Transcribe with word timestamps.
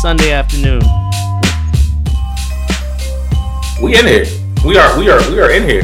Sunday 0.00 0.32
afternoon? 0.32 0.80
We 3.82 3.98
in 3.98 4.06
here. 4.06 4.24
We 4.64 4.78
are. 4.78 4.98
We 4.98 5.10
are. 5.10 5.30
We 5.30 5.40
are 5.40 5.50
in 5.50 5.68
here. 5.68 5.82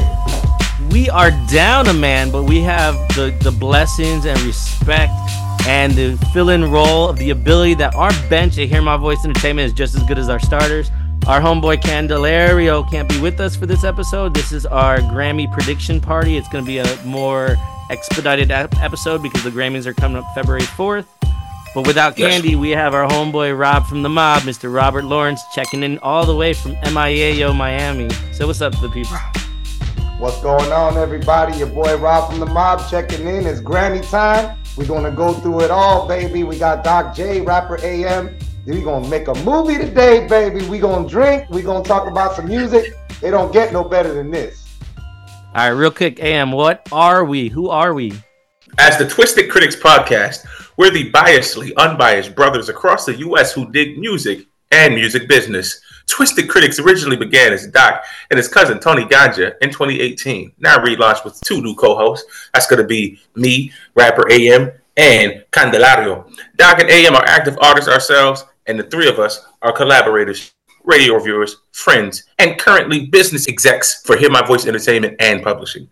We 0.90 1.10
are 1.10 1.30
down 1.50 1.88
a 1.88 1.92
man, 1.92 2.30
but 2.30 2.44
we 2.44 2.60
have 2.60 2.94
the, 3.14 3.36
the 3.42 3.50
blessings 3.50 4.24
and 4.24 4.40
respect 4.40 5.12
and 5.66 5.92
the 5.92 6.16
fill 6.32 6.48
in 6.48 6.64
role 6.70 7.10
of 7.10 7.18
the 7.18 7.28
ability 7.28 7.74
that 7.74 7.94
our 7.94 8.10
bench 8.30 8.56
at 8.56 8.70
Hear 8.70 8.80
My 8.80 8.96
Voice 8.96 9.22
Entertainment 9.22 9.66
is 9.66 9.74
just 9.74 9.94
as 9.94 10.02
good 10.04 10.18
as 10.18 10.30
our 10.30 10.40
starters. 10.40 10.90
Our 11.26 11.38
homeboy 11.38 11.82
Candelario 11.82 12.90
can't 12.90 13.10
be 13.10 13.20
with 13.20 13.38
us 13.38 13.54
for 13.54 13.66
this 13.66 13.84
episode. 13.84 14.32
This 14.32 14.50
is 14.50 14.64
our 14.64 14.98
Grammy 14.98 15.52
prediction 15.52 16.00
party. 16.00 16.38
It's 16.38 16.48
going 16.48 16.64
to 16.64 16.66
be 16.66 16.78
a 16.78 17.04
more 17.04 17.56
expedited 17.90 18.50
episode 18.50 19.22
because 19.22 19.44
the 19.44 19.50
Grammys 19.50 19.84
are 19.84 19.92
coming 19.92 20.16
up 20.16 20.24
February 20.34 20.62
4th. 20.62 21.15
But 21.76 21.86
without 21.86 22.18
Yes. 22.18 22.32
Candy, 22.32 22.56
we 22.56 22.70
have 22.70 22.94
our 22.94 23.06
homeboy 23.06 23.54
Rob 23.56 23.86
from 23.86 24.02
the 24.02 24.08
mob, 24.08 24.44
Mr. 24.44 24.72
Robert 24.74 25.04
Lawrence, 25.04 25.42
checking 25.54 25.82
in 25.82 25.98
all 25.98 26.24
the 26.24 26.34
way 26.34 26.54
from 26.54 26.74
MIAO 26.76 27.54
Miami. 27.54 28.08
So 28.32 28.46
what's 28.46 28.62
up 28.62 28.74
to 28.76 28.80
the 28.80 28.88
people? 28.88 29.14
What's 30.18 30.40
going 30.40 30.72
on, 30.72 30.96
everybody? 30.96 31.54
Your 31.58 31.66
boy 31.66 31.94
Rob 31.98 32.30
from 32.30 32.40
the 32.40 32.46
Mob 32.46 32.88
checking 32.88 33.26
in. 33.26 33.46
It's 33.46 33.60
Grammy 33.60 34.00
time. 34.10 34.56
We're 34.78 34.86
gonna 34.86 35.10
go 35.10 35.34
through 35.34 35.64
it 35.64 35.70
all, 35.70 36.08
baby. 36.08 36.44
We 36.44 36.58
got 36.58 36.82
Doc 36.82 37.14
J, 37.14 37.42
rapper 37.42 37.78
AM. 37.82 38.34
we 38.64 38.80
gonna 38.80 39.06
make 39.08 39.28
a 39.28 39.34
movie 39.44 39.76
today, 39.76 40.26
baby. 40.26 40.66
We 40.68 40.78
gonna 40.78 41.06
drink. 41.06 41.44
We 41.50 41.60
gonna 41.60 41.84
talk 41.84 42.08
about 42.10 42.36
some 42.36 42.46
music. 42.46 42.94
It 43.20 43.32
don't 43.32 43.52
get 43.52 43.74
no 43.74 43.84
better 43.84 44.14
than 44.14 44.30
this. 44.30 44.66
All 45.54 45.68
right, 45.68 45.68
real 45.68 45.90
quick, 45.90 46.20
AM, 46.20 46.52
what 46.52 46.88
are 46.90 47.22
we? 47.22 47.50
Who 47.50 47.68
are 47.68 47.92
we? 47.92 48.14
As 48.78 48.96
the 48.96 49.06
Twisted 49.06 49.50
Critics 49.50 49.76
podcast, 49.76 50.46
we're 50.76 50.90
the 50.90 51.10
biasly 51.10 51.72
unbiased 51.76 52.34
brothers 52.34 52.68
across 52.68 53.04
the 53.04 53.16
U.S. 53.18 53.52
who 53.52 53.70
dig 53.70 53.98
music 53.98 54.46
and 54.70 54.94
music 54.94 55.28
business. 55.28 55.80
Twisted 56.06 56.48
Critics 56.48 56.78
originally 56.78 57.16
began 57.16 57.52
as 57.52 57.66
Doc 57.66 58.04
and 58.30 58.36
his 58.38 58.48
cousin 58.48 58.78
Tony 58.78 59.04
Ganja 59.04 59.54
in 59.60 59.70
2018. 59.70 60.52
Now 60.58 60.78
relaunched 60.78 61.24
with 61.24 61.40
two 61.40 61.62
new 61.62 61.74
co-hosts. 61.74 62.48
That's 62.52 62.66
going 62.66 62.80
to 62.80 62.86
be 62.86 63.18
me, 63.34 63.72
rapper 63.94 64.30
AM, 64.30 64.70
and 64.96 65.44
Candelario. 65.50 66.30
Doc 66.56 66.80
and 66.80 66.90
AM 66.90 67.14
are 67.14 67.24
active 67.26 67.58
artists 67.60 67.90
ourselves, 67.90 68.44
and 68.66 68.78
the 68.78 68.84
three 68.84 69.08
of 69.08 69.18
us 69.18 69.44
are 69.62 69.72
collaborators, 69.72 70.52
radio 70.84 71.14
reviewers, 71.14 71.56
friends, 71.72 72.24
and 72.38 72.58
currently 72.58 73.06
business 73.06 73.48
execs 73.48 74.02
for 74.02 74.16
Hear 74.16 74.30
My 74.30 74.46
Voice 74.46 74.66
Entertainment 74.66 75.16
and 75.20 75.42
Publishing. 75.42 75.88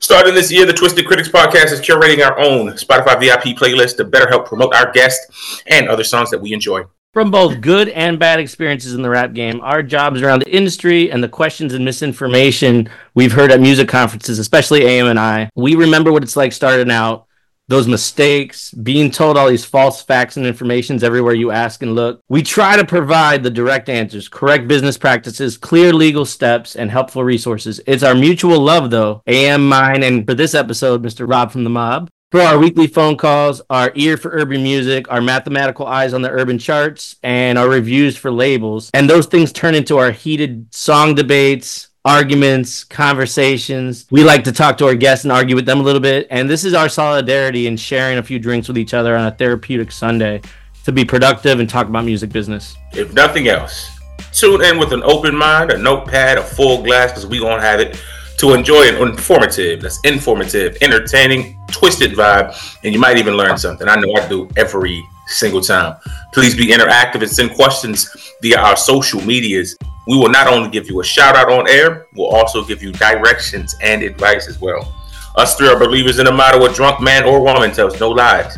Starting 0.00 0.34
this 0.34 0.52
year, 0.52 0.66
the 0.66 0.72
Twisted 0.72 1.06
Critics 1.06 1.28
podcast 1.28 1.72
is 1.72 1.80
curating 1.80 2.24
our 2.24 2.38
own 2.38 2.68
Spotify 2.72 3.18
VIP 3.18 3.56
playlist 3.56 3.96
to 3.96 4.04
better 4.04 4.28
help 4.28 4.46
promote 4.46 4.74
our 4.74 4.92
guests 4.92 5.62
and 5.66 5.88
other 5.88 6.04
songs 6.04 6.30
that 6.30 6.40
we 6.40 6.52
enjoy. 6.52 6.82
From 7.12 7.30
both 7.30 7.62
good 7.62 7.88
and 7.88 8.18
bad 8.18 8.40
experiences 8.40 8.92
in 8.92 9.00
the 9.00 9.08
rap 9.08 9.32
game, 9.32 9.62
our 9.62 9.82
jobs 9.82 10.20
around 10.20 10.40
the 10.40 10.54
industry 10.54 11.10
and 11.10 11.24
the 11.24 11.28
questions 11.28 11.72
and 11.72 11.82
misinformation 11.82 12.90
we've 13.14 13.32
heard 13.32 13.50
at 13.50 13.58
music 13.58 13.88
conferences, 13.88 14.38
especially 14.38 14.84
AM 14.84 15.06
and 15.06 15.18
I, 15.18 15.48
we 15.54 15.76
remember 15.76 16.12
what 16.12 16.22
it's 16.22 16.36
like 16.36 16.52
starting 16.52 16.90
out, 16.90 17.25
those 17.68 17.88
mistakes, 17.88 18.70
being 18.70 19.10
told 19.10 19.36
all 19.36 19.48
these 19.48 19.64
false 19.64 20.02
facts 20.02 20.36
and 20.36 20.46
informations 20.46 21.02
everywhere 21.02 21.34
you 21.34 21.50
ask 21.50 21.82
and 21.82 21.94
look. 21.94 22.20
We 22.28 22.42
try 22.42 22.76
to 22.76 22.84
provide 22.84 23.42
the 23.42 23.50
direct 23.50 23.88
answers, 23.88 24.28
correct 24.28 24.68
business 24.68 24.96
practices, 24.96 25.58
clear 25.58 25.92
legal 25.92 26.24
steps, 26.24 26.76
and 26.76 26.90
helpful 26.90 27.24
resources. 27.24 27.80
It's 27.86 28.02
our 28.02 28.14
mutual 28.14 28.60
love, 28.60 28.90
though, 28.90 29.22
AM, 29.26 29.68
mine, 29.68 30.02
and 30.02 30.26
for 30.26 30.34
this 30.34 30.54
episode, 30.54 31.02
Mr. 31.02 31.28
Rob 31.28 31.50
from 31.50 31.64
the 31.64 31.70
Mob 31.70 32.08
for 32.32 32.40
our 32.40 32.58
weekly 32.58 32.86
phone 32.86 33.16
calls, 33.16 33.62
our 33.70 33.92
ear 33.94 34.16
for 34.16 34.30
urban 34.32 34.62
music, 34.62 35.10
our 35.10 35.20
mathematical 35.20 35.86
eyes 35.86 36.12
on 36.12 36.22
the 36.22 36.30
urban 36.30 36.58
charts, 36.58 37.16
and 37.22 37.56
our 37.56 37.68
reviews 37.68 38.16
for 38.16 38.32
labels. 38.32 38.90
And 38.94 39.08
those 39.08 39.26
things 39.26 39.52
turn 39.52 39.74
into 39.74 39.98
our 39.98 40.10
heated 40.10 40.66
song 40.74 41.14
debates, 41.14 41.85
arguments, 42.06 42.84
conversations. 42.84 44.06
We 44.12 44.22
like 44.22 44.44
to 44.44 44.52
talk 44.52 44.78
to 44.78 44.86
our 44.86 44.94
guests 44.94 45.24
and 45.24 45.32
argue 45.32 45.56
with 45.56 45.66
them 45.66 45.80
a 45.80 45.82
little 45.82 46.00
bit. 46.00 46.28
And 46.30 46.48
this 46.48 46.64
is 46.64 46.72
our 46.72 46.88
solidarity 46.88 47.66
in 47.66 47.76
sharing 47.76 48.18
a 48.18 48.22
few 48.22 48.38
drinks 48.38 48.68
with 48.68 48.78
each 48.78 48.94
other 48.94 49.16
on 49.16 49.26
a 49.26 49.32
therapeutic 49.32 49.90
Sunday 49.90 50.40
to 50.84 50.92
be 50.92 51.04
productive 51.04 51.58
and 51.58 51.68
talk 51.68 51.88
about 51.88 52.04
music 52.04 52.30
business. 52.30 52.76
If 52.92 53.12
nothing 53.12 53.48
else, 53.48 53.90
tune 54.32 54.62
in 54.62 54.78
with 54.78 54.92
an 54.92 55.02
open 55.02 55.34
mind, 55.34 55.72
a 55.72 55.78
notepad, 55.78 56.38
a 56.38 56.44
full 56.44 56.84
glass, 56.84 57.10
because 57.10 57.26
we 57.26 57.40
gonna 57.40 57.60
have 57.60 57.80
it 57.80 58.00
to 58.38 58.54
enjoy 58.54 58.88
an 58.88 59.08
informative, 59.08 59.82
that's 59.82 59.98
informative, 60.04 60.76
entertaining, 60.82 61.58
twisted 61.72 62.12
vibe, 62.12 62.54
and 62.84 62.94
you 62.94 63.00
might 63.00 63.16
even 63.18 63.34
learn 63.36 63.58
something. 63.58 63.88
I 63.88 63.96
know 63.96 64.14
I 64.14 64.28
do 64.28 64.48
every 64.56 65.02
single 65.26 65.60
time. 65.60 65.96
Please 66.32 66.54
be 66.54 66.68
interactive 66.68 67.22
and 67.22 67.30
send 67.30 67.50
questions 67.54 68.14
via 68.42 68.60
our 68.60 68.76
social 68.76 69.20
medias. 69.22 69.76
We 70.06 70.16
will 70.16 70.28
not 70.28 70.46
only 70.46 70.70
give 70.70 70.88
you 70.88 71.00
a 71.00 71.04
shout 71.04 71.34
out 71.34 71.50
on 71.50 71.68
air, 71.68 72.06
we'll 72.14 72.28
also 72.28 72.64
give 72.64 72.82
you 72.82 72.92
directions 72.92 73.74
and 73.82 74.02
advice 74.02 74.48
as 74.48 74.60
well. 74.60 74.94
Us 75.36 75.56
three 75.56 75.68
are 75.68 75.78
believers 75.78 76.18
in 76.18 76.26
the 76.26 76.32
motto 76.32 76.64
a 76.64 76.72
drunk 76.72 77.00
man 77.00 77.24
or 77.24 77.42
woman 77.42 77.72
tells 77.72 77.98
no 77.98 78.10
lies, 78.10 78.56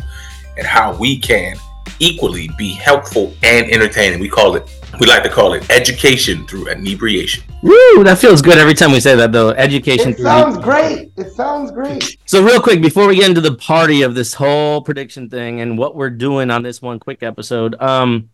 and 0.57 0.65
how 0.65 0.95
we 0.95 1.17
can 1.17 1.57
equally 1.99 2.49
be 2.57 2.73
helpful 2.73 3.33
and 3.43 3.69
entertaining. 3.71 4.19
We 4.19 4.29
call 4.29 4.55
it, 4.55 4.69
we 4.99 5.07
like 5.07 5.23
to 5.23 5.29
call 5.29 5.53
it 5.53 5.69
education 5.71 6.45
through 6.45 6.69
inebriation. 6.69 7.43
Woo! 7.63 8.03
That 8.03 8.19
feels 8.19 8.41
good 8.41 8.57
every 8.57 8.73
time 8.73 8.91
we 8.91 8.99
say 8.99 9.15
that, 9.15 9.31
though. 9.31 9.49
Education. 9.49 10.11
It 10.11 10.17
through 10.17 10.25
sounds 10.25 10.57
great. 10.59 11.11
It 11.17 11.31
sounds 11.33 11.71
great. 11.71 12.17
So, 12.25 12.43
real 12.43 12.61
quick, 12.61 12.81
before 12.81 13.07
we 13.07 13.15
get 13.15 13.27
into 13.27 13.41
the 13.41 13.55
party 13.55 14.03
of 14.03 14.15
this 14.15 14.33
whole 14.33 14.81
prediction 14.81 15.29
thing 15.29 15.59
and 15.59 15.77
what 15.77 15.95
we're 15.95 16.09
doing 16.09 16.51
on 16.51 16.63
this 16.63 16.81
one 16.81 16.99
quick 16.99 17.23
episode, 17.23 17.75
um, 17.81 18.29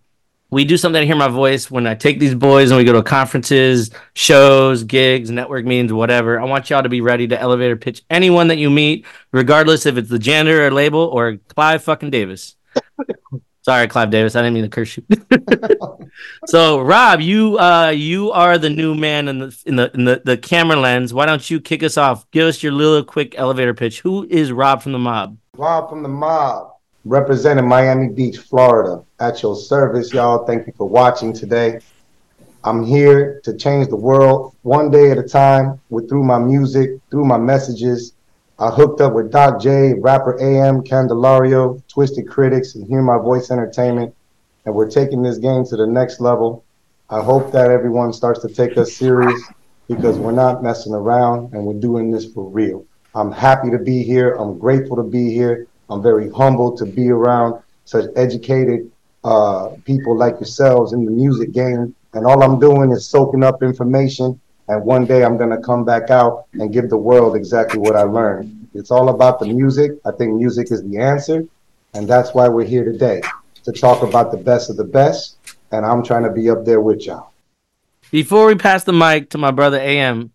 we 0.51 0.63
do 0.63 0.77
something 0.77 1.01
to 1.01 1.05
hear 1.05 1.15
my 1.15 1.27
voice 1.27 1.71
when 1.71 1.87
I 1.87 1.95
take 1.95 2.19
these 2.19 2.35
boys 2.35 2.71
and 2.71 2.77
we 2.77 2.83
go 2.83 2.93
to 2.93 3.03
conferences, 3.03 3.91
shows, 4.13 4.83
gigs, 4.83 5.31
network 5.31 5.65
meetings, 5.65 5.91
whatever. 5.91 6.39
I 6.39 6.45
want 6.45 6.69
y'all 6.69 6.83
to 6.83 6.89
be 6.89 7.01
ready 7.01 7.27
to 7.27 7.39
elevator 7.39 7.75
pitch 7.75 8.03
anyone 8.09 8.47
that 8.49 8.57
you 8.57 8.69
meet, 8.69 9.05
regardless 9.31 9.85
if 9.85 9.97
it's 9.97 10.09
the 10.09 10.19
janitor 10.19 10.65
or 10.65 10.71
label 10.71 11.01
or 11.01 11.37
Clive 11.49 11.83
fucking 11.83 12.11
Davis. 12.11 12.55
Sorry, 13.65 13.87
Clive 13.87 14.11
Davis. 14.11 14.35
I 14.35 14.43
didn't 14.43 14.53
mean 14.53 14.63
to 14.63 14.69
curse 14.69 14.95
you. 14.95 15.03
so, 16.45 16.79
Rob, 16.79 17.19
you 17.19 17.57
uh, 17.57 17.89
you 17.89 18.31
are 18.31 18.59
the 18.59 18.69
new 18.69 18.93
man 18.93 19.27
in 19.27 19.39
the 19.39 19.63
in 19.65 19.75
the 19.75 19.91
in 19.95 20.05
the, 20.05 20.21
the 20.23 20.37
camera 20.37 20.77
lens. 20.77 21.15
Why 21.15 21.25
don't 21.25 21.49
you 21.49 21.59
kick 21.59 21.81
us 21.81 21.97
off? 21.97 22.29
Give 22.29 22.45
us 22.45 22.61
your 22.61 22.73
little 22.73 23.03
quick 23.03 23.33
elevator 23.35 23.73
pitch. 23.73 24.01
Who 24.01 24.27
is 24.29 24.51
Rob 24.51 24.83
from 24.83 24.91
the 24.91 24.99
Mob? 24.99 25.39
Rob 25.57 25.89
from 25.89 26.03
the 26.03 26.09
Mob, 26.09 26.74
representing 27.05 27.67
Miami 27.67 28.09
Beach, 28.09 28.39
Florida. 28.39 29.03
At 29.19 29.41
your 29.41 29.55
service, 29.55 30.11
y'all. 30.11 30.45
Thank 30.45 30.67
you 30.67 30.73
for 30.75 30.89
watching 30.89 31.31
today. 31.31 31.79
I'm 32.63 32.83
here 32.83 33.39
to 33.43 33.55
change 33.55 33.89
the 33.89 33.95
world 33.95 34.55
one 34.63 34.89
day 34.89 35.11
at 35.11 35.19
a 35.19 35.23
time 35.23 35.79
with 35.89 36.09
through 36.09 36.23
my 36.23 36.39
music, 36.39 36.99
through 37.11 37.25
my 37.25 37.37
messages. 37.37 38.13
I 38.57 38.71
hooked 38.71 39.01
up 39.01 39.13
with 39.13 39.31
Doc 39.31 39.61
J, 39.61 39.93
rapper 39.93 40.39
AM, 40.41 40.81
Candelario, 40.81 41.81
Twisted 41.87 42.27
Critics, 42.27 42.73
and 42.73 42.87
Hear 42.87 43.03
My 43.03 43.19
Voice 43.19 43.51
Entertainment. 43.51 44.15
And 44.65 44.73
we're 44.73 44.89
taking 44.89 45.21
this 45.21 45.37
game 45.37 45.63
to 45.65 45.77
the 45.77 45.85
next 45.85 46.19
level. 46.19 46.65
I 47.09 47.21
hope 47.21 47.51
that 47.51 47.69
everyone 47.69 48.13
starts 48.13 48.41
to 48.41 48.49
take 48.49 48.77
us 48.79 48.93
serious 48.97 49.39
because 49.87 50.17
we're 50.17 50.31
not 50.31 50.63
messing 50.63 50.93
around 50.93 51.53
and 51.53 51.63
we're 51.65 51.79
doing 51.79 52.09
this 52.09 52.25
for 52.33 52.49
real. 52.49 52.83
I'm 53.13 53.31
happy 53.31 53.69
to 53.69 53.77
be 53.77 54.01
here. 54.01 54.33
I'm 54.33 54.57
grateful 54.57 54.97
to 54.97 55.03
be 55.03 55.31
here. 55.31 55.67
I'm 55.89 56.01
very 56.01 56.29
humbled 56.31 56.77
to 56.77 56.85
be 56.85 57.09
around 57.09 57.61
such 57.85 58.05
educated 58.15 58.91
uh, 59.23 59.69
people 59.85 60.17
like 60.17 60.35
yourselves 60.35 60.93
in 60.93 61.05
the 61.05 61.11
music 61.11 61.51
game. 61.51 61.95
And 62.13 62.25
all 62.25 62.43
I'm 62.43 62.59
doing 62.59 62.91
is 62.91 63.07
soaking 63.07 63.43
up 63.43 63.61
information. 63.61 64.39
And 64.67 64.83
one 64.83 65.05
day 65.05 65.23
I'm 65.23 65.37
going 65.37 65.51
to 65.51 65.59
come 65.59 65.85
back 65.85 66.09
out 66.09 66.45
and 66.53 66.73
give 66.73 66.89
the 66.89 66.97
world 66.97 67.35
exactly 67.35 67.79
what 67.79 67.95
I 67.95 68.03
learned. 68.03 68.67
It's 68.73 68.91
all 68.91 69.09
about 69.09 69.39
the 69.39 69.45
music. 69.45 69.91
I 70.05 70.11
think 70.11 70.33
music 70.33 70.71
is 70.71 70.83
the 70.83 70.97
answer. 70.97 71.45
And 71.93 72.07
that's 72.07 72.33
why 72.33 72.47
we're 72.47 72.65
here 72.65 72.83
today. 72.83 73.21
to 73.65 73.71
talk 73.71 74.03
about 74.03 74.31
the 74.31 74.37
best 74.37 74.69
of 74.69 74.77
the 74.77 74.83
best, 74.83 75.37
and 75.71 75.85
I'm 75.85 76.03
trying 76.03 76.23
to 76.23 76.29
be 76.29 76.49
up 76.49 76.65
there 76.65 76.81
with 76.81 77.05
y'all. 77.05 77.31
Before 78.11 78.45
we 78.45 78.55
pass 78.55 78.83
the 78.83 78.93
mic 78.93 79.31
to 79.31 79.39
my 79.39 79.51
brother 79.51 79.79
AM, 79.79 80.31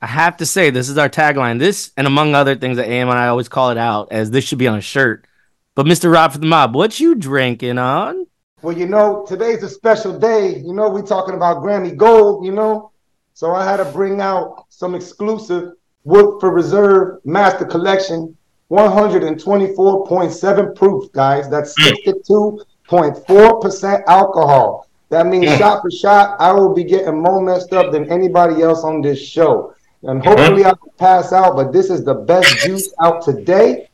I 0.00 0.06
have 0.06 0.36
to 0.36 0.46
say 0.46 0.70
this 0.70 0.88
is 0.88 0.96
our 0.96 1.08
tagline. 1.08 1.58
This 1.58 1.90
and 1.96 2.06
among 2.06 2.34
other 2.34 2.54
things 2.54 2.76
that 2.76 2.88
AM 2.88 3.08
and 3.08 3.18
I 3.18 3.28
always 3.28 3.48
call 3.48 3.70
it 3.70 3.78
out 3.78 4.12
as 4.12 4.30
this 4.30 4.44
should 4.44 4.58
be 4.58 4.68
on 4.68 4.78
a 4.78 4.82
shirt. 4.82 5.26
But 5.74 5.86
Mr. 5.86 6.12
Rob 6.12 6.32
for 6.32 6.38
the 6.38 6.46
mob, 6.46 6.74
what 6.74 7.00
you 7.00 7.14
drinking 7.14 7.78
on? 7.78 8.26
Well, 8.62 8.76
you 8.76 8.86
know, 8.86 9.24
today's 9.28 9.62
a 9.62 9.68
special 9.68 10.18
day. 10.18 10.56
You 10.56 10.72
know, 10.72 10.88
we're 10.88 11.02
talking 11.02 11.34
about 11.34 11.58
Grammy 11.58 11.96
Gold, 11.96 12.44
you 12.44 12.52
know. 12.52 12.90
So 13.34 13.54
I 13.54 13.64
had 13.64 13.76
to 13.78 13.84
bring 13.84 14.20
out 14.20 14.66
some 14.68 14.96
exclusive 14.96 15.72
Woodford 16.04 16.54
Reserve 16.54 17.20
Master 17.24 17.64
Collection 17.64 18.36
124.7 18.70 20.76
proof, 20.76 21.12
guys. 21.12 21.48
That's 21.48 21.74
mm. 21.80 22.60
62.4% 22.90 24.02
alcohol. 24.06 24.86
That 25.10 25.26
means 25.26 25.46
mm. 25.46 25.58
shot 25.58 25.82
for 25.82 25.90
shot, 25.90 26.36
I 26.40 26.52
will 26.52 26.74
be 26.74 26.84
getting 26.84 27.22
more 27.22 27.40
messed 27.40 27.72
up 27.72 27.92
than 27.92 28.10
anybody 28.10 28.62
else 28.62 28.84
on 28.84 29.00
this 29.00 29.20
show. 29.20 29.74
And 30.02 30.24
hopefully 30.24 30.64
I 30.64 30.70
can 30.70 30.90
pass 30.96 31.32
out, 31.32 31.56
but 31.56 31.72
this 31.72 31.90
is 31.90 32.04
the 32.04 32.14
best 32.14 32.58
juice 32.58 32.92
out 33.02 33.22
today. 33.22 33.88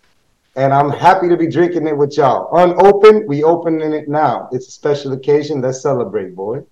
And 0.57 0.73
I'm 0.73 0.91
happy 0.91 1.29
to 1.29 1.37
be 1.37 1.49
drinking 1.49 1.87
it 1.87 1.97
with 1.97 2.17
y'all. 2.17 2.55
Unopened, 2.57 3.27
we 3.27 3.43
opening 3.43 3.93
it 3.93 4.09
now. 4.09 4.49
It's 4.53 4.69
a 4.69 4.71
special 4.71 5.13
occasion. 5.13 5.61
Let's 5.61 5.83
celebrate, 5.83 6.37
boy. 6.37 6.63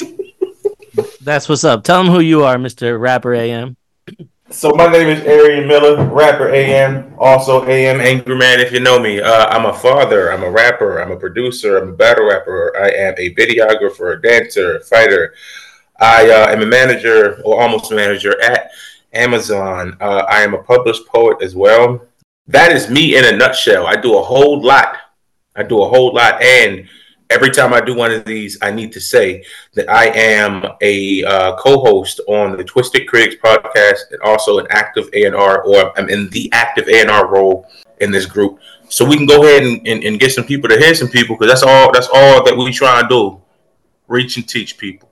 That's 1.20 1.48
what's 1.48 1.64
up. 1.64 1.84
Tell 1.84 2.02
them 2.02 2.12
who 2.12 2.20
you 2.20 2.44
are, 2.44 2.56
Mr. 2.56 2.98
Rapper 2.98 3.34
AM. 3.34 3.76
So 4.48 4.70
my 4.70 4.86
name 4.86 5.08
is 5.08 5.24
Arian 5.24 5.66
Miller, 5.66 6.04
rapper 6.04 6.50
AM, 6.50 7.12
also 7.18 7.66
AM 7.66 8.00
Angry 8.00 8.36
Man. 8.36 8.60
If 8.60 8.70
you 8.70 8.78
know 8.78 9.00
me, 9.00 9.20
uh, 9.20 9.46
I'm 9.48 9.66
a 9.66 9.74
father, 9.74 10.32
I'm 10.32 10.44
a 10.44 10.50
rapper, 10.50 11.02
I'm 11.02 11.10
a 11.10 11.16
producer, 11.16 11.78
I'm 11.78 11.88
a 11.88 11.92
battle 11.92 12.28
rapper. 12.28 12.72
I 12.78 12.90
am 12.90 13.14
a 13.18 13.34
videographer, 13.34 14.16
a 14.16 14.22
dancer, 14.22 14.76
a 14.76 14.80
fighter. 14.80 15.34
I 15.98 16.30
uh, 16.30 16.52
am 16.52 16.62
a 16.62 16.66
manager 16.66 17.42
or 17.44 17.60
almost 17.60 17.90
manager 17.90 18.40
at 18.40 18.65
Amazon. 19.16 19.96
Uh, 20.00 20.24
I 20.28 20.42
am 20.42 20.54
a 20.54 20.62
published 20.62 21.06
poet 21.06 21.42
as 21.42 21.56
well. 21.56 22.00
That 22.46 22.72
is 22.72 22.90
me 22.90 23.16
in 23.16 23.24
a 23.24 23.36
nutshell. 23.36 23.86
I 23.86 23.96
do 23.96 24.18
a 24.18 24.22
whole 24.22 24.62
lot. 24.62 24.96
I 25.56 25.62
do 25.62 25.82
a 25.82 25.88
whole 25.88 26.14
lot, 26.14 26.40
and 26.42 26.86
every 27.30 27.50
time 27.50 27.72
I 27.72 27.80
do 27.80 27.94
one 27.94 28.12
of 28.12 28.24
these, 28.24 28.58
I 28.62 28.70
need 28.70 28.92
to 28.92 29.00
say 29.00 29.44
that 29.74 29.88
I 29.90 30.06
am 30.08 30.64
a 30.80 31.24
uh, 31.24 31.56
co-host 31.56 32.20
on 32.28 32.56
the 32.56 32.64
Twisted 32.64 33.08
Critics 33.08 33.36
podcast 33.42 34.12
and 34.12 34.20
also 34.22 34.58
an 34.58 34.66
active 34.70 35.08
A&R, 35.12 35.62
or 35.62 35.98
I'm 35.98 36.08
in 36.08 36.28
the 36.30 36.50
active 36.52 36.88
A&R 36.88 37.26
role 37.26 37.66
in 38.00 38.10
this 38.10 38.26
group. 38.26 38.58
So 38.88 39.04
we 39.04 39.16
can 39.16 39.26
go 39.26 39.42
ahead 39.42 39.62
and, 39.62 39.86
and, 39.86 40.04
and 40.04 40.20
get 40.20 40.32
some 40.32 40.44
people 40.44 40.68
to 40.68 40.78
hear 40.78 40.94
some 40.94 41.08
people 41.08 41.36
because 41.36 41.50
that's 41.50 41.62
all 41.62 41.90
that's 41.92 42.08
all 42.12 42.44
that 42.44 42.56
we 42.56 42.72
try 42.72 43.00
and 43.00 43.08
do. 43.08 43.40
Reach 44.06 44.36
and 44.36 44.48
teach 44.48 44.78
people. 44.78 45.10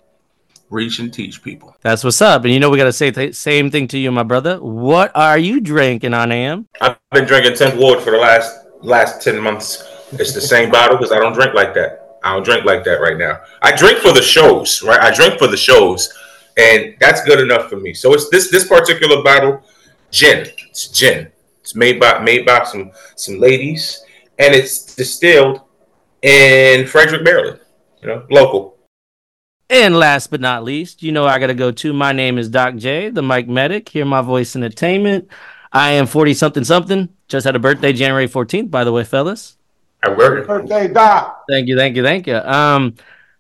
Reach 0.71 0.99
and 0.99 1.13
teach 1.13 1.43
people. 1.43 1.77
That's 1.83 2.03
what's 2.03 2.21
up. 2.23 2.45
And 2.45 2.53
you 2.53 2.59
know 2.59 2.71
we 2.71 2.79
got 2.79 2.85
to 2.85 2.93
say 2.93 3.11
the 3.11 3.33
same 3.33 3.71
thing 3.71 3.87
to 3.89 3.99
you, 3.99 4.11
my 4.11 4.23
brother. 4.23 4.57
What 4.59 5.13
are 5.15 5.39
you 5.39 5.61
drinking 5.61 6.15
on 6.15 6.33
AM? 6.33 6.69
I've 6.81 6.99
been 7.13 7.27
drinking 7.27 7.53
10th 7.53 7.79
Ward 7.79 8.03
for 8.03 8.11
the 8.11 8.19
last 8.19 8.67
last 8.81 9.23
10 9.23 9.41
months. 9.41 9.83
It's 10.13 10.33
the 10.33 10.41
same 10.41 10.71
bottle 10.71 10.97
because 10.97 11.13
I 11.13 11.19
don't 11.19 11.33
drink 11.33 11.55
like 11.55 11.75
that. 11.75 12.19
I 12.23 12.33
don't 12.33 12.45
drink 12.45 12.65
like 12.65 12.85
that 12.85 13.01
right 13.01 13.19
now. 13.19 13.41
I 13.63 13.77
drink 13.77 13.99
for 13.99 14.13
the 14.13 14.23
shows, 14.23 14.83
right? 14.83 15.01
I 15.01 15.15
drink 15.15 15.39
for 15.39 15.47
the 15.47 15.57
shows, 15.57 16.13
and 16.57 16.95
that's 16.99 17.23
good 17.25 17.41
enough 17.41 17.69
for 17.69 17.77
me. 17.77 17.93
So 17.93 18.15
it's 18.15 18.31
this 18.31 18.51
this 18.51 18.67
particular 18.67 19.23
bottle, 19.23 19.63
gin. 20.11 20.49
It's 20.71 20.89
gin. 20.89 21.31
It's 21.61 21.75
made 21.75 22.01
by 22.01 22.19
made 22.21 22.47
by 22.47 22.65
some 22.65 22.93
some 23.17 23.39
ladies, 23.39 24.03
and 24.39 24.55
it's 24.55 24.95
distilled 24.95 25.61
in 26.23 26.87
Frederick, 26.87 27.23
Maryland. 27.23 27.61
You 28.01 28.09
know, 28.09 28.27
local. 28.31 28.74
And 29.71 29.97
last 29.97 30.31
but 30.31 30.41
not 30.41 30.63
least, 30.63 31.03
you 31.03 31.11
know 31.11 31.25
I 31.25 31.39
got 31.39 31.47
to 31.47 31.55
go 31.55 31.71
to. 31.73 31.93
My 31.93 32.13
name 32.13 32.37
is 32.37 32.51
Doc 32.51 32.77
J, 32.77 33.09
the 33.09 33.23
Mike 33.23 33.49
Medic. 33.49 33.89
Hear 33.89 34.05
my 34.05 34.21
voice 34.21 34.55
in 34.55 34.63
entertainment. 34.63 35.29
I 35.73 35.93
am 35.93 36.07
40 36.07 36.35
something 36.35 36.65
something. 36.65 37.09
Just 37.29 37.47
had 37.47 37.57
a 37.57 37.59
birthday 37.59 37.93
January 37.93 38.29
14th, 38.29 38.71
by 38.71 38.85
the 38.85 38.93
way, 38.93 39.05
fellas. 39.05 39.57
I 40.03 40.11
work. 40.11 40.47
Birthday, 40.47 40.89
Doc. 40.89 41.45
Thank 41.49 41.69
you, 41.69 41.79
thank 41.79 41.97
you, 41.97 42.03
thank 42.03 42.27
you. 42.27 42.37
Um, 42.37 42.95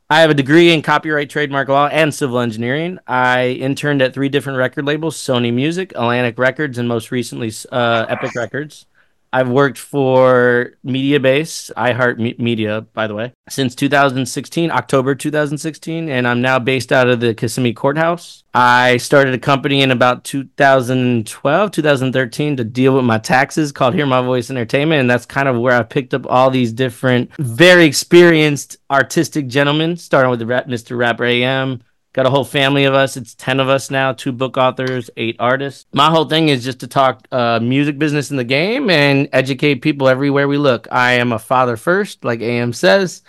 I 0.08 0.20
have 0.20 0.30
a 0.30 0.34
degree 0.34 0.72
in 0.72 0.80
copyright, 0.80 1.28
trademark 1.28 1.68
law, 1.68 1.88
and 1.88 2.12
civil 2.12 2.40
engineering. 2.40 2.98
I 3.06 3.48
interned 3.48 4.00
at 4.00 4.14
three 4.14 4.30
different 4.30 4.58
record 4.58 4.86
labels: 4.86 5.16
Sony 5.16 5.52
Music, 5.52 5.92
Atlantic 5.92 6.38
Records, 6.38 6.78
and 6.78 6.88
most 6.88 7.10
recently 7.10 7.52
uh, 7.70 8.06
Epic 8.08 8.34
Records. 8.34 8.86
I've 9.34 9.48
worked 9.48 9.78
for 9.78 10.74
Mediabase, 10.86 11.72
iHeart 11.72 12.18
Me- 12.18 12.36
Media, 12.38 12.82
by 12.82 13.08
the 13.08 13.16
way, 13.16 13.32
since 13.48 13.74
2016, 13.74 14.70
October 14.70 15.16
2016, 15.16 16.08
and 16.08 16.28
I'm 16.28 16.40
now 16.40 16.60
based 16.60 16.92
out 16.92 17.08
of 17.08 17.18
the 17.18 17.34
Kissimmee 17.34 17.72
Courthouse. 17.72 18.44
I 18.54 18.98
started 18.98 19.34
a 19.34 19.38
company 19.38 19.82
in 19.82 19.90
about 19.90 20.22
2012, 20.22 21.72
2013 21.72 22.56
to 22.58 22.62
deal 22.62 22.94
with 22.94 23.04
my 23.04 23.18
taxes 23.18 23.72
called 23.72 23.94
Hear 23.94 24.06
My 24.06 24.22
Voice 24.22 24.50
Entertainment, 24.50 25.00
and 25.00 25.10
that's 25.10 25.26
kind 25.26 25.48
of 25.48 25.58
where 25.58 25.76
I 25.76 25.82
picked 25.82 26.14
up 26.14 26.26
all 26.28 26.50
these 26.50 26.72
different, 26.72 27.34
very 27.36 27.86
experienced 27.86 28.76
artistic 28.88 29.48
gentlemen, 29.48 29.96
starting 29.96 30.30
with 30.30 30.42
Mr. 30.42 30.96
Rapper 30.96 31.24
AM, 31.24 31.82
Got 32.14 32.26
a 32.26 32.30
whole 32.30 32.44
family 32.44 32.84
of 32.84 32.94
us. 32.94 33.16
It's 33.16 33.34
10 33.34 33.58
of 33.58 33.68
us 33.68 33.90
now, 33.90 34.12
two 34.12 34.30
book 34.30 34.56
authors, 34.56 35.10
eight 35.16 35.34
artists. 35.40 35.86
My 35.92 36.10
whole 36.10 36.26
thing 36.26 36.48
is 36.48 36.62
just 36.62 36.78
to 36.80 36.86
talk 36.86 37.26
uh, 37.32 37.58
music 37.60 37.98
business 37.98 38.30
in 38.30 38.36
the 38.36 38.44
game 38.44 38.88
and 38.88 39.28
educate 39.32 39.82
people 39.82 40.08
everywhere 40.08 40.46
we 40.46 40.56
look. 40.56 40.86
I 40.92 41.14
am 41.14 41.32
a 41.32 41.40
father 41.40 41.76
first, 41.76 42.24
like 42.24 42.40
AM 42.40 42.72
says. 42.72 43.22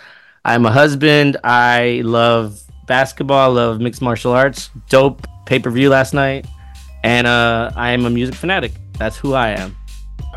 I'm 0.44 0.64
a 0.66 0.70
husband. 0.70 1.36
I 1.42 2.02
love 2.04 2.62
basketball. 2.86 3.50
I 3.50 3.52
love 3.52 3.80
mixed 3.80 4.02
martial 4.02 4.30
arts. 4.30 4.70
Dope 4.88 5.26
pay 5.46 5.58
per 5.58 5.70
view 5.70 5.90
last 5.90 6.14
night. 6.14 6.46
And 7.02 7.26
uh, 7.26 7.72
I 7.74 7.90
am 7.90 8.06
a 8.06 8.10
music 8.10 8.36
fanatic. 8.36 8.70
That's 8.98 9.16
who 9.16 9.34
I 9.34 9.48
am. 9.48 9.76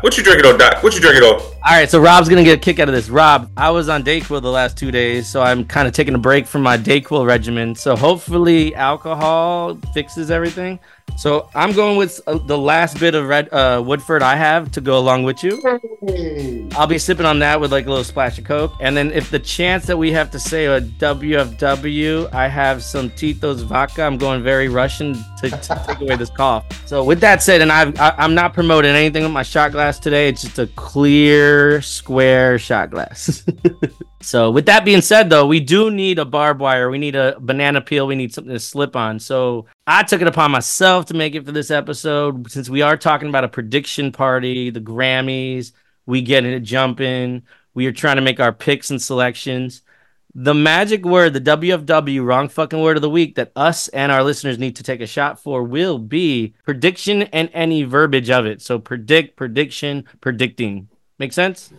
What 0.00 0.16
you 0.16 0.22
drinking 0.22 0.50
on, 0.50 0.58
Doc? 0.58 0.82
What 0.82 0.94
you 0.94 1.00
drinking 1.00 1.24
on? 1.24 1.40
All 1.40 1.52
right, 1.66 1.90
so 1.90 2.00
Rob's 2.00 2.26
gonna 2.30 2.42
get 2.42 2.56
a 2.56 2.60
kick 2.60 2.78
out 2.78 2.88
of 2.88 2.94
this. 2.94 3.10
Rob, 3.10 3.50
I 3.54 3.68
was 3.68 3.90
on 3.90 4.02
Dayquil 4.02 4.40
the 4.40 4.50
last 4.50 4.78
two 4.78 4.90
days, 4.90 5.28
so 5.28 5.42
I'm 5.42 5.62
kind 5.62 5.86
of 5.86 5.92
taking 5.92 6.14
a 6.14 6.18
break 6.18 6.46
from 6.46 6.62
my 6.62 6.78
Dayquil 6.78 7.26
regimen. 7.26 7.74
So 7.74 7.94
hopefully, 7.94 8.74
alcohol 8.74 9.76
fixes 9.92 10.30
everything. 10.30 10.80
So 11.16 11.48
I'm 11.54 11.72
going 11.72 11.96
with 11.96 12.20
uh, 12.26 12.38
the 12.38 12.56
last 12.58 12.98
bit 12.98 13.14
of 13.14 13.26
red 13.26 13.52
uh, 13.52 13.82
Woodford 13.84 14.22
I 14.22 14.36
have 14.36 14.70
to 14.72 14.80
go 14.80 14.98
along 14.98 15.24
with 15.24 15.42
you. 15.42 15.60
I'll 16.76 16.86
be 16.86 16.98
sipping 16.98 17.26
on 17.26 17.38
that 17.40 17.60
with 17.60 17.72
like 17.72 17.86
a 17.86 17.88
little 17.88 18.04
splash 18.04 18.38
of 18.38 18.44
Coke, 18.44 18.72
and 18.80 18.96
then 18.96 19.12
if 19.12 19.30
the 19.30 19.38
chance 19.38 19.86
that 19.86 19.96
we 19.96 20.12
have 20.12 20.30
to 20.30 20.38
say 20.38 20.66
a 20.66 20.80
WFW, 20.80 22.32
I 22.32 22.48
have 22.48 22.82
some 22.82 23.10
Tito's 23.10 23.62
vodka. 23.62 24.02
I'm 24.02 24.18
going 24.18 24.42
very 24.42 24.68
Russian 24.68 25.14
to, 25.40 25.50
to 25.50 25.84
take 25.86 26.00
away 26.00 26.16
this 26.16 26.30
cough. 26.30 26.64
So 26.86 27.04
with 27.04 27.20
that 27.20 27.42
said, 27.42 27.60
and 27.60 27.70
I've, 27.70 27.98
I, 28.00 28.14
I'm 28.18 28.34
not 28.34 28.54
promoting 28.54 28.94
anything 28.94 29.22
with 29.22 29.32
my 29.32 29.42
shot 29.42 29.72
glass 29.72 29.98
today. 29.98 30.28
It's 30.28 30.42
just 30.42 30.58
a 30.58 30.66
clear, 30.68 31.82
square 31.82 32.58
shot 32.58 32.90
glass. 32.90 33.44
so 34.20 34.50
with 34.50 34.66
that 34.66 34.84
being 34.84 35.02
said, 35.02 35.30
though, 35.30 35.46
we 35.46 35.60
do 35.60 35.90
need 35.90 36.18
a 36.18 36.24
barbed 36.24 36.60
wire. 36.60 36.90
We 36.90 36.98
need 36.98 37.14
a 37.16 37.36
banana 37.40 37.80
peel. 37.80 38.06
We 38.06 38.16
need 38.16 38.32
something 38.32 38.52
to 38.52 38.60
slip 38.60 38.96
on. 38.96 39.18
So 39.18 39.66
I 39.90 40.04
took 40.04 40.22
it 40.22 40.28
upon 40.28 40.52
myself 40.52 41.06
to 41.06 41.14
make 41.14 41.34
it 41.34 41.44
for 41.44 41.50
this 41.50 41.68
episode 41.68 42.48
since 42.48 42.70
we 42.70 42.80
are 42.80 42.96
talking 42.96 43.28
about 43.28 43.42
a 43.42 43.48
prediction 43.48 44.12
party, 44.12 44.70
the 44.70 44.80
Grammys. 44.80 45.72
We 46.06 46.22
get 46.22 46.44
it 46.44 46.60
jumping. 46.60 47.42
We 47.74 47.86
are 47.86 47.92
trying 47.92 48.14
to 48.14 48.22
make 48.22 48.38
our 48.38 48.52
picks 48.52 48.90
and 48.90 49.02
selections. 49.02 49.82
The 50.32 50.54
magic 50.54 51.04
word, 51.04 51.32
the 51.32 51.40
WFW, 51.40 52.24
wrong 52.24 52.48
fucking 52.48 52.80
word 52.80 52.98
of 52.98 53.02
the 53.02 53.10
week 53.10 53.34
that 53.34 53.50
us 53.56 53.88
and 53.88 54.12
our 54.12 54.22
listeners 54.22 54.60
need 54.60 54.76
to 54.76 54.84
take 54.84 55.00
a 55.00 55.08
shot 55.08 55.42
for 55.42 55.64
will 55.64 55.98
be 55.98 56.54
prediction 56.62 57.22
and 57.22 57.50
any 57.52 57.82
verbiage 57.82 58.30
of 58.30 58.46
it. 58.46 58.62
So 58.62 58.78
predict, 58.78 59.34
prediction, 59.34 60.04
predicting. 60.20 60.88
Make 61.18 61.32
sense? 61.32 61.72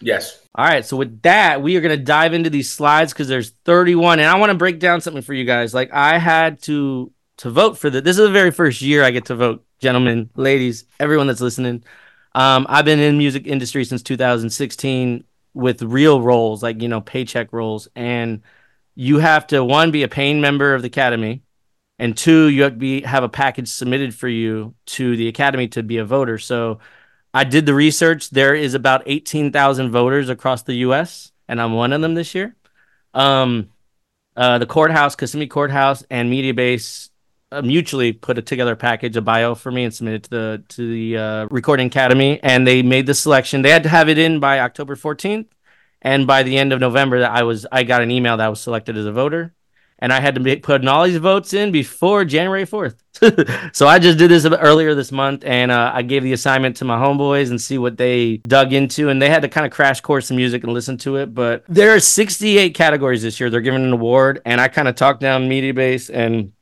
Yes. 0.00 0.40
All 0.56 0.66
right, 0.66 0.84
so 0.84 0.96
with 0.96 1.22
that, 1.22 1.62
we 1.62 1.76
are 1.76 1.80
going 1.80 1.96
to 1.96 2.04
dive 2.04 2.34
into 2.34 2.50
these 2.50 2.72
slides 2.72 3.12
because 3.12 3.28
there's 3.28 3.50
31, 3.64 4.18
and 4.18 4.28
I 4.28 4.40
want 4.40 4.50
to 4.50 4.58
break 4.58 4.80
down 4.80 5.00
something 5.00 5.22
for 5.22 5.34
you 5.34 5.44
guys. 5.44 5.72
Like 5.72 5.92
I 5.92 6.18
had 6.18 6.60
to 6.62 7.12
to 7.38 7.50
vote 7.50 7.78
for 7.78 7.90
this. 7.90 8.02
This 8.02 8.18
is 8.18 8.26
the 8.26 8.32
very 8.32 8.50
first 8.50 8.80
year 8.82 9.02
I 9.02 9.10
get 9.10 9.26
to 9.26 9.34
vote, 9.34 9.64
gentlemen, 9.80 10.30
ladies, 10.36 10.84
everyone 11.00 11.26
that's 11.26 11.40
listening. 11.40 11.84
Um, 12.34 12.66
I've 12.68 12.84
been 12.84 13.00
in 13.00 13.18
music 13.18 13.46
industry 13.46 13.84
since 13.84 14.02
2016 14.02 15.24
with 15.54 15.82
real 15.82 16.20
roles, 16.20 16.62
like 16.62 16.82
you 16.82 16.88
know, 16.88 17.00
paycheck 17.00 17.52
roles, 17.52 17.88
and 17.94 18.42
you 18.94 19.18
have 19.18 19.46
to 19.48 19.64
one 19.64 19.90
be 19.90 20.02
a 20.02 20.08
paying 20.08 20.40
member 20.40 20.74
of 20.74 20.82
the 20.82 20.88
academy, 20.88 21.42
and 21.98 22.16
two, 22.16 22.48
you 22.48 22.64
have 22.64 22.72
to 22.72 22.78
be 22.78 23.02
have 23.02 23.22
a 23.22 23.28
package 23.28 23.68
submitted 23.68 24.14
for 24.14 24.28
you 24.28 24.74
to 24.86 25.16
the 25.16 25.28
academy 25.28 25.68
to 25.68 25.82
be 25.82 25.98
a 25.98 26.04
voter. 26.04 26.38
So 26.38 26.80
I 27.32 27.44
did 27.44 27.66
the 27.66 27.74
research. 27.74 28.30
There 28.30 28.54
is 28.54 28.74
about 28.74 29.02
18,000 29.06 29.90
voters 29.90 30.28
across 30.28 30.62
the 30.62 30.74
U.S., 30.74 31.32
and 31.48 31.60
I'm 31.60 31.74
one 31.74 31.92
of 31.92 32.00
them 32.00 32.14
this 32.14 32.34
year. 32.34 32.56
Um, 33.12 33.70
uh, 34.36 34.58
the 34.58 34.66
courthouse, 34.66 35.14
Kissimmee 35.14 35.46
Courthouse, 35.46 36.02
and 36.10 36.32
Mediabase 36.32 37.08
uh, 37.08 37.13
mutually 37.62 38.12
put 38.12 38.38
a, 38.38 38.42
together 38.42 38.76
package, 38.76 39.16
a 39.16 39.20
bio 39.20 39.54
for 39.54 39.70
me, 39.70 39.84
and 39.84 39.94
submitted 39.94 40.24
to 40.24 40.30
the 40.30 40.62
to 40.68 40.90
the 40.90 41.18
uh, 41.18 41.46
Recording 41.50 41.86
Academy, 41.86 42.40
and 42.42 42.66
they 42.66 42.82
made 42.82 43.06
the 43.06 43.14
selection. 43.14 43.62
They 43.62 43.70
had 43.70 43.82
to 43.84 43.88
have 43.88 44.08
it 44.08 44.18
in 44.18 44.40
by 44.40 44.60
October 44.60 44.96
14th, 44.96 45.46
And 46.02 46.26
by 46.26 46.42
the 46.42 46.58
end 46.58 46.72
of 46.72 46.80
November, 46.80 47.20
that 47.20 47.30
I 47.30 47.42
was 47.42 47.66
I 47.70 47.84
got 47.84 48.02
an 48.02 48.10
email 48.10 48.36
that 48.36 48.46
I 48.46 48.48
was 48.48 48.60
selected 48.60 48.96
as 48.96 49.06
a 49.06 49.12
voter, 49.12 49.54
and 49.98 50.12
I 50.12 50.20
had 50.20 50.34
to 50.34 50.40
be 50.40 50.56
putting 50.56 50.88
all 50.88 51.04
these 51.04 51.16
votes 51.16 51.54
in 51.54 51.72
before 51.72 52.24
January 52.24 52.64
fourth. 52.64 53.02
so 53.72 53.86
I 53.86 53.98
just 53.98 54.18
did 54.18 54.30
this 54.30 54.44
earlier 54.44 54.94
this 54.94 55.12
month, 55.12 55.44
and 55.44 55.70
uh, 55.70 55.92
I 55.94 56.02
gave 56.02 56.24
the 56.24 56.32
assignment 56.32 56.76
to 56.76 56.84
my 56.84 56.96
homeboys 56.98 57.50
and 57.50 57.60
see 57.60 57.78
what 57.78 57.96
they 57.96 58.38
dug 58.38 58.72
into, 58.72 59.08
and 59.08 59.22
they 59.22 59.30
had 59.30 59.42
to 59.42 59.48
kind 59.48 59.64
of 59.64 59.72
crash 59.72 60.00
course 60.00 60.28
the 60.28 60.34
music 60.34 60.64
and 60.64 60.72
listen 60.72 60.98
to 60.98 61.16
it. 61.16 61.32
But 61.32 61.64
there 61.68 61.94
are 61.94 62.00
68 62.00 62.74
categories 62.74 63.22
this 63.22 63.38
year. 63.38 63.50
They're 63.50 63.60
giving 63.60 63.84
an 63.84 63.92
award, 63.92 64.42
and 64.44 64.60
I 64.60 64.68
kind 64.68 64.88
of 64.88 64.96
talked 64.96 65.20
down 65.20 65.48
Mediabase 65.48 66.10
and 66.12 66.52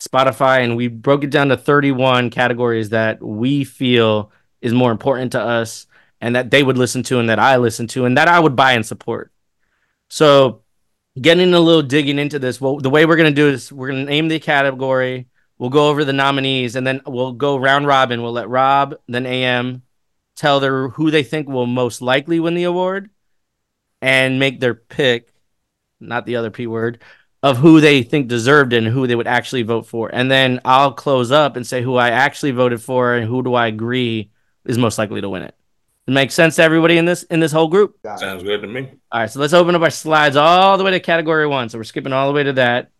Spotify, 0.00 0.62
and 0.62 0.76
we 0.76 0.88
broke 0.88 1.24
it 1.24 1.30
down 1.30 1.48
to 1.48 1.56
31 1.56 2.30
categories 2.30 2.90
that 2.90 3.22
we 3.22 3.64
feel 3.64 4.30
is 4.60 4.72
more 4.72 4.92
important 4.92 5.32
to 5.32 5.40
us, 5.40 5.86
and 6.20 6.36
that 6.36 6.50
they 6.50 6.62
would 6.62 6.78
listen 6.78 7.02
to, 7.04 7.18
and 7.18 7.28
that 7.28 7.38
I 7.38 7.56
listen 7.56 7.86
to, 7.88 8.04
and 8.04 8.16
that 8.16 8.28
I 8.28 8.40
would 8.40 8.56
buy 8.56 8.72
and 8.72 8.84
support. 8.84 9.32
So 10.08 10.62
getting 11.20 11.54
a 11.54 11.60
little 11.60 11.82
digging 11.82 12.18
into 12.18 12.38
this, 12.38 12.60
well, 12.60 12.78
the 12.78 12.90
way 12.90 13.06
we're 13.06 13.16
gonna 13.16 13.30
do 13.30 13.48
is 13.48 13.72
we're 13.72 13.88
gonna 13.88 14.04
name 14.04 14.28
the 14.28 14.38
category 14.38 15.26
We'll 15.58 15.70
go 15.70 15.88
over 15.88 16.04
the 16.04 16.12
nominees 16.12 16.76
and 16.76 16.86
then 16.86 17.00
we'll 17.06 17.32
go 17.32 17.56
round 17.56 17.86
robin. 17.86 18.22
We'll 18.22 18.32
let 18.32 18.48
Rob, 18.48 18.96
then 19.08 19.26
AM 19.26 19.82
tell 20.34 20.60
their 20.60 20.88
who 20.88 21.10
they 21.10 21.22
think 21.22 21.48
will 21.48 21.66
most 21.66 22.02
likely 22.02 22.40
win 22.40 22.54
the 22.54 22.64
award 22.64 23.08
and 24.02 24.38
make 24.38 24.60
their 24.60 24.74
pick, 24.74 25.32
not 25.98 26.26
the 26.26 26.36
other 26.36 26.50
P 26.50 26.66
word, 26.66 27.02
of 27.46 27.58
who 27.58 27.80
they 27.80 28.02
think 28.02 28.28
deserved 28.28 28.72
it 28.72 28.78
and 28.78 28.88
who 28.88 29.06
they 29.06 29.14
would 29.14 29.26
actually 29.26 29.62
vote 29.62 29.86
for. 29.86 30.10
And 30.12 30.30
then 30.30 30.60
I'll 30.64 30.92
close 30.92 31.30
up 31.30 31.56
and 31.56 31.66
say 31.66 31.82
who 31.82 31.94
I 31.96 32.10
actually 32.10 32.50
voted 32.50 32.82
for 32.82 33.14
and 33.14 33.26
who 33.26 33.42
do 33.42 33.54
I 33.54 33.68
agree 33.68 34.30
is 34.64 34.78
most 34.78 34.98
likely 34.98 35.20
to 35.20 35.28
win 35.28 35.42
it. 35.42 35.54
It 36.06 36.12
makes 36.12 36.34
sense 36.34 36.56
to 36.56 36.62
everybody 36.62 36.98
in 36.98 37.04
this 37.04 37.22
in 37.24 37.40
this 37.40 37.52
whole 37.52 37.68
group. 37.68 37.98
Sounds 38.16 38.42
good 38.42 38.62
to 38.62 38.68
me. 38.68 38.90
All 39.12 39.20
right, 39.20 39.30
so 39.30 39.40
let's 39.40 39.52
open 39.52 39.74
up 39.74 39.82
our 39.82 39.90
slides 39.90 40.36
all 40.36 40.76
the 40.76 40.84
way 40.84 40.90
to 40.92 41.00
category 41.00 41.46
one. 41.46 41.68
So 41.68 41.78
we're 41.78 41.84
skipping 41.84 42.12
all 42.12 42.28
the 42.28 42.34
way 42.34 42.42
to 42.44 42.52
that 42.54 42.90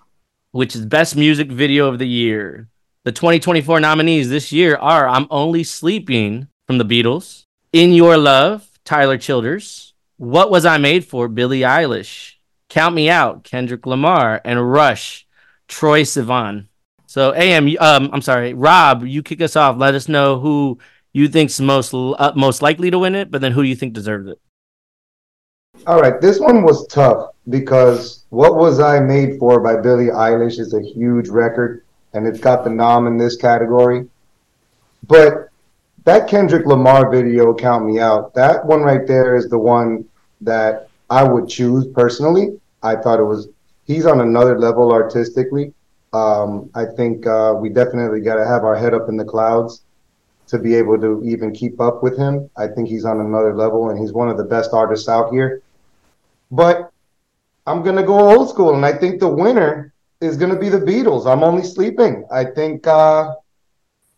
which 0.56 0.74
is 0.74 0.86
Best 0.86 1.16
Music 1.16 1.52
Video 1.52 1.86
of 1.86 1.98
the 1.98 2.08
Year. 2.08 2.68
The 3.04 3.12
2024 3.12 3.78
nominees 3.78 4.30
this 4.30 4.52
year 4.52 4.76
are 4.76 5.06
I'm 5.06 5.26
Only 5.30 5.62
Sleeping 5.64 6.48
from 6.66 6.78
the 6.78 6.84
Beatles, 6.84 7.44
In 7.74 7.92
Your 7.92 8.16
Love, 8.16 8.66
Tyler 8.82 9.18
Childers, 9.18 9.92
What 10.16 10.50
Was 10.50 10.64
I 10.64 10.78
Made 10.78 11.04
For, 11.04 11.28
Billie 11.28 11.60
Eilish, 11.60 12.35
Count 12.68 12.94
Me 12.94 13.08
Out, 13.08 13.44
Kendrick 13.44 13.86
Lamar, 13.86 14.40
and 14.44 14.70
Rush, 14.70 15.26
Troye 15.68 16.02
Sivan. 16.02 16.66
So, 17.06 17.32
AM, 17.34 17.68
um, 17.78 18.10
I'm 18.12 18.22
sorry, 18.22 18.54
Rob, 18.54 19.04
you 19.04 19.22
kick 19.22 19.40
us 19.40 19.56
off. 19.56 19.76
Let 19.78 19.94
us 19.94 20.08
know 20.08 20.40
who 20.40 20.78
you 21.12 21.28
think's 21.28 21.60
most 21.60 21.94
uh, 21.94 22.32
most 22.36 22.62
likely 22.62 22.90
to 22.90 22.98
win 22.98 23.14
it, 23.14 23.30
but 23.30 23.40
then 23.40 23.52
who 23.52 23.62
you 23.62 23.74
think 23.74 23.94
deserves 23.94 24.28
it. 24.28 24.38
All 25.86 26.00
right, 26.00 26.20
this 26.20 26.40
one 26.40 26.62
was 26.62 26.86
tough 26.88 27.30
because 27.48 28.24
What 28.30 28.56
Was 28.56 28.80
I 28.80 28.98
Made 28.98 29.38
For 29.38 29.60
by 29.60 29.80
Billie 29.80 30.06
Eilish 30.06 30.58
is 30.58 30.74
a 30.74 30.82
huge 30.82 31.28
record 31.28 31.84
and 32.12 32.26
it's 32.26 32.40
got 32.40 32.64
the 32.64 32.70
nom 32.70 33.06
in 33.06 33.18
this 33.18 33.36
category. 33.36 34.08
But 35.06 35.50
that 36.04 36.28
Kendrick 36.28 36.66
Lamar 36.66 37.10
video, 37.10 37.54
Count 37.54 37.84
Me 37.84 38.00
Out, 38.00 38.34
that 38.34 38.64
one 38.64 38.80
right 38.80 39.06
there 39.06 39.36
is 39.36 39.48
the 39.48 39.58
one 39.58 40.04
that 40.40 40.88
I 41.10 41.22
would 41.24 41.48
choose 41.48 41.86
personally. 41.88 42.60
I 42.82 42.96
thought 42.96 43.20
it 43.20 43.24
was, 43.24 43.48
he's 43.84 44.06
on 44.06 44.20
another 44.20 44.58
level 44.58 44.92
artistically. 44.92 45.72
Um, 46.12 46.70
I 46.74 46.84
think 46.84 47.26
uh, 47.26 47.54
we 47.58 47.68
definitely 47.68 48.20
got 48.20 48.36
to 48.36 48.46
have 48.46 48.64
our 48.64 48.76
head 48.76 48.94
up 48.94 49.08
in 49.08 49.16
the 49.16 49.24
clouds 49.24 49.82
to 50.48 50.58
be 50.58 50.74
able 50.74 50.98
to 51.00 51.22
even 51.24 51.52
keep 51.52 51.80
up 51.80 52.02
with 52.02 52.16
him. 52.16 52.48
I 52.56 52.68
think 52.68 52.88
he's 52.88 53.04
on 53.04 53.20
another 53.20 53.54
level 53.54 53.90
and 53.90 53.98
he's 53.98 54.12
one 54.12 54.28
of 54.28 54.36
the 54.36 54.44
best 54.44 54.72
artists 54.72 55.08
out 55.08 55.32
here. 55.32 55.62
But 56.50 56.92
I'm 57.66 57.82
gonna 57.82 58.04
go 58.04 58.18
old 58.18 58.48
school, 58.48 58.74
and 58.74 58.86
I 58.86 58.92
think 58.92 59.18
the 59.18 59.28
winner 59.28 59.92
is 60.20 60.36
gonna 60.36 60.58
be 60.58 60.68
the 60.68 60.78
Beatles. 60.78 61.26
I'm 61.26 61.42
only 61.42 61.64
sleeping. 61.64 62.24
I 62.30 62.44
think 62.44 62.86
uh, 62.86 63.34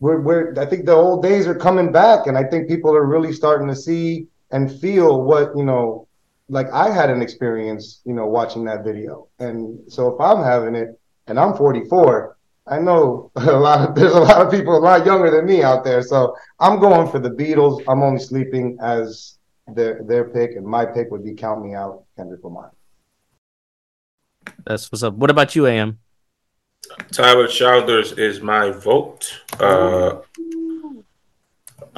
we're, 0.00 0.20
we're 0.20 0.54
I 0.58 0.66
think 0.66 0.84
the 0.84 0.92
old 0.92 1.22
days 1.22 1.46
are 1.46 1.54
coming 1.54 1.90
back, 1.90 2.26
and 2.26 2.36
I 2.36 2.44
think 2.44 2.68
people 2.68 2.94
are 2.94 3.06
really 3.06 3.32
starting 3.32 3.68
to 3.68 3.76
see 3.76 4.28
and 4.50 4.70
feel 4.80 5.22
what 5.22 5.56
you 5.56 5.64
know. 5.64 6.07
Like 6.48 6.70
I 6.72 6.90
had 6.90 7.10
an 7.10 7.20
experience, 7.22 8.00
you 8.04 8.14
know, 8.14 8.26
watching 8.26 8.64
that 8.64 8.84
video, 8.84 9.28
and 9.38 9.80
so 9.90 10.14
if 10.14 10.20
I'm 10.20 10.42
having 10.42 10.74
it, 10.74 10.98
and 11.26 11.38
I'm 11.38 11.54
44, 11.54 12.36
I 12.66 12.78
know 12.78 13.30
a 13.36 13.52
lot 13.52 13.88
of 13.88 13.94
there's 13.94 14.12
a 14.12 14.20
lot 14.20 14.44
of 14.44 14.50
people 14.50 14.76
a 14.76 14.78
lot 14.78 15.06
younger 15.06 15.30
than 15.30 15.46
me 15.46 15.62
out 15.62 15.84
there. 15.84 16.02
So 16.02 16.36
I'm 16.60 16.78
going 16.78 17.10
for 17.10 17.18
the 17.18 17.30
Beatles. 17.30 17.82
I'm 17.88 18.02
only 18.02 18.20
sleeping 18.20 18.78
as 18.80 19.38
their 19.74 20.02
their 20.04 20.24
pick, 20.24 20.56
and 20.56 20.66
my 20.66 20.84
pick 20.84 21.10
would 21.10 21.24
be 21.24 21.34
"Count 21.34 21.64
Me 21.64 21.74
Out," 21.74 22.04
Kendrick 22.16 22.42
Lamar. 22.44 22.72
That's 24.64 24.90
what's 24.90 25.02
up. 25.02 25.14
What 25.14 25.30
about 25.30 25.54
you, 25.54 25.66
AM? 25.66 25.98
Tyler 27.12 27.48
Childers 27.48 28.12
is 28.12 28.40
my 28.40 28.70
vote. 28.70 29.40
Uh, 29.60 30.20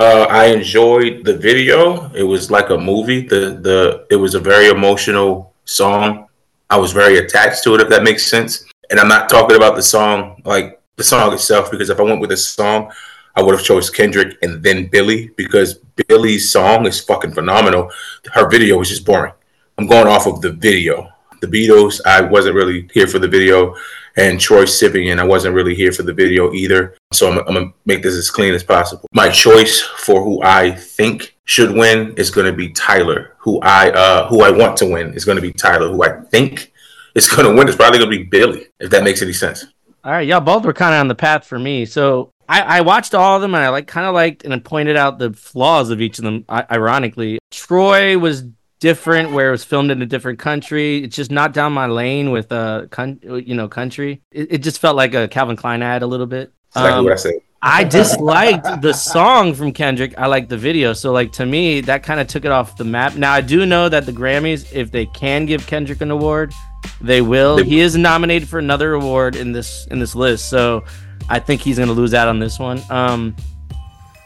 uh, 0.00 0.26
I 0.30 0.46
enjoyed 0.46 1.24
the 1.24 1.36
video. 1.36 2.10
It 2.14 2.22
was 2.22 2.50
like 2.50 2.70
a 2.70 2.78
movie. 2.78 3.26
The 3.26 3.60
the 3.66 4.06
it 4.10 4.16
was 4.16 4.34
a 4.34 4.40
very 4.40 4.68
emotional 4.68 5.52
song. 5.64 6.26
I 6.70 6.78
was 6.78 6.92
very 6.92 7.18
attached 7.18 7.62
to 7.64 7.74
it, 7.74 7.80
if 7.82 7.88
that 7.90 8.02
makes 8.02 8.26
sense. 8.26 8.64
And 8.90 8.98
I'm 8.98 9.08
not 9.08 9.28
talking 9.28 9.56
about 9.56 9.76
the 9.76 9.82
song 9.82 10.40
like 10.44 10.80
the 10.96 11.04
song 11.04 11.32
itself, 11.32 11.70
because 11.70 11.90
if 11.90 12.00
I 12.00 12.02
went 12.02 12.20
with 12.20 12.32
a 12.32 12.36
song, 12.36 12.90
I 13.36 13.42
would 13.42 13.54
have 13.54 13.64
chose 13.64 13.90
Kendrick 13.90 14.38
and 14.42 14.62
then 14.62 14.86
Billie 14.86 15.30
because 15.36 15.74
Billie's 16.08 16.50
song 16.50 16.86
is 16.86 17.00
fucking 17.00 17.32
phenomenal. 17.32 17.90
Her 18.32 18.48
video 18.48 18.78
was 18.78 18.88
just 18.88 19.04
boring. 19.04 19.34
I'm 19.78 19.86
going 19.86 20.08
off 20.08 20.26
of 20.26 20.40
the 20.40 20.52
video. 20.52 21.08
The 21.40 21.46
Beatles, 21.46 22.00
I 22.04 22.20
wasn't 22.20 22.54
really 22.54 22.88
here 22.92 23.06
for 23.06 23.18
the 23.18 23.28
video, 23.28 23.74
and 24.20 24.38
Troye 24.38 24.64
Sivan, 24.64 25.18
I 25.18 25.24
wasn't 25.24 25.54
really 25.54 25.74
here 25.74 25.92
for 25.92 26.02
the 26.02 26.12
video 26.12 26.52
either. 26.52 26.94
So 27.12 27.30
I'm, 27.30 27.38
I'm 27.38 27.54
gonna 27.54 27.72
make 27.86 28.02
this 28.02 28.14
as 28.14 28.30
clean 28.30 28.52
as 28.52 28.62
possible. 28.62 29.06
My 29.12 29.30
choice 29.30 29.80
for 29.80 30.22
who 30.22 30.42
I 30.42 30.72
think 30.72 31.36
should 31.44 31.72
win 31.72 32.14
is 32.16 32.30
going 32.30 32.46
to 32.46 32.52
be 32.52 32.68
Tyler. 32.70 33.34
Who 33.38 33.60
I 33.60 33.90
uh, 33.90 34.28
who 34.28 34.42
I 34.42 34.50
want 34.50 34.76
to 34.78 34.86
win 34.86 35.14
is 35.14 35.24
going 35.24 35.36
to 35.36 35.42
be 35.42 35.52
Tyler. 35.52 35.88
Who 35.88 36.04
I 36.04 36.20
think 36.20 36.72
is 37.14 37.28
going 37.28 37.48
to 37.48 37.54
win 37.56 37.68
is 37.68 37.76
probably 37.76 37.98
going 37.98 38.10
to 38.10 38.18
be 38.18 38.24
Billie. 38.24 38.66
If 38.78 38.90
that 38.90 39.02
makes 39.02 39.22
any 39.22 39.32
sense. 39.32 39.64
All 40.04 40.12
right, 40.12 40.26
y'all 40.26 40.40
both 40.40 40.64
were 40.64 40.72
kind 40.72 40.94
of 40.94 41.00
on 41.00 41.08
the 41.08 41.14
path 41.14 41.46
for 41.46 41.58
me. 41.58 41.86
So 41.86 42.30
I, 42.48 42.78
I 42.78 42.80
watched 42.82 43.14
all 43.14 43.36
of 43.36 43.42
them 43.42 43.54
and 43.54 43.64
I 43.64 43.68
like 43.68 43.86
kind 43.86 44.06
of 44.06 44.14
liked 44.14 44.44
and 44.44 44.52
I 44.52 44.58
pointed 44.58 44.96
out 44.96 45.18
the 45.18 45.32
flaws 45.32 45.90
of 45.90 46.00
each 46.00 46.18
of 46.18 46.24
them. 46.24 46.44
I, 46.48 46.64
ironically, 46.70 47.38
Troye 47.52 48.20
was 48.20 48.44
different 48.80 49.30
where 49.32 49.48
it 49.48 49.52
was 49.52 49.64
filmed 49.64 49.90
in 49.90 50.02
a 50.02 50.06
different 50.06 50.38
country. 50.38 51.04
It's 51.04 51.14
just 51.16 51.30
not 51.30 51.52
down 51.52 51.72
my 51.72 51.86
lane 51.86 52.30
with 52.30 52.50
a 52.52 52.88
con- 52.90 53.20
you 53.22 53.54
know, 53.54 53.68
country. 53.68 54.22
It, 54.32 54.52
it 54.54 54.58
just 54.58 54.78
felt 54.80 54.96
like 54.96 55.14
a 55.14 55.28
Calvin 55.28 55.56
Klein 55.56 55.82
ad 55.82 56.02
a 56.02 56.06
little 56.06 56.26
bit. 56.26 56.52
Exactly 56.70 56.90
Um, 56.98 57.04
what 57.04 57.12
I 57.12 57.16
said. 57.16 57.34
I 57.62 57.84
disliked 57.84 58.80
the 58.80 58.94
song 58.94 59.52
from 59.52 59.72
Kendrick. 59.72 60.14
I 60.18 60.26
liked 60.28 60.48
the 60.48 60.56
video. 60.56 60.94
So 60.94 61.12
like 61.12 61.30
to 61.32 61.44
me, 61.44 61.82
that 61.82 62.02
kind 62.02 62.18
of 62.18 62.26
took 62.26 62.46
it 62.46 62.50
off 62.50 62.78
the 62.78 62.84
map. 62.84 63.16
Now 63.16 63.34
I 63.34 63.42
do 63.42 63.66
know 63.66 63.88
that 63.90 64.06
the 64.06 64.12
Grammys, 64.12 64.72
if 64.72 64.90
they 64.90 65.04
can 65.04 65.44
give 65.44 65.66
Kendrick 65.66 66.00
an 66.00 66.10
award, 66.10 66.54
they 67.02 67.20
will. 67.20 67.56
They- 67.56 67.64
He 67.64 67.80
is 67.80 67.96
nominated 67.96 68.48
for 68.48 68.58
another 68.58 68.94
award 68.94 69.36
in 69.36 69.52
this 69.52 69.86
in 69.90 69.98
this 69.98 70.14
list. 70.14 70.48
So 70.48 70.84
I 71.28 71.38
think 71.38 71.60
he's 71.60 71.78
gonna 71.78 71.92
lose 71.92 72.14
out 72.14 72.28
on 72.28 72.38
this 72.38 72.58
one. 72.58 72.80
Um 72.88 73.36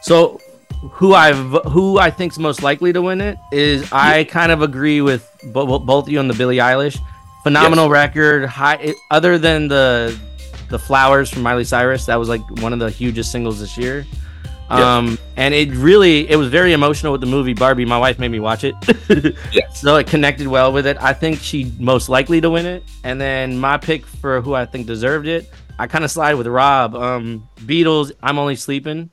so 0.01 0.41
who 0.93 1.15
I 1.15 1.33
who 1.33 1.99
I 1.99 2.11
think's 2.11 2.39
most 2.39 2.63
likely 2.63 2.93
to 2.93 3.03
win 3.03 3.21
it 3.21 3.39
is 3.53 3.91
I 3.93 4.25
kind 4.25 4.53
of 4.53 4.63
agree 4.63 5.01
with 5.01 5.29
bo- 5.53 5.79
both 5.79 6.07
of 6.07 6.13
you 6.13 6.19
on 6.19 6.29
the 6.29 6.35
Billie 6.35 6.59
Eilish. 6.59 6.99
Phenomenal 7.43 7.91
record. 7.91 8.47
High 8.47 8.77
it, 8.77 8.97
other 9.11 9.39
than 9.39 9.69
the 9.69 10.19
the 10.71 10.79
flowers 10.79 11.31
from 11.31 11.43
Miley 11.43 11.65
Cyrus, 11.65 12.07
that 12.07 12.17
was 12.17 12.29
like 12.29 12.43
one 12.61 12.73
of 12.73 12.79
the 12.79 12.91
hugest 12.91 13.31
singles 13.31 13.61
this 13.61 13.77
year. 13.77 14.07
Um, 14.71 15.19
and 15.37 15.53
it 15.55 15.71
really 15.73 16.29
it 16.29 16.37
was 16.37 16.49
very 16.49 16.73
emotional 16.73 17.13
with 17.13 17.21
the 17.21 17.27
movie 17.27 17.53
Barbie. 17.55 17.85
My 17.85 17.99
wife 17.99 18.19
made 18.19 18.31
me 18.31 18.41
watch 18.41 18.65
it. 18.65 18.75
Yes. 19.53 19.81
So 19.81 19.97
it 19.97 20.07
connected 20.07 20.49
well 20.49 20.73
with 20.73 20.87
it. 20.87 20.97
I 21.01 21.13
think 21.13 21.39
she 21.39 21.71
most 21.79 22.09
likely 22.09 22.41
to 22.41 22.51
win 22.51 22.67
it. 22.67 22.83
And 23.05 23.21
then 23.21 23.59
my 23.59 23.77
pick 23.77 24.07
for 24.07 24.41
who 24.41 24.55
I 24.55 24.65
think 24.65 24.87
deserved 24.87 25.29
it, 25.29 25.49
I 25.79 25.87
kind 25.87 26.05
of 26.05 26.11
slide 26.11 26.35
with 26.35 26.47
Rob. 26.47 26.95
Um, 26.97 27.49
Beatles, 27.59 28.13
I'm 28.23 28.39
only 28.39 28.57
sleeping. 28.57 29.11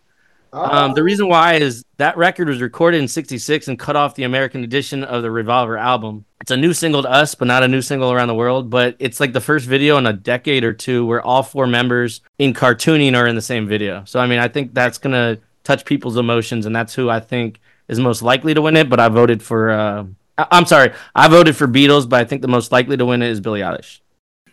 Um, 0.54 0.94
the 0.94 1.04
reason 1.04 1.28
why 1.30 1.54
is 1.56 1.86
that 1.98 2.18
record 2.18 2.50
was 2.50 2.62
recorded 2.62 3.00
in 3.02 3.08
66 3.08 3.68
and 3.70 3.80
cut 3.80 3.96
off 3.96 4.16
the 4.16 4.24
American 4.24 4.64
edition 4.64 5.04
of 5.04 5.22
the 5.24 5.32
Revolver 5.32 5.78
album. 5.78 6.26
It's 6.42 6.52
a 6.52 6.58
new 6.58 6.74
single 6.74 7.02
to 7.04 7.10
us, 7.10 7.36
but 7.36 7.48
not 7.48 7.64
a 7.64 7.68
new 7.68 7.82
single 7.82 8.12
around 8.12 8.28
the 8.28 8.36
world. 8.36 8.70
But 8.70 8.96
it's 9.00 9.20
like 9.22 9.32
the 9.32 9.40
first 9.40 9.66
video 9.66 9.98
in 9.98 10.06
a 10.08 10.14
decade 10.14 10.64
or 10.66 10.74
two 10.74 11.06
where 11.06 11.22
all 11.22 11.42
four 11.44 11.68
members 11.68 12.20
in 12.38 12.54
cartooning 12.54 13.16
are 13.16 13.28
in 13.28 13.36
the 13.36 13.42
same 13.42 13.66
video. 13.66 14.04
So, 14.06 14.20
I 14.20 14.28
mean, 14.28 14.40
I 14.40 14.50
think 14.50 14.74
that's 14.74 14.98
going 14.98 15.14
to 15.14 15.42
touch 15.64 15.86
people's 15.86 16.18
emotions, 16.18 16.66
and 16.66 16.76
that's 16.76 16.94
who 16.94 17.10
I 17.10 17.22
think 17.22 17.62
is 17.88 18.00
most 18.00 18.22
likely 18.22 18.54
to 18.54 18.62
win 18.62 18.76
it. 18.76 18.90
But 18.90 19.00
I 19.00 19.08
voted 19.08 19.42
for, 19.42 19.70
uh, 19.70 20.04
I- 20.38 20.48
I'm 20.52 20.66
sorry, 20.66 20.92
I 21.16 21.30
voted 21.30 21.56
for 21.56 21.68
Beatles, 21.68 22.10
but 22.10 22.20
I 22.20 22.26
think 22.26 22.42
the 22.42 22.48
most 22.50 22.74
likely 22.74 22.98
to 22.98 23.06
win 23.06 23.22
it 23.22 23.30
is 23.30 23.40
Billie 23.40 23.62
Eilish. 23.62 24.01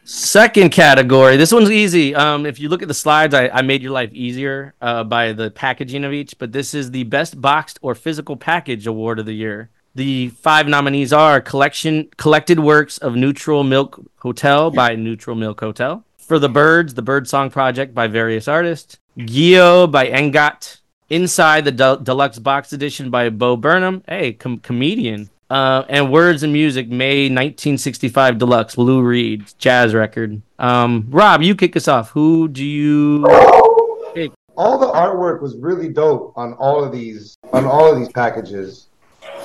Second 0.09 0.71
category. 0.71 1.37
This 1.37 1.53
one's 1.53 1.71
easy. 1.71 2.15
Um, 2.15 2.47
if 2.47 2.59
you 2.59 2.71
look 2.71 2.81
at 2.81 2.89
the 2.89 2.95
slides, 2.95 3.35
I, 3.35 3.49
I 3.49 3.61
made 3.61 3.83
your 3.83 3.93
life 3.93 4.11
easier 4.15 4.73
uh, 4.81 5.05
by 5.05 5.35
the 5.35 5.51
packaging 5.51 6.03
of 6.03 6.15
each. 6.15 6.39
But 6.39 6.51
this 6.51 6.73
is 6.73 6.91
the 6.91 7.05
best 7.05 7.39
boxed 7.43 7.79
or 7.83 7.95
physical 7.95 8.35
package 8.35 8.87
award 8.87 9.19
of 9.19 9.27
the 9.27 9.35
year. 9.35 9.69
The 9.95 10.31
five 10.31 10.67
nominees 10.67 11.13
are 11.13 11.43
collection 11.43 12.09
collected 12.17 12.59
works 12.59 12.97
of 12.97 13.17
Neutral 13.17 13.65
Milk 13.65 14.01
Hotel 14.21 14.71
by 14.71 14.95
Neutral 14.95 15.37
Milk 15.37 15.61
Hotel. 15.61 16.03
For 16.17 16.39
the 16.39 16.49
Birds, 16.49 16.95
the 16.95 17.03
Bird 17.03 17.29
Song 17.29 17.51
Project 17.51 17.95
by 17.95 18.07
various 18.07 18.49
artists. 18.49 18.97
Gio 19.19 19.91
by 19.91 20.07
Ngọt. 20.07 20.79
Inside 21.11 21.67
the 21.67 21.73
del- 21.73 21.99
deluxe 21.99 22.39
box 22.39 22.73
edition 22.73 23.11
by 23.11 23.29
Bo 23.29 23.57
Burnham, 23.57 24.03
hey, 24.09 24.33
com- 24.33 24.59
comedian. 24.59 25.29
Uh, 25.51 25.85
and 25.89 26.13
Words 26.13 26.43
and 26.43 26.53
Music, 26.53 26.89
May 26.89 27.25
1965 27.25 28.39
Deluxe, 28.39 28.77
Lou 28.77 29.03
Reed, 29.03 29.45
jazz 29.59 29.95
record. 29.95 30.43
Um, 30.59 31.07
Rob, 31.09 31.43
you 31.43 31.55
kick 31.55 31.75
us 31.75 31.89
off. 31.89 32.11
Who 32.11 32.49
do 32.49 32.65
you 32.65 33.25
all 34.59 34.77
the 34.77 34.89
artwork 34.89 35.41
was 35.41 35.57
really 35.57 35.89
dope 35.89 36.33
on 36.37 36.53
all 36.55 36.83
of 36.83 36.91
these 36.91 37.39
on 37.53 37.65
all 37.65 37.91
of 37.91 37.99
these 37.99 38.11
packages. 38.11 38.89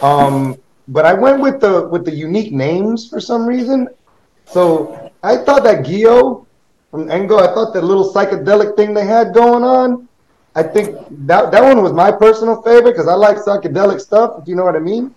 Um, 0.02 0.58
but 0.88 1.06
I 1.06 1.14
went 1.14 1.40
with 1.40 1.62
the 1.62 1.88
with 1.88 2.04
the 2.04 2.12
unique 2.12 2.52
names 2.52 3.08
for 3.08 3.22
some 3.22 3.46
reason. 3.46 3.88
So 4.46 5.12
I 5.22 5.38
thought 5.38 5.64
that 5.64 5.86
Gio 5.86 6.46
from 6.90 7.06
Ngọt, 7.06 7.50
I 7.50 7.54
thought 7.54 7.74
that 7.74 7.84
little 7.84 8.12
psychedelic 8.12 8.76
thing 8.76 8.94
they 8.94 9.06
had 9.06 9.34
going 9.34 9.64
on. 9.64 10.10
I 10.56 10.64
think 10.64 10.98
that 11.28 11.52
that 11.52 11.64
one 11.64 11.82
was 11.84 11.94
my 11.94 12.12
personal 12.12 12.62
favorite 12.64 12.92
because 12.92 13.08
I 13.08 13.14
like 13.14 13.38
psychedelic 13.38 14.02
stuff, 14.02 14.42
if 14.42 14.48
you 14.48 14.56
know 14.56 14.66
what 14.66 14.76
I 14.76 14.80
mean. 14.80 15.14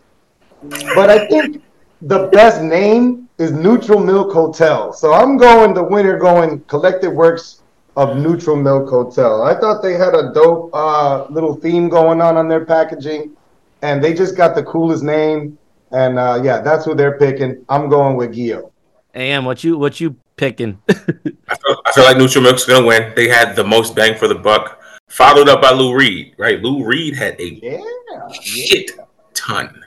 But 0.95 1.11
I 1.11 1.27
think 1.29 1.63
the 2.03 2.29
best 2.29 2.63
name 2.63 3.29
is 3.39 3.53
Neutral 3.53 4.01
Milk 4.01 4.33
Hotel. 4.33 4.93
So 4.93 5.13
I'm 5.13 5.37
going 5.37 5.75
the 5.75 5.83
winner 5.83 6.19
going 6.19 6.61
Collected 6.63 7.11
Works 7.11 7.63
of 7.97 8.17
Neutral 8.17 8.57
Milk 8.57 8.89
Hotel. 8.89 9.43
I 9.43 9.59
thought 9.59 9.83
they 9.83 9.95
had 9.95 10.15
a 10.15 10.33
dope 10.33 10.71
uh, 10.75 11.27
little 11.31 11.55
theme 11.55 11.89
going 11.89 12.21
on 12.21 12.37
on 12.37 12.49
their 12.49 12.65
packaging, 12.65 13.37
and 13.83 14.03
they 14.03 14.15
just 14.15 14.37
got 14.37 14.55
the 14.55 14.63
coolest 14.63 15.03
name. 15.03 15.59
And 15.93 16.19
uh, 16.19 16.41
yeah, 16.43 16.61
that's 16.61 16.85
who 16.85 16.95
they're 16.95 17.19
picking. 17.19 17.65
I'm 17.69 17.89
going 17.89 18.17
with 18.17 18.35
Gio. 18.35 18.71
Am 19.15 19.45
what 19.47 19.65
you 19.65 19.79
what 19.79 19.99
you 20.01 20.17
picking? 20.37 20.79
I 20.89 20.93
feel, 20.95 21.81
I 21.87 21.93
feel 21.95 22.05
like 22.05 22.19
Neutral 22.19 22.45
Milk's 22.45 22.65
gonna 22.67 22.85
win. 22.85 23.13
They 23.17 23.29
had 23.29 23.57
the 23.57 23.65
most 23.65 23.95
bang 23.95 24.19
for 24.19 24.29
the 24.29 24.35
buck, 24.35 24.83
followed 25.09 25.49
up 25.49 25.63
by 25.63 25.71
Lou 25.71 25.95
Reed. 25.97 26.35
Right, 26.37 26.61
Lou 26.61 26.85
Reed 26.85 27.15
had 27.17 27.41
a 27.41 27.49
Yeah. 27.63 28.29
shit 28.33 28.91
ton, 29.33 29.83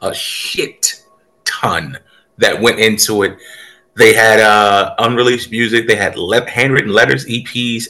a 0.00 0.14
shit 0.14 1.02
ton 1.44 1.98
that 2.38 2.60
went 2.60 2.78
into 2.78 3.22
it. 3.22 3.36
They 3.94 4.12
had 4.14 4.38
uh, 4.40 4.94
unreleased 4.98 5.50
music. 5.50 5.86
They 5.88 5.96
had 5.96 6.16
le- 6.16 6.48
handwritten 6.48 6.92
letters, 6.92 7.26
EPs. 7.26 7.88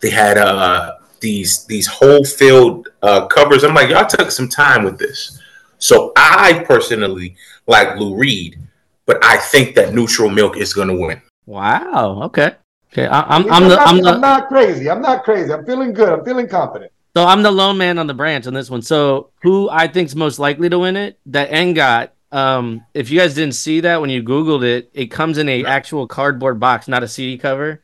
They 0.00 0.10
had 0.10 0.38
uh, 0.38 0.92
these 1.20 1.64
these 1.66 1.86
whole 1.86 2.24
field 2.24 2.88
uh, 3.02 3.26
covers. 3.26 3.64
I'm 3.64 3.74
like, 3.74 3.90
y'all 3.90 4.06
took 4.06 4.30
some 4.30 4.48
time 4.48 4.84
with 4.84 4.98
this. 4.98 5.40
So 5.78 6.12
I 6.16 6.64
personally 6.66 7.36
like 7.66 7.96
Lou 7.98 8.16
Reed, 8.16 8.58
but 9.06 9.22
I 9.24 9.36
think 9.36 9.74
that 9.74 9.94
Neutral 9.94 10.30
Milk 10.30 10.56
is 10.56 10.72
going 10.74 10.88
to 10.88 10.94
win. 10.96 11.20
wow. 11.46 12.20
Okay. 12.24 12.54
Okay. 12.92 13.06
I, 13.06 13.20
I'm 13.22 13.46
Yeah, 13.46 13.54
I'm 13.54 13.62
the 13.64 13.68
not, 13.76 13.88
I'm 13.88 13.96
the 14.02 14.18
not 14.18 14.48
crazy. 14.48 14.88
I'm 14.90 15.02
not 15.02 15.24
crazy. 15.24 15.52
I'm 15.52 15.64
feeling 15.66 15.92
good. 15.92 16.08
I'm 16.08 16.24
feeling 16.24 16.48
confident. 16.48 16.92
So 17.18 17.24
I'm 17.26 17.42
the 17.42 17.50
lone 17.50 17.76
man 17.78 17.98
on 17.98 18.06
the 18.06 18.14
branch 18.14 18.46
on 18.46 18.54
this 18.54 18.70
one. 18.70 18.80
So 18.80 19.30
who 19.42 19.68
I 19.68 19.88
think's 19.88 20.14
most 20.14 20.38
likely 20.38 20.68
to 20.68 20.78
win 20.78 20.96
it? 20.96 21.18
That 21.26 21.50
Ngọt. 21.50 22.10
Um, 22.30 22.84
if 22.94 23.10
you 23.10 23.18
guys 23.18 23.34
didn't 23.34 23.56
see 23.56 23.80
that 23.80 24.00
when 24.00 24.08
you 24.08 24.22
Googled 24.22 24.62
it, 24.62 24.88
it 24.94 25.06
comes 25.06 25.36
in 25.36 25.48
a 25.48 25.64
actual 25.64 26.06
cardboard 26.06 26.60
box, 26.60 26.86
not 26.86 27.02
a 27.02 27.08
CD 27.08 27.36
cover. 27.36 27.82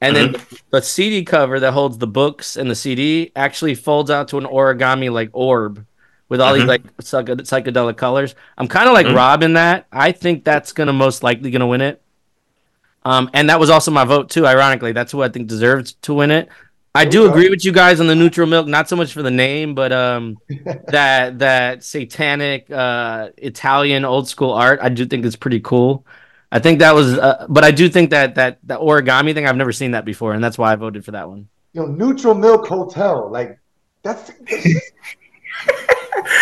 And 0.00 0.16
then 0.16 0.34
the 0.70 0.82
CD 0.82 1.22
cover 1.22 1.60
that 1.60 1.70
holds 1.70 1.98
the 1.98 2.08
books 2.08 2.56
and 2.56 2.68
the 2.68 2.74
CD 2.74 3.30
actually 3.36 3.76
folds 3.76 4.10
out 4.10 4.26
to 4.28 4.38
an 4.38 4.46
origami 4.46 5.12
like 5.12 5.30
orb 5.32 5.86
with 6.28 6.40
all 6.40 6.52
these 6.52 6.64
Mhm. 6.64 6.66
like 6.66 6.82
psych- 7.00 7.26
psychedelic 7.26 7.96
colors. 7.96 8.34
I'm 8.58 8.66
kind 8.66 8.88
of 8.88 8.94
like 8.94 9.06
Mhm. 9.06 9.14
Rob 9.14 9.44
in 9.44 9.52
that. 9.52 9.86
I 9.92 10.10
think 10.10 10.42
that's 10.42 10.72
gonna 10.72 10.92
most 10.92 11.22
likely 11.22 11.52
gonna 11.52 11.68
win 11.68 11.82
it. 11.82 12.02
Um, 13.04 13.30
and 13.32 13.48
that 13.48 13.60
was 13.60 13.70
also 13.70 13.92
my 13.92 14.04
vote 14.04 14.28
too. 14.28 14.44
Ironically, 14.44 14.90
that's 14.90 15.12
who 15.12 15.22
I 15.22 15.28
think 15.28 15.46
deserves 15.46 15.92
to 16.02 16.14
win 16.14 16.32
it. 16.32 16.48
I 16.94 17.06
do 17.06 17.28
agree 17.28 17.48
with 17.48 17.64
you 17.64 17.72
guys 17.72 18.00
on 18.00 18.06
the 18.06 18.14
neutral 18.14 18.46
milk, 18.46 18.66
not 18.66 18.88
so 18.88 18.96
much 18.96 19.12
for 19.12 19.22
the 19.22 19.30
name, 19.30 19.74
but 19.74 19.92
um, 19.92 20.38
that 20.88 21.38
that 21.38 21.82
satanic 21.82 22.70
uh 22.70 23.30
Italian 23.38 24.04
old 24.04 24.28
school 24.28 24.52
art. 24.52 24.78
I 24.82 24.88
do 24.90 25.06
think 25.06 25.24
it's 25.24 25.36
pretty 25.36 25.60
cool. 25.60 26.06
I 26.50 26.58
think 26.58 26.80
that 26.80 26.94
was, 26.94 27.16
uh, 27.16 27.46
but 27.48 27.64
I 27.64 27.70
do 27.70 27.88
think 27.88 28.10
that 28.10 28.34
that 28.34 28.58
that 28.64 28.80
origami 28.80 29.32
thing 29.32 29.46
I've 29.46 29.56
never 29.56 29.72
seen 29.72 29.92
that 29.92 30.04
before, 30.04 30.34
and 30.34 30.44
that's 30.44 30.58
why 30.58 30.72
I 30.72 30.76
voted 30.76 31.02
for 31.02 31.12
that 31.12 31.28
one. 31.28 31.48
You 31.72 31.80
know, 31.82 31.86
Neutral 31.86 32.34
Milk 32.34 32.66
Hotel. 32.66 33.30
Like 33.30 33.58
that's. 34.02 34.30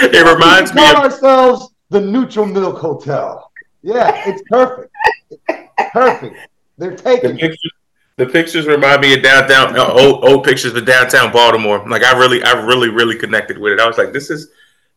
It 0.02 0.26
reminds 0.26 0.72
we 0.72 0.80
me 0.80 0.92
call 0.92 1.04
of 1.04 1.12
ourselves 1.12 1.74
the 1.90 2.00
Neutral 2.00 2.46
Milk 2.46 2.78
Hotel. 2.78 3.50
Yeah, 3.82 4.28
it's 4.28 4.42
perfect. 4.48 4.92
It's 5.30 5.90
perfect. 5.92 6.36
They're 6.78 6.96
taking. 6.96 7.30
it. 7.30 7.40
pictures. 7.40 7.72
The 8.20 8.26
pictures 8.26 8.66
remind 8.66 9.00
me 9.00 9.14
of 9.14 9.22
downtown 9.22 9.78
old 9.78 10.22
old 10.22 10.44
pictures 10.44 10.74
of 10.74 10.84
downtown 10.84 11.32
Baltimore. 11.32 11.82
Like 11.88 12.04
I 12.04 12.18
really, 12.18 12.42
I 12.42 12.52
really, 12.66 12.90
really 12.90 13.16
connected 13.16 13.56
with 13.56 13.72
it. 13.72 13.80
I 13.80 13.86
was 13.86 13.96
like, 13.96 14.12
this 14.12 14.28
is, 14.28 14.50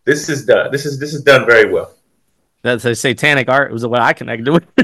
this 0.04 0.28
is 0.28 0.46
done. 0.46 0.74
This 0.74 0.86
is 0.86 1.00
this 1.00 1.14
is 1.14 1.24
done 1.24 1.46
very 1.46 1.72
well. 1.72 1.96
That's 2.64 2.84
a 2.84 2.94
satanic 2.94 3.48
art. 3.48 3.72
Was 3.72 3.88
what 3.88 4.02
I 4.02 4.12
connected 4.12 4.52
with. 4.52 4.66
all 4.78 4.84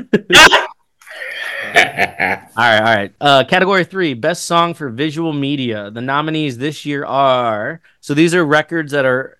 right, 1.74 2.48
all 2.56 2.96
right. 2.96 3.14
Uh, 3.20 3.44
category 3.44 3.84
three, 3.84 4.14
best 4.14 4.46
song 4.46 4.74
for 4.74 4.88
visual 4.88 5.34
media. 5.34 5.92
The 5.92 6.00
nominees 6.00 6.58
this 6.58 6.86
year 6.86 7.04
are 7.04 7.82
so 8.00 8.14
these 8.14 8.34
are 8.34 8.46
records 8.46 8.94
that 8.94 9.04
are 9.04 9.38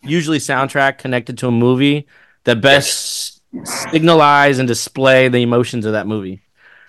usually 0.00 0.38
soundtrack 0.38 0.96
connected 0.96 1.36
to 1.36 1.48
a 1.48 1.52
movie 1.52 2.06
that 2.44 2.62
best 2.62 3.42
signalize 3.64 4.58
and 4.58 4.66
display 4.66 5.28
the 5.28 5.42
emotions 5.42 5.84
of 5.84 5.92
that 5.92 6.06
movie. 6.06 6.40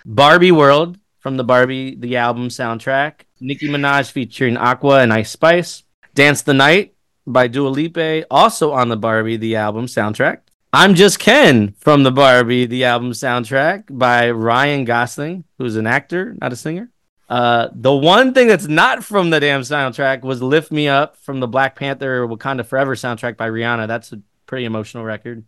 Barbie 0.05 0.53
World 0.53 0.97
from 1.19 1.37
the 1.37 1.43
Barbie 1.43 1.95
the 1.95 2.17
album 2.17 2.47
soundtrack. 2.49 3.21
Nicki 3.39 3.67
Minaj 3.67 4.11
featuring 4.11 4.57
Aqua 4.57 5.01
and 5.01 5.13
Ice 5.13 5.31
Spice. 5.31 5.83
Dance 6.15 6.41
the 6.41 6.53
Night 6.53 6.95
by 7.27 7.47
Dua 7.47 7.69
Lipa, 7.69 8.25
also 8.31 8.71
on 8.71 8.89
the 8.89 8.97
Barbie 8.97 9.37
the 9.37 9.55
album 9.55 9.85
soundtrack. 9.85 10.39
I'm 10.73 10.95
Just 10.95 11.19
Ken 11.19 11.73
from 11.79 12.03
the 12.03 12.11
Barbie 12.11 12.65
the 12.65 12.85
album 12.85 13.11
soundtrack 13.11 13.85
by 13.89 14.31
Ryan 14.31 14.85
Gosling, 14.85 15.43
who's 15.57 15.75
an 15.75 15.87
actor, 15.87 16.35
not 16.41 16.53
a 16.53 16.55
singer. 16.55 16.89
Uh, 17.27 17.69
the 17.73 17.93
one 17.93 18.33
thing 18.33 18.47
that's 18.47 18.67
not 18.67 19.03
from 19.03 19.29
the 19.29 19.39
damn 19.39 19.61
soundtrack 19.61 20.21
was 20.23 20.41
"Lift 20.41 20.71
Me 20.71 20.87
Up" 20.87 21.15
from 21.17 21.39
the 21.39 21.47
Black 21.47 21.75
Panther 21.75 22.27
Wakanda 22.27 22.65
Forever 22.65 22.95
soundtrack 22.95 23.37
by 23.37 23.49
Rihanna. 23.49 23.87
That's 23.87 24.11
a 24.11 24.21
pretty 24.47 24.65
emotional 24.65 25.03
record. 25.03 25.45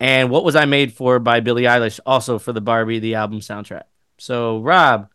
And 0.00 0.30
"What 0.30 0.44
Was 0.44 0.56
I 0.56 0.64
Made 0.64 0.94
For" 0.94 1.18
by 1.18 1.40
Billie 1.40 1.64
Eilish, 1.64 2.00
also 2.06 2.38
for 2.38 2.52
the 2.52 2.62
Barbie 2.62 2.98
the 2.98 3.16
album 3.16 3.40
soundtrack. 3.40 3.84
So, 4.18 4.60
Rob, 4.60 5.08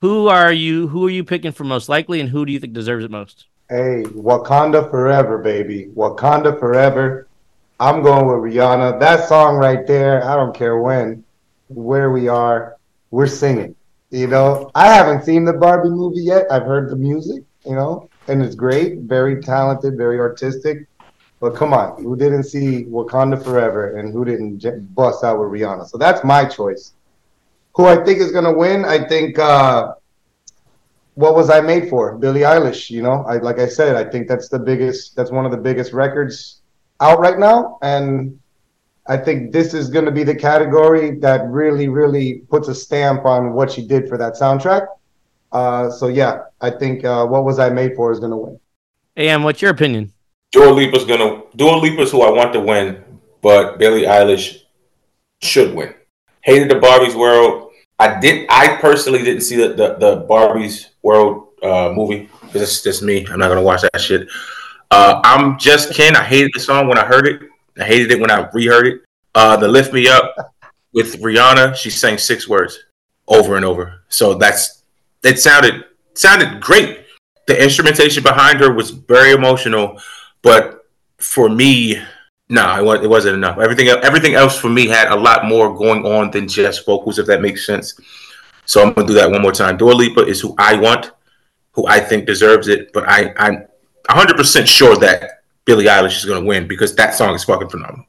who 0.00 0.28
are 0.28 0.52
you? 0.52 0.88
Who 0.88 1.06
are 1.06 1.10
you 1.10 1.24
picking 1.24 1.52
for 1.52 1.64
most 1.64 1.88
likely, 1.88 2.20
and 2.20 2.28
who 2.28 2.44
do 2.46 2.52
you 2.52 2.60
think 2.60 2.72
deserves 2.72 3.04
it 3.04 3.10
most? 3.10 3.46
Hey, 3.68 4.04
Wakanda 4.06 4.90
forever, 4.90 5.38
baby. 5.38 5.90
Wakanda 5.94 6.58
forever. 6.58 7.28
I'm 7.80 8.02
going 8.02 8.26
with 8.26 8.52
Rihanna. 8.52 8.98
That 8.98 9.28
song 9.28 9.56
right 9.56 9.86
there, 9.86 10.24
I 10.24 10.34
don't 10.34 10.56
care 10.56 10.78
when, 10.78 11.22
where 11.68 12.10
we 12.10 12.26
are, 12.28 12.76
we're 13.10 13.26
singing. 13.26 13.74
You 14.10 14.26
know, 14.26 14.70
I 14.74 14.86
haven't 14.86 15.24
seen 15.24 15.44
the 15.44 15.52
Barbie 15.52 15.90
movie 15.90 16.22
yet. 16.22 16.46
I've 16.50 16.62
heard 16.62 16.90
the 16.90 16.96
music, 16.96 17.44
you 17.66 17.74
know, 17.74 18.08
and 18.26 18.42
it's 18.42 18.54
great, 18.54 19.00
very 19.00 19.42
talented, 19.42 19.96
very 19.96 20.18
artistic. 20.18 20.88
But 21.40 21.54
come 21.54 21.72
on, 21.72 22.02
who 22.02 22.16
didn't 22.16 22.44
see 22.44 22.84
Wakanda 22.86 23.42
Forever 23.44 23.96
and 23.96 24.12
who 24.12 24.24
didn't 24.24 24.94
bust 24.94 25.22
out 25.22 25.38
with 25.38 25.48
Rihanna? 25.50 25.86
So 25.86 25.98
that's 25.98 26.24
my 26.24 26.46
choice. 26.46 26.94
Who 27.78 27.86
I 27.86 28.04
think 28.04 28.18
is 28.18 28.32
going 28.32 28.44
to 28.44 28.52
win, 28.52 28.84
I 28.84 29.08
think 29.08 29.38
uh, 29.38 29.94
what 31.14 31.34
was 31.34 31.48
I 31.48 31.60
made 31.60 31.88
for? 31.88 32.18
Billie 32.18 32.40
Eilish, 32.40 32.90
you 32.90 33.02
know. 33.02 33.24
I 33.26 33.38
like 33.38 33.58
I 33.58 33.68
said, 33.68 33.96
I 33.96 34.04
think 34.10 34.28
that's 34.28 34.50
the 34.50 34.58
biggest 34.58 35.16
that's 35.16 35.30
one 35.30 35.46
of 35.46 35.50
the 35.50 35.56
biggest 35.56 35.94
records 35.94 36.60
out 37.00 37.20
right 37.20 37.38
now 37.38 37.78
and 37.80 38.38
I 39.08 39.16
think 39.16 39.52
this 39.52 39.72
is 39.72 39.88
going 39.88 40.04
to 40.04 40.10
be 40.10 40.22
the 40.22 40.34
category 40.34 41.18
that 41.20 41.48
really 41.48 41.88
really 41.88 42.40
puts 42.50 42.68
a 42.68 42.74
stamp 42.74 43.24
on 43.24 43.54
what 43.54 43.72
she 43.72 43.86
did 43.86 44.06
for 44.06 44.18
that 44.18 44.34
soundtrack. 44.34 44.86
Uh, 45.50 45.90
so 45.90 46.08
yeah, 46.08 46.42
I 46.60 46.70
think 46.70 47.04
uh, 47.06 47.24
what 47.26 47.44
was 47.44 47.58
I 47.58 47.70
made 47.70 47.96
for 47.96 48.12
is 48.12 48.20
going 48.20 48.32
to 48.32 48.36
win. 48.36 48.60
Am, 49.16 49.42
what's 49.44 49.62
your 49.62 49.70
opinion? 49.70 50.12
Dua 50.52 50.70
Lipa's 50.70 51.04
gonna 51.04 51.42
Dua 51.56 51.76
Lipa's 51.76 52.10
who 52.10 52.22
I 52.22 52.30
want 52.30 52.52
to 52.52 52.60
win, 52.60 53.02
but 53.40 53.78
Billie 53.78 54.02
Eilish 54.02 54.62
should 55.40 55.74
win. 55.74 55.94
Hated 56.42 56.70
the 56.70 56.76
Barbie's 56.76 57.14
World. 57.14 57.67
I 57.98 58.18
did. 58.20 58.46
I 58.48 58.76
personally 58.76 59.22
didn't 59.22 59.42
see 59.42 59.56
the 59.56 59.68
the, 59.68 59.94
the 59.94 60.16
Barbie's 60.28 60.90
World 61.02 61.48
uh, 61.62 61.92
movie 61.94 62.28
it's 62.54 62.82
just 62.82 63.02
me. 63.02 63.26
I'm 63.30 63.38
not 63.38 63.48
gonna 63.48 63.62
watch 63.62 63.82
that 63.82 64.00
shit. 64.00 64.28
Uh, 64.90 65.20
I'm 65.24 65.58
just 65.58 65.92
Ken. 65.94 66.16
I 66.16 66.24
hated 66.24 66.50
the 66.54 66.60
song 66.60 66.88
when 66.88 66.98
I 66.98 67.04
heard 67.04 67.26
it. 67.26 67.42
I 67.78 67.84
hated 67.84 68.10
it 68.10 68.20
when 68.20 68.30
I 68.30 68.48
reheard 68.52 68.86
it. 68.86 69.02
Uh, 69.34 69.56
the 69.56 69.68
Lift 69.68 69.92
Me 69.92 70.08
Up 70.08 70.54
with 70.92 71.20
Rihanna. 71.20 71.76
She 71.76 71.90
sang 71.90 72.18
six 72.18 72.48
words 72.48 72.78
over 73.26 73.56
and 73.56 73.64
over. 73.64 74.02
So 74.08 74.34
that's 74.34 74.82
it. 75.22 75.38
Sounded 75.38 75.84
sounded 76.14 76.60
great. 76.60 77.04
The 77.46 77.62
instrumentation 77.62 78.22
behind 78.22 78.60
her 78.60 78.72
was 78.72 78.90
very 78.90 79.32
emotional. 79.32 80.00
But 80.42 80.86
for 81.18 81.48
me, 81.48 82.02
No, 82.50 82.78
it, 82.78 82.84
was, 82.84 83.00
it 83.02 83.10
wasn't 83.10 83.34
enough. 83.36 83.58
Everything 83.58 83.88
everything 83.88 84.34
else 84.34 84.58
for 84.58 84.70
me 84.70 84.86
had 84.86 85.08
a 85.08 85.16
lot 85.16 85.44
more 85.44 85.74
going 85.76 86.06
on 86.06 86.30
than 86.30 86.48
just 86.48 86.86
vocals, 86.86 87.18
if 87.18 87.26
that 87.26 87.42
makes 87.42 87.66
sense. 87.66 87.98
So 88.64 88.82
I'm 88.82 88.92
gonna 88.94 89.06
do 89.06 89.14
that 89.14 89.30
one 89.30 89.42
more 89.42 89.52
time. 89.52 89.76
Dua 89.76 89.92
Lipa 89.92 90.24
is 90.26 90.40
who 90.40 90.54
I 90.58 90.74
want, 90.74 91.12
who 91.72 91.86
I 91.86 92.00
think 92.00 92.26
deserves 92.26 92.68
it, 92.68 92.92
but 92.92 93.06
I 93.06 93.34
I'm 93.36 93.66
100 94.06 94.36
percent 94.36 94.66
sure 94.66 94.96
that 94.96 95.42
Billie 95.66 95.86
Eilish 95.86 96.16
is 96.16 96.24
gonna 96.24 96.44
win 96.44 96.66
because 96.66 96.94
that 96.96 97.14
song 97.14 97.34
is 97.34 97.44
fucking 97.44 97.68
phenomenal. 97.68 98.06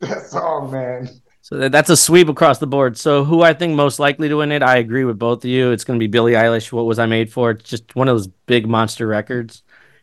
That 0.00 0.26
song, 0.26 0.72
man. 0.72 1.08
So 1.48 1.70
that's 1.70 1.88
a 1.88 1.96
sweep 1.96 2.28
across 2.28 2.58
the 2.58 2.66
board. 2.66 2.98
So 2.98 3.24
who 3.24 3.40
I 3.40 3.54
think 3.54 3.74
most 3.74 3.98
likely 3.98 4.28
to 4.28 4.34
win 4.34 4.52
it, 4.52 4.62
I 4.62 4.76
agree 4.76 5.04
with 5.04 5.18
both 5.18 5.44
of 5.44 5.50
you. 5.50 5.70
It's 5.70 5.82
going 5.82 5.98
to 5.98 6.02
be 6.02 6.06
Billie 6.06 6.34
Eilish. 6.34 6.70
What 6.70 6.84
was 6.84 6.98
I 6.98 7.06
made 7.06 7.32
for? 7.32 7.52
It's 7.52 7.70
just 7.70 7.96
one 7.96 8.06
of 8.06 8.14
those 8.14 8.26
big 8.26 8.68
monster 8.68 9.06
records. 9.06 9.62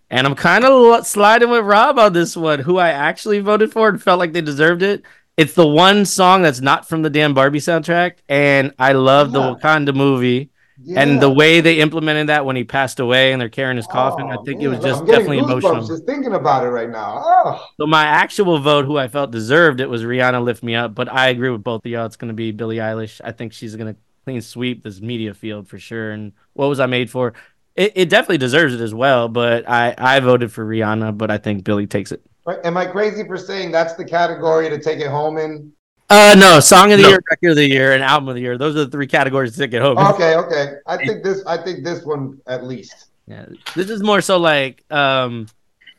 And 0.10 0.28
I'm 0.28 0.36
kind 0.36 0.64
of 0.66 1.06
sliding 1.08 1.50
with 1.50 1.66
Rob 1.66 1.98
on 2.00 2.14
this 2.14 2.38
one. 2.38 2.60
Who 2.60 2.78
I 2.78 2.90
actually 2.90 3.40
voted 3.40 3.72
for 3.72 3.90
and 3.90 4.02
felt 4.02 4.20
like 4.20 4.34
they 4.34 4.42
deserved 4.42 4.84
it. 4.84 5.04
It's 5.38 5.54
the 5.54 5.68
one 5.68 6.06
song 6.06 6.44
that's 6.44 6.62
not 6.62 6.88
from 6.88 7.02
the 7.02 7.10
damn 7.10 7.34
Barbie 7.34 7.60
soundtrack, 7.60 8.18
and 8.30 8.74
I 8.80 8.94
love 8.94 9.34
the 9.34 9.40
Wakanda 9.42 9.94
movie 9.94 10.50
Yeah. 10.82 11.02
and 11.02 11.22
the 11.22 11.30
way 11.30 11.60
they 11.60 11.80
implemented 11.80 12.28
that 12.28 12.46
when 12.46 12.56
he 12.56 12.64
passed 12.64 13.02
away 13.02 13.34
and 13.34 13.42
they're 13.42 13.50
carrying 13.50 13.76
his 13.76 13.88
coffin. 13.88 14.28
I 14.28 14.36
Oh, 14.36 14.44
think 14.46 14.62
it 14.62 14.70
was 14.70 14.80
just 14.80 15.06
definitely 15.06 15.40
emotional. 15.40 15.86
Just 15.86 16.06
thinking 16.06 16.34
about 16.34 16.64
it 16.64 16.70
right 16.70 16.90
now. 16.90 17.22
Oh. 17.26 17.66
So 17.78 17.86
my 17.88 18.06
actual 18.06 18.60
vote, 18.60 18.86
who 18.86 18.98
I 18.98 19.08
felt 19.10 19.32
deserved 19.32 19.82
it, 19.82 19.90
was 19.90 20.04
Rihanna 20.04 20.42
"Lift 20.42 20.64
Me 20.64 20.76
Up." 20.76 20.96
But 20.96 21.12
I 21.12 21.28
agree 21.30 21.50
with 21.50 21.64
both 21.64 21.86
of 21.86 21.92
y'all. 21.92 22.06
It's 22.06 22.16
going 22.16 22.30
to 22.30 22.34
be 22.34 22.52
Billie 22.52 22.78
Eilish. 22.78 23.20
I 23.24 23.32
think 23.34 23.52
she's 23.52 23.76
going 23.76 23.94
to 23.94 24.00
clean 24.24 24.42
sweep 24.42 24.84
this 24.84 25.02
media 25.02 25.34
field 25.34 25.68
for 25.68 25.78
sure. 25.80 26.12
And 26.12 26.32
what 26.54 26.68
was 26.70 26.80
I 26.80 26.86
made 26.86 27.10
for? 27.12 27.34
It, 27.76 27.94
it 27.96 28.10
definitely 28.10 28.38
deserves 28.38 28.74
it 28.74 28.82
as 28.82 28.94
well. 28.94 29.28
But 29.28 29.70
I 29.70 29.94
I 29.98 30.20
voted 30.20 30.52
for 30.52 30.66
Rihanna, 30.66 31.18
but 31.18 31.30
I 31.32 31.38
think 31.38 31.64
Billie 31.64 31.88
takes 31.88 32.12
it. 32.12 32.22
Am 32.64 32.78
I 32.78 32.86
crazy 32.86 33.26
for 33.26 33.38
saying 33.38 33.72
that's 33.72 33.94
the 33.94 34.06
category 34.06 34.70
to 34.70 34.80
take 34.80 35.00
it 35.00 35.08
home 35.10 35.38
in? 35.38 35.72
Uh 36.10 36.36
no, 36.38 36.60
song 36.60 36.92
of 36.92 37.00
the 37.00 37.04
No. 37.04 37.10
year, 37.10 37.20
record 37.32 37.50
of 37.52 37.56
the 37.56 37.68
year, 37.68 37.94
and 37.94 38.04
album 38.04 38.30
of 38.30 38.36
the 38.36 38.42
year. 38.42 38.58
Those 38.58 38.76
are 38.76 38.86
the 38.86 38.92
three 38.92 39.08
categories 39.08 39.54
to 39.54 39.58
take 39.60 39.74
it 39.74 39.82
home. 39.82 39.98
Okay, 39.98 40.36
okay. 40.36 40.76
I 40.86 40.98
think 40.98 41.24
this. 41.24 41.44
I 41.46 41.58
think 41.58 41.84
this 41.84 42.04
one 42.06 42.40
at 42.48 42.64
least. 42.64 43.08
Yeah, 43.28 43.46
this 43.76 43.90
is 43.90 44.04
more 44.04 44.22
so 44.22 44.38
like 44.38 44.84
um 44.92 45.48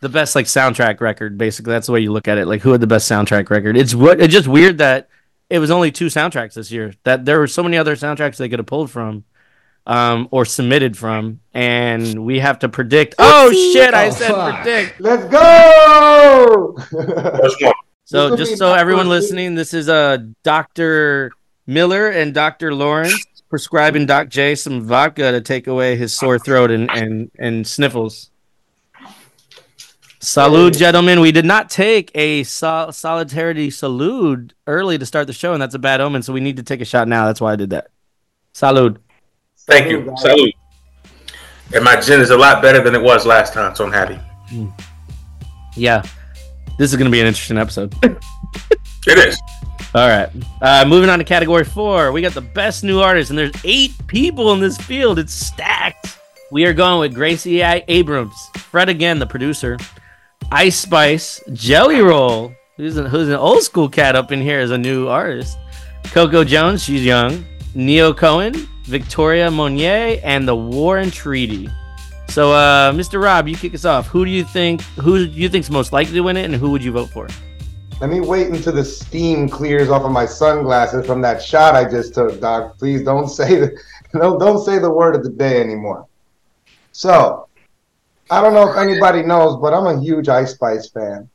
the 0.00 0.08
best 0.08 0.36
like 0.36 0.46
soundtrack 0.46 1.00
record. 1.00 1.36
Basically, 1.36 1.72
that's 1.72 1.86
the 1.86 1.92
way 1.92 2.00
you 2.00 2.12
look 2.12 2.28
at 2.28 2.38
it. 2.38 2.46
Like 2.46 2.62
who 2.62 2.70
had 2.70 2.80
the 2.80 2.86
best 2.86 3.10
soundtrack 3.10 3.50
record? 3.50 3.76
It's 3.76 3.94
what 3.94 4.20
it's 4.20 4.32
just 4.32 4.46
weird 4.46 4.78
that 4.78 5.08
it 5.50 5.58
was 5.58 5.72
only 5.72 5.90
two 5.90 6.06
soundtracks 6.06 6.54
this 6.54 6.70
year. 6.70 6.94
That 7.02 7.24
there 7.24 7.40
were 7.40 7.48
so 7.48 7.64
many 7.64 7.76
other 7.76 7.96
soundtracks 7.96 8.36
they 8.36 8.48
could 8.48 8.60
have 8.60 8.66
pulled 8.66 8.92
from, 8.92 9.24
um, 9.86 10.28
or 10.30 10.44
submitted 10.44 10.96
from, 10.96 11.40
and 11.54 12.24
we 12.24 12.38
have 12.40 12.58
to 12.60 12.68
predict. 12.68 13.14
Oh 13.18 13.52
shit! 13.52 13.94
I 13.94 14.08
Oh, 14.08 14.10
said 14.10 14.30
fuck. 14.30 14.62
predict. 14.62 15.00
Let's 15.00 15.24
go. 15.26 16.76
So 18.04 18.36
just 18.36 18.56
so 18.58 18.72
everyone 18.72 19.08
listening, 19.08 19.54
this 19.56 19.74
is 19.74 19.88
uh 19.88 20.18
Doctor 20.44 21.32
Miller 21.66 22.08
and 22.10 22.32
Doctor 22.32 22.72
Lawrence 22.74 23.24
prescribing 23.48 24.06
Doc 24.06 24.28
J 24.28 24.54
some 24.54 24.82
vodka 24.82 25.32
to 25.32 25.40
take 25.40 25.66
away 25.66 25.96
his 25.96 26.12
sore 26.14 26.38
throat 26.38 26.70
and 26.70 26.88
and 26.90 27.30
and 27.38 27.66
sniffles. 27.66 28.30
Salud, 30.20 30.76
gentlemen. 30.76 31.20
We 31.20 31.30
did 31.30 31.44
not 31.44 31.68
take 31.70 32.10
a 32.14 32.42
sol- 32.44 32.90
solidarity 32.90 33.70
salute 33.70 34.54
early 34.66 34.98
to 34.98 35.06
start 35.06 35.26
the 35.26 35.32
show, 35.32 35.52
and 35.52 35.60
that's 35.62 35.74
a 35.74 35.78
bad 35.78 36.00
omen. 36.00 36.22
So 36.22 36.32
we 36.32 36.40
need 36.40 36.56
to 36.56 36.62
take 36.62 36.80
a 36.80 36.84
shot 36.84 37.06
now. 37.06 37.26
That's 37.26 37.40
why 37.40 37.52
I 37.52 37.56
did 37.56 37.70
that. 37.70 37.88
Salud. 38.54 38.96
Thank 39.66 39.90
you. 39.90 40.02
guys. 40.02 40.20
Salute. 40.22 40.54
And 41.74 41.84
my 41.84 42.00
gin 42.00 42.20
is 42.20 42.30
a 42.30 42.36
lot 42.36 42.62
better 42.62 42.80
than 42.82 42.94
it 42.94 43.02
was 43.02 43.26
last 43.26 43.52
time, 43.52 43.74
so 43.74 43.84
I'm 43.84 43.92
happy. 43.92 44.18
Yeah, 45.76 46.02
this 46.78 46.90
is 46.92 46.96
gonna 46.96 47.10
be 47.10 47.20
an 47.20 47.26
interesting 47.26 47.58
episode. 47.58 47.94
It 49.08 49.18
is. 49.18 49.40
All 49.94 50.08
right. 50.08 50.28
Uh, 50.60 50.84
moving 50.84 51.08
on 51.08 51.20
to 51.20 51.24
category 51.24 51.62
four, 51.62 52.10
we 52.10 52.20
got 52.22 52.34
the 52.34 52.40
best 52.40 52.82
new 52.82 52.98
artist, 52.98 53.30
and 53.30 53.38
there's 53.38 53.52
eight 53.62 53.92
people 54.08 54.52
in 54.52 54.58
this 54.58 54.76
field. 54.78 55.20
It's 55.20 55.32
stacked. 55.32 56.18
We 56.50 56.64
are 56.64 56.72
going 56.72 56.98
with 56.98 57.14
Gracie 57.14 57.62
I- 57.64 57.84
Abrams, 57.86 58.34
Fred 58.56 58.88
again, 58.88 59.20
the 59.20 59.26
producer, 59.26 59.78
Ice 60.50 60.76
Spice, 60.80 61.40
Jelly 61.52 62.00
Roll, 62.00 62.52
who's 62.76 62.96
an, 62.96 63.06
who's 63.06 63.28
an 63.28 63.34
old 63.36 63.62
school 63.62 63.88
cat 63.88 64.16
up 64.16 64.32
in 64.32 64.40
here 64.40 64.58
as 64.58 64.72
a 64.72 64.78
new 64.78 65.06
artist, 65.06 65.56
Coco 66.06 66.42
Jones, 66.42 66.82
she's 66.82 67.04
young, 67.04 67.44
Noah 67.76 68.12
Kahan, 68.12 68.66
Victoria 68.86 69.50
Monet, 69.50 70.20
and 70.20 70.46
the 70.46 70.54
War 70.56 70.98
and 70.98 71.12
Treaty. 71.12 71.68
So, 72.28 72.52
uh, 72.52 72.92
Mr. 72.92 73.22
Rob, 73.22 73.48
you 73.48 73.56
kick 73.56 73.74
us 73.74 73.84
off. 73.84 74.06
Who 74.08 74.24
do 74.24 74.30
you 74.30 74.44
think? 74.44 74.82
Who 75.00 75.26
do 75.26 75.32
you 75.32 75.48
think's 75.48 75.70
most 75.70 75.92
likely 75.92 76.14
to 76.14 76.20
win 76.20 76.36
it, 76.36 76.44
and 76.44 76.54
who 76.54 76.70
would 76.70 76.82
you 76.82 76.92
vote 76.92 77.10
for? 77.10 77.28
Let 78.00 78.10
me 78.10 78.20
wait 78.20 78.48
until 78.48 78.74
the 78.74 78.84
steam 78.84 79.48
clears 79.48 79.88
off 79.88 80.02
of 80.02 80.10
my 80.10 80.26
sunglasses 80.26 81.06
from 81.06 81.22
that 81.22 81.42
shot 81.42 81.74
I 81.74 81.88
just 81.88 82.14
took, 82.14 82.40
Doc. 82.40 82.76
Please 82.78 83.02
don't 83.02 83.28
say 83.38 83.56
the 83.56 83.78
don't 84.12 84.38
don't 84.38 84.64
say 84.64 84.78
the 84.78 84.90
word 84.90 85.16
of 85.16 85.24
the 85.24 85.30
day 85.30 85.60
anymore. 85.60 86.06
So, 86.92 87.48
I 88.30 88.40
don't 88.40 88.54
know 88.54 88.70
if 88.70 88.76
anybody 88.76 89.22
knows, 89.22 89.60
but 89.60 89.72
I'm 89.72 89.86
a 89.86 90.00
huge 90.00 90.28
Ice 90.28 90.52
Spice 90.52 90.88
fan. 90.88 91.28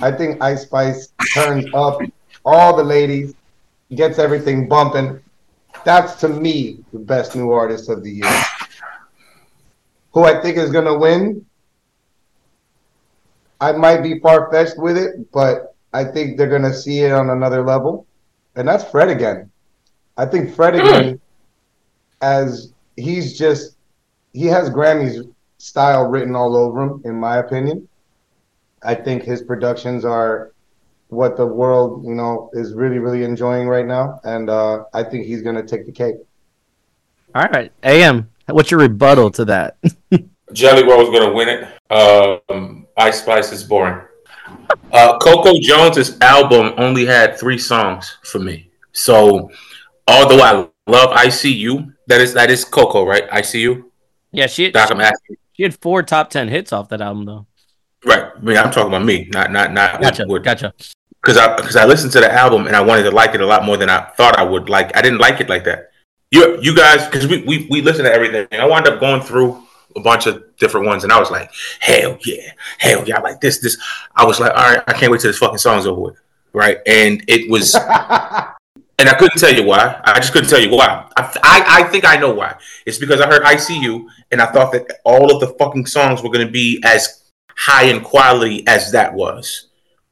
I 0.00 0.10
think 0.12 0.42
Ice 0.42 0.62
Spice 0.62 1.12
turns 1.32 1.66
up 1.74 2.00
all 2.44 2.76
the 2.76 2.84
ladies, 2.84 3.34
gets 3.94 4.18
everything 4.18 4.68
bumping. 4.68 5.20
That's 5.84 6.14
to 6.20 6.28
me 6.28 6.84
the 6.92 6.98
best 6.98 7.34
new 7.34 7.50
artist 7.50 7.88
of 7.88 8.02
the 8.02 8.10
year. 8.10 8.42
Who 10.12 10.24
I 10.24 10.40
think 10.40 10.56
is 10.56 10.70
gonna 10.70 10.96
win? 10.96 11.44
I 13.60 13.72
might 13.72 14.02
be 14.02 14.20
far 14.20 14.50
fetched 14.50 14.78
with 14.78 14.96
it, 14.96 15.30
but 15.32 15.74
I 15.92 16.04
think 16.04 16.36
they're 16.36 16.50
gonna 16.50 16.74
see 16.74 17.00
it 17.00 17.12
on 17.12 17.30
another 17.30 17.64
level, 17.64 18.06
and 18.56 18.68
that's 18.68 18.84
Fred 18.84 19.08
again. 19.08 19.50
I 20.16 20.26
think 20.26 20.54
Fred 20.54 20.74
hmm. 20.74 20.80
again, 20.80 21.20
as 22.20 22.72
he's 22.96 23.38
just 23.38 23.76
he 24.32 24.46
has 24.46 24.70
Grammy's 24.70 25.22
style 25.58 26.08
written 26.08 26.34
all 26.36 26.56
over 26.56 26.82
him, 26.82 27.02
in 27.04 27.14
my 27.14 27.38
opinion. 27.38 27.88
I 28.82 28.94
think 28.94 29.22
his 29.22 29.42
productions 29.42 30.04
are 30.04 30.52
what 31.08 31.36
the 31.36 31.46
world, 31.46 32.04
you 32.04 32.14
know, 32.14 32.50
is 32.52 32.74
really, 32.74 32.98
really 32.98 33.24
enjoying 33.24 33.68
right 33.68 33.86
now, 33.86 34.20
and 34.24 34.48
uh, 34.50 34.84
I 34.94 35.02
think 35.02 35.26
he's 35.26 35.42
gonna 35.42 35.62
take 35.66 35.86
the 35.86 35.92
cake. 35.92 36.16
All 37.34 37.46
right, 37.52 37.72
AM. 37.82 38.30
What's 38.46 38.70
your 38.70 38.80
rebuttal 38.80 39.30
to 39.32 39.44
that? 39.46 39.76
Jelly 40.52 40.84
Roll's 40.84 41.10
gonna 41.10 41.32
win 41.32 41.48
it. 41.48 41.68
Um, 41.92 42.86
Ice 42.96 43.20
Spice 43.22 43.52
is 43.52 43.64
boring. 43.64 44.00
Uh, 44.92 45.18
Coco 45.18 45.52
Jones's 45.60 46.18
album 46.20 46.72
only 46.78 47.04
had 47.04 47.38
three 47.38 47.58
songs 47.58 48.16
for 48.24 48.38
me. 48.38 48.70
So, 48.92 49.50
although 50.06 50.40
I 50.42 50.68
love 50.90 51.10
ICU, 51.16 51.92
that 52.06 52.20
is 52.20 52.32
that 52.34 52.50
is 52.50 52.64
Coco, 52.64 53.04
right? 53.06 53.28
ICU. 53.30 53.84
yeah, 54.32 54.46
she 54.46 54.70
Doc, 54.70 54.90
I'm 54.90 55.12
she 55.52 55.62
had 55.62 55.78
four 55.78 56.02
top 56.02 56.30
ten 56.30 56.48
hits 56.48 56.72
off 56.72 56.88
that 56.88 57.00
album 57.00 57.26
though. 57.26 57.46
Right. 58.04 58.24
I 58.34 58.40
mean, 58.40 58.56
I'm 58.56 58.70
talking 58.70 58.88
about 58.88 59.04
me, 59.04 59.28
not 59.32 59.50
not 59.52 59.72
not 59.72 60.00
Gotcha, 60.00 60.24
what- 60.26 60.44
gotcha. 60.44 60.72
Because 61.22 61.36
I 61.36 61.54
because 61.56 61.76
I 61.76 61.84
listened 61.84 62.12
to 62.12 62.20
the 62.20 62.32
album 62.32 62.66
and 62.66 62.76
I 62.76 62.80
wanted 62.80 63.02
to 63.04 63.10
like 63.10 63.34
it 63.34 63.40
a 63.40 63.46
lot 63.46 63.64
more 63.64 63.76
than 63.76 63.90
I 63.90 64.00
thought 64.16 64.38
I 64.38 64.44
would. 64.44 64.68
Like 64.68 64.96
I 64.96 65.02
didn't 65.02 65.18
like 65.18 65.40
it 65.40 65.48
like 65.48 65.64
that. 65.64 65.90
You 66.30 66.58
you 66.60 66.74
guys 66.76 67.06
because 67.06 67.26
we, 67.26 67.42
we 67.42 67.66
we 67.70 67.82
listened 67.82 68.06
to 68.06 68.12
everything. 68.12 68.46
I 68.52 68.66
wound 68.66 68.86
up 68.86 69.00
going 69.00 69.22
through 69.22 69.62
a 69.96 70.00
bunch 70.00 70.26
of 70.26 70.44
different 70.58 70.86
ones 70.86 71.04
and 71.04 71.12
I 71.12 71.18
was 71.18 71.30
like, 71.30 71.50
hell 71.80 72.18
yeah, 72.24 72.52
hell 72.78 73.04
yeah, 73.06 73.18
I 73.18 73.20
like 73.20 73.40
this 73.40 73.58
this. 73.58 73.78
I 74.14 74.24
was 74.24 74.40
like, 74.40 74.52
all 74.52 74.74
right, 74.74 74.82
I 74.86 74.92
can't 74.92 75.10
wait 75.10 75.20
till 75.20 75.30
this 75.30 75.38
fucking 75.38 75.58
song's 75.58 75.86
over 75.86 76.00
with. 76.00 76.20
Right, 76.52 76.78
and 76.86 77.22
it 77.28 77.50
was, 77.50 77.74
and 77.74 77.84
I 79.08 79.14
couldn't 79.18 79.38
tell 79.38 79.52
you 79.52 79.64
why. 79.64 80.00
I 80.02 80.18
just 80.18 80.32
couldn't 80.32 80.48
tell 80.48 80.60
you 80.60 80.70
why. 80.70 81.06
I, 81.16 81.22
I, 81.42 81.64
I 81.68 81.82
think 81.84 82.06
I 82.06 82.16
know 82.16 82.32
why. 82.32 82.56
It's 82.86 82.98
because 82.98 83.20
I 83.20 83.26
heard 83.26 83.42
ICU 83.42 84.06
and 84.32 84.40
I 84.40 84.46
thought 84.46 84.72
that 84.72 84.86
all 85.04 85.30
of 85.32 85.40
the 85.40 85.48
fucking 85.58 85.86
songs 85.86 86.22
were 86.22 86.30
going 86.30 86.46
to 86.46 86.50
be 86.50 86.80
as 86.84 87.30
high 87.54 87.84
in 87.84 88.02
quality 88.02 88.66
as 88.66 88.90
that 88.92 89.12
was 89.12 89.67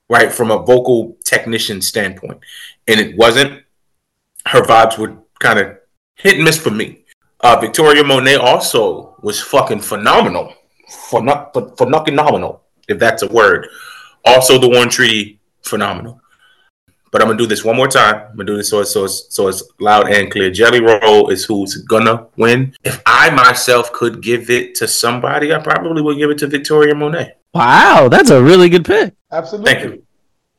right 0.08 0.32
from 0.32 0.50
a 0.50 0.58
vocal 0.58 1.16
technician 1.24 1.82
standpoint. 1.82 2.38
And 2.88 3.00
it 3.00 3.16
wasn't 3.16 3.62
her 4.46 4.62
vibes 4.62 4.98
were 4.98 5.16
kind 5.38 5.58
of 5.58 5.76
hit 6.14 6.36
and 6.36 6.44
miss 6.44 6.58
for 6.58 6.70
me. 6.70 7.04
Uh 7.40 7.58
victoria 7.60 8.04
monet 8.04 8.36
also 8.36 9.16
was 9.22 9.40
fucking 9.40 9.80
phenomenal. 9.80 10.52
For 11.10 11.22
not 11.22 11.52
for, 11.52 11.74
for 11.76 11.86
phenomenal 12.04 12.62
if 12.88 12.98
that's 12.98 13.22
a 13.22 13.28
word. 13.28 13.68
Also 14.24 14.58
the 14.58 14.68
War 14.68 14.82
and 14.82 14.90
Treaty 14.90 15.40
phenomenal. 15.62 16.20
But 17.10 17.22
i'm 17.22 17.28
gonna 17.28 17.38
do 17.38 17.46
this 17.46 17.64
one 17.64 17.76
more 17.76 17.88
time. 17.88 18.26
I'm 18.30 18.36
gonna 18.36 18.44
do 18.44 18.56
this 18.56 18.70
so 18.70 18.80
it's 18.80 18.92
so 18.92 19.04
it's, 19.04 19.34
so 19.34 19.48
it's 19.48 19.62
loud 19.80 20.08
and 20.08 20.30
clear. 20.30 20.50
Jelly 20.50 20.80
roll 20.80 21.30
is 21.30 21.44
who's 21.44 21.76
gonna 21.82 22.26
win. 22.36 22.74
If 22.84 23.02
i 23.06 23.30
myself 23.30 23.92
could 23.92 24.22
give 24.22 24.50
it 24.50 24.74
to 24.76 24.86
somebody 24.86 25.52
i 25.52 25.58
probably 25.58 26.02
would 26.02 26.18
give 26.18 26.30
it 26.30 26.38
to 26.38 26.46
victoria 26.46 26.94
monet 26.94 27.38
Wow, 27.56 28.08
that's 28.08 28.30
a 28.30 28.42
really 28.42 28.68
good 28.68 28.84
pick. 28.84 29.14
Absolutely. 29.30 29.72
thank 29.72 29.84
you 29.84 30.02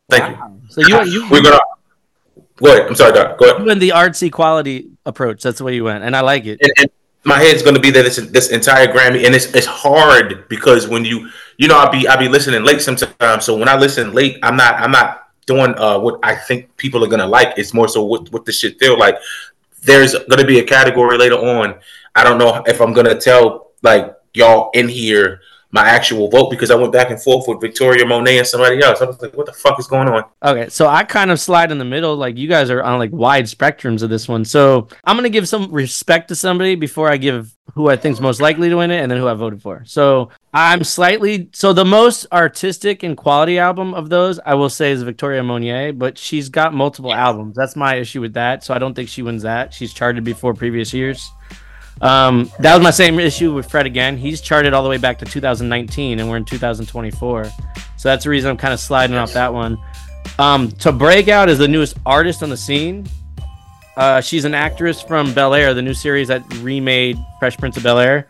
thank 0.10 0.38
you 0.38 0.60
So 0.70 0.82
you 0.82 1.04
you, 1.06 1.30
we're 1.30 1.42
gonna 1.42 1.60
go 2.58 2.74
ahead. 2.74 2.88
I'm 2.88 2.96
sorry, 2.96 3.14
Doc. 3.14 3.38
Go 3.38 3.46
ahead. 3.46 3.60
you 3.60 3.66
ahead. 3.66 3.68
went 3.68 3.80
the 3.80 3.90
artsy 3.90 4.32
quality 4.32 4.90
approach. 5.06 5.44
That's 5.44 5.60
the 5.60 5.64
way 5.64 5.76
you 5.76 5.84
went, 5.84 6.04
and 6.04 6.16
I 6.16 6.22
like 6.22 6.46
it. 6.46 6.60
And, 6.62 6.72
and 6.78 6.90
my 7.24 7.40
head's 7.40 7.62
gonna 7.62 7.80
be 7.80 7.92
there 7.92 8.04
this 8.04 8.18
this 8.32 8.50
entire 8.50 8.88
Grammy, 8.88 9.26
and 9.26 9.36
it's 9.36 9.54
it's 9.54 9.68
hard 9.68 10.48
because 10.48 10.88
when 10.88 11.06
you 11.06 11.30
you 11.58 11.68
know 11.68 11.78
I'll 11.78 11.92
be 11.92 12.08
I'll 12.08 12.18
be 12.18 12.30
listening 12.30 12.64
late 12.64 12.82
sometimes. 12.82 13.46
So 13.46 13.58
when 13.58 13.68
I 13.68 13.78
listen 13.78 14.14
late, 14.14 14.38
I'm 14.44 14.56
not 14.56 14.76
I'm 14.76 14.92
not 14.92 15.28
doing 15.46 15.74
uh, 15.78 16.00
what 16.00 16.20
I 16.24 16.36
think 16.36 16.76
people 16.78 17.04
are 17.04 17.08
gonna 17.08 17.28
like. 17.28 17.58
It's 17.58 17.74
more 17.74 17.88
so 17.88 18.04
what 18.04 18.32
what 18.32 18.46
the 18.46 18.52
shit 18.52 18.80
feel 18.80 18.98
like. 18.98 19.18
There's 19.82 20.16
gonna 20.30 20.46
be 20.46 20.60
a 20.60 20.64
category 20.64 21.18
later 21.18 21.36
on. 21.36 21.76
I 22.16 22.24
don't 22.24 22.38
know 22.38 22.64
if 22.66 22.82
I'm 22.82 22.94
gonna 22.94 23.20
tell 23.20 23.72
like 23.82 24.14
y'all 24.34 24.72
in 24.74 24.88
here 24.88 25.42
my 25.78 25.88
actual 25.88 26.28
vote 26.28 26.50
because 26.50 26.72
I 26.72 26.76
went 26.76 26.92
back 26.92 27.12
and 27.12 27.22
forth 27.22 27.48
with 27.48 27.62
Victoria 27.62 28.06
Monet 28.06 28.40
and 28.40 28.48
somebody 28.48 28.82
else. 28.82 29.00
I 29.00 29.06
was 29.06 29.22
like, 29.22 29.36
what 29.38 29.46
the 29.46 29.54
fuck 29.54 29.80
is 29.80 29.86
going 29.86 30.08
on? 30.08 30.24
Okay, 30.42 30.70
so 30.70 30.88
I 30.88 31.04
kind 31.04 31.30
of 31.30 31.40
slide 31.40 31.72
in 31.72 31.78
the 31.78 31.86
middle. 31.86 32.16
Like 32.16 32.36
you 32.38 32.48
guys 32.48 32.72
are 32.72 32.82
on 32.82 32.98
like 32.98 33.12
wide 33.12 33.46
spectrums 33.46 34.02
of 34.02 34.10
this 34.10 34.28
one. 34.28 34.44
So 34.44 34.88
I'm 35.04 35.16
gonna 35.16 35.30
give 35.30 35.48
some 35.48 35.72
respect 35.72 36.30
to 36.30 36.36
somebody 36.36 36.76
before 36.76 37.10
I 37.10 37.18
give 37.18 37.54
who 37.76 37.90
I 37.90 37.96
think 37.96 38.13
is 38.13 38.22
most 38.22 38.42
likely 38.42 38.70
to 38.70 38.78
win 38.78 38.90
it, 38.90 39.02
and 39.02 39.12
then 39.12 39.20
who 39.20 39.28
I 39.28 39.36
voted 39.36 39.62
for. 39.62 39.84
So 39.86 40.30
I'm 40.52 40.84
slightly 40.84 41.50
so 41.54 41.74
the 41.74 41.86
most 41.86 42.26
artistic 42.32 43.04
and 43.04 43.16
quality 43.16 43.60
album 43.60 43.94
of 43.94 44.10
those 44.10 44.40
I 44.44 44.56
will 44.56 44.70
say 44.70 44.92
is 44.92 45.04
Victoria 45.04 45.44
Monet, 45.44 45.92
but 45.92 46.18
she's 46.18 46.50
got 46.50 46.74
multiple 46.74 47.13
albums. 47.13 47.56
That's 47.56 47.76
my 47.76 47.96
issue 47.96 48.22
with 48.22 48.34
that. 48.34 48.63
So 48.63 48.74
I 48.74 48.80
don't 48.80 48.96
think 48.96 49.10
she 49.10 49.22
wins 49.22 49.44
that. 49.44 49.74
She's 49.74 49.94
charted 49.94 50.24
before 50.24 50.56
previous 50.56 50.92
years. 50.92 51.30
Um, 52.02 52.52
that 52.60 52.76
was 52.76 52.84
my 52.84 52.92
same 52.92 53.20
issue 53.20 53.54
with 53.54 53.70
Fred 53.70 53.86
again. 53.86 54.18
He's 54.18 54.42
charted 54.42 54.74
all 54.74 54.84
the 54.84 54.90
way 54.90 54.98
back 54.98 55.20
to 55.20 55.26
2019, 55.26 56.20
and 56.20 56.30
we're 56.30 56.38
in 56.38 56.46
2024. 56.46 57.46
So 57.46 57.54
that's 58.04 58.24
the 58.24 58.30
reason 58.30 58.50
I'm 58.50 58.58
kind 58.58 58.74
of 58.74 58.80
sliding 58.80 59.16
off 59.16 59.34
that 59.34 59.54
one. 59.54 59.78
Um, 60.38 60.72
to 60.74 60.92
break 60.92 61.28
out 61.28 61.50
is 61.50 61.58
the 61.58 61.68
newest 61.68 61.98
artist 62.06 62.44
on 62.44 62.50
the 62.50 62.58
scene. 62.58 63.08
Uh, 63.96 64.22
she's 64.22 64.46
an 64.46 64.54
actress 64.54 65.02
from 65.02 65.34
Bel 65.34 65.56
Air, 65.56 65.74
the 65.74 65.82
new 65.82 65.96
series 65.96 66.28
that 66.28 66.44
remade 66.60 67.18
Fresh 67.40 67.58
Prince 67.58 67.78
of 67.78 67.84
Bel 67.84 67.98
Air. 67.98 68.30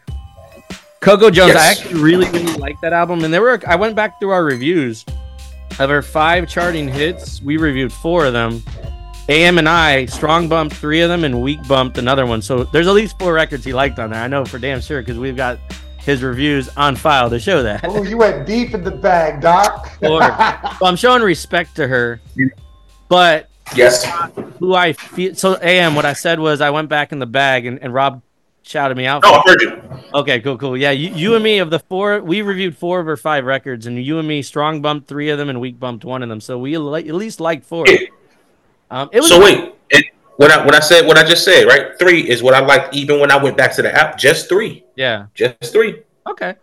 Coco 1.01 1.29
Jones, 1.29 1.55
I 1.55 1.67
actually 1.67 2.01
really, 2.01 2.29
really 2.29 2.53
like 2.57 2.79
that 2.81 2.93
album, 2.93 3.23
and 3.23 3.33
there 3.33 3.41
were 3.41 3.61
I 3.67 3.75
went 3.75 3.95
back 3.95 4.19
through 4.19 4.31
our 4.31 4.43
reviews 4.43 5.05
of 5.79 5.89
her 5.89 6.01
five 6.01 6.47
charting 6.47 6.87
hits. 6.87 7.41
We 7.41 7.57
reviewed 7.57 7.91
four 7.91 8.25
of 8.25 8.33
them. 8.33 8.63
AM 9.29 9.57
and 9.57 9.67
I 9.67 10.05
strong 10.05 10.47
bumped 10.47 10.75
three 10.75 11.01
of 11.01 11.09
them 11.09 11.23
and 11.23 11.41
weak 11.41 11.65
bumped 11.67 11.97
another 11.97 12.25
one. 12.25 12.41
So 12.41 12.63
there's 12.65 12.87
at 12.87 12.93
least 12.93 13.19
four 13.19 13.33
records 13.33 13.65
he 13.65 13.73
liked 13.73 13.99
on 13.99 14.09
there. 14.11 14.21
I 14.21 14.27
know 14.27 14.45
for 14.45 14.57
damn 14.57 14.79
sure 14.79 15.01
because 15.01 15.17
we've 15.17 15.35
got 15.35 15.59
his 15.99 16.23
reviews 16.23 16.69
on 16.77 16.95
file 16.95 17.29
to 17.29 17.39
show 17.39 17.61
that. 17.63 17.81
Oh, 17.83 18.03
you 18.03 18.17
went 18.17 18.47
deep 18.47 18.73
in 18.73 18.83
the 18.83 18.91
bag, 18.91 19.41
Doc. 19.41 19.91
Lord. 20.01 20.23
So 20.79 20.85
I'm 20.85 20.95
showing 20.95 21.21
respect 21.21 21.75
to 21.75 21.87
her, 21.87 22.21
but 23.09 23.49
Yes. 23.75 24.05
who 24.59 24.73
I 24.73 24.93
feel 24.93 25.35
so 25.35 25.57
AM. 25.61 25.93
What 25.95 26.05
I 26.05 26.13
said 26.13 26.39
was 26.39 26.61
I 26.61 26.69
went 26.69 26.87
back 26.87 27.11
in 27.11 27.19
the 27.19 27.25
bag 27.25 27.65
and, 27.65 27.79
and 27.83 27.93
Rob 27.93 28.21
shouted 28.63 28.95
me 28.95 29.05
out. 29.05 29.23
Oh, 29.25 29.33
I 29.33 29.43
heard 29.45 29.61
you. 29.61 29.81
Okay, 30.13 30.39
cool, 30.39 30.57
cool. 30.57 30.77
Yeah, 30.77 30.91
you, 30.91 31.13
you 31.13 31.35
and 31.35 31.43
me 31.43 31.57
of 31.59 31.69
the 31.69 31.79
four, 31.79 32.21
we 32.21 32.41
reviewed 32.41 32.77
four 32.77 33.01
of 33.01 33.05
her 33.07 33.17
five 33.17 33.43
records, 33.43 33.85
and 33.85 34.01
you 34.01 34.19
and 34.19 34.27
me 34.27 34.41
strong 34.41 34.81
bumped 34.81 35.09
three 35.09 35.29
of 35.29 35.37
them 35.37 35.49
and 35.49 35.59
weak 35.59 35.77
bumped 35.79 36.05
one 36.05 36.23
of 36.23 36.29
them. 36.29 36.39
So 36.39 36.57
we 36.57 36.75
at 36.75 36.79
least 36.81 37.41
liked 37.41 37.65
four. 37.65 37.85
Um, 38.89 39.09
it 39.11 39.19
was 39.19 39.29
So 39.29 39.41
wait, 39.43 39.73
it, 39.89 40.05
when 40.37 40.51
I 40.51 40.63
when 40.65 40.75
I 40.75 40.79
said 40.79 41.05
what 41.05 41.17
I 41.17 41.23
just 41.25 41.43
said, 41.43 41.65
right? 41.65 41.97
Three 41.99 42.27
is 42.29 42.41
what 42.43 42.53
I 42.53 42.59
liked 42.59 42.95
even 42.95 43.19
when 43.19 43.31
I 43.31 43.41
went 43.41 43.57
back 43.57 43.73
to 43.75 43.81
the 43.81 43.93
app. 43.93 44.17
Just 44.17 44.47
three. 44.49 44.83
yeah. 44.95 45.27
Just 45.33 45.71
three. 45.71 46.01
Okay. 46.25 46.55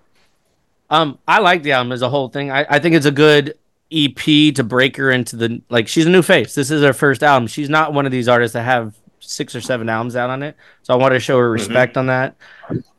Um, 0.91 1.19
I 1.27 1.41
like 1.41 1.63
the 1.63 1.73
album 1.73 1.93
as 1.93 2.03
a 2.03 2.09
whole 2.09 2.29
thing. 2.29 2.51
I, 2.51 2.67
I 2.69 2.79
think 2.79 2.95
it's 2.95 3.07
a 3.07 3.11
good 3.11 3.59
EP 3.91 4.17
to 4.55 4.63
break 4.65 4.97
her 4.97 5.11
into 5.11 5.37
the 5.37 5.63
like. 5.71 5.89
She's 5.89 6.07
a 6.07 6.11
new 6.11 6.23
face. 6.23 6.55
This 6.55 6.71
is 6.71 6.83
her 6.83 6.93
first 6.93 7.23
album. 7.23 7.47
She's 7.47 7.69
not 7.71 7.93
one 7.93 8.07
of 8.07 8.13
these 8.13 8.29
artists 8.29 8.53
that 8.53 8.63
have 8.65 8.95
six 9.21 9.55
or 9.55 9.61
seven 9.63 9.89
albums 9.89 10.17
out 10.17 10.29
on 10.31 10.43
it. 10.43 10.55
So 10.83 10.93
I 10.93 10.99
want 10.99 11.15
to 11.15 11.21
show 11.21 11.39
her 11.39 11.51
respect 11.51 11.97
on 11.97 12.07
that. 12.09 12.37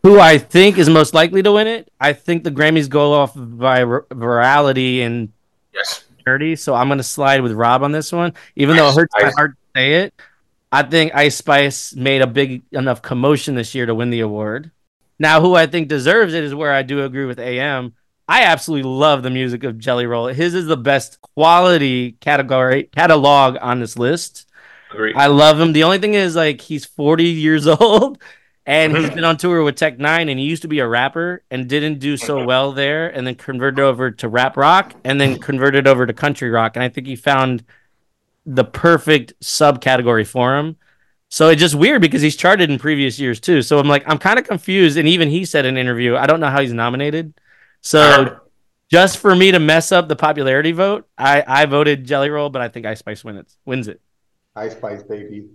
Who 0.03 0.19
I 0.19 0.39
think 0.39 0.77
is 0.79 0.89
most 0.89 1.13
likely 1.13 1.43
to 1.43 1.51
win 1.51 1.67
it? 1.67 1.91
I 2.01 2.13
think 2.13 2.43
the 2.43 2.51
Grammys 2.51 2.89
go 2.89 3.13
off 3.13 3.33
vir- 3.35 4.05
virality 4.09 5.01
and 5.01 5.31
Yes. 5.73 6.05
So 6.55 6.73
I'm 6.73 6.89
gonna 6.89 7.03
slide 7.03 7.41
with 7.41 7.51
Rob 7.51 7.83
on 7.83 7.91
this 7.91 8.11
one, 8.11 8.33
even 8.55 8.75
though 8.75 8.89
it 8.89 8.95
hurts 8.95 9.13
my 9.19 9.31
heart 9.35 9.51
to 9.51 9.79
say 9.79 9.93
it. 9.95 10.13
I 10.71 10.83
think 10.83 11.13
Ice 11.15 11.35
Spice 11.35 11.95
made 11.95 12.21
a 12.21 12.27
big 12.27 12.63
enough 12.71 13.01
commotion 13.01 13.55
this 13.55 13.75
year 13.75 13.85
to 13.85 13.95
win 13.95 14.09
the 14.09 14.21
award. 14.21 14.71
Now, 15.19 15.39
who 15.39 15.55
I 15.55 15.67
think 15.67 15.87
deserves 15.87 16.33
it 16.33 16.43
is 16.43 16.55
where 16.55 16.73
I 16.73 16.81
do 16.81 17.03
agree 17.03 17.25
with 17.25 17.39
AM. 17.39 17.93
I 18.27 18.43
absolutely 18.43 18.89
love 18.89 19.21
the 19.21 19.29
music 19.29 19.63
of 19.63 19.77
Jelly 19.77 20.07
Roll. 20.07 20.27
His 20.27 20.55
is 20.55 20.65
the 20.65 20.75
best 20.75 21.21
quality 21.21 22.13
category 22.13 22.89
catalog 22.95 23.57
on 23.61 23.79
this 23.79 23.97
list. 23.97 24.49
I 25.15 25.27
love 25.27 25.59
him. 25.59 25.73
The 25.73 25.83
only 25.83 25.99
thing 25.99 26.15
is 26.15 26.35
like 26.35 26.59
he's 26.59 26.85
40 26.85 27.23
years 27.25 27.67
old 27.67 28.17
and 28.65 28.97
he's 28.97 29.11
been 29.11 29.23
on 29.23 29.37
tour 29.37 29.63
with 29.63 29.75
Tech 29.75 29.97
N9ne 29.97 30.31
and 30.31 30.39
he 30.39 30.45
used 30.45 30.63
to 30.63 30.67
be 30.67 30.79
a 30.79 30.87
rapper 30.87 31.43
and 31.51 31.69
didn't 31.69 31.99
do 31.99 32.17
so 32.17 32.43
well 32.43 32.71
there 32.71 33.07
and 33.09 33.25
then 33.25 33.35
converted 33.35 33.79
over 33.79 34.09
to 34.09 34.27
rap 34.27 34.57
rock 34.57 34.93
and 35.03 35.21
then 35.21 35.37
converted 35.39 35.87
over 35.87 36.07
to 36.07 36.13
country 36.13 36.49
rock. 36.49 36.75
And 36.75 36.83
I 36.83 36.89
think 36.89 37.05
he 37.05 37.15
found 37.15 37.63
the 38.45 38.63
perfect 38.63 39.39
subcategory 39.39 40.25
for 40.25 40.57
him. 40.57 40.77
So 41.29 41.49
it's 41.49 41.59
just 41.59 41.75
weird 41.75 42.01
because 42.01 42.21
he's 42.21 42.35
charted 42.35 42.71
in 42.71 42.79
previous 42.79 43.19
years 43.19 43.39
too. 43.39 43.61
So 43.61 43.77
I'm 43.77 43.87
like, 43.87 44.03
I'm 44.07 44.17
kind 44.17 44.39
of 44.39 44.47
confused. 44.47 44.97
And 44.97 45.07
even 45.07 45.29
he 45.29 45.45
said 45.45 45.65
in 45.65 45.75
an 45.75 45.81
interview, 45.81 46.15
I 46.15 46.25
don't 46.25 46.39
know 46.39 46.49
how 46.49 46.61
he's 46.61 46.73
nominated. 46.73 47.33
So 47.81 47.99
uh-huh. 48.01 48.35
just 48.89 49.19
for 49.19 49.35
me 49.35 49.51
to 49.51 49.59
mess 49.59 49.91
up 49.91 50.07
the 50.07 50.15
popularity 50.15 50.71
vote, 50.71 51.07
I, 51.19 51.43
I 51.45 51.65
voted 51.65 52.05
Jelly 52.05 52.31
Roll, 52.31 52.49
but 52.49 52.63
I 52.63 52.69
think 52.69 52.87
Ice 52.87 52.99
Spice 52.99 53.23
wins 53.23 53.39
it. 53.39 53.55
Wins 53.65 53.87
it. 53.87 54.01
Ice 54.55 54.71
Spice, 54.71 55.03
baby. 55.03 55.49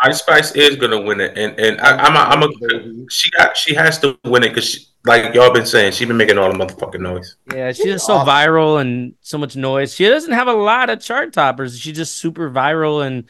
Ice 0.00 0.18
Spice 0.18 0.52
is 0.52 0.76
gonna 0.76 1.00
win 1.00 1.20
it, 1.20 1.36
and 1.36 1.58
and 1.58 1.80
I, 1.80 1.96
I'm 1.96 2.16
a, 2.16 2.18
I'm 2.18 2.42
a 2.42 3.10
she 3.10 3.30
got 3.30 3.56
she 3.56 3.74
has 3.74 3.98
to 4.00 4.18
win 4.24 4.42
it 4.42 4.50
because 4.50 4.92
like 5.04 5.34
y'all 5.34 5.52
been 5.52 5.66
saying, 5.66 5.92
she's 5.92 6.08
been 6.08 6.16
making 6.16 6.36
all 6.38 6.52
the 6.52 6.58
motherfucking 6.58 7.00
noise. 7.00 7.36
Yeah, 7.54 7.72
she's 7.72 7.84
just 7.84 8.06
so 8.06 8.14
awesome. 8.14 8.28
viral 8.28 8.80
and 8.80 9.14
so 9.20 9.38
much 9.38 9.56
noise. 9.56 9.94
She 9.94 10.08
doesn't 10.08 10.32
have 10.32 10.48
a 10.48 10.52
lot 10.52 10.90
of 10.90 11.00
chart 11.00 11.32
toppers. 11.32 11.78
She's 11.78 11.96
just 11.96 12.16
super 12.16 12.50
viral 12.50 13.06
and 13.06 13.24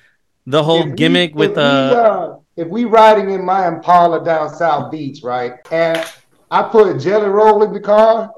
the 0.46 0.62
whole 0.64 0.81
If 0.81 0.87
we- 0.87 0.92
gimmick 0.92 1.35
with 1.35 1.50
if 1.52 1.57
we, 1.57 1.62
uh 1.62 1.64
uh, 1.64 2.38
if 2.57 2.68
we 2.68 2.85
riding 2.85 3.31
in 3.31 3.44
my 3.44 3.68
Impala 3.68 4.24
down 4.24 4.48
South 4.55 4.90
Beach, 4.90 5.22
right, 5.22 5.55
and 5.70 6.02
I 6.50 6.62
put 6.62 6.98
Jelly 7.00 7.29
Roll 7.29 7.62
in 7.64 7.72
the 7.72 7.81
car, 7.81 8.33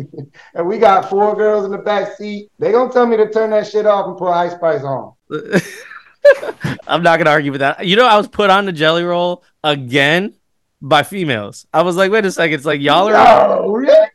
and 0.54 0.66
we 0.66 0.78
got 0.78 1.08
four 1.10 1.36
girls 1.36 1.66
in 1.66 1.70
the 1.70 1.78
back 1.78 2.16
seat, 2.16 2.50
they 2.58 2.72
gonna 2.72 2.92
tell 2.92 3.06
me 3.06 3.16
to 3.18 3.30
turn 3.30 3.50
that 3.50 3.66
shit 3.68 3.86
off 3.86 4.08
and 4.08 4.16
put 4.16 4.30
Ice 4.32 4.52
Spice 4.52 4.82
on. 4.82 5.12
I'm 6.86 7.02
not 7.02 7.18
gonna 7.18 7.30
argue 7.30 7.52
with 7.52 7.60
that. 7.60 7.86
You 7.86 7.96
know, 7.96 8.06
I 8.06 8.16
was 8.16 8.28
put 8.28 8.50
on 8.50 8.66
the 8.66 8.72
jelly 8.72 9.04
roll 9.04 9.44
again 9.64 10.34
by 10.82 11.02
females. 11.02 11.66
I 11.72 11.82
was 11.82 11.96
like, 11.96 12.10
wait 12.10 12.24
a 12.24 12.32
second, 12.32 12.54
it's 12.54 12.64
like 12.64 12.80
y'all 12.80 13.08
are 13.08 13.12
Yo, 13.58 13.68
really? 13.70 14.08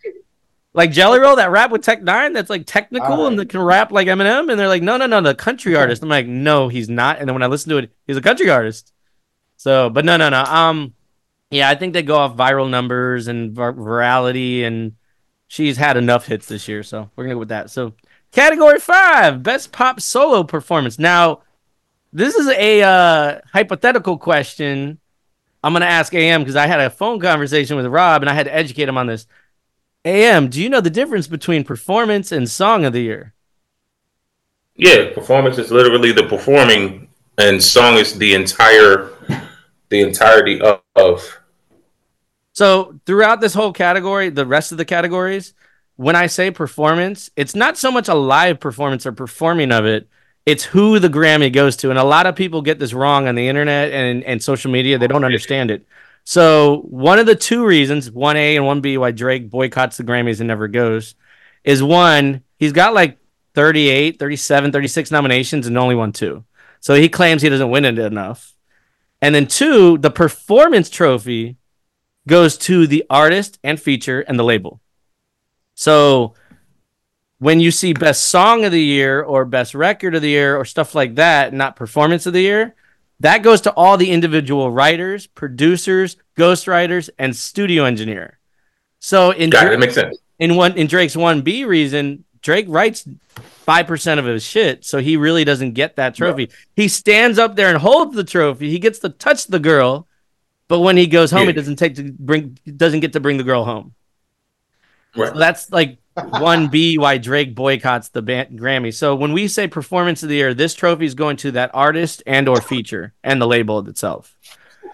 like 0.73 0.91
Jelly 0.91 1.19
Roll 1.19 1.37
that 1.37 1.51
rap 1.51 1.71
with 1.71 1.83
Tech 1.83 2.01
N9ne 2.01 2.33
that's 2.33 2.49
like 2.49 2.65
technical 2.65 3.07
Alright. 3.13 3.27
and 3.27 3.39
that 3.39 3.49
can 3.49 3.61
rap 3.61 3.91
like 3.91 4.07
Eminem, 4.07 4.51
and 4.51 4.59
they're 4.59 4.67
like, 4.67 4.83
no, 4.83 4.97
no, 4.97 5.05
no, 5.05 5.21
the 5.21 5.33
country 5.33 5.75
artist. 5.75 6.03
I'm 6.03 6.09
like, 6.09 6.27
no, 6.27 6.67
he's 6.67 6.89
not. 6.89 7.19
And 7.19 7.27
then 7.27 7.33
when 7.33 7.43
I 7.43 7.47
listen 7.47 7.69
to 7.69 7.77
it, 7.77 7.91
he's 8.07 8.17
a 8.17 8.21
country 8.21 8.49
artist. 8.49 8.91
So, 9.57 9.89
but 9.89 10.03
no, 10.03 10.17
no, 10.17 10.29
no. 10.29 10.43
Um, 10.43 10.93
yeah, 11.49 11.69
I 11.69 11.75
think 11.75 11.93
they 11.93 12.03
go 12.03 12.17
off 12.17 12.35
viral 12.35 12.69
numbers 12.69 13.27
and 13.27 13.55
vir- 13.55 13.73
virality, 13.73 14.63
and 14.63 14.93
she's 15.47 15.77
had 15.77 15.95
enough 15.95 16.25
hits 16.25 16.47
this 16.47 16.67
year, 16.67 16.83
so 16.83 17.09
we're 17.15 17.23
gonna 17.23 17.35
go 17.35 17.39
with 17.39 17.49
that. 17.49 17.69
So, 17.69 17.93
category 18.31 18.79
five, 18.79 19.43
best 19.43 19.71
pop 19.71 20.01
solo 20.01 20.43
performance. 20.43 20.99
Now, 20.99 21.43
this 22.15 22.35
is 22.35 22.47
a 22.47 22.81
uh, 22.81 23.39
hypothetical 23.51 24.17
question. 24.17 24.99
I'm 25.61 25.73
gonna 25.73 25.85
ask 25.85 26.13
AM 26.13 26.41
because 26.41 26.55
I 26.55 26.65
had 26.65 26.79
a 26.79 26.89
phone 26.89 27.19
conversation 27.19 27.75
with 27.75 27.85
Rob, 27.87 28.23
and 28.23 28.29
I 28.29 28.33
had 28.33 28.45
to 28.45 28.55
educate 28.55 28.87
him 28.87 28.97
on 28.97 29.07
this. 29.07 29.27
AM, 30.05 30.49
do 30.49 30.61
you 30.61 30.69
know 30.69 30.79
the 30.79 30.89
difference 30.89 31.27
between 31.27 31.65
performance 31.65 32.31
and 32.31 32.49
song 32.49 32.85
of 32.85 32.93
the 32.93 33.01
year? 33.01 33.33
Yeah, 34.77 35.13
performance 35.13 35.57
is 35.57 35.71
literally 35.71 36.13
the 36.13 36.23
performing, 36.23 37.09
and 37.37 37.61
song 37.61 37.95
is 37.95 38.17
the 38.17 38.33
entire 38.33 39.11
the 39.89 40.01
entirety 40.01 40.61
of. 40.61 40.81
of 40.95 41.37
So 42.53 42.97
throughout 43.05 43.41
this 43.41 43.53
whole 43.53 43.73
category, 43.73 44.29
the 44.29 44.45
rest 44.45 44.71
of 44.71 44.77
the 44.77 44.85
categories, 44.85 45.53
when 45.97 46.15
I 46.15 46.27
say 46.27 46.49
performance, 46.49 47.29
it's 47.35 47.55
not 47.55 47.77
so 47.77 47.91
much 47.91 48.07
a 48.07 48.13
live 48.13 48.61
performance 48.61 49.05
or 49.05 49.11
performing 49.11 49.73
of 49.73 49.85
it. 49.85 50.07
It's 50.45 50.63
who 50.63 50.99
the 50.99 51.09
Grammy 51.09 51.51
goes 51.51 51.75
to. 51.77 51.89
And 51.89 51.97
a 51.97 52.03
lot 52.03 52.27
of 52.27 52.35
people 52.35 52.61
get 52.61 52.79
this 52.79 52.93
wrong 52.93 53.27
on 53.27 53.35
the 53.35 53.47
internet 53.47 53.91
and, 53.91 54.23
and 54.23 54.41
social 54.43 54.71
media. 54.71 54.97
They 54.97 55.07
don't 55.07 55.23
understand 55.23 55.71
it. 55.71 55.85
So 56.23 56.81
one 56.89 57.19
of 57.19 57.25
the 57.25 57.35
two 57.35 57.65
reasons, 57.65 58.11
one 58.11 58.37
A 58.37 58.55
and 58.55 58.65
one 58.65 58.81
B, 58.81 58.97
why 58.97 59.11
Drake 59.11 59.49
boycotts 59.49 59.97
the 59.97 60.03
Grammys 60.03 60.39
and 60.39 60.47
never 60.47 60.67
goes, 60.67 61.15
is 61.63 61.81
one, 61.81 62.43
he's 62.57 62.73
got 62.73 62.93
like 62.93 63.17
38, 63.53 64.19
37, 64.19 64.71
36 64.71 65.11
nominations 65.11 65.67
and 65.67 65.77
only 65.77 65.95
won 65.95 66.11
two. 66.11 66.43
So 66.79 66.93
he 66.93 67.09
claims 67.09 67.41
he 67.41 67.49
doesn't 67.49 67.69
win 67.69 67.85
it 67.85 67.97
enough. 67.97 68.53
And 69.21 69.33
then 69.33 69.47
two, 69.47 69.97
the 69.97 70.11
performance 70.11 70.89
trophy 70.89 71.57
goes 72.27 72.57
to 72.57 72.85
the 72.87 73.05
artist 73.09 73.59
and 73.63 73.79
feature 73.79 74.21
and 74.21 74.37
the 74.37 74.43
label. 74.43 74.81
So 75.75 76.33
when 77.45 77.59
you 77.59 77.69
see 77.71 77.93
best 77.93 78.21
song 78.29 78.65
of 78.65 78.71
the 78.71 78.81
year 78.81 79.21
or 79.21 79.45
best 79.45 79.75
record 79.75 80.15
of 80.15 80.21
the 80.23 80.29
year 80.29 80.57
or 80.57 80.65
stuff 80.65 80.95
like 80.95 81.13
that, 81.15 81.53
not 81.53 81.75
performance 81.75 82.25
of 82.25 82.33
the 82.33 82.41
year, 82.41 82.73
That 83.21 83.43
goes 83.43 83.61
to 83.61 83.71
all 83.79 83.95
the 83.97 84.11
individual 84.11 84.69
writers, 84.79 85.25
producers, 85.27 86.17
ghostwriters, 86.35 87.09
and 87.17 87.33
studio 87.35 87.85
engineer. 87.85 88.39
So 88.99 89.31
in 89.31 89.49
Got 89.51 89.63
it. 89.63 89.65
Drake- 89.67 89.73
It 89.77 89.79
makes 89.79 89.93
sense. 89.93 90.17
in 90.39 90.55
one 90.57 90.73
in 90.81 90.87
Drake's 90.87 91.15
one 91.15 91.41
B 91.41 91.63
reason, 91.63 92.25
Drake 92.41 92.65
writes 92.67 93.07
five 93.69 93.85
percent 93.87 94.19
of 94.19 94.25
his 94.25 94.43
shit, 94.43 94.83
so 94.83 94.97
he 94.99 95.15
really 95.15 95.45
doesn't 95.45 95.73
get 95.81 95.95
that 95.95 96.15
trophy. 96.15 96.49
He 96.75 96.87
stands 96.89 97.37
up 97.39 97.55
there 97.55 97.69
and 97.69 97.77
holds 97.77 98.15
the 98.15 98.23
trophy. 98.25 98.69
He 98.69 98.79
gets 98.79 98.99
to 98.99 99.09
touch 99.09 99.47
the 99.47 99.59
girl, 99.59 100.07
but 100.67 100.79
when 100.81 100.97
he 100.97 101.07
goes 101.07 101.31
home, 101.31 101.43
Yeah. 101.47 101.53
he 101.53 101.59
doesn't 101.61 101.77
take 101.83 101.95
to 101.95 102.03
bring 102.31 102.57
doesn't 102.83 102.99
get 102.99 103.13
to 103.13 103.19
bring 103.21 103.37
the 103.37 103.47
girl 103.51 103.63
home. 103.63 103.93
Right. 105.15 105.31
So 105.31 105.39
that's 105.39 105.71
like 105.71 105.99
one 106.15 106.69
B 106.69 106.97
why 106.97 107.17
Drake 107.17 107.55
boycotts 107.55 108.09
the 108.09 108.21
band, 108.21 108.59
Grammy. 108.59 108.93
So 108.93 109.15
when 109.15 109.33
we 109.33 109.47
say 109.47 109.67
performance 109.67 110.23
of 110.23 110.29
the 110.29 110.35
year, 110.35 110.53
this 110.53 110.73
trophy 110.73 111.05
is 111.05 111.13
going 111.13 111.37
to 111.37 111.51
that 111.51 111.71
artist 111.73 112.23
and 112.25 112.47
or 112.47 112.61
feature 112.61 113.13
and 113.23 113.41
the 113.41 113.47
label 113.47 113.87
itself. 113.87 114.37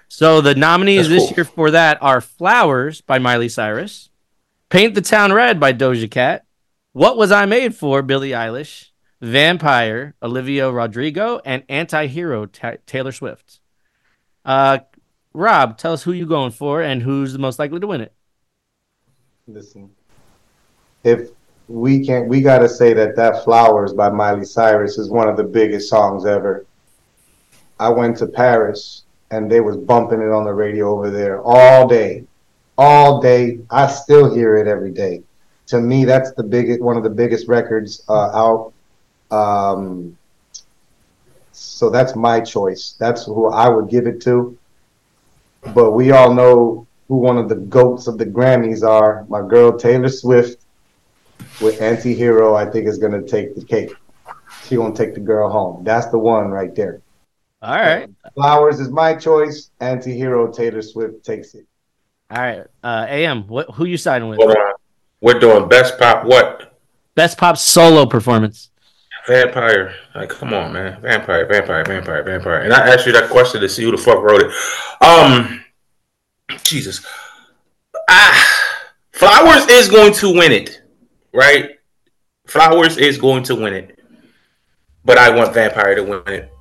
So 0.07 0.41
the 0.41 0.55
nominees 0.55 1.07
That's 1.07 1.27
this 1.27 1.37
year 1.37 1.45
for 1.45 1.71
that 1.71 1.97
are 2.01 2.21
Flowers 2.21 3.01
by 3.01 3.19
Miley 3.19 3.49
Cyrus, 3.49 4.09
Paint 4.69 4.95
the 4.95 5.01
Town 5.01 5.31
Red 5.31 5.59
by 5.59 5.73
Doja 5.73 6.09
Cat, 6.09 6.45
What 6.91 7.17
Was 7.17 7.31
I 7.31 7.45
Made 7.45 7.75
For 7.75 8.01
Billie 8.01 8.31
Eilish, 8.31 8.89
Vampire 9.21 10.15
Olivia 10.21 10.71
Rodrigo, 10.71 11.39
and 11.45 11.63
Anti-Hero 11.69 12.47
Ta- 12.47 12.77
Taylor 12.85 13.11
Swift. 13.11 13.59
Uh 14.43 14.79
Rob, 15.33 15.77
tell 15.77 15.93
us 15.93 16.03
who 16.03 16.11
you're 16.11 16.27
going 16.27 16.51
for 16.51 16.81
and 16.81 17.01
who's 17.01 17.31
the 17.31 17.39
most 17.39 17.57
likely 17.57 17.79
to 17.79 17.87
win 17.87 18.01
it. 18.01 18.13
Listen, 19.47 19.91
if 21.03 21.29
we 21.67 22.05
can't, 22.05 22.27
we 22.27 22.41
gotta 22.41 22.69
say 22.69 22.93
that 22.93 23.15
that 23.15 23.43
"Flowers" 23.43 23.93
by 23.93 24.09
Miley 24.09 24.45
Cyrus 24.45 24.97
is 24.97 25.09
one 25.09 25.27
of 25.27 25.37
the 25.37 25.43
biggest 25.43 25.89
songs 25.89 26.25
ever. 26.25 26.65
I 27.79 27.89
went 27.89 28.17
to 28.17 28.27
Paris 28.27 29.03
and 29.31 29.49
they 29.49 29.61
was 29.61 29.77
bumping 29.77 30.21
it 30.21 30.31
on 30.31 30.43
the 30.43 30.53
radio 30.53 30.91
over 30.91 31.09
there 31.09 31.41
all 31.41 31.87
day, 31.87 32.25
all 32.77 33.21
day. 33.21 33.59
I 33.69 33.87
still 33.87 34.33
hear 34.33 34.57
it 34.57 34.67
every 34.67 34.91
day. 34.91 35.23
To 35.67 35.79
me, 35.79 36.03
that's 36.03 36.33
the 36.33 36.43
biggest, 36.43 36.81
one 36.81 36.97
of 36.97 37.03
the 37.03 37.09
biggest 37.09 37.47
records 37.47 38.03
uh, 38.09 38.29
out. 38.33 38.73
Um, 39.31 40.17
so 41.53 41.89
that's 41.89 42.15
my 42.15 42.41
choice. 42.41 42.95
That's 42.99 43.23
who 43.25 43.47
I 43.47 43.69
would 43.69 43.89
give 43.89 44.05
it 44.05 44.21
to. 44.23 44.57
But 45.73 45.91
we 45.91 46.11
all 46.11 46.33
know 46.33 46.87
who 47.07 47.17
one 47.17 47.37
of 47.37 47.49
the 47.49 47.55
goats 47.55 48.07
of 48.07 48.17
the 48.17 48.25
Grammys 48.25 48.83
are. 48.83 49.25
My 49.29 49.41
girl 49.47 49.77
Taylor 49.77 50.09
Swift 50.09 50.60
with 51.61 51.81
Anti-Hero, 51.81 52.55
I 52.55 52.65
think 52.65 52.87
is 52.87 52.97
gonna 52.97 53.21
take 53.21 53.55
the 53.55 53.63
cake. 53.63 53.93
She 54.65 54.75
gonna 54.75 54.95
take 54.95 55.13
the 55.13 55.19
girl 55.19 55.49
home. 55.49 55.83
That's 55.83 56.07
the 56.07 56.19
one 56.19 56.49
right 56.49 56.73
there. 56.75 57.01
All 57.61 57.75
right. 57.75 58.09
Flowers 58.33 58.79
is 58.79 58.89
my 58.89 59.15
choice. 59.15 59.69
Anti-Hero 59.79 60.51
Taylor 60.51 60.81
Swift 60.81 61.23
takes 61.23 61.53
it. 61.53 61.65
All 62.29 62.41
right. 62.41 62.63
Uh 62.83 63.05
AM, 63.07 63.47
what 63.47 63.69
who 63.71 63.85
you 63.85 63.97
siding 63.97 64.29
with? 64.29 64.39
Hold 64.39 64.51
on. 64.51 64.73
We're 65.21 65.39
doing 65.39 65.67
best 65.67 65.99
pop. 65.99 66.25
What? 66.25 66.79
Best 67.15 67.37
pop 67.37 67.57
solo 67.57 68.05
performance. 68.05 68.69
Vampire. 69.27 69.93
Like, 70.15 70.29
come 70.29 70.53
on, 70.53 70.73
man. 70.73 70.99
Vampire, 71.01 71.45
vampire, 71.45 71.85
vampire, 71.85 72.23
vampire. 72.23 72.61
And 72.61 72.73
I 72.73 72.91
asked 72.91 73.05
you 73.05 73.11
that 73.11 73.29
question 73.29 73.61
to 73.61 73.69
see 73.69 73.83
who 73.83 73.91
the 73.91 73.97
fuck 73.97 74.23
wrote 74.23 74.41
it. 74.41 74.51
Um, 75.05 75.63
Jesus. 76.63 77.05
Ah, 78.09 78.61
Flowers 79.11 79.67
is 79.69 79.87
going 79.87 80.13
to 80.13 80.33
win 80.33 80.51
it, 80.51 80.80
right? 81.33 81.71
Flowers 82.47 82.97
is 82.97 83.17
going 83.17 83.43
to 83.43 83.55
win 83.55 83.73
it, 83.73 83.99
but 85.05 85.17
I 85.17 85.35
want 85.35 85.53
Vampire 85.53 85.95
to 85.95 86.03
win 86.03 86.23
it. 86.27 86.51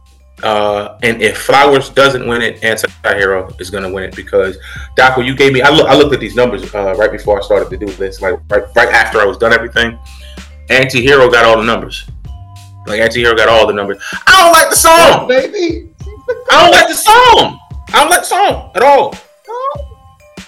Uh, 0.42 0.98
and 1.02 1.20
if 1.20 1.38
Flowers 1.38 1.90
doesn't 1.90 2.26
win 2.26 2.40
it, 2.40 2.64
Anti-Hero 2.64 3.54
is 3.58 3.68
going 3.68 3.82
to 3.82 3.92
win 3.92 4.04
it 4.04 4.16
because 4.16 4.56
Doc, 4.96 5.16
when 5.16 5.26
you 5.26 5.36
gave 5.36 5.52
me, 5.52 5.60
I, 5.60 5.68
look, 5.70 5.86
I 5.86 5.94
looked 5.94 6.14
at 6.14 6.20
these 6.20 6.34
numbers 6.34 6.74
uh, 6.74 6.94
right 6.96 7.12
before 7.12 7.38
I 7.38 7.44
started 7.44 7.68
to 7.70 7.76
do 7.76 7.92
this, 7.92 8.22
like 8.22 8.40
right, 8.50 8.64
right 8.74 8.88
after 8.88 9.20
I 9.20 9.26
was 9.26 9.36
done 9.36 9.52
everything. 9.52 9.98
Anti-Hero 10.70 11.30
got 11.30 11.44
all 11.44 11.58
the 11.58 11.64
numbers. 11.64 12.08
Like 12.86 13.00
Anti-Hero 13.00 13.36
got 13.36 13.48
all 13.48 13.66
the 13.66 13.72
numbers. 13.72 14.02
I 14.26 14.42
don't 14.42 14.52
like 14.52 14.70
the 14.70 14.76
song. 14.76 15.28
Baby. 15.28 15.90
I 16.50 16.62
don't 16.62 16.70
like 16.70 16.88
the 16.88 16.94
song. 16.94 17.58
I 17.92 18.00
don't 18.00 18.10
like 18.10 18.20
the 18.20 18.26
song 18.26 18.70
at 18.74 18.82
all. 18.82 19.14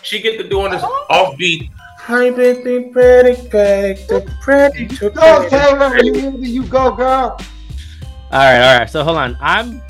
She 0.02 0.20
get 0.22 0.38
to 0.38 0.48
doing 0.48 0.72
this 0.72 0.82
offbeat. 0.82 1.70
I've 2.08 2.36
been 2.36 2.92
pretty 2.92 3.48
big, 3.48 4.08
the 4.08 4.34
pretty 4.40 4.88
to 4.88 5.10
Go 5.10 5.48
Taylor, 5.48 5.96
you 5.98 6.32
me, 6.32 6.48
you 6.48 6.66
go, 6.66 6.90
girl. 6.90 7.38
All 7.40 8.38
right, 8.38 8.60
all 8.60 8.78
right. 8.78 8.90
So 8.90 9.04
hold 9.04 9.18
on. 9.18 9.36
I'm 9.40 9.82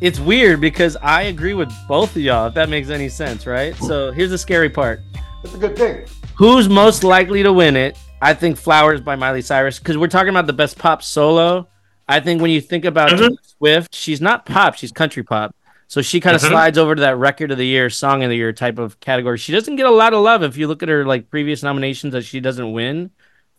it's 0.00 0.20
weird 0.20 0.60
because 0.60 0.96
I 0.96 1.22
agree 1.22 1.54
with 1.54 1.72
both 1.88 2.14
of 2.16 2.22
y'all, 2.22 2.48
if 2.48 2.54
that 2.54 2.68
makes 2.68 2.90
any 2.90 3.08
sense, 3.08 3.46
right? 3.46 3.74
So 3.76 4.12
here's 4.12 4.30
the 4.30 4.38
scary 4.38 4.68
part. 4.68 5.00
That's 5.42 5.54
a 5.54 5.58
good 5.58 5.76
thing. 5.76 6.04
Who's 6.36 6.68
most 6.68 7.04
likely 7.04 7.42
to 7.42 7.52
win 7.52 7.76
it? 7.76 7.96
I 8.20 8.34
think 8.34 8.56
Flowers 8.56 9.00
by 9.00 9.16
Miley 9.16 9.42
Cyrus, 9.42 9.78
because 9.78 9.96
we're 9.96 10.08
talking 10.08 10.30
about 10.30 10.46
the 10.46 10.52
best 10.52 10.78
pop 10.78 11.02
solo. 11.02 11.68
I 12.08 12.20
think 12.20 12.42
when 12.42 12.50
you 12.50 12.60
think 12.60 12.84
about 12.84 13.10
Mhm. 13.10 13.36
Swift, 13.56 13.94
she's 13.94 14.20
not 14.20 14.44
pop, 14.44 14.74
she's 14.74 14.92
country 14.92 15.22
pop. 15.22 15.54
So 15.88 16.02
she 16.02 16.20
kind 16.20 16.34
of 16.34 16.42
Mhm. 16.42 16.48
slides 16.48 16.78
over 16.78 16.94
to 16.94 17.00
that 17.02 17.16
record 17.18 17.50
of 17.50 17.58
the 17.58 17.66
year, 17.66 17.90
song 17.90 18.22
of 18.22 18.30
the 18.30 18.36
year 18.36 18.52
type 18.52 18.78
of 18.78 18.98
category. 19.00 19.38
She 19.38 19.52
doesn't 19.52 19.76
get 19.76 19.86
a 19.86 19.90
lot 19.90 20.14
of 20.14 20.22
love 20.22 20.42
if 20.42 20.56
you 20.56 20.66
look 20.66 20.82
at 20.82 20.88
her 20.88 21.04
like 21.04 21.30
previous 21.30 21.62
nominations 21.62 22.12
that 22.12 22.24
she 22.24 22.40
doesn't 22.40 22.72
win 22.72 23.10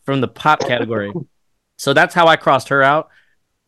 from 0.04 0.22
the 0.22 0.28
pop 0.28 0.66
category. 0.66 1.14
so 1.78 1.94
that's 1.94 2.14
how 2.14 2.28
I 2.28 2.36
crossed 2.36 2.70
her 2.70 2.82
out. 2.84 3.10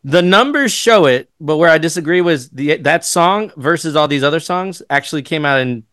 The 0.04 0.22
numbers 0.22 0.72
show 0.72 1.06
it, 1.06 1.30
but 1.40 1.56
where 1.56 1.70
I 1.70 1.78
disagree 1.78 2.20
was 2.20 2.50
the 2.50 2.76
that 2.78 3.04
song 3.04 3.52
versus 3.56 3.96
all 3.96 4.08
these 4.08 4.22
other 4.22 4.40
songs 4.40 4.80
actually 4.90 5.22
came 5.22 5.44
out 5.44 5.60
in 5.60 5.84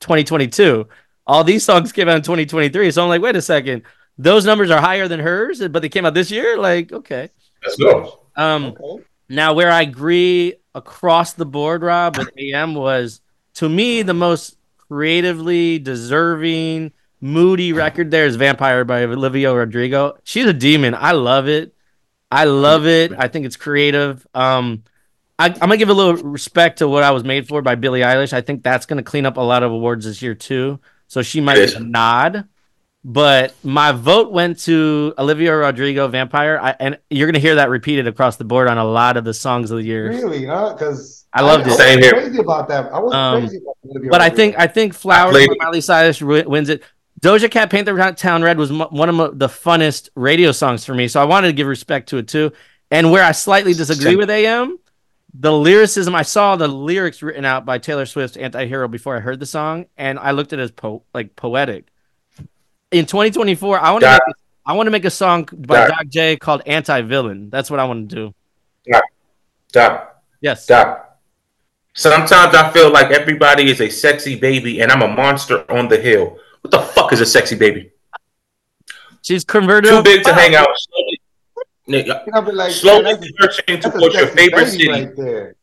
2022. 0.00 0.88
All 1.26 1.44
these 1.44 1.64
songs 1.64 1.92
came 1.92 2.08
out 2.08 2.16
in 2.16 2.22
2023. 2.22 2.90
So 2.90 3.02
I'm 3.02 3.08
like, 3.08 3.22
wait 3.22 3.36
a 3.36 3.42
second. 3.42 3.82
Those 4.18 4.46
numbers 4.46 4.70
are 4.70 4.80
higher 4.80 5.08
than 5.08 5.20
hers, 5.20 5.66
but 5.68 5.82
they 5.82 5.88
came 5.88 6.06
out 6.06 6.14
this 6.14 6.30
year? 6.30 6.56
Like, 6.56 6.92
okay. 6.92 7.30
Let's 7.64 7.76
go. 7.76 8.20
Um 8.36 8.76
Okay. 8.80 9.04
Now 9.28 9.54
where 9.54 9.70
I 9.70 9.82
agree 9.82 10.54
across 10.74 11.32
the 11.32 11.46
board, 11.46 11.82
Rob, 11.82 12.16
with 12.16 12.30
AM 12.38 12.74
was 12.74 13.20
to 13.54 13.68
me 13.68 14.02
the 14.02 14.14
most 14.14 14.56
creatively 14.76 15.78
deserving, 15.78 16.92
moody 17.20 17.72
record 17.72 18.10
there 18.10 18.26
is 18.26 18.36
Vampire 18.36 18.84
by 18.84 19.02
Olivia 19.02 19.54
Rodrigo. 19.54 20.16
She's 20.24 20.46
a 20.46 20.52
demon. 20.52 20.94
I 20.94 21.12
love 21.12 21.48
it. 21.48 21.74
I 22.30 22.44
love 22.44 22.86
it. 22.86 23.12
I 23.16 23.28
think 23.28 23.46
it's 23.46 23.56
creative. 23.56 24.26
Um 24.34 24.84
I, 25.38 25.48
I'm 25.48 25.54
gonna 25.58 25.76
give 25.76 25.90
a 25.90 25.94
little 25.94 26.14
respect 26.14 26.78
to 26.78 26.88
what 26.88 27.02
I 27.02 27.10
was 27.10 27.24
made 27.24 27.46
for 27.46 27.60
by 27.62 27.74
Billie 27.74 28.00
Eilish. 28.00 28.32
I 28.32 28.40
think 28.40 28.62
that's 28.62 28.86
gonna 28.86 29.02
clean 29.02 29.26
up 29.26 29.36
a 29.36 29.42
lot 29.42 29.62
of 29.62 29.72
awards 29.72 30.04
this 30.06 30.22
year 30.22 30.34
too. 30.34 30.80
So 31.08 31.22
she 31.22 31.40
might 31.40 31.56
get 31.56 31.74
a 31.74 31.80
nod. 31.80 32.48
But 33.08 33.54
my 33.62 33.92
vote 33.92 34.32
went 34.32 34.58
to 34.64 35.14
Olivia 35.16 35.54
Rodrigo, 35.56 36.08
Vampire, 36.08 36.58
I, 36.60 36.74
and 36.80 36.98
you're 37.08 37.28
gonna 37.28 37.38
hear 37.38 37.54
that 37.54 37.70
repeated 37.70 38.08
across 38.08 38.34
the 38.36 38.42
board 38.44 38.66
on 38.66 38.78
a 38.78 38.84
lot 38.84 39.16
of 39.16 39.22
the 39.24 39.32
songs 39.32 39.70
of 39.70 39.78
the 39.78 39.84
year. 39.84 40.08
Really, 40.08 40.44
huh? 40.44 40.72
Because 40.72 41.24
I 41.32 41.42
loved 41.42 41.66
it. 41.68 41.70
was 41.70 41.78
Same 41.78 42.00
here. 42.00 42.10
crazy 42.14 42.38
about 42.40 42.66
that. 42.66 42.92
I 42.92 42.98
wasn't 42.98 43.14
Um, 43.22 43.40
crazy 43.42 43.58
about 43.58 43.76
Olivia 43.88 44.10
But 44.10 44.20
I 44.22 44.28
think 44.30 44.58
I 44.58 44.66
think 44.66 44.92
Flowers 44.92 45.46
by. 45.46 45.54
Miley 45.60 45.80
Cyrus 45.82 46.18
wi- 46.18 46.46
wins 46.48 46.68
it. 46.68 46.82
Doja 47.22 47.48
Cat 47.48 47.70
Paint 47.70 47.86
the 47.86 48.12
Town 48.16 48.42
Red 48.42 48.58
was 48.58 48.72
mo- 48.72 48.88
one 48.90 49.08
of 49.08 49.14
mo- 49.14 49.30
the 49.30 49.46
funnest 49.48 50.08
radio 50.16 50.50
songs 50.50 50.84
for 50.84 50.92
me, 50.92 51.06
so 51.06 51.20
I 51.22 51.24
wanted 51.26 51.46
to 51.46 51.52
give 51.52 51.68
respect 51.68 52.08
to 52.08 52.16
it 52.18 52.26
too. 52.26 52.50
And 52.90 53.12
where 53.12 53.22
I 53.22 53.30
slightly 53.30 53.72
disagree 53.72 54.10
Same. 54.12 54.18
with 54.18 54.30
AM, 54.30 54.78
the 55.32 55.52
lyricism 55.52 56.12
I 56.16 56.22
saw 56.22 56.56
the 56.56 56.66
lyrics 56.66 57.22
written 57.22 57.44
out 57.44 57.64
by 57.64 57.78
Taylor 57.78 58.04
Swift's 58.06 58.36
"Anti-Hero" 58.36 58.88
before 58.88 59.16
I 59.16 59.20
heard 59.20 59.38
the 59.38 59.46
song, 59.46 59.86
and 59.96 60.18
I 60.18 60.32
looked 60.32 60.52
at 60.52 60.58
it 60.58 60.62
as 60.62 60.70
po- 60.72 61.04
like 61.14 61.36
poetic. 61.36 61.86
In 62.92 63.04
2024, 63.04 63.78
I 63.78 63.90
want 63.90 64.02
to 64.04 64.10
make, 64.10 64.36
I 64.64 64.72
want 64.74 64.86
to 64.86 64.90
make 64.90 65.04
a 65.04 65.10
song 65.10 65.48
by 65.52 65.86
Doc. 65.86 65.88
Doc 65.88 66.08
J 66.08 66.36
called 66.36 66.62
"Anti-Villain." 66.66 67.50
That's 67.50 67.70
what 67.70 67.80
I 67.80 67.84
want 67.84 68.08
to 68.08 68.14
do. 68.14 68.34
Stop. 69.68 70.22
Yes. 70.40 70.62
Stop. 70.62 71.20
Sometimes 71.92 72.54
I 72.54 72.70
feel 72.70 72.90
like 72.90 73.10
everybody 73.10 73.70
is 73.70 73.80
a 73.80 73.88
sexy 73.88 74.38
baby 74.38 74.80
and 74.80 74.92
I'm 74.92 75.02
a 75.02 75.08
monster 75.08 75.70
on 75.70 75.88
the 75.88 75.98
hill. 75.98 76.38
What 76.60 76.70
the 76.70 76.80
fuck 76.80 77.12
is 77.12 77.20
a 77.20 77.26
sexy 77.26 77.56
baby? 77.56 77.90
She's 79.22 79.44
converted. 79.44 79.90
Too 79.90 80.02
big 80.02 80.22
to 80.24 80.32
hang 80.32 80.54
out. 80.54 80.68
Slowly, 80.76 81.20
nigga, 81.88 82.28
I'll 82.32 82.42
be 82.42 82.52
like, 82.52 82.72
slowly 82.72 83.02
man, 83.02 83.20
that's, 83.20 83.56
searching 83.56 83.80
that's 83.80 83.94
a 83.94 83.98
towards 83.98 84.14
your 84.14 84.28
favorite 84.28 84.68
city. 84.68 84.88
right 84.88 85.16
there. 85.16 85.55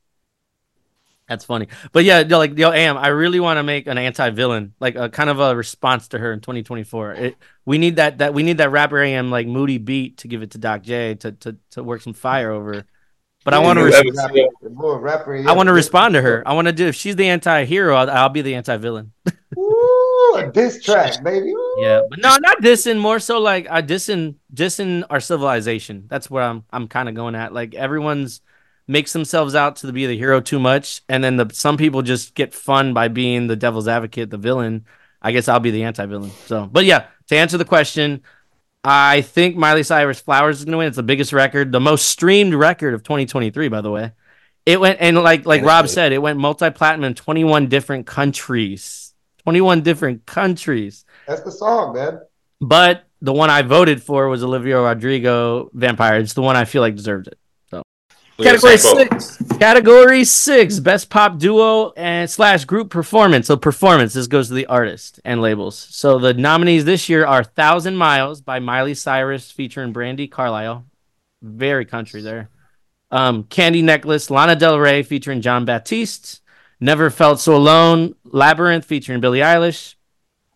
That's 1.34 1.45
funny. 1.45 1.67
But 1.91 2.03
yeah, 2.03 2.19
like 2.29 2.55
yo, 2.59 2.71
Am, 2.71 2.95
I 2.95 3.07
really 3.07 3.39
want 3.39 3.57
to 3.57 3.63
make 3.63 3.88
an 3.88 3.97
anti-villain, 3.97 4.75
like 4.79 4.95
a 4.95 5.09
kind 5.09 5.31
of 5.31 5.39
a 5.39 5.55
response 5.55 6.09
to 6.09 6.19
her 6.19 6.31
in 6.31 6.41
2024. 6.41 7.13
It, 7.13 7.38
we 7.65 7.79
need 7.79 7.95
that 7.95 8.19
that 8.19 8.36
we 8.36 8.43
need 8.43 8.59
that 8.59 8.69
rapper 8.69 9.01
Am 9.01 9.31
like 9.31 9.47
moody 9.47 9.79
beat 9.79 10.17
to 10.17 10.27
give 10.27 10.43
it 10.43 10.51
to 10.51 10.59
Doc 10.59 10.84
J 10.84 11.15
to 11.15 11.31
to 11.31 11.57
to 11.71 11.84
work 11.84 12.01
some 12.01 12.13
fire 12.13 12.51
over. 12.51 12.86
But 13.43 13.55
I 13.55 13.59
want 13.59 13.79
to 13.79 13.86
res- 13.86 13.95
ever 13.95 14.09
Rapper, 14.15 14.34
see 14.36 14.47
boy, 14.69 14.95
rapper, 14.97 15.49
I 15.49 15.53
want 15.53 15.67
to 15.67 15.73
respond 15.73 16.13
to 16.13 16.21
her. 16.21 16.43
I 16.45 16.53
want 16.53 16.67
to 16.67 16.71
do 16.71 16.86
if 16.86 16.95
she's 16.95 17.15
the 17.15 17.27
anti-hero, 17.27 17.95
I'll, 17.95 18.09
I'll 18.09 18.29
be 18.29 18.43
the 18.43 18.53
anti-villain. 18.53 19.11
Ooh, 19.57 20.36
a 20.38 20.51
diss 20.53 20.84
track, 20.84 21.23
baby. 21.23 21.49
Ooh. 21.49 21.75
Yeah, 21.79 22.03
but 22.09 22.19
no, 22.19 22.38
not 22.38 22.61
dissing. 22.61 22.99
More 22.99 23.19
so 23.19 23.39
like 23.39 23.67
I 23.71 23.81
dissing 23.81 24.36
dissing 24.53 25.03
our 25.09 25.19
civilization. 25.19 26.05
That's 26.07 26.29
where 26.29 26.43
I'm 26.43 26.63
I'm 26.71 26.88
kind 26.88 27.09
of 27.09 27.15
going 27.15 27.34
at. 27.34 27.53
Like 27.53 27.73
everyone's 27.73 28.41
makes 28.88 29.13
themselves 29.13 29.55
out 29.55 29.77
to 29.77 29.91
be 29.91 30.05
the 30.05 30.17
hero 30.17 30.41
too 30.41 30.59
much, 30.59 31.01
and 31.07 31.23
then 31.23 31.38
the 31.38 31.49
some 31.53 31.77
people 31.77 32.01
just 32.01 32.36
get 32.36 32.53
fun 32.53 32.93
by 32.93 33.07
being 33.07 33.47
the 33.47 33.55
devil's 33.55 33.88
advocate, 33.88 34.29
the 34.29 34.38
villain. 34.38 34.86
I 35.21 35.31
guess 35.31 35.47
I'll 35.47 35.59
be 35.61 35.71
the 35.71 35.84
anti-villain. 35.84 36.31
So, 36.47 36.65
but 36.65 36.84
yeah, 36.84 37.07
to 37.27 37.36
answer 37.38 37.57
the 37.57 37.65
question, 37.65 38.23
I 38.84 39.21
think 39.21 39.55
Miley 39.55 39.84
Cyrus 39.84 40.19
Flowers 40.19 40.59
is 40.59 40.65
going 40.65 40.73
to 40.73 40.77
win. 40.79 40.88
It's 40.88 40.97
the 40.97 41.03
biggest 41.03 41.31
record, 41.31 41.71
the 41.71 41.79
most 41.79 42.07
streamed 42.07 42.53
record 42.53 42.93
of 42.93 43.03
2023, 43.03 43.69
by 43.69 43.81
the 43.81 43.89
way. 43.89 44.11
It 44.65 44.79
went 44.79 44.99
and 45.01 45.17
like 45.17 45.45
like 45.45 45.59
And 45.59 45.67
Rob 45.67 45.88
said, 45.88 46.11
it 46.11 46.21
went 46.21 46.39
multi-platinum 46.39 47.05
in 47.05 47.13
21 47.15 47.67
different 47.67 48.05
countries. 48.05 49.13
21 49.43 49.81
different 49.81 50.25
countries. 50.25 51.05
That's 51.27 51.41
the 51.41 51.51
song, 51.51 51.95
man. 51.95 52.21
But 52.61 53.03
the 53.21 53.34
one 53.34 53.49
I 53.49 53.61
voted 53.61 54.01
for 54.01 54.27
was 54.29 54.43
Olivia 54.43 54.79
Rodrigo 54.79 55.69
Vampire. 55.73 56.17
It's 56.17 56.34
the 56.34 56.41
one 56.41 56.55
I 56.55 56.65
feel 56.65 56.81
like 56.81 56.95
deserved 56.95 57.27
it. 57.27 57.38
We 58.38 58.47
in 58.47 58.55
the 58.55 58.61
Category 58.61 58.77
six. 58.77 59.57
Category 59.59 60.23
six. 60.23 60.79
Best 60.79 61.09
pop 61.09 61.38
duo 61.38 61.91
and 61.95 62.29
slash 62.29 62.65
group 62.65 62.89
performance. 62.89 63.47
So 63.47 63.57
performance. 63.57 64.13
This 64.13 64.27
goes 64.27 64.47
to 64.47 64.55
the 64.55 64.65
artist 64.65 65.19
and 65.23 65.41
labels. 65.41 65.77
So 65.77 66.17
the 66.17 66.34
nominees 66.34 66.86
this 66.86 67.09
year 67.09 67.25
are 67.25 67.43
Thousand 67.43 67.95
Miles 67.95 68.41
by 68.41 68.59
Miley 68.59 68.95
Cyrus 68.95 69.51
featuring 69.51 69.93
Brandi 69.93 70.29
Carlile. 70.29 70.86
Very 71.43 71.86
country 71.86 72.21
there. 72.21 72.49
Um, 73.11 73.43
Candy 73.43 73.84
Necklace, 73.84 74.31
Lana 74.31 74.55
Del 74.55 74.79
Rey 74.79 75.03
featuring 75.03 75.41
Jon 75.41 75.65
Batiste. 75.65 76.41
Never 76.79 77.11
Felt 77.11 77.39
So 77.39 77.55
Alone, 77.55 78.15
Labrinth 78.25 78.86
featuring 78.86 79.21
Billie 79.21 79.39
Eilish. 79.39 79.93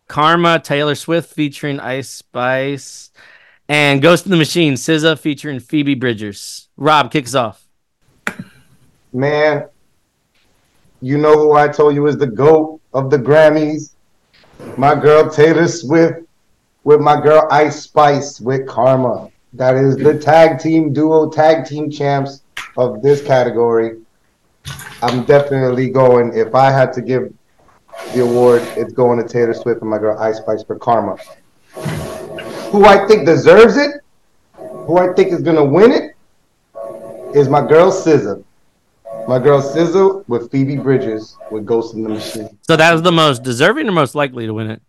Karma, 0.08 0.58
Taylor 0.58 0.96
Swift 0.96 1.32
featuring 1.32 1.78
Ice 1.78 2.08
Spice. 2.08 3.12
And 3.68 4.02
Ghost 4.02 4.24
in 4.24 4.30
the 4.32 4.36
Machine, 4.36 4.74
SZA 4.74 5.18
featuring 5.18 5.60
Phoebe 5.60 5.94
Bridgers. 5.94 6.68
Rob, 6.76 7.12
kicks 7.12 7.34
off. 7.34 7.67
Man, 9.12 9.66
you 11.00 11.16
know 11.16 11.32
who 11.38 11.52
I 11.52 11.68
told 11.68 11.94
you 11.94 12.06
is 12.06 12.18
the 12.18 12.26
GOAT 12.26 12.80
of 12.92 13.10
the 13.10 13.16
Grammys? 13.16 13.92
My 14.76 14.94
girl 14.94 15.30
Taylor 15.30 15.66
Swift 15.66 16.22
with 16.84 17.00
my 17.00 17.20
girl 17.20 17.48
Ice 17.50 17.82
Spice 17.82 18.40
with 18.40 18.66
Karma. 18.66 19.30
That 19.54 19.76
is 19.76 19.96
the 19.96 20.18
tag 20.18 20.58
team 20.58 20.92
duo, 20.92 21.30
tag 21.30 21.66
team 21.66 21.90
champs 21.90 22.42
of 22.76 23.00
this 23.02 23.22
category. 23.22 24.00
I'm 25.00 25.24
definitely 25.24 25.88
going, 25.88 26.36
if 26.36 26.54
I 26.54 26.70
had 26.70 26.92
to 26.94 27.00
give 27.00 27.32
the 28.12 28.20
award, 28.20 28.62
it's 28.76 28.92
going 28.92 29.22
to 29.22 29.26
Taylor 29.26 29.54
Swift 29.54 29.80
and 29.80 29.88
my 29.88 29.98
girl 29.98 30.18
Ice 30.18 30.36
Spice 30.36 30.62
for 30.62 30.78
Karma. 30.78 31.16
Who 32.70 32.84
I 32.84 33.06
think 33.06 33.24
deserves 33.24 33.78
it, 33.78 34.02
who 34.52 34.98
I 34.98 35.14
think 35.14 35.32
is 35.32 35.40
going 35.40 35.56
to 35.56 35.64
win 35.64 35.92
it, 35.92 36.14
is 37.34 37.48
my 37.48 37.66
girl 37.66 37.90
SZA. 37.90 38.44
My 39.28 39.38
girl 39.38 39.60
Sizzle 39.60 40.24
with 40.26 40.50
Phoebe 40.50 40.76
Bridgers 40.78 41.36
with 41.50 41.66
Ghost 41.66 41.94
in 41.94 42.02
the 42.02 42.08
Machine. 42.08 42.48
So 42.62 42.76
that 42.76 42.92
was 42.94 43.02
the 43.02 43.12
most 43.12 43.42
deserving 43.42 43.86
or 43.86 43.92
most 43.92 44.14
likely 44.14 44.46
to 44.46 44.54
win 44.54 44.70
it? 44.70 44.80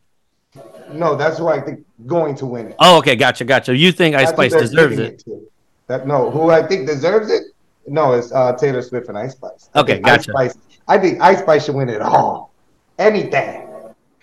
No, 0.93 1.15
that's 1.15 1.37
who 1.37 1.49
I 1.49 1.59
think 1.59 1.85
going 2.07 2.35
to 2.35 2.45
win 2.45 2.67
it. 2.67 2.75
Oh, 2.79 2.97
okay, 2.99 3.17
gotcha, 3.17 3.43
gotcha. 3.43 3.75
You 3.75 3.91
think 3.91 4.15
Ice 4.15 4.27
That's 4.31 4.37
Spice 4.37 4.51
deserves 4.53 4.95
giving 4.95 5.13
it? 5.13 5.19
to. 5.25 5.45
That 5.87 6.07
no, 6.07 6.31
who 6.31 6.51
I 6.51 6.65
think 6.65 6.87
deserves 6.87 7.29
it? 7.29 7.43
No, 7.85 8.13
it's 8.13 8.31
uh, 8.31 8.53
Taylor 8.53 8.81
Swift 8.81 9.09
and 9.09 9.17
Ice 9.17 9.33
Spice. 9.33 9.69
I 9.75 9.79
Okay, 9.81 9.93
think 9.95 10.07
Ice 10.07 10.25
gotcha. 10.25 10.31
Spice, 10.31 10.57
I 10.87 10.97
think 10.99 11.19
Ice 11.21 11.39
Spice 11.39 11.65
should 11.65 11.75
win 11.75 11.89
it 11.89 12.01
all. 12.01 12.53
Anything. 12.97 13.67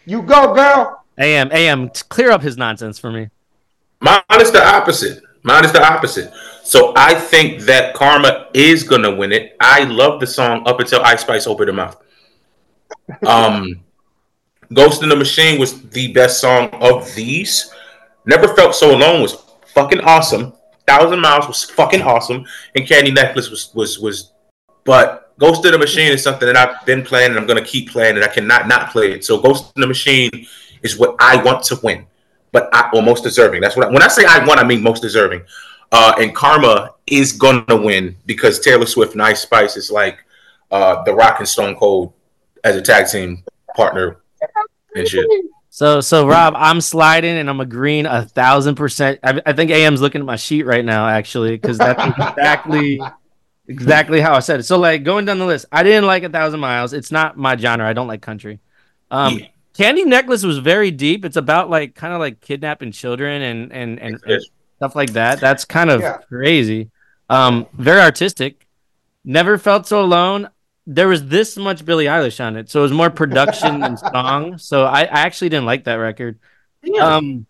You 0.06 0.22
go, 0.22 0.54
girl. 0.54 1.04
AM, 1.18 1.50
AM, 1.52 1.90
t- 1.90 2.02
clear 2.08 2.30
up 2.30 2.40
his 2.40 2.56
nonsense 2.56 2.98
for 2.98 3.10
me. 3.12 3.28
Mine 4.00 4.22
is 4.40 4.50
the 4.50 4.64
opposite. 4.66 5.22
Mine 5.46 5.64
is 5.64 5.70
the 5.70 5.80
opposite. 5.80 6.32
So 6.64 6.92
I 6.96 7.14
think 7.14 7.62
that 7.62 7.94
Karma 7.94 8.48
is 8.52 8.82
gonna 8.82 9.14
win 9.14 9.30
it. 9.30 9.56
I 9.60 9.84
love 9.84 10.18
the 10.18 10.26
song 10.26 10.64
up 10.66 10.80
until 10.80 11.00
Ice 11.02 11.20
Spice 11.20 11.46
opened 11.46 11.68
her 11.68 11.72
mouth. 11.72 12.02
Um, 13.24 13.84
Ghost 14.74 15.04
in 15.04 15.08
the 15.08 15.14
Machine 15.14 15.60
was 15.60 15.88
the 15.90 16.12
best 16.12 16.40
song 16.40 16.68
of 16.72 17.14
these. 17.14 17.72
Never 18.24 18.56
Felt 18.56 18.74
So 18.74 18.92
Alone 18.92 19.22
was 19.22 19.36
fucking 19.68 20.00
awesome. 20.00 20.52
Thousand 20.84 21.20
Miles 21.20 21.46
was 21.46 21.62
fucking 21.62 22.02
awesome, 22.02 22.44
and 22.74 22.84
Candy 22.84 23.12
Necklace 23.12 23.48
was 23.48 23.72
was 23.72 24.00
was. 24.00 24.32
But 24.82 25.32
Ghost 25.38 25.64
in 25.64 25.70
the 25.70 25.78
Machine 25.78 26.10
is 26.10 26.24
something 26.24 26.52
that 26.52 26.56
I've 26.56 26.84
been 26.84 27.04
playing 27.04 27.30
and 27.30 27.38
I'm 27.38 27.46
gonna 27.46 27.64
keep 27.64 27.92
playing, 27.92 28.16
and 28.16 28.24
I 28.24 28.28
cannot 28.34 28.66
not 28.66 28.90
play 28.90 29.12
it. 29.12 29.24
So 29.24 29.40
Ghost 29.40 29.72
in 29.76 29.80
the 29.80 29.86
Machine 29.86 30.44
is 30.82 30.98
what 30.98 31.14
I 31.20 31.40
want 31.40 31.62
to 31.66 31.78
win 31.84 32.04
but 32.56 32.70
I, 32.72 32.88
or 32.94 33.02
most 33.02 33.22
deserving. 33.22 33.60
That's 33.60 33.76
what 33.76 33.88
I, 33.88 33.90
when 33.90 34.00
I 34.00 34.08
say 34.08 34.24
I 34.26 34.42
want, 34.46 34.58
I 34.58 34.64
mean 34.64 34.82
most 34.82 35.02
deserving. 35.02 35.42
Uh, 35.92 36.14
and 36.18 36.34
Karma 36.34 36.94
is 37.06 37.32
gonna 37.32 37.76
win 37.76 38.16
because 38.24 38.60
Taylor 38.60 38.86
Swift 38.86 39.12
and 39.12 39.20
Ice 39.20 39.42
Spice 39.42 39.76
is 39.76 39.90
like 39.90 40.24
uh, 40.70 41.04
the 41.04 41.14
Rock 41.14 41.38
and 41.38 41.46
Stone 41.46 41.76
Cold 41.76 42.14
as 42.64 42.74
a 42.74 42.80
tag 42.80 43.08
team 43.08 43.44
partner 43.74 44.22
and 44.94 45.06
shit. 45.06 45.26
So, 45.68 46.00
so 46.00 46.26
Rob, 46.26 46.54
I'm 46.56 46.80
sliding 46.80 47.36
and 47.36 47.50
I'm 47.50 47.60
agreeing 47.60 48.06
a 48.06 48.24
thousand 48.24 48.76
percent. 48.76 49.20
I, 49.22 49.42
I 49.44 49.52
think 49.52 49.70
AM's 49.70 50.00
looking 50.00 50.22
at 50.22 50.26
my 50.26 50.36
sheet 50.36 50.62
right 50.62 50.84
now, 50.84 51.06
actually, 51.06 51.50
because 51.50 51.76
that's 51.76 52.02
exactly, 52.18 52.98
exactly 53.68 54.22
how 54.22 54.32
I 54.32 54.38
said 54.38 54.60
it. 54.60 54.62
So, 54.62 54.78
like 54.78 55.04
going 55.04 55.26
down 55.26 55.38
the 55.38 55.44
list, 55.44 55.66
I 55.70 55.82
didn't 55.82 56.06
like 56.06 56.22
a 56.22 56.30
thousand 56.30 56.60
miles. 56.60 56.94
It's 56.94 57.12
not 57.12 57.36
my 57.36 57.54
genre. 57.58 57.86
I 57.86 57.92
don't 57.92 58.08
like 58.08 58.22
country. 58.22 58.60
Um, 59.10 59.40
Yeah. 59.40 59.48
Candy 59.76 60.04
Necklace 60.04 60.42
was 60.44 60.58
very 60.58 60.90
deep. 60.90 61.24
It's 61.24 61.36
about 61.36 61.70
like 61.70 61.94
kind 61.94 62.12
of 62.14 62.20
like 62.20 62.40
kidnapping 62.40 62.92
children 62.92 63.42
and 63.42 63.72
and 63.72 64.00
and, 64.00 64.20
and 64.26 64.42
stuff 64.76 64.94
like 64.96 65.12
that. 65.12 65.40
That's 65.40 65.64
kind 65.64 65.90
of 65.90 66.00
Yeah. 66.00 66.18
crazy. 66.28 66.90
Um, 67.28 67.66
very 67.74 68.00
artistic. 68.00 68.66
Never 69.24 69.58
felt 69.58 69.86
so 69.86 70.00
alone. 70.00 70.48
There 70.86 71.08
was 71.08 71.26
this 71.26 71.56
much 71.56 71.84
Billie 71.84 72.04
Eilish 72.04 72.44
on 72.44 72.56
it, 72.56 72.70
so 72.70 72.78
it 72.80 72.82
was 72.84 72.92
more 72.92 73.10
production 73.10 73.80
than 73.80 73.96
song. 74.12 74.58
So 74.58 74.84
I, 74.84 75.00
I 75.00 75.20
actually 75.26 75.48
didn't 75.48 75.66
like 75.66 75.84
that 75.84 75.94
record. 75.94 76.38
Um, 77.00 77.46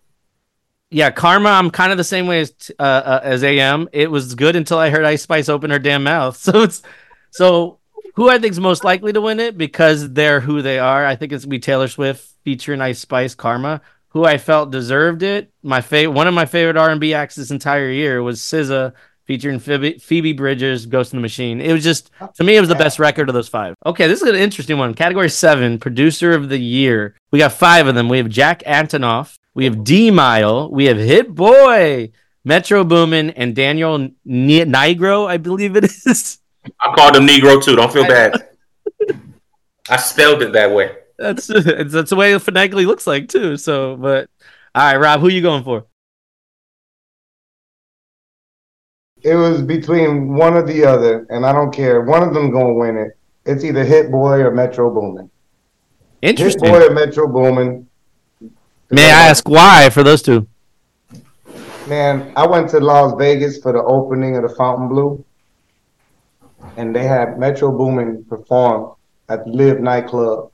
yeah, 0.90 1.10
Karma. 1.10 1.50
I'm 1.50 1.70
kind 1.70 1.92
of 1.92 1.98
the 1.98 2.04
same 2.04 2.26
way 2.26 2.40
as 2.40 2.52
t- 2.52 2.72
uh, 2.78 2.82
uh, 2.82 3.20
as 3.22 3.44
AM. 3.44 3.88
It 3.92 4.10
was 4.10 4.34
good 4.34 4.56
until 4.56 4.78
I 4.78 4.88
heard 4.88 5.04
Ice 5.04 5.22
Spice 5.22 5.48
open 5.50 5.70
her 5.70 5.78
damn 5.78 6.04
mouth. 6.04 6.36
So 6.42 6.62
it's 6.62 6.82
so 7.30 7.78
who 8.16 8.30
I 8.30 8.38
think 8.38 8.52
is 8.52 8.60
most 8.60 8.82
likely 8.82 9.12
to 9.12 9.20
win 9.20 9.40
it 9.40 9.56
because 9.56 10.12
they're 10.12 10.40
who 10.40 10.62
they 10.62 10.78
are. 10.78 11.04
I 11.04 11.16
think 11.16 11.32
it's 11.32 11.44
gonna 11.44 11.50
be 11.50 11.58
Taylor 11.58 11.86
Swift 11.88 12.28
featuring 12.44 12.80
Ice 12.80 12.98
Spice 12.98 13.34
Karma. 13.34 13.82
Who 14.08 14.24
I 14.24 14.38
felt 14.38 14.70
deserved 14.70 15.22
it. 15.22 15.52
My 15.62 15.82
favorite, 15.82 16.14
one 16.14 16.26
of 16.26 16.32
my 16.32 16.46
favorite 16.46 16.78
R 16.78 16.88
and 16.88 16.98
B 16.98 17.12
acts 17.12 17.34
this 17.34 17.50
entire 17.50 17.90
year 17.90 18.22
was 18.22 18.40
SZA 18.40 18.94
featuring 19.26 19.58
Phoebe, 19.58 19.98
Phoebe 19.98 20.32
"Ghost 20.32 21.12
in 21.12 21.18
the 21.18 21.20
Machine." 21.20 21.60
It 21.60 21.72
was 21.72 21.84
just 21.84 22.10
to 22.36 22.42
me, 22.44 22.56
it 22.56 22.60
was 22.60 22.70
the 22.70 22.74
best 22.76 22.98
record 22.98 23.28
of 23.28 23.34
those 23.34 23.48
five. 23.48 23.74
Okay, 23.84 24.06
this 24.06 24.22
is 24.22 24.28
an 24.28 24.36
interesting 24.36 24.78
one. 24.78 24.94
Category 24.94 25.28
seven, 25.28 25.78
producer 25.78 26.32
of 26.32 26.48
the 26.48 26.58
year. 26.58 27.14
We 27.30 27.38
got 27.38 27.52
five 27.52 27.86
of 27.88 27.94
them. 27.94 28.08
We 28.08 28.16
have 28.16 28.30
Jack 28.30 28.62
Antonoff, 28.62 29.34
we 29.54 29.64
have 29.64 29.84
D'Mile, 29.84 30.70
we 30.70 30.86
have 30.86 30.96
Hit 30.96 31.34
Boy, 31.34 32.10
Metro 32.42 32.84
Boomin, 32.84 33.30
and 33.30 33.54
Daniel 33.54 33.96
N- 33.96 34.14
Nigro, 34.26 35.26
I 35.26 35.36
believe 35.36 35.76
it 35.76 35.84
is. 35.84 36.38
I 36.80 36.94
called 36.94 37.16
him 37.16 37.26
Negro 37.26 37.62
too. 37.62 37.76
Don't 37.76 37.92
feel 37.92 38.06
bad. 38.06 38.48
I 39.88 39.96
spelled 39.96 40.42
it 40.42 40.52
that 40.52 40.72
way. 40.72 40.96
That's 41.18 41.46
that's 41.46 42.10
the 42.10 42.16
way 42.16 42.34
it 42.34 42.40
phonetically 42.40 42.86
looks 42.86 43.06
like 43.06 43.28
too. 43.28 43.56
So, 43.56 43.96
but 43.96 44.28
all 44.74 44.84
right, 44.84 44.96
Rob, 44.96 45.20
who 45.20 45.28
you 45.28 45.40
going 45.40 45.64
for? 45.64 45.86
It 49.22 49.34
was 49.34 49.62
between 49.62 50.34
one 50.34 50.54
or 50.54 50.62
the 50.62 50.84
other, 50.84 51.26
and 51.30 51.44
I 51.44 51.52
don't 51.52 51.72
care. 51.72 52.02
One 52.02 52.22
of 52.22 52.34
them 52.34 52.50
gonna 52.52 52.74
win 52.74 52.96
it. 52.96 53.18
It's 53.44 53.64
either 53.64 53.84
Hit 53.84 54.10
Boy 54.10 54.40
or 54.40 54.50
Metro 54.50 54.92
Boomin. 54.92 55.30
Interesting. 56.22 56.64
Hit 56.64 56.72
Boy 56.72 56.86
or 56.86 56.94
Metro 56.94 57.26
Boomin. 57.26 57.88
May 58.90 59.06
I 59.06 59.28
ask 59.28 59.48
why 59.48 59.90
for 59.90 60.02
those 60.02 60.22
two? 60.22 60.46
Man, 61.88 62.32
I 62.36 62.46
went 62.46 62.70
to 62.70 62.80
Las 62.80 63.14
Vegas 63.16 63.58
for 63.58 63.72
the 63.72 63.82
opening 63.82 64.36
of 64.36 64.42
the 64.42 64.54
Fontainebleau, 64.54 65.24
and 66.76 66.94
they 66.94 67.04
had 67.04 67.38
Metro 67.38 67.70
Boomin 67.76 68.24
perform 68.24 68.94
at 69.28 69.44
the 69.44 69.50
LIV 69.50 69.80
nightclub. 69.80 70.50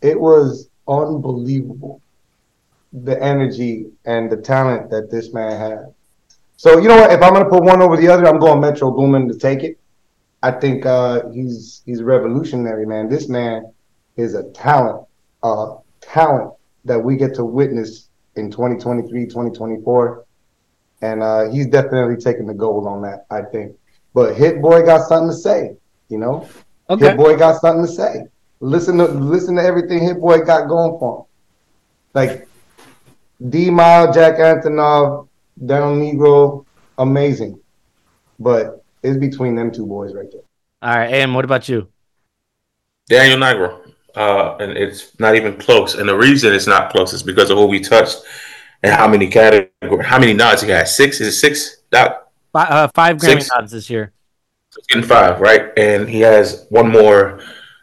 It 0.00 0.18
was 0.18 0.68
unbelievable, 0.88 2.00
the 2.92 3.20
energy 3.22 3.86
and 4.04 4.30
the 4.30 4.36
talent 4.36 4.90
that 4.90 5.10
this 5.10 5.32
man 5.32 5.58
had. 5.58 5.94
So 6.56 6.78
you 6.78 6.88
know 6.88 6.96
what? 6.96 7.12
If 7.12 7.22
I'm 7.22 7.32
gonna 7.32 7.48
put 7.48 7.62
one 7.62 7.82
over 7.82 7.96
the 7.96 8.08
other, 8.08 8.26
I'm 8.26 8.38
going 8.38 8.60
Metro 8.60 8.90
Boomin 8.90 9.28
to 9.28 9.38
take 9.38 9.62
it. 9.62 9.78
I 10.42 10.50
think 10.50 10.84
uh, 10.86 11.28
he's 11.30 11.82
he's 11.86 12.02
revolutionary, 12.02 12.86
man. 12.86 13.08
This 13.08 13.28
man 13.28 13.72
is 14.16 14.34
a 14.34 14.44
talent, 14.50 15.06
uh, 15.42 15.76
talent 16.00 16.52
that 16.84 16.98
we 16.98 17.16
get 17.16 17.34
to 17.36 17.44
witness 17.44 18.08
in 18.36 18.50
2023, 18.50 19.26
2024. 19.26 20.24
And 21.02 21.22
uh, 21.22 21.50
he's 21.50 21.66
definitely 21.66 22.16
taking 22.16 22.46
the 22.46 22.54
gold 22.54 22.86
on 22.86 23.02
that, 23.02 23.26
I 23.30 23.42
think. 23.42 23.76
But 24.14 24.36
Hit 24.36 24.60
Boy 24.60 24.82
got 24.82 25.06
something 25.08 25.30
to 25.30 25.36
say, 25.36 25.76
you 26.08 26.18
know? 26.18 26.48
Okay. 26.90 27.08
Hit 27.08 27.16
Boy 27.16 27.36
got 27.36 27.60
something 27.60 27.86
to 27.86 27.92
say. 27.92 28.26
Listen 28.60 28.98
to 28.98 29.06
listen 29.06 29.56
to 29.56 29.62
everything 29.62 30.00
Hit 30.00 30.20
Boy 30.20 30.38
got 30.38 30.68
going 30.68 30.98
for 30.98 31.20
him. 31.20 31.24
Like 32.14 32.48
D'Mile, 33.48 34.12
Jack 34.12 34.36
Antonoff, 34.36 35.28
Daniel 35.64 35.96
Negro, 35.96 36.66
amazing. 36.98 37.58
But 38.38 38.84
it's 39.02 39.18
between 39.18 39.54
them 39.54 39.72
two 39.72 39.86
boys 39.86 40.14
right 40.14 40.30
there. 40.30 40.42
All 40.82 40.98
right, 40.98 41.12
and 41.12 41.34
what 41.34 41.44
about 41.44 41.68
you? 41.68 41.88
Daniel 43.08 43.38
Negro. 43.38 43.92
Uh, 44.14 44.56
and 44.58 44.72
it's 44.72 45.18
not 45.18 45.34
even 45.34 45.56
close. 45.56 45.94
And 45.94 46.08
the 46.08 46.16
reason 46.16 46.52
it's 46.52 46.66
not 46.66 46.90
close 46.90 47.12
is 47.12 47.22
because 47.22 47.50
of 47.50 47.56
who 47.56 47.66
we 47.66 47.80
touched 47.80 48.22
and 48.82 48.94
how 48.94 49.08
many 49.08 49.26
category, 49.28 50.04
how 50.04 50.18
many 50.18 50.34
nods 50.34 50.60
he 50.62 50.68
got. 50.68 50.86
Six? 50.88 51.20
Is 51.20 51.28
it 51.28 51.32
six? 51.32 51.78
Doc? 51.90 52.21
Fi 52.52 52.64
uh, 52.64 52.88
five 52.94 53.16
Grammy 53.16 53.42
Six. 53.42 53.50
nods 53.50 53.72
this 53.72 53.88
year. 53.88 54.12
He's 54.76 54.86
getting 54.86 55.08
five, 55.08 55.40
right? 55.40 55.70
And 55.76 56.08
he 56.08 56.20
has 56.20 56.66
one 56.70 56.90
more 56.90 57.40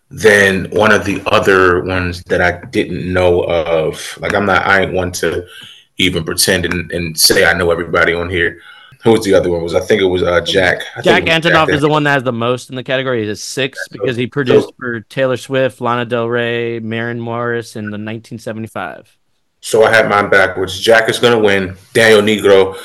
than 0.09 0.65
one 0.71 0.91
of 0.91 1.05
the 1.05 1.21
other 1.27 1.83
ones 1.83 2.23
that 2.23 2.41
I 2.41 2.65
didn't 2.65 3.11
know 3.11 3.43
of. 3.43 4.17
Like 4.19 4.33
I'm 4.33 4.45
not, 4.45 4.65
I 4.65 4.81
ain't 4.81 4.93
one 4.93 5.11
to 5.13 5.45
even 5.97 6.23
pretend 6.23 6.65
and, 6.65 6.91
and 6.91 7.17
say 7.19 7.45
I 7.45 7.53
know 7.53 7.71
everybody 7.71 8.13
on 8.13 8.29
here. 8.29 8.61
Who 9.03 9.11
was 9.11 9.23
the 9.23 9.33
other 9.33 9.49
one? 9.49 9.63
Was 9.63 9.75
I 9.75 9.79
think 9.79 10.01
it 10.01 10.05
was 10.05 10.23
uh, 10.23 10.41
Jack. 10.41 10.81
I 10.95 11.01
Jack 11.01 11.23
it 11.23 11.29
was 11.29 11.45
Antonoff 11.45 11.73
is 11.73 11.81
the 11.81 11.87
one 11.87 12.03
that 12.03 12.11
has 12.11 12.23
the 12.23 12.33
most 12.33 12.69
in 12.69 12.75
the 12.75 12.83
category. 12.83 13.21
He 13.21 13.27
has 13.29 13.41
six 13.41 13.79
because 13.89 14.17
he 14.17 14.27
produced 14.27 14.73
for 14.77 14.99
Taylor 15.01 15.37
Swift, 15.37 15.79
Lana 15.79 16.03
Del 16.03 16.27
Rey, 16.27 16.79
Maren 16.79 17.19
Morris 17.19 17.77
in 17.77 17.85
the 17.85 17.91
1975. 17.91 19.17
So 19.61 19.83
I 19.85 19.93
had 19.93 20.09
mine 20.09 20.29
backwards. 20.29 20.77
Jack 20.77 21.09
is 21.09 21.17
going 21.17 21.33
to 21.33 21.39
win. 21.39 21.77
Daniel 21.93 22.21
Negro 22.21 22.77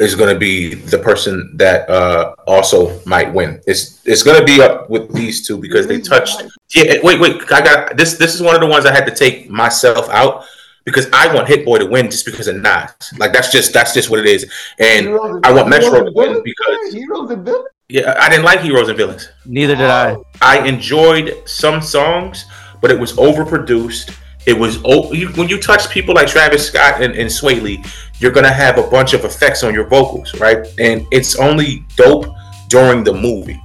is 0.00 0.14
going 0.14 0.32
to 0.32 0.38
be 0.38 0.74
the 0.74 0.98
person 0.98 1.52
that 1.54 1.88
uh, 1.88 2.34
also 2.46 3.00
might 3.06 3.32
win. 3.32 3.60
It's 3.66 4.06
it's 4.06 4.22
going 4.22 4.38
to 4.38 4.44
be 4.44 4.60
up 4.60 4.90
with 4.90 5.12
these 5.12 5.46
two 5.46 5.58
because 5.58 5.86
they 5.86 6.00
touched. 6.00 6.42
Yeah, 6.74 6.96
wait, 7.02 7.20
wait. 7.20 7.40
I 7.52 7.60
got 7.60 7.96
this. 7.96 8.16
This 8.16 8.34
is 8.34 8.42
one 8.42 8.54
of 8.54 8.60
the 8.60 8.66
ones 8.66 8.86
I 8.86 8.92
had 8.92 9.06
to 9.06 9.14
take 9.14 9.48
myself 9.48 10.08
out 10.10 10.44
because 10.84 11.08
I 11.12 11.32
want 11.34 11.48
Hit 11.48 11.64
Boy 11.64 11.78
to 11.78 11.86
win 11.86 12.10
just 12.10 12.24
because 12.24 12.46
of 12.48 12.56
Nas. 12.56 12.90
Like 13.18 13.32
that's 13.32 13.50
just 13.50 13.72
that's 13.72 13.92
just 13.92 14.10
what 14.10 14.20
it 14.20 14.26
is. 14.26 14.50
And 14.78 15.06
Heroes 15.06 15.40
I 15.44 15.52
want 15.52 15.68
Metro 15.68 16.04
to 16.04 16.12
win 16.14 16.42
because 16.42 16.92
Heroes 16.92 17.30
and 17.30 17.44
villains. 17.44 17.68
yeah, 17.88 18.14
I 18.18 18.28
didn't 18.28 18.44
like 18.44 18.60
Heroes 18.60 18.88
and 18.88 18.96
Villains. 18.96 19.28
Neither 19.44 19.76
did 19.76 19.90
I. 19.90 20.16
I 20.40 20.66
enjoyed 20.66 21.42
some 21.48 21.80
songs, 21.82 22.46
but 22.80 22.90
it 22.90 22.98
was 22.98 23.12
overproduced. 23.14 24.14
It 24.46 24.56
was 24.56 24.78
o- 24.84 25.12
you, 25.12 25.28
when 25.30 25.48
you 25.48 25.60
touch 25.60 25.90
people 25.90 26.14
like 26.14 26.28
Travis 26.28 26.68
Scott 26.68 27.02
and, 27.02 27.14
and 27.14 27.28
Swae 27.28 27.60
Lee, 27.60 27.84
you're 28.18 28.32
gonna 28.32 28.52
have 28.52 28.78
a 28.78 28.88
bunch 28.88 29.12
of 29.12 29.24
effects 29.24 29.62
on 29.64 29.74
your 29.74 29.86
vocals, 29.86 30.34
right? 30.40 30.66
And 30.78 31.06
it's 31.10 31.36
only 31.36 31.84
dope 31.96 32.26
during 32.68 33.04
the 33.04 33.12
movie, 33.12 33.60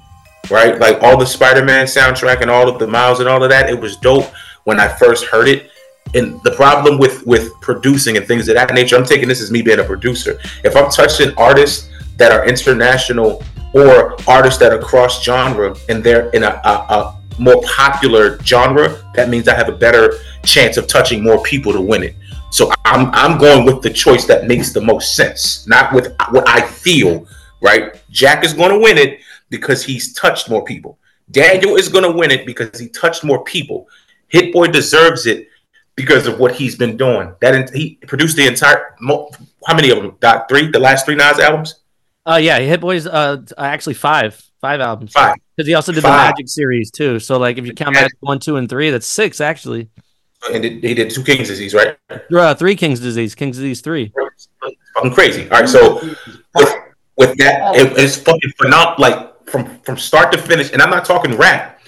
right? 0.49 0.79
Like 0.79 1.01
all 1.03 1.17
the 1.17 1.25
Spider-Man 1.25 1.85
soundtrack 1.85 2.41
and 2.41 2.49
all 2.49 2.67
of 2.67 2.79
the 2.79 2.87
Miles 2.87 3.19
and 3.19 3.29
all 3.29 3.43
of 3.43 3.49
that, 3.49 3.69
it 3.69 3.79
was 3.79 3.97
dope 3.97 4.25
when 4.63 4.79
I 4.79 4.87
first 4.87 5.25
heard 5.25 5.47
it. 5.47 5.69
And 6.13 6.41
the 6.43 6.51
problem 6.51 6.97
with 6.97 7.25
with 7.25 7.49
producing 7.61 8.17
and 8.17 8.27
things 8.27 8.49
of 8.49 8.55
that 8.55 8.73
nature, 8.73 8.97
I'm 8.97 9.05
taking 9.05 9.29
this 9.29 9.39
as 9.41 9.51
me 9.51 9.61
being 9.61 9.79
a 9.79 9.83
producer. 9.83 10.39
If 10.63 10.75
I'm 10.75 10.89
touching 10.91 11.33
artists 11.37 11.89
that 12.17 12.31
are 12.31 12.45
international 12.45 13.43
or 13.73 14.17
artists 14.27 14.59
that 14.59 14.73
are 14.73 14.79
cross 14.79 15.23
genre 15.23 15.75
and 15.87 16.03
they're 16.03 16.29
in 16.31 16.43
a, 16.43 16.59
a, 16.65 16.69
a 16.69 17.20
more 17.39 17.61
popular 17.63 18.37
genre, 18.43 19.03
that 19.15 19.29
means 19.29 19.47
I 19.47 19.55
have 19.55 19.69
a 19.69 19.77
better 19.77 20.13
chance 20.43 20.77
of 20.77 20.87
touching 20.87 21.23
more 21.23 21.41
people 21.43 21.73
to 21.73 21.81
win 21.81 22.03
it. 22.03 22.15
So 22.51 22.71
I'm 22.85 23.09
I'm 23.13 23.37
going 23.37 23.65
with 23.65 23.81
the 23.81 23.89
choice 23.89 24.25
that 24.25 24.47
makes 24.47 24.73
the 24.73 24.81
most 24.81 25.15
sense, 25.15 25.65
not 25.67 25.93
with 25.93 26.13
what 26.31 26.47
I 26.47 26.61
feel. 26.61 27.27
Right? 27.61 28.01
Jack 28.09 28.43
is 28.43 28.53
going 28.53 28.71
to 28.71 28.79
win 28.79 28.97
it 28.97 29.19
because 29.49 29.83
he's 29.83 30.13
touched 30.13 30.49
more 30.49 30.63
people. 30.63 30.97
Daniel 31.29 31.75
is 31.75 31.87
going 31.87 32.03
to 32.03 32.11
win 32.11 32.31
it 32.31 32.45
because 32.45 32.77
he 32.79 32.89
touched 32.89 33.23
more 33.23 33.43
people. 33.43 33.87
Hit 34.27 34.51
Boy 34.51 34.67
deserves 34.67 35.25
it 35.25 35.47
because 35.95 36.27
of 36.27 36.39
what 36.39 36.55
he's 36.55 36.75
been 36.75 36.97
doing. 36.97 37.33
That 37.41 37.69
he 37.73 37.99
produced 38.07 38.35
the 38.35 38.47
entire. 38.47 38.95
How 39.65 39.75
many 39.75 39.91
of 39.91 40.01
them? 40.01 40.17
Doc, 40.19 40.49
three. 40.49 40.71
The 40.71 40.79
last 40.79 41.05
three 41.05 41.15
Nas 41.15 41.39
albums. 41.39 41.75
Uh, 42.25 42.39
yeah, 42.41 42.59
Hit 42.59 42.81
Boys. 42.81 43.07
Uh, 43.07 43.43
actually 43.57 43.93
five, 43.93 44.41
five 44.59 44.81
albums. 44.81 45.13
Five. 45.13 45.37
Because 45.61 45.67
he 45.67 45.73
also 45.75 45.91
did 45.91 46.01
Five. 46.01 46.11
the 46.11 46.31
Magic 46.31 46.49
series 46.49 46.89
too. 46.89 47.19
So 47.19 47.37
like, 47.37 47.59
if 47.59 47.67
you 47.67 47.73
count 47.73 47.93
Magic. 47.93 48.13
One, 48.21 48.39
two, 48.39 48.57
and 48.57 48.67
three, 48.67 48.89
that's 48.89 49.05
six 49.05 49.39
actually. 49.39 49.89
And 50.51 50.65
it- 50.65 50.83
he 50.83 50.95
did 50.95 51.11
two 51.11 51.23
Kings 51.23 51.49
disease, 51.49 51.75
right? 51.75 51.95
Uh, 52.33 52.55
three 52.55 52.75
King's 52.75 52.99
disease, 52.99 53.35
King's 53.35 53.57
disease 53.57 53.81
three. 53.81 54.11
fucking 54.95 55.13
crazy. 55.13 55.43
All 55.51 55.59
right, 55.59 55.69
so 55.69 55.95
with, 56.55 56.75
with 57.15 57.37
that, 57.37 57.75
it, 57.75 57.93
it's 57.95 58.15
fucking 58.17 58.51
phenomenal. 58.59 58.95
Like 58.97 59.45
from 59.47 59.77
from 59.81 59.97
start 59.97 60.31
to 60.31 60.39
finish, 60.39 60.71
and 60.73 60.81
I'm 60.81 60.89
not 60.89 61.05
talking 61.05 61.37
rap. 61.37 61.79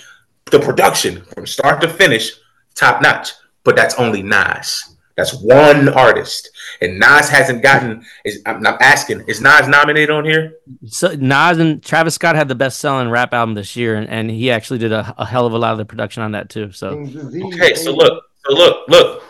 The 0.52 0.60
production 0.60 1.24
from 1.34 1.48
start 1.48 1.82
to 1.82 1.90
finish, 1.90 2.32
top 2.76 3.02
notch. 3.02 3.32
But 3.64 3.76
that's 3.76 3.96
only 3.96 4.22
Nas. 4.22 4.93
That's 5.16 5.34
one 5.34 5.90
artist, 5.90 6.50
and 6.82 7.00
Nas 7.00 7.30
hasn't 7.30 7.62
gotten. 7.62 8.04
Is 8.26 8.42
I'm, 8.46 8.66
I'm 8.66 8.78
asking, 8.80 9.26
is 9.28 9.42
Nas 9.42 9.68
nominated 9.68 10.10
on 10.10 10.26
here? 10.26 10.56
So 10.88 11.14
Nas 11.16 11.60
and 11.60 11.84
Travis 11.84 12.16
Scott 12.16 12.36
had 12.36 12.48
the 12.48 12.56
best 12.56 12.80
selling 12.80 13.10
rap 13.10 13.34
album 13.34 13.54
this 13.54 13.76
year, 13.76 13.96
and, 13.96 14.10
and 14.10 14.32
he 14.32 14.50
actually 14.50 14.80
did 14.80 14.92
a, 14.92 15.14
a 15.18 15.26
hell 15.26 15.46
of 15.46 15.54
a 15.54 15.58
lot 15.58 15.72
of 15.72 15.78
the 15.78 15.86
production 15.86 16.24
on 16.24 16.32
that 16.32 16.50
too. 16.50 16.72
So 16.72 16.90
Okay, 16.90 17.76
so 17.76 17.92
look, 17.92 18.24
so 18.46 18.54
look, 18.56 18.88
look. 18.88 19.24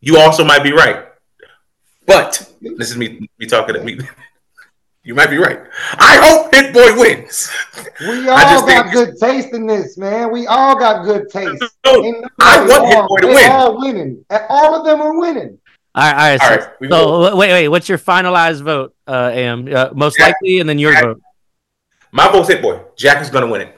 You 0.00 0.18
also 0.18 0.44
might 0.44 0.62
be 0.62 0.72
right, 0.72 1.06
but 2.06 2.48
this 2.60 2.90
is 2.90 2.96
me. 2.96 3.28
Me 3.38 3.46
talking 3.46 3.74
to 3.74 3.82
me. 3.82 3.98
You 5.06 5.14
might 5.14 5.30
be 5.30 5.36
right. 5.38 5.60
I 5.98 6.16
hope 6.20 6.52
Hit 6.52 6.74
Boy 6.74 6.98
wins. 6.98 7.48
We 8.00 8.28
I 8.28 8.42
all 8.42 8.50
just 8.50 8.66
got 8.66 8.90
think- 8.90 8.92
good 8.92 9.18
taste 9.20 9.54
in 9.54 9.64
this, 9.64 9.96
man. 9.96 10.32
We 10.32 10.48
all 10.48 10.76
got 10.76 11.04
good 11.04 11.28
taste. 11.30 11.62
No, 11.84 12.04
Ain't 12.04 12.26
I 12.40 12.64
nobody 12.66 12.72
want 12.72 12.88
Hit. 12.88 13.06
Boy 13.08 13.16
to 13.20 13.26
They 13.28 13.34
win. 13.34 13.52
all 13.52 13.80
winning. 13.80 14.24
And 14.30 14.42
all 14.48 14.74
of 14.74 14.84
them 14.84 15.00
are 15.00 15.16
winning. 15.18 15.58
all 15.94 16.02
right, 16.02 16.12
all 16.12 16.16
right. 16.16 16.32
All 16.42 16.48
so, 16.48 16.56
right, 16.56 16.90
so 17.30 17.36
wait, 17.36 17.50
wait. 17.52 17.68
What's 17.68 17.88
your 17.88 17.98
finalized 17.98 18.62
vote, 18.62 18.96
uh, 19.06 19.30
Am? 19.32 19.72
Uh, 19.72 19.90
most 19.94 20.18
Jack- 20.18 20.34
likely, 20.42 20.58
and 20.58 20.68
then 20.68 20.80
your 20.80 20.92
Jack- 20.92 21.04
vote. 21.04 21.22
My 22.10 22.28
vote's 22.32 22.48
Hit 22.48 22.60
Boy. 22.60 22.80
Jack 22.96 23.22
is 23.22 23.30
gonna 23.30 23.46
win 23.46 23.60
it. 23.62 23.72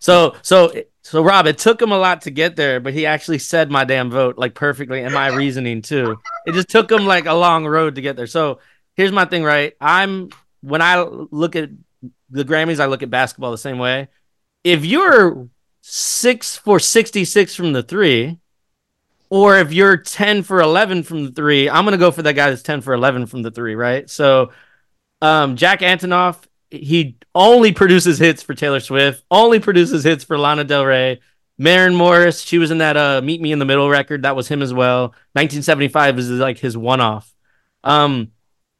So, 0.00 0.36
so, 0.42 0.72
so, 1.02 1.22
Rob, 1.22 1.48
it 1.48 1.58
took 1.58 1.82
him 1.82 1.90
a 1.90 1.98
lot 1.98 2.20
to 2.22 2.30
get 2.30 2.54
there, 2.54 2.78
but 2.78 2.92
he 2.94 3.04
actually 3.04 3.38
said 3.38 3.68
my 3.68 3.84
damn 3.84 4.10
vote 4.12 4.38
like 4.38 4.54
perfectly, 4.54 5.02
and 5.02 5.12
my 5.12 5.26
reasoning 5.34 5.82
too. 5.82 6.16
It 6.46 6.52
just 6.52 6.68
took 6.68 6.90
him 6.90 7.04
like 7.04 7.26
a 7.26 7.34
long 7.34 7.66
road 7.66 7.96
to 7.96 8.00
get 8.00 8.14
there. 8.16 8.28
So, 8.28 8.60
here's 8.98 9.12
my 9.12 9.24
thing, 9.24 9.44
right? 9.44 9.74
I'm 9.80 10.28
when 10.60 10.82
I 10.82 11.00
look 11.02 11.56
at 11.56 11.70
the 12.28 12.44
Grammys, 12.44 12.80
I 12.80 12.86
look 12.86 13.02
at 13.02 13.08
basketball 13.08 13.52
the 13.52 13.56
same 13.56 13.78
way. 13.78 14.08
If 14.64 14.84
you're 14.84 15.48
six 15.80 16.56
for 16.56 16.78
66 16.78 17.54
from 17.54 17.72
the 17.72 17.82
three, 17.82 18.38
or 19.30 19.58
if 19.58 19.72
you're 19.72 19.96
10 19.96 20.42
for 20.42 20.60
11 20.60 21.04
from 21.04 21.24
the 21.24 21.30
three, 21.30 21.70
I'm 21.70 21.84
going 21.84 21.92
to 21.92 21.98
go 21.98 22.10
for 22.10 22.22
that 22.22 22.34
guy 22.34 22.50
that's 22.50 22.62
10 22.62 22.80
for 22.80 22.92
11 22.92 23.26
from 23.26 23.42
the 23.42 23.50
three, 23.50 23.74
right? 23.74 24.10
So, 24.10 24.52
um, 25.22 25.56
Jack 25.56 25.80
Antonoff, 25.80 26.42
he 26.70 27.16
only 27.34 27.72
produces 27.72 28.18
hits 28.18 28.42
for 28.42 28.54
Taylor 28.54 28.80
Swift, 28.80 29.22
only 29.30 29.60
produces 29.60 30.04
hits 30.04 30.24
for 30.24 30.38
Lana 30.38 30.64
Del 30.64 30.84
Rey. 30.84 31.20
Maren 31.56 31.94
Morris, 31.94 32.40
she 32.40 32.58
was 32.58 32.70
in 32.70 32.78
that 32.78 32.96
uh, 32.96 33.20
Meet 33.20 33.40
Me 33.40 33.52
in 33.52 33.58
the 33.58 33.64
Middle 33.64 33.88
record. 33.88 34.22
That 34.22 34.36
was 34.36 34.48
him 34.48 34.62
as 34.62 34.72
well. 34.72 35.08
1975 35.32 36.18
is 36.18 36.30
like 36.30 36.58
his 36.58 36.76
one 36.76 37.00
off. 37.00 37.32
Um, 37.82 38.32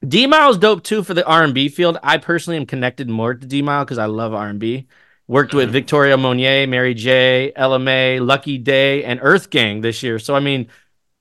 D'Mile's 0.07 0.59
dope 0.59 0.85
too 0.85 1.03
for 1.03 1.15
the 1.15 1.27
R&B 1.27 1.69
field. 1.69 1.99
I 2.03 2.19
personally 2.19 2.57
am 2.57 2.67
connected 2.67 3.09
more 3.09 3.35
to 3.35 3.47
D'Mile 3.47 3.85
because 3.85 3.99
I 3.99 4.07
love 4.07 4.33
R&B. 4.33 4.87
Worked 5.27 5.53
with 5.53 5.67
mm-hmm. 5.67 5.73
Victoria 5.73 6.17
Monet, 6.17 6.67
Mary 6.67 6.95
J, 6.95 7.53
Ella 7.55 7.79
Mai, 7.79 8.19
Lucky 8.19 8.57
Daye, 8.57 9.05
and 9.05 9.21
Earth 9.23 9.51
Gang 9.51 9.83
this 9.83 10.03
year. 10.03 10.19
So 10.19 10.35
I 10.35 10.41
mean, 10.41 10.69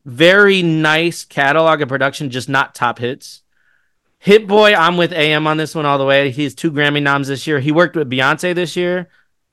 very 0.05 0.61
nice 0.61 1.25
catalog 1.25 1.81
of 1.81 1.89
production, 1.89 2.29
just 2.29 2.47
not 2.47 2.73
top 2.73 2.99
hits. 2.99 3.41
Hit 4.19 4.47
Boy, 4.47 4.73
I'm 4.73 4.95
with 4.95 5.11
AM 5.11 5.45
on 5.45 5.57
this 5.57 5.75
one 5.75 5.85
all 5.85 5.97
the 5.97 6.05
way. 6.05 6.31
He's 6.31 6.55
two 6.55 6.71
Grammy 6.71 7.01
noms 7.01 7.27
this 7.27 7.45
year. 7.45 7.59
He 7.59 7.71
worked 7.71 7.95
with 7.95 8.09
Beyonce 8.09 8.55
this 8.55 8.75
year, 8.75 9.09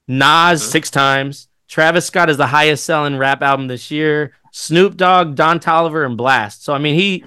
Nas 0.07 0.61
mm-hmm. 0.61 0.71
six 0.71 0.91
times. 0.91 1.49
Travis 1.67 2.07
Scott 2.07 2.31
is 2.31 2.37
the 2.37 2.47
highest 2.47 2.85
selling 2.85 3.17
rap 3.17 3.43
album 3.43 3.67
this 3.67 3.91
year. 3.91 4.33
Snoop 4.53 4.97
Dogg, 4.97 5.35
Don 5.35 5.59
Toliver, 5.59 6.07
and 6.07 6.17
Blxst. 6.17 6.63
So 6.63 6.73
I 6.73 6.79
mean, 6.79 6.95
he 6.95 7.25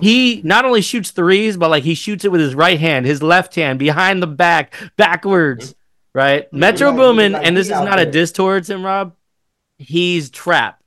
he 0.00 0.40
not 0.44 0.64
only 0.64 0.80
shoots 0.82 1.10
threes, 1.10 1.56
but 1.56 1.70
like 1.70 1.84
he 1.84 1.94
shoots 1.94 2.24
it 2.24 2.32
with 2.32 2.40
his 2.40 2.54
right 2.54 2.78
hand, 2.80 3.06
his 3.06 3.22
left 3.22 3.54
hand, 3.54 3.78
behind 3.78 4.22
the 4.22 4.26
back, 4.26 4.74
backwards, 4.96 5.74
right? 6.14 6.52
Metro 6.52 6.88
like- 6.88 6.96
Boomin, 6.98 7.32
like 7.32 7.46
and 7.46 7.56
this 7.56 7.66
is 7.66 7.70
not 7.72 7.98
a 8.00 8.04
there. 8.04 8.12
diss 8.12 8.32
towards 8.32 8.68
him, 8.68 8.84
Rob. 8.84 9.14
He's 9.78 10.30
trap. 10.30 10.82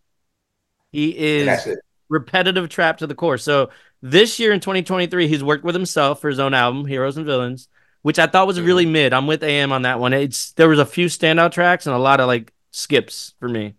He 0.91 1.17
is 1.17 1.67
repetitive 2.09 2.69
trap 2.69 2.99
to 2.99 3.07
the 3.07 3.15
core. 3.15 3.37
So 3.39 3.69
this 4.01 4.39
year 4.39 4.51
in 4.53 4.59
2023, 4.59 5.27
he's 5.27 5.43
worked 5.43 5.63
with 5.63 5.73
himself 5.75 6.21
for 6.21 6.29
his 6.29 6.39
own 6.39 6.53
album, 6.53 6.85
Heroes 6.85 7.17
and 7.17 7.25
Villains, 7.25 7.67
which 8.03 8.19
I 8.19 8.27
thought 8.27 8.45
was 8.47 8.57
Mm-hmm. 8.57 8.65
really 8.67 8.85
mid. 8.85 9.13
I'm 9.13 9.25
with 9.27 9.43
AM 9.43 9.71
on 9.71 9.81
that 9.83 9.99
one. 9.99 10.13
It's 10.13 10.51
there 10.51 10.69
was 10.69 10.79
a 10.79 10.85
few 10.85 11.07
standout 11.07 11.51
tracks 11.51 11.87
and 11.87 11.95
a 11.95 11.99
lot 11.99 12.19
of 12.19 12.27
like 12.27 12.53
skips 12.71 13.33
for 13.39 13.49
me. 13.49 13.73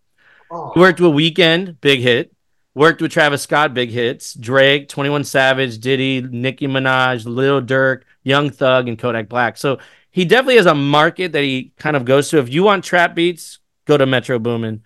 Oh, 0.50 0.72
He 0.74 0.80
worked 0.80 1.00
with 1.00 1.12
Weeknd, 1.12 1.80
big 1.80 2.00
hit. 2.00 2.33
Worked 2.74 3.00
with 3.00 3.12
Travis 3.12 3.42
Scott, 3.42 3.72
big 3.72 3.90
hits. 3.90 4.34
Drake, 4.34 4.88
21 4.88 5.24
Savage, 5.24 5.78
Diddy, 5.78 6.20
Nicki 6.22 6.66
Minaj, 6.66 7.24
Lil 7.24 7.62
Durk, 7.62 8.02
Young 8.24 8.50
Thug, 8.50 8.88
and 8.88 8.98
Kodak 8.98 9.28
Black. 9.28 9.56
So 9.56 9.78
he 10.10 10.24
definitely 10.24 10.56
has 10.56 10.66
a 10.66 10.74
market 10.74 11.32
that 11.32 11.42
he 11.42 11.72
kind 11.78 11.94
of 11.96 12.04
goes 12.04 12.30
to. 12.30 12.38
If 12.38 12.52
you 12.52 12.64
want 12.64 12.82
trap 12.84 13.14
beats, 13.14 13.60
go 13.84 13.96
to 13.96 14.06
Metro 14.06 14.38
Boomin. 14.38 14.82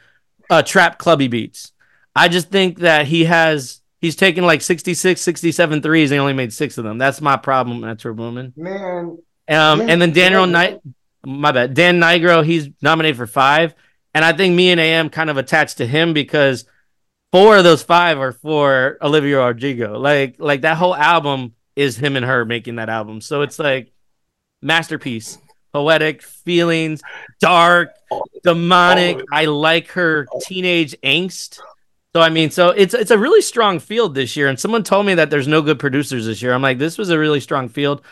Uh, 0.50 0.62
trap 0.62 0.98
clubby 0.98 1.28
beats. 1.28 1.72
I 2.14 2.28
just 2.28 2.50
think 2.50 2.78
that 2.80 3.06
he 3.06 3.24
has 3.24 3.80
he's 4.00 4.16
taken 4.16 4.44
like 4.44 4.60
66, 4.62 5.20
67 5.20 5.82
threes 5.82 6.10
and 6.10 6.16
he 6.16 6.20
only 6.20 6.32
made 6.32 6.52
six 6.52 6.78
of 6.78 6.84
them. 6.84 6.98
That's 6.98 7.20
my 7.20 7.36
problem, 7.36 7.80
Metro 7.80 8.12
Boomin. 8.14 8.52
man, 8.56 9.18
Um, 9.48 9.80
Yeah, 9.80 9.86
and 9.88 10.02
then 10.02 10.12
Daniel. 10.12 10.46
Knight, 10.46 10.80
my 11.24 11.52
bad, 11.52 11.74
Dan 11.74 12.00
Nigro, 12.00 12.44
he's 12.44 12.68
nominated 12.82 13.16
for 13.16 13.26
five. 13.26 13.74
And 14.14 14.24
I 14.24 14.32
think 14.32 14.54
me 14.54 14.70
and 14.70 14.80
AM 14.80 15.10
kind 15.10 15.30
of 15.30 15.36
attached 15.36 15.78
to 15.78 15.86
him 15.86 16.12
because 16.12 16.64
four 17.32 17.56
of 17.56 17.64
those 17.64 17.82
five 17.82 18.18
are 18.18 18.32
for 18.32 18.98
Olivia 19.02 19.38
Rodrigo. 19.38 19.98
Like, 19.98 20.36
like 20.38 20.62
that 20.62 20.76
whole 20.76 20.94
album 20.94 21.54
is 21.76 21.96
him 21.96 22.16
and 22.16 22.26
her 22.26 22.44
making 22.44 22.76
that 22.76 22.88
album. 22.88 23.20
So 23.20 23.42
it's 23.42 23.58
like 23.58 23.92
masterpiece, 24.62 25.38
poetic 25.72 26.22
feelings, 26.22 27.02
dark, 27.40 27.94
demonic. 28.42 29.18
Oh. 29.18 29.24
I 29.32 29.44
like 29.44 29.88
her 29.92 30.26
teenage 30.42 30.96
angst. 31.02 31.60
So 32.14 32.22
I 32.22 32.30
mean, 32.30 32.50
so 32.50 32.70
it's 32.70 32.94
it's 32.94 33.10
a 33.10 33.18
really 33.18 33.42
strong 33.42 33.78
field 33.78 34.14
this 34.14 34.36
year. 34.36 34.48
And 34.48 34.58
someone 34.58 34.82
told 34.82 35.06
me 35.06 35.14
that 35.14 35.30
there's 35.30 35.46
no 35.46 35.62
good 35.62 35.78
producers 35.78 36.26
this 36.26 36.42
year. 36.42 36.52
I'm 36.52 36.62
like, 36.62 36.78
this 36.78 36.98
was 36.98 37.10
a 37.10 37.18
really 37.18 37.40
strong 37.40 37.68
field. 37.68 38.02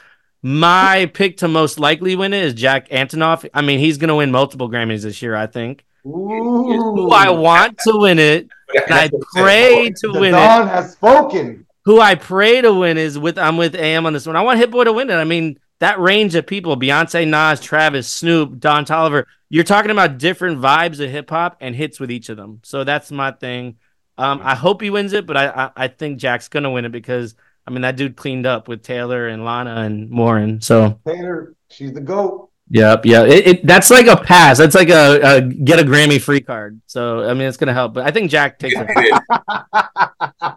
My 0.42 1.10
pick 1.12 1.38
to 1.38 1.48
most 1.48 1.80
likely 1.80 2.14
win 2.14 2.32
it 2.32 2.44
is 2.44 2.54
Jack 2.54 2.88
Antonoff. 2.90 3.48
I 3.52 3.62
mean, 3.62 3.80
he's 3.80 3.96
gonna 3.98 4.14
win 4.14 4.30
multiple 4.30 4.70
Grammys 4.70 5.02
this 5.02 5.22
year. 5.22 5.34
I 5.34 5.46
think. 5.46 5.84
Who 6.12 7.10
I 7.10 7.30
want 7.30 7.78
to 7.78 7.98
win 7.98 8.18
it, 8.18 8.48
and 8.74 8.94
I 8.94 9.10
pray 9.32 9.90
to 10.02 10.12
win 10.12 10.34
it 10.34 10.38
Don 10.38 10.68
has 10.68 10.92
spoken. 10.92 11.66
who 11.84 12.00
I 12.00 12.14
pray 12.14 12.60
to 12.60 12.72
win 12.72 12.96
is 12.96 13.18
with 13.18 13.38
I'm 13.38 13.56
with 13.56 13.74
AM 13.74 14.06
on 14.06 14.12
this 14.12 14.26
one. 14.26 14.36
I 14.36 14.42
want 14.42 14.58
Hit 14.58 14.70
Boy 14.70 14.84
to 14.84 14.92
win 14.92 15.10
it. 15.10 15.14
I 15.14 15.24
mean, 15.24 15.58
that 15.80 15.98
range 15.98 16.34
of 16.36 16.46
people, 16.46 16.76
Beyonce, 16.76 17.26
Nas, 17.28 17.60
Travis, 17.60 18.08
Snoop, 18.08 18.58
Don 18.60 18.84
Toliver, 18.84 19.24
you're 19.48 19.64
talking 19.64 19.90
about 19.90 20.18
different 20.18 20.58
vibes 20.60 21.04
of 21.04 21.10
hip 21.10 21.28
hop 21.30 21.56
and 21.60 21.74
hits 21.74 21.98
with 22.00 22.10
each 22.10 22.28
of 22.28 22.36
them. 22.36 22.60
So 22.62 22.84
that's 22.84 23.10
my 23.10 23.32
thing. 23.32 23.76
Um, 24.18 24.40
I 24.42 24.54
hope 24.54 24.80
he 24.80 24.90
wins 24.90 25.12
it, 25.12 25.26
but 25.26 25.36
I, 25.36 25.48
I 25.48 25.70
I 25.84 25.88
think 25.88 26.18
Jack's 26.18 26.48
gonna 26.48 26.70
win 26.70 26.84
it 26.84 26.92
because 26.92 27.34
I 27.66 27.70
mean 27.70 27.82
that 27.82 27.96
dude 27.96 28.16
cleaned 28.16 28.46
up 28.46 28.68
with 28.68 28.82
Taylor 28.82 29.28
and 29.28 29.44
Lana 29.44 29.82
and 29.82 30.16
Warren. 30.16 30.60
So 30.60 30.98
Taylor, 31.06 31.54
she's 31.68 31.92
the 31.92 32.00
GOAT. 32.00 32.48
Yep, 32.70 33.06
yeah, 33.06 33.22
it, 33.24 33.46
it 33.46 33.66
that's 33.66 33.90
like 33.90 34.08
a 34.08 34.16
pass. 34.16 34.58
That's 34.58 34.74
like 34.74 34.88
a, 34.88 35.36
a 35.36 35.40
get 35.40 35.78
a 35.78 35.84
Grammy 35.84 36.20
free 36.20 36.40
card. 36.40 36.80
So 36.86 37.28
I 37.28 37.32
mean 37.34 37.46
it's 37.46 37.56
gonna 37.56 37.72
help, 37.72 37.94
but 37.94 38.04
I 38.04 38.10
think 38.10 38.30
Jack 38.30 38.58
takes 38.58 38.74
it. 38.76 38.88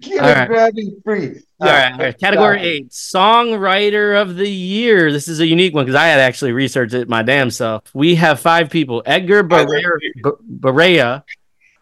Get 0.00 0.20
All 0.20 0.28
a 0.28 0.32
right. 0.32 0.48
Grammy 0.48 1.02
free. 1.04 1.42
All 1.60 1.68
right, 1.68 1.92
all 1.92 1.98
right. 1.98 2.18
Category 2.18 2.60
eight, 2.60 2.90
songwriter 2.90 4.20
of 4.20 4.36
the 4.36 4.48
year. 4.48 5.12
This 5.12 5.28
is 5.28 5.40
a 5.40 5.46
unique 5.46 5.74
one 5.74 5.84
because 5.84 5.96
I 5.96 6.06
had 6.06 6.20
actually 6.20 6.52
researched 6.52 6.94
it 6.94 7.08
my 7.08 7.22
damn 7.22 7.50
self. 7.50 7.82
We 7.92 8.14
have 8.14 8.40
five 8.40 8.70
people: 8.70 9.02
Edgar 9.04 9.42
Barrera, 9.42 11.22
B- 11.22 11.32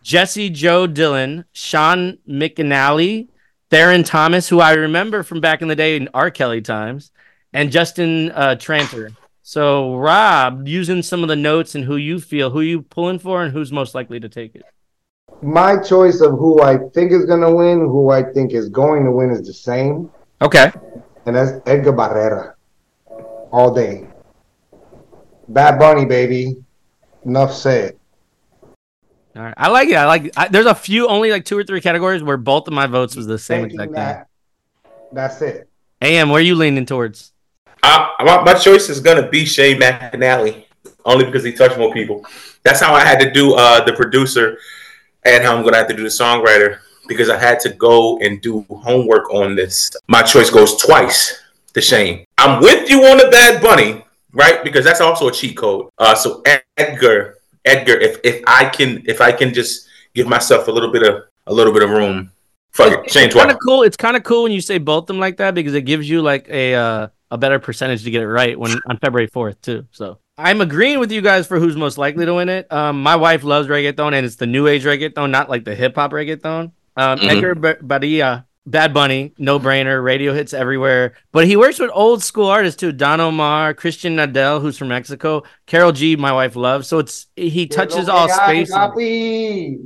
Jessie 0.02 0.50
Jo 0.50 0.86
Dillon, 0.86 1.44
Shane 1.52 2.18
McAnally, 2.28 3.28
Theron 3.70 4.02
Thomas, 4.02 4.48
who 4.48 4.60
I 4.60 4.72
remember 4.72 5.22
from 5.22 5.40
back 5.40 5.62
in 5.62 5.68
the 5.68 5.76
day 5.76 5.96
in 5.96 6.08
R. 6.14 6.30
Kelly 6.30 6.62
times, 6.62 7.12
and 7.52 7.70
Justin 7.70 8.30
uh, 8.32 8.56
Tranter. 8.56 9.10
So, 9.48 9.94
Rob, 9.94 10.66
using 10.66 11.02
some 11.02 11.22
of 11.22 11.28
the 11.28 11.36
notes 11.36 11.76
and 11.76 11.84
who 11.84 11.94
you 11.94 12.18
feel, 12.18 12.50
who 12.50 12.62
you 12.62 12.82
pulling 12.82 13.20
for, 13.20 13.44
and 13.44 13.52
who's 13.52 13.70
most 13.70 13.94
likely 13.94 14.18
to 14.18 14.28
take 14.28 14.56
it. 14.56 14.64
My 15.40 15.80
choice 15.80 16.20
of 16.20 16.32
who 16.32 16.60
I 16.62 16.78
think 16.92 17.12
is 17.12 17.26
going 17.26 17.42
to 17.42 17.52
win, 17.52 17.78
who 17.78 18.10
I 18.10 18.24
think 18.24 18.52
is 18.52 18.68
going 18.68 19.04
to 19.04 19.12
win, 19.12 19.30
is 19.30 19.46
the 19.46 19.52
same, 19.52 20.10
Okay. 20.42 20.72
and 21.26 21.36
that's 21.36 21.52
Edgar 21.64 21.92
Barrera. 21.92 22.54
All 23.52 23.72
day. 23.72 24.08
Bad 25.46 25.78
Bunny, 25.78 26.06
baby. 26.06 26.56
Enough 27.24 27.54
said. 27.54 27.96
All 29.36 29.42
right. 29.42 29.54
I 29.56 29.68
like 29.68 29.88
it. 29.90 29.94
I 29.94 30.06
like. 30.06 30.32
I, 30.36 30.48
there's 30.48 30.66
a 30.66 30.74
few, 30.74 31.06
only 31.06 31.30
like 31.30 31.44
two 31.44 31.56
or 31.56 31.62
three 31.62 31.80
categories 31.80 32.20
where 32.20 32.36
both 32.36 32.66
of 32.66 32.74
my 32.74 32.88
votes 32.88 33.14
was 33.14 33.28
the 33.28 33.38
same 33.38 33.68
Taking 33.68 33.80
exact 33.80 34.28
thing. 34.82 34.90
That's 35.12 35.40
it. 35.40 35.68
Am, 36.02 36.30
where 36.30 36.40
are 36.40 36.42
you 36.42 36.56
leaning 36.56 36.84
towards? 36.84 37.32
I, 37.86 38.24
my, 38.24 38.42
my 38.42 38.54
choice 38.54 38.88
is 38.88 39.00
gonna 39.00 39.28
be 39.28 39.44
Shane 39.44 39.80
McAnally, 39.80 40.64
only 41.04 41.24
because 41.24 41.44
he 41.44 41.52
touched 41.52 41.78
more 41.78 41.92
people. 41.92 42.24
That's 42.62 42.80
how 42.80 42.94
I 42.94 43.04
had 43.04 43.20
to 43.20 43.30
do 43.30 43.54
uh, 43.54 43.84
the 43.84 43.92
producer, 43.92 44.58
and 45.24 45.44
how 45.44 45.56
I'm 45.56 45.64
gonna 45.64 45.76
have 45.76 45.88
to 45.88 45.96
do 45.96 46.02
the 46.02 46.08
songwriter 46.08 46.78
because 47.08 47.30
I 47.30 47.38
had 47.38 47.60
to 47.60 47.70
go 47.70 48.18
and 48.18 48.40
do 48.40 48.66
homework 48.70 49.32
on 49.32 49.54
this. 49.54 49.90
My 50.08 50.22
choice 50.22 50.50
goes 50.50 50.76
twice 50.76 51.40
to 51.74 51.80
Shane. 51.80 52.24
I'm 52.38 52.60
with 52.60 52.90
you 52.90 53.04
on 53.04 53.18
the 53.18 53.28
Bad 53.30 53.62
Bunny, 53.62 54.04
right? 54.32 54.64
Because 54.64 54.84
that's 54.84 55.00
also 55.00 55.28
a 55.28 55.32
cheat 55.32 55.56
code. 55.56 55.88
Uh, 55.98 56.14
so 56.14 56.42
Edgar, 56.76 57.38
Edgar, 57.64 57.94
if 57.94 58.18
if 58.24 58.42
I 58.46 58.68
can 58.68 59.02
if 59.06 59.20
I 59.20 59.32
can 59.32 59.54
just 59.54 59.88
give 60.14 60.26
myself 60.26 60.68
a 60.68 60.72
little 60.72 60.90
bit 60.90 61.02
of 61.02 61.24
a 61.46 61.54
little 61.54 61.72
bit 61.72 61.82
of 61.82 61.90
room, 61.90 62.32
fuck 62.72 63.04
it, 63.04 63.10
Shane 63.10 63.26
It's 63.26 63.34
kind 63.34 63.50
of 63.50 63.58
cool. 63.64 63.82
It's 63.82 63.96
kind 63.96 64.16
of 64.16 64.24
cool 64.24 64.42
when 64.44 64.52
you 64.52 64.60
say 64.60 64.78
both 64.78 65.06
them 65.06 65.20
like 65.20 65.36
that 65.36 65.54
because 65.54 65.74
it 65.74 65.82
gives 65.82 66.08
you 66.08 66.22
like 66.22 66.48
a 66.48 66.74
uh, 66.74 67.08
a 67.30 67.38
better 67.38 67.58
percentage 67.58 68.04
to 68.04 68.10
get 68.10 68.22
it 68.22 68.28
right 68.28 68.58
when 68.58 68.72
on 68.88 68.98
February 68.98 69.26
fourth 69.26 69.60
too. 69.62 69.86
So 69.90 70.18
I'm 70.38 70.60
agreeing 70.60 70.98
with 71.00 71.10
you 71.10 71.20
guys 71.22 71.46
for 71.46 71.58
who's 71.58 71.76
most 71.76 71.98
likely 71.98 72.26
to 72.26 72.34
win 72.34 72.48
it. 72.48 72.70
Um, 72.72 73.02
my 73.02 73.16
wife 73.16 73.42
loves 73.42 73.68
reggaeton 73.68 74.12
and 74.12 74.24
it's 74.26 74.36
the 74.36 74.46
new 74.46 74.66
age 74.66 74.84
reggaeton, 74.84 75.30
not 75.30 75.48
like 75.50 75.64
the 75.64 75.74
hip 75.74 75.94
hop 75.96 76.12
reggaeton. 76.12 76.72
Um, 76.96 77.18
Mhm. 77.18 77.28
Edgar 77.30 77.54
Ba- 77.54 77.76
Badia, 77.82 78.46
Bad 78.68 78.92
Bunny, 78.92 79.32
no 79.38 79.60
brainer, 79.60 80.02
radio 80.02 80.32
hits 80.34 80.52
everywhere. 80.52 81.12
But 81.32 81.46
he 81.46 81.56
works 81.56 81.78
with 81.78 81.90
old 81.94 82.22
school 82.22 82.46
artists 82.48 82.78
too. 82.80 82.90
Don 82.92 83.20
Omar, 83.20 83.74
Christian 83.74 84.16
Nodal, 84.16 84.60
who's 84.60 84.76
from 84.76 84.88
Mexico, 84.88 85.42
Karol 85.66 85.92
G, 85.92 86.16
my 86.16 86.32
wife 86.32 86.56
loves. 86.56 86.88
So 86.88 86.98
it's 86.98 87.26
he 87.36 87.66
touches 87.66 88.08
all 88.08 88.28
spaces. 88.28 88.74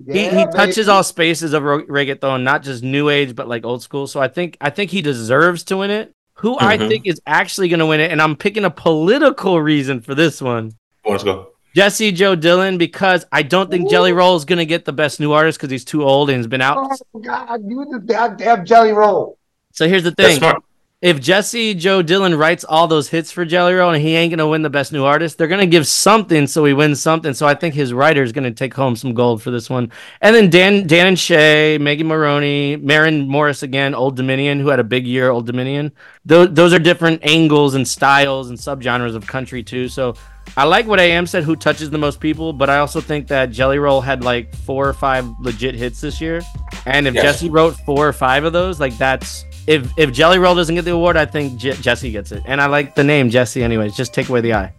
He, 0.07 0.13
He, 0.13 0.29
he 0.31 0.45
touches 0.47 0.89
all 0.89 1.03
spaces 1.03 1.53
of 1.53 1.63
reggaeton, 1.63 2.43
not 2.43 2.63
just 2.63 2.83
new 2.83 3.09
age, 3.09 3.35
but 3.35 3.49
like 3.49 3.65
old 3.67 3.83
school. 3.83 4.07
So 4.07 4.21
I 4.21 4.29
think 4.29 4.57
I 4.61 4.71
think 4.71 4.91
he 4.91 5.03
deserves 5.03 5.63
to 5.65 5.77
win 5.77 5.91
it. 5.91 6.15
Who 6.41 6.57
I 6.59 6.79
Mhm. 6.79 6.89
think 6.89 7.07
is 7.07 7.21
actually 7.27 7.69
going 7.69 7.81
to 7.81 7.87
win 7.87 8.01
it, 8.01 8.11
and 8.11 8.21
I'm 8.21 8.35
picking 8.35 8.65
a 8.65 8.71
political 8.71 9.61
reason 9.61 10.01
for 10.01 10.15
this 10.15 10.41
one. 10.41 10.73
Let's 11.07 11.23
go. 11.23 11.49
Jessie 11.75 12.11
Jo 12.13 12.35
Dillon 12.35 12.79
because 12.79 13.25
I 13.31 13.43
don't 13.43 13.71
think 13.71 13.91
Jelly 13.91 14.13
Roll 14.13 14.37
is 14.37 14.45
going 14.45 14.59
to 14.59 14.67
get 14.67 14.85
the 14.85 14.93
best 14.93 15.21
new 15.21 15.33
artist 15.33 15.59
because 15.59 15.71
he's 15.71 15.85
too 15.85 16.03
old 16.03 16.29
and 16.31 16.39
he's 16.39 16.47
been 16.49 16.61
out. 16.63 16.79
Oh 17.15 17.19
God, 17.21 17.61
you 17.67 17.87
the 17.91 18.01
goddamn 18.01 18.65
jelly 18.65 18.93
roll. 18.93 19.39
So 19.73 19.87
here's 19.87 20.03
the 20.03 20.11
That's 20.11 20.31
thing: 20.31 20.39
smart. 20.39 20.63
If 21.03 21.19
Jessie 21.19 21.73
Jo 21.73 22.03
Dillon 22.03 22.35
writes 22.35 22.63
all 22.63 22.87
those 22.87 23.09
hits 23.09 23.33
for 23.33 23.47
Jelly 23.47 23.73
Roll 23.73 23.93
and 23.93 24.03
he 24.03 24.15
ain't 24.17 24.31
gonna 24.31 24.47
win 24.47 24.61
the 24.61 24.69
best 24.69 24.93
new 24.93 25.03
artist, 25.03 25.39
they're 25.39 25.49
gonna 25.49 25.65
give 25.65 25.87
something 25.87 26.47
so 26.47 26.63
he 26.67 26.75
wins 26.75 27.01
something. 27.01 27.33
So 27.33 27.47
I 27.47 27.55
think 27.55 27.75
his 27.75 27.95
writer 27.95 28.23
is 28.23 28.33
gonna 28.33 28.51
take 28.51 28.75
home 28.75 28.95
some 28.97 29.15
gold 29.15 29.43
for 29.43 29.51
this 29.51 29.71
one. 29.71 29.91
And 30.21 30.37
then 30.37 30.51
Dan 30.51 30.87
Dan 30.87 31.07
and 31.07 31.19
Shay, 31.19 31.79
Maggie 31.81 32.05
Moroney, 32.05 32.77
Maren 32.77 33.27
Morris 33.27 33.63
again, 33.63 33.95
Old 33.95 34.15
Dominion, 34.15 34.61
who 34.61 34.69
had 34.69 34.79
a 34.79 34.85
big 34.85 35.07
year, 35.07 35.31
Old 35.31 35.47
Dominion. 35.47 35.91
Those 36.27 36.53
those 36.53 36.75
are 36.75 36.79
different 36.79 37.25
angles 37.25 37.75
and 37.75 37.89
styles 37.89 38.51
and 38.51 38.59
subgenres 38.59 39.15
of 39.15 39.27
country 39.27 39.63
too. 39.63 39.89
So 39.89 40.17
I 40.55 40.65
like 40.65 40.87
what 40.87 41.01
AM 41.01 41.27
said, 41.27 41.45
who 41.45 41.57
touches 41.57 41.89
the 41.89 41.97
most 41.97 42.21
people, 42.21 42.53
but 42.53 42.69
I 42.69 42.79
also 42.79 43.01
think 43.01 43.27
that 43.29 43.47
Jelly 43.53 43.79
Roll 43.79 44.03
had 44.03 44.23
like 44.23 44.55
four 44.55 44.87
or 44.87 44.93
five 44.93 45.25
legit 45.41 45.75
hits 45.77 46.03
this 46.03 46.21
year. 46.21 46.43
And 46.85 47.07
if 47.07 47.15
Yes. 47.15 47.25
Jesse 47.25 47.49
wrote 47.49 47.75
four 47.87 48.07
or 48.07 48.13
five 48.13 48.45
of 48.45 48.53
those, 48.53 48.81
like 48.81 48.97
that's 48.99 49.47
if 49.71 49.97
if 49.97 50.13
Jelly 50.13 50.39
Roll 50.39 50.57
doesn't 50.57 50.75
get 50.75 50.85
the 50.85 50.91
award, 50.91 51.17
I 51.17 51.25
think 51.25 51.57
Je- 51.57 51.75
Jesse 51.75 52.11
gets 52.11 52.33
it. 52.33 52.43
And 52.45 52.61
I 52.61 52.67
like 52.67 52.97
the 52.97 53.05
name 53.05 53.31
Jesse, 53.31 53.63
anyways. 53.63 53.95
Just 53.95 54.13
take 54.13 54.29
away 54.29 54.41
the. 54.41 54.49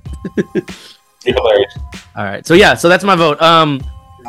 You're 1.23 1.35
hilarious. 1.35 1.77
All 2.15 2.25
right. 2.25 2.45
So 2.45 2.55
yeah, 2.55 2.73
so 2.73 2.89
that's 2.89 3.05
my 3.05 3.15
vote. 3.15 3.41
Um, 3.41 3.79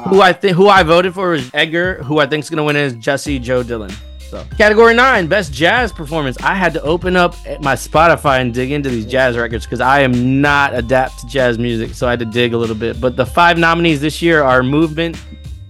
who 0.08 0.20
I 0.20 0.32
think 0.32 0.56
who 0.56 0.68
I 0.68 0.84
voted 0.84 1.14
for 1.14 1.34
is 1.34 1.50
Edgar. 1.52 2.02
Who 2.04 2.20
I 2.20 2.26
think 2.26 2.44
is 2.44 2.50
gonna 2.50 2.62
win 2.62 2.76
is 2.76 2.94
Jessie 2.94 3.40
Jo 3.40 3.64
Dillon. 3.64 3.90
So 4.30 4.46
category 4.56 4.94
nine, 4.94 5.26
best 5.26 5.52
jazz 5.52 5.92
performance. 5.92 6.40
I 6.40 6.54
had 6.54 6.72
to 6.74 6.82
open 6.82 7.16
up 7.16 7.34
my 7.60 7.74
Spotify 7.74 8.40
and 8.40 8.54
dig 8.54 8.70
into 8.70 8.88
these 8.88 9.04
jazz 9.04 9.36
records 9.36 9.66
because 9.66 9.80
I 9.80 10.00
am 10.00 10.40
not 10.40 10.74
adapt 10.74 11.18
to 11.20 11.26
jazz 11.26 11.58
music, 11.58 11.94
so 11.94 12.06
I 12.06 12.10
had 12.10 12.20
to 12.20 12.24
dig 12.24 12.54
a 12.54 12.56
little 12.56 12.76
bit. 12.76 13.00
But 13.00 13.16
the 13.16 13.26
five 13.26 13.58
nominees 13.58 14.00
this 14.00 14.22
year 14.22 14.42
are 14.42 14.62
Movement 14.62 15.16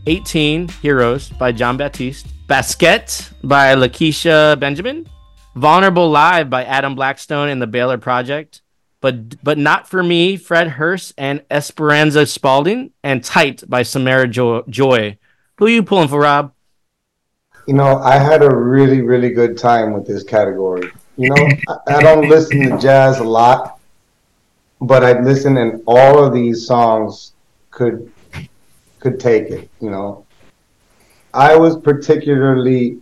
18 0.07 0.69
Heroes 0.69 1.29
by 1.29 1.53
Jon 1.53 1.77
Batiste, 1.77 2.27
Basquiat 2.49 3.33
by 3.45 3.75
Lakecia 3.75 4.59
Benjamin, 4.59 5.07
Vulnerable 5.55 6.11
Live 6.11 6.51
by 6.51 6.65
Adam 6.65 6.95
Blackstone 6.95 7.49
and 7.49 7.63
the 7.63 7.67
Baylor 7.67 7.99
Project, 7.99 8.63
but 9.01 9.43
but 9.45 9.59
not 9.59 9.89
for 9.89 10.03
me, 10.03 10.37
Fred 10.37 10.69
Hersch 10.69 11.13
and 11.17 11.45
Esperanza 11.51 12.27
Spalding, 12.27 12.93
and 13.03 13.23
Tight 13.23 13.63
by 13.69 13.83
Samara 13.83 14.27
jo- 14.29 14.65
Joy. 14.69 15.19
Who 15.57 15.67
you 15.67 15.83
pulling 15.83 16.09
for, 16.09 16.21
Rob? 16.21 16.53
You 17.69 17.75
know, 17.75 17.99
I 17.99 18.19
had 18.19 18.43
a 18.43 18.53
really, 18.53 19.03
really 19.03 19.31
good 19.31 19.57
time 19.57 19.93
with 19.93 20.07
this 20.07 20.25
category. 20.25 20.91
You 21.17 21.29
know, 21.29 21.49
I, 21.69 21.99
I 21.99 22.03
don't 22.03 22.29
listen 22.29 22.69
to 22.71 22.79
jazz 22.79 23.19
a 23.19 23.25
lot, 23.25 23.79
but 24.81 25.05
I 25.05 25.21
listen, 25.21 25.59
and 25.59 25.81
all 25.87 26.25
of 26.25 26.33
these 26.33 26.67
songs 26.67 27.35
could 27.71 28.11
could 29.03 29.19
take 29.19 29.51
it. 29.51 29.69
You 29.81 29.91
know, 29.91 30.25
I 31.35 31.57
was 31.57 31.77
particularly 31.77 32.99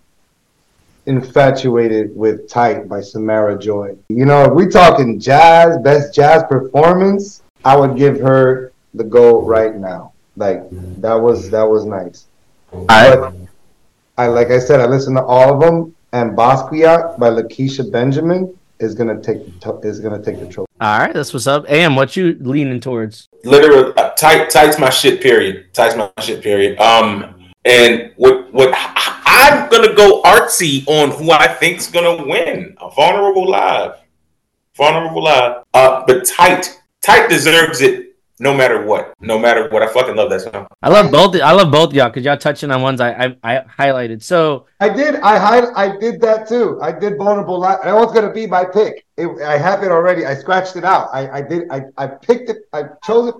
infatuated 1.06 2.16
with 2.16 2.48
"Tight" 2.48 2.88
by 2.88 3.02
Samara 3.02 3.58
Joy. 3.58 3.96
You 4.08 4.24
know, 4.24 4.44
if 4.44 4.52
we 4.52 4.66
talking 4.66 5.20
jazz, 5.20 5.76
best 5.84 6.14
jazz 6.14 6.42
performance, 6.48 7.42
I 7.64 7.76
would 7.76 7.96
give 7.96 8.18
her 8.20 8.72
the 8.94 9.04
gold 9.04 9.46
right 9.46 9.76
now. 9.76 10.12
Like 10.36 10.62
that 11.02 11.14
was 11.14 11.50
that 11.50 11.68
was 11.68 11.84
nice. 11.84 12.26
But 12.72 13.34
I 14.16 14.26
like 14.28 14.50
I 14.50 14.58
said, 14.58 14.80
I 14.80 14.86
listened 14.86 15.16
to 15.16 15.24
all 15.24 15.54
of 15.54 15.60
them, 15.60 15.94
and 16.12 16.36
Basquiat 16.36 17.18
by 17.18 17.28
Lakecia 17.28 17.90
Benjamin. 17.92 18.56
Is 18.80 18.94
gonna 18.94 19.20
take 19.20 19.44
the 19.44 19.52
to- 19.60 19.88
is 19.88 20.00
gonna 20.00 20.22
take 20.22 20.40
the 20.40 20.46
trophy. 20.46 20.70
All 20.80 20.98
right, 20.98 21.12
that's 21.12 21.32
what's 21.32 21.46
up. 21.46 21.64
Am, 21.70 21.94
what 21.94 22.16
you 22.16 22.36
leaning 22.40 22.80
towards? 22.80 23.28
literally 23.44 23.92
uh, 23.96 24.10
tight 24.10 24.50
tight's 24.50 24.78
my 24.78 24.90
shit 24.90 25.22
period 25.22 25.72
tight's 25.72 25.96
my 25.96 26.10
shit 26.20 26.42
period 26.42 26.78
um 26.78 27.50
and 27.64 28.12
what 28.16 28.52
what 28.52 28.70
i'm 28.76 29.66
gonna 29.70 29.94
go 29.94 30.20
artsy 30.22 30.86
on 30.86 31.10
who 31.10 31.30
i 31.30 31.48
think's 31.48 31.90
gonna 31.90 32.22
win 32.26 32.76
a 32.82 32.90
vulnerable 32.90 33.48
live 33.48 33.92
vulnerable 34.76 35.22
live 35.24 35.62
uh 35.72 36.04
but 36.06 36.26
tight 36.26 36.78
tight 37.00 37.30
deserves 37.30 37.80
it 37.80 38.09
no 38.40 38.52
matter 38.54 38.84
what 38.84 39.14
no 39.20 39.38
matter 39.38 39.68
what 39.68 39.82
i 39.82 39.86
fucking 39.86 40.16
love 40.16 40.30
that 40.30 40.40
song 40.40 40.66
I 40.82 40.88
love 40.88 41.12
both. 41.12 41.34
I 41.36 41.52
love 41.52 41.70
both 41.70 41.92
y'all 41.92 42.08
because 42.08 42.24
y'all 42.24 42.38
touching 42.38 42.70
on 42.70 42.80
ones 42.80 43.00
I, 43.02 43.10
I 43.12 43.36
I 43.44 43.64
highlighted. 43.78 44.22
So 44.22 44.66
I 44.80 44.88
did. 44.88 45.16
I 45.16 45.38
hide, 45.38 45.64
I 45.76 45.98
did 45.98 46.20
that 46.22 46.48
too. 46.48 46.78
I 46.80 46.90
did 46.90 47.18
vulnerable. 47.18 47.60
Li- 47.60 47.76
that 47.84 47.94
was 47.94 48.12
gonna 48.14 48.32
be 48.32 48.46
my 48.46 48.64
pick. 48.64 49.04
It, 49.18 49.28
I 49.42 49.58
have 49.58 49.82
it 49.82 49.90
already. 49.90 50.24
I 50.24 50.34
scratched 50.34 50.76
it 50.76 50.84
out. 50.84 51.10
I, 51.12 51.30
I 51.38 51.42
did. 51.42 51.70
I, 51.70 51.82
I 51.98 52.06
picked 52.06 52.48
it. 52.48 52.58
I 52.72 52.84
chose 53.04 53.28
it 53.28 53.34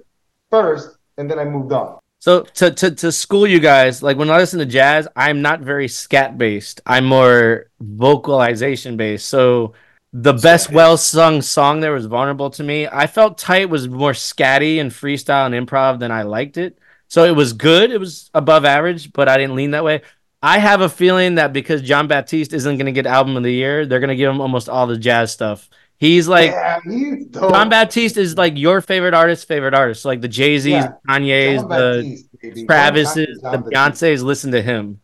first, 0.50 0.98
and 1.16 1.30
then 1.30 1.38
I 1.38 1.44
moved 1.46 1.72
on. 1.72 1.98
So 2.18 2.42
to, 2.42 2.70
to 2.70 2.90
to 2.90 3.10
school 3.10 3.46
you 3.46 3.58
guys, 3.58 4.02
like 4.02 4.18
when 4.18 4.28
I 4.28 4.36
listen 4.36 4.58
to 4.58 4.66
jazz, 4.66 5.08
I'm 5.16 5.40
not 5.40 5.60
very 5.60 5.88
scat 5.88 6.36
based. 6.36 6.82
I'm 6.84 7.06
more 7.06 7.70
vocalization 7.80 8.98
based. 8.98 9.28
So 9.28 9.72
the 10.12 10.32
best 10.32 10.70
well 10.72 10.96
sung 10.96 11.40
song 11.40 11.80
there 11.80 11.92
was 11.92 12.06
vulnerable 12.06 12.50
to 12.50 12.64
me. 12.64 12.86
I 12.86 13.06
felt 13.06 13.38
tight 13.38 13.70
was 13.70 13.88
more 13.88 14.12
scatty 14.12 14.80
and 14.80 14.90
freestyle 14.90 15.46
and 15.46 15.54
improv 15.54 15.98
than 16.00 16.10
I 16.10 16.22
liked 16.22 16.56
it. 16.56 16.78
So 17.08 17.24
it 17.24 17.34
was 17.34 17.52
good. 17.52 17.90
It 17.90 17.98
was 17.98 18.30
above 18.34 18.64
average, 18.64 19.12
but 19.12 19.28
I 19.28 19.36
didn't 19.36 19.56
lean 19.56 19.72
that 19.72 19.84
way. 19.84 20.02
I 20.42 20.58
have 20.58 20.80
a 20.80 20.88
feeling 20.88 21.34
that 21.34 21.52
because 21.52 21.82
Jon 21.82 22.08
Batiste 22.08 22.52
isn't 22.52 22.76
going 22.76 22.86
to 22.86 22.92
get 22.92 23.06
album 23.06 23.36
of 23.36 23.42
the 23.42 23.52
year, 23.52 23.84
they're 23.84 24.00
going 24.00 24.08
to 24.08 24.16
give 24.16 24.30
him 24.30 24.40
almost 24.40 24.68
all 24.68 24.86
the 24.86 24.96
jazz 24.96 25.32
stuff. 25.32 25.68
He's 25.98 26.26
like 26.26 26.50
yeah, 26.50 26.80
he's. 26.82 27.26
Jon 27.26 27.68
Batiste 27.68 28.16
is 28.16 28.36
like 28.38 28.56
your 28.56 28.80
favorite 28.80 29.12
artist, 29.12 29.46
favorite 29.46 29.74
artist. 29.74 30.02
So 30.02 30.08
like 30.08 30.22
the 30.22 30.28
Jay 30.28 30.58
Z's, 30.58 30.72
Yeah. 30.72 30.92
Kanye's, 31.06 31.60
John 31.60 31.68
the 31.68 32.24
Baptiste. 32.42 32.66
Travis's, 32.66 33.40
the. 33.42 33.58
Beyonce's 33.70 34.22
listen 34.22 34.52
to 34.52 34.62
him. 34.62 35.00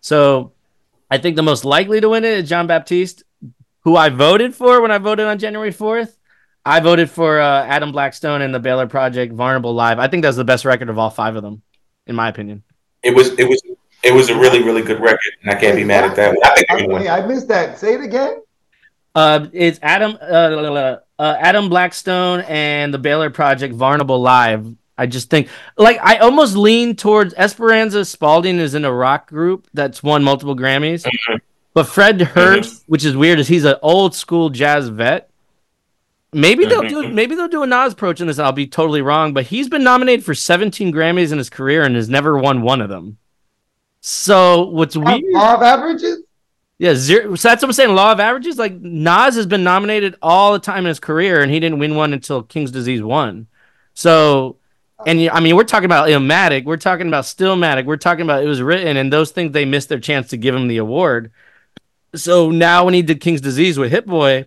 So 0.00 0.52
I 1.10 1.18
think 1.18 1.36
the 1.36 1.42
most 1.42 1.66
likely 1.66 2.00
to 2.00 2.08
win 2.08 2.24
it 2.24 2.38
is 2.38 2.48
Jon 2.48 2.66
Batiste, 2.66 3.24
who 3.88 3.96
I 3.96 4.10
voted 4.10 4.54
for 4.54 4.82
when 4.82 4.90
I 4.90 4.98
voted 4.98 5.24
on 5.24 5.38
January 5.38 5.72
4th. 5.72 6.14
I 6.62 6.80
voted 6.80 7.08
for 7.08 7.40
uh, 7.40 7.64
Adam 7.64 7.90
Blackstone 7.90 8.42
and 8.42 8.54
the 8.54 8.60
Baylor 8.60 8.86
Project, 8.86 9.32
Vulnerable 9.32 9.72
Live. 9.72 9.98
I 9.98 10.08
think 10.08 10.22
that's 10.22 10.36
the 10.36 10.44
best 10.44 10.66
record 10.66 10.90
of 10.90 10.98
all 10.98 11.08
five 11.08 11.36
of 11.36 11.42
them, 11.42 11.62
in 12.06 12.14
my 12.14 12.28
opinion. 12.28 12.64
it 13.02 13.14
was 13.14 13.28
it 13.38 13.48
was 13.48 13.62
it 14.02 14.12
was 14.12 14.28
a 14.28 14.38
really 14.38 14.62
really 14.62 14.82
good 14.82 15.00
record 15.00 15.32
and 15.42 15.50
i 15.50 15.54
can't 15.54 15.74
be 15.74 15.84
mad 15.84 16.04
at 16.04 16.14
that 16.16 16.36
i 16.44 16.54
think 16.54 16.70
I, 16.70 16.74
everyone 16.74 17.08
I 17.08 17.26
missed 17.26 17.48
that. 17.48 17.78
Say 17.78 17.94
it 17.94 18.02
again. 18.02 18.42
Uh, 19.14 19.46
it's 19.52 19.78
Adam 19.82 20.18
uh, 20.20 20.96
uh, 21.18 21.36
Adam 21.40 21.70
Blackstone 21.70 22.40
and 22.42 22.92
the 22.92 22.98
Baylor 22.98 23.30
Project 23.30 23.74
Vulnerable 23.74 24.20
Live. 24.20 24.66
I 24.98 25.06
just 25.06 25.30
think 25.30 25.48
like 25.78 25.98
I 26.02 26.18
almost 26.18 26.56
lean 26.56 26.94
towards 26.94 27.32
Esperanza 27.34 28.04
Spalding 28.04 28.58
is 28.58 28.74
in 28.74 28.84
a 28.84 28.92
rock 28.92 29.30
group 29.30 29.66
that's 29.72 30.02
won 30.02 30.22
multiple 30.22 30.54
Grammys. 30.54 31.06
But 31.74 31.84
Fred 31.84 32.18
Hersch, 32.18 32.66
mm-hmm. 32.66 32.84
which 32.86 33.04
is 33.04 33.16
weird, 33.16 33.38
is 33.38 33.48
he's 33.48 33.64
an 33.64 33.76
old 33.82 34.14
school 34.14 34.50
jazz 34.50 34.88
vet. 34.88 35.30
Maybe 36.32 36.66
they'll 36.66 36.82
do 36.82 37.04
mm-hmm. 37.04 37.14
maybe 37.14 37.34
they'll 37.34 37.48
do 37.48 37.62
a 37.62 37.66
Nas 37.66 37.94
approach 37.94 38.20
in 38.20 38.26
this. 38.26 38.38
I'll 38.38 38.52
be 38.52 38.66
totally 38.66 39.00
wrong, 39.00 39.32
but 39.32 39.46
he's 39.46 39.68
been 39.68 39.84
nominated 39.84 40.24
for 40.24 40.34
17 40.34 40.92
Grammys 40.92 41.32
in 41.32 41.38
his 41.38 41.48
career 41.48 41.84
and 41.84 41.96
has 41.96 42.08
never 42.08 42.36
won 42.36 42.62
one 42.62 42.80
of 42.82 42.90
them. 42.90 43.16
So 44.00 44.66
what's 44.66 44.96
weird? 44.96 45.22
Law 45.30 45.54
of 45.54 45.62
averages. 45.62 46.22
Yeah, 46.78 46.94
zero. 46.94 47.34
So 47.34 47.48
that's 47.48 47.62
what 47.62 47.70
I'm 47.70 47.72
saying. 47.72 47.94
Law 47.94 48.12
of 48.12 48.20
averages. 48.20 48.58
Like 48.58 48.74
Nas 48.74 49.34
has 49.34 49.46
been 49.46 49.64
nominated 49.64 50.16
all 50.22 50.52
the 50.52 50.60
time 50.60 50.80
in 50.80 50.86
his 50.86 51.00
career, 51.00 51.42
and 51.42 51.50
he 51.50 51.58
didn't 51.58 51.78
win 51.78 51.96
one 51.96 52.12
until 52.12 52.42
King's 52.42 52.70
Disease 52.70 53.02
won. 53.02 53.48
So, 53.94 54.56
and 55.06 55.28
I 55.30 55.40
mean, 55.40 55.56
we're 55.56 55.64
talking 55.64 55.86
about 55.86 56.08
Illmatic. 56.08 56.64
We're 56.64 56.76
talking 56.76 57.08
about 57.08 57.24
Stillmatic. 57.24 57.84
We're 57.84 57.96
talking 57.96 58.22
about 58.22 58.44
it 58.44 58.46
was 58.46 58.62
written, 58.62 58.96
and 58.96 59.12
those 59.12 59.32
things 59.32 59.52
they 59.52 59.64
missed 59.64 59.88
their 59.88 59.98
chance 59.98 60.28
to 60.28 60.36
give 60.36 60.54
him 60.54 60.68
the 60.68 60.76
award. 60.76 61.32
So 62.14 62.50
now 62.50 62.84
when 62.84 62.94
he 62.94 63.02
did 63.02 63.20
King's 63.20 63.40
Disease 63.40 63.78
with 63.78 63.90
Hit 63.90 64.06
Boy, 64.06 64.46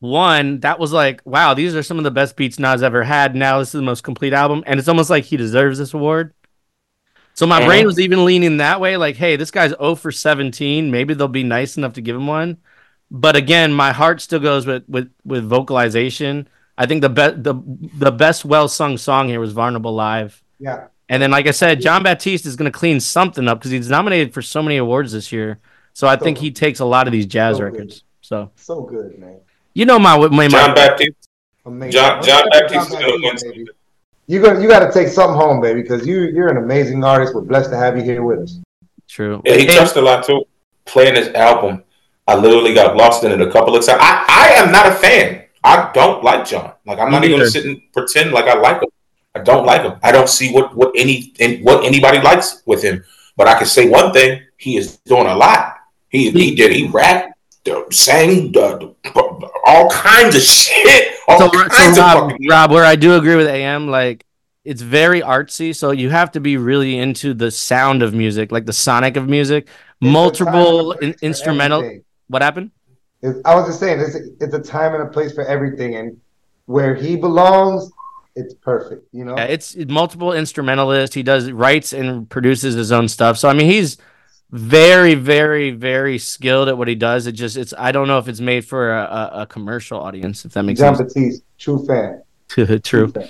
one 0.00 0.60
that 0.60 0.78
was 0.78 0.92
like, 0.92 1.20
wow, 1.24 1.54
these 1.54 1.74
are 1.74 1.82
some 1.82 1.98
of 1.98 2.04
the 2.04 2.10
best 2.10 2.36
beats 2.36 2.58
Nas 2.58 2.82
ever 2.82 3.02
had. 3.04 3.34
Now 3.34 3.58
this 3.58 3.68
is 3.68 3.72
the 3.72 3.82
most 3.82 4.02
complete 4.02 4.32
album, 4.32 4.62
and 4.66 4.78
it's 4.78 4.88
almost 4.88 5.10
like 5.10 5.24
he 5.24 5.36
deserves 5.36 5.78
this 5.78 5.94
award. 5.94 6.34
So 7.34 7.46
my 7.46 7.60
Mhm. 7.62 7.66
brain 7.66 7.86
was 7.86 7.98
even 7.98 8.24
leaning 8.24 8.58
that 8.58 8.80
way, 8.80 8.96
like, 8.96 9.16
hey, 9.16 9.36
this 9.36 9.50
guy's 9.50 9.70
0 9.70 9.94
for 9.94 10.12
17. 10.12 10.90
Maybe 10.90 11.14
they'll 11.14 11.28
be 11.28 11.44
nice 11.44 11.76
enough 11.78 11.94
to 11.94 12.02
give 12.02 12.14
him 12.16 12.26
one. 12.26 12.58
But 13.10 13.36
again, 13.36 13.72
my 13.72 13.92
heart 13.92 14.20
still 14.20 14.38
goes 14.40 14.66
with 14.66 14.84
with 14.88 15.10
with 15.24 15.44
vocalization. 15.44 16.48
I 16.76 16.86
think 16.86 17.00
the 17.02 17.08
best 17.08 17.42
the 17.42 17.54
the 17.98 18.10
best 18.12 18.44
well 18.44 18.68
sung 18.68 18.98
song 18.98 19.28
here 19.28 19.40
was 19.40 19.52
Vulnerable 19.52 19.94
Live. 19.94 20.42
Yeah. 20.58 20.84
And 21.08 21.22
then, 21.22 21.30
like 21.30 21.46
I 21.46 21.50
said, 21.50 21.80
Jon 21.82 22.02
Batiste 22.02 22.46
is 22.46 22.56
going 22.56 22.70
to 22.70 22.78
clean 22.78 22.98
something 22.98 23.46
up 23.46 23.58
because 23.58 23.70
he's 23.70 23.90
nominated 23.90 24.32
for 24.32 24.40
so 24.40 24.62
many 24.62 24.78
awards 24.78 25.12
this 25.12 25.30
year. 25.30 25.58
So 25.94 26.08
I 26.08 26.16
think 26.16 26.38
he 26.38 26.50
takes 26.50 26.80
a 26.80 26.84
lot 26.84 27.06
of 27.06 27.12
these 27.12 27.26
jazz 27.26 27.56
So 27.56 27.64
good. 27.64 27.72
records. 27.72 28.04
So 28.22 28.50
So 28.56 28.82
good, 28.82 29.18
man. 29.18 29.38
you 29.74 29.84
know 29.86 29.98
my 29.98 30.16
my, 30.28 30.48
john 30.48 30.68
my 30.70 30.74
baptiste 30.74 31.28
Amazing. 31.64 31.92
John- 31.92 32.22
Jon 32.24 32.42
Batiste 32.50 32.74
is 32.76 32.88
John 32.92 33.00
gonna 33.02 33.12
win 33.12 33.34
Baptiste. 33.36 33.70
You 34.26 34.40
got 34.40 34.60
you 34.62 34.68
got 34.68 34.80
to 34.86 34.92
take 34.92 35.08
something 35.08 35.36
home, 35.38 35.60
baby, 35.60 35.82
because 35.82 36.06
you 36.06 36.22
you're 36.22 36.48
an 36.48 36.56
amazing 36.56 37.04
artist. 37.04 37.34
We're 37.34 37.42
blessed 37.42 37.70
to 37.70 37.76
have 37.76 37.96
you 37.96 38.02
here 38.04 38.22
with 38.22 38.40
us. 38.40 38.58
true. 39.08 39.42
Yeah, 39.44 39.56
he 39.56 39.66
touched 39.66 39.96
a 39.96 40.00
lot 40.00 40.24
too. 40.24 40.44
Playing 40.86 41.14
this 41.14 41.28
album, 41.34 41.84
I 42.26 42.34
literally 42.36 42.74
got 42.74 42.96
lost 42.96 43.22
in 43.24 43.30
it 43.32 43.40
a 43.40 43.50
couple 43.50 43.76
of 43.76 43.84
times. 43.84 44.00
I, 44.02 44.24
I 44.28 44.48
am 44.60 44.72
not 44.72 44.86
a 44.86 44.92
fan. 44.94 45.44
I 45.62 45.90
don't 45.94 46.24
like 46.24 46.46
John. 46.46 46.72
Like 46.86 46.98
I'm 46.98 47.06
Me 47.06 47.12
not 47.12 47.24
even 47.24 47.38
neither. 47.38 47.42
gonna 47.44 47.50
sit 47.50 47.64
and 47.66 47.80
pretend 47.92 48.32
like 48.32 48.46
I 48.46 48.54
like 48.54 48.82
him. 48.82 48.88
I 49.34 49.40
don't 49.40 49.64
like 49.66 49.82
him. 49.82 49.94
I 50.02 50.10
don't 50.12 50.28
see 50.28 50.52
what 50.52 50.74
what 50.74 50.92
any 50.96 51.32
what 51.62 51.84
anybody 51.84 52.20
likes 52.20 52.62
with 52.66 52.82
him. 52.82 53.04
But 53.36 53.46
I 53.48 53.54
can 53.58 53.66
say 53.66 53.88
one 53.88 54.12
thing: 54.12 54.40
he 54.56 54.76
is 54.76 54.96
doing 55.04 55.26
a 55.26 55.34
lot. 55.36 55.76
He 56.12 56.30
he 56.30 56.54
did. 56.54 56.72
He 56.72 56.86
rapped, 56.88 57.32
sang, 57.90 58.54
all 59.64 59.90
kinds 59.90 60.36
of 60.36 60.42
shit. 60.42 61.14
All 61.26 61.38
so, 61.38 61.50
kinds 61.50 61.96
so 61.96 62.04
of 62.04 62.14
Rob, 62.14 62.30
fucking. 62.30 62.48
Rob, 62.48 62.70
where 62.70 62.84
I 62.84 62.96
do 62.96 63.16
agree 63.16 63.34
with 63.34 63.46
AM, 63.48 63.88
like 63.88 64.24
it's 64.64 64.82
very 64.82 65.22
artsy, 65.22 65.74
so 65.74 65.90
you 65.90 66.10
have 66.10 66.30
to 66.32 66.40
be 66.40 66.56
really 66.58 66.98
into 66.98 67.34
the 67.34 67.50
sound 67.50 68.02
of 68.02 68.14
music, 68.14 68.52
like 68.52 68.66
the 68.66 68.72
sonic 68.72 69.16
of 69.16 69.28
music. 69.28 69.64
It's 69.64 69.70
a 69.70 69.74
time 69.74 70.04
and 70.04 70.12
Multiple 70.12 70.92
in- 70.92 71.14
instrumental. 71.22 71.78
everything. 71.80 72.04
What 72.28 72.42
happened? 72.42 72.70
It's, 73.22 73.38
I 73.44 73.54
was 73.54 73.66
just 73.66 73.80
saying, 73.80 74.00
it's 74.00 74.14
a, 74.16 74.44
it's 74.44 74.54
a 74.54 74.60
time 74.60 74.94
and 74.94 75.04
a 75.04 75.06
place 75.06 75.32
for 75.32 75.44
everything, 75.44 75.94
and 75.94 76.20
where 76.66 76.94
he 76.94 77.16
belongs, 77.16 77.90
it's 78.34 78.52
perfect. 78.54 79.06
You 79.12 79.24
know. 79.24 79.36
Yeah, 79.36 79.44
it's 79.44 79.74
multiple 79.76 80.32
instrumentalist. 80.32 81.14
He 81.14 81.22
does 81.22 81.50
writes 81.50 81.92
and 81.92 82.28
produces 82.28 82.74
his 82.74 82.92
own 82.92 83.08
stuff. 83.08 83.38
So 83.38 83.48
I 83.48 83.54
mean, 83.54 83.70
he's 83.70 83.96
very, 84.52 85.14
very, 85.14 85.70
very 85.70 86.18
skilled 86.18 86.68
at 86.68 86.76
what 86.76 86.86
he 86.86 86.94
does. 86.94 87.26
It 87.26 87.32
just 87.32 87.56
it's 87.56 87.72
I 87.76 87.90
don't 87.90 88.06
know 88.06 88.18
if 88.18 88.28
it's 88.28 88.40
made 88.40 88.66
for 88.66 88.92
a, 88.92 89.30
a, 89.32 89.46
commercial 89.46 89.98
audience. 89.98 90.44
If 90.44 90.52
that 90.52 90.62
makes 90.62 90.78
John 90.78 90.94
sense. 90.94 91.14
Batiste, 91.14 91.42
true 91.58 91.84
fan. 91.86 92.22
True. 92.82 93.10
fan. 93.10 93.28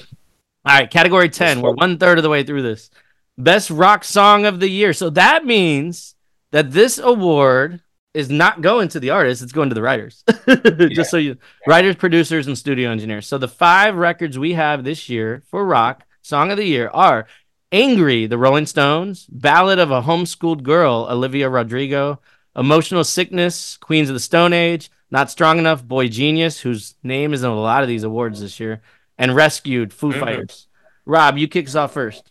All 0.64 0.78
right, 0.78 0.90
category 0.90 1.28
10. 1.28 1.60
We're 1.60 1.70
one 1.70 1.96
third 1.96 2.18
of 2.18 2.24
the 2.24 2.28
way 2.28 2.42
through 2.42 2.62
this. 2.62 2.90
Best 3.38 3.70
rock 3.70 4.02
song 4.02 4.46
of 4.46 4.58
the 4.58 4.68
year. 4.68 4.92
So 4.92 5.10
that 5.10 5.46
means 5.46 6.16
that 6.50 6.72
this 6.72 6.98
award 6.98 7.80
is 8.14 8.28
not 8.28 8.62
going 8.62 8.88
to 8.88 9.00
the 9.00 9.10
artists, 9.10 9.42
it's 9.42 9.52
going 9.52 9.68
to 9.68 9.76
the 9.76 9.82
writers. 9.82 10.24
Just 10.90 11.10
so 11.10 11.18
you 11.18 11.38
writers, 11.68 11.94
producers, 11.94 12.48
and 12.48 12.58
studio 12.58 12.90
engineers. 12.90 13.28
So 13.28 13.38
the 13.38 13.48
five 13.48 13.94
records 13.94 14.38
we 14.38 14.54
have 14.54 14.82
this 14.82 15.08
year 15.08 15.44
for 15.46 15.64
rock 15.64 16.04
song 16.20 16.50
of 16.50 16.56
the 16.56 16.66
year 16.66 16.90
are 16.92 17.26
Angry, 17.72 18.26
the 18.26 18.36
Rolling 18.36 18.66
Stones, 18.66 19.26
Ballad 19.30 19.78
of 19.78 19.90
a 19.90 20.02
Homeschooled 20.02 20.62
Girl, 20.62 21.08
Olivia 21.10 21.48
Rodrigo, 21.48 22.20
Emotional 22.54 23.02
Sickness, 23.02 23.78
Queens 23.78 24.10
of 24.10 24.14
the 24.14 24.20
Stone 24.20 24.52
Age, 24.52 24.90
Not 25.10 25.30
Strong 25.30 25.58
Enough, 25.58 25.82
Boy 25.82 26.08
Genius, 26.08 26.60
whose 26.60 26.94
name 27.02 27.32
is 27.32 27.42
in 27.42 27.50
a 27.50 27.58
lot 27.58 27.82
of 27.82 27.88
these 27.88 28.04
awards 28.04 28.42
this 28.42 28.60
year, 28.60 28.82
and 29.16 29.34
Rescued, 29.34 29.94
Foo 29.94 30.12
Mhm. 30.12 30.20
Fighters. 30.20 30.68
Rob, 31.06 31.38
you 31.38 31.48
kick 31.48 31.66
us 31.66 31.74
off 31.74 31.92
first. 31.92 32.30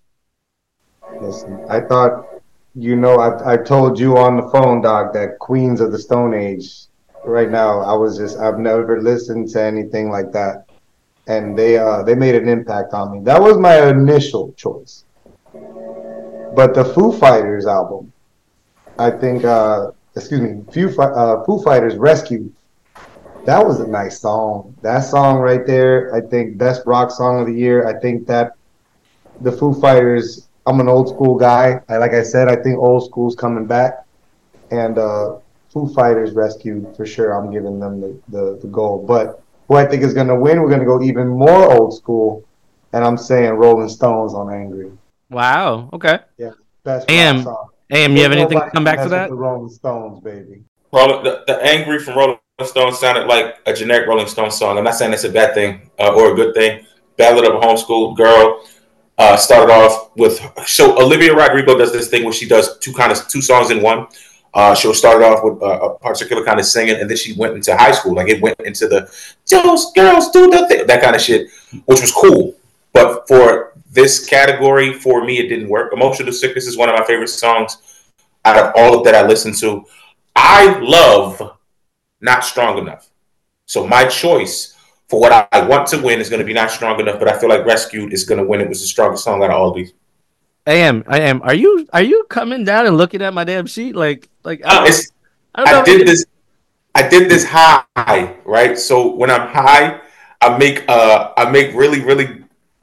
Listen, 1.20 1.66
I 1.68 1.80
thought, 1.82 2.28
you 2.76 2.96
know, 2.96 3.16
I, 3.16 3.54
I 3.54 3.58
told 3.58 4.00
you 4.00 4.18
on 4.18 4.38
the 4.38 4.48
phone, 4.50 4.82
Doc, 4.82 5.12
that 5.14 5.40
Queens 5.40 5.82
of 5.82 5.92
the 5.92 5.98
Stone 6.00 6.36
Age. 6.36 6.86
Right 7.26 7.50
now, 7.50 7.80
I 7.82 7.94
was 7.94 8.16
just, 8.18 8.38
I've 8.38 8.60
never 8.60 9.02
listened 9.02 9.50
to 9.50 9.62
anything 9.62 10.12
like 10.12 10.32
that, 10.34 10.66
and 11.26 11.58
they, 11.58 11.80
uh, 11.80 12.04
they 12.04 12.14
made 12.14 12.36
an 12.36 12.48
impact 12.48 12.94
on 12.94 13.12
me. 13.12 13.20
That 13.24 13.42
was 13.42 13.58
my 13.58 13.90
initial 13.90 14.54
choice. 14.54 15.04
But 15.54 16.74
the 16.74 16.86
Foo 16.96 17.12
Fighters 17.12 17.66
album, 17.66 18.12
I 18.98 19.12
think, 19.12 19.44
uh, 19.44 19.92
excuse 20.16 20.42
me, 20.42 20.64
Foo, 20.72 21.02
uh, 21.02 21.44
Foo 21.46 21.62
Fighters 21.62 21.96
Rescue. 21.96 22.52
That 23.46 23.66
was 23.66 23.80
a 23.80 23.88
nice 23.88 24.20
song. 24.20 24.76
That 24.82 25.00
song 25.00 25.40
right 25.40 25.66
there, 25.66 26.14
I 26.14 26.22
think, 26.22 26.58
best 26.58 26.84
rock 26.86 27.12
song 27.12 27.42
of 27.42 27.48
the 27.48 27.54
year. 27.54 27.88
I 27.88 28.00
think 28.00 28.28
that 28.28 28.56
the 29.42 29.52
Foo 29.52 29.74
Fighters. 29.74 30.48
I'm 30.68 30.80
an 30.80 30.88
old 30.88 31.10
school 31.10 31.38
guy. 31.38 31.82
I, 31.90 31.98
like 31.98 32.14
I 32.14 32.22
said, 32.22 32.48
I 32.48 32.56
think 32.56 32.78
old 32.78 33.04
school's 33.06 33.36
coming 33.36 33.66
back, 33.66 34.06
and 34.70 35.00
uh, 35.00 35.38
Foo 35.74 35.92
Fighters 35.94 36.32
Rescue, 36.34 36.94
for 36.96 37.06
sure. 37.06 37.34
I'm 37.34 37.52
giving 37.52 37.80
them 37.80 38.00
the, 38.00 38.22
the, 38.30 38.60
the 38.62 38.68
gold. 38.68 39.08
But 39.08 39.42
who 39.68 39.76
I 39.76 39.86
think 39.86 40.04
is 40.04 40.14
going 40.14 40.28
to 40.28 40.36
win, 40.36 40.62
we're 40.62 40.70
going 40.70 40.80
to 40.82 40.86
go 40.86 41.02
even 41.02 41.28
more 41.28 41.74
old 41.74 41.96
school. 41.96 42.46
And 42.94 43.04
I'm 43.04 43.18
saying 43.18 43.52
Rolling 43.54 43.90
Stones 43.90 44.34
on 44.34 44.54
Angry. 44.54 44.92
Wow. 45.32 45.90
Okay. 45.94 46.20
Best 46.84 47.10
Am, 47.10 47.38
rock 47.38 47.44
song. 47.44 47.70
Am, 47.92 48.16
you 48.16 48.24
have 48.24 48.32
anything 48.32 48.60
to 48.60 48.70
come 48.72 48.84
back 48.84 49.02
to 49.02 49.10
that? 49.10 49.30
The 49.30 49.36
Rolling 49.36 49.70
Stones, 49.70 50.20
baby. 50.22 50.64
Roll- 50.92 51.24
the, 51.24 51.44
the 51.48 51.64
angry 51.64 52.00
from 52.00 52.18
Rolling 52.18 52.38
Stones 52.64 53.00
sounded 53.00 53.28
like 53.28 53.58
a 53.66 53.74
generic 53.74 54.08
Rolling 54.08 54.28
Stone 54.28 54.52
song. 54.52 54.78
I'm 54.78 54.84
not 54.84 54.96
saying 54.96 55.14
it's 55.14 55.24
a 55.24 55.30
bad 55.30 55.54
thing 55.54 55.90
uh, 56.00 56.14
or 56.14 56.34
a 56.34 56.36
good 56.36 56.54
thing. 56.54 56.86
Ballad 57.18 57.46
of 57.46 57.56
a 57.56 57.60
homeschooled 57.60 58.18
girl 58.18 58.66
uh, 59.18 59.38
started 59.38 59.72
off 59.72 60.12
with 60.16 60.40
so 60.66 61.00
Olivia 61.00 61.36
Rodrigo 61.36 61.78
does 61.78 61.92
this 61.92 62.10
thing 62.10 62.24
where 62.24 62.34
she 62.34 62.48
does 62.48 62.78
two 62.80 62.94
kind 62.94 63.12
of 63.12 63.28
two 63.28 63.42
songs 63.42 63.70
in 63.70 63.82
one. 63.82 64.08
Uh, 64.54 64.76
she'll 64.76 64.94
start 64.94 65.22
off 65.22 65.44
with 65.44 65.62
uh, 65.62 65.80
a 65.80 66.00
particular 66.00 66.44
kind 66.44 66.60
of 66.60 66.66
singing, 66.66 66.96
and 66.96 67.10
then 67.10 67.16
she 67.16 67.34
went 67.34 67.54
into 67.54 67.76
high 67.78 67.92
school. 67.92 68.16
Like 68.16 68.28
it 68.28 68.42
went 68.42 68.60
into 68.62 68.88
the 68.88 69.10
those 69.50 69.92
girls 69.94 70.32
do 70.32 70.50
the 70.50 70.68
thing, 70.68 70.88
that 70.88 71.02
kind 71.02 71.16
of 71.16 71.22
shit, 71.22 71.50
which 71.86 72.02
was 72.02 72.12
cool. 72.12 72.56
But 72.94 73.28
for 73.28 73.71
this 73.92 74.26
category, 74.26 74.94
for 74.94 75.24
me, 75.24 75.38
it 75.38 75.50
didn't 75.50 75.70
work. 75.70 75.94
Emotional 75.94 76.32
Sickness 76.32 76.66
is 76.66 76.78
one 76.78 76.90
of 76.90 76.96
my 76.96 77.06
favorite 77.06 77.28
songs 77.28 77.78
out 78.46 78.58
of 78.58 78.74
all 78.76 78.98
of 78.98 79.04
that 79.06 79.14
I 79.14 79.28
listen 79.28 79.54
to. 79.56 79.86
I 80.36 80.80
love 80.80 81.58
Not 82.22 82.44
Strong 82.46 82.80
Enough. 82.80 83.10
So 83.66 83.86
my 83.86 84.06
choice 84.06 84.76
for 85.08 85.20
what 85.20 85.32
I, 85.32 85.48
I 85.52 85.66
want 85.66 85.88
to 85.90 86.02
win 86.02 86.20
is 86.20 86.30
going 86.30 86.40
to 86.40 86.46
be 86.46 86.54
Not 86.54 86.72
Strong 86.72 87.02
Enough, 87.02 87.20
but 87.20 87.28
I 87.28 87.38
feel 87.38 87.50
like 87.50 87.66
Rescued 87.66 88.14
is 88.14 88.24
going 88.24 88.42
to 88.42 88.48
win. 88.48 88.62
It 88.62 88.70
was 88.70 88.82
the 88.82 88.88
strongest 88.88 89.26
song 89.26 89.44
out 89.44 89.50
of 89.50 89.58
all 89.58 89.70
of 89.70 89.76
these. 89.76 89.94
I 90.66 90.74
am, 90.74 91.04
I 91.08 91.22
am. 91.22 91.42
Are 91.42 91.56
you 91.56 91.88
are 91.92 92.04
you 92.04 92.24
coming 92.30 92.64
down 92.64 92.86
and 92.86 92.96
looking 92.96 93.22
at 93.22 93.34
my 93.34 93.44
damn 93.44 93.66
sheet? 93.66 93.96
Like 93.96 94.30
like 94.44 94.62
Uh, 94.64 94.86
it's, 94.88 95.12
I 95.56 95.66
don't 95.66 95.74
know. 95.74 95.82
I 95.82 95.84
did 95.98 96.08
this. 96.08 96.26
I 96.94 97.08
did 97.08 97.30
this 97.30 97.46
high, 97.46 98.36
right? 98.46 98.78
So 98.78 99.16
when 99.16 99.32
I'm 99.32 99.48
high, 99.48 100.02
I 100.40 100.58
make 100.58 100.88
uh 100.88 101.34
I 101.36 101.50
make 101.50 101.74
really 101.74 102.02
really 102.02 102.41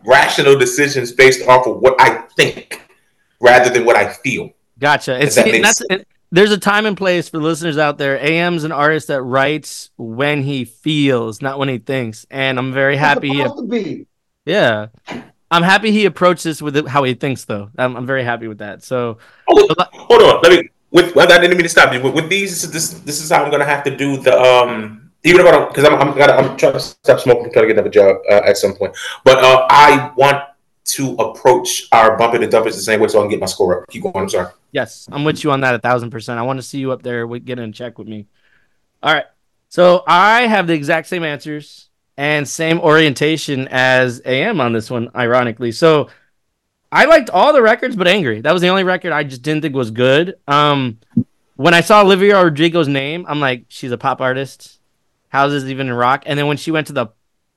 rational 0.09 0.59
decisions 0.59 1.13
based 1.13 1.47
off 1.47 1.67
of 1.67 1.81
what 1.81 1.95
I 2.01 2.23
think 2.37 2.83
rather 3.41 3.71
than 3.71 3.85
what 3.85 3.95
I 3.97 4.13
feel. 4.13 4.51
Gotcha. 4.79 5.23
It's 5.23 5.35
that 5.35 5.47
makes 5.47 5.63
that's 5.79 5.83
it, 5.91 6.09
there's 6.31 6.51
a 6.53 6.59
time 6.59 6.87
and 6.87 6.97
place 6.97 7.29
for 7.29 7.39
listeners 7.39 7.79
out 7.79 7.99
there. 7.99 8.21
AM's 8.21 8.65
an 8.65 8.73
artist 8.73 9.09
that 9.09 9.23
writes 9.23 9.91
when 9.97 10.43
he 10.43 10.65
feels, 10.65 11.41
not 11.43 11.59
when 11.59 11.69
he 11.69 11.79
thinks. 11.79 12.27
And 12.31 12.59
I'm 12.59 12.73
very 12.73 12.97
happy. 12.97 13.31
It's 13.41 13.53
He, 13.53 13.61
to 13.61 13.67
be. 13.67 14.07
yeah, 14.45 14.87
I'm 15.51 15.63
happy 15.63 15.91
he 15.91 16.05
approached 16.05 16.45
this 16.45 16.61
with 16.61 16.87
how 16.87 17.05
he 17.05 17.15
thinks, 17.15 17.45
though. 17.45 17.71
I'm, 17.79 17.97
I'm 17.97 18.07
very 18.07 18.25
happy 18.25 18.49
with 18.49 18.59
that. 18.59 18.83
So 18.83 19.19
Hold, 19.47 19.73
hold 19.79 20.23
on, 20.23 20.41
let 20.43 20.53
me. 20.53 20.69
With 20.91 21.15
well, 21.15 21.31
I 21.31 21.39
didn't 21.39 21.57
mean 21.59 21.65
to 21.65 21.69
stop 21.69 21.93
you. 21.93 22.01
With, 22.01 22.15
with 22.15 22.29
these, 22.31 22.71
this 22.71 22.91
this 23.01 23.23
is 23.23 23.31
how 23.31 23.45
I'm 23.45 23.51
gonna 23.51 23.67
have 23.67 23.85
to 23.85 23.95
do 23.95 24.17
the 24.17 24.39
um. 24.41 25.08
Even 25.25 25.41
if 25.41 25.47
I 25.47 25.51
don't, 25.51 25.69
because 25.69 25.85
I'm 25.85 25.95
I'm, 25.95 26.17
gotta, 26.17 26.35
I'm 26.35 26.57
trying 26.57 26.75
to 26.75 26.81
stop 26.81 27.21
smoking, 27.21 27.53
trying 27.53 27.69
to 27.69 27.75
get 27.75 27.79
another 27.79 27.91
job 27.91 28.19
uh, 28.31 28.43
at 28.47 28.57
some 28.57 28.75
point. 28.75 28.97
But 29.25 29.43
uh, 29.43 29.67
I 29.69 30.13
want 30.17 30.45
to 30.85 31.15
approach 31.17 31.87
our 31.93 32.17
bumping 32.17 32.43
and 32.43 32.51
dumpers 32.51 32.77
the 32.77 32.83
same 32.83 33.01
way 33.01 33.09
so 33.09 33.19
I 33.19 33.23
can 33.23 33.31
get 33.31 33.41
my 33.41 33.47
score 33.47 33.83
up. 33.83 33.89
Keep 33.89 34.05
going. 34.05 34.17
I'm 34.17 34.29
sorry. 34.29 34.53
Yes, 34.73 35.09
I'm 35.11 35.25
with 35.25 35.45
you 35.45 35.51
on 35.51 35.61
that 35.63 35.75
a 35.75 35.79
thousand 35.79 36.11
percent. 36.11 36.39
I 36.39 36.43
want 36.43 36.59
to 36.59 36.63
see 36.63 36.79
you 36.79 36.93
up 36.93 37.03
there 37.03 37.27
with 37.27 37.45
getting 37.45 37.65
in 37.65 37.73
check 37.73 37.99
with 37.99 38.09
me. 38.09 38.27
All 39.03 39.13
right. 39.13 39.27
So 39.69 40.03
I 40.07 40.47
have 40.47 40.67
the 40.67 40.73
exact 40.73 41.09
same 41.09 41.25
answers 41.25 41.89
and 42.17 42.49
same 42.49 42.81
orientation 42.81 43.69
as 43.69 44.23
AM 44.25 44.61
on 44.61 44.73
this 44.73 44.91
one, 44.91 45.11
ironically. 45.15 45.73
So 45.73 46.09
I 46.91 47.05
liked 47.05 47.31
all 47.31 47.53
the 47.53 47.63
records 47.63 47.97
but 47.97 48.09
Angry. 48.09 48.41
That 48.41 48.53
was 48.53 48.63
the 48.63 48.69
only 48.69 48.85
record 48.85 49.13
I 49.13 49.25
just 49.25 49.43
didn't 49.43 49.63
think 49.63 49.75
was 49.75 49.91
good. 49.91 50.37
Um 50.49 50.99
when 51.57 51.75
I 51.75 51.81
saw 51.81 52.03
Olivia 52.03 52.43
Rodrigo's 52.43 52.87
name, 52.87 53.27
I'm 53.29 53.41
like, 53.41 53.65
she's 53.69 53.91
a 53.91 53.99
pop 53.99 54.21
artist. 54.21 54.78
How's 55.29 55.53
this 55.53 55.65
even 55.65 55.89
in 55.89 55.93
rock? 55.95 56.25
And 56.27 56.39
then 56.39 56.47
when 56.47 56.57
she 56.57 56.71
went 56.71 56.87
to 56.89 56.93
the 56.93 57.09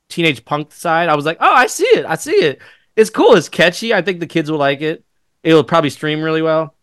teenage 0.10 0.44
punk 0.46 0.72
side, 0.72 1.10
I 1.10 1.16
was 1.16 1.26
like, 1.26 1.38
oh, 1.40 1.54
I 1.54 1.68
see 1.68 1.86
it. 1.86 2.06
I 2.06 2.16
see 2.16 2.32
it. 2.32 2.62
It's 2.96 3.10
cool. 3.10 3.36
It's 3.36 3.50
catchy. 3.50 3.94
I 3.94 4.02
think 4.02 4.20
the 4.20 4.28
kids 4.28 4.52
will 4.52 4.58
like 4.58 4.82
it. 4.82 5.04
It'll 5.44 5.64
probably 5.64 5.90
stream 5.90 6.22
really 6.22 6.42
well. 6.42 6.76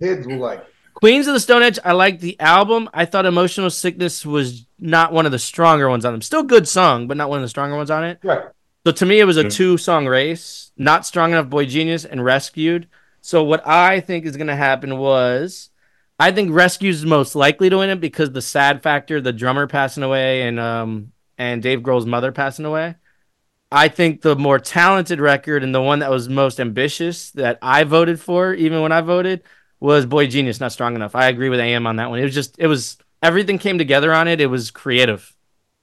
Kids 0.00 0.26
will 0.26 0.38
like. 0.38 0.58
it. 0.58 0.66
Queens 0.94 1.26
of 1.26 1.34
the 1.34 1.40
Stone 1.40 1.62
Age, 1.62 1.78
I 1.84 1.92
liked 1.92 2.20
the 2.20 2.38
album. 2.38 2.88
I 2.92 3.06
thought 3.06 3.26
Emotional 3.26 3.70
Sickness 3.70 4.24
was 4.26 4.66
not 4.78 5.12
one 5.12 5.26
of 5.26 5.32
the 5.32 5.38
stronger 5.38 5.88
ones 5.88 6.04
on 6.04 6.12
them. 6.12 6.22
Still 6.22 6.42
good 6.42 6.68
song, 6.68 7.08
but 7.08 7.16
not 7.16 7.28
one 7.28 7.38
of 7.38 7.42
the 7.42 7.48
stronger 7.48 7.76
ones 7.76 7.90
on 7.90 8.04
it. 8.04 8.18
Right. 8.22 8.44
So 8.86 8.92
to 8.92 9.06
me, 9.06 9.20
it 9.20 9.24
was 9.24 9.36
a 9.36 9.48
two 9.48 9.78
song 9.78 10.06
race. 10.06 10.72
Not 10.76 11.06
Strong 11.06 11.32
Enough, 11.32 11.48
Boy 11.48 11.66
Genius, 11.66 12.04
and 12.04 12.24
Rescued. 12.24 12.88
So 13.20 13.42
what 13.44 13.66
I 13.66 14.00
think 14.00 14.26
is 14.26 14.36
going 14.36 14.48
to 14.48 14.56
happen 14.56 14.98
was 14.98 15.70
I 16.22 16.30
think 16.30 16.52
Rescue's 16.52 16.98
is 16.98 17.04
most 17.04 17.34
likely 17.34 17.68
to 17.68 17.78
win 17.78 17.90
it 17.90 18.00
because 18.00 18.30
the 18.30 18.40
sad 18.40 18.80
factor, 18.80 19.20
the 19.20 19.32
drummer 19.32 19.66
passing 19.66 20.04
away 20.04 20.42
and 20.42 20.60
um 20.60 21.10
and 21.36 21.60
Dave 21.60 21.80
Grohl's 21.80 22.06
mother 22.06 22.30
passing 22.30 22.64
away. 22.64 22.94
I 23.72 23.88
think 23.88 24.22
the 24.22 24.36
more 24.36 24.60
talented 24.60 25.18
record 25.18 25.64
and 25.64 25.74
the 25.74 25.82
one 25.82 25.98
that 25.98 26.12
was 26.12 26.28
most 26.28 26.60
ambitious 26.60 27.32
that 27.32 27.58
I 27.60 27.82
voted 27.82 28.20
for, 28.20 28.54
even 28.54 28.82
when 28.82 28.92
I 28.92 29.00
voted, 29.00 29.42
was 29.80 30.06
Boy 30.06 30.28
Genius, 30.28 30.60
not 30.60 30.70
strong 30.70 30.94
enough. 30.94 31.16
I 31.16 31.26
agree 31.26 31.48
with 31.48 31.58
AM 31.58 31.88
on 31.88 31.96
that 31.96 32.08
one. 32.08 32.20
It 32.20 32.24
was 32.24 32.34
just 32.34 32.56
it 32.56 32.68
was 32.68 32.98
everything 33.20 33.58
came 33.58 33.76
together 33.76 34.12
on 34.12 34.28
it. 34.28 34.40
It 34.40 34.46
was 34.46 34.70
creative. 34.70 35.34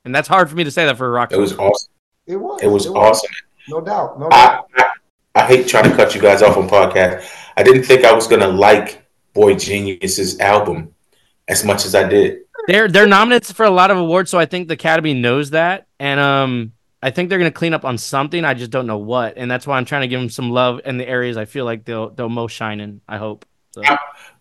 And 0.05 0.15
that's 0.15 0.29
hard 0.29 0.49
for 0.49 0.55
me 0.55 0.63
to 0.63 0.71
say 0.71 0.85
that 0.85 0.95
for 0.95 1.07
a 1.07 1.09
rock. 1.09 1.33
It 1.33 1.37
was 1.37 1.51
song. 1.51 1.67
awesome. 1.67 1.91
It 2.27 2.37
was. 2.37 2.63
It 2.63 2.67
was 2.67 2.87
awesome. 2.87 3.29
No 3.67 3.81
doubt. 3.81 4.17
No 4.17 4.29
I, 4.31 4.47
doubt. 4.47 4.69
I 4.77 4.91
I 5.35 5.45
hate 5.47 5.67
trying 5.67 5.89
to 5.89 5.95
cut 5.97 6.15
you 6.15 6.21
guys 6.21 6.41
off 6.41 6.55
on 6.55 6.69
podcast. 6.69 7.29
I 7.57 7.63
didn't 7.63 7.83
think 7.83 8.05
I 8.05 8.13
was 8.13 8.25
gonna 8.25 8.47
like 8.47 9.05
Boy 9.33 9.55
Genius's 9.55 10.39
album 10.39 10.93
as 11.47 11.65
much 11.65 11.85
as 11.85 11.95
I 11.95 12.07
did. 12.07 12.41
They're 12.67 12.87
they're 12.87 13.07
nominated 13.07 13.55
for 13.55 13.65
a 13.65 13.71
lot 13.71 13.91
of 13.91 13.97
awards, 13.97 14.29
so 14.29 14.37
I 14.37 14.45
think 14.45 14.67
the 14.67 14.75
Academy 14.75 15.13
knows 15.13 15.51
that, 15.51 15.87
and 15.99 16.19
um, 16.19 16.73
I 17.01 17.09
think 17.11 17.29
they're 17.29 17.39
gonna 17.39 17.51
clean 17.51 17.73
up 17.73 17.85
on 17.85 17.97
something. 17.97 18.45
I 18.45 18.53
just 18.53 18.71
don't 18.71 18.85
know 18.85 18.97
what, 18.97 19.35
and 19.37 19.49
that's 19.49 19.65
why 19.65 19.77
I'm 19.77 19.85
trying 19.85 20.01
to 20.01 20.07
give 20.07 20.19
them 20.19 20.29
some 20.29 20.51
love 20.51 20.81
in 20.85 20.97
the 20.97 21.07
areas 21.07 21.37
I 21.37 21.45
feel 21.45 21.65
like 21.65 21.85
they'll 21.85 22.09
they'll 22.09 22.29
most 22.29 22.53
shine 22.53 22.79
in. 22.79 23.01
I 23.07 23.17
hope. 23.17 23.45
So, 23.71 23.81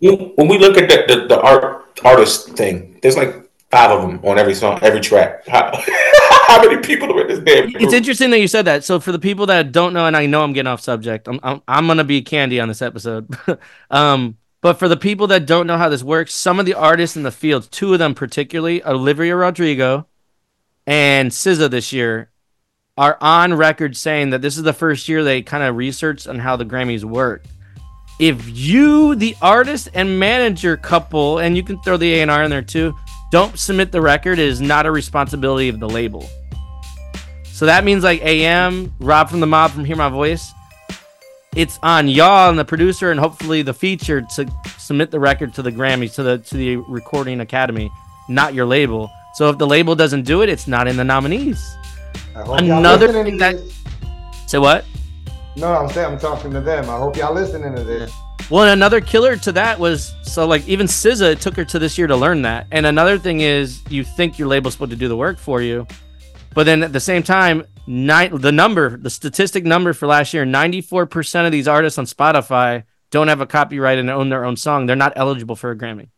When 0.00 0.14
when 0.36 0.48
we 0.48 0.58
look 0.58 0.76
at 0.76 0.88
the, 0.88 1.14
the, 1.14 1.26
the 1.26 1.40
art 1.40 2.00
artist 2.04 2.50
thing, 2.50 2.98
there's 3.02 3.16
like 3.16 3.48
five 3.70 3.90
of 3.90 4.02
them 4.02 4.20
on 4.24 4.38
every 4.38 4.54
song, 4.54 4.78
every 4.82 5.00
track. 5.00 5.46
How, 5.46 5.70
how 6.48 6.62
many 6.62 6.82
people 6.82 7.12
are 7.12 7.20
in 7.22 7.28
this 7.28 7.38
damn? 7.40 7.76
it's 7.76 7.92
interesting 7.92 8.30
that 8.30 8.40
you 8.40 8.48
said 8.48 8.64
that. 8.64 8.84
So 8.84 9.00
for 9.00 9.12
the 9.12 9.18
people 9.18 9.46
that 9.46 9.70
don't 9.70 9.92
know, 9.92 10.06
and 10.06 10.16
I 10.16 10.26
know 10.26 10.42
I'm 10.42 10.54
getting 10.54 10.68
off 10.68 10.80
subject, 10.80 11.28
I'm 11.28 11.38
I'm, 11.42 11.62
I'm 11.68 11.86
gonna 11.86 12.04
be 12.04 12.22
candy 12.22 12.58
on 12.58 12.68
this 12.68 12.82
episode. 12.82 13.28
um, 13.90 14.37
but 14.60 14.78
for 14.78 14.88
the 14.88 14.96
people 14.96 15.26
that 15.28 15.46
don't 15.46 15.66
know 15.66 15.78
how 15.78 15.88
this 15.88 16.02
works, 16.02 16.34
some 16.34 16.58
of 16.58 16.66
the 16.66 16.74
artists 16.74 17.16
in 17.16 17.22
the 17.22 17.30
field, 17.30 17.68
two 17.70 17.92
of 17.92 17.98
them 17.98 18.14
particularly, 18.14 18.84
Olivia 18.84 19.36
Rodrigo 19.36 20.06
and 20.86 21.30
SZA 21.30 21.70
this 21.70 21.92
year, 21.92 22.30
are 22.96 23.16
on 23.20 23.54
record 23.54 23.96
saying 23.96 24.30
that 24.30 24.42
this 24.42 24.56
is 24.56 24.64
the 24.64 24.72
first 24.72 25.08
year 25.08 25.22
they 25.22 25.40
kind 25.42 25.62
of 25.62 25.76
researched 25.76 26.26
on 26.26 26.40
how 26.40 26.56
the 26.56 26.64
Grammys 26.64 27.04
work. 27.04 27.44
If 28.18 28.48
you, 28.48 29.14
the 29.14 29.36
artist 29.40 29.90
and 29.94 30.18
manager 30.18 30.76
couple, 30.76 31.38
and 31.38 31.56
you 31.56 31.62
can 31.62 31.80
throw 31.82 31.96
the 31.96 32.14
A 32.14 32.22
and 32.22 32.30
R 32.30 32.42
in 32.42 32.50
there 32.50 32.62
too, 32.62 32.92
don't 33.30 33.56
submit 33.56 33.92
the 33.92 34.00
record, 34.00 34.40
it 34.40 34.48
is 34.48 34.60
not 34.60 34.86
a 34.86 34.90
responsibility 34.90 35.68
of 35.68 35.78
the 35.78 35.88
label. 35.88 36.28
So 37.44 37.66
that 37.66 37.84
means 37.84 38.02
like 38.02 38.20
AM, 38.22 38.92
Rob 38.98 39.30
from 39.30 39.38
the 39.38 39.46
Mob 39.46 39.70
from 39.70 39.84
Hear 39.84 39.96
My 39.96 40.08
Voice. 40.08 40.52
It's 41.58 41.76
on 41.82 42.06
y'all 42.06 42.50
and 42.50 42.56
the 42.56 42.64
producer 42.64 43.10
and 43.10 43.18
hopefully 43.18 43.62
the 43.62 43.74
feature 43.74 44.22
to 44.36 44.48
submit 44.78 45.10
the 45.10 45.18
record 45.18 45.52
to 45.54 45.62
the 45.62 45.72
Grammys 45.72 46.14
to 46.14 46.22
the 46.22 46.38
to 46.38 46.56
the 46.56 46.76
Recording 46.76 47.40
Academy, 47.40 47.90
not 48.28 48.54
your 48.54 48.64
label. 48.64 49.10
So 49.34 49.50
if 49.50 49.58
the 49.58 49.66
label 49.66 49.96
doesn't 49.96 50.22
do 50.22 50.42
it, 50.42 50.48
it's 50.48 50.68
not 50.68 50.86
in 50.86 50.96
the 50.96 51.02
nominees. 51.02 51.76
I 52.36 52.44
hope 52.44 52.60
y'all 52.60 52.78
Another 52.78 53.08
listening 53.08 53.40
thing 53.40 53.56
to 53.56 53.58
that-. 53.58 54.46
So 54.46 54.60
what? 54.60 54.84
No, 55.56 55.74
I'm 55.74 55.90
saying 55.90 56.12
I'm 56.12 56.18
talking 56.20 56.52
to 56.52 56.60
them. 56.60 56.88
I 56.88 56.96
hope 56.96 57.16
y'all 57.16 57.34
listening 57.34 57.74
to 57.74 57.82
this. 57.82 58.12
Well, 58.50 58.62
and 58.62 58.70
another 58.74 59.00
killer 59.00 59.36
to 59.38 59.50
that 59.50 59.80
was 59.80 60.14
so 60.22 60.46
like 60.46 60.64
even 60.68 60.86
SZA 60.86 61.32
it 61.32 61.40
took 61.40 61.56
her 61.56 61.64
to 61.64 61.80
this 61.80 61.98
year 61.98 62.06
to 62.06 62.14
learn 62.14 62.42
that. 62.42 62.68
And 62.70 62.86
another 62.86 63.18
thing 63.18 63.40
is 63.40 63.82
you 63.90 64.04
think 64.04 64.38
your 64.38 64.46
label's 64.46 64.74
supposed 64.74 64.92
to 64.92 64.96
do 64.96 65.08
the 65.08 65.16
work 65.16 65.38
for 65.38 65.60
you, 65.60 65.88
but 66.54 66.64
then 66.64 66.82
at 66.82 66.92
the 66.92 67.00
same 67.00 67.22
time, 67.22 67.64
nine 67.86 68.40
the 68.40 68.52
number, 68.52 68.96
the 68.96 69.10
statistic 69.10 69.64
number 69.64 69.92
for 69.92 70.06
last 70.06 70.34
year, 70.34 70.44
ninety 70.44 70.80
four 70.80 71.06
percent 71.06 71.46
of 71.46 71.52
these 71.52 71.68
artists 71.68 71.98
on 71.98 72.04
Spotify 72.06 72.84
don't 73.10 73.28
have 73.28 73.40
a 73.40 73.46
copyright 73.46 73.98
and 73.98 74.10
own 74.10 74.28
their 74.28 74.44
own 74.44 74.56
song. 74.56 74.86
They're 74.86 74.96
not 74.96 75.14
eligible 75.16 75.56
for 75.56 75.70
a 75.70 75.76
Grammy. 75.76 76.08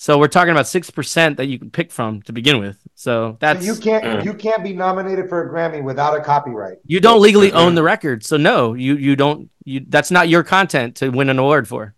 So 0.00 0.16
we're 0.18 0.28
talking 0.28 0.52
about 0.52 0.68
six 0.68 0.90
percent 0.90 1.38
that 1.38 1.46
you 1.46 1.58
can 1.58 1.70
pick 1.70 1.90
from 1.90 2.22
to 2.22 2.32
begin 2.32 2.60
with. 2.60 2.78
So 2.94 3.36
that's 3.40 3.66
you 3.66 3.74
can't 3.76 4.04
Mm. 4.04 4.24
you 4.24 4.34
can't 4.34 4.62
be 4.62 4.72
nominated 4.72 5.28
for 5.28 5.42
a 5.48 5.50
Grammy 5.52 5.82
without 5.82 6.16
a 6.16 6.20
copyright. 6.22 6.78
you 6.84 7.00
don't 7.00 7.20
legally 7.20 7.52
own 7.52 7.74
the 7.74 7.82
record. 7.82 8.24
So 8.24 8.36
no, 8.36 8.74
you 8.74 8.94
you 8.96 9.16
don't 9.16 9.50
you 9.64 9.84
that's 9.88 10.10
not 10.10 10.28
your 10.28 10.44
content 10.44 10.96
to 10.96 11.08
win 11.10 11.28
an 11.30 11.38
award 11.38 11.66
for. 11.66 11.94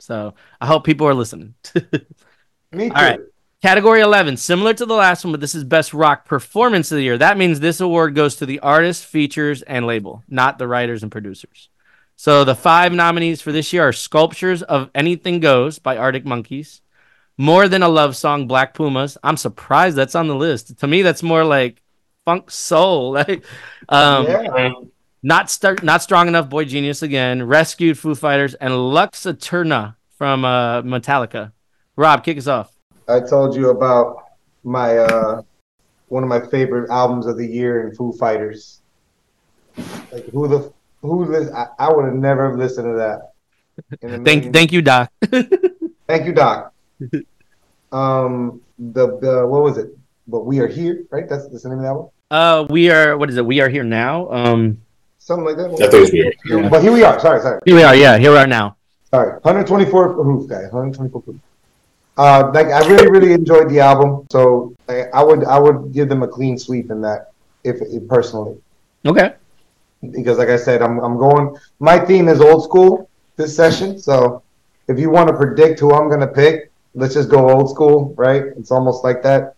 So 0.00 0.34
I 0.60 0.66
hope 0.66 0.84
people 0.84 1.06
are 1.06 1.14
listening. 1.14 1.54
Me 2.72 2.88
too. 2.88 2.94
All 2.94 3.02
right. 3.02 3.20
Category 3.62 4.00
11, 4.00 4.38
similar 4.38 4.72
to 4.72 4.86
the 4.86 4.94
last 4.94 5.22
one, 5.22 5.32
but 5.32 5.40
this 5.40 5.54
is 5.54 5.64
Best 5.64 5.92
Rock 5.92 6.24
Performance 6.24 6.90
of 6.90 6.96
the 6.96 7.02
Year. 7.02 7.18
That 7.18 7.36
means 7.36 7.60
this 7.60 7.80
award 7.80 8.14
goes 8.14 8.36
to 8.36 8.46
the 8.46 8.58
artist, 8.60 9.04
features, 9.04 9.60
and 9.60 9.86
label, 9.86 10.24
not 10.28 10.56
the 10.56 10.66
writers 10.66 11.02
and 11.02 11.12
producers. 11.12 11.68
So 12.16 12.44
the 12.44 12.54
five 12.54 12.90
nominees 12.90 13.42
for 13.42 13.52
this 13.52 13.70
year 13.70 13.86
are 13.86 13.92
Sculptures 13.92 14.62
of 14.62 14.88
Anything 14.94 15.40
Goes 15.40 15.78
by 15.78 15.98
Arctic 15.98 16.24
Monkeys, 16.24 16.80
More 17.36 17.68
than 17.68 17.82
a 17.82 17.88
love 17.88 18.16
song, 18.16 18.46
Black 18.46 18.72
Pumas. 18.72 19.18
I'm 19.22 19.36
surprised 19.36 19.94
that's 19.94 20.14
on 20.14 20.26
the 20.26 20.34
list. 20.34 20.78
To 20.78 20.86
me, 20.86 21.02
that's 21.02 21.22
more 21.22 21.44
like 21.44 21.82
funk 22.24 22.50
soul. 22.50 23.12
Like, 23.28 23.44
um, 23.90 24.26
yeah. 24.26 24.72
not 25.22 25.50
start, 25.50 25.82
not 25.82 26.02
strong 26.02 26.28
enough. 26.28 26.48
Boy 26.48 26.64
Genius 26.64 27.02
again. 27.02 27.42
Rescued 27.42 27.98
Foo 27.98 28.14
Fighters 28.14 28.54
and 28.54 28.74
Lux 28.74 29.26
Eterna 29.26 29.96
from 30.16 30.46
uh, 30.46 30.80
Metallica. 30.80 31.52
Rob, 31.96 32.24
kick 32.24 32.38
us 32.38 32.46
off. 32.46 32.79
I 33.10 33.20
told 33.20 33.54
you 33.56 33.70
about 33.70 34.24
my 34.62 34.98
uh 34.98 35.42
one 36.08 36.22
of 36.22 36.28
my 36.28 36.40
favorite 36.40 36.90
albums 36.90 37.26
of 37.26 37.36
the 37.36 37.46
year 37.46 37.88
in 37.88 37.94
Foo 37.94 38.12
Fighters. 38.12 38.80
Like 40.12 40.28
who 40.30 40.48
the 40.48 40.72
who 41.02 41.26
this 41.26 41.50
I, 41.52 41.66
I 41.78 41.92
would 41.92 42.04
have 42.04 42.14
never 42.14 42.56
listened 42.56 42.86
to 42.86 42.96
that. 42.98 44.24
Thank, 44.24 44.52
thank 44.52 44.72
you, 44.72 44.82
Doc. 44.82 45.10
thank 46.06 46.26
you, 46.26 46.32
Doc. 46.32 46.72
um 47.92 48.60
the 48.78 49.18
the 49.18 49.46
what 49.46 49.62
was 49.62 49.78
it? 49.78 49.96
But 50.26 50.44
we 50.46 50.60
are 50.60 50.68
here, 50.68 51.04
right? 51.10 51.28
That's, 51.28 51.48
that's 51.48 51.64
the 51.64 51.70
name 51.70 51.78
of 51.78 51.84
that 51.84 51.94
one? 51.94 52.08
Uh, 52.30 52.64
we 52.70 52.88
are. 52.90 53.18
What 53.18 53.30
is 53.30 53.36
it? 53.36 53.44
We 53.44 53.60
are 53.60 53.68
here 53.68 53.82
now. 53.82 54.30
Um, 54.30 54.80
Something 55.18 55.44
like 55.44 55.56
that. 55.56 55.66
I 55.66 55.88
thought 55.90 56.14
it. 56.14 56.36
Yeah. 56.44 56.68
But 56.68 56.82
here 56.82 56.92
we 56.92 57.02
are. 57.02 57.18
Sorry, 57.18 57.40
sorry. 57.40 57.60
here 57.64 57.74
we 57.74 57.82
are. 57.82 57.96
Yeah, 57.96 58.16
here 58.16 58.30
we 58.30 58.38
are 58.38 58.46
now. 58.46 58.76
All 59.12 59.26
right, 59.26 59.44
124 59.44 60.14
proof, 60.14 60.48
guy. 60.48 60.62
124 60.70 61.22
proof. 61.22 61.36
Uh, 62.16 62.50
like 62.52 62.66
I 62.66 62.86
really, 62.86 63.10
really 63.10 63.32
enjoyed 63.32 63.70
the 63.70 63.80
album. 63.80 64.26
So 64.30 64.74
I, 64.88 65.04
I 65.14 65.22
would, 65.22 65.44
I 65.44 65.58
would 65.58 65.92
give 65.92 66.08
them 66.08 66.22
a 66.22 66.28
clean 66.28 66.58
sweep 66.58 66.90
in 66.90 67.00
that, 67.02 67.32
if, 67.64 67.76
if 67.80 68.06
personally, 68.08 68.58
Okay. 69.06 69.34
because 70.12 70.38
like 70.38 70.48
I 70.48 70.56
said, 70.56 70.82
I'm, 70.82 70.98
I'm 70.98 71.16
going. 71.16 71.56
My 71.78 71.98
theme 71.98 72.28
is 72.28 72.40
old 72.40 72.64
school 72.64 73.08
this 73.36 73.56
session. 73.56 73.98
So 73.98 74.42
if 74.88 74.98
you 74.98 75.08
want 75.10 75.28
to 75.28 75.36
predict 75.36 75.80
who 75.80 75.92
I'm 75.94 76.10
gonna 76.10 76.26
pick, 76.26 76.70
let's 76.94 77.14
just 77.14 77.30
go 77.30 77.48
old 77.50 77.70
school, 77.70 78.14
right? 78.16 78.42
It's 78.58 78.70
almost 78.70 79.02
like 79.04 79.22
that. 79.22 79.54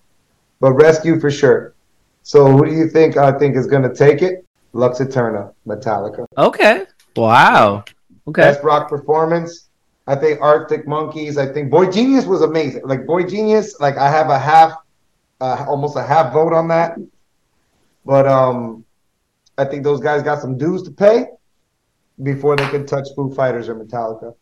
But 0.61 0.73
rescue 0.75 1.19
for 1.19 1.31
sure. 1.31 1.75
So 2.23 2.47
who 2.47 2.65
do 2.65 2.73
you 2.73 2.89
think 2.89 3.17
I 3.17 3.33
think 3.37 3.57
is 3.57 3.67
gonna 3.67 3.93
take 3.93 4.23
it? 4.23 4.45
Lux 4.75 5.01
Eterna, 5.01 5.53
Metallica. 5.67 6.25
Okay. 6.39 6.87
Wow. 7.17 7.85
Okay. 8.29 8.43
Best 8.43 8.63
rock 8.63 8.89
performance. 8.89 9.69
I 10.07 10.17
think 10.17 10.41
Arctic 10.41 10.87
Monkeys. 10.87 11.39
I 11.39 11.53
think 11.53 11.71
Boy 11.71 11.91
Genius 11.91 12.25
was 12.25 12.43
amazing. 12.43 12.83
Like 12.85 13.07
Boy 13.07 13.25
Genius, 13.25 13.79
like 13.81 13.97
I 13.97 14.11
have 14.11 14.31
a 14.31 14.39
half, 14.39 14.75
uh, 15.41 15.65
almost 15.69 15.97
a 15.97 16.03
half 16.03 16.33
vote 16.33 16.53
on 16.53 16.69
that. 16.69 16.97
But 18.05 18.27
um, 18.27 18.85
I 19.57 19.65
think 19.65 19.85
those 19.85 20.01
guys 20.01 20.23
got 20.23 20.41
some 20.41 20.59
dues 20.59 20.83
to 20.85 20.91
pay 20.91 21.27
before 22.23 22.57
they 22.57 22.67
could 22.69 22.89
touch 22.89 23.07
Foo 23.15 23.33
Fighters 23.33 23.69
or 23.69 23.77
Metallica. 23.77 24.35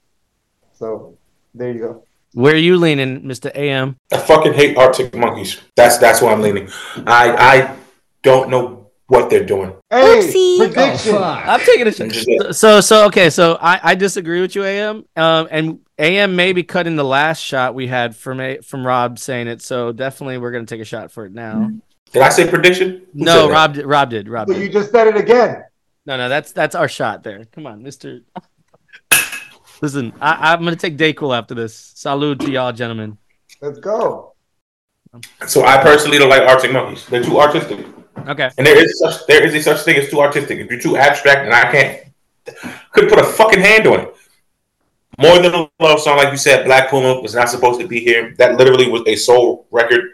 So 0.72 1.18
there 1.54 1.72
you 1.72 1.78
go. 1.78 2.04
Where 2.32 2.54
are 2.54 2.58
you 2.58 2.76
leaning, 2.76 3.26
Mister 3.26 3.50
AM? 3.54 3.96
I 4.12 4.18
fucking 4.18 4.54
hate 4.54 4.78
Arctic 4.78 5.14
Monkeys. 5.14 5.60
That's 5.76 5.98
that's 5.98 6.22
where 6.22 6.32
I'm 6.32 6.40
leaning. 6.40 6.70
I 7.06 7.36
I 7.36 7.76
don't 8.22 8.48
know 8.50 8.79
what 9.10 9.28
they're 9.28 9.44
doing. 9.44 9.74
Hey, 9.90 10.56
prediction. 10.56 11.16
I'm 11.16 11.58
taking 11.60 11.88
a 11.88 11.92
shot. 11.92 12.54
So, 12.54 12.80
so 12.80 13.06
okay. 13.06 13.28
So 13.28 13.58
I, 13.60 13.90
I 13.90 13.94
disagree 13.96 14.40
with 14.40 14.54
you, 14.54 14.64
AM. 14.64 15.04
Um, 15.16 15.48
and 15.50 15.80
AM 15.98 16.36
may 16.36 16.52
be 16.52 16.62
cutting 16.62 16.94
the 16.94 17.04
last 17.04 17.40
shot 17.40 17.74
we 17.74 17.88
had 17.88 18.14
from 18.14 18.40
a, 18.40 18.58
from 18.58 18.86
Rob 18.86 19.18
saying 19.18 19.48
it. 19.48 19.62
So 19.62 19.90
definitely, 19.90 20.38
we're 20.38 20.52
gonna 20.52 20.64
take 20.64 20.80
a 20.80 20.84
shot 20.84 21.10
for 21.10 21.26
it 21.26 21.32
now. 21.32 21.72
Did 22.12 22.22
I 22.22 22.28
say 22.28 22.48
prediction? 22.48 23.04
Who 23.12 23.24
No. 23.24 23.50
Rob. 23.50 23.74
Did, 23.74 23.84
Rob 23.84 24.10
did. 24.10 24.28
Rob 24.28 24.46
but 24.46 24.58
you 24.58 24.68
just 24.68 24.92
said 24.92 25.08
it 25.08 25.16
again. 25.16 25.64
No, 26.06 26.16
no. 26.16 26.28
That's 26.28 26.52
that's 26.52 26.76
our 26.76 26.88
shot 26.88 27.24
there. 27.24 27.46
Come 27.46 27.66
on, 27.66 27.82
Mister. 27.82 28.20
Listen, 29.82 30.12
I, 30.20 30.52
I'm 30.52 30.62
gonna 30.62 30.76
take 30.76 30.96
Dayquil 30.96 31.36
after 31.36 31.56
this. 31.56 31.74
Salute 31.96 32.38
to 32.40 32.50
y'all, 32.50 32.72
gentlemen. 32.72 33.18
Let's 33.60 33.80
go. 33.80 34.34
So 35.48 35.64
I 35.64 35.82
personally 35.82 36.18
don't 36.18 36.28
like 36.28 36.42
Arctic 36.42 36.72
Monkeys. 36.72 37.06
They're 37.06 37.24
too 37.24 37.40
artistic, 37.40 37.84
Okay. 38.18 38.50
and 38.58 38.66
there 38.66 38.82
is 38.82 38.98
such 38.98 39.26
there 39.26 39.44
is 39.44 39.54
a 39.54 39.62
such 39.62 39.84
thing 39.84 39.96
as 39.96 40.10
too 40.10 40.20
artistic. 40.20 40.58
If 40.58 40.70
you're 40.70 40.80
too 40.80 40.96
abstract, 40.96 41.40
and 41.46 41.54
I 41.54 41.70
can't 41.70 42.04
could 42.92 43.08
put 43.08 43.18
a 43.18 43.24
fucking 43.24 43.60
hand 43.60 43.86
on 43.86 44.00
it. 44.00 44.14
More 45.18 45.38
than 45.38 45.54
a 45.54 45.70
love 45.78 46.00
song, 46.00 46.16
like 46.16 46.30
you 46.30 46.38
said, 46.38 46.64
Black 46.64 46.88
Puma 46.88 47.20
was 47.20 47.34
not 47.34 47.48
supposed 47.48 47.80
to 47.80 47.86
be 47.86 48.00
here. 48.00 48.34
That 48.38 48.56
literally 48.56 48.88
was 48.88 49.02
a 49.06 49.16
soul 49.16 49.66
record. 49.70 50.12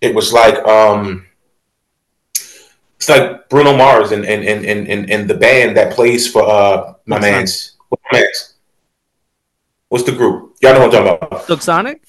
It 0.00 0.14
was 0.14 0.32
like 0.32 0.56
um, 0.66 1.26
it's 2.96 3.08
like 3.08 3.48
Bruno 3.48 3.76
Mars 3.76 4.12
and 4.12 4.24
and 4.24 4.44
and 4.44 4.64
and, 4.64 5.10
and, 5.10 5.30
the 5.30 5.34
band 5.34 5.76
that 5.76 5.92
plays 5.92 6.30
for 6.30 6.42
uh 6.42 6.94
my 7.06 7.20
man's 7.20 7.76
what's 7.88 8.02
my 8.10 8.18
man's 8.18 8.54
what's 9.88 10.04
the 10.04 10.12
group? 10.12 10.56
Y'all 10.60 10.74
know 10.74 10.86
what 10.86 10.94
I'm 10.94 11.04
talking 11.04 11.28
about? 11.28 11.46
Silk 11.46 11.62
Sonic. 11.62 12.02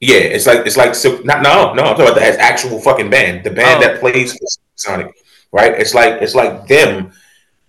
Yeah, 0.00 0.16
it's 0.16 0.46
like 0.46 0.66
it's 0.66 0.76
like 0.78 0.94
so, 0.94 1.20
not 1.24 1.42
no 1.42 1.74
no 1.74 1.82
I'm 1.82 1.88
talking 1.96 2.04
about 2.06 2.14
the 2.14 2.22
has 2.22 2.36
actual 2.36 2.80
fucking 2.80 3.10
band, 3.10 3.44
the 3.44 3.50
band 3.50 3.84
Oh. 3.84 3.86
that 3.86 4.00
plays 4.00 4.36
Sonic, 4.74 5.14
right? 5.52 5.72
It's 5.74 5.94
like 5.94 6.22
it's 6.22 6.34
like 6.34 6.66
them 6.66 7.12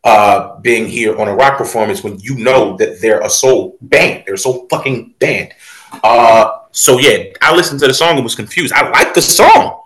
uh 0.04 0.58
being 0.62 0.88
here 0.88 1.20
on 1.20 1.28
a 1.28 1.36
rock 1.36 1.58
performance 1.58 2.04
when 2.04 2.18
you 2.20 2.36
know 2.38 2.76
that 2.78 3.02
they're 3.02 3.20
a 3.22 3.30
soul 3.30 3.78
band, 3.82 4.24
they're 4.26 4.36
a 4.36 4.38
soul 4.38 4.66
fucking 4.70 5.14
band. 5.20 5.54
Uh, 6.04 6.60
so 6.72 7.00
yeah, 7.00 7.24
I 7.42 7.54
listened 7.54 7.82
to 7.82 7.88
the 7.88 7.94
song 7.94 8.16
and 8.16 8.24
was 8.24 8.34
confused. 8.36 8.72
I 8.74 8.90
like 8.90 9.14
the 9.14 9.22
song, 9.22 9.82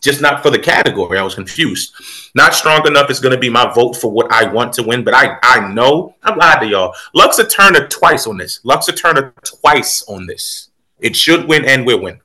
just 0.00 0.20
not 0.22 0.40
for 0.40 0.50
the 0.50 0.58
category. 0.58 1.18
I 1.18 1.22
was 1.22 1.34
confused. 1.34 1.94
Not 2.36 2.54
strong 2.54 2.86
enough 2.86 3.10
is 3.10 3.18
going 3.18 3.34
to 3.34 3.40
be 3.40 3.50
my 3.50 3.72
vote 3.74 3.94
for 3.96 4.08
what 4.12 4.30
I 4.30 4.44
want 4.52 4.72
to 4.74 4.84
win, 4.84 5.02
but 5.02 5.14
I 5.14 5.36
I 5.42 5.68
know 5.72 6.14
I'm 6.22 6.38
lied 6.38 6.60
to 6.60 6.66
y'all. 6.68 6.94
Lux 7.12 7.40
Eterna 7.40 7.88
twice 7.88 8.28
on 8.28 8.36
this. 8.36 8.60
Lux 8.62 8.88
Eterna 8.88 9.32
twice 9.42 10.04
on 10.08 10.26
this. 10.28 10.68
It 11.00 11.16
should 11.16 11.48
win 11.48 11.64
and 11.64 11.86
will 11.86 12.00
win. 12.00 12.20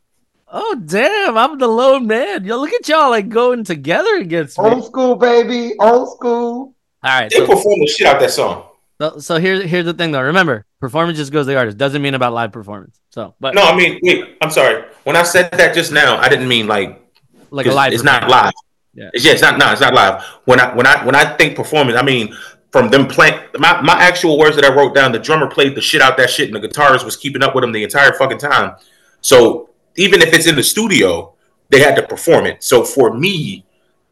Oh 0.55 0.79
damn! 0.85 1.37
I'm 1.37 1.57
the 1.57 1.67
lone 1.67 2.05
man. 2.07 2.45
Yo, 2.45 2.57
look 2.59 2.71
at 2.73 2.87
y'all 2.87 3.09
like 3.09 3.29
going 3.29 3.63
together 3.63 4.17
against 4.17 4.59
me. 4.59 4.65
Old 4.69 4.85
school, 4.85 5.15
baby. 5.15 5.73
Old 5.79 6.11
school. 6.15 6.75
All 7.03 7.19
right. 7.21 7.29
They 7.29 7.37
So, 7.37 7.47
performed 7.47 7.81
the 7.81 7.87
shit 7.87 8.05
out 8.07 8.19
that 8.19 8.29
song. 8.31 8.65
so, 9.01 9.17
so 9.19 9.37
here's 9.37 9.63
here's 9.63 9.85
the 9.85 9.93
thing 9.93 10.11
though. 10.11 10.21
Remember, 10.21 10.65
performance 10.79 11.17
just 11.17 11.31
goes 11.31 11.45
to 11.47 11.51
the 11.51 11.57
artist. 11.57 11.77
Doesn't 11.77 12.01
mean 12.01 12.13
about 12.13 12.33
live 12.33 12.51
performance. 12.51 12.99
So, 13.09 13.33
but 13.39 13.55
No, 13.55 13.63
I 13.63 13.75
mean, 13.75 13.99
wait, 14.03 14.37
I'm 14.41 14.51
sorry. 14.51 14.83
When 15.05 15.15
I 15.15 15.23
said 15.23 15.49
that 15.51 15.73
just 15.73 15.91
now, 15.91 16.17
I 16.17 16.29
didn't 16.29 16.47
mean 16.47 16.67
like 16.67 17.01
like 17.49 17.65
a 17.65 17.69
'cause 17.69 17.75
live. 17.75 17.93
it's 17.93 18.03
not 18.03 18.29
live. 18.29 18.53
Yeah. 18.93 19.09
It's, 19.13 19.25
yeah, 19.25 19.31
it's 19.31 19.41
not. 19.41 19.57
No, 19.57 19.71
it's 19.71 19.81
not 19.81 19.95
live. 19.95 20.23
When 20.45 20.59
I 20.59 20.73
when 20.75 20.85
I 20.85 21.03
when 21.03 21.15
I 21.15 21.35
think 21.35 21.55
performance, 21.55 21.97
I 21.97 22.03
mean 22.03 22.35
from 22.73 22.89
them 22.89 23.07
playing. 23.07 23.39
My 23.59 23.79
my 23.81 23.93
actual 23.93 24.37
words 24.37 24.57
that 24.57 24.65
I 24.65 24.73
wrote 24.73 24.93
down. 24.93 25.13
The 25.13 25.19
drummer 25.19 25.47
played 25.47 25.75
the 25.75 25.81
shit 25.81 26.01
out 26.01 26.17
that 26.17 26.29
shit, 26.29 26.51
and 26.51 26.61
the 26.61 26.67
guitarist 26.67 27.05
was 27.05 27.15
keeping 27.15 27.43
up 27.43 27.55
with 27.55 27.63
him 27.63 27.71
the 27.71 27.83
entire 27.83 28.11
fucking 28.13 28.39
time. 28.39 28.75
So 29.21 29.69
even 29.95 30.21
if 30.21 30.33
it's 30.33 30.47
in 30.47 30.55
the 30.55 30.63
studio, 30.63 31.35
they 31.69 31.79
had 31.79 31.95
to 31.95 32.01
perform 32.01 32.47
it. 32.47 32.63
So 32.63 32.83
for 32.83 33.13
me, 33.13 33.63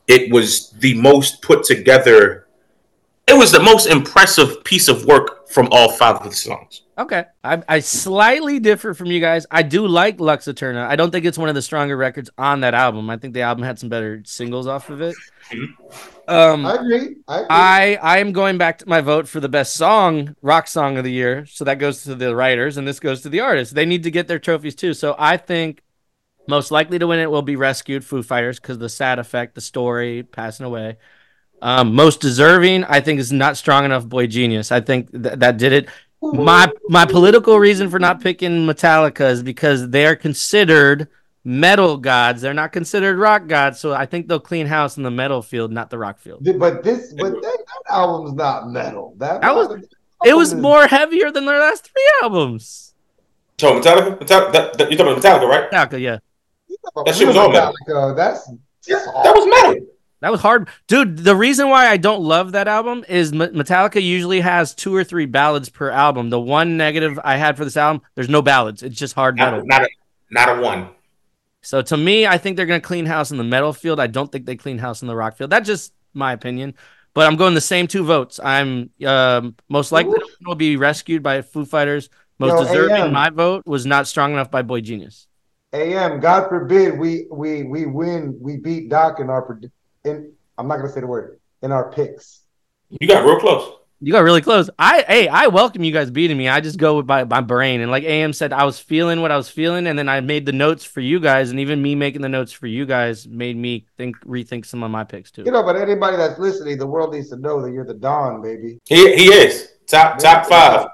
it 0.07 0.31
was 0.31 0.69
the 0.79 0.93
most 0.93 1.41
put 1.41 1.63
together. 1.63 2.47
It 3.27 3.33
was 3.33 3.51
the 3.51 3.59
most 3.59 3.87
impressive 3.87 4.63
piece 4.63 4.87
of 4.87 5.05
work 5.05 5.49
from 5.49 5.67
all 5.71 5.91
five 5.91 6.17
of 6.17 6.23
the 6.29 6.35
songs. 6.35 6.83
Okay, 6.97 7.25
I, 7.43 7.63
I 7.67 7.79
slightly 7.79 8.59
differ 8.59 8.93
from 8.93 9.07
you 9.07 9.19
guys. 9.19 9.47
I 9.49 9.63
do 9.63 9.87
like 9.87 10.19
Lux 10.19 10.47
Eterna. 10.47 10.85
I 10.87 10.95
don't 10.95 11.09
think 11.11 11.25
it's 11.25 11.37
one 11.37 11.49
of 11.49 11.55
the 11.55 11.61
stronger 11.61 11.97
records 11.97 12.29
on 12.37 12.61
that 12.61 12.73
album. 12.73 13.09
I 13.09 13.17
think 13.17 13.33
the 13.33 13.41
album 13.41 13.63
had 13.63 13.79
some 13.79 13.89
better 13.89 14.21
singles 14.25 14.67
off 14.67 14.89
of 14.89 15.01
it. 15.01 15.15
Mm-hmm. 15.49 16.20
Um, 16.31 16.65
I 16.65 16.75
agree. 16.75 17.15
I 17.27 17.35
agree. 17.35 17.47
I 17.49 17.95
I 17.95 18.17
am 18.19 18.31
going 18.31 18.57
back 18.57 18.77
to 18.79 18.87
my 18.87 19.01
vote 19.01 19.27
for 19.27 19.39
the 19.39 19.49
best 19.49 19.75
song, 19.75 20.35
rock 20.41 20.67
song 20.67 20.97
of 20.97 21.03
the 21.03 21.11
year. 21.11 21.45
So 21.45 21.65
that 21.65 21.75
goes 21.75 22.03
to 22.03 22.15
the 22.15 22.33
writers, 22.33 22.77
and 22.77 22.87
this 22.87 22.99
goes 23.01 23.21
to 23.23 23.29
the 23.29 23.41
artists. 23.41 23.73
They 23.73 23.85
need 23.85 24.03
to 24.03 24.11
get 24.11 24.27
their 24.27 24.39
trophies 24.39 24.75
too. 24.75 24.93
So 24.93 25.15
I 25.19 25.35
think 25.35 25.81
most 26.47 26.71
likely 26.71 26.99
to 26.99 27.07
win 27.07 27.19
it 27.19 27.29
will 27.29 27.41
be 27.41 27.57
Rescued 27.57 28.05
Foo 28.05 28.23
Fighters 28.23 28.59
because 28.59 28.77
the 28.77 28.87
sad 28.87 29.19
effect, 29.19 29.55
the 29.55 29.61
story, 29.61 30.23
passing 30.23 30.65
away. 30.65 30.97
Um, 31.61 31.93
most 31.93 32.21
deserving, 32.21 32.85
I 32.85 33.01
think, 33.01 33.19
is 33.19 33.31
not 33.31 33.57
strong 33.57 33.85
enough. 33.85 34.07
Boy 34.07 34.25
Genius, 34.25 34.71
I 34.71 34.79
think 34.79 35.11
th- 35.11 35.37
that 35.39 35.57
did 35.57 35.73
it. 35.73 35.89
My 36.21 36.71
my 36.87 37.05
political 37.05 37.59
reason 37.59 37.89
for 37.89 37.99
not 37.99 38.21
picking 38.21 38.65
Metallica 38.65 39.29
is 39.31 39.43
because 39.43 39.89
they 39.89 40.05
are 40.05 40.15
considered 40.15 41.09
metal 41.43 41.97
gods. 41.97 42.41
They're 42.41 42.53
not 42.53 42.71
considered 42.71 43.17
rock 43.17 43.47
gods. 43.47 43.79
So 43.79 43.93
I 43.93 44.05
think 44.05 44.27
they'll 44.27 44.39
clean 44.39 44.67
house 44.67 44.97
in 44.97 45.03
the 45.03 45.11
metal 45.11 45.41
field, 45.41 45.71
not 45.71 45.89
the 45.89 45.97
rock 45.97 46.19
field. 46.19 46.43
But 46.59 46.83
this, 46.83 47.13
but 47.13 47.31
that, 47.33 47.41
that 47.41 47.83
album's 47.93 48.33
not 48.33 48.69
metal. 48.69 49.15
That, 49.17 49.41
That 49.41 49.55
was- 49.55 49.67
album 49.67 49.83
It 50.25 50.35
was 50.35 50.53
is- 50.53 50.59
more 50.61 50.87
heavier 50.87 51.31
than 51.31 51.45
their 51.45 51.59
last 51.59 51.85
three 51.91 52.11
albums. 52.23 52.93
So 53.59 53.79
Metallica, 53.79 54.17
Metallica 54.19 54.51
that, 54.53 54.77
that, 54.77 54.91
you're 54.91 54.97
talking 54.97 55.13
about 55.13 55.23
Metallica, 55.23 55.47
right? 55.47 55.71
Metallica, 55.71 55.99
yeah. 56.01 56.17
That 57.05 57.15
shit 57.15 57.27
was 57.27 57.37
all 57.37 57.51
metal. 57.51 57.73
Metallica. 57.87 58.15
That's 58.15 58.49
Yeah, 58.87 58.97
that 59.23 59.35
was 59.35 59.47
metal. 59.47 59.87
That 60.21 60.31
was 60.31 60.41
hard. 60.41 60.67
Dude, 60.87 61.17
the 61.17 61.35
reason 61.35 61.69
why 61.69 61.87
I 61.87 61.97
don't 61.97 62.21
love 62.21 62.51
that 62.51 62.67
album 62.67 63.03
is 63.09 63.31
Metallica 63.31 64.01
usually 64.01 64.39
has 64.41 64.75
two 64.75 64.95
or 64.95 65.03
three 65.03 65.25
ballads 65.25 65.69
per 65.69 65.89
album. 65.89 66.29
The 66.29 66.39
one 66.39 66.77
negative 66.77 67.19
I 67.23 67.37
had 67.37 67.57
for 67.57 67.65
this 67.65 67.75
album, 67.75 68.03
there's 68.13 68.29
no 68.29 68.43
ballads. 68.43 68.83
It's 68.83 68.95
just 68.95 69.15
hard 69.15 69.35
metal. 69.37 69.63
Not, 69.65 69.81
not 69.81 69.83
a 69.83 69.89
not 70.29 70.57
a 70.59 70.61
one. 70.61 70.89
So 71.61 71.81
to 71.81 71.97
me, 71.97 72.25
I 72.25 72.37
think 72.37 72.57
they're 72.57 72.65
going 72.65 72.81
to 72.81 72.87
clean 72.87 73.05
house 73.05 73.31
in 73.31 73.37
the 73.37 73.43
metal 73.43 73.73
field. 73.73 73.99
I 73.99 74.07
don't 74.07 74.31
think 74.31 74.45
they 74.45 74.55
clean 74.55 74.77
house 74.77 75.01
in 75.01 75.07
the 75.07 75.15
rock 75.15 75.37
field. 75.37 75.51
That's 75.51 75.67
just 75.67 75.93
my 76.13 76.33
opinion. 76.33 76.73
But 77.13 77.27
I'm 77.27 77.35
going 77.35 77.53
the 77.53 77.61
same 77.61 77.87
two 77.87 78.03
votes. 78.03 78.39
I'm 78.43 78.89
um, 79.05 79.55
most 79.69 79.91
likely 79.91 80.13
Ooh. 80.13 80.45
will 80.45 80.55
be 80.55 80.77
rescued 80.77 81.21
by 81.21 81.41
Foo 81.41 81.65
Fighters. 81.65 82.09
Most 82.39 82.53
Yo, 82.53 82.63
deserving, 82.63 82.95
AM. 82.95 83.13
my 83.13 83.29
vote 83.29 83.63
was 83.67 83.85
not 83.85 84.07
strong 84.07 84.33
enough 84.33 84.49
by 84.49 84.61
Boy 84.61 84.81
Genius. 84.81 85.27
AM, 85.73 86.19
God 86.19 86.49
forbid 86.49 86.97
we 86.97 87.27
we 87.31 87.63
we 87.63 87.85
win, 87.85 88.37
we 88.41 88.57
beat 88.57 88.89
Doc 88.89 89.19
in 89.19 89.29
our 89.29 89.45
pred- 89.45 89.71
in 90.03 90.33
I'm 90.57 90.67
not 90.67 90.77
gonna 90.77 90.89
say 90.91 91.01
the 91.01 91.07
word 91.07 91.39
in 91.61 91.71
our 91.71 91.91
picks. 91.91 92.41
You 92.89 93.07
got 93.07 93.23
real 93.25 93.39
close. 93.39 93.80
You 94.03 94.11
got 94.11 94.23
really 94.23 94.41
close. 94.41 94.67
I 94.79 95.05
hey, 95.07 95.27
I 95.27 95.45
welcome 95.47 95.83
you 95.83 95.91
guys 95.91 96.09
beating 96.09 96.35
me. 96.35 96.49
I 96.49 96.59
just 96.59 96.79
go 96.79 96.97
with 96.97 97.05
my, 97.05 97.23
my 97.23 97.41
brain. 97.41 97.81
And 97.81 97.91
like 97.91 98.03
AM 98.03 98.33
said, 98.33 98.51
I 98.51 98.63
was 98.63 98.79
feeling 98.79 99.21
what 99.21 99.31
I 99.31 99.37
was 99.37 99.47
feeling, 99.47 99.85
and 99.85 99.97
then 99.97 100.09
I 100.09 100.21
made 100.21 100.47
the 100.47 100.51
notes 100.51 100.83
for 100.83 101.01
you 101.01 101.19
guys, 101.19 101.51
and 101.51 101.59
even 101.59 101.83
me 101.83 101.93
making 101.93 102.23
the 102.23 102.29
notes 102.29 102.51
for 102.51 102.65
you 102.65 102.87
guys 102.87 103.27
made 103.27 103.55
me 103.55 103.85
think 103.97 104.19
rethink 104.25 104.65
some 104.65 104.81
of 104.81 104.89
my 104.89 105.03
picks 105.03 105.29
too. 105.29 105.43
You 105.43 105.51
know, 105.51 105.61
but 105.61 105.75
anybody 105.75 106.17
that's 106.17 106.39
listening, 106.39 106.79
the 106.79 106.87
world 106.87 107.13
needs 107.13 107.29
to 107.29 107.35
know 107.37 107.61
that 107.61 107.71
you're 107.73 107.85
the 107.85 107.93
Don, 107.93 108.41
baby. 108.41 108.79
He 108.85 109.15
he 109.15 109.25
is 109.31 109.69
top 109.87 110.17
top 110.17 110.47
five. 110.47 110.87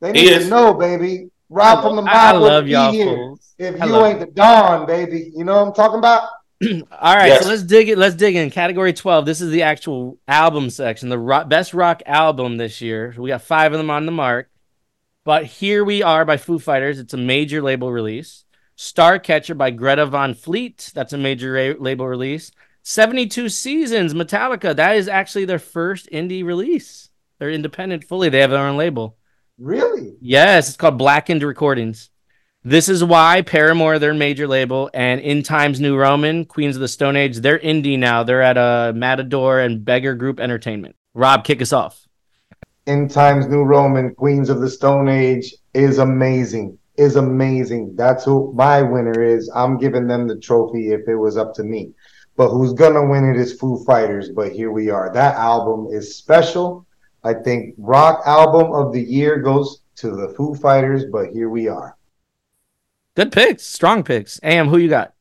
They 0.00 0.12
He 0.12 0.26
need 0.26 0.32
is. 0.32 0.44
to 0.44 0.50
know, 0.50 0.72
baby. 0.72 1.30
Rob 1.48 1.82
from 1.82 1.96
the 1.96 2.02
I, 2.02 2.30
I 2.30 2.32
love 2.32 2.64
be 2.64 2.70
y'all 2.70 2.92
here 2.92 3.06
fools. 3.16 3.54
if 3.58 3.80
I 3.82 3.86
you 3.86 3.92
love 3.92 4.06
ain't 4.06 4.20
the 4.20 4.26
Don, 4.26 4.86
baby. 4.86 5.32
You 5.34 5.44
know 5.44 5.56
what 5.56 5.68
I'm 5.68 5.74
talking 5.74 5.98
about? 5.98 6.28
All 6.62 7.14
right, 7.14 7.26
Yes. 7.28 7.42
so 7.42 7.50
let's 7.50 7.62
dig 7.62 7.88
it. 7.90 7.98
Let's 7.98 8.14
dig 8.16 8.34
in. 8.34 8.50
Category 8.50 8.92
12. 8.92 9.26
This 9.26 9.40
is 9.40 9.50
the 9.50 9.62
actual 9.62 10.18
album 10.26 10.70
section, 10.70 11.08
the 11.10 11.18
rock, 11.18 11.48
best 11.48 11.74
rock 11.74 12.02
album 12.06 12.56
this 12.56 12.80
year. 12.80 13.14
We 13.18 13.28
got 13.28 13.42
five 13.42 13.72
of 13.72 13.78
them 13.78 13.90
on 13.90 14.06
the 14.06 14.12
mark. 14.12 14.48
But 15.24 15.44
Here 15.44 15.84
We 15.84 16.02
Are 16.02 16.24
by 16.24 16.36
Foo 16.36 16.58
Fighters. 16.58 16.98
It's 16.98 17.12
a 17.12 17.18
major 17.18 17.60
label 17.60 17.92
release. 17.92 18.44
Starcatcher 18.78 19.56
by 19.58 19.70
Greta 19.70 20.06
Van 20.06 20.34
Fleet. 20.34 20.92
That's 20.94 21.12
a 21.12 21.18
major 21.18 21.52
ra- 21.52 21.74
label 21.78 22.06
release. 22.06 22.52
72 22.84 23.48
Seasons, 23.48 24.14
Metallica. 24.14 24.74
That 24.76 24.96
is 24.96 25.08
actually 25.08 25.44
their 25.46 25.58
first 25.58 26.08
indie 26.10 26.44
release. 26.44 27.10
They're 27.38 27.50
independent 27.50 28.04
fully. 28.04 28.28
They 28.28 28.40
have 28.40 28.50
their 28.50 28.66
own 28.66 28.76
label. 28.76 29.16
Really? 29.58 30.14
Yes, 30.20 30.68
it's 30.68 30.76
called 30.76 30.96
Blackened 30.98 31.42
Recordings. 31.42 32.10
This 32.68 32.88
is 32.88 33.04
why 33.04 33.42
Paramore, 33.42 34.00
their 34.00 34.12
major 34.12 34.48
label, 34.48 34.90
and 34.92 35.20
In 35.20 35.44
Times 35.44 35.80
New 35.80 35.96
Roman, 35.96 36.44
Queens 36.44 36.74
of 36.74 36.80
the 36.80 36.88
Stone 36.88 37.14
Age, 37.14 37.36
they're 37.36 37.60
indie 37.60 37.96
now. 37.96 38.24
They're 38.24 38.42
at 38.42 38.56
a 38.56 38.92
Matador 38.92 39.60
and 39.60 39.84
Beggar 39.84 40.16
Group 40.16 40.40
Entertainment. 40.40 40.96
Rob, 41.14 41.44
kick 41.44 41.62
us 41.62 41.72
off. 41.72 42.08
In 42.88 43.06
Times 43.06 43.46
New 43.46 43.62
Roman, 43.62 44.16
Queens 44.16 44.50
of 44.50 44.60
the 44.60 44.68
Stone 44.68 45.06
Age 45.08 45.54
is 45.74 45.98
amazing. 45.98 46.76
Is 46.96 47.14
amazing. 47.14 47.94
That's 47.94 48.24
who 48.24 48.52
my 48.52 48.82
winner 48.82 49.22
is. 49.22 49.48
I'm 49.54 49.78
giving 49.78 50.08
them 50.08 50.26
the 50.26 50.40
trophy 50.40 50.90
if 50.90 51.06
it 51.06 51.14
was 51.14 51.36
up 51.36 51.54
to 51.54 51.62
me. 51.62 51.92
But 52.36 52.48
who's 52.48 52.72
gonna 52.72 53.06
win 53.06 53.30
it 53.30 53.36
is 53.36 53.52
Foo 53.60 53.84
Fighters. 53.84 54.30
But 54.30 54.50
here 54.50 54.72
we 54.72 54.90
are. 54.90 55.12
That 55.14 55.36
album 55.36 55.86
is 55.92 56.16
special. 56.16 56.84
I 57.22 57.34
think 57.34 57.76
rock 57.78 58.22
album 58.26 58.72
of 58.72 58.92
the 58.92 59.04
year 59.04 59.36
goes 59.36 59.82
to 59.98 60.10
the 60.10 60.34
Foo 60.36 60.56
Fighters, 60.56 61.04
but 61.04 61.30
here 61.30 61.48
we 61.48 61.68
are. 61.68 61.95
Good 63.16 63.32
picks, 63.32 63.64
strong 63.64 64.02
picks. 64.02 64.38
Am, 64.42 64.68
who 64.68 64.76
you 64.76 64.90
got? 64.90 65.14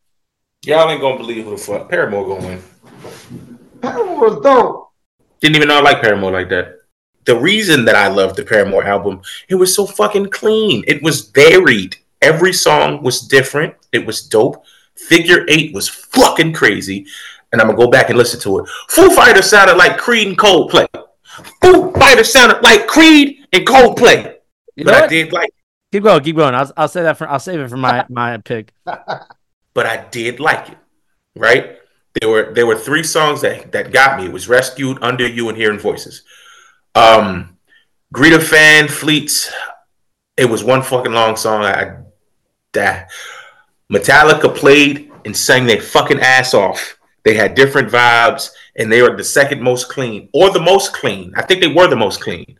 Y'all 0.66 0.89
ain't 0.89 1.00
gonna 1.00 1.16
believe 1.16 1.46
who 1.46 1.52
the 1.52 1.58
fuck 1.58 1.89
Paramore 1.89 2.28
gonna 2.28 2.46
win. 2.46 2.64
Paramore's 3.82 4.41
dope. 4.41 4.91
Didn't 5.39 5.56
even 5.56 5.70
know 5.70 5.78
I 5.78 5.82
like 5.82 6.02
Paramore 6.02 6.32
like 6.32 6.50
that. 6.50 6.80
The 7.24 7.38
reason 7.38 7.86
that 7.86 7.96
I 7.96 8.08
loved 8.08 8.36
the 8.36 8.43
Paramore 8.43 8.84
album, 8.84 9.22
it 9.48 9.56
was 9.56 9.74
so 9.74 9.86
fucking 9.86 10.30
clean. 10.30 10.84
It 10.88 11.02
was 11.04 11.30
varied. 11.30 11.96
Every 12.22 12.52
song 12.52 13.02
was 13.02 13.22
different. 13.22 13.74
It 13.93 14.06
was 14.06 14.28
dope. 14.28 14.66
Figure 14.98 15.46
Eight 15.48 15.74
was 15.74 15.88
fucking 15.88 16.52
crazy. 16.52 17.06
And 17.54 17.62
I'm 17.62 17.68
gonna 17.68 17.78
go 17.78 17.89
back 17.89 18.10
and 18.10 18.18
listen 18.18 18.41
to 18.41 18.60
it. 18.60 18.70
Foo 18.89 19.10
Fighters 19.16 19.50
sounded 19.50 19.78
like 19.78 19.98
Creed 19.98 20.28
and 20.28 20.38
Coldplay. 20.38 20.88
Foo 21.62 21.93
Fighters 21.93 22.34
sounded 22.34 22.62
like 22.62 22.88
Creed 22.88 23.38
and 23.54 23.66
Coldplay. 23.66 24.36
You 24.76 24.84
But 24.84 24.91
know 24.91 24.98
I 25.06 25.08
did 25.08 25.32
like 25.32 25.54
Keep 25.96 26.04
going, 26.04 26.24
keep 26.26 26.36
going. 26.36 26.54
I'll, 26.54 26.70
I'll 26.76 26.89
say 26.89 27.04
that 27.04 27.18
for 27.18 27.26
I'll 27.26 27.39
save 27.39 27.62
it 27.62 27.70
for 27.70 27.78
my 27.78 28.06
my 28.10 28.36
pick. 28.36 28.74
but 28.84 29.86
I 29.86 30.06
did 30.12 30.41
like 30.41 30.68
it. 30.68 30.78
Right? 31.38 31.78
There 32.20 32.30
were 32.30 32.54
there 32.54 32.68
were 32.68 32.76
three 32.76 33.04
songs 33.04 33.39
that 33.43 33.72
that 33.72 33.93
got 33.93 34.20
me. 34.20 34.26
It 34.26 34.34
was 34.34 34.50
Rescued, 34.50 34.98
Under 35.02 35.26
You, 35.26 35.48
and 35.48 35.58
Hearing 35.58 35.80
Voices. 35.80 36.24
Um 36.96 37.58
Greta 38.12 38.39
Van 38.39 38.89
Fleets. 38.89 39.50
It 40.36 40.50
was 40.50 40.66
one 40.66 40.82
fucking 40.82 41.14
long 41.14 41.38
song. 41.38 41.64
I 41.64 42.00
that 42.74 43.10
Metallica 43.89 44.54
played 44.54 45.10
and 45.24 45.36
sang 45.36 45.66
their 45.66 45.80
fucking 45.80 46.20
ass 46.20 46.54
off. 46.54 47.00
They 47.24 47.36
had 47.36 47.56
different 47.56 47.89
vibes, 47.89 48.50
and 48.76 48.91
they 48.91 49.02
were 49.02 49.16
the 49.16 49.24
second 49.24 49.62
most 49.62 49.88
clean, 49.88 50.28
or 50.34 50.50
the 50.50 50.60
most 50.60 50.91
clean. 50.91 51.32
I 51.38 51.43
think 51.43 51.62
they 51.62 51.74
were 51.74 51.88
the 51.88 51.96
most 51.96 52.20
clean. 52.20 52.60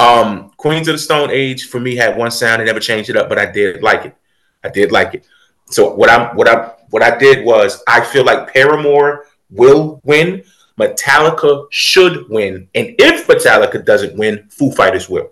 Um, 0.00 0.50
Queens 0.56 0.88
of 0.88 0.94
the 0.94 0.98
Stone 0.98 1.30
Age 1.30 1.68
for 1.68 1.78
me 1.78 1.94
had 1.94 2.16
one 2.16 2.30
sound. 2.30 2.62
I 2.62 2.64
never 2.64 2.80
changed 2.80 3.10
it 3.10 3.16
up, 3.16 3.28
but 3.28 3.38
I 3.38 3.44
did 3.44 3.82
like 3.82 4.06
it. 4.06 4.16
I 4.64 4.70
did 4.70 4.92
like 4.92 5.14
it. 5.14 5.26
So 5.66 5.94
what 5.94 6.08
I'm 6.08 6.34
what 6.36 6.48
I 6.48 6.72
what 6.88 7.02
I 7.02 7.18
did 7.18 7.44
was 7.44 7.82
I 7.86 8.00
feel 8.00 8.24
like 8.24 8.52
Paramore 8.52 9.26
will 9.50 10.00
win. 10.04 10.42
Metallica 10.78 11.66
should 11.70 12.30
win, 12.30 12.66
and 12.74 12.94
if 12.98 13.26
Metallica 13.26 13.84
doesn't 13.84 14.16
win, 14.16 14.48
Foo 14.48 14.72
Fighters 14.72 15.10
will. 15.10 15.30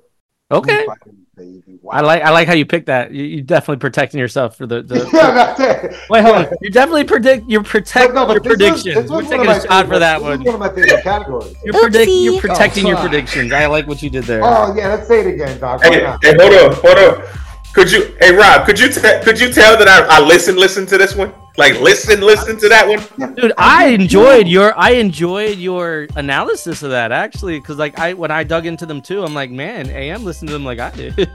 Okay. 0.50 0.80
Foo 0.80 0.86
Fighters, 0.86 1.14
baby. 1.38 1.78
Wow. 1.82 1.92
I 1.94 2.00
like 2.00 2.22
I 2.22 2.30
like 2.30 2.48
how 2.48 2.54
you 2.54 2.66
picked 2.66 2.86
that. 2.86 3.12
You, 3.12 3.24
you're 3.24 3.44
definitely 3.44 3.80
protecting 3.80 4.18
yourself 4.20 4.56
for 4.56 4.66
the, 4.66 4.82
the 4.82 4.96
yeah, 5.12 5.30
that's 5.54 5.60
it. 5.60 5.96
Wait, 6.10 6.22
hold 6.22 6.36
on. 6.36 6.46
You're 6.60 6.70
definitely 6.72 7.04
predict. 7.04 7.48
You're 7.48 7.62
protecting 7.62 8.14
No, 8.14 8.26
your 8.30 8.40
but 8.40 8.42
this 8.44 8.50
was- 8.72 8.82
predictions. 8.82 8.94
this 9.02 9.10
We're 9.10 9.22
taking 9.22 9.40
a 9.42 9.44
my 9.44 9.58
shot 9.60 9.86
for 9.86 9.98
that 9.98 10.18
this 10.18 10.22
one. 10.22 10.38
was 10.40 10.46
one 10.46 10.54
of 10.54 10.60
my 10.60 10.68
favorite 10.68 11.02
categories. 11.02 11.54
You're, 11.64 11.74
predict, 11.80 12.10
you're 12.12 12.40
protecting 12.40 12.86
Oh, 12.86 12.88
your 12.90 12.98
predictions. 12.98 13.52
I 13.52 13.66
like 13.66 13.86
what 13.86 14.02
you 14.02 14.10
did 14.10 14.24
there. 14.24 14.42
Oh 14.44 14.74
yeah, 14.76 14.88
let's 14.88 15.06
say 15.08 15.20
it 15.20 15.26
again, 15.28 15.58
Doc. 15.60 15.80
Why 15.82 15.90
Hey, 15.90 16.00
hey, 16.22 16.34
hold 16.38 16.72
up, 16.72 16.78
hold 16.82 16.98
on. 17.22 17.28
Could 17.74 17.92
you, 17.92 18.16
hey 18.20 18.34
Rob, 18.34 18.66
could 18.66 18.78
you 18.78 18.88
te- 18.88 19.20
could 19.22 19.38
you 19.38 19.52
tell 19.52 19.76
that 19.78 19.86
I, 19.88 20.16
I 20.16 20.20
listen 20.20 20.56
listen 20.56 20.86
to 20.86 20.98
this 20.98 21.14
one? 21.14 21.32
Like 21.56 21.78
listen 21.80 22.20
listen 22.20 22.56
to 22.58 22.68
that 22.68 22.88
one. 22.88 23.34
Dude, 23.34 23.52
I 23.58 23.88
enjoyed 23.88 24.48
your 24.48 24.76
I 24.78 24.90
enjoyed 24.92 25.58
your 25.58 26.08
analysis 26.16 26.82
of 26.82 26.90
that 26.90 27.12
actually, 27.12 27.60
because 27.60 27.76
like 27.78 27.98
I 27.98 28.14
when 28.14 28.30
I 28.30 28.42
dug 28.42 28.66
into 28.66 28.86
them 28.86 29.00
too, 29.00 29.22
I'm 29.22 29.34
like, 29.34 29.50
man, 29.50 29.88
AM 29.90 30.24
listened 30.24 30.48
to 30.48 30.52
them 30.54 30.64
like 30.64 30.78
I 30.80 30.90
did. 30.90 31.18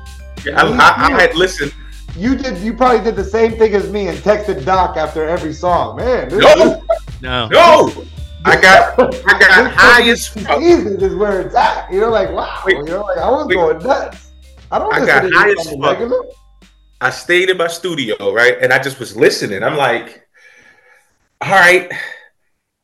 I, 0.48 0.64
I, 0.64 1.06
I 1.08 1.22
had 1.22 1.36
listened. 1.36 1.74
You 2.18 2.36
did. 2.36 2.58
You 2.60 2.74
probably 2.74 3.04
did 3.04 3.16
the 3.16 3.24
same 3.24 3.54
thing 3.54 3.74
as 3.74 3.90
me 3.92 4.08
and 4.08 4.18
texted 4.20 4.66
Doc 4.66 4.98
after 4.98 5.28
every 5.28 5.54
song. 5.54 5.98
Man, 5.98 6.30
this, 6.30 6.40
No, 6.40 6.82
no, 7.22 7.48
no. 7.48 8.06
I 8.46 8.60
got 8.60 9.00
I 9.00 9.40
got 9.40 9.64
this 9.64 9.74
high 9.76 10.10
as 10.10 10.28
fuck. 10.28 10.60
Jesus 10.60 11.02
is 11.02 11.16
where 11.16 11.42
it's 11.42 11.56
at. 11.56 11.92
You're 11.92 12.10
like, 12.10 12.30
wow. 12.32 12.62
Wait, 12.66 12.76
You're 12.88 13.00
like, 13.00 13.18
I 13.18 13.30
was 13.30 13.48
wait. 13.48 13.56
going 13.56 13.80
nuts. 13.80 14.23
I 14.74 14.80
don't 14.80 14.92
I 14.92 15.06
got 15.06 15.22
to 15.22 15.30
high 15.30 15.52
as 15.52 15.70
fuck. 15.70 16.00
regular. 16.00 16.24
I 17.00 17.12
stayed 17.12 17.52
in 17.52 17.58
my 17.58 17.68
studio, 17.68 18.34
right? 18.34 18.58
And 18.60 18.74
I 18.74 18.82
just 18.82 19.00
was 19.00 19.16
listening. 19.16 19.62
I'm 19.62 19.78
like, 19.78 20.28
all 21.42 21.52
right. 21.52 21.92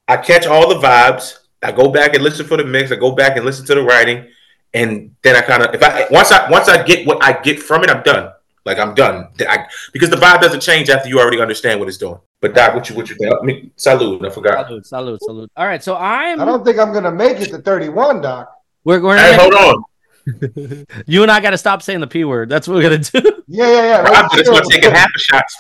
I 0.07 0.17
catch 0.17 0.45
all 0.45 0.69
the 0.69 0.75
vibes. 0.75 1.39
I 1.63 1.71
go 1.71 1.89
back 1.89 2.13
and 2.13 2.23
listen 2.23 2.45
for 2.45 2.57
the 2.57 2.63
mix. 2.63 2.91
I 2.91 2.95
go 2.95 3.13
back 3.13 3.37
and 3.37 3.45
listen 3.45 3.65
to 3.65 3.73
the 3.73 3.81
writing. 3.81 4.27
And 4.71 5.15
then 5.23 5.35
I 5.35 5.41
kind 5.41 5.63
of 5.63 5.73
if 5.73 5.81
I 5.81 6.05
once 6.11 6.31
I 6.31 6.47
once 6.51 6.69
I 6.69 6.83
get 6.83 7.07
what 7.07 7.23
I 7.23 7.41
get 7.41 7.59
from 7.59 7.83
it, 7.83 7.89
I'm 7.89 8.03
done. 8.03 8.33
Like 8.65 8.77
I'm 8.77 8.93
done. 8.93 9.29
I, 9.39 9.65
because 9.91 10.11
the 10.11 10.15
vibe 10.15 10.41
doesn't 10.41 10.59
change 10.59 10.91
after 10.91 11.09
you 11.09 11.19
already 11.19 11.41
understand 11.41 11.79
what 11.79 11.89
it's 11.89 11.97
doing. 11.97 12.19
But 12.39 12.53
Doc, 12.53 12.75
what 12.75 12.87
you 12.87 12.95
what 12.95 13.09
you 13.09 13.15
think? 13.15 13.33
I 13.33 13.43
mean, 13.43 13.71
salute. 13.77 14.23
I 14.23 14.29
forgot. 14.29 14.67
salute, 14.67 14.85
salute, 14.85 15.23
salute. 15.23 15.51
All 15.57 15.65
right, 15.65 15.83
so 15.83 15.95
I'm 15.95 16.39
I 16.39 16.45
don't 16.45 16.63
think 16.63 16.77
I'm 16.77 16.93
gonna 16.93 17.11
make 17.11 17.39
it 17.39 17.49
to 17.49 17.57
31, 17.57 18.21
Doc. 18.21 18.53
we're, 18.83 19.01
we're 19.01 19.17
Hey, 19.17 19.35
hold 19.35 19.55
on. 19.55 19.83
you 21.05 21.21
and 21.23 21.31
I 21.31 21.39
got 21.39 21.51
to 21.51 21.57
stop 21.57 21.81
saying 21.81 21.99
the 21.99 22.07
p 22.07 22.23
word. 22.23 22.49
That's 22.49 22.67
what 22.67 22.75
we're 22.75 22.83
gonna 22.83 22.97
do. 22.99 23.21
Yeah, 23.47 23.65
yeah, 23.67 23.81
yeah. 23.83 24.01
Rob 24.01 24.11
let's 24.31 24.35
just 24.35 24.51
gonna 24.51 24.63
take 24.69 24.85
a 24.85 24.91
half 24.95 25.09
a 25.15 25.19
shots. 25.19 25.57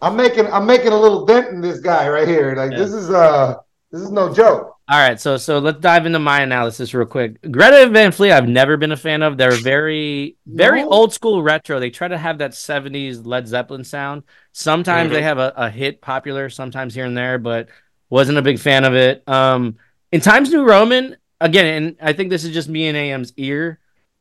I'm 0.00 0.16
making 0.16 0.46
I'm 0.46 0.66
making 0.66 0.88
a 0.92 0.96
little 0.98 1.26
dent 1.26 1.48
in 1.48 1.60
this 1.60 1.80
guy 1.80 2.08
right 2.08 2.26
here. 2.28 2.54
Like 2.54 2.72
Yeah. 2.72 2.78
this 2.78 2.92
is 2.92 3.10
uh 3.10 3.54
this 3.90 4.00
is 4.02 4.10
no 4.10 4.32
joke. 4.32 4.74
All 4.90 4.98
right, 4.98 5.20
so 5.20 5.36
so 5.36 5.58
let's 5.58 5.80
dive 5.80 6.06
into 6.06 6.18
my 6.18 6.40
analysis 6.40 6.94
real 6.94 7.06
quick. 7.06 7.38
Greta 7.50 7.90
Van 7.90 8.10
Fleet, 8.10 8.32
I've 8.32 8.48
never 8.48 8.78
been 8.78 8.92
a 8.92 8.96
fan 8.96 9.20
of. 9.22 9.36
They're 9.36 9.50
very, 9.52 10.36
very 10.46 10.80
No? 10.82 10.88
old 10.88 11.12
school 11.12 11.42
retro. 11.42 11.78
They 11.78 11.90
try 11.90 12.08
to 12.08 12.16
have 12.16 12.38
that 12.38 12.52
'70s 12.52 13.26
Led 13.26 13.46
Zeppelin 13.46 13.84
sound. 13.84 14.22
Sometimes 14.52 15.10
they 15.10 15.20
Mhm. 15.20 15.24
have 15.24 15.38
a, 15.38 15.52
a 15.56 15.68
hit 15.70 16.00
popular, 16.00 16.48
sometimes 16.48 16.94
here 16.94 17.04
and 17.04 17.14
there, 17.16 17.36
but 17.38 17.68
wasn't 18.08 18.38
a 18.38 18.42
big 18.42 18.58
fan 18.58 18.84
of 18.86 18.94
it. 18.94 19.22
Um, 19.28 19.76
in 20.10 20.22
Times 20.22 20.50
New 20.50 20.64
Roman, 20.64 21.16
again, 21.40 21.66
and 21.66 21.96
I 22.00 22.12
think 22.12 22.30
this 22.30 22.44
is 22.44 22.52
just 22.52 22.68
me 22.68 22.88
and 22.88 22.96
AM's 22.96 23.32
ear. 23.36 23.78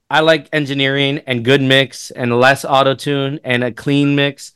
I 0.09 0.21
like 0.21 0.49
engineering 0.53 1.21
and 1.27 1.43
good 1.43 1.61
mix 1.61 2.11
and 2.11 2.39
less 2.39 2.63
auto 2.63 2.95
tune 2.95 3.39
and 3.43 3.63
a 3.63 3.71
clean 3.71 4.15
mix. 4.15 4.53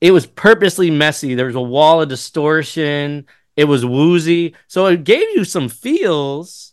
It 0.00 0.12
was 0.12 0.26
purposely 0.26 0.90
messy. 0.90 1.34
There 1.34 1.46
was 1.46 1.54
a 1.54 1.60
wall 1.60 2.02
of 2.02 2.08
distortion. 2.08 3.26
It 3.56 3.64
was 3.64 3.84
woozy, 3.84 4.54
so 4.68 4.86
it 4.86 5.04
gave 5.04 5.28
you 5.34 5.44
some 5.44 5.68
feels, 5.68 6.72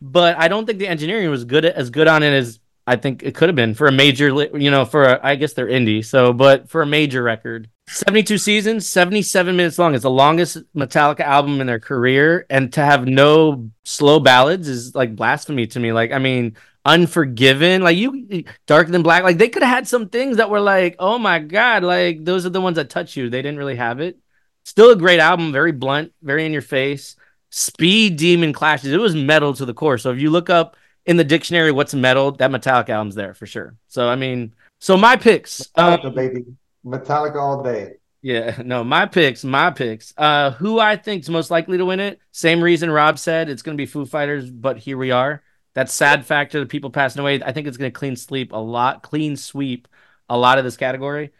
but 0.00 0.36
I 0.36 0.46
don't 0.46 0.66
think 0.66 0.78
the 0.78 0.86
engineering 0.86 1.30
was 1.30 1.44
good 1.44 1.64
as 1.64 1.90
good 1.90 2.06
on 2.06 2.22
it 2.22 2.32
as 2.32 2.60
I 2.86 2.96
think 2.96 3.22
it 3.22 3.34
could 3.34 3.48
have 3.48 3.56
been 3.56 3.74
for 3.74 3.88
a 3.88 3.92
major, 3.92 4.28
you 4.56 4.70
know, 4.70 4.84
for 4.84 5.04
a, 5.04 5.20
I 5.20 5.34
guess 5.34 5.54
they're 5.54 5.66
indie, 5.66 6.04
so 6.04 6.32
but 6.32 6.68
for 6.68 6.82
a 6.82 6.86
major 6.86 7.22
record, 7.22 7.68
seventy-two 7.88 8.38
seasons, 8.38 8.86
seventy-seven 8.86 9.56
minutes 9.56 9.78
long. 9.78 9.94
It's 9.94 10.02
the 10.02 10.10
longest 10.10 10.58
Metallica 10.74 11.20
album 11.20 11.60
in 11.60 11.66
their 11.66 11.80
career, 11.80 12.46
and 12.48 12.72
to 12.74 12.84
have 12.84 13.06
no 13.06 13.70
slow 13.84 14.20
ballads 14.20 14.68
is 14.68 14.94
like 14.94 15.16
blasphemy 15.16 15.66
to 15.68 15.80
me. 15.80 15.92
Like, 15.92 16.12
I 16.12 16.18
mean, 16.18 16.56
Unforgiven, 16.84 17.82
like 17.82 17.98
you, 17.98 18.44
Darker 18.66 18.90
Than 18.90 19.02
Black, 19.02 19.22
like 19.22 19.36
they 19.36 19.50
could 19.50 19.62
have 19.62 19.74
had 19.74 19.88
some 19.88 20.08
things 20.08 20.38
that 20.38 20.48
were 20.48 20.60
like, 20.60 20.96
oh 20.98 21.18
my 21.18 21.38
god, 21.38 21.82
like 21.82 22.24
those 22.24 22.46
are 22.46 22.50
the 22.50 22.62
ones 22.62 22.76
that 22.76 22.88
touch 22.88 23.14
you. 23.14 23.28
They 23.28 23.42
didn't 23.42 23.58
really 23.58 23.76
have 23.76 24.00
it. 24.00 24.16
Still 24.64 24.92
a 24.92 24.96
great 24.96 25.20
album, 25.20 25.52
very 25.52 25.72
blunt, 25.72 26.14
very 26.22 26.46
in 26.46 26.52
your 26.52 26.62
face. 26.62 27.16
Speed 27.50 28.16
Demon 28.16 28.54
Clashes. 28.54 28.92
It 28.92 29.00
was 29.00 29.14
metal 29.14 29.52
to 29.54 29.66
the 29.66 29.74
core. 29.74 29.98
So 29.98 30.12
if 30.12 30.18
you 30.18 30.30
look 30.30 30.48
up 30.48 30.76
in 31.04 31.18
the 31.18 31.24
dictionary 31.24 31.72
what's 31.72 31.92
metal, 31.92 32.32
that 32.32 32.50
Metallica 32.50 32.90
album's 32.90 33.14
there 33.14 33.34
for 33.34 33.44
sure. 33.44 33.74
So 33.88 34.08
I 34.08 34.16
mean, 34.16 34.54
so 34.78 34.96
my 34.96 35.16
picks. 35.16 35.70
Metallica, 35.76 36.04
um, 36.06 36.14
baby. 36.14 36.44
Metallica 36.84 37.36
all 37.36 37.62
day. 37.62 37.94
yeah, 38.22 38.60
no, 38.64 38.82
my 38.84 39.06
picks, 39.06 39.44
my 39.44 39.70
picks. 39.70 40.12
Uh, 40.16 40.50
who 40.52 40.78
I 40.80 40.96
think's 40.96 41.28
most 41.28 41.50
likely 41.50 41.78
to 41.78 41.84
win 41.84 42.00
it? 42.00 42.20
Same 42.32 42.62
reason 42.62 42.90
Rob 42.90 43.18
said 43.18 43.48
it's 43.48 43.62
going 43.62 43.76
to 43.76 43.80
be 43.80 43.86
Foo 43.86 44.04
Fighters, 44.06 44.50
but 44.50 44.78
here 44.78 44.98
we 44.98 45.10
are. 45.10 45.42
That 45.74 45.90
sad 45.90 46.26
factor, 46.26 46.58
the 46.60 46.66
people 46.66 46.90
passing 46.90 47.20
away. 47.20 47.40
I 47.42 47.52
think 47.52 47.66
it's 47.68 47.76
going 47.76 47.92
to 47.92 47.98
clean 47.98 48.16
sleep 48.16 48.52
a 48.52 48.56
lot, 48.56 49.02
clean 49.02 49.36
sweep 49.36 49.86
a 50.28 50.36
lot 50.36 50.58
of 50.58 50.64
this 50.64 50.76
category. 50.76 51.32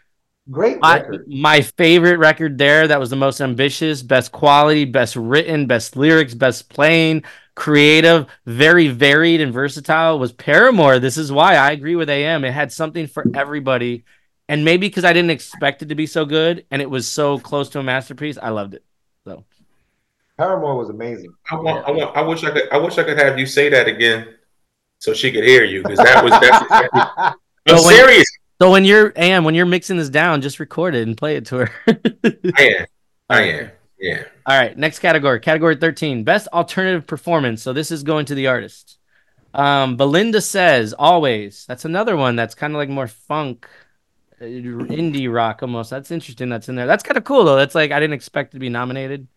Great 0.51 0.79
I, 0.83 1.01
record. 1.01 1.27
my 1.27 1.61
favorite 1.61 2.19
record 2.19 2.57
there 2.57 2.89
that 2.89 3.01
was 3.01 3.11
the 3.11 3.17
most 3.17 3.41
ambitious, 3.41 4.03
best 4.03 4.33
quality, 4.33 4.85
best 4.87 5.15
written, 5.17 5.67
best 5.67 5.95
lyrics, 5.97 6.35
best 6.35 6.71
playing, 6.71 7.25
creative, 7.55 8.27
very 8.47 8.89
varied 8.89 9.41
and 9.43 9.53
versatile 9.53 10.19
was 10.19 10.33
Paramore. 10.33 11.01
This 11.01 11.19
is 11.19 11.31
why 11.31 11.57
I 11.57 11.73
agree 11.73 11.97
with 11.97 12.09
AM. 12.09 12.45
It 12.45 12.53
had 12.53 12.73
something 12.73 13.07
for 13.09 13.29
everybody. 13.35 14.05
And 14.49 14.65
maybe 14.65 14.89
because 14.89 15.05
I 15.05 15.13
didn't 15.13 15.31
expect 15.31 15.83
it 15.83 15.91
to 15.91 15.95
be 15.95 16.07
so 16.07 16.25
good 16.25 16.65
and 16.71 16.81
it 16.81 16.89
was 16.89 17.07
so 17.07 17.39
close 17.39 17.69
to 17.71 17.81
a 17.81 17.83
masterpiece, 17.83 18.39
I 18.41 18.49
loved 18.51 18.75
it. 18.75 18.85
So 19.27 19.45
Paramore 20.39 20.77
was 20.77 20.89
amazing. 20.89 21.33
I 21.51 21.57
want, 21.57 21.87
I 21.87 21.91
want, 21.91 22.17
I 22.17 22.23
wish 22.23 22.45
I 22.45 22.51
could, 22.51 22.69
I 22.73 22.79
wish 22.79 22.97
I 22.97 23.05
could 23.05 23.19
have 23.19 23.39
you 23.39 23.45
say 23.47 23.69
that 23.69 23.89
again, 23.89 24.29
so 25.01 25.13
she 25.13 25.31
could 25.33 25.45
hear 25.45 25.65
you, 25.65 25.83
because 25.83 25.99
that 25.99 26.23
was 26.25 26.33
that's 26.33 26.63
exactly. 26.63 27.01
I'm 27.17 27.79
So 27.79 27.87
when- 27.87 27.95
serious. 27.97 28.27
so 28.63 28.71
when 28.71 28.85
you're 28.85 29.13
AM, 29.17 29.45
when 29.45 29.55
you're 29.55 29.67
mixing 29.67 29.97
this 29.99 30.09
down, 30.09 30.41
just 30.41 30.61
record 30.61 30.95
it 30.95 31.07
and 31.07 31.17
play 31.17 31.37
it 31.37 31.47
to 31.47 31.67
her. 31.67 31.71
I 32.57 32.63
am. 32.63 32.87
I 33.29 33.43
am. 33.43 33.71
Yeah. 34.01 34.23
All 34.47 34.57
right, 34.59 34.79
next 34.79 35.01
category, 35.01 35.41
category 35.41 35.75
13, 35.77 36.23
best 36.25 36.47
alternative 36.55 37.07
performance. 37.07 37.63
So 37.63 37.73
this 37.73 37.91
is 37.91 38.03
going 38.05 38.27
to 38.27 38.35
the 38.37 38.47
artist. 38.47 38.97
Um, 39.53 39.97
Belinda 39.97 40.41
says 40.41 40.95
Alvvays. 40.99 41.67
That's 41.67 41.85
another 41.85 42.17
one 42.17 42.37
that's 42.37 42.55
kind 42.55 42.73
of 42.73 42.79
like 42.79 42.89
more 42.89 43.09
funk, 43.09 43.69
indie 44.41 45.33
rock 45.33 45.63
almost. 45.63 45.91
That's 45.91 46.11
interesting. 46.11 46.49
That's 46.49 46.69
in 46.69 46.77
there. 46.77 46.87
That's 46.87 47.03
kind 47.03 47.17
of 47.17 47.25
cool 47.25 47.45
though. 47.45 47.57
That's 47.57 47.75
like 47.75 47.93
I 47.93 48.01
didn't 48.01 48.15
expect 48.15 48.53
to 48.53 48.59
be 48.59 48.69
nominated. 48.69 49.29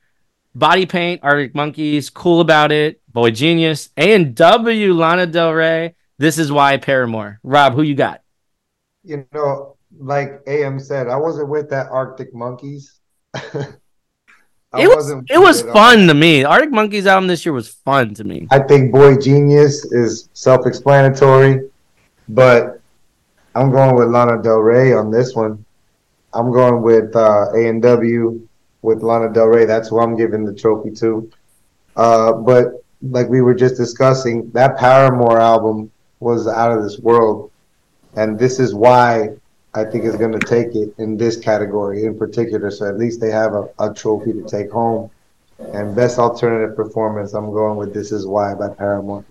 Body 0.53 0.85
Paint, 0.85 1.21
Arctic 1.23 1.55
Monkeys, 1.55 2.09
Cool 2.09 2.41
About 2.41 2.71
It, 2.73 3.01
Boy 3.11 3.31
Genius, 3.31 3.89
A 3.95 4.13
and 4.13 4.35
W, 4.35 4.93
Lana 4.93 5.25
Del 5.25 5.53
Rey. 5.53 5.95
This 6.17 6.37
is 6.37 6.51
why 6.51 6.77
Paramore. 6.77 7.39
Rob, 7.41 7.73
who 7.73 7.83
you 7.83 7.95
got? 7.95 8.21
You 9.03 9.25
know, 9.33 9.77
like 9.97 10.41
AM 10.47 10.77
said, 10.79 11.07
I 11.07 11.15
wasn't 11.15 11.49
with 11.49 11.69
that 11.69 11.87
Arctic 11.89 12.33
Monkeys. 12.33 12.99
It 14.73 14.87
was 14.87 14.95
wasn't 14.95 15.29
it 15.29 15.37
was 15.37 15.63
fun 15.63 16.07
to 16.07 16.13
me. 16.13 16.45
Arctic 16.45 16.71
Monkeys 16.71 17.05
album 17.05 17.27
this 17.27 17.45
year 17.45 17.51
was 17.51 17.67
fun 17.67 18.13
to 18.13 18.23
me. 18.23 18.47
I 18.51 18.59
think 18.59 18.93
Boy 18.93 19.17
Genius 19.17 19.83
is 19.91 20.29
self-explanatory, 20.31 21.69
but 22.29 22.80
I'm 23.53 23.71
going 23.71 23.95
with 23.95 24.09
Lana 24.09 24.41
Del 24.41 24.59
Rey 24.59 24.93
on 24.93 25.11
this 25.11 25.35
one. 25.35 25.65
I'm 26.33 26.51
going 26.51 26.81
with 26.81 27.15
uh, 27.15 27.51
A 27.53 27.67
and 27.67 27.81
W 27.81 28.47
with 28.81 29.03
Lana 29.03 29.33
Del 29.33 29.47
Rey. 29.47 29.65
That's 29.65 29.89
who 29.89 29.99
I'm 29.99 30.15
giving 30.15 30.45
the 30.45 30.53
trophy 30.53 30.91
to. 30.91 31.29
Uh, 31.97 32.33
but 32.33 32.83
like 33.01 33.27
we 33.27 33.41
were 33.41 33.53
just 33.53 33.75
discussing, 33.75 34.49
that 34.51 34.77
Paramore 34.77 35.39
album 35.39 35.91
was 36.19 36.47
out 36.47 36.71
of 36.71 36.83
this 36.83 36.99
world, 36.99 37.51
and 38.15 38.39
this 38.39 38.59
is 38.59 38.73
why 38.73 39.29
I 39.73 39.83
think 39.83 40.05
is 40.05 40.15
going 40.15 40.31
to 40.31 40.39
take 40.39 40.75
it 40.75 40.93
in 40.97 41.17
this 41.17 41.37
category 41.37 42.05
in 42.05 42.17
particular. 42.17 42.71
So 42.71 42.87
at 42.87 42.97
least 42.97 43.19
they 43.19 43.31
have 43.31 43.53
a, 43.53 43.67
a 43.79 43.93
trophy 43.93 44.33
to 44.33 44.43
take 44.43 44.71
home. 44.71 45.09
And 45.73 45.95
best 45.95 46.17
alternative 46.17 46.75
performance, 46.75 47.33
I'm 47.33 47.51
going 47.51 47.77
with 47.77 47.93
"This 47.93 48.11
Is 48.11 48.25
Why" 48.25 48.55
by 48.55 48.69
Paramore. 48.69 49.23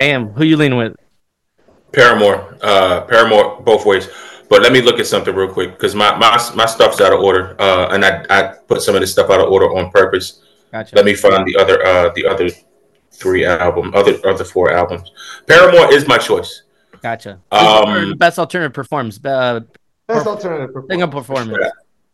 Am, 0.00 0.30
who 0.30 0.42
you 0.42 0.56
leaning 0.56 0.78
with? 0.78 0.99
Paramore, 1.92 2.56
uh, 2.62 3.02
Paramore, 3.02 3.60
both 3.62 3.84
ways. 3.86 4.08
But 4.48 4.62
let 4.62 4.72
me 4.72 4.80
look 4.80 4.98
at 4.98 5.06
something 5.06 5.34
real 5.34 5.52
quick 5.52 5.72
because 5.72 5.94
my, 5.94 6.16
my 6.16 6.30
my 6.54 6.66
stuff's 6.66 7.00
out 7.00 7.12
of 7.12 7.20
order, 7.20 7.54
uh, 7.60 7.88
and 7.92 8.04
I, 8.04 8.24
I 8.30 8.54
put 8.66 8.82
some 8.82 8.94
of 8.96 9.00
this 9.00 9.12
stuff 9.12 9.30
out 9.30 9.40
of 9.40 9.50
order 9.50 9.66
on 9.66 9.90
purpose. 9.90 10.42
Gotcha. 10.72 10.96
Let 10.96 11.04
me 11.04 11.14
find 11.14 11.46
the 11.46 11.56
other 11.56 11.84
uh, 11.86 12.12
the 12.14 12.26
other 12.26 12.50
three 13.12 13.44
album, 13.44 13.92
other 13.94 14.18
other 14.26 14.44
four 14.44 14.72
albums. 14.72 15.12
Paramore 15.46 15.92
is 15.92 16.08
my 16.08 16.18
choice. 16.18 16.62
Gotcha. 17.00 17.40
Um, 17.52 18.16
best 18.18 18.38
alternative 18.38 18.74
performance. 18.74 19.24
Uh, 19.24 19.60
Best 20.06 20.26
alternative 20.26 20.74
thing 20.88 21.02
of 21.02 21.12
performance. 21.12 21.56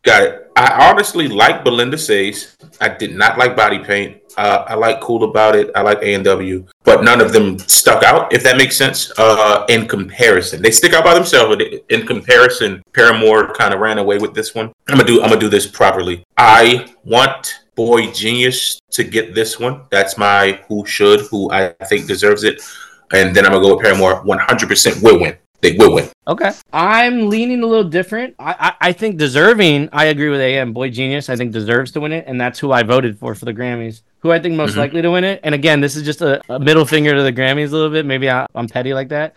Got 0.06 0.22
it. 0.22 0.52
I 0.54 0.88
honestly 0.88 1.26
like 1.26 1.64
Belinda 1.64 1.98
Says. 1.98 2.56
I 2.80 2.88
did 2.88 3.16
not 3.16 3.38
like 3.38 3.56
Body 3.56 3.80
Paint. 3.80 4.22
Uh, 4.36 4.64
I 4.68 4.74
like 4.74 5.00
Cool 5.00 5.24
About 5.24 5.56
It. 5.56 5.72
I 5.74 5.82
like 5.82 5.98
A 6.00 6.14
and 6.14 6.24
W, 6.24 6.64
but 6.84 7.02
none 7.02 7.20
of 7.20 7.32
them 7.32 7.58
stuck 7.58 8.04
out. 8.04 8.32
If 8.32 8.44
that 8.44 8.56
makes 8.56 8.76
sense. 8.76 9.10
Uh, 9.18 9.66
in 9.68 9.88
comparison, 9.88 10.62
they 10.62 10.70
stick 10.70 10.92
out 10.92 11.02
by 11.02 11.12
themselves. 11.12 11.60
In 11.88 12.06
comparison, 12.06 12.84
Paramore 12.92 13.52
kind 13.54 13.74
of 13.74 13.80
ran 13.80 13.98
away 13.98 14.18
with 14.18 14.32
this 14.32 14.54
one. 14.54 14.72
I'm 14.86 14.96
gonna 14.96 15.04
do. 15.04 15.22
I'm 15.22 15.30
gonna 15.30 15.40
do 15.40 15.48
this 15.48 15.66
properly. 15.66 16.24
I 16.38 16.86
want 17.02 17.62
Boy 17.74 18.12
Genius 18.12 18.78
to 18.92 19.02
get 19.02 19.34
this 19.34 19.58
one. 19.58 19.82
That's 19.90 20.16
my 20.16 20.62
who 20.68 20.86
should, 20.86 21.22
who 21.32 21.50
I 21.50 21.72
think 21.88 22.06
deserves 22.06 22.44
it. 22.44 22.62
And 23.12 23.34
then 23.34 23.44
I'm 23.44 23.50
gonna 23.50 23.66
go 23.66 23.74
with 23.74 23.84
Paramore. 23.84 24.24
100% 24.24 25.02
will 25.02 25.18
win. 25.20 25.36
They 25.60 25.72
will 25.72 25.94
win. 25.94 26.08
Okay. 26.28 26.50
I'm 26.72 27.28
leaning 27.28 27.62
a 27.62 27.66
little 27.66 27.88
different. 27.88 28.34
I, 28.38 28.54
I 28.80 28.88
I 28.88 28.92
think 28.92 29.16
deserving. 29.16 29.88
I 29.92 30.06
agree 30.06 30.28
with 30.28 30.40
AM. 30.40 30.72
Boy 30.72 30.90
Genius. 30.90 31.28
I 31.28 31.36
think 31.36 31.52
deserves 31.52 31.92
to 31.92 32.00
win 32.00 32.12
it, 32.12 32.24
and 32.26 32.40
that's 32.40 32.58
who 32.58 32.72
I 32.72 32.82
voted 32.82 33.18
for 33.18 33.34
for 33.34 33.44
the 33.46 33.54
Grammys. 33.54 34.02
Who 34.20 34.32
I 34.32 34.38
think 34.40 34.54
most 34.56 34.74
Mhm. 34.74 34.78
likely 34.78 35.02
to 35.02 35.10
win 35.10 35.24
it. 35.24 35.40
And 35.44 35.54
again, 35.54 35.80
this 35.80 35.96
is 35.96 36.02
just 36.02 36.20
a, 36.22 36.40
a 36.52 36.58
middle 36.58 36.84
finger 36.84 37.14
to 37.14 37.22
the 37.22 37.32
Grammys 37.32 37.68
a 37.68 37.72
little 37.76 37.90
bit. 37.90 38.04
Maybe 38.06 38.28
I, 38.30 38.46
I'm 38.54 38.68
petty 38.68 38.92
like 38.94 39.08
that. 39.08 39.34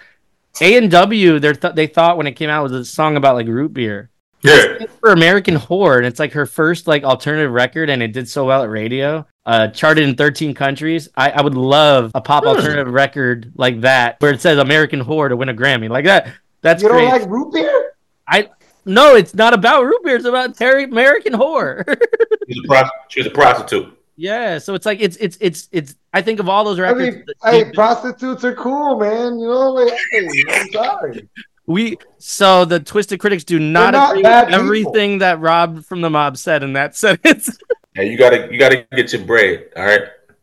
A 0.61 0.77
and 0.77 0.89
W. 0.91 1.39
They 1.39 1.53
th- 1.53 1.75
they 1.75 1.87
thought 1.87 2.17
when 2.17 2.27
it 2.27 2.33
came 2.33 2.49
out 2.49 2.63
was 2.63 2.71
a 2.73 2.83
song 2.83 3.15
about 3.17 3.35
like 3.35 3.47
root 3.47 3.73
beer. 3.73 4.09
Yeah. 4.41 4.85
for 5.01 5.11
American 5.11 5.55
Horror, 5.55 5.97
and 5.97 6.05
it's 6.05 6.19
like 6.19 6.31
her 6.33 6.45
first 6.45 6.87
like 6.87 7.03
alternative 7.03 7.51
record, 7.51 7.89
and 7.89 8.01
it 8.01 8.13
did 8.13 8.27
so 8.29 8.45
well 8.45 8.63
at 8.63 8.69
radio. 8.69 9.25
Uh, 9.45 9.67
charted 9.69 10.07
in 10.07 10.15
13 10.15 10.53
countries. 10.53 11.09
I, 11.17 11.31
I 11.31 11.41
would 11.41 11.55
love 11.55 12.11
a 12.13 12.21
pop 12.21 12.43
Hmm. 12.43 12.49
alternative 12.49 12.93
record 12.93 13.51
like 13.55 13.81
that, 13.81 14.17
where 14.19 14.31
it 14.31 14.41
says 14.41 14.59
American 14.59 14.99
Horror 14.99 15.29
to 15.29 15.35
win 15.35 15.49
a 15.49 15.53
Grammy, 15.53 15.89
like 15.89 16.05
that. 16.05 16.31
That's 16.61 16.83
You 16.83 16.89
don't 16.89 17.05
like 17.05 17.27
root 17.27 17.51
beer? 17.53 17.93
I 18.27 18.49
no, 18.85 19.15
it's 19.15 19.33
not 19.33 19.53
about 19.53 19.83
root 19.85 20.03
beer. 20.03 20.15
It's 20.15 20.25
about 20.25 20.55
Terry 20.55 20.83
American 20.85 21.33
Horror. 21.33 21.83
She's 22.49 22.59
a, 22.63 22.67
pros- 22.67 22.89
she 23.09 23.19
was 23.21 23.27
a 23.27 23.31
prostitute. 23.31 23.97
yeah, 24.17 24.57
so 24.57 24.73
it's 24.73 24.85
like 24.85 24.99
it's 25.01 25.17
it's 25.17 25.37
it's 25.41 25.67
it's. 25.71 25.95
I 26.13 26.21
think 26.21 26.39
of 26.39 26.47
all 26.49 26.63
those 26.63 26.79
records. 26.79 27.17
I 27.43 27.51
mean, 27.51 27.65
hey, 27.65 27.71
prostitutes 27.71 28.43
are 28.43 28.55
cool, 28.55 28.99
man. 28.99 29.37
You 29.39 29.47
know, 29.47 29.71
like, 29.71 29.93
hey, 30.11 30.27
I'm 30.49 30.71
sorry. 30.71 31.29
We 31.69 31.97
so 32.17 32.65
the 32.65 32.79
twisted 32.79 33.19
critics 33.19 33.43
do 33.43 33.59
not, 33.59 33.93
not 33.93 34.11
agree 34.11 34.23
bad 34.23 34.47
with 34.47 34.53
people. 34.53 34.65
everything 34.65 35.17
that 35.19 35.39
Rob 35.39 35.85
from 35.85 36.01
the 36.01 36.09
mob 36.09 36.35
said 36.35 36.63
in 36.63 36.73
that 36.73 36.95
sentence. 36.95 37.57
Yeah, 37.95 38.03
you 38.03 38.17
gotta 38.17 38.49
you 38.51 38.59
gotta 38.59 38.87
get 38.91 39.13
your 39.13 39.23
bread. 39.23 39.69
All 39.77 39.85
right. 39.85 40.01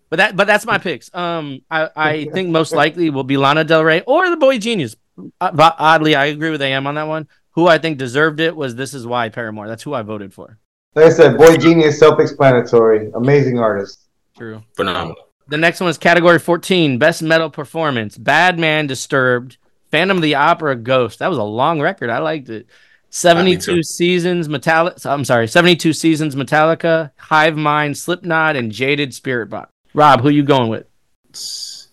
But 0.08 0.16
that, 0.18 0.36
but 0.36 0.46
that's 0.46 0.64
my 0.64 0.78
picks. 0.78 1.12
Um, 1.12 1.62
I, 1.68 1.90
I 1.96 2.24
think 2.32 2.50
most 2.50 2.72
likely 2.72 3.10
will 3.10 3.24
be 3.24 3.36
Lana 3.36 3.64
Del 3.64 3.82
Rey 3.82 4.02
or 4.02 4.30
the 4.30 4.36
Boy 4.36 4.58
Genius. 4.58 4.94
Uh, 5.40 5.50
but 5.50 5.74
oddly, 5.78 6.14
I 6.14 6.26
agree 6.26 6.50
with 6.50 6.62
AM 6.62 6.86
on 6.86 6.94
that 6.94 7.08
one. 7.08 7.26
Who 7.52 7.66
I 7.66 7.78
think 7.78 7.98
deserved 7.98 8.38
it 8.38 8.54
was 8.54 8.76
This 8.76 8.94
Is 8.94 9.04
Why 9.04 9.30
Paramore. 9.30 9.66
That's 9.66 9.82
who 9.82 9.94
I 9.94 10.02
voted 10.02 10.32
for. 10.32 10.58
Like 10.94 11.06
I 11.06 11.08
said, 11.08 11.36
Boy 11.36 11.56
Genius, 11.56 11.98
self-explanatory, 11.98 13.10
amazing 13.14 13.58
artist. 13.58 14.06
True. 14.36 14.62
Phenomenal. 14.74 15.16
The 15.48 15.56
next 15.56 15.80
one 15.80 15.90
is 15.90 15.98
category 15.98 16.38
14, 16.38 16.98
Best 16.98 17.22
Metal 17.22 17.50
Performance. 17.50 18.16
Bad 18.16 18.58
Man 18.58 18.86
Disturbed, 18.86 19.56
Phantom 19.90 20.16
of 20.18 20.22
the 20.22 20.34
Opera, 20.34 20.76
Ghost. 20.76 21.20
That 21.20 21.28
was 21.28 21.38
a 21.38 21.42
long 21.42 21.80
record. 21.80 22.10
I 22.10 22.18
liked 22.18 22.48
it. 22.48 22.66
72 23.10 23.60
too. 23.60 23.82
seasons 23.82 24.48
Metallica. 24.48 25.06
I'm 25.06 25.24
sorry, 25.24 25.48
72 25.48 25.92
seasons 25.92 26.34
Metallica, 26.34 27.12
Hive 27.16 27.56
Mind, 27.56 27.96
Slipknot, 27.96 28.56
and 28.56 28.70
Jaded 28.70 29.10
Spiritbox. 29.10 29.68
Rob, 29.94 30.20
who 30.20 30.28
you 30.28 30.42
going 30.42 30.68
with? 30.68 30.86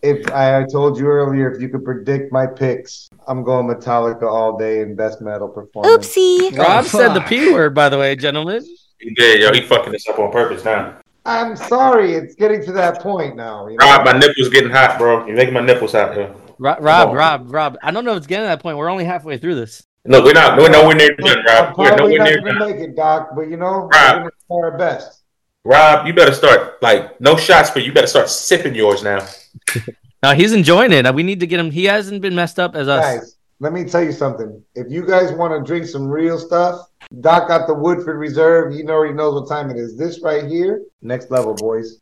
If 0.02 0.30
I, 0.32 0.62
I 0.62 0.66
told 0.66 0.98
you 0.98 1.06
earlier, 1.08 1.50
if 1.50 1.62
you 1.62 1.70
could 1.70 1.86
predict 1.86 2.34
my 2.34 2.46
picks, 2.46 3.10
I'm 3.28 3.44
going 3.44 3.68
Metallica 3.68 4.24
all 4.24 4.58
day 4.58 4.82
in 4.82 4.96
best 4.96 5.22
metal 5.22 5.48
performance. 5.48 6.08
Oopsie. 6.08 6.58
Rob 6.58 6.84
Oh, 6.84 6.88
said 6.88 7.14
the. 7.14 7.22
P 7.28 7.54
word, 7.54 7.74
by 7.74 7.88
the 7.88 7.98
way, 7.98 8.16
gentlemen. 8.18 8.66
He 9.00 9.14
did, 9.14 9.42
yo. 9.42 9.54
He 9.54 9.62
fucking 9.62 9.94
this 9.94 10.08
up 10.10 10.20
on 10.20 10.32
purpose 10.32 10.66
now. 10.66 10.98
I'm 11.26 11.56
sorry, 11.56 12.16
it's 12.16 12.36
getting 12.36 12.66
to 12.66 12.74
that 12.74 13.02
point 13.02 13.38
now. 13.38 13.68
You 13.68 13.78
know? 13.78 13.86
Rob, 13.86 14.04
my 14.04 14.12
nipples 14.12 14.50
getting 14.50 14.70
hot, 14.72 14.98
bro. 14.98 15.26
You're 15.26 15.38
making 15.38 15.54
my 15.54 15.62
nipples 15.62 15.94
hot, 15.94 16.14
yo. 16.18 16.36
Ro- 16.64 16.78
Rob. 16.80 17.14
Rob, 17.14 17.54
Rob. 17.54 17.78
I 17.84 17.92
don't 17.92 18.06
know 18.06 18.12
if 18.14 18.18
it's 18.20 18.28
getting 18.28 18.46
to 18.46 18.48
that 18.48 18.62
point. 18.62 18.78
We're 18.78 18.88
only 18.90 19.04
halfway 19.04 19.38
through 19.38 19.56
this. 19.56 19.84
Look, 20.06 20.24
we're 20.24 20.32
not. 20.32 20.58
We're 20.58 20.70
nowhere 20.70 20.96
near 20.96 21.14
done, 21.16 21.44
Rob. 21.46 21.78
We're 21.78 21.96
nowhere 21.96 22.18
not 22.20 22.24
near 22.24 22.42
going 22.42 22.54
to 22.54 22.60
done. 22.60 22.72
make 22.72 22.80
it, 22.80 22.96
Doc, 22.96 23.32
but 23.36 23.50
you 23.50 23.58
know, 23.58 23.90
Rob. 23.92 23.92
we're 23.92 24.20
going 24.22 24.32
to 24.32 24.54
our 24.54 24.78
best. 24.78 25.24
Rob, 25.66 26.08
you 26.08 26.14
better 26.14 26.34
start 26.34 26.82
like 26.82 27.20
no 27.20 27.36
shots, 27.36 27.72
but 27.72 27.84
you 27.84 27.92
better 27.92 28.08
start 28.08 28.30
sipping 28.30 28.76
yours 28.76 29.04
now. 29.04 29.28
No, 30.24 30.34
he's 30.34 30.54
enjoying 30.54 30.94
it. 30.94 31.14
We 31.14 31.22
need 31.22 31.42
to 31.42 31.48
get 31.48 31.60
him. 31.60 31.70
He 31.70 31.84
hasn't 31.84 32.22
been 32.22 32.34
messed 32.34 32.58
up 32.58 32.76
as 32.76 32.88
us. 32.88 33.04
Guys, 33.04 33.36
let 33.60 33.74
me 33.74 33.84
tell 33.84 34.02
you 34.02 34.14
something. 34.14 34.64
If 34.74 34.90
you 34.90 35.06
guys 35.06 35.34
want 35.34 35.52
to 35.52 35.62
drink 35.70 35.86
some 35.86 36.08
real 36.08 36.40
stuff, 36.40 36.88
Doc 37.20 37.50
got 37.50 37.68
the 37.68 37.74
Woodford 37.74 38.18
Reserve. 38.18 38.74
He 38.74 38.86
already 38.86 39.14
knows 39.14 39.42
what 39.42 39.50
time 39.50 39.70
it 39.70 39.76
is. 39.76 39.98
This 39.98 40.22
right 40.22 40.46
here, 40.46 40.82
next 41.02 41.30
level, 41.30 41.54
boys. 41.56 42.00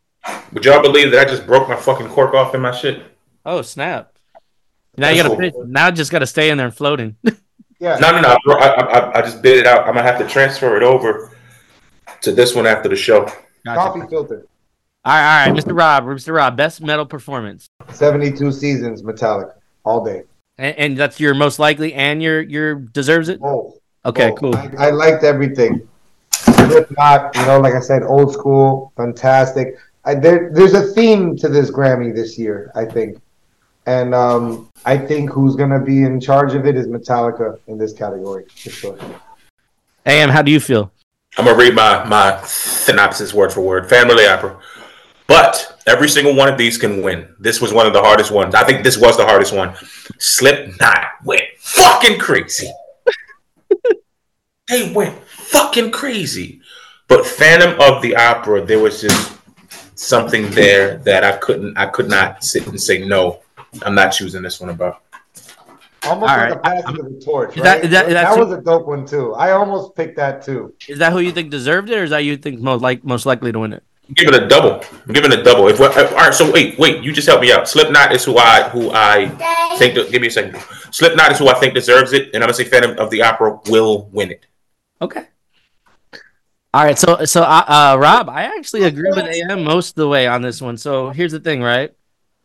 Would 0.53 0.65
y'all 0.65 0.83
believe 0.83 1.09
that 1.13 1.25
I 1.25 1.27
just 1.27 1.47
broke 1.47 1.67
my 1.67 1.75
fucking 1.75 2.09
cork 2.09 2.35
off 2.35 2.53
in 2.53 2.61
my 2.61 2.69
shit? 2.71 3.01
Oh 3.43 3.63
snap! 3.63 4.13
Now 4.97 5.07
That's 5.07 5.17
you 5.17 5.23
gotta 5.23 5.35
cool. 5.51 5.61
fit- 5.63 5.69
now 5.69 5.91
just 5.91 6.11
gotta 6.11 6.27
stay 6.27 6.49
in 6.49 6.57
there 6.57 6.67
and 6.67 6.75
floating. 6.75 7.15
Yeah. 7.79 7.97
No, 7.99 8.11
no, 8.11 8.21
no. 8.21 8.37
bro, 8.45 8.57
I, 8.57 8.67
I, 8.67 9.17
I 9.17 9.21
just 9.23 9.41
bid 9.41 9.57
it 9.57 9.65
out. 9.65 9.87
I'm 9.87 9.95
gonna 9.95 10.03
have 10.03 10.19
to 10.19 10.27
transfer 10.27 10.77
it 10.77 10.83
over 10.83 11.35
to 12.21 12.31
this 12.31 12.53
one 12.53 12.67
after 12.67 12.87
the 12.87 12.95
show. 12.95 13.21
Gotcha. 13.65 13.75
Coffee 13.75 14.07
filter. 14.07 14.45
All 15.03 15.13
right, 15.13 15.47
all 15.47 15.51
right, 15.51 15.63
Mr. 15.65 15.75
Rob, 15.75 16.03
Mr. 16.03 16.35
Rob, 16.35 16.55
best 16.55 16.81
metal 16.81 17.07
performance, 17.07 17.65
72 17.91 18.51
seasons, 18.51 19.01
Metallica, 19.01 19.53
all 19.83 20.05
day. 20.05 20.21
and, 20.59 20.77
and 20.77 20.95
that's 20.97 21.19
your 21.19 21.33
most 21.33 21.57
likely, 21.57 21.95
and 21.95 22.21
your 22.21 22.41
your 22.41 22.75
deserves 22.75 23.29
it. 23.29 23.39
Both. 23.39 23.79
Okay, 24.05 24.29
both. 24.29 24.39
cool. 24.39 24.55
I, 24.55 24.69
I 24.77 24.89
liked 24.91 25.23
everything. 25.23 25.87
Slipknot, 26.33 27.35
you 27.35 27.45
know, 27.47 27.59
like 27.59 27.73
I 27.73 27.79
said, 27.79 28.03
old 28.03 28.31
school, 28.31 28.93
fantastic. 28.95 29.75
I, 30.05 30.13
there, 30.13 30.51
there's 30.53 30.75
a 30.75 30.83
theme 30.93 31.35
to 31.37 31.49
this 31.49 31.71
Grammy 31.71 32.13
this 32.13 32.37
year, 32.37 32.71
I 32.75 32.85
think. 32.85 33.19
And 33.91 34.15
um, 34.15 34.69
I 34.85 34.97
think 34.97 35.31
who's 35.31 35.57
going 35.57 35.69
to 35.71 35.79
be 35.79 36.03
in 36.03 36.21
charge 36.21 36.53
of 36.53 36.65
it 36.65 36.77
is 36.77 36.87
Metallica 36.87 37.59
in 37.67 37.77
this 37.77 37.91
category, 37.91 38.45
for 38.45 38.69
sure. 38.69 38.97
Am, 40.05 40.29
how 40.29 40.41
do 40.41 40.49
you 40.49 40.61
feel? 40.61 40.91
I'm 41.37 41.45
gonna 41.45 41.57
read 41.57 41.75
my 41.75 42.03
my 42.05 42.41
synopsis 42.43 43.33
word 43.33 43.53
for 43.53 43.61
word. 43.61 43.87
Family 43.87 44.25
opera, 44.25 44.59
but 45.27 45.81
every 45.87 46.09
single 46.09 46.35
one 46.35 46.49
of 46.49 46.57
these 46.57 46.77
can 46.77 47.01
win. 47.01 47.33
This 47.39 47.61
was 47.61 47.71
one 47.71 47.87
of 47.87 47.93
the 47.93 48.01
hardest 48.01 48.31
ones. 48.31 48.53
I 48.53 48.65
think 48.65 48.83
this 48.83 48.97
was 48.97 49.15
the 49.15 49.23
hardest 49.23 49.53
one. 49.53 49.73
Slipknot 50.19 51.23
went 51.23 51.43
fucking 51.57 52.19
crazy. 52.19 52.69
they 54.67 54.91
went 54.91 55.17
fucking 55.23 55.91
crazy. 55.91 56.59
But 57.07 57.25
Phantom 57.25 57.79
of 57.79 58.01
the 58.01 58.15
Opera, 58.17 58.65
there 58.65 58.79
was 58.79 58.99
just 58.99 59.37
something 59.95 60.49
there 60.51 60.97
that 60.99 61.23
I 61.23 61.37
couldn't, 61.37 61.77
I 61.77 61.85
could 61.85 62.09
not 62.09 62.43
sit 62.43 62.67
and 62.67 62.81
say 62.81 63.05
no. 63.05 63.39
I'm 63.83 63.95
not 63.95 64.09
choosing 64.09 64.41
this 64.41 64.59
one 64.59 64.69
about. 64.69 65.01
Almost 66.03 66.31
All 66.31 66.37
like 66.37 66.49
right. 66.49 66.51
a 66.53 66.59
passing 66.59 66.99
of 66.99 67.13
the 67.13 67.21
torch, 67.23 67.55
Is 67.57 67.63
that- 67.63 67.75
right? 67.75 67.83
is 67.85 67.91
that- 67.91 68.07
That, 68.07 68.13
that's- 68.13 68.37
was 68.37 68.51
a 68.51 68.61
dope 68.61 68.87
one, 68.87 69.05
too. 69.05 69.33
I 69.35 69.51
almost 69.51 69.95
picked 69.95 70.17
that, 70.17 70.41
too. 70.43 70.73
Is 70.87 70.97
that 70.99 71.11
who 71.13 71.19
you 71.19 71.31
think 71.31 71.51
deserved 71.51 71.89
it, 71.91 71.97
or 71.99 72.03
is 72.03 72.09
that 72.09 72.23
you 72.25 72.37
think 72.37 72.59
most 72.59 72.81
like 72.81 73.03
most 73.03 73.25
likely 73.27 73.51
to 73.51 73.59
win 73.59 73.73
it? 73.73 73.83
Give 74.15 74.27
it 74.27 74.43
a 74.43 74.47
double. 74.47 74.83
I'm 75.07 75.13
giving 75.13 75.31
it 75.31 75.39
a 75.39 75.43
double. 75.43 75.67
If 75.69 75.79
we're, 75.79 75.87
all 75.89 76.15
right, 76.15 76.33
so 76.33 76.51
wait, 76.51 76.77
wait. 76.79 77.01
You 77.03 77.13
just 77.13 77.27
help 77.27 77.39
me 77.39 77.51
out. 77.53 77.69
Slipknot 77.69 78.11
is 78.11 78.25
who 78.25 78.37
I 78.37 78.67
who 78.69 78.89
I 78.91 79.29
think. 79.77 79.93
Give 80.11 80.21
me 80.21 80.27
a 80.27 80.31
second. 80.31 80.57
Slipknot 80.91 81.31
is 81.33 81.37
who 81.37 81.47
I 81.47 81.53
think 81.53 81.75
deserves 81.75 82.11
it, 82.13 82.25
and 82.33 82.37
I'm 82.43 82.47
gonna 82.47 82.55
say 82.55 82.65
Phantom 82.65 82.97
of 82.97 83.09
the 83.11 83.21
Opera 83.21 83.59
will 83.69 84.09
win 84.11 84.31
it. 84.31 84.45
Okay. 85.01 85.25
All 86.73 86.83
right, 86.83 86.97
so 86.97 87.23
so 87.25 87.43
uh, 87.43 87.63
uh, 87.67 87.97
Rob, 87.99 88.27
I 88.27 88.43
actually 88.57 88.83
agree 88.83 89.11
with 89.11 89.19
AM 89.25 89.63
most 89.63 89.89
of 89.91 89.95
the 89.95 90.07
way 90.07 90.25
on 90.27 90.41
this 90.41 90.61
one. 90.61 90.77
So 90.77 91.11
here's 91.11 91.31
the 91.31 91.39
thing, 91.39 91.61
right? 91.61 91.93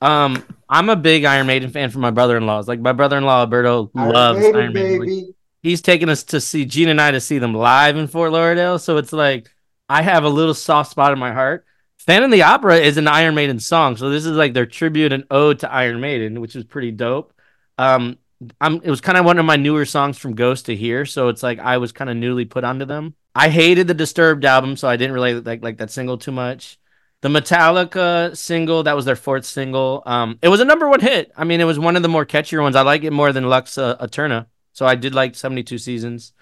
Um, 0.00 0.44
I'm 0.68 0.88
a 0.88 0.96
big 0.96 1.24
Iron 1.24 1.46
Maiden 1.46 1.70
fan 1.70 1.90
for 1.90 1.98
my 1.98 2.10
brother-in-laws. 2.10 2.68
Like 2.68 2.80
my 2.80 2.92
brother-in-law 2.92 3.40
Alberto 3.40 3.90
Iron 3.94 4.12
loves 4.12 4.40
Maiden, 4.40 4.56
Iron 4.56 4.72
Maiden. 4.72 5.00
Like, 5.00 5.34
he's 5.62 5.82
taken 5.82 6.08
us 6.08 6.24
to 6.24 6.40
see 6.40 6.64
Gene 6.64 6.88
and 6.88 7.00
I 7.00 7.10
to 7.12 7.20
see 7.20 7.38
them 7.38 7.54
live 7.54 7.96
in 7.96 8.06
Fort 8.06 8.32
Lauderdale. 8.32 8.78
So 8.78 8.96
it's 8.98 9.12
like 9.12 9.50
I 9.88 10.02
have 10.02 10.24
a 10.24 10.28
little 10.28 10.54
soft 10.54 10.90
spot 10.90 11.12
in 11.12 11.18
my 11.18 11.32
heart. 11.32 11.64
Phantom 11.98 12.30
of 12.30 12.32
the 12.32 12.42
Opera 12.42 12.76
is 12.76 12.98
an 12.98 13.08
Iron 13.08 13.34
Maiden 13.34 13.58
song, 13.58 13.96
so 13.96 14.10
this 14.10 14.24
is 14.26 14.36
like 14.36 14.52
their 14.54 14.66
tribute 14.66 15.12
and 15.12 15.24
ode 15.30 15.58
to 15.60 15.72
Iron 15.72 16.00
Maiden, 16.00 16.40
which 16.40 16.54
is 16.54 16.64
pretty 16.64 16.92
dope. 16.92 17.32
Um, 17.78 18.18
I'm 18.60 18.76
it 18.82 18.90
was 18.90 19.00
kind 19.00 19.18
of 19.18 19.24
one 19.24 19.38
of 19.38 19.44
my 19.44 19.56
newer 19.56 19.84
songs 19.84 20.18
from 20.18 20.34
Ghost 20.34 20.66
to 20.66 20.76
hear, 20.76 21.04
so 21.04 21.28
it's 21.28 21.42
like 21.42 21.58
I 21.58 21.78
was 21.78 21.90
kind 21.90 22.08
of 22.08 22.16
newly 22.16 22.44
put 22.44 22.64
onto 22.64 22.84
them. 22.84 23.14
I 23.34 23.48
hated 23.48 23.88
the 23.88 23.94
Disturbed 23.94 24.44
album, 24.44 24.76
so 24.76 24.88
I 24.88 24.96
didn't 24.96 25.14
really 25.14 25.34
like 25.34 25.62
like 25.62 25.78
that 25.78 25.90
single 25.90 26.18
too 26.18 26.32
much. 26.32 26.78
The 27.22 27.28
Metallica 27.28 28.36
single, 28.36 28.82
that 28.84 28.94
was 28.94 29.04
their 29.04 29.16
fourth 29.16 29.44
single. 29.44 30.02
Um, 30.06 30.38
it 30.42 30.48
was 30.48 30.60
a 30.60 30.64
number 30.64 30.88
one 30.88 31.00
hit. 31.00 31.32
I 31.36 31.44
mean, 31.44 31.60
it 31.60 31.64
was 31.64 31.78
one 31.78 31.96
of 31.96 32.02
the 32.02 32.08
more 32.08 32.26
catchier 32.26 32.62
ones. 32.62 32.76
I 32.76 32.82
like 32.82 33.04
it 33.04 33.12
more 33.12 33.32
than 33.32 33.48
Lux 33.48 33.78
uh, 33.78 33.96
Eterna. 34.00 34.46
So 34.72 34.86
I 34.86 34.94
did 34.94 35.14
like 35.14 35.34
72 35.34 35.78
Seasons. 35.78 36.32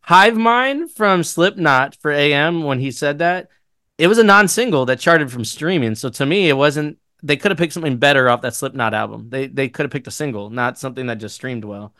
Hive 0.00 0.36
Mind 0.36 0.90
from 0.90 1.22
Slipknot 1.22 1.96
for 1.96 2.10
AM 2.10 2.62
when 2.62 2.78
he 2.78 2.90
said 2.90 3.18
that. 3.18 3.48
It 3.96 4.08
was 4.08 4.18
a 4.18 4.24
non-single 4.24 4.86
that 4.86 4.98
charted 4.98 5.30
from 5.30 5.44
streaming. 5.44 5.94
So 5.94 6.08
to 6.10 6.26
me, 6.26 6.48
it 6.48 6.56
wasn't 6.56 6.98
they 7.22 7.38
could 7.38 7.50
have 7.50 7.58
picked 7.58 7.72
something 7.72 7.96
better 7.96 8.28
off 8.28 8.42
that 8.42 8.54
Slipknot 8.54 8.92
album. 8.92 9.30
They 9.30 9.46
they 9.46 9.68
could 9.68 9.84
have 9.84 9.90
picked 9.90 10.06
a 10.06 10.12
single, 10.12 10.50
not 10.50 10.78
something 10.78 11.06
that 11.06 11.16
just 11.16 11.34
streamed 11.34 11.64
well. 11.64 11.94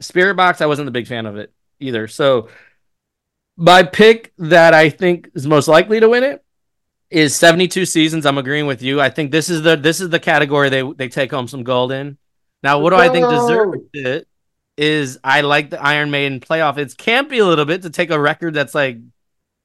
Spiritbox, 0.00 0.60
I 0.60 0.66
wasn't 0.66 0.86
the 0.86 0.92
big 0.92 1.06
fan 1.06 1.26
of 1.26 1.36
it 1.36 1.52
either. 1.78 2.08
So 2.08 2.48
my 3.56 3.84
pick 3.84 4.32
that 4.38 4.74
I 4.74 4.90
think 4.90 5.30
is 5.34 5.46
most 5.46 5.68
likely 5.68 6.00
to 6.00 6.08
win 6.08 6.24
it 6.24 6.44
is 7.10 7.34
72 7.34 7.86
seasons. 7.86 8.26
I'm 8.26 8.38
agreeing 8.38 8.66
with 8.66 8.82
you. 8.82 9.00
I 9.00 9.10
think 9.10 9.30
this 9.30 9.48
is 9.48 9.62
the 9.62 9.76
this 9.76 10.00
is 10.00 10.10
the 10.10 10.20
category 10.20 10.68
they 10.68 10.82
they 10.82 11.08
take 11.08 11.30
home 11.30 11.48
some 11.48 11.64
gold 11.64 11.92
in. 11.92 12.18
Now, 12.62 12.80
what 12.80 12.90
do 12.90 12.96
I 12.96 13.08
think 13.08 13.28
deserves 13.28 13.78
it 13.94 14.28
is 14.76 15.18
I 15.24 15.40
like 15.40 15.70
the 15.70 15.82
Iron 15.82 16.10
Maiden 16.10 16.40
playoff. 16.40 16.78
It's 16.78 16.94
campy 16.94 17.40
a 17.40 17.44
little 17.44 17.64
bit 17.64 17.82
to 17.82 17.90
take 17.90 18.10
a 18.10 18.18
record 18.18 18.54
that's 18.54 18.74
like 18.74 18.98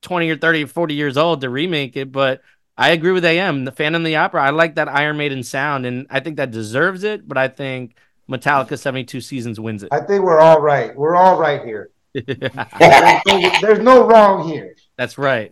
20 0.02 0.30
or 0.30 0.38
30 0.38 0.64
or 0.64 0.68
40 0.68 0.94
years 0.94 1.18
old 1.18 1.42
to 1.42 1.50
remake 1.50 1.96
it, 1.96 2.12
but 2.12 2.42
I 2.78 2.90
agree 2.90 3.12
with 3.12 3.24
AM. 3.24 3.66
The 3.66 3.72
Phantom 3.72 4.02
of 4.02 4.06
the 4.06 4.16
Opera, 4.16 4.44
I 4.44 4.50
like 4.50 4.76
that 4.76 4.90
Iron 4.90 5.18
Maiden 5.18 5.44
sound, 5.44 5.86
and 5.86 6.08
I 6.10 6.20
think 6.20 6.38
that 6.38 6.52
deserves 6.52 7.04
it, 7.04 7.28
but 7.28 7.38
I 7.38 7.48
think 7.48 7.96
Metallica 8.30 8.78
72 8.78 9.22
seasons 9.22 9.60
wins 9.60 9.84
it. 9.84 9.90
I 9.92 10.02
think 10.02 10.24
we're 10.24 10.40
all 10.40 10.60
right. 10.60 10.96
We're 10.96 11.16
all 11.16 11.40
right 11.40 11.64
here. 11.64 11.92
There's 12.14 12.54
no, 13.26 13.52
there's 13.62 13.80
no 13.80 14.06
wrong 14.08 14.48
here. 14.48 14.76
That's 14.98 15.18
right. 15.18 15.52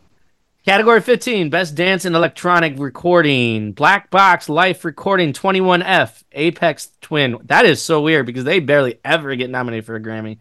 Category 0.63 1.01
15, 1.01 1.49
Best 1.49 1.73
Dance 1.73 2.05
and 2.05 2.15
Electronic 2.15 2.77
Recording. 2.77 3.71
Black 3.71 4.11
Box 4.11 4.47
Life 4.47 4.85
Recording 4.85 5.33
21F, 5.33 6.23
Aphex 6.35 6.89
Twin. 7.01 7.39
That 7.45 7.65
is 7.65 7.81
so 7.81 7.99
weird 8.03 8.27
because 8.27 8.43
they 8.43 8.59
barely 8.59 8.99
ever 9.03 9.35
get 9.35 9.49
nominated 9.49 9.87
for 9.87 9.95
a 9.95 9.99
Grammy. 9.99 10.37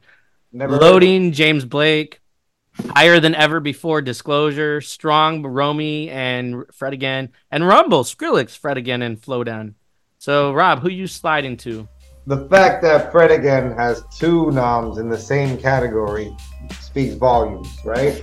Never 0.52 0.76
Loading, 0.76 1.32
James 1.32 1.64
Blake. 1.64 2.20
Higher 2.90 3.18
Than 3.18 3.34
Ever 3.34 3.60
Before, 3.60 4.02
Disclosure. 4.02 4.82
Strong, 4.82 5.42
Romy, 5.42 6.10
and 6.10 6.64
Fred 6.70 6.92
Again. 6.92 7.30
And 7.50 7.66
Rumble, 7.66 8.04
Skrillex, 8.04 8.58
Fred 8.58 8.76
Again, 8.76 9.00
and 9.00 9.18
Flowdan. 9.18 9.72
So, 10.18 10.52
Rob, 10.52 10.80
who 10.80 10.90
you 10.90 11.06
sliding 11.06 11.56
to? 11.58 11.88
The 12.26 12.46
fact 12.48 12.82
that 12.82 13.10
Fred 13.10 13.30
again 13.30 13.72
has 13.72 14.04
two 14.18 14.50
noms 14.50 14.98
in 14.98 15.08
the 15.08 15.18
same 15.18 15.56
category 15.56 16.36
speaks 16.78 17.14
volumes, 17.14 17.74
right? 17.86 18.22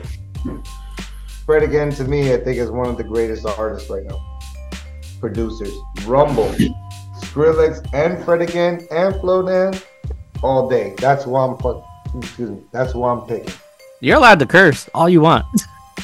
Fred 1.48 1.64
again, 1.64 1.90
to 1.92 2.04
me, 2.04 2.34
I 2.34 2.38
think 2.38 2.58
is 2.58 2.70
one 2.70 2.88
of 2.88 2.98
the 2.98 3.04
greatest 3.04 3.46
artists 3.46 3.90
right 3.90 4.04
now. 4.04 4.22
Producers, 5.20 5.74
Rumble, 6.06 6.50
Skrillex, 7.22 7.88
and 7.94 8.24
Fred 8.24 8.42
again, 8.42 8.86
and 8.92 9.16
Flowdan, 9.16 9.82
all 10.44 10.70
day. 10.70 10.94
That's 10.98 11.24
who 11.24 11.36
I'm. 11.36 11.58
fu- 11.58 11.82
Excuse 12.18 12.50
me. 12.52 12.62
That's 12.72 12.92
who 12.94 13.04
I'm 13.06 13.22
picking. 13.28 13.54
You're 14.02 14.18
allowed 14.18 14.40
to 14.40 14.46
curse 14.46 14.90
all 14.94 15.10
you 15.10 15.22
want. 15.22 15.46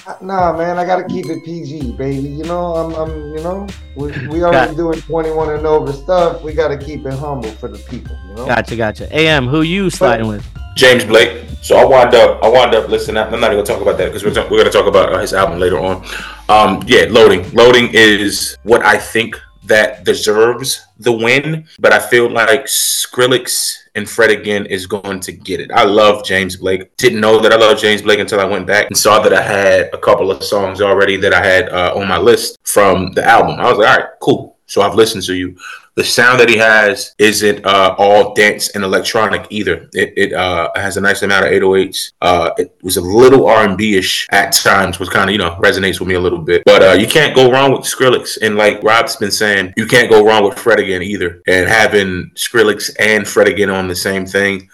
Uh, 0.08 0.16
Nah, 0.22 0.58
man, 0.58 0.78
I 0.80 0.86
gotta 0.86 1.04
keep 1.08 1.28
it 1.28 1.46
PG, 1.46 1.94
baby. 1.94 2.28
You 2.28 2.44
know, 2.46 2.76
I'm, 2.76 2.94
I'm 2.96 3.10
you 3.38 3.42
know, 3.44 3.68
we, 3.96 4.08
we 4.28 4.44
already 4.44 4.70
Got- 4.72 4.76
doing 4.76 5.00
21 5.00 5.52
and 5.54 5.66
over 5.68 5.94
stuff. 5.94 6.42
We 6.42 6.52
gotta 6.52 6.78
keep 6.78 7.06
it 7.06 7.14
humble 7.14 7.52
for 7.52 7.70
the 7.70 7.78
people, 7.78 8.18
you 8.28 8.34
know. 8.34 8.46
Gotcha, 8.48 8.76
gotcha. 8.76 9.08
AM, 9.16 9.48
who 9.48 9.62
you 9.62 9.90
sliding 9.92 10.28
with? 10.28 10.46
James 10.76 11.06
Blake. 11.06 11.46
So 11.64 11.78
I 11.78 11.86
wound 11.86 12.14
up, 12.14 12.44
I 12.44 12.50
wound 12.50 12.76
up 12.76 12.90
listening. 12.90 13.16
I'm 13.16 13.32
not 13.40 13.54
even 13.54 13.64
gonna 13.64 13.64
talk 13.64 13.82
about 13.82 13.98
that 13.98 14.12
because 14.12 14.26
we're, 14.26 14.50
we're 14.50 14.58
gonna 14.58 14.70
talk 14.70 14.86
about 14.86 15.14
uh, 15.14 15.20
his 15.20 15.34
album 15.34 15.60
later 15.60 15.80
on. 15.80 16.06
Um, 16.50 16.84
yeah, 16.86 17.06
loading. 17.10 17.50
Loading 17.54 17.90
is 17.94 18.58
what 18.64 18.86
I 18.86 18.98
think 18.98 19.40
that 19.64 20.04
deserves 20.04 20.86
the 21.00 21.14
win, 21.14 21.66
but 21.80 21.94
I 21.94 22.00
feel 22.00 22.30
like 22.30 22.66
Skrillex 22.66 23.78
and 23.96 24.10
Fred 24.10 24.30
again 24.30 24.66
is 24.66 24.86
going 24.86 25.22
to 25.22 25.32
get 25.32 25.62
it. 25.62 25.72
I 25.72 25.86
love 25.86 26.26
James 26.26 26.58
Blake. 26.58 26.98
Didn't 26.98 27.22
know 27.22 27.40
that 27.40 27.54
I 27.54 27.56
love 27.56 27.80
James 27.80 28.02
Blake 28.02 28.20
until 28.20 28.42
I 28.42 28.46
went 28.46 28.68
back 28.68 28.88
and 28.88 28.98
saw 28.98 29.22
that 29.22 29.32
I 29.32 29.42
had 29.42 29.90
a 29.94 29.98
couple 29.98 30.32
of 30.32 30.44
songs 30.44 30.82
already 30.82 31.16
that 31.16 31.34
I 31.34 31.46
had 31.46 31.70
uh, 31.70 31.94
on 31.96 32.10
my 32.10 32.18
list 32.18 32.58
from 32.66 33.14
the 33.14 33.24
album. 33.24 33.62
I 33.62 33.70
was 33.70 33.78
like, 33.78 33.88
all 33.88 33.98
right, 34.00 34.10
cool. 34.22 34.58
So 34.66 34.82
I've 34.82 34.96
listened 34.96 35.24
to 35.24 35.34
you. 35.34 35.56
The 35.96 36.04
sound 36.04 36.40
that 36.40 36.50
he 36.50 36.58
has 36.58 37.14
isn't 37.20 37.64
uh, 37.64 37.94
all 38.00 38.34
dense 38.34 38.70
and 38.70 38.84
electronic 38.84 39.46
either. 39.52 39.90
It, 39.94 40.14
it 40.18 40.34
uh, 40.34 40.72
has 40.76 40.98
a 40.98 41.02
nice 41.02 41.22
amount 41.22 41.46
of 41.46 41.52
808s. 41.52 42.14
Uh, 42.20 42.50
it 42.58 42.76
was 42.82 42.98
a 42.98 43.02
little 43.02 43.46
R&B 43.46 43.96
ish 43.96 44.28
at 44.32 44.54
times, 44.54 45.00
which 45.00 45.12
kind 45.12 45.30
of 45.30 45.34
you 45.34 45.38
know 45.38 45.56
resonates 45.62 46.00
with 46.00 46.10
me 46.10 46.16
a 46.16 46.20
little 46.20 46.40
bit. 46.40 46.64
But 46.66 46.82
uh, 46.82 46.92
you 46.94 47.06
can't 47.06 47.36
go 47.36 47.52
wrong 47.52 47.72
with 47.72 47.82
Skrillex, 47.82 48.40
and 48.42 48.56
like 48.56 48.82
Rob's 48.82 49.18
been 49.18 49.30
saying, 49.30 49.74
you 49.78 49.86
can't 49.86 50.10
go 50.10 50.26
wrong 50.26 50.44
with 50.44 50.58
Fred 50.58 50.80
again 50.80 51.04
either. 51.04 51.44
And 51.46 51.70
having 51.70 52.32
Skrillex 52.34 52.90
and 53.00 53.28
Fred 53.28 53.48
again 53.48 53.70
on 53.70 53.88
the 53.88 53.96
same 53.96 54.26
thing, 54.26 54.70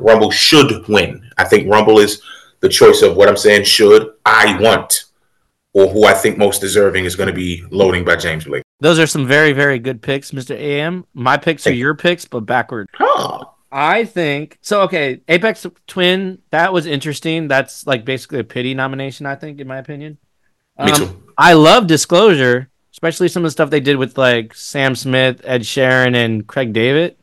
Rumble 0.00 0.32
should 0.32 0.88
win. 0.88 1.24
I 1.38 1.44
think 1.44 1.70
Rumble 1.70 2.00
is 2.00 2.20
the 2.58 2.68
choice 2.68 3.02
of 3.02 3.16
what 3.16 3.28
I'm 3.28 3.36
saying. 3.36 3.62
Should 3.62 4.12
I 4.26 4.58
want, 4.60 5.04
or 5.72 5.86
who 5.86 6.04
I 6.04 6.14
think 6.14 6.36
most 6.36 6.60
deserving 6.60 7.04
is 7.04 7.14
going 7.14 7.28
to 7.28 7.32
be 7.32 7.64
loading 7.70 8.04
by 8.04 8.16
James 8.16 8.44
Blake. 8.44 8.64
Those 8.80 8.98
are 8.98 9.06
some 9.06 9.26
very, 9.26 9.52
very 9.52 9.78
good 9.78 10.00
picks, 10.02 10.30
Mr. 10.30 10.56
AM. 10.56 11.04
My 11.14 11.36
picks 11.36 11.66
are 11.66 11.72
your 11.72 11.94
picks, 11.94 12.24
but 12.24 12.40
backward. 12.40 12.88
Oh, 12.98 13.54
I 13.70 14.04
think 14.04 14.58
so. 14.62 14.82
Okay, 14.82 15.20
Aphex 15.28 15.70
Twin, 15.86 16.38
that 16.50 16.72
was 16.72 16.86
interesting. 16.86 17.46
That's 17.46 17.86
like 17.86 18.04
basically 18.04 18.40
a 18.40 18.44
pity 18.44 18.74
nomination, 18.74 19.26
I 19.26 19.34
think, 19.36 19.60
in 19.60 19.68
my 19.68 19.78
opinion. 19.78 20.18
me 20.78 20.90
Um, 20.92 20.96
too. 20.96 21.22
I 21.36 21.52
love 21.52 21.86
Disclosure, 21.86 22.70
especially 22.92 23.28
some 23.28 23.44
of 23.44 23.48
the 23.48 23.52
stuff 23.52 23.70
they 23.70 23.80
did 23.80 23.96
with 23.96 24.16
like 24.16 24.54
Sam 24.54 24.94
Smith, 24.94 25.42
Ed 25.44 25.62
Sheeran, 25.62 26.16
and 26.16 26.46
Craig 26.46 26.72
David. 26.72 27.16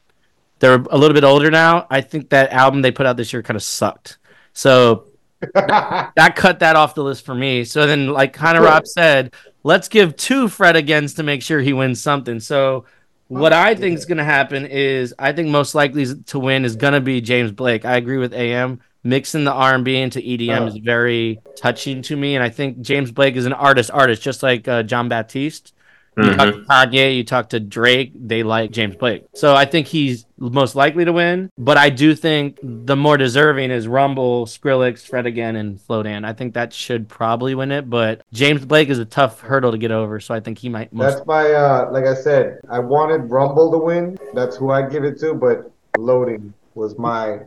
They're 0.59 0.75
a 0.75 0.97
little 0.97 1.13
bit 1.13 1.23
older 1.23 1.51
now. 1.51 1.85
I 1.89 2.01
think 2.01 2.29
that 2.29 2.51
album 2.51 2.81
they 2.81 2.91
put 2.91 3.05
out 3.05 3.17
this 3.17 3.33
year 3.33 3.43
kind 3.43 3.55
of 3.55 3.63
sucked. 3.63 4.17
So 4.53 5.05
that 5.53 6.33
cut 6.35 6.59
that 6.59 6.75
off 6.75 6.95
the 6.95 7.03
list 7.03 7.25
for 7.25 7.35
me. 7.35 7.63
So 7.63 7.85
then, 7.85 8.07
like 8.07 8.33
kind 8.33 8.57
of 8.57 8.63
Rob 8.63 8.87
said, 8.87 9.33
let's 9.67 9.89
give 9.89 10.15
two 10.15 10.47
Fred 10.47 10.77
against 10.77 11.17
to 11.17 11.23
make 11.23 11.41
sure 11.43 11.59
he 11.59 11.73
wins 11.73 12.01
something. 12.01 12.39
So 12.39 12.85
what 13.27 13.51
I 13.51 13.75
think 13.75 13.97
is 13.97 14.05
going 14.05 14.17
to 14.17 14.23
happen 14.23 14.65
is 14.65 15.13
I 15.19 15.33
think 15.33 15.49
most 15.49 15.75
likely 15.75 16.05
to 16.15 16.39
win 16.39 16.63
is 16.63 16.77
going 16.77 16.93
to 16.93 17.01
be 17.01 17.19
James 17.19 17.51
Blake. 17.51 17.83
I 17.83 17.97
agree 17.97 18.17
with 18.17 18.33
AM. 18.33 18.79
Mixing 19.03 19.43
the 19.43 19.51
R&B 19.51 19.97
into 19.97 20.19
EDM 20.19 20.61
Oh. 20.61 20.67
is 20.67 20.77
very 20.77 21.39
touching 21.57 22.01
to 22.03 22.15
me, 22.15 22.35
and 22.35 22.43
I 22.43 22.49
think 22.49 22.81
James 22.81 23.11
Blake 23.11 23.35
is 23.35 23.45
an 23.45 23.53
artist, 23.53 23.91
artist 23.91 24.21
just 24.21 24.41
like 24.41 24.67
uh, 24.67 24.83
Jon 24.83 25.09
Batiste. 25.09 25.73
You 26.17 26.33
talk 26.35 26.53
to 26.53 26.61
Kanye, 26.61 27.15
you 27.15 27.23
talk 27.23 27.49
to 27.49 27.59
Drake, 27.59 28.11
they 28.15 28.41
like 28.43 28.71
James 28.71 28.95
Blake. 28.95 29.25
So 29.35 29.55
I 29.55 29.65
think 29.65 29.85
he's 29.87 30.25
most 30.39 30.75
likely 30.75 31.05
to 31.05 31.13
win. 31.13 31.51
But 31.57 31.77
I 31.77 31.89
do 31.91 32.15
think 32.15 32.57
the 32.63 32.95
more 32.95 33.17
deserving 33.17 33.69
is 33.71 33.87
Rumble, 33.87 34.45
Skrillex, 34.47 35.07
Fred 35.07 35.25
again, 35.27 35.55
and 35.55 35.79
Flowdan. 35.79 36.25
I 36.25 36.33
think 36.33 36.55
that 36.55 36.73
should 36.73 37.07
probably 37.07 37.53
win 37.55 37.71
it. 37.71 37.89
But 37.89 38.21
James 38.33 38.65
Blake 38.65 38.89
is 38.89 38.97
a 38.99 39.05
tough 39.05 39.41
hurdle 39.41 39.71
to 39.71 39.77
get 39.77 39.91
over, 39.91 40.19
so 40.19 40.33
I 40.33 40.39
think 40.39 40.57
he 40.57 40.69
might. 40.69 40.91
Most- 40.91 41.17
That's 41.17 41.27
my 41.27 41.51
uh 41.51 41.89
like 41.91 42.05
I 42.05 42.15
said, 42.15 42.59
I 42.69 42.79
wanted 42.79 43.29
Rumble 43.29 43.71
to 43.71 43.77
win. 43.77 44.17
That's 44.33 44.55
who 44.55 44.71
I 44.71 44.87
give 44.89 45.03
it 45.03 45.19
to, 45.19 45.33
but 45.35 45.71
loading 45.97 46.53
was 46.73 46.97
my 46.97 47.39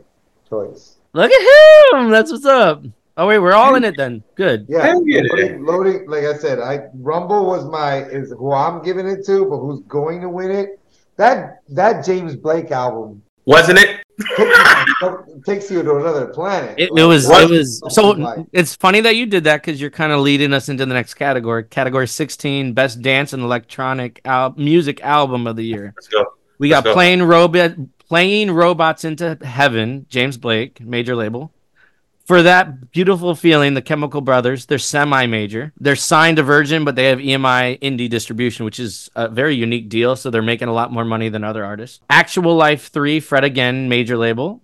choice. 0.49 0.97
Look 1.13 1.31
at 1.31 1.93
him! 1.93 2.09
That's 2.09 2.31
what's 2.31 2.45
up. 2.45 2.83
Oh 3.21 3.27
wait, 3.27 3.37
we're 3.37 3.53
all 3.53 3.75
in 3.75 3.83
it 3.83 3.95
then. 3.97 4.23
Good. 4.33 4.65
Yeah, 4.67 4.95
loading, 4.95 5.63
loading, 5.63 6.09
like 6.09 6.23
I 6.23 6.35
said, 6.37 6.57
I 6.59 6.87
Rumble 6.95 7.45
was 7.45 7.65
my 7.65 8.03
is 8.05 8.31
who 8.31 8.51
I'm 8.51 8.81
giving 8.81 9.05
it 9.07 9.23
to, 9.27 9.45
but 9.45 9.57
who's 9.59 9.79
going 9.81 10.21
to 10.21 10.29
win 10.29 10.49
it? 10.49 10.79
That 11.17 11.61
that 11.69 12.03
James 12.03 12.35
Blake 12.35 12.71
album 12.71 13.21
Wasn't 13.45 13.77
it? 13.77 13.99
takes 15.45 15.69
you 15.69 15.83
to 15.83 15.97
another 15.97 16.25
planet. 16.27 16.79
It, 16.79 16.89
it 16.97 17.03
was. 17.03 17.27
What? 17.27 17.43
It 17.43 17.51
was. 17.51 17.83
So 17.89 18.09
Like- 18.09 18.47
it's 18.53 18.75
funny 18.75 19.01
that 19.01 19.15
you 19.15 19.27
did 19.27 19.43
that 19.43 19.61
because 19.61 19.79
you're 19.79 19.91
kind 19.91 20.11
of 20.11 20.21
leading 20.21 20.51
us 20.51 20.67
into 20.67 20.87
the 20.87 20.93
next 20.95 21.13
category. 21.13 21.63
Category 21.65 22.07
16, 22.07 22.73
best 22.73 23.03
dance 23.03 23.33
and 23.33 23.43
electronic 23.43 24.19
al- 24.25 24.55
music 24.57 24.99
album 25.01 25.45
of 25.45 25.55
the 25.57 25.63
year. 25.63 25.93
Let's 25.95 26.07
go. 26.07 26.25
We 26.57 26.71
Let's 26.71 26.79
got 26.83 26.89
go. 26.89 26.93
playing 26.95 27.21
robot, 27.21 27.73
playing 28.09 28.49
robots 28.49 29.03
into 29.05 29.37
heaven. 29.43 30.07
James 30.09 30.37
Blake, 30.37 30.81
major 30.81 31.15
label. 31.15 31.51
For 32.25 32.43
that 32.43 32.91
beautiful 32.91 33.35
feeling, 33.35 33.73
the 33.73 33.81
Chemical 33.81 34.21
Brothers, 34.21 34.65
they're 34.65 34.77
semi-major. 34.77 35.73
They're 35.79 35.95
signed 35.95 36.37
to 36.37 36.43
Virgin, 36.43 36.85
but 36.85 36.95
they 36.95 37.05
have 37.05 37.19
EMI 37.19 37.79
indie 37.79 38.09
distribution, 38.09 38.63
which 38.63 38.79
is 38.79 39.09
a 39.15 39.27
very 39.27 39.55
unique 39.55 39.89
deal. 39.89 40.15
So 40.15 40.29
they're 40.29 40.41
making 40.41 40.67
a 40.67 40.73
lot 40.73 40.93
more 40.93 41.05
money 41.05 41.29
than 41.29 41.43
other 41.43 41.65
artists. 41.65 41.99
Actual 42.09 42.55
Life 42.55 42.89
Three, 42.89 43.19
Fred 43.19 43.43
again, 43.43 43.89
major 43.89 44.17
label. 44.17 44.61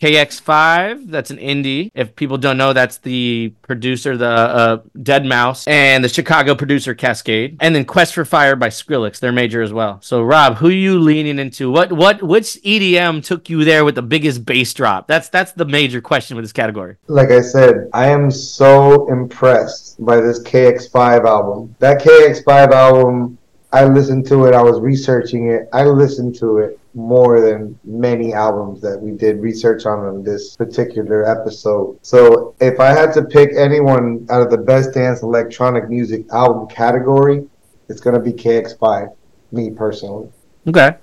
KX5, 0.00 1.10
that's 1.10 1.30
an 1.30 1.36
indie. 1.36 1.90
If 1.94 2.16
people 2.16 2.38
don't 2.38 2.56
know, 2.56 2.72
that's 2.72 2.98
the 2.98 3.52
producer, 3.62 4.16
the 4.16 4.26
uh, 4.26 4.82
deadmau5, 4.96 5.68
and 5.68 6.02
the 6.02 6.08
Chicago 6.08 6.54
producer 6.54 6.94
Kaskade, 6.94 7.56
and 7.60 7.74
then 7.74 7.84
Quest 7.84 8.14
for 8.14 8.24
Fire 8.24 8.56
by 8.56 8.68
Skrillex. 8.68 9.20
They're 9.20 9.30
major 9.30 9.60
as 9.60 9.72
well. 9.72 10.00
So, 10.02 10.22
Rob, 10.22 10.56
who 10.56 10.68
are 10.68 10.72
you 10.72 10.98
leaning 10.98 11.38
into? 11.38 11.70
What, 11.70 11.92
what, 11.92 12.22
which 12.22 12.58
EDM 12.64 13.24
took 13.24 13.50
you 13.50 13.64
there 13.64 13.84
with 13.84 13.94
the 13.94 14.02
biggest 14.02 14.44
bass 14.44 14.72
drop? 14.72 15.06
That's 15.06 15.28
that's 15.28 15.52
the 15.52 15.66
major 15.66 16.00
question 16.00 16.36
with 16.36 16.44
this 16.44 16.52
category. 16.52 16.96
like 17.06 17.30
I 17.30 17.42
said, 17.42 17.90
I 17.92 18.08
am 18.08 18.30
so 18.30 19.08
impressed 19.08 20.04
by 20.04 20.20
this 20.20 20.42
KX5 20.42 21.26
album. 21.26 21.74
That 21.78 22.00
KX5 22.00 22.72
album, 22.72 23.38
I 23.72 23.84
listened 23.84 24.26
to 24.28 24.46
it, 24.46 24.54
I 24.54 24.62
was 24.62 24.80
researching 24.80 25.50
it. 25.50 25.68
I 25.72 25.84
listened 25.84 26.36
to 26.36 26.58
it 26.58 26.79
more 26.94 27.40
than 27.40 27.78
many 27.84 28.32
albums 28.32 28.80
that 28.80 29.00
we 29.00 29.12
did 29.12 29.40
research 29.40 29.86
on 29.86 30.00
on 30.00 30.24
this 30.24 30.56
particular 30.56 31.24
episode. 31.24 31.98
So 32.02 32.54
if 32.60 32.80
I 32.80 32.88
had 32.88 33.12
to 33.14 33.22
pick 33.22 33.50
anyone 33.56 34.26
out 34.30 34.42
of 34.42 34.50
the 34.50 34.58
best 34.58 34.94
dance 34.94 35.22
electronic 35.22 35.88
music 35.88 36.26
album 36.32 36.68
category, 36.68 37.46
it's 37.88 38.00
going 38.00 38.14
to 38.14 38.20
be 38.20 38.32
KX5, 38.32 39.14
me 39.52 39.70
personally. 39.70 40.28
Okay. 40.66 40.96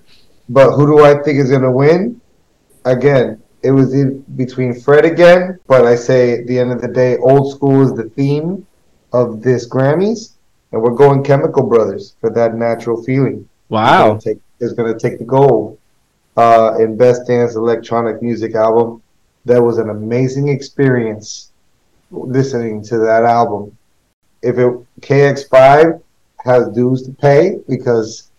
But 0.49 0.72
who 0.72 0.88
do 0.88 1.03
I 1.03 1.22
think 1.23 1.39
is 1.39 1.49
going 1.49 1.61
to 1.61 1.72
win? 1.72 2.22
Again, 2.85 3.41
it 3.64 3.72
was 3.72 3.93
in 3.93 4.22
between 4.35 4.73
Fred 4.73 5.05
again, 5.05 5.59
but 5.68 5.85
I 5.85 5.95
say 5.95 6.39
at 6.39 6.47
the 6.47 6.59
end 6.59 6.72
of 6.72 6.81
the 6.81 6.88
day, 6.88 7.18
old 7.18 7.53
school 7.53 7.81
is 7.81 7.93
the 7.93 8.09
theme 8.09 8.65
of 9.11 9.41
this 9.41 9.68
Grammys, 9.68 10.34
and 10.72 10.81
we're 10.81 10.95
going 10.95 11.23
Chemical 11.23 11.64
Brothers 11.64 12.15
for 12.22 12.30
that 12.31 12.55
natural 12.55 13.03
feeling. 13.03 13.47
Wow. 13.69 14.18
Take, 14.18 14.39
is 14.59 14.73
going 14.73 14.91
to 14.91 14.99
take 14.99 15.19
the 15.19 15.25
gold 15.25 15.77
uh, 16.35 16.75
in 16.79 16.97
Best 16.97 17.27
Dance 17.27 17.55
Electronic 17.55 18.21
Music 18.21 18.55
Album. 18.55 19.01
That 19.45 19.61
was 19.61 19.77
an 19.77 19.89
amazing 19.89 20.49
experience 20.49 21.51
listening 22.11 22.84
to 22.84 22.97
that 22.99 23.23
album. 23.23 23.77
If 24.41 24.57
it 24.57 25.01
KX5 25.01 26.01
has 26.43 26.69
dues 26.69 27.03
to 27.03 27.11
pay 27.11 27.57
because 27.67 28.29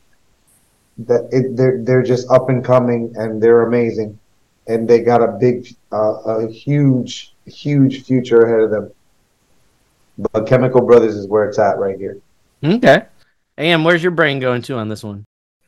that 0.98 1.28
it, 1.30 1.56
they're 1.56 1.82
they're 1.82 2.02
just 2.02 2.28
up 2.30 2.48
and 2.48 2.64
coming 2.64 3.12
and 3.16 3.42
they're 3.42 3.62
amazing, 3.62 4.18
and 4.66 4.88
they 4.88 5.00
got 5.00 5.22
a 5.22 5.28
big, 5.28 5.74
uh, 5.92 6.14
a 6.24 6.50
huge, 6.50 7.34
huge 7.46 8.04
future 8.04 8.42
ahead 8.42 8.60
of 8.60 8.70
them. 8.70 8.90
But 10.32 10.46
Chemical 10.46 10.82
Brothers 10.82 11.14
is 11.14 11.26
where 11.26 11.48
it's 11.48 11.58
at 11.58 11.78
right 11.78 11.96
here. 11.96 12.18
Okay. 12.62 13.04
And 13.56 13.84
where's 13.84 14.02
your 14.02 14.12
brain 14.12 14.40
going 14.40 14.62
to 14.62 14.76
on 14.76 14.88
this 14.88 15.04
one? 15.04 15.24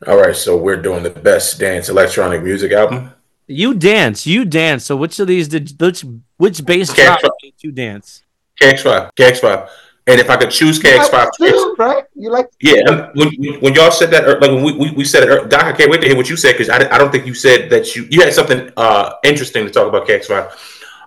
All 0.07 0.17
right, 0.17 0.35
so 0.35 0.57
we're 0.57 0.81
doing 0.81 1.03
the 1.03 1.11
best 1.11 1.59
dance 1.59 1.87
electronic 1.87 2.41
music 2.41 2.71
album. 2.71 3.11
You 3.45 3.73
dance. 3.73 4.25
You 4.25 4.45
dance. 4.45 4.85
So 4.85 4.95
which 4.95 5.19
of 5.19 5.27
these 5.27 5.47
did 5.47 5.79
which 5.79 6.03
which 6.37 6.65
bass 6.65 6.93
drop 6.93 7.19
did 7.41 7.53
you 7.59 7.71
dance? 7.71 8.23
KX5, 8.59 9.11
KX5. 9.15 9.69
And 10.07 10.19
if 10.19 10.29
I 10.29 10.37
could 10.37 10.49
choose 10.49 10.79
KX5 10.79 11.29
You 11.39 11.69
like 11.69 11.77
right? 11.77 12.03
You 12.15 12.31
like 12.31 12.49
yeah. 12.59 13.11
When, 13.13 13.29
when 13.61 13.73
y'all 13.75 13.91
said 13.91 14.09
that, 14.11 14.27
like 14.41 14.51
when 14.51 14.63
we, 14.63 14.73
we, 14.73 14.91
we 14.91 15.03
said 15.03 15.29
it, 15.29 15.49
Doc, 15.49 15.63
I 15.63 15.73
can't 15.73 15.91
wait 15.91 16.01
to 16.01 16.07
hear 16.07 16.17
what 16.17 16.29
you 16.29 16.35
said 16.35 16.53
because 16.53 16.69
I, 16.69 16.77
I 16.77 16.97
don't 16.97 17.11
think 17.11 17.27
you 17.27 17.35
said 17.35 17.69
that 17.69 17.95
you 17.95 18.07
you 18.09 18.21
had 18.21 18.33
something 18.33 18.71
uh 18.77 19.13
interesting 19.23 19.65
to 19.65 19.71
talk 19.71 19.87
about 19.87 20.07
KX5. 20.07 20.51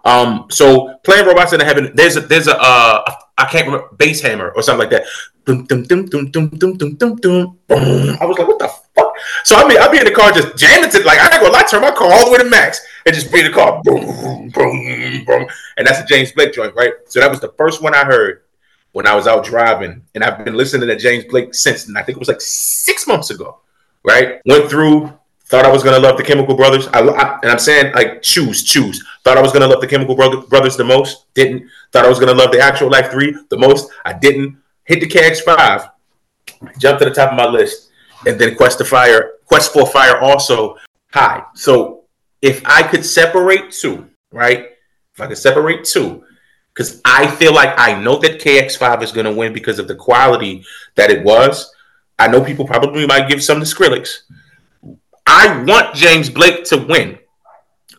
Um, 0.04 0.46
so 0.50 0.94
playing 1.02 1.26
robots 1.26 1.52
in 1.52 1.58
the 1.58 1.64
heaven, 1.64 1.90
there's 1.94 2.16
a 2.16 2.20
there's 2.20 2.46
a 2.46 2.56
uh 2.60 3.02
I 3.36 3.46
can't 3.46 3.66
remember 3.66 3.88
bass 3.96 4.20
hammer 4.20 4.50
or 4.54 4.62
something 4.62 4.88
like 4.88 4.90
that. 4.90 5.04
Dum, 5.44 5.64
dum, 5.64 5.82
dum, 5.82 6.06
dum, 6.06 6.30
dum, 6.30 6.48
dum, 6.50 6.76
dum, 6.76 6.94
dum, 6.94 7.16
dum. 7.16 7.58
Boom. 7.66 8.16
I 8.20 8.24
was 8.24 8.38
like, 8.38 8.46
what 8.46 8.58
the 8.58 8.83
fuck? 8.94 9.12
So 9.44 9.56
I 9.56 9.66
mean, 9.68 9.78
I'd 9.78 9.90
be 9.92 9.98
in 9.98 10.04
the 10.04 10.10
car 10.10 10.30
just 10.32 10.56
jamming 10.56 10.90
to 10.90 10.98
like 11.04 11.18
I 11.18 11.24
ain't 11.32 11.40
gonna 11.42 11.52
lie, 11.52 11.62
turn 11.62 11.82
my 11.82 11.90
car 11.92 12.12
all 12.12 12.26
the 12.26 12.32
way 12.32 12.38
to 12.38 12.44
max 12.44 12.80
and 13.06 13.14
just 13.14 13.32
be 13.32 13.40
in 13.40 13.46
the 13.46 13.52
car, 13.52 13.80
boom, 13.84 14.48
boom, 14.50 15.24
boom, 15.24 15.46
and 15.76 15.86
that's 15.86 16.00
a 16.00 16.04
James 16.06 16.32
Blake 16.32 16.52
joint, 16.52 16.74
right? 16.74 16.92
So 17.06 17.20
that 17.20 17.30
was 17.30 17.40
the 17.40 17.52
first 17.58 17.82
one 17.82 17.94
I 17.94 18.04
heard 18.04 18.42
when 18.92 19.06
I 19.06 19.14
was 19.14 19.26
out 19.26 19.44
driving, 19.44 20.02
and 20.14 20.22
I've 20.22 20.44
been 20.44 20.54
listening 20.54 20.88
to 20.88 20.96
James 20.96 21.24
Blake 21.24 21.52
since, 21.54 21.88
and 21.88 21.98
I 21.98 22.02
think 22.02 22.16
it 22.16 22.20
was 22.20 22.28
like 22.28 22.40
six 22.40 23.06
months 23.06 23.30
ago, 23.30 23.58
right? 24.04 24.40
Went 24.46 24.70
through, 24.70 25.12
thought 25.46 25.64
I 25.66 25.70
was 25.72 25.82
gonna 25.82 25.98
love 25.98 26.16
the 26.16 26.22
Chemical 26.22 26.54
Brothers, 26.54 26.86
I, 26.88 27.00
I- 27.00 27.38
and 27.42 27.50
I'm 27.50 27.58
saying 27.58 27.92
like 27.94 28.22
choose, 28.22 28.62
choose. 28.62 29.04
Thought 29.24 29.36
I 29.36 29.42
was 29.42 29.52
gonna 29.52 29.66
love 29.66 29.80
the 29.80 29.86
Chemical 29.88 30.14
Brother, 30.14 30.38
Brothers 30.42 30.76
the 30.76 30.84
most, 30.84 31.26
didn't. 31.34 31.68
Thought 31.92 32.04
I 32.04 32.08
was 32.08 32.20
gonna 32.20 32.34
love 32.34 32.52
the 32.52 32.60
Actual 32.60 32.88
Life 32.90 33.10
Three 33.10 33.34
the 33.50 33.58
most, 33.58 33.90
I 34.04 34.12
didn't. 34.12 34.58
Hit 34.84 35.00
the 35.00 35.06
KX5, 35.08 35.90
jumped 36.78 37.02
to 37.02 37.08
the 37.08 37.14
top 37.14 37.32
of 37.32 37.36
my 37.36 37.46
list, 37.46 37.90
and 38.26 38.38
then 38.38 38.56
Quest 38.56 38.78
to 38.78 38.84
Fire, 38.84 39.32
Quest 39.46 39.72
for 39.72 39.86
Fire 39.86 40.18
also 40.20 40.76
high. 41.12 41.42
So 41.54 42.04
if 42.42 42.62
I 42.64 42.82
could 42.82 43.04
separate 43.04 43.70
two, 43.70 44.08
right? 44.30 44.70
If 45.14 45.20
I 45.20 45.26
could 45.26 45.38
separate 45.38 45.84
two, 45.84 46.24
because 46.74 47.00
I 47.04 47.28
feel 47.28 47.54
like 47.54 47.72
I 47.78 48.00
know 48.00 48.18
that 48.18 48.40
KX5 48.40 49.02
is 49.02 49.12
going 49.12 49.26
to 49.26 49.32
win 49.32 49.52
because 49.52 49.78
of 49.78 49.86
the 49.86 49.94
quality 49.94 50.64
that 50.96 51.10
it 51.10 51.24
was. 51.24 51.72
I 52.18 52.28
know 52.28 52.42
people 52.42 52.66
probably 52.66 53.06
might 53.06 53.28
give 53.28 53.42
some 53.42 53.60
to 53.60 53.64
Skrillex. 53.64 54.22
I 55.26 55.62
want 55.62 55.94
James 55.94 56.28
Blake 56.28 56.64
to 56.66 56.78
win, 56.78 57.18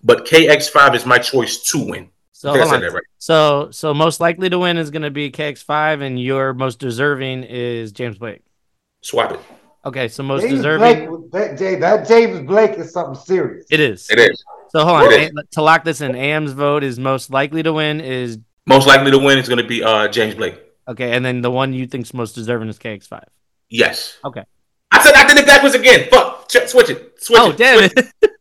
but 0.04 0.26
KX5 0.26 0.96
is 0.96 1.06
my 1.06 1.18
choice 1.18 1.64
to 1.72 1.80
win. 1.80 2.10
So 2.32 2.50
I 2.50 2.54
think 2.54 2.64
I 2.64 2.68
hold 2.68 2.76
on. 2.76 2.82
that 2.82 2.94
right. 2.94 3.04
So 3.18 3.70
so 3.72 3.94
most 3.94 4.20
likely 4.20 4.50
to 4.50 4.60
win 4.60 4.78
is 4.78 4.92
going 4.92 5.02
to 5.02 5.10
be 5.10 5.32
KX5, 5.32 6.02
and 6.02 6.20
your 6.20 6.54
most 6.54 6.80
deserving 6.80 7.44
is 7.44 7.92
James 7.92 8.18
Blake. 8.18 8.42
Swap 9.02 9.32
it. 9.32 9.40
Okay, 9.86 10.08
so 10.08 10.24
most 10.24 10.42
James 10.42 10.56
deserving 10.56 11.06
Blake, 11.10 11.32
that, 11.32 11.58
Jay, 11.58 11.76
that 11.76 12.08
James 12.08 12.40
Blake 12.48 12.72
is 12.80 12.92
something 12.92 13.16
serious. 13.24 13.66
it 13.70 13.80
is. 13.80 14.10
It 14.10 14.18
is. 14.20 14.44
So 14.70 14.84
hold 14.84 15.04
on. 15.04 15.14
A- 15.14 15.30
to 15.52 15.62
lock 15.62 15.84
this 15.84 16.02
in, 16.02 16.16
AM's 16.16 16.54
vote 16.54 16.84
is 16.84 16.98
most 17.00 17.30
likely 17.30 17.62
to 17.64 17.72
win 17.72 18.02
is 18.02 18.40
Most 18.66 18.88
likely 18.88 19.12
to 19.12 19.20
win 19.20 19.38
is 19.38 19.48
going 19.48 19.62
to 19.62 19.68
be 19.68 19.84
uh, 19.84 20.08
James 20.08 20.34
Blake. 20.36 20.60
okay, 20.88 21.12
and 21.16 21.24
then 21.24 21.42
the 21.42 21.52
one 21.52 21.72
you 21.74 21.86
think's 21.88 22.14
most 22.14 22.34
deserving 22.34 22.68
is 22.70 22.80
KX5. 22.80 23.24
Yes. 23.70 24.18
Okay. 24.26 24.44
I 24.92 25.04
said 25.04 25.14
I 25.16 25.28
did 25.28 25.38
it 25.38 25.46
backwards 25.46 25.76
again. 25.76 26.08
Fuck. 26.10 26.48
Ch- 26.50 26.68
switch 26.68 26.90
it. 26.90 27.22
Switch 27.22 27.40
Oh 27.40 27.52
it. 27.52 27.58
damn 27.58 27.90
Switch 27.90 28.12
it! 28.22 28.32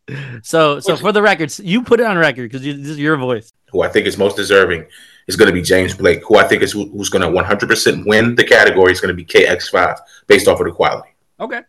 so 0.45 0.79
so 0.81 0.97
for 0.97 1.13
the 1.13 1.23
records, 1.23 1.59
you 1.61 1.83
put 1.83 2.01
it 2.01 2.07
on 2.07 2.17
record 2.19 2.51
because 2.51 2.63
this 2.63 2.77
is 2.89 2.99
your 2.99 3.17
voice. 3.17 3.53
Who 3.73 3.83
I 3.83 3.89
think 3.89 4.07
is 4.07 4.17
most 4.17 4.37
deserving 4.37 4.87
is 5.27 5.37
going 5.37 5.49
to 5.49 5.55
be 5.55 5.63
James 5.63 5.95
Blake. 5.95 6.23
Who 6.29 6.37
I 6.37 6.45
think 6.45 6.63
is 6.63 6.73
who, 6.73 6.89
who's 6.91 7.09
going 7.09 7.23
to 7.23 7.43
100% 7.43 8.07
win 8.07 8.35
the 8.35 8.45
category 8.45 8.93
is 8.93 9.01
going 9.01 9.09
to 9.09 9.17
be 9.17 9.25
KX5 9.25 9.99
based 10.27 10.47
off 10.49 10.61
of 10.61 10.67
the 10.67 10.73
quality. 10.73 11.09
Okay. 11.41 11.61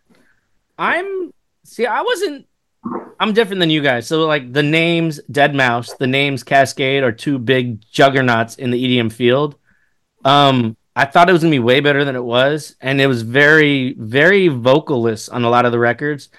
I'm 0.78 1.32
see, 1.64 1.86
I 1.86 2.02
wasn't 2.02 2.46
I'm 3.18 3.32
different 3.32 3.60
than 3.60 3.70
you 3.70 3.82
guys. 3.82 4.06
So 4.06 4.26
like 4.26 4.52
the 4.52 4.62
names 4.62 5.20
deadmau5, 5.30 5.98
the 5.98 6.06
names 6.06 6.44
Kaskade 6.44 7.02
are 7.02 7.12
two 7.12 7.38
big 7.38 7.80
juggernauts 7.90 8.56
in 8.56 8.70
the 8.70 8.82
EDM 8.82 9.12
field. 9.12 9.56
Um 10.24 10.76
I 10.94 11.04
thought 11.04 11.28
it 11.28 11.32
was 11.32 11.42
gonna 11.42 11.50
be 11.50 11.58
way 11.58 11.80
better 11.80 12.04
than 12.04 12.16
it 12.16 12.24
was, 12.24 12.74
and 12.80 13.00
it 13.00 13.06
was 13.06 13.20
very, 13.22 13.92
very 13.98 14.48
vocalist 14.48 15.28
on 15.30 15.44
a 15.44 15.50
lot 15.50 15.66
of 15.66 15.72
the 15.72 15.78
records. 15.78 16.30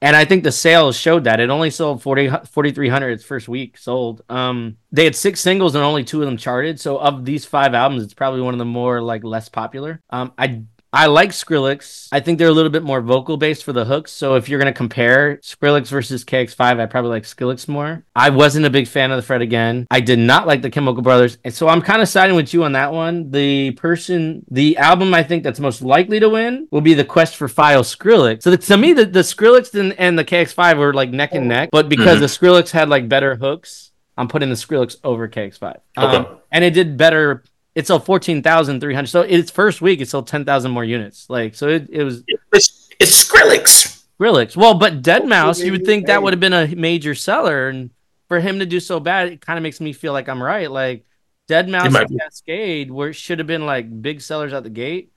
And 0.00 0.14
I 0.14 0.24
think 0.26 0.44
the 0.44 0.52
sales 0.52 0.96
showed 0.96 1.24
that. 1.24 1.40
It 1.40 1.48
only 1.50 1.70
sold 1.70 2.02
40 2.02 2.28
4,300 2.28 3.10
its 3.10 3.24
first 3.24 3.48
week 3.48 3.78
sold. 3.78 4.22
Um, 4.28 4.76
they 4.92 5.04
had 5.04 5.16
six 5.16 5.40
singles 5.40 5.74
and 5.74 5.82
only 5.82 6.04
two 6.04 6.20
of 6.20 6.26
them 6.26 6.36
charted. 6.36 6.78
So 6.78 6.98
of 6.98 7.24
these 7.24 7.46
five 7.46 7.74
albums, 7.74 8.04
it's 8.04 8.12
probably 8.14 8.42
one 8.42 8.52
of 8.54 8.58
the 8.58 8.66
more 8.66 9.00
like 9.00 9.24
less 9.24 9.48
popular. 9.48 10.00
Um, 10.10 10.32
I 10.36 10.62
I 10.94 11.06
like 11.06 11.30
Skrillex. 11.30 12.08
I 12.12 12.20
think 12.20 12.38
they're 12.38 12.48
a 12.48 12.52
little 12.52 12.70
bit 12.70 12.84
more 12.84 13.00
vocal 13.00 13.36
based 13.36 13.64
for 13.64 13.72
the 13.72 13.84
hooks. 13.84 14.12
So 14.12 14.36
if 14.36 14.48
you're 14.48 14.60
gonna 14.60 14.72
compare 14.72 15.38
Skrillex 15.38 15.88
versus 15.88 16.24
KX5, 16.24 16.78
I 16.80 16.86
probably 16.86 17.10
like 17.10 17.24
Skrillex 17.24 17.66
more. 17.66 18.04
I 18.14 18.30
wasn't 18.30 18.64
a 18.66 18.70
big 18.70 18.86
fan 18.86 19.10
of 19.10 19.16
the 19.16 19.22
Fred 19.22 19.42
again. 19.42 19.86
I 19.90 19.98
did 20.00 20.20
not 20.20 20.46
like 20.46 20.62
the 20.62 20.70
Chemical 20.70 21.02
Brothers, 21.02 21.36
and 21.44 21.52
so 21.52 21.66
I'm 21.66 21.82
kind 21.82 22.00
of 22.00 22.08
siding 22.08 22.36
with 22.36 22.54
you 22.54 22.62
on 22.62 22.72
that 22.72 22.92
one. 22.92 23.30
The 23.32 23.72
person, 23.72 24.44
the 24.50 24.76
album 24.76 25.12
I 25.14 25.24
think 25.24 25.42
that's 25.42 25.58
most 25.58 25.82
likely 25.82 26.20
to 26.20 26.28
win 26.28 26.68
will 26.70 26.80
be 26.80 26.94
the 26.94 27.04
Quest 27.04 27.34
for 27.36 27.48
Fire 27.48 27.78
Skrillex. 27.80 28.42
So 28.44 28.50
the, 28.52 28.58
to 28.58 28.76
me, 28.76 28.92
the, 28.92 29.04
the 29.04 29.20
Skrillex 29.20 29.74
and, 29.78 29.92
and 29.98 30.16
the 30.16 30.24
KX5 30.24 30.78
were 30.78 30.94
like 30.94 31.10
neck 31.10 31.30
and 31.34 31.48
neck, 31.48 31.70
but 31.72 31.88
because 31.88 32.20
the 32.20 32.26
Skrillex 32.26 32.70
had 32.70 32.88
like 32.88 33.08
better 33.08 33.34
hooks, 33.34 33.90
I'm 34.16 34.28
putting 34.28 34.48
the 34.48 34.54
Skrillex 34.54 34.96
over 35.02 35.28
KX5. 35.28 35.80
Um, 35.96 36.04
Okay. 36.14 36.30
and 36.52 36.62
it 36.64 36.70
did 36.70 36.96
better. 36.96 37.42
It 37.74 37.86
sold 37.86 38.04
fourteen 38.04 38.42
thousand 38.42 38.80
three 38.80 38.94
hundred. 38.94 39.08
So 39.08 39.22
its 39.22 39.50
first 39.50 39.80
week, 39.80 40.00
it 40.00 40.08
sold 40.08 40.26
ten 40.26 40.44
thousand 40.44 40.70
more 40.70 40.84
units. 40.84 41.28
Like 41.28 41.54
so, 41.54 41.68
it, 41.68 41.88
it 41.90 42.04
was 42.04 42.22
It's, 42.52 42.88
it's 43.00 43.28
Skrillex. 43.28 44.04
Skrillex. 44.18 44.56
Well, 44.56 44.74
but 44.74 45.02
Dead 45.02 45.22
oh, 45.22 45.26
Mouse, 45.26 45.60
you 45.60 45.72
would 45.72 45.84
think 45.84 46.06
that 46.06 46.22
would 46.22 46.32
have 46.32 46.40
been 46.40 46.52
a 46.52 46.68
major 46.68 47.14
seller, 47.14 47.68
and 47.68 47.90
for 48.28 48.40
him 48.40 48.60
to 48.60 48.66
do 48.66 48.80
so 48.80 49.00
bad, 49.00 49.28
it 49.28 49.40
kind 49.40 49.58
of 49.58 49.62
makes 49.62 49.80
me 49.80 49.92
feel 49.92 50.12
like 50.12 50.28
I'm 50.28 50.42
right. 50.42 50.70
Like 50.70 51.04
deadmau5 51.48 51.94
and. 51.96 52.20
Kaskade, 52.20 52.90
where 52.90 53.12
should 53.12 53.38
have 53.38 53.46
been 53.46 53.66
like 53.66 54.02
big 54.02 54.20
sellers 54.20 54.52
out 54.52 54.62
the 54.62 54.70
gate. 54.70 55.12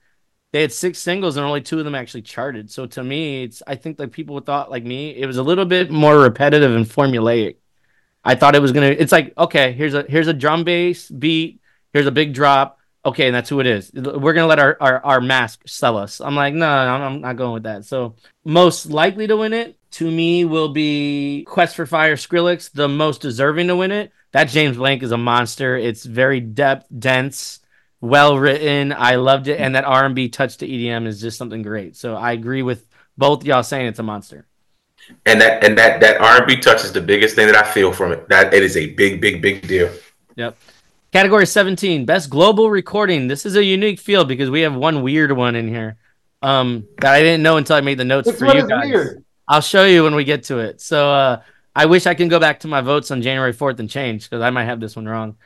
They 0.52 0.62
had 0.62 0.72
six 0.72 0.98
singles 0.98 1.36
and 1.36 1.44
only 1.44 1.60
two 1.60 1.78
of 1.78 1.84
them 1.84 1.94
actually 1.94 2.22
charted. 2.22 2.70
So 2.70 2.86
to 2.86 3.04
me, 3.04 3.44
it's 3.44 3.62
I 3.66 3.76
think 3.76 3.98
like 3.98 4.12
people 4.12 4.38
thought 4.40 4.70
like 4.70 4.84
me, 4.84 5.10
it 5.10 5.26
was 5.26 5.36
a 5.36 5.42
little 5.42 5.66
bit 5.66 5.90
more 5.90 6.18
repetitive 6.18 6.74
and 6.74 6.86
formulaic. 6.86 7.56
I 8.24 8.34
thought 8.34 8.54
it 8.54 8.62
was 8.62 8.72
gonna. 8.72 8.86
It's 8.86 9.12
like 9.12 9.34
okay, 9.36 9.72
here's 9.72 9.94
a 9.94 10.04
here's 10.08 10.28
a 10.28 10.32
drum 10.32 10.64
bass 10.64 11.08
beat. 11.10 11.60
Here's 11.92 12.06
a 12.06 12.12
big 12.12 12.34
drop. 12.34 12.78
Okay, 13.04 13.26
and 13.26 13.34
that's 13.34 13.48
who 13.48 13.60
it 13.60 13.66
is. 13.66 13.90
We're 13.94 14.32
gonna 14.32 14.46
let 14.46 14.58
our 14.58 14.76
our, 14.80 15.04
our 15.04 15.20
mask 15.20 15.62
sell 15.66 15.96
us. 15.96 16.20
I'm 16.20 16.34
like, 16.34 16.54
no, 16.54 16.68
I'm, 16.68 17.02
I'm 17.02 17.20
not 17.20 17.36
going 17.36 17.52
with 17.52 17.62
that. 17.62 17.84
So 17.84 18.16
most 18.44 18.86
likely 18.86 19.26
to 19.26 19.36
win 19.36 19.52
it 19.52 19.78
to 19.92 20.10
me 20.10 20.44
will 20.44 20.68
be 20.68 21.44
Quest 21.48 21.76
for 21.76 21.86
Fire 21.86 22.16
Skrillex. 22.16 22.72
The 22.72 22.88
most 22.88 23.22
deserving 23.22 23.68
to 23.68 23.76
win 23.76 23.92
it. 23.92 24.12
That 24.32 24.48
James 24.48 24.76
Blake 24.76 25.02
is 25.02 25.12
a 25.12 25.16
monster. 25.16 25.76
It's 25.76 26.04
very 26.04 26.40
depth 26.40 26.86
dense, 26.98 27.60
well 28.00 28.38
written. 28.38 28.92
I 28.92 29.14
loved 29.16 29.48
it, 29.48 29.58
and 29.60 29.74
that 29.74 29.84
R 29.84 30.04
and 30.04 30.14
B 30.14 30.28
touch 30.28 30.58
to 30.58 30.68
EDM 30.68 31.06
is 31.06 31.20
just 31.20 31.38
something 31.38 31.62
great. 31.62 31.96
So 31.96 32.14
I 32.14 32.32
agree 32.32 32.62
with 32.62 32.86
both 33.16 33.44
y'all 33.44 33.62
saying 33.62 33.86
it's 33.86 33.98
a 33.98 34.02
monster. 34.02 34.46
And 35.26 35.40
that 35.40 35.64
and 35.64 35.76
that 35.78 36.00
that 36.00 36.20
R&B 36.20 36.58
touch 36.58 36.84
is 36.84 36.92
the 36.92 37.00
biggest 37.00 37.34
thing 37.34 37.46
that 37.46 37.56
I 37.56 37.62
feel 37.62 37.92
from 37.92 38.12
it. 38.12 38.28
That 38.28 38.52
it 38.52 38.62
is 38.62 38.76
a 38.76 38.90
big, 38.94 39.20
big, 39.20 39.42
big 39.42 39.66
deal. 39.66 39.90
Yep. 40.36 40.56
Category 41.12 41.46
17, 41.46 42.04
best 42.04 42.28
global 42.28 42.68
recording. 42.70 43.28
This 43.28 43.46
is 43.46 43.56
a 43.56 43.64
unique 43.64 43.98
field 43.98 44.28
because 44.28 44.50
we 44.50 44.60
have 44.60 44.74
one 44.74 45.02
weird 45.02 45.32
one 45.32 45.56
in 45.56 45.66
here 45.68 45.96
um, 46.42 46.86
that 47.00 47.14
I 47.14 47.20
didn't 47.22 47.42
know 47.42 47.56
until 47.56 47.76
I 47.76 47.80
made 47.80 47.98
the 47.98 48.04
notes 48.04 48.30
for 48.30 48.44
you 48.54 48.68
guys. 48.68 48.88
weird? 48.90 49.24
I'll 49.48 49.62
show 49.62 49.84
you 49.86 50.04
when 50.04 50.14
we 50.14 50.24
get 50.24 50.42
to 50.44 50.58
it. 50.58 50.82
So 50.82 51.10
uh, 51.10 51.42
I 51.74 51.86
wish 51.86 52.06
I 52.06 52.12
can 52.12 52.28
go 52.28 52.38
back 52.38 52.60
to 52.60 52.68
my 52.68 52.82
votes 52.82 53.10
on 53.10 53.22
January 53.22 53.54
4th 53.54 53.78
and 53.78 53.88
change 53.88 54.28
because 54.28 54.42
I 54.42 54.50
might 54.50 54.66
have 54.66 54.80
this 54.80 54.96
one 54.96 55.06
wrong. 55.08 55.36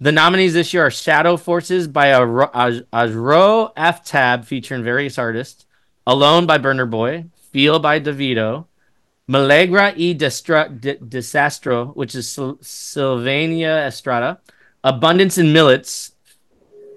The 0.00 0.12
nominees 0.12 0.52
this 0.52 0.74
year 0.74 0.84
are 0.84 0.90
Shadow 0.90 1.38
Forces 1.38 1.88
by 1.88 2.08
Aro- 2.08 2.52
Aj- 2.52 2.84
Ajro 2.92 3.72
F 3.74 4.04
Tab 4.04 4.44
featuring 4.44 4.84
various 4.84 5.16
artists, 5.16 5.64
Alone 6.06 6.44
by 6.44 6.58
Burna 6.58 6.88
Boy, 6.88 7.24
Feel 7.52 7.78
by 7.78 7.98
Davido, 8.00 8.66
Malegra 9.26 9.96
y 9.96 10.14
Destra- 10.14 10.68
D- 10.78 10.98
Desastro, 11.02 11.94
which 11.96 12.14
is 12.14 12.28
Sil- 12.28 12.60
Silvana 12.60 13.86
Estrada, 13.86 14.38
Abundance 14.86 15.36
in 15.36 15.52
Millets, 15.52 16.12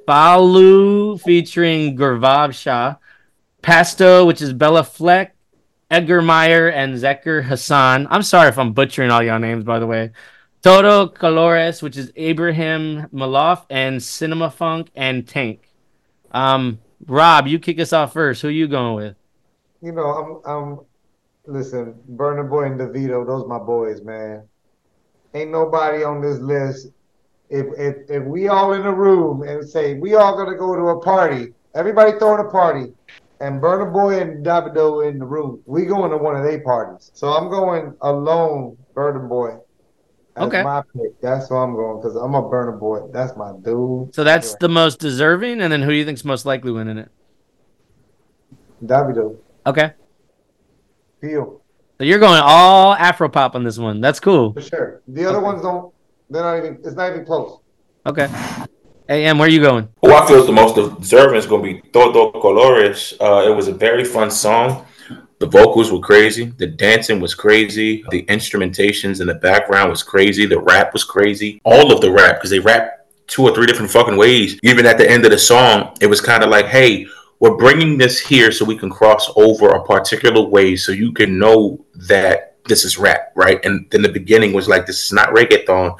Falu 0.07 1.19
featuring 1.19 1.97
Gaurav 1.97 2.53
Shah, 2.53 2.97
Pashto, 3.63 4.27
which 4.27 4.43
is 4.43 4.53
Béla 4.53 4.85
Fleck, 4.87 5.35
Edgar 5.89 6.21
Meyer, 6.21 6.69
and 6.69 6.93
Zakir 6.93 7.43
Hussain. 7.43 8.05
I'm 8.11 8.21
sorry 8.21 8.49
if 8.49 8.59
I'm 8.59 8.73
butchering 8.73 9.09
all 9.09 9.23
y'all 9.23 9.39
names, 9.39 9.63
by 9.63 9.79
the 9.79 9.87
way. 9.87 10.11
Todo 10.61 11.07
Colores, 11.07 11.81
which 11.81 11.97
is 11.97 12.13
Ibrahim 12.15 13.07
Maalouf, 13.11 13.65
and 13.71 13.99
Cimafunk 13.99 14.89
and 14.95 15.27
Tank. 15.27 15.67
Um, 16.29 16.77
Rob, 17.07 17.47
you 17.47 17.57
kick 17.57 17.79
us 17.79 17.91
off 17.91 18.13
first. 18.13 18.43
Who 18.43 18.49
you 18.49 18.67
going 18.67 18.93
with? 18.93 19.15
You 19.81 19.93
know, 19.93 20.41
I'm, 20.45 20.51
I'm. 20.55 20.79
Listen, 21.47 21.95
Burna 22.07 22.47
Boy 22.47 22.65
and 22.65 22.79
Davido, 22.79 23.25
those 23.25 23.47
my 23.47 23.57
boys, 23.57 24.03
man. 24.03 24.43
Ain't 25.33 25.49
nobody 25.49 26.03
on 26.03 26.21
this 26.21 26.37
list. 26.37 26.89
If 27.49 27.65
if 27.77 27.95
if 28.09 28.23
we 28.25 28.47
all 28.47 28.73
in 28.73 28.83
a 28.83 28.93
room 28.93 29.43
and 29.43 29.67
say 29.67 29.95
we 29.95 30.15
all 30.15 30.37
gonna 30.37 30.57
go 30.57 30.75
to 30.75 30.89
a 30.89 31.01
party, 31.01 31.53
everybody 31.75 32.17
throwing 32.19 32.45
a 32.45 32.49
party, 32.49 32.93
and 33.39 33.61
Burna 33.61 33.91
Boy 33.91 34.21
and 34.21 34.45
Davido 34.45 35.09
in 35.09 35.17
the 35.17 35.25
room, 35.25 35.61
we 35.65 35.85
going 35.85 36.11
to 36.11 36.17
one 36.17 36.35
of 36.35 36.43
their 36.43 36.61
parties. 36.61 37.09
So 37.13 37.29
I'm 37.29 37.49
going 37.49 37.95
alone, 38.01 38.77
Burna 38.95 39.27
Boy. 39.27 39.57
That's 40.35 40.47
Okay. 40.47 40.63
my 40.63 40.81
pick. 40.95 41.19
That's 41.21 41.49
who 41.49 41.55
I'm 41.55 41.73
going 41.75 42.01
because 42.01 42.15
I'm 42.15 42.35
a 42.35 42.43
Burna 42.43 42.79
Boy. 42.79 43.07
That's 43.11 43.35
my 43.35 43.51
dude. 43.63 44.13
So 44.13 44.23
that's 44.23 44.55
the 44.55 44.69
most 44.69 44.99
deserving, 44.99 45.61
and 45.61 45.73
then 45.73 45.81
who 45.81 45.89
do 45.89 45.95
you 45.95 46.05
think's 46.05 46.23
most 46.23 46.45
likely 46.45 46.71
winning 46.71 46.97
it? 46.97 47.09
Davido. 48.83 49.37
Okay, 49.65 49.91
Feel 51.21 51.61
so 51.99 52.05
you're 52.05 52.19
going 52.19 52.41
all 52.41 52.93
Afro 52.93 53.27
pop 53.27 53.55
on 53.55 53.63
this 53.65 53.77
one. 53.77 53.99
That's 53.99 54.21
cool. 54.21 54.53
for 54.53 54.61
sure. 54.61 55.01
The 55.07 55.25
other 55.25 55.41
ones 55.41 55.61
don't. 55.61 55.93
They're 56.29 56.43
not 56.43 56.57
even. 56.57 56.79
It's 56.83 56.95
not 56.95 57.11
even 57.11 57.25
close. 57.25 57.59
Okay. 58.05 58.27
Hey, 59.07 59.25
Em, 59.25 59.39
where 59.39 59.49
you 59.49 59.59
going? 59.59 59.89
Who 60.03 60.13
I 60.13 60.27
feel 60.27 60.41
is 60.41 60.45
the 60.45 60.51
most 60.51 60.75
deserving 60.99 61.37
is 61.37 61.47
going 61.47 61.63
to 61.63 61.81
be 61.81 61.89
Todo 61.89 62.31
Colores. 62.31 63.13
Uh, 63.19 63.49
it 63.49 63.55
was 63.55 63.67
a 63.67 63.73
very 63.73 64.05
fun 64.05 64.29
song. 64.29 64.85
The 65.39 65.47
vocals 65.47 65.91
were 65.91 65.99
crazy. 65.99 66.53
The 66.57 66.67
dancing 66.67 67.19
was 67.19 67.33
crazy. 67.33 68.03
The 68.11 68.23
instrumentations 68.25 69.21
in 69.21 69.27
the 69.27 69.33
background 69.33 69.89
was 69.89 70.03
crazy. 70.03 70.45
The 70.45 70.59
rap 70.59 70.93
was 70.93 71.03
crazy. 71.03 71.59
All 71.63 71.91
of 71.91 72.01
the 72.01 72.11
rap, 72.11 72.35
because 72.35 72.51
they 72.51 72.59
rap 72.59 73.07
two 73.25 73.43
or 73.43 73.55
three 73.55 73.65
different 73.65 73.89
fucking 73.89 74.17
ways. 74.17 74.59
Even 74.63 74.85
at 74.85 74.97
the 74.97 75.09
end 75.09 75.25
of 75.25 75.31
the 75.31 75.39
song, 75.39 75.95
it 76.01 76.07
was 76.07 76.21
kind 76.21 76.43
of 76.43 76.49
like, 76.49 76.65
hey, 76.65 77.07
we're 77.39 77.55
bringing 77.55 77.97
this 77.97 78.19
here 78.19 78.51
so 78.51 78.65
we 78.65 78.77
can 78.77 78.89
cross 78.89 79.31
over 79.35 79.69
a 79.69 79.83
particular 79.83 80.41
way 80.41 80.75
so 80.75 80.91
you 80.91 81.13
can 81.13 81.39
know 81.39 81.83
that 81.95 82.48
this 82.69 82.85
is 82.85 82.97
rap, 82.97 83.33
right? 83.35 83.63
And 83.65 83.89
then 83.89 84.01
the 84.01 84.09
beginning 84.09 84.53
was 84.53 84.69
like, 84.69 84.85
this 84.85 85.03
is 85.03 85.11
not 85.11 85.29
reggaeton. 85.29 85.99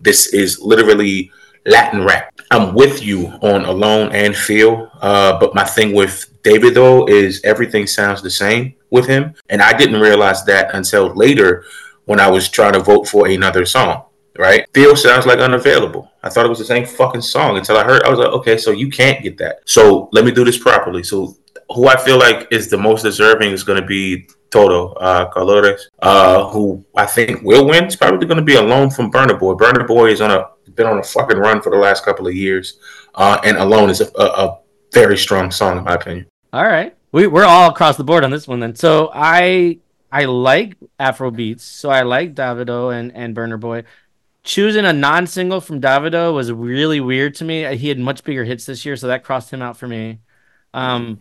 This 0.00 0.34
is 0.34 0.58
literally 0.58 1.30
Latin 1.66 2.04
rap. 2.04 2.32
I'm 2.50 2.74
with 2.74 3.02
you 3.02 3.26
on 3.42 3.64
Alone 3.64 4.12
and 4.12 4.34
Feel, 4.34 4.90
uh, 5.00 5.38
but 5.38 5.54
my 5.54 5.64
thing 5.64 5.94
with 5.94 6.32
David 6.42 6.74
though 6.74 7.08
is 7.08 7.40
everything 7.44 7.86
sounds 7.86 8.22
the 8.22 8.30
same 8.30 8.74
with 8.90 9.06
him, 9.06 9.34
and 9.48 9.60
I 9.60 9.76
didn't 9.76 10.00
realize 10.00 10.44
that 10.44 10.74
until 10.74 11.14
later 11.14 11.64
when 12.04 12.20
I 12.20 12.30
was 12.30 12.48
trying 12.48 12.74
to 12.74 12.80
vote 12.80 13.08
for 13.08 13.26
another 13.26 13.66
song. 13.66 14.04
Right? 14.38 14.66
Feel 14.74 14.94
sounds 14.96 15.24
like 15.24 15.38
unavailable. 15.38 16.12
I 16.22 16.28
thought 16.28 16.44
it 16.44 16.50
was 16.50 16.58
the 16.58 16.66
same 16.66 16.84
fucking 16.84 17.22
song 17.22 17.56
until 17.56 17.78
I 17.78 17.84
heard. 17.84 18.02
I 18.02 18.10
was 18.10 18.18
like, 18.18 18.28
okay, 18.28 18.58
so 18.58 18.70
you 18.70 18.90
can't 18.90 19.22
get 19.22 19.38
that. 19.38 19.60
So 19.64 20.10
let 20.12 20.26
me 20.26 20.30
do 20.30 20.44
this 20.44 20.58
properly. 20.58 21.02
So 21.02 21.38
who 21.74 21.88
I 21.88 21.96
feel 21.96 22.18
like 22.18 22.46
is 22.50 22.68
the 22.68 22.76
most 22.76 23.02
deserving 23.02 23.52
is 23.52 23.64
going 23.64 23.80
to 23.80 23.86
be 23.86 24.28
Toto 24.50 24.92
uh, 24.94 25.30
Colores, 25.30 25.80
uh, 26.06 26.48
who 26.50 26.84
I 26.94 27.04
think 27.04 27.42
will 27.42 27.66
win. 27.66 27.84
It's 27.84 27.96
probably 27.96 28.26
going 28.26 28.38
to 28.38 28.44
be 28.44 28.54
Alone 28.54 28.90
from 28.90 29.10
Burna 29.10 29.38
Boy. 29.38 29.54
Burna 29.54 29.84
Boy 29.86 30.12
a 30.12 30.50
been 30.74 30.86
on 30.86 30.98
a 30.98 31.02
fucking 31.02 31.38
run 31.38 31.60
for 31.60 31.70
the 31.70 31.78
last 31.78 32.04
couple 32.04 32.26
of 32.26 32.34
years, 32.34 32.78
uh, 33.14 33.40
and 33.42 33.56
Alone 33.56 33.90
is 33.90 34.00
a, 34.00 34.06
a, 34.16 34.24
a 34.24 34.58
very 34.92 35.16
strong 35.16 35.50
song 35.50 35.78
in 35.78 35.84
my 35.84 35.94
opinion. 35.94 36.26
All 36.52 36.64
right. 36.64 36.94
We 37.10 37.26
we're 37.26 37.44
all 37.44 37.70
across 37.70 37.96
the 37.96 38.04
board 38.04 38.22
on 38.24 38.30
this 38.30 38.46
one 38.46 38.60
then. 38.60 38.76
So 38.76 39.10
I 39.12 39.78
I 40.12 40.26
like 40.26 40.76
Afro 40.98 41.30
beats. 41.30 41.64
So 41.64 41.90
I 41.90 42.02
like 42.02 42.34
Davido 42.34 42.94
and 42.96 43.12
and 43.14 43.34
Burna 43.34 43.58
Boy. 43.58 43.82
Choosing 44.44 44.84
a 44.84 44.92
non-single 44.92 45.60
from 45.60 45.80
Davido 45.80 46.32
was 46.32 46.52
really 46.52 47.00
weird 47.00 47.34
to 47.36 47.44
me. 47.44 47.76
He 47.76 47.88
had 47.88 47.98
much 47.98 48.22
bigger 48.22 48.44
hits 48.44 48.64
this 48.64 48.86
year, 48.86 48.94
so 48.94 49.08
that 49.08 49.24
crossed 49.24 49.52
him 49.52 49.60
out 49.60 49.76
for 49.76 49.88
me. 49.88 50.20
Um, 50.72 51.18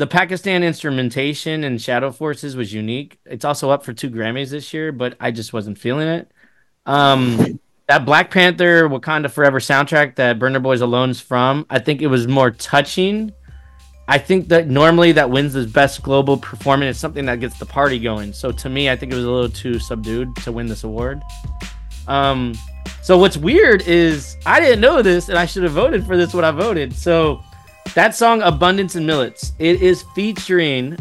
the 0.00 0.06
Pakistan 0.06 0.62
instrumentation 0.62 1.62
and 1.62 1.78
Shadow 1.78 2.10
Forces 2.10 2.56
was 2.56 2.72
unique. 2.72 3.18
It's 3.26 3.44
also 3.44 3.70
up 3.70 3.84
for 3.84 3.92
two 3.92 4.08
Grammys 4.08 4.48
this 4.48 4.72
year, 4.72 4.92
but 4.92 5.14
I 5.20 5.30
just 5.30 5.52
wasn't 5.52 5.76
feeling 5.76 6.08
it. 6.08 6.32
Um, 6.86 7.60
that 7.86 8.06
Black 8.06 8.30
Panther 8.30 8.88
Wakanda 8.88 9.30
Forever 9.30 9.60
soundtrack 9.60 10.16
that 10.16 10.38
Burna 10.38 10.62
Boys 10.62 10.80
Alone's 10.80 11.20
from, 11.20 11.66
I 11.68 11.80
think 11.80 12.00
it 12.00 12.06
was 12.06 12.26
more 12.26 12.50
touching. 12.50 13.30
I 14.08 14.16
think 14.16 14.48
that 14.48 14.68
normally 14.68 15.12
that 15.12 15.28
wins 15.28 15.52
the 15.52 15.66
best 15.66 16.02
global 16.02 16.38
performance. 16.38 16.94
It's 16.94 16.98
something 16.98 17.26
that 17.26 17.40
gets 17.40 17.58
the 17.58 17.66
party 17.66 17.98
going. 17.98 18.32
So 18.32 18.52
to 18.52 18.70
me, 18.70 18.88
I 18.88 18.96
think 18.96 19.12
it 19.12 19.16
was 19.16 19.26
a 19.26 19.30
little 19.30 19.50
too 19.50 19.78
subdued 19.78 20.34
to 20.36 20.50
win 20.50 20.66
this 20.66 20.82
award. 20.82 21.20
Um, 22.08 22.54
so 23.02 23.18
what's 23.18 23.36
weird 23.36 23.82
is 23.82 24.38
I 24.46 24.60
didn't 24.60 24.80
know 24.80 25.02
this, 25.02 25.28
and 25.28 25.36
I 25.36 25.44
should 25.44 25.62
have 25.62 25.72
voted 25.72 26.06
for 26.06 26.16
this 26.16 26.32
when 26.32 26.46
I 26.46 26.52
voted. 26.52 26.94
So 26.94 27.44
that 27.94 28.14
song, 28.14 28.42
"Abundance 28.42 28.96
in 28.96 29.06
Millets," 29.06 29.52
it 29.58 29.82
is 29.82 30.04
featuring 30.14 30.96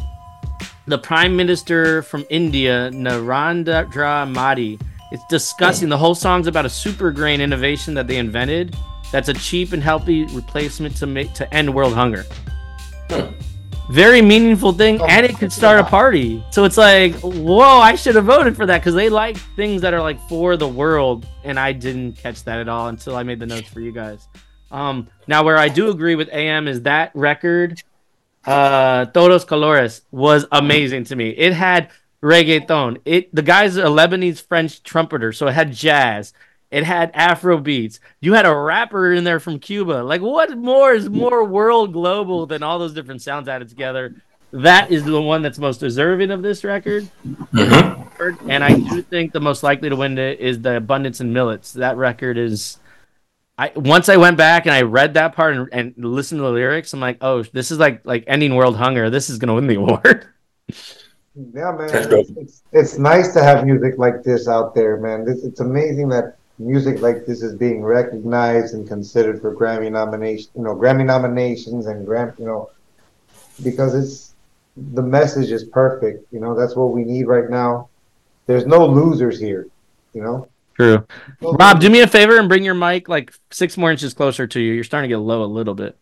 the 0.88 0.98
Prime 0.98 1.36
Minister 1.36 2.02
from 2.02 2.26
India, 2.30 2.90
Narendra 2.92 4.30
Modi. 4.30 4.80
It's 5.12 5.24
discussing 5.30 5.90
the 5.90 5.98
whole 5.98 6.16
song's 6.16 6.48
about 6.48 6.66
a 6.66 6.70
super 6.70 7.12
grain 7.12 7.42
innovation 7.42 7.94
that 7.96 8.08
they 8.08 8.18
invented. 8.18 8.76
That's 9.12 9.30
a 9.30 9.34
cheap 9.34 9.74
and 9.74 9.82
healthy 9.82 10.26
replacement 10.26 10.96
to 10.98 11.08
make 11.08 11.34
to 11.34 11.52
end 11.54 11.74
world 11.74 11.94
hunger. 11.94 12.26
Very 13.90 14.22
meaningful 14.22 14.72
thing, 14.72 15.02
oh 15.02 15.06
and 15.06 15.26
it 15.26 15.36
could 15.40 15.52
start 15.52 15.80
a 15.80 15.84
party. 15.84 16.44
So 16.52 16.64
it's 16.64 16.78
like, 16.78 17.16
whoa! 17.22 17.80
I 17.80 17.96
should 17.96 18.14
have 18.16 18.26
voted 18.26 18.56
for 18.56 18.68
that 18.68 18.82
because 18.82 18.94
they 18.94 19.10
like 19.10 19.36
things 19.56 19.82
that 19.82 19.96
are 19.96 20.02
like 20.02 20.20
for 20.30 20.58
the 20.58 20.68
world, 20.68 21.26
and 21.44 21.60
I 21.60 21.72
didn't 21.72 22.14
catch 22.14 22.44
that 22.44 22.60
at 22.60 22.70
all 22.70 22.90
until 22.90 23.16
I 23.16 23.24
made 23.24 23.40
the 23.40 23.48
notes 23.48 23.68
for 23.68 23.80
you 23.80 23.92
guys. 23.92 24.28
Um, 24.72 25.08
now, 25.28 25.44
where 25.44 25.58
I 25.58 25.70
do 25.70 25.90
agree 25.90 26.16
with 26.16 26.30
AM 26.30 26.68
is 26.68 26.84
that 26.84 27.12
record, 27.14 27.82
uh, 28.46 29.06
Todos 29.06 29.46
Colores, 29.46 30.02
was 30.12 30.46
amazing 30.52 31.06
to 31.06 31.16
me. 31.16 31.30
It 31.30 31.54
had 31.54 31.90
reggaeton. 32.22 33.00
It 33.06 33.34
the 33.34 33.42
guy's 33.42 33.78
a 33.78 33.84
Lebanese 33.84 34.42
French 34.42 34.84
trumpeter, 34.84 35.32
so 35.32 35.48
it 35.48 35.54
had 35.54 35.74
jazz. 35.74 36.34
It 36.72 36.84
had 36.84 37.10
Afro 37.16 37.58
beats. 37.58 38.00
You 38.22 38.34
had 38.34 38.46
a 38.46 38.56
rapper 38.56 39.12
in 39.14 39.24
there 39.24 39.40
from 39.40 39.58
Cuba. 39.58 40.04
Like, 40.04 40.22
what 40.22 40.56
more 40.56 40.94
is 40.94 41.10
more 41.10 41.44
world 41.44 41.94
global 41.94 42.46
than 42.46 42.62
all 42.62 42.78
those 42.78 42.94
different 42.94 43.24
sounds 43.24 43.48
added 43.48 43.70
together? 43.70 44.22
That 44.52 44.92
is 44.92 45.04
the 45.04 45.20
one 45.22 45.42
that's 45.42 45.58
most 45.58 45.80
deserving 45.80 46.30
of 46.30 46.44
this 46.44 46.64
record. 46.64 47.10
And 48.48 48.64
I 48.64 48.76
do 48.76 49.02
think 49.02 49.32
the 49.32 49.40
most 49.40 49.64
likely 49.64 49.90
to 49.90 49.96
win 49.96 50.18
it 50.18 50.40
is 50.40 50.62
the 50.62 50.78
Abundance 50.78 51.22
in 51.22 51.34
Millets. 51.34 51.74
That 51.74 51.98
record 51.98 52.38
is. 52.38 52.78
I 53.60 53.74
once 53.76 54.08
I 54.08 54.16
went 54.16 54.38
back 54.38 54.66
and 54.68 54.74
I 54.74 54.84
read 54.84 55.16
that 55.16 55.36
part 55.36 55.54
and, 55.54 55.68
and 55.74 55.94
listened 55.98 56.40
to 56.40 56.44
the 56.44 56.52
lyrics. 56.52 56.94
I'm 56.94 57.02
like, 57.02 57.18
oh, 57.20 57.44
this 57.44 57.72
is 57.72 57.78
like 57.78 58.06
like 58.06 58.24
ending 58.26 58.56
world 58.56 58.78
hunger. 58.78 59.10
This 59.10 59.30
is 59.30 59.38
gonna 59.38 59.54
win 59.54 59.68
the 59.68 59.76
award. 59.84 60.26
Yeah, 61.36 61.74
man. 61.74 61.90
It's, 61.92 62.30
it's, 62.32 62.64
it's 62.72 62.98
nice 62.98 63.34
to 63.34 63.44
have 63.44 63.66
music 63.66 63.96
like 63.98 64.24
this 64.24 64.48
out 64.48 64.74
there, 64.76 64.96
man. 64.96 65.26
This, 65.26 65.44
it's 65.44 65.60
amazing 65.60 66.08
that 66.10 66.38
music 66.58 67.02
like 67.02 67.26
this 67.26 67.44
is 67.44 67.54
being 67.54 67.84
recognized 67.84 68.76
and 68.76 68.88
considered 68.88 69.42
for 69.42 69.54
Grammy 69.54 69.92
nomination, 69.92 70.50
you 70.56 70.64
know, 70.64 70.74
Grammy 70.74 71.06
nominations 71.06 71.86
and 71.88 72.06
Gram, 72.06 72.34
you 72.40 72.46
know, 72.46 72.70
because 73.62 73.94
it's 73.94 74.36
the 74.94 75.02
message 75.02 75.52
is 75.52 75.66
perfect. 75.66 76.32
You 76.32 76.40
know, 76.40 76.56
that's 76.56 76.78
what 76.78 76.92
we 76.92 77.04
need 77.04 77.28
right 77.28 77.50
now. 77.50 77.90
There's 78.46 78.66
no 78.66 78.86
losers 78.86 79.38
here. 79.38 79.68
You 80.14 80.24
know. 80.24 80.49
True. 80.80 81.06
No 81.42 81.52
Rob, 81.54 81.82
do 81.82 81.90
me 81.90 82.00
a 82.00 82.08
favor 82.08 82.38
and 82.38 82.48
bring 82.48 82.64
your 82.64 82.74
mic 82.74 83.10
like 83.10 83.34
six 83.52 83.76
more 83.76 83.92
inches 83.92 84.14
closer 84.14 84.48
to 84.48 84.60
you. 84.62 84.72
You're 84.72 84.86
starting 84.86 85.10
to 85.10 85.14
get 85.14 85.20
low 85.20 85.44
a 85.44 85.46
little 85.46 85.76
bit. 85.76 85.98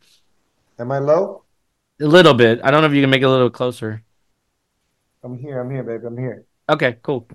Am 0.78 0.92
I 0.92 1.00
low? 1.00 1.44
A 2.00 2.06
little 2.06 2.36
bit. 2.36 2.60
I 2.64 2.70
don't 2.70 2.82
know 2.82 2.88
if 2.88 2.94
you 2.94 3.02
can 3.02 3.10
make 3.10 3.24
it 3.24 3.26
a 3.26 3.30
little 3.30 3.50
closer. 3.50 4.04
I'm 5.24 5.36
here. 5.40 5.60
I'm 5.60 5.72
here, 5.72 5.84
baby. 5.84 6.06
I'm 6.06 6.18
here. 6.18 6.46
Okay, 6.70 6.98
cool. 7.02 7.28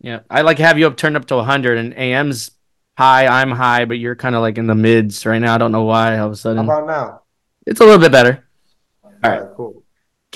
Yeah, 0.00 0.20
I 0.30 0.42
like 0.42 0.58
to 0.58 0.62
have 0.62 0.78
you 0.78 0.86
up 0.86 0.96
turned 0.96 1.16
up 1.16 1.24
to 1.26 1.36
100 1.36 1.78
and 1.78 1.98
AM's 1.98 2.52
high, 2.96 3.26
I'm 3.26 3.50
high, 3.50 3.84
but 3.84 3.98
you're 3.98 4.14
kind 4.14 4.36
of 4.36 4.42
like 4.42 4.58
in 4.58 4.68
the 4.68 4.76
mids 4.76 5.26
right 5.26 5.40
now. 5.40 5.56
I 5.56 5.58
don't 5.58 5.72
know 5.72 5.82
why 5.82 6.18
all 6.18 6.28
of 6.28 6.32
a 6.32 6.36
sudden, 6.36 6.66
How 6.66 6.82
about 6.82 6.86
now? 6.86 7.22
It's 7.66 7.80
a 7.80 7.84
little 7.84 7.98
bit 7.98 8.12
better. 8.12 8.46
All 9.02 9.10
right. 9.24 9.40
Alright, 9.40 9.56
cool. 9.56 9.82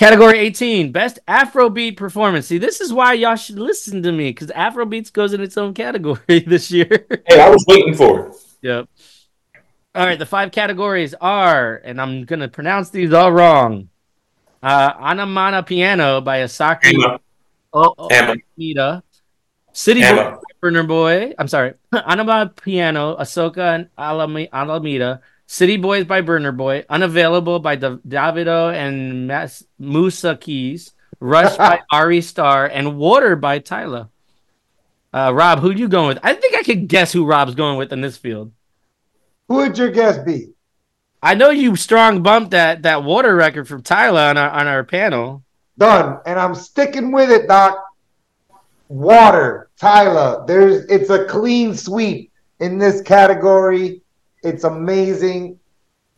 Category 0.01 0.39
18, 0.39 0.91
best 0.91 1.19
Afrobeat 1.27 1.95
performance. 1.95 2.47
See, 2.47 2.57
this 2.57 2.81
is 2.81 2.91
why 2.91 3.13
y'all 3.13 3.35
should 3.35 3.59
listen 3.59 4.01
to 4.01 4.11
me 4.11 4.31
because 4.31 4.47
Afrobeats 4.47 5.13
goes 5.13 5.31
in 5.31 5.41
its 5.41 5.57
own 5.57 5.75
category 5.75 6.39
this 6.47 6.71
year. 6.71 7.05
Hey, 7.27 7.39
I 7.39 7.47
was 7.51 7.63
waiting 7.67 7.93
for 7.93 8.29
it. 8.29 8.35
Yep. 8.63 8.89
All 9.93 10.03
right, 10.07 10.17
the 10.17 10.25
five 10.25 10.51
categories 10.51 11.13
are, 11.21 11.79
and 11.85 12.01
I'm 12.01 12.25
gonna 12.25 12.47
pronounce 12.47 12.89
these 12.89 13.13
all 13.13 13.31
wrong. 13.31 13.89
Uh, 14.63 14.91
Anamana 14.91 15.63
Piano 15.63 16.19
by 16.19 16.39
Asaki 16.39 16.95
Emma, 16.95 17.19
O- 17.71 17.93
O- 17.95 18.07
Emma. 18.07 18.37
Okamida. 18.57 19.03
City 19.71 20.01
Boy 20.01 20.33
Burna 20.63 20.87
Boy. 20.87 21.35
I'm 21.37 21.47
sorry. 21.47 21.75
Anamana 21.93 22.55
Piano, 22.55 23.17
Ahsoka 23.17 23.75
and 23.75 23.89
Alameda. 23.99 25.21
City 25.51 25.75
Boys 25.75 26.05
by 26.05 26.21
Burna 26.21 26.55
Boy. 26.55 26.85
Unavailable 26.89 27.59
by 27.59 27.75
Da- 27.75 27.97
Davido 28.07 28.73
and 28.73 29.27
Mas- 29.27 29.65
Musa 29.77 30.37
Keys. 30.37 30.93
Rush 31.19 31.57
by 31.57 31.81
Ayra 31.91 32.23
Starr 32.23 32.67
and 32.67 32.97
Water 32.97 33.35
by 33.35 33.59
Tyla. 33.59 34.07
Uh, 35.13 35.33
Rob, 35.35 35.59
who 35.59 35.71
you 35.71 35.89
going 35.89 36.07
with? 36.07 36.19
I 36.23 36.35
think 36.35 36.55
I 36.55 36.63
could 36.63 36.87
guess 36.87 37.11
who 37.11 37.25
Rob's 37.25 37.53
going 37.53 37.77
with 37.77 37.91
in 37.91 37.99
this 37.99 38.15
field. 38.15 38.53
Who 39.49 39.55
would 39.55 39.77
your 39.77 39.91
guess 39.91 40.17
be? 40.19 40.51
I 41.21 41.35
know 41.35 41.49
you 41.49 41.75
strong 41.75 42.23
bumped 42.23 42.51
that 42.51 42.83
that 42.83 43.03
water 43.03 43.35
record 43.35 43.67
from 43.67 43.83
Tyla 43.83 44.29
on 44.29 44.37
our 44.37 44.49
on 44.49 44.67
our 44.67 44.85
panel. 44.85 45.43
Done. 45.77 46.21
And 46.25 46.39
I'm 46.39 46.55
sticking 46.55 47.11
with 47.11 47.29
it, 47.29 47.49
Doc. 47.49 47.77
Water, 48.87 49.69
Tyla. 49.77 50.45
There's 50.47 50.85
it's 50.85 51.09
a 51.09 51.25
clean 51.25 51.75
sweep 51.75 52.31
in 52.61 52.77
this 52.77 53.01
category. 53.01 54.01
It's 54.43 54.63
amazing. 54.63 55.59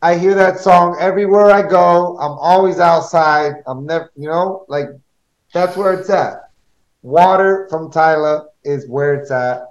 I 0.01 0.17
hear 0.17 0.33
that 0.35 0.59
song 0.59 0.97
everywhere 0.99 1.45
I 1.51 1.61
go. 1.67 2.17
I'm 2.19 2.37
always 2.39 2.79
outside. 2.79 3.53
I'm 3.67 3.85
never, 3.85 4.11
you 4.17 4.27
know, 4.27 4.65
like 4.67 4.87
that's 5.53 5.77
where 5.77 5.93
it's 5.93 6.09
at. 6.09 6.49
Water 7.01 7.67
from 7.69 7.91
Tyla 7.91 8.47
is 8.63 8.87
where 8.87 9.13
it's 9.13 9.31
at. 9.31 9.67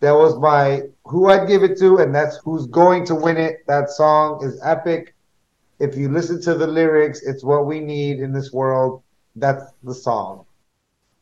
That 0.00 0.12
was 0.12 0.38
my 0.38 0.82
who 1.04 1.28
I'd 1.30 1.48
give 1.48 1.62
it 1.62 1.78
to, 1.78 1.98
and 1.98 2.14
that's 2.14 2.36
who's 2.44 2.66
going 2.66 3.04
to 3.06 3.14
win 3.14 3.36
it. 3.36 3.64
That 3.66 3.90
song 3.90 4.44
is 4.44 4.60
epic. 4.64 5.14
If 5.80 5.96
you 5.96 6.08
listen 6.08 6.40
to 6.42 6.54
the 6.54 6.66
lyrics, 6.66 7.22
it's 7.22 7.42
what 7.44 7.66
we 7.66 7.80
need 7.80 8.20
in 8.20 8.32
this 8.32 8.52
world. 8.52 9.02
That's 9.36 9.64
the 9.82 9.94
song. 9.94 10.46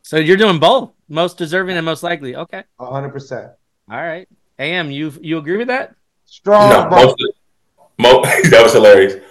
So 0.03 0.17
you're 0.17 0.37
doing 0.37 0.59
both, 0.59 0.91
most 1.07 1.37
deserving 1.37 1.77
and 1.77 1.85
most 1.85 2.03
likely. 2.03 2.35
Okay, 2.35 2.63
A 2.79 2.85
hundred 2.85 3.09
percent. 3.09 3.51
all 3.89 3.97
right. 3.97 4.27
Am 4.59 4.91
you 4.91 5.11
you 5.21 5.37
agree 5.39 5.57
with 5.57 5.67
that? 5.69 5.95
Strong 6.33 6.69
No, 6.71 6.89
vote. 6.89 7.19
most, 7.99 8.23
that 8.49 8.63
was 8.63 8.73
hilarious. 8.73 9.23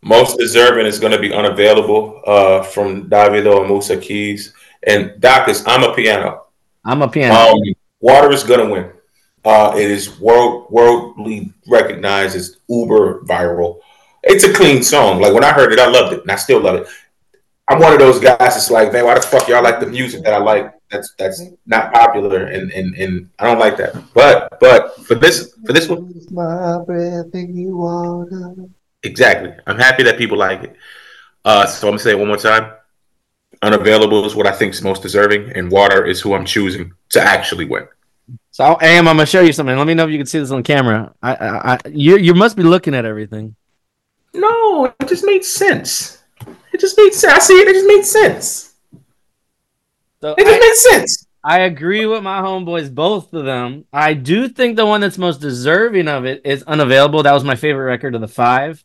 Most 0.00 0.38
deserving 0.38 0.86
is 0.86 0.98
going 0.98 1.12
to 1.12 1.18
be 1.18 1.30
unavailable 1.34 2.22
uh, 2.26 2.62
from 2.62 3.10
Davido 3.10 3.60
and 3.60 3.68
Musa 3.68 3.98
Keys. 3.98 4.54
And 4.86 5.20
Doc 5.20 5.48
is 5.48 5.62
Amapiano. 5.64 6.44
I'm 6.82 7.02
a 7.02 7.08
piano. 7.08 7.52
Um, 7.52 7.58
Water 8.00 8.32
is 8.32 8.42
going 8.42 8.66
to 8.66 8.72
win. 8.72 8.90
Uh, 9.44 9.74
it 9.76 9.90
is 9.90 10.18
world 10.18 10.68
worldly 10.70 11.52
recognized 11.68 12.34
as 12.36 12.56
uber 12.70 13.20
viral. 13.24 13.80
It's 14.22 14.44
a 14.44 14.52
clean 14.54 14.82
song. 14.82 15.20
Like 15.20 15.34
when 15.34 15.44
I 15.44 15.52
heard 15.52 15.74
it, 15.74 15.78
I 15.78 15.88
loved 15.88 16.14
it, 16.14 16.22
and 16.22 16.30
I 16.30 16.36
still 16.36 16.60
love 16.60 16.76
it. 16.76 16.88
I'm 17.68 17.80
one 17.80 17.92
of 17.92 17.98
those 17.98 18.18
guys 18.18 18.38
that's 18.38 18.70
like, 18.70 18.94
man, 18.94 19.04
why 19.04 19.14
the 19.14 19.20
fuck 19.20 19.46
y'all 19.46 19.62
like 19.62 19.78
the 19.80 19.86
music 19.86 20.24
that 20.24 20.32
I 20.32 20.38
like? 20.38 20.72
That's 20.90 21.14
that's 21.18 21.42
not 21.66 21.92
popular, 21.92 22.46
and 22.46 22.70
and 22.70 22.94
and 22.94 23.30
I 23.38 23.44
don't 23.46 23.58
like 23.58 23.76
that. 23.78 23.94
But 24.14 24.60
but 24.60 24.96
for 25.04 25.16
this 25.16 25.54
for 25.66 25.72
this 25.72 25.88
one, 25.88 26.14
my 26.30 26.78
breath 26.84 27.34
and 27.34 27.58
you 27.58 27.76
wanna. 27.76 28.68
Exactly. 29.02 29.52
I'm 29.66 29.78
happy 29.78 30.02
that 30.04 30.16
people 30.18 30.38
like 30.38 30.62
it. 30.62 30.76
Uh, 31.44 31.66
so 31.66 31.88
I'm 31.88 31.92
gonna 31.92 31.98
say 31.98 32.10
it 32.12 32.18
one 32.18 32.28
more 32.28 32.36
time. 32.36 32.72
Unavailable 33.62 34.24
is 34.26 34.34
what 34.34 34.46
I 34.46 34.52
think 34.52 34.74
is 34.74 34.82
most 34.82 35.02
deserving, 35.02 35.52
and 35.52 35.70
water 35.70 36.04
is 36.04 36.20
who 36.20 36.34
I'm 36.34 36.44
choosing 36.44 36.92
to 37.10 37.20
actually 37.20 37.64
win. 37.64 37.88
So 38.50 38.78
Am, 38.80 39.08
I'm 39.08 39.16
gonna 39.16 39.26
show 39.26 39.40
you 39.40 39.52
something. 39.52 39.76
Let 39.76 39.86
me 39.86 39.94
know 39.94 40.04
if 40.04 40.10
you 40.10 40.18
can 40.18 40.26
see 40.26 40.38
this 40.38 40.50
on 40.50 40.62
camera. 40.62 41.12
I, 41.22 41.34
I, 41.34 41.72
I 41.74 41.78
you 41.88 42.16
you 42.16 42.34
must 42.34 42.56
be 42.56 42.62
looking 42.62 42.94
at 42.94 43.04
everything. 43.04 43.56
No, 44.34 44.86
it 45.00 45.08
just 45.08 45.24
made 45.24 45.44
sense. 45.44 46.22
It 46.72 46.80
just 46.80 46.96
made 46.98 47.14
sense. 47.14 47.32
I 47.32 47.38
see 47.38 47.54
it. 47.54 47.68
It 47.68 47.74
just 47.74 47.86
made 47.86 48.04
sense. 48.04 48.65
So 50.26 50.34
It 50.36 50.44
just 50.44 50.56
I, 50.56 50.58
made 50.58 50.74
sense. 50.74 51.26
I 51.44 51.60
agree 51.60 52.06
with 52.06 52.22
my 52.22 52.40
homeboys, 52.40 52.92
both 52.92 53.32
of 53.32 53.44
them. 53.44 53.84
I 53.92 54.14
do 54.14 54.48
think 54.48 54.76
the 54.76 54.86
one 54.86 55.00
that's 55.00 55.18
most 55.18 55.40
deserving 55.40 56.08
of 56.08 56.24
it 56.24 56.42
is 56.44 56.64
unavailable. 56.64 57.22
That 57.22 57.32
was 57.32 57.44
my 57.44 57.54
favorite 57.54 57.84
record 57.84 58.14
of 58.16 58.20
the 58.20 58.28
five. 58.28 58.84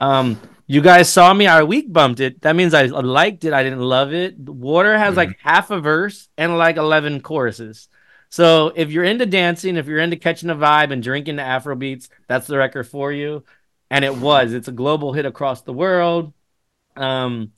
Um, 0.00 0.40
you 0.66 0.82
guys 0.82 1.10
saw 1.12 1.32
me. 1.32 1.46
I 1.46 1.62
week 1.62 1.92
bumped 1.92 2.20
it. 2.20 2.42
That 2.42 2.56
means 2.56 2.74
I 2.74 2.84
liked 2.86 3.44
it. 3.44 3.54
I 3.54 3.62
didn't 3.62 3.80
love 3.80 4.12
it. 4.12 4.38
Water 4.38 4.98
has 4.98 5.16
like 5.16 5.38
half 5.42 5.70
a 5.70 5.80
verse 5.80 6.28
and 6.36 6.58
like 6.58 6.76
eleven 6.76 7.20
choruses. 7.20 7.88
So 8.30 8.72
if 8.74 8.90
you're 8.90 9.04
into 9.04 9.26
dancing, 9.26 9.76
if 9.76 9.86
you're 9.86 10.00
into 10.00 10.16
catching 10.16 10.50
a 10.50 10.56
vibe 10.56 10.92
and 10.92 11.02
drinking 11.02 11.36
the 11.36 11.42
Afro 11.42 11.76
beats, 11.76 12.08
that's 12.28 12.46
the 12.46 12.58
record 12.58 12.84
for 12.84 13.12
you. 13.12 13.44
and 13.90 14.04
it 14.04 14.16
was. 14.16 14.52
It's 14.52 14.68
a 14.68 14.72
global 14.72 15.12
hit 15.12 15.26
across 15.26 15.62
the 15.62 15.72
world. 15.72 16.32
Um, 16.96 17.52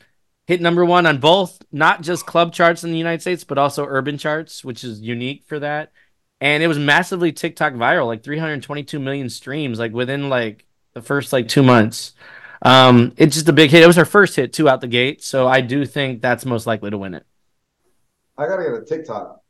hit 0.47 0.60
number 0.60 0.85
one 0.85 1.06
on 1.06 1.18
both, 1.18 1.60
not 1.73 2.02
just 2.02 2.27
club 2.27 2.52
charts 2.52 2.85
in 2.85 2.93
the 2.93 2.98
United 2.98 3.20
States, 3.20 3.44
but 3.44 3.59
also 3.59 3.85
urban 3.85 4.18
charts, 4.18 4.64
which 4.64 4.85
is 4.85 5.01
unique 5.01 5.44
for 5.47 5.59
that. 5.59 5.93
And 6.40 6.62
it 6.62 6.68
was 6.68 6.78
massively 6.78 7.32
TikTok 7.32 7.73
viral, 7.73 8.06
like 8.06 8.23
322 8.23 8.98
million 9.01 9.28
streams, 9.28 9.78
like 9.78 9.93
within 9.93 10.28
like 10.28 10.66
the 10.93 11.02
first 11.02 11.32
like 11.32 11.48
two 11.48 11.62
months. 11.62 12.14
Um, 12.62 13.12
it's 13.16 13.35
just 13.36 13.48
a 13.48 13.52
big 13.52 13.70
hit. 13.70 13.82
It 13.82 13.86
was 13.86 13.97
her 13.97 14.05
first 14.05 14.36
hit 14.36 14.52
too 14.52 14.68
out 14.68 14.81
the 14.81 14.86
gate, 14.86 15.23
so 15.23 15.47
I 15.48 15.60
do 15.60 15.85
think 15.85 16.23
that's 16.23 16.44
most 16.44 16.66
likely 16.66 16.90
to 16.90 16.98
win 16.98 17.14
it. 17.14 17.27
I 18.39 18.47
gotta 18.47 18.62
get 18.62 18.74
a 18.74 18.85
TikTok. 18.85 19.43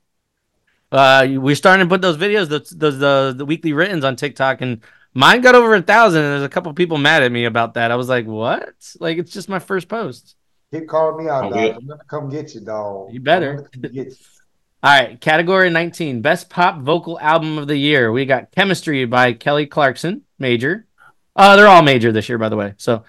Uh, 0.92 1.26
we're 1.32 1.56
starting 1.56 1.86
to 1.86 1.88
put 1.88 2.00
those 2.00 2.16
videos, 2.16 2.48
the 2.48 2.60
the 2.74 2.90
the, 2.90 3.34
the 3.38 3.44
weekly 3.44 3.72
writtens 3.72 4.04
on 4.04 4.16
TikTok, 4.16 4.60
and 4.60 4.80
mine 5.14 5.40
got 5.40 5.54
over 5.54 5.74
a 5.74 5.82
thousand. 5.82 6.22
And 6.22 6.32
there's 6.32 6.42
a 6.44 6.48
couple 6.48 6.72
people 6.74 6.98
mad 6.98 7.22
at 7.22 7.32
me 7.32 7.44
about 7.44 7.74
that. 7.74 7.90
I 7.90 7.96
was 7.96 8.08
like, 8.08 8.26
what? 8.26 8.74
Like, 9.00 9.18
it's 9.18 9.32
just 9.32 9.48
my 9.48 9.58
first 9.58 9.88
post. 9.88 10.36
Keep 10.72 10.88
calling 10.88 11.24
me 11.24 11.30
out, 11.30 11.44
Oh, 11.46 11.50
dog. 11.50 11.76
I'm 11.76 11.86
gonna 11.86 12.00
come 12.08 12.28
get 12.28 12.54
you, 12.54 12.60
dog. 12.60 13.12
You 13.12 13.20
better. 13.20 13.50
I'm 13.50 13.56
gonna 13.58 13.68
come 13.68 13.82
get 13.82 14.06
you. 14.06 14.12
All 14.82 14.92
right, 15.00 15.20
category 15.20 15.70
19, 15.70 16.20
best 16.22 16.48
pop 16.50 16.80
vocal 16.80 17.18
album 17.18 17.58
of 17.58 17.66
the 17.66 17.76
year. 17.76 18.12
We 18.12 18.24
got 18.24 18.52
Chemistry 18.52 19.04
by 19.04 19.32
Kelly 19.32 19.66
Clarkson, 19.66 20.22
major. 20.38 20.86
Uh, 21.34 21.56
they're 21.56 21.66
all 21.66 21.82
major 21.82 22.12
this 22.12 22.28
year, 22.28 22.38
by 22.38 22.48
the 22.48 22.56
way. 22.56 22.74
So, 22.76 23.02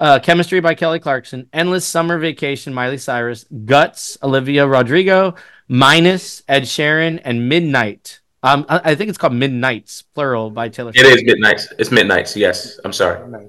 uh, 0.00 0.18
Chemistry 0.20 0.58
by 0.60 0.74
Kelly 0.74 0.98
Clarkson, 0.98 1.48
Endless 1.52 1.86
Summer 1.86 2.18
Vacation, 2.18 2.74
Miley 2.74 2.98
Cyrus, 2.98 3.44
Guts, 3.64 4.18
Olivia 4.22 4.66
Rodrigo, 4.66 5.34
Minus, 5.68 6.42
Ed 6.48 6.62
Sheeran, 6.64 7.20
and 7.24 7.48
Midnight. 7.48 8.20
Um, 8.42 8.66
I, 8.68 8.80
I 8.90 8.94
think 8.94 9.08
it's 9.10 9.18
called 9.18 9.34
Midnights, 9.34 10.02
plural, 10.02 10.50
by 10.50 10.68
Taylor 10.70 10.90
It 10.94 11.00
Swift. 11.00 11.16
is 11.18 11.24
midnight. 11.24 11.66
It's 11.78 11.90
Midnights. 11.92 12.36
Yes, 12.36 12.80
I'm 12.84 12.92
sorry. 12.92 13.26
Nice. 13.28 13.48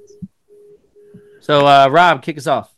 So, 1.40 1.66
uh, 1.66 1.88
Rob, 1.90 2.22
kick 2.22 2.38
us 2.38 2.46
off. 2.48 2.73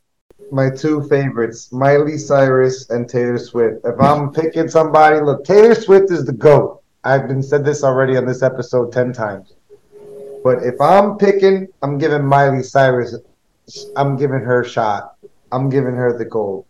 My 0.51 0.69
two 0.69 1.01
favorites, 1.07 1.71
Miley 1.71 2.17
Cyrus 2.17 2.89
and 2.89 3.09
Taylor 3.09 3.39
Swift. 3.39 3.81
If 3.83 3.99
I'm 3.99 4.31
picking 4.31 4.67
somebody, 4.67 5.19
look, 5.19 5.43
Taylor 5.43 5.75
Swift 5.75 6.11
is 6.11 6.25
the 6.25 6.33
GOAT. 6.33 6.81
I've 7.03 7.27
been 7.27 7.43
said 7.43 7.65
this 7.65 7.83
already 7.83 8.15
on 8.17 8.25
this 8.25 8.43
episode 8.43 8.91
10 8.91 9.13
times. 9.13 9.53
But 10.43 10.63
if 10.63 10.79
I'm 10.79 11.17
picking, 11.17 11.67
I'm 11.81 11.97
giving 11.97 12.25
Miley 12.25 12.63
Cyrus, 12.63 13.15
I'm 13.95 14.17
giving 14.17 14.39
her 14.39 14.61
a 14.61 14.69
shot. 14.69 15.15
I'm 15.51 15.69
giving 15.69 15.95
her 15.95 16.17
the 16.17 16.25
gold. 16.25 16.65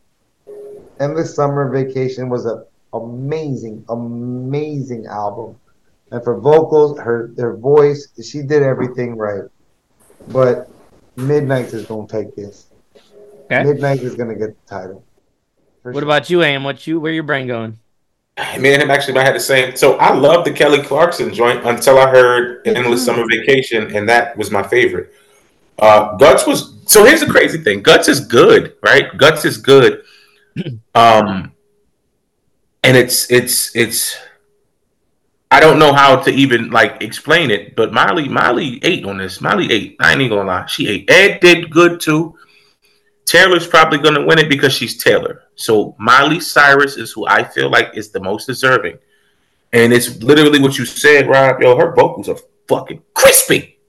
Endless 1.00 1.36
Summer 1.36 1.70
Vacation 1.70 2.30
was 2.30 2.46
an 2.46 2.64
amazing, 2.94 3.84
amazing 3.90 5.06
album. 5.08 5.60
And 6.12 6.24
for 6.24 6.40
vocals, 6.40 6.98
her 7.00 7.34
her 7.38 7.58
voice, 7.58 8.08
she 8.24 8.42
did 8.42 8.64
everything 8.64 9.18
right. 9.18 9.44
But 10.30 10.70
Midnight 11.18 11.74
is 11.74 11.86
gonna 11.86 12.08
take 12.08 12.36
this. 12.36 12.68
Okay. 13.46 13.64
Midnight 13.64 14.02
is 14.02 14.16
gonna 14.16 14.36
get 14.36 14.50
the 14.50 14.70
title. 14.70 15.04
What 15.84 15.94
sure. 15.94 16.04
about 16.04 16.30
you, 16.30 16.44
Am? 16.44 16.64
What 16.64 16.88
you? 16.88 17.00
Where 17.00 17.14
your 17.14 17.24
brain 17.24 17.48
going? 17.48 17.80
Me 18.60 18.74
and 18.74 18.82
him 18.82 18.92
actually 18.92 19.14
might 19.14 19.26
have 19.26 19.34
the 19.34 19.40
same. 19.40 19.76
So 19.78 19.98
I 19.98 20.14
love 20.14 20.44
the 20.44 20.52
Kelly 20.52 20.82
Clarkson 20.82 21.34
joint 21.34 21.66
until 21.66 21.98
I 21.98 22.10
heard 22.10 22.68
Endless 22.68 23.06
Summer 23.06 23.26
Vacation, 23.30 23.96
and 23.96 24.10
that 24.10 24.38
was 24.38 24.52
my 24.52 24.62
favorite. 24.62 25.14
Uh, 25.80 26.18
Guts 26.18 26.46
was 26.46 26.78
so. 26.86 27.06
Here's 27.06 27.22
the 27.22 27.28
crazy 27.28 27.60
thing: 27.60 27.82
Guts 27.82 28.08
is 28.08 28.20
good, 28.20 28.76
right? 28.84 29.16
Guts 29.18 29.46
is 29.46 29.58
good. 29.58 30.04
Um, 30.96 31.52
and 32.86 32.96
it's 32.96 33.30
it's 33.30 33.76
it's. 33.76 34.18
I 35.52 35.60
don't 35.60 35.80
know 35.80 35.92
how 35.92 36.16
to 36.16 36.32
even 36.32 36.70
like 36.70 37.02
explain 37.02 37.52
it, 37.52 37.76
but 37.76 37.92
Miley 37.92 38.30
Miley 38.30 38.80
ate 38.84 39.06
on 39.06 39.18
this. 39.18 39.42
Miley 39.42 39.70
ate. 39.72 39.98
I 40.00 40.14
ain't 40.14 40.22
even 40.22 40.38
gonna 40.38 40.48
lie, 40.48 40.66
she 40.68 40.88
ate. 40.88 41.12
Ed 41.12 41.42
did 41.42 41.70
good 41.70 42.00
too. 42.00 42.38
Taylor's 43.26 43.68
probably 43.68 43.98
going 43.98 44.14
to 44.14 44.24
win 44.24 44.38
it 44.38 44.50
because 44.50 44.72
she's 44.72 45.04
Taylor. 45.04 45.44
So 45.56 45.96
Miley 45.98 46.40
Cyrus 46.40 46.96
is 46.96 47.12
who 47.12 47.26
I 47.28 47.44
feel 47.44 47.70
like 47.70 47.98
is 47.98 48.12
the 48.12 48.20
most 48.20 48.46
deserving. 48.46 49.00
And 49.74 49.92
it's 49.92 50.22
literally 50.22 50.60
what 50.60 50.78
you 50.78 50.86
said, 50.86 51.28
Rob. 51.28 51.62
Yo, 51.62 51.76
her 51.76 51.94
vocals 51.94 52.30
are 52.30 52.38
fucking 52.68 53.02
crispy. 53.14 53.80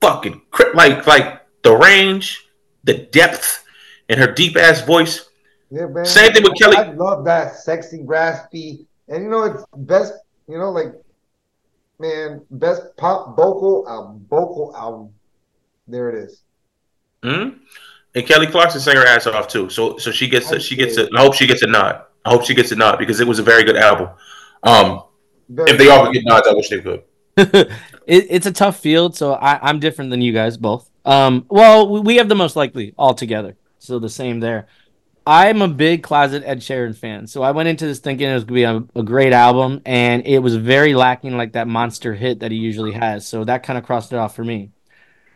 Fucking 0.00 0.42
cri- 0.50 0.72
like 0.74 1.06
like 1.06 1.42
the 1.62 1.76
range, 1.76 2.48
the 2.84 2.94
depth, 3.12 3.64
and 4.08 4.18
her 4.18 4.32
deep 4.32 4.56
ass 4.56 4.80
voice. 4.82 5.28
Yeah, 5.70 5.86
man. 5.86 6.04
Same 6.04 6.32
thing 6.32 6.42
with 6.42 6.58
Kelly. 6.58 6.76
I 6.76 6.92
love 6.92 7.24
that 7.24 7.56
sexy, 7.56 8.02
raspy, 8.02 8.86
and 9.08 9.22
you 9.24 9.30
know 9.30 9.44
it's 9.44 9.64
best. 9.76 10.14
You 10.48 10.58
know, 10.58 10.70
like 10.70 10.92
man, 11.98 12.42
best 12.50 12.82
pop 12.96 13.36
vocal 13.36 13.86
album, 13.88 14.26
vocal 14.28 14.74
album. 14.76 15.10
There 15.86 16.10
it 16.10 16.24
is. 16.24 16.42
Mhm. 17.22 17.58
And 18.14 18.26
Kelly 18.26 18.46
Clarkson 18.46 18.80
sang 18.80 18.96
her 18.96 19.06
ass 19.06 19.26
off 19.26 19.48
too. 19.48 19.70
So 19.70 19.96
so 19.98 20.10
she 20.10 20.28
gets 20.28 20.50
a, 20.52 20.60
she 20.60 20.76
gets 20.76 20.98
a, 20.98 21.08
I 21.16 21.20
hope 21.20 21.34
she 21.34 21.46
gets 21.46 21.62
a 21.62 21.66
nod. 21.66 22.02
I 22.24 22.30
hope 22.30 22.44
she 22.44 22.54
gets 22.54 22.72
a 22.72 22.76
nod 22.76 22.98
because 22.98 23.20
it 23.20 23.26
was 23.26 23.38
a 23.38 23.42
very 23.42 23.64
good 23.64 23.76
album. 23.76 24.10
Um, 24.62 25.02
Very 25.48 25.70
if 25.70 25.78
they 25.78 25.88
all 25.88 26.04
could 26.04 26.14
get 26.14 26.24
nods, 26.24 26.46
I 26.46 26.52
wish 26.52 26.68
they 26.68 26.80
could. 26.80 27.02
it, 27.36 27.70
it's 28.06 28.46
a 28.46 28.52
tough 28.52 28.78
field, 28.78 29.16
so 29.16 29.32
I, 29.32 29.58
I'm 29.68 29.80
different 29.80 30.10
than 30.10 30.20
you 30.20 30.32
guys 30.32 30.56
both. 30.56 30.88
Um, 31.04 31.46
well, 31.48 31.88
we, 31.88 32.00
we 32.00 32.16
have 32.16 32.28
the 32.28 32.34
most 32.34 32.54
likely 32.54 32.94
all 32.96 33.14
together, 33.14 33.56
so 33.78 33.98
the 33.98 34.08
same 34.08 34.40
there. 34.40 34.68
I'm 35.26 35.62
a 35.62 35.68
big 35.68 36.02
closet 36.02 36.42
Ed 36.44 36.58
Sheeran 36.60 36.96
fan, 36.96 37.26
so 37.26 37.42
I 37.42 37.52
went 37.52 37.68
into 37.68 37.86
this 37.86 38.00
thinking 38.00 38.28
it 38.28 38.34
was 38.34 38.44
gonna 38.44 38.54
be 38.54 38.64
a, 38.64 39.00
a 39.00 39.02
great 39.02 39.32
album, 39.32 39.80
and 39.86 40.26
it 40.26 40.40
was 40.40 40.56
very 40.56 40.94
lacking 40.94 41.36
like 41.36 41.52
that 41.52 41.68
monster 41.68 42.14
hit 42.14 42.40
that 42.40 42.50
he 42.50 42.58
usually 42.58 42.92
has. 42.92 43.26
So 43.26 43.44
that 43.44 43.62
kind 43.62 43.78
of 43.78 43.84
crossed 43.84 44.12
it 44.12 44.16
off 44.16 44.34
for 44.34 44.44
me. 44.44 44.70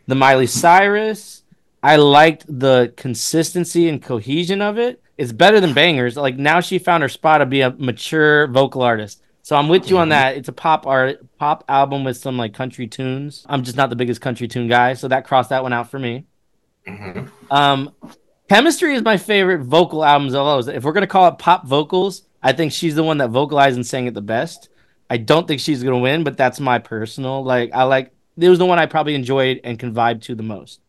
The 0.08 0.14
Miley 0.14 0.46
Cyrus, 0.46 1.42
I 1.86 1.94
liked 1.94 2.46
the 2.48 2.92
consistency 2.96 3.88
and 3.88 4.02
cohesion 4.02 4.60
of 4.60 4.76
it. 4.76 5.00
It's 5.16 5.30
better 5.30 5.60
than 5.60 5.72
bangers. 5.72 6.16
Like 6.16 6.36
now 6.36 6.58
she 6.58 6.80
found 6.80 7.04
her 7.04 7.08
spot 7.08 7.38
to 7.38 7.46
be 7.46 7.60
a 7.60 7.70
mature 7.70 8.48
vocal 8.48 8.82
artist. 8.82 9.22
So 9.42 9.54
I'm 9.54 9.68
with 9.68 9.88
you 9.88 9.98
on 9.98 10.08
that. 10.08 10.36
It's 10.36 10.48
a 10.48 10.52
pop 10.52 10.84
art 10.84 11.20
pop 11.38 11.62
album 11.68 12.02
with 12.02 12.16
some 12.16 12.36
like 12.36 12.52
country 12.54 12.88
tunes. 12.88 13.46
I'm 13.48 13.62
just 13.62 13.76
not 13.76 13.88
the 13.88 13.94
biggest 13.94 14.20
country 14.20 14.48
tune 14.48 14.66
guy, 14.66 14.94
so 14.94 15.06
that 15.06 15.26
crossed 15.26 15.50
that 15.50 15.62
one 15.62 15.72
out 15.72 15.88
for 15.88 16.00
me. 16.00 16.24
Mhm. 16.88 17.30
Um, 17.52 17.92
Chemistry 18.48 18.96
is 18.96 19.02
my 19.02 19.16
favorite 19.16 19.62
vocal 19.62 20.04
albums 20.04 20.34
of 20.34 20.40
all 20.40 20.56
those. 20.56 20.66
If 20.66 20.82
we're 20.82 20.92
gonna 20.92 21.06
call 21.06 21.28
it 21.28 21.38
pop 21.38 21.68
vocals, 21.68 22.22
I 22.42 22.52
think 22.52 22.72
she's 22.72 22.96
the 22.96 23.04
one 23.04 23.18
that 23.18 23.30
vocalized 23.30 23.76
and 23.76 23.86
sang 23.86 24.08
it 24.08 24.14
the 24.14 24.20
best. 24.20 24.70
I 25.08 25.18
don't 25.18 25.46
think 25.46 25.60
she's 25.60 25.84
gonna 25.84 25.98
win, 25.98 26.24
but 26.24 26.36
that's 26.36 26.58
my 26.58 26.80
personal. 26.80 27.44
Like 27.44 27.70
I 27.72 27.84
like 27.84 28.10
it 28.36 28.48
was 28.48 28.58
the 28.58 28.66
one 28.66 28.80
I 28.80 28.86
probably 28.86 29.14
enjoyed 29.14 29.60
and 29.62 29.78
can 29.78 29.94
vibe 29.94 30.20
to 30.22 30.34
the 30.34 30.42
most. 30.42 30.80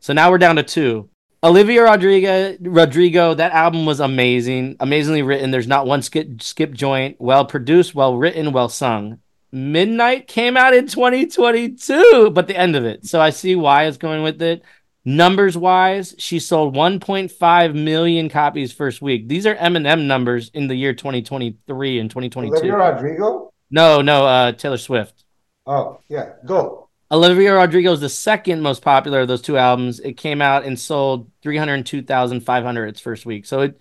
So 0.00 0.12
now 0.12 0.30
we're 0.30 0.38
down 0.38 0.56
to 0.56 0.62
two. 0.62 1.08
Olivia 1.42 1.84
Rodrigo, 1.84 2.56
Rodrigo, 2.60 3.34
that 3.34 3.52
album 3.52 3.86
was 3.86 4.00
amazing, 4.00 4.76
amazingly 4.80 5.22
written. 5.22 5.52
There's 5.52 5.68
not 5.68 5.86
one 5.86 6.02
skip 6.02 6.42
skip 6.42 6.72
joint. 6.72 7.16
Well 7.20 7.44
produced, 7.44 7.94
well 7.94 8.16
written, 8.16 8.52
well 8.52 8.68
sung. 8.68 9.20
Midnight 9.52 10.26
came 10.26 10.56
out 10.56 10.74
in 10.74 10.88
2022, 10.88 12.30
but 12.34 12.48
the 12.48 12.56
end 12.56 12.76
of 12.76 12.84
it. 12.84 13.06
So 13.06 13.20
I 13.20 13.30
see 13.30 13.54
why 13.54 13.84
it's 13.84 13.96
going 13.96 14.22
with 14.22 14.42
it. 14.42 14.62
Numbers 15.04 15.56
wise, 15.56 16.14
she 16.18 16.38
sold 16.38 16.74
1.5 16.74 17.74
million 17.74 18.28
copies 18.28 18.72
first 18.72 19.00
week. 19.00 19.28
These 19.28 19.46
are 19.46 19.54
Eminem 19.54 20.06
numbers 20.06 20.50
in 20.52 20.66
the 20.66 20.74
year 20.74 20.92
2023 20.92 22.00
and 22.00 22.10
2022. 22.10 22.56
Olivia 22.56 22.76
Rodrigo. 22.76 23.52
No, 23.70 24.02
no, 24.02 24.26
uh, 24.26 24.52
Taylor 24.52 24.76
Swift. 24.76 25.24
Oh 25.66 26.00
yeah, 26.08 26.32
go. 26.44 26.87
Olivia 27.10 27.54
Rodrigo 27.54 27.92
is 27.92 28.00
the 28.00 28.08
second 28.08 28.60
most 28.60 28.82
popular 28.82 29.20
of 29.20 29.28
those 29.28 29.40
two 29.40 29.56
albums. 29.56 29.98
It 30.00 30.14
came 30.18 30.42
out 30.42 30.64
and 30.64 30.78
sold 30.78 31.30
302,500 31.42 32.86
its 32.86 33.00
first 33.00 33.24
week. 33.24 33.46
So 33.46 33.62
it 33.62 33.80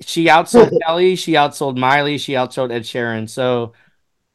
she 0.00 0.26
outsold 0.26 0.70
Kelly, 0.86 1.16
she 1.16 1.32
outsold 1.32 1.76
Miley, 1.76 2.18
she 2.18 2.32
outsold 2.32 2.70
Ed 2.70 2.82
Sheeran. 2.82 3.28
So 3.28 3.72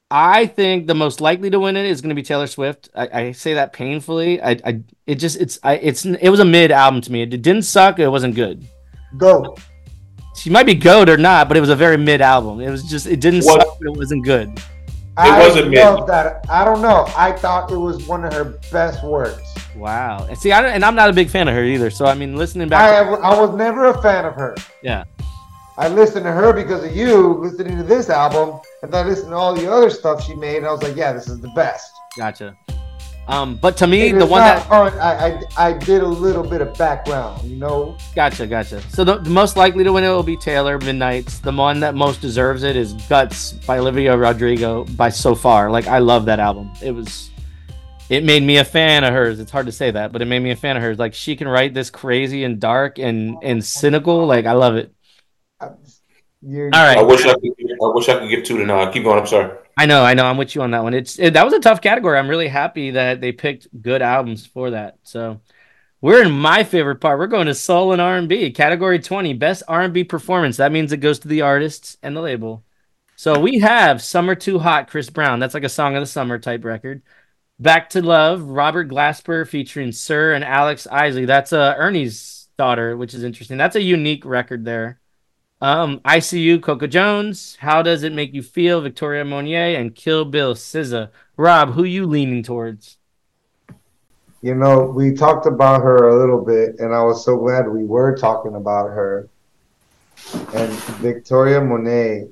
I 0.10 0.46
think 0.48 0.88
the 0.88 0.96
most 0.96 1.22
likely 1.22 1.50
to 1.52 1.60
win 1.60 1.78
it 1.78 1.86
is 1.86 2.02
going 2.02 2.10
to 2.10 2.16
be 2.16 2.24
Taylor 2.24 2.48
Swift. 2.48 2.90
I, 2.96 3.10
I 3.22 3.32
say 3.32 3.56
that 3.56 3.74
painfully. 3.74 4.42
I, 4.42 4.52
I 4.66 4.82
it 5.06 5.16
just 5.16 5.40
it's 5.40 5.60
I 5.64 5.76
it's 5.78 6.06
it 6.06 6.30
was 6.30 6.40
a 6.40 6.46
mid 6.46 6.72
album 6.72 7.02
to 7.02 7.12
me. 7.12 7.22
It 7.24 7.30
didn't 7.30 7.64
suck. 7.64 8.00
It 8.00 8.08
wasn't 8.10 8.34
good. 8.36 8.68
Go. 9.18 9.56
She 10.36 10.50
might 10.50 10.66
be 10.66 10.76
goat 10.76 11.10
or 11.10 11.18
not, 11.18 11.48
but 11.48 11.58
it 11.58 11.62
was 11.62 11.70
a 11.70 11.76
very 11.76 11.98
mid 11.98 12.22
album. 12.22 12.60
It 12.60 12.70
was 12.70 12.84
just 12.84 13.06
it 13.08 13.20
didn't 13.20 13.44
What- 13.46 13.62
suck. 13.62 13.78
It 13.82 13.90
wasn't 13.96 14.26
good. 14.26 14.60
I 15.18 15.40
wasn't 15.40 15.70
mid. 15.70 15.80
love 15.80 16.08
that. 16.08 16.46
I 16.50 16.66
don't 16.66 16.82
know. 16.82 17.06
I 17.16 17.32
thought 17.32 17.72
it 17.72 17.78
was 17.78 18.06
one 18.08 18.26
of 18.26 18.34
her 18.34 18.60
best 18.72 19.04
works. 19.04 19.56
Wow. 19.76 20.26
And 20.30 20.38
see, 20.38 20.52
I 20.52 20.62
don't, 20.62 20.72
and 20.72 20.84
I'm 20.84 20.96
not 20.96 21.10
a 21.10 21.14
big 21.14 21.30
fan 21.30 21.48
of 21.48 21.54
her 21.54 21.64
either. 21.64 21.90
So 21.90 22.06
I 22.06 22.14
mean, 22.16 22.36
listening 22.36 22.68
back, 22.70 23.06
I 23.08 23.10
I 23.10 23.40
was 23.40 23.56
never 23.56 23.86
a 23.86 24.02
fan 24.02 24.26
of 24.26 24.34
her. 24.36 24.56
yeah. 24.82 25.04
I 25.78 25.90
listened 25.90 26.24
to 26.24 26.32
her 26.32 26.54
because 26.54 26.86
of 26.86 26.96
you 26.96 27.34
listening 27.34 27.76
to 27.78 27.84
this 27.84 28.10
album, 28.10 28.62
and 28.82 28.94
then 28.94 29.06
I 29.06 29.10
listened 29.10 29.32
to 29.32 29.36
all 29.36 29.54
the 29.54 29.70
other 29.70 29.90
stuff 29.90 30.24
she 30.24 30.34
made, 30.34 30.58
and 30.58 30.66
I 30.66 30.72
was 30.72 30.82
like, 30.82 30.96
yeah, 30.96 31.12
this 31.12 31.28
is 31.28 31.42
the 31.42 31.50
best. 31.50 31.92
Gotcha. 32.16 32.56
Um, 33.28 33.56
but 33.56 33.76
to 33.78 33.88
me, 33.88 34.12
the 34.12 34.26
one 34.26 34.42
that 34.42 34.68
fun. 34.68 34.94
I, 35.00 35.40
I 35.58 35.70
I 35.70 35.74
did 35.74 36.04
a 36.04 36.08
little 36.08 36.44
bit 36.44 36.62
of 36.62 36.78
background, 36.78 37.44
you 37.44 37.56
know. 37.56 37.98
gotcha, 38.14 38.46
gotcha. 38.46 38.82
So 38.90 39.04
the, 39.04 39.18
the 39.18 39.32
most 39.32 39.58
likely 39.58 39.84
to 39.84 39.92
win 39.92 40.04
it 40.04 40.10
will 40.10 40.22
be 40.22 40.38
Taylor 40.38 40.78
Midnight's. 40.78 41.40
The 41.40 41.52
one 41.52 41.80
that 41.80 41.96
most 41.96 42.22
deserves 42.22 42.62
it 42.62 42.76
is 42.76 42.94
Guts 43.10 43.54
by 43.54 43.80
Olivia 43.80 44.16
Rodrigo 44.16 44.84
by 44.84 45.10
so 45.10 45.34
far. 45.34 45.72
Like 45.72 45.88
I 45.88 45.98
love 45.98 46.26
that 46.26 46.40
album. 46.40 46.72
It 46.84 46.92
was 46.92 47.32
it 48.10 48.24
made 48.24 48.44
me 48.44 48.58
a 48.58 48.66
fan 48.66 49.04
of 49.04 49.12
hers. 49.12 49.40
It's 49.40 49.52
hard 49.52 49.66
to 49.66 49.72
say 49.72 49.90
that, 49.90 50.12
but 50.12 50.22
it 50.22 50.26
made 50.26 50.40
me 50.40 50.52
a 50.52 50.56
fan 50.56 50.78
of 50.78 50.84
hers. 50.84 51.00
Like 51.00 51.16
she 51.16 51.36
can 51.36 51.48
write 51.48 51.74
this 51.74 51.90
crazy 51.90 52.44
and 52.44 52.60
dark 52.60 53.00
and 53.00 53.38
and 53.42 53.66
cynical. 53.66 54.28
Like 54.28 54.46
I 54.46 54.52
love 54.52 54.76
it. 54.76 54.94
You're, 56.48 56.70
All 56.74 56.86
right. 56.86 57.00
I 57.00 57.02
wish 57.02 57.26
I 57.26 57.34
could. 57.34 57.54
I 57.84 57.88
wish 57.88 58.08
I 58.08 58.20
could 58.20 58.30
give 58.30 58.44
two 58.44 58.60
to 58.60 58.66
nine. 58.66 58.94
Keep 58.94 59.04
going. 59.04 59.20
I'm 59.20 59.26
sorry. 59.26 59.58
I 59.78 59.86
know, 59.86 60.04
I 60.04 60.14
know. 60.14 60.26
I'm 60.26 60.38
with 60.38 60.56
you 60.56 60.62
on 60.62 60.72
that 60.72 60.84
one. 60.84 60.94
It's 60.94 61.20
it, 61.20 61.34
that 61.34 61.44
was 61.44 61.54
a 61.54 61.60
tough 61.60 61.82
category. 61.82 62.18
I'm 62.18 62.30
really 62.30 62.48
happy 62.48 62.92
that 62.92 63.20
they 63.20 63.32
picked 63.32 63.68
good 63.82 64.02
albums 64.02 64.46
for 64.46 64.72
that. 64.72 65.00
So 65.04 65.42
we're 66.02 66.24
in 66.24 66.32
my 66.32 66.64
favorite 66.64 67.02
part. 67.02 67.20
We're 67.20 67.28
going 67.28 67.48
to 67.48 67.56
soul 67.56 67.92
and 67.92 68.02
R&B. 68.02 68.52
Category 68.52 69.00
20, 69.00 69.34
best 69.34 69.64
R&B 69.68 70.06
performance. 70.06 70.58
That 70.58 70.72
means 70.72 70.94
it 70.94 70.98
goes 70.98 71.20
to 71.20 71.28
the 71.28 71.42
artists 71.42 71.98
and 72.02 72.16
the 72.16 72.22
label. 72.22 72.64
So 73.18 73.40
we 73.40 73.60
have 73.60 74.02
Summer 74.02 74.36
Too 74.36 74.60
Hot, 74.60 74.90
Chris 74.90 75.10
Brown. 75.10 75.40
That's 75.40 75.54
like 75.54 75.64
a 75.64 75.70
song 75.70 75.96
of 75.96 76.02
the 76.02 76.08
summer 76.08 76.38
type 76.40 76.64
record. 76.64 77.02
Back 77.60 77.90
to 77.92 78.02
Love, 78.02 78.44
Robert 78.44 78.90
Glasper 78.90 79.48
featuring 79.48 79.92
Sir 79.92 80.34
and 80.34 80.44
Alex 80.44 80.88
Isley. 80.90 81.26
That's 81.26 81.54
uh, 81.54 81.76
Ernie's 81.78 82.50
daughter, 82.58 82.96
which 82.98 83.14
is 83.14 83.24
interesting. 83.24 83.58
That's 83.58 83.78
a 83.78 83.82
unique 83.82 84.26
record 84.26 84.66
there. 84.66 85.00
Um, 85.62 86.00
ICU, 86.00 86.62
Coco 86.62 86.86
Jones. 86.86 87.58
How 87.62 87.82
does 87.82 88.04
it 88.04 88.12
make 88.12 88.34
you 88.34 88.44
feel? 88.44 88.82
Victoria 88.82 89.24
Monier 89.24 89.80
and 89.80 89.96
Kill 89.96 90.26
Bill, 90.26 90.54
SZA. 90.54 91.10
Rob, 91.38 91.74
who 91.74 91.86
you 91.86 92.06
leaning 92.06 92.44
towards? 92.44 92.98
You 94.42 94.54
know, 94.54 94.86
we 94.86 95.14
talked 95.14 95.46
about 95.46 95.82
her 95.82 96.10
a 96.10 96.20
little 96.20 96.44
bit, 96.44 96.80
and 96.80 96.94
I 96.94 97.02
was 97.04 97.24
so 97.24 97.38
glad 97.38 97.70
we 97.70 97.86
were 97.86 98.18
talking 98.18 98.56
about 98.56 98.88
her. 98.88 99.30
And 100.54 100.72
Victoria 101.02 101.62
Monet 101.62 102.28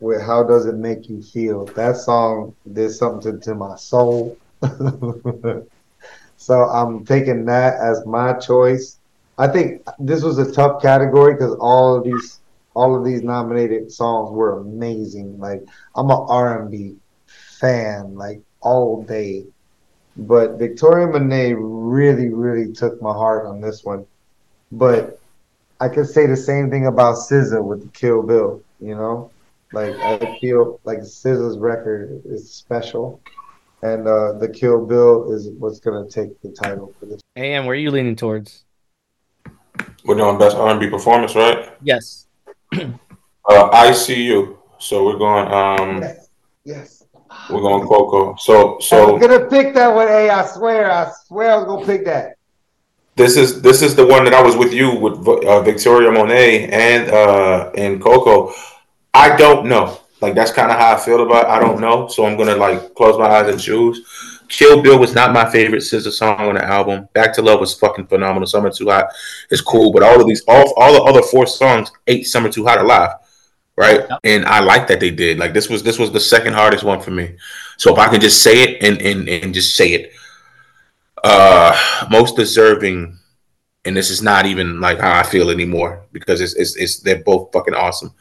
with 0.00 0.20
How 0.20 0.42
Does 0.42 0.66
It 0.66 0.74
Make 0.74 1.08
You 1.08 1.22
Feel? 1.22 1.66
That 1.66 1.96
song 1.96 2.54
did 2.72 2.90
something 2.90 3.40
to 3.40 3.54
my 3.54 3.76
soul. 3.76 4.36
so 6.36 6.64
I'm 6.64 7.04
taking 7.04 7.44
that 7.46 7.74
as 7.80 8.04
my 8.04 8.32
choice. 8.34 8.98
I 9.38 9.46
think 9.46 9.82
this 9.98 10.22
was 10.22 10.38
a 10.38 10.52
tough 10.52 10.82
category 10.82 11.34
because 11.34 11.54
all 11.60 11.96
of 11.96 12.04
these 12.04 12.40
all 12.74 12.96
of 12.96 13.04
these 13.04 13.22
nominated 13.22 13.90
songs 13.90 14.30
were 14.30 14.60
amazing. 14.60 15.38
Like 15.38 15.62
I'm 15.94 16.10
a 16.10 16.26
R&B 16.26 16.96
fan, 17.26 18.14
like 18.14 18.40
all 18.60 19.02
day. 19.02 19.46
But 20.16 20.58
Victoria 20.58 21.06
Monet 21.06 21.54
really, 21.54 22.28
really 22.28 22.72
took 22.72 23.00
my 23.02 23.12
heart 23.12 23.46
on 23.46 23.60
this 23.60 23.84
one. 23.84 24.06
But 24.70 25.20
I 25.80 25.88
could 25.88 26.08
say 26.08 26.26
the 26.26 26.36
same 26.36 26.70
thing 26.70 26.86
about 26.86 27.16
SZA 27.16 27.62
with 27.62 27.82
the 27.82 27.88
Kill 27.88 28.22
Bill. 28.22 28.62
You 28.80 28.94
know, 28.94 29.30
like 29.72 29.94
I 29.96 30.38
feel 30.40 30.80
like 30.84 30.98
SZA's 30.98 31.58
record 31.58 32.22
is 32.24 32.52
special, 32.52 33.20
and 33.82 34.06
uh, 34.06 34.34
the 34.34 34.48
Kill 34.48 34.84
Bill 34.84 35.32
is 35.32 35.48
what's 35.58 35.80
gonna 35.80 36.08
take 36.08 36.40
the 36.42 36.50
title 36.50 36.92
for 36.98 37.06
this. 37.06 37.20
AM, 37.36 37.66
where 37.66 37.74
are 37.74 37.78
you 37.78 37.90
leaning 37.90 38.16
towards? 38.16 38.64
We're 40.04 40.16
doing 40.16 40.38
best 40.38 40.56
R&B 40.56 40.90
performance, 40.90 41.34
right? 41.34 41.70
Yes. 41.82 42.23
Uh, 43.46 43.68
ICU. 43.70 44.56
So 44.78 45.04
we're 45.04 45.18
going. 45.18 45.46
Um, 45.52 46.00
Yes, 46.02 46.28
yes. 46.64 47.04
we're 47.50 47.60
going 47.60 47.86
Coco. 47.86 48.34
So 48.38 48.78
so. 48.80 49.14
I'm 49.14 49.20
gonna 49.20 49.46
pick 49.46 49.74
that 49.74 49.88
one. 49.94 50.08
Hey, 50.08 50.30
I 50.30 50.46
swear, 50.46 50.90
I 50.90 51.10
swear, 51.26 51.52
I 51.52 51.56
was 51.56 51.66
gonna 51.66 51.84
pick 51.86 52.04
that. 52.06 52.36
this 53.16 53.36
is 53.36 53.60
this 53.62 53.82
is 53.82 53.94
the 53.94 54.06
one 54.06 54.24
that 54.24 54.34
I 54.34 54.42
was 54.42 54.56
with 54.56 54.72
you 54.72 54.94
with 54.96 55.26
uh, 55.28 55.60
Victoria 55.62 56.10
Monet 56.10 56.70
and 56.70 57.10
uh, 57.10 57.70
and 57.76 58.02
Coco. 58.02 58.52
I 59.12 59.36
don't 59.36 59.66
know. 59.66 60.00
Like 60.20 60.34
that's 60.34 60.50
kind 60.50 60.70
of 60.72 60.78
how 60.78 60.96
I 60.96 60.98
feel 60.98 61.22
about. 61.22 61.44
It. 61.44 61.50
I 61.50 61.58
don't 61.60 61.80
know. 61.80 62.08
So 62.08 62.24
I'm 62.26 62.36
gonna 62.38 62.56
like 62.56 62.94
close 62.94 63.18
my 63.18 63.26
eyes 63.26 63.48
and 63.48 63.60
choose. 63.60 64.33
Kill 64.48 64.82
Bill 64.82 64.98
was 64.98 65.14
not 65.14 65.32
my 65.32 65.50
favorite 65.50 65.82
SZA 65.82 66.12
song 66.12 66.40
on 66.40 66.54
the 66.54 66.64
album. 66.64 67.08
Back 67.12 67.32
to 67.34 67.42
Love 67.42 67.60
was 67.60 67.74
fucking 67.74 68.06
phenomenal. 68.06 68.46
Summer 68.46 68.70
Too 68.70 68.90
Hot 68.90 69.06
is 69.50 69.60
cool, 69.60 69.92
but 69.92 70.02
all 70.02 70.20
of 70.20 70.26
these, 70.26 70.42
all 70.46 70.72
all 70.76 70.92
the 70.92 71.02
other 71.02 71.22
four 71.22 71.46
songs 71.46 71.90
ate 72.06 72.26
Summer 72.26 72.50
Too 72.50 72.64
Hot 72.64 72.80
alive, 72.80 73.10
right? 73.76 74.00
Yep. 74.08 74.18
And 74.24 74.44
I 74.44 74.60
like 74.60 74.86
that 74.88 75.00
they 75.00 75.10
did. 75.10 75.38
Like 75.38 75.54
this 75.54 75.68
was 75.68 75.82
this 75.82 75.98
was 75.98 76.12
the 76.12 76.20
second 76.20 76.52
hardest 76.52 76.84
one 76.84 77.00
for 77.00 77.10
me. 77.10 77.36
So 77.76 77.92
if 77.92 77.98
I 77.98 78.08
can 78.08 78.20
just 78.20 78.42
say 78.42 78.62
it 78.62 78.82
and 78.82 79.00
and 79.00 79.28
and 79.28 79.54
just 79.54 79.76
say 79.76 79.92
it, 79.92 80.12
uh, 81.22 82.06
most 82.10 82.36
deserving, 82.36 83.18
and 83.84 83.96
this 83.96 84.10
is 84.10 84.22
not 84.22 84.46
even 84.46 84.80
like 84.80 85.00
how 85.00 85.18
I 85.18 85.22
feel 85.22 85.50
anymore 85.50 86.04
because 86.12 86.40
it's 86.40 86.54
it's, 86.54 86.76
it's 86.76 87.00
they're 87.00 87.22
both 87.22 87.52
fucking 87.52 87.74
awesome. 87.74 88.12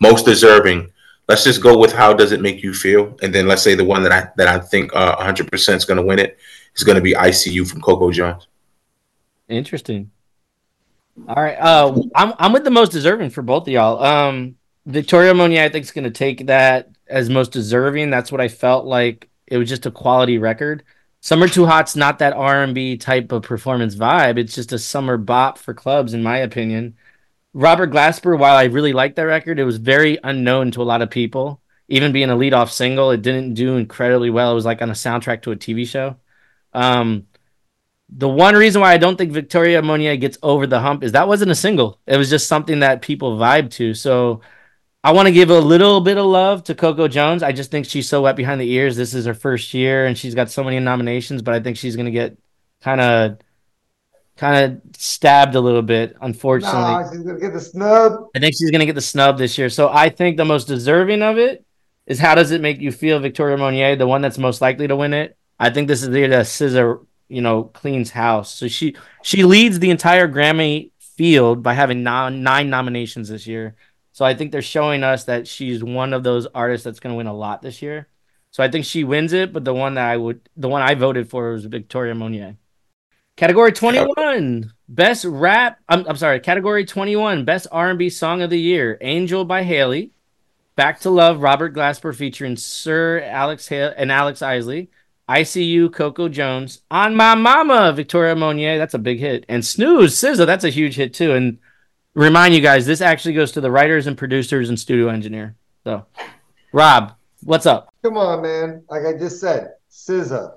Most 0.00 0.24
deserving. 0.26 0.90
Let's 1.28 1.42
just 1.42 1.62
go 1.62 1.76
with 1.76 1.92
how 1.92 2.12
does 2.12 2.30
it 2.32 2.40
make 2.40 2.62
you 2.62 2.72
feel, 2.72 3.16
and 3.20 3.34
then 3.34 3.48
let's 3.48 3.62
say 3.62 3.74
the 3.74 3.84
one 3.84 4.02
that 4.04 4.12
I 4.12 4.28
that 4.36 4.46
I 4.46 4.60
think 4.60 4.94
uh, 4.94 5.16
100% 5.16 5.76
is 5.76 5.84
going 5.84 5.96
to 5.96 6.02
win 6.04 6.18
it 6.18 6.38
is 6.76 6.84
going 6.84 6.96
to 6.96 7.02
be 7.02 7.14
ICU 7.14 7.68
from 7.68 7.80
Coco 7.80 8.10
Jones. 8.12 8.46
Interesting. 9.48 10.10
All 11.28 11.42
right. 11.42 11.56
Uh, 11.56 12.02
I'm 12.14 12.34
I'm 12.38 12.52
with 12.52 12.64
the 12.64 12.70
most 12.70 12.92
deserving 12.92 13.30
for 13.30 13.42
both 13.42 13.62
of 13.62 13.68
y'all. 13.68 14.02
Um, 14.02 14.56
Victoria 14.84 15.34
Monia, 15.34 15.64
I 15.64 15.68
think, 15.68 15.84
is 15.84 15.90
going 15.90 16.04
to 16.04 16.10
take 16.10 16.46
that 16.46 16.90
as 17.08 17.28
most 17.28 17.52
deserving. 17.52 18.10
That's 18.10 18.30
what 18.30 18.40
I 18.40 18.48
felt 18.48 18.84
like. 18.84 19.28
It 19.46 19.58
was 19.58 19.68
just 19.68 19.86
a 19.86 19.90
quality 19.90 20.38
record. 20.38 20.84
Summer 21.20 21.48
Too 21.48 21.66
Hot's 21.66 21.96
not 21.96 22.20
that 22.20 22.34
R 22.34 22.62
and 22.62 22.74
B 22.74 22.96
type 22.96 23.32
of 23.32 23.42
performance 23.42 23.96
vibe. 23.96 24.38
It's 24.38 24.54
just 24.54 24.72
a 24.72 24.78
summer 24.78 25.16
bop 25.16 25.58
for 25.58 25.74
clubs, 25.74 26.14
in 26.14 26.22
my 26.22 26.38
opinion. 26.38 26.94
Robert 27.56 27.90
Glasper, 27.90 28.38
while 28.38 28.54
I 28.54 28.64
really 28.64 28.92
liked 28.92 29.16
that 29.16 29.22
record, 29.22 29.58
it 29.58 29.64
was 29.64 29.78
very 29.78 30.18
unknown 30.22 30.72
to 30.72 30.82
a 30.82 30.84
lot 30.84 31.00
of 31.00 31.08
people. 31.08 31.62
Even 31.88 32.12
being 32.12 32.28
a 32.28 32.36
lead-off 32.36 32.70
single, 32.70 33.10
it 33.12 33.22
didn't 33.22 33.54
do 33.54 33.78
incredibly 33.78 34.28
well. 34.28 34.52
It 34.52 34.56
was 34.56 34.66
like 34.66 34.82
on 34.82 34.90
a 34.90 34.92
soundtrack 34.92 35.40
to 35.42 35.52
a 35.52 35.56
TV 35.56 35.88
show. 35.88 36.16
Um, 36.74 37.28
the 38.10 38.28
one 38.28 38.56
reason 38.56 38.82
why 38.82 38.92
I 38.92 38.98
don't 38.98 39.16
think 39.16 39.32
Victoria 39.32 39.80
Monia 39.80 40.18
gets 40.18 40.36
over 40.42 40.66
the 40.66 40.80
hump 40.80 41.02
is 41.02 41.12
that 41.12 41.28
wasn't 41.28 41.50
a 41.50 41.54
single. 41.54 41.98
It 42.06 42.18
was 42.18 42.28
just 42.28 42.46
something 42.46 42.80
that 42.80 43.00
people 43.00 43.38
vibe 43.38 43.70
to. 43.70 43.94
So 43.94 44.42
I 45.02 45.12
want 45.12 45.26
to 45.26 45.32
give 45.32 45.48
a 45.48 45.58
little 45.58 46.02
bit 46.02 46.18
of 46.18 46.26
love 46.26 46.62
to 46.64 46.74
Coco 46.74 47.08
Jones. 47.08 47.42
I 47.42 47.52
just 47.52 47.70
think 47.70 47.86
she's 47.86 48.06
so 48.06 48.20
wet 48.20 48.36
behind 48.36 48.60
the 48.60 48.70
ears. 48.70 48.96
This 48.96 49.14
is 49.14 49.24
her 49.24 49.32
first 49.32 49.72
year 49.72 50.04
and 50.04 50.18
she's 50.18 50.34
got 50.34 50.50
so 50.50 50.62
many 50.62 50.78
nominations, 50.78 51.40
but 51.40 51.54
I 51.54 51.60
think 51.60 51.78
she's 51.78 51.96
going 51.96 52.04
to 52.04 52.12
get 52.12 52.36
kind 52.82 53.00
of 53.00 53.38
kind 54.36 54.64
of 54.64 54.96
stabbed 54.96 55.54
a 55.54 55.60
little 55.60 55.82
bit, 55.82 56.16
unfortunately. 56.20 56.80
Nah, 56.80 57.10
she's 57.10 57.22
gonna 57.22 57.40
get 57.40 57.52
the 57.52 57.60
snub. 57.60 58.26
I 58.34 58.38
think 58.38 58.54
she's 58.54 58.70
going 58.70 58.80
to 58.80 58.86
get 58.86 58.94
the 58.94 59.00
snub 59.00 59.38
this 59.38 59.56
year. 59.56 59.70
So 59.70 59.88
I 59.88 60.08
think 60.08 60.36
the 60.36 60.44
most 60.44 60.66
deserving 60.66 61.22
of 61.22 61.38
it 61.38 61.64
is 62.06 62.18
how 62.18 62.34
does 62.34 62.50
it 62.50 62.60
make 62.60 62.80
you 62.80 62.92
feel, 62.92 63.18
Victoria 63.18 63.56
Monier, 63.56 63.96
the 63.96 64.06
one 64.06 64.22
that's 64.22 64.38
most 64.38 64.60
likely 64.60 64.86
to 64.86 64.96
win 64.96 65.14
it. 65.14 65.36
I 65.58 65.70
think 65.70 65.88
this 65.88 66.02
is 66.02 66.10
the 66.10 66.26
that 66.26 66.46
SZA, 66.46 67.04
you 67.28 67.40
know, 67.40 67.64
cleans 67.64 68.10
house. 68.10 68.54
So 68.54 68.68
she 68.68 68.94
she 69.22 69.44
leads 69.44 69.78
the 69.78 69.90
entire 69.90 70.28
Grammy 70.28 70.92
field 70.98 71.62
by 71.62 71.74
having 71.74 72.02
nine, 72.02 72.42
nine 72.42 72.70
nominations 72.70 73.28
this 73.28 73.46
year. 73.46 73.76
So 74.12 74.24
I 74.24 74.34
think 74.34 74.52
they're 74.52 74.62
showing 74.62 75.02
us 75.02 75.24
that 75.24 75.48
she's 75.48 75.82
one 75.82 76.12
of 76.12 76.22
those 76.22 76.46
artists 76.46 76.84
that's 76.84 77.00
going 77.00 77.12
to 77.12 77.16
win 77.16 77.26
a 77.26 77.34
lot 77.34 77.62
this 77.62 77.82
year. 77.82 78.08
So 78.50 78.62
I 78.62 78.70
think 78.70 78.84
she 78.86 79.04
wins 79.04 79.32
it, 79.34 79.52
but 79.52 79.64
the 79.64 79.74
one 79.74 79.94
that 79.94 80.08
I 80.08 80.16
would, 80.16 80.48
the 80.56 80.68
one 80.68 80.80
I 80.80 80.94
voted 80.94 81.28
for 81.28 81.52
was 81.52 81.66
Victoria 81.66 82.14
Monier. 82.14 82.56
Category 83.36 83.70
21, 83.70 84.72
best 84.88 85.26
rap. 85.26 85.78
I'm, 85.90 86.06
I'm 86.08 86.16
sorry. 86.16 86.40
Category 86.40 86.86
21, 86.86 87.44
best 87.44 87.66
R&B 87.70 88.08
song 88.08 88.40
of 88.40 88.48
the 88.48 88.58
year. 88.58 88.96
Angel 89.02 89.44
by 89.44 89.62
Halle. 89.62 90.10
Back 90.74 91.00
to 91.00 91.10
Love, 91.10 91.42
Robert 91.42 91.74
Glasper 91.74 92.14
featuring 92.14 92.56
Sir 92.56 93.20
Alex 93.20 93.68
Hale 93.68 93.92
and 93.94 94.10
Alex 94.10 94.40
Isley. 94.40 94.88
ICU, 95.28 95.92
Coco 95.92 96.30
Jones. 96.30 96.80
On 96.90 97.14
My 97.14 97.34
Mama, 97.34 97.92
Victoria 97.92 98.34
Monier. 98.34 98.78
That's 98.78 98.94
a 98.94 98.98
big 98.98 99.18
hit. 99.18 99.44
And 99.50 99.62
Snooze, 99.62 100.14
SZA. 100.14 100.46
That's 100.46 100.64
a 100.64 100.70
huge 100.70 100.94
hit 100.94 101.12
too. 101.12 101.32
And 101.32 101.58
remind 102.14 102.54
you 102.54 102.62
guys, 102.62 102.86
this 102.86 103.02
actually 103.02 103.34
goes 103.34 103.52
to 103.52 103.60
the 103.60 103.70
writers 103.70 104.06
and 104.06 104.16
producers 104.16 104.70
and 104.70 104.80
studio 104.80 105.08
engineer. 105.08 105.56
So, 105.84 106.06
Rob, 106.72 107.14
what's 107.42 107.66
up? 107.66 107.92
Come 108.02 108.16
on, 108.16 108.40
man. 108.40 108.82
Like 108.88 109.04
I 109.04 109.12
just 109.18 109.40
said, 109.40 109.74
SZA. 109.90 110.54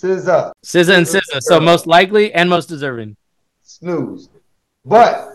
SZA. 0.00 0.52
SZA 0.64 0.96
and 0.98 1.06
SZA. 1.06 1.40
So 1.40 1.60
most 1.60 1.86
likely 1.86 2.32
and 2.32 2.48
most 2.48 2.66
deserving. 2.66 3.16
Snooze. 3.62 4.28
But 4.84 5.32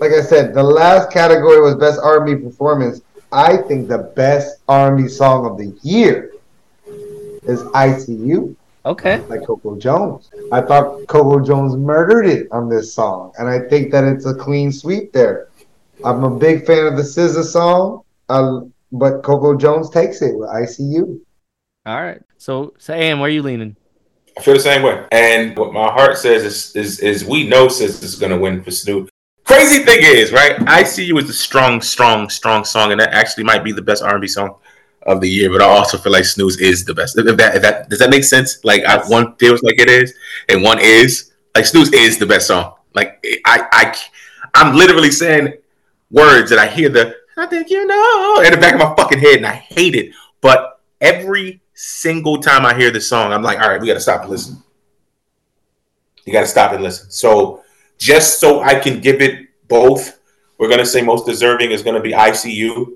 like 0.00 0.12
I 0.12 0.20
said, 0.20 0.54
the 0.54 0.62
last 0.62 1.10
category 1.10 1.60
was 1.60 1.76
best 1.76 2.00
R&B 2.02 2.36
performance. 2.36 3.00
I 3.30 3.56
think 3.56 3.88
the 3.88 4.12
best 4.16 4.60
R&B 4.68 5.08
song 5.08 5.46
of 5.46 5.56
the 5.56 5.76
year 5.82 6.32
is 7.44 7.62
ICU 7.62 8.54
Okay. 8.84 9.18
by 9.28 9.38
Coco 9.38 9.76
Jones. 9.78 10.28
I 10.50 10.60
thought 10.60 11.06
Coco 11.06 11.40
Jones 11.40 11.76
murdered 11.76 12.26
it 12.26 12.48
on 12.52 12.68
this 12.68 12.92
song, 12.92 13.32
and 13.38 13.48
I 13.48 13.60
think 13.68 13.90
that 13.92 14.04
it's 14.04 14.26
a 14.26 14.34
clean 14.34 14.72
sweep 14.72 15.12
there. 15.12 15.48
I'm 16.04 16.24
a 16.24 16.30
big 16.30 16.66
fan 16.66 16.86
of 16.86 16.96
the 16.96 17.02
SZA 17.02 17.44
song, 17.44 18.02
uh, 18.28 18.60
but 18.90 19.22
Coco 19.22 19.56
Jones 19.56 19.88
takes 19.88 20.20
it 20.20 20.36
with 20.36 20.48
ICU. 20.50 21.20
All 21.86 22.02
right. 22.02 22.20
So, 22.42 22.74
so 22.76 22.92
Am, 22.92 23.20
where 23.20 23.28
are 23.28 23.32
you 23.32 23.40
leaning? 23.40 23.76
I 24.36 24.42
feel 24.42 24.54
the 24.54 24.58
same 24.58 24.82
way. 24.82 25.06
And 25.12 25.56
what 25.56 25.72
my 25.72 25.86
heart 25.92 26.18
says 26.18 26.42
is 26.42 26.74
is, 26.74 26.98
is 26.98 27.24
we 27.24 27.46
know 27.46 27.68
Sis 27.68 28.02
is 28.02 28.16
gonna 28.16 28.36
win 28.36 28.64
for 28.64 28.72
Snooze. 28.72 29.08
Crazy 29.44 29.84
thing 29.84 30.00
is, 30.00 30.32
right? 30.32 30.56
ICU 30.56 31.22
as 31.22 31.30
a 31.30 31.34
strong, 31.34 31.80
strong, 31.80 32.28
strong 32.28 32.64
song, 32.64 32.90
and 32.90 33.00
that 33.00 33.12
actually 33.12 33.44
might 33.44 33.62
be 33.62 33.70
the 33.70 33.80
best 33.80 34.02
R&B 34.02 34.26
song 34.26 34.56
of 35.02 35.20
the 35.20 35.30
year, 35.30 35.52
but 35.52 35.62
I 35.62 35.66
also 35.66 35.96
feel 35.96 36.10
like 36.10 36.24
Snooze 36.24 36.58
is 36.58 36.84
the 36.84 36.92
best. 36.92 37.16
If 37.16 37.36
that, 37.36 37.54
if 37.54 37.62
that 37.62 37.88
does 37.88 38.00
that 38.00 38.10
make 38.10 38.24
sense? 38.24 38.64
Like 38.64 38.82
I, 38.82 38.98
one 39.06 39.36
feels 39.36 39.62
like 39.62 39.78
it 39.78 39.88
is, 39.88 40.12
and 40.48 40.64
one 40.64 40.80
is 40.80 41.30
like 41.54 41.64
Snooze 41.64 41.92
is 41.92 42.18
the 42.18 42.26
best 42.26 42.48
song. 42.48 42.74
Like 42.92 43.24
I, 43.46 43.68
I, 43.70 43.96
I'm 44.54 44.74
literally 44.74 45.12
saying 45.12 45.54
words 46.10 46.50
and 46.50 46.58
I 46.58 46.66
hear 46.66 46.88
the 46.88 47.14
I 47.36 47.46
think 47.46 47.70
you 47.70 47.86
know 47.86 48.42
in 48.44 48.50
the 48.50 48.56
back 48.56 48.74
of 48.74 48.80
my 48.80 48.92
fucking 48.96 49.20
head, 49.20 49.36
and 49.36 49.46
I 49.46 49.54
hate 49.54 49.94
it. 49.94 50.12
But 50.40 50.80
every 51.00 51.61
single 51.84 52.38
time 52.40 52.64
I 52.64 52.74
hear 52.74 52.90
this 52.90 53.08
song, 53.08 53.32
I'm 53.32 53.42
like, 53.42 53.58
all 53.60 53.68
right, 53.68 53.80
we 53.80 53.86
got 53.88 53.94
to 53.94 54.00
stop 54.00 54.22
and 54.22 54.30
listen. 54.30 54.62
You 56.24 56.32
got 56.32 56.42
to 56.42 56.46
stop 56.46 56.72
and 56.72 56.82
listen. 56.82 57.10
So 57.10 57.64
just 57.98 58.38
so 58.38 58.60
I 58.62 58.76
can 58.78 59.00
give 59.00 59.20
it 59.20 59.48
both, 59.68 60.20
we're 60.58 60.68
gonna 60.68 60.86
say 60.86 61.02
most 61.02 61.26
deserving 61.26 61.72
is 61.72 61.82
gonna 61.82 62.00
be 62.00 62.12
ICU, 62.12 62.92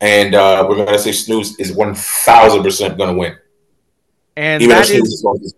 and 0.00 0.34
uh, 0.36 0.64
we're 0.68 0.84
gonna 0.84 0.98
say 0.98 1.10
Snooze 1.12 1.58
is 1.58 1.72
one 1.72 1.94
thousand 1.94 2.62
percent 2.62 2.96
gonna 2.96 3.14
win. 3.18 3.36
And 4.36 4.62
Even 4.62 4.76
though 4.76 4.80
that 4.82 4.86
Snooze 4.86 5.02
is 5.08 5.12
is 5.14 5.22
going 5.22 5.40
to- 5.40 5.54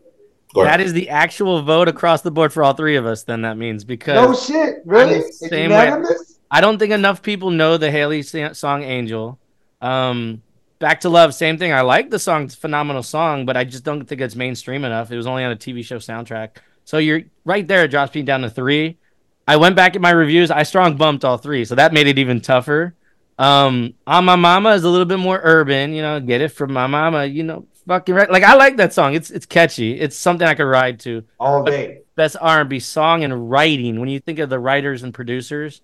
Go 0.54 0.64
that 0.64 0.68
ahead. 0.68 0.80
is 0.82 0.92
the 0.92 1.08
actual 1.10 1.62
vote 1.62 1.88
across 1.88 2.20
the 2.22 2.30
board 2.30 2.52
for 2.52 2.62
all 2.62 2.74
three 2.74 2.96
of 2.96 3.04
us. 3.06 3.22
Then 3.24 3.42
that 3.42 3.56
means 3.58 3.84
because 3.84 4.14
No 4.14 4.34
shit, 4.34 4.82
really? 4.86 5.16
I'm 5.16 5.32
same 5.32 5.70
way. 5.70 5.84
unanimous? 5.86 6.38
I 6.50 6.60
don't 6.60 6.78
think 6.78 6.92
enough 6.92 7.22
people 7.22 7.50
know 7.50 7.76
the 7.78 7.90
Halle 7.90 8.22
song 8.22 8.82
Angel. 8.82 9.38
Um, 9.80 10.42
Back 10.82 11.02
to 11.02 11.08
Love, 11.08 11.32
same 11.32 11.58
thing. 11.58 11.72
I 11.72 11.82
like 11.82 12.10
the 12.10 12.18
song, 12.18 12.42
it's 12.42 12.54
a 12.54 12.58
phenomenal 12.58 13.04
song, 13.04 13.46
but 13.46 13.56
I 13.56 13.62
just 13.62 13.84
don't 13.84 14.04
think 14.04 14.20
it's 14.20 14.34
mainstream 14.34 14.84
enough. 14.84 15.12
It 15.12 15.16
was 15.16 15.28
only 15.28 15.44
on 15.44 15.52
a 15.52 15.56
TV 15.56 15.84
show 15.84 15.98
soundtrack. 15.98 16.56
So 16.84 16.98
you're 16.98 17.20
right 17.44 17.64
there, 17.68 17.84
it 17.84 17.92
drops 17.92 18.12
me 18.16 18.22
down 18.22 18.40
to 18.40 18.50
three. 18.50 18.98
I 19.46 19.58
went 19.58 19.76
back 19.76 19.94
at 19.94 20.02
my 20.02 20.10
reviews, 20.10 20.50
I 20.50 20.64
strong 20.64 20.96
bumped 20.96 21.24
all 21.24 21.38
three, 21.38 21.64
so 21.64 21.76
that 21.76 21.92
made 21.92 22.08
it 22.08 22.18
even 22.18 22.40
tougher. 22.40 22.96
Um, 23.38 23.94
On 24.08 24.24
My 24.24 24.34
Mama 24.34 24.70
is 24.70 24.82
a 24.82 24.88
little 24.88 25.06
bit 25.06 25.20
more 25.20 25.40
urban, 25.44 25.92
you 25.92 26.02
know, 26.02 26.18
get 26.18 26.40
it 26.40 26.48
from 26.48 26.72
my 26.72 26.88
mama, 26.88 27.26
you 27.26 27.44
know, 27.44 27.64
fucking 27.86 28.12
right. 28.12 28.28
Like 28.28 28.42
I 28.42 28.56
like 28.56 28.76
that 28.78 28.92
song. 28.92 29.14
It's 29.14 29.30
it's 29.30 29.46
catchy. 29.46 30.00
It's 30.00 30.16
something 30.16 30.48
I 30.48 30.54
could 30.54 30.64
ride 30.64 30.98
to 31.00 31.22
All 31.38 31.62
day. 31.62 32.00
best 32.16 32.36
R&B 32.40 32.80
song 32.80 33.22
and 33.22 33.48
writing. 33.48 34.00
When 34.00 34.08
you 34.08 34.18
think 34.18 34.40
of 34.40 34.50
the 34.50 34.58
writers 34.58 35.04
and 35.04 35.14
producers, 35.14 35.80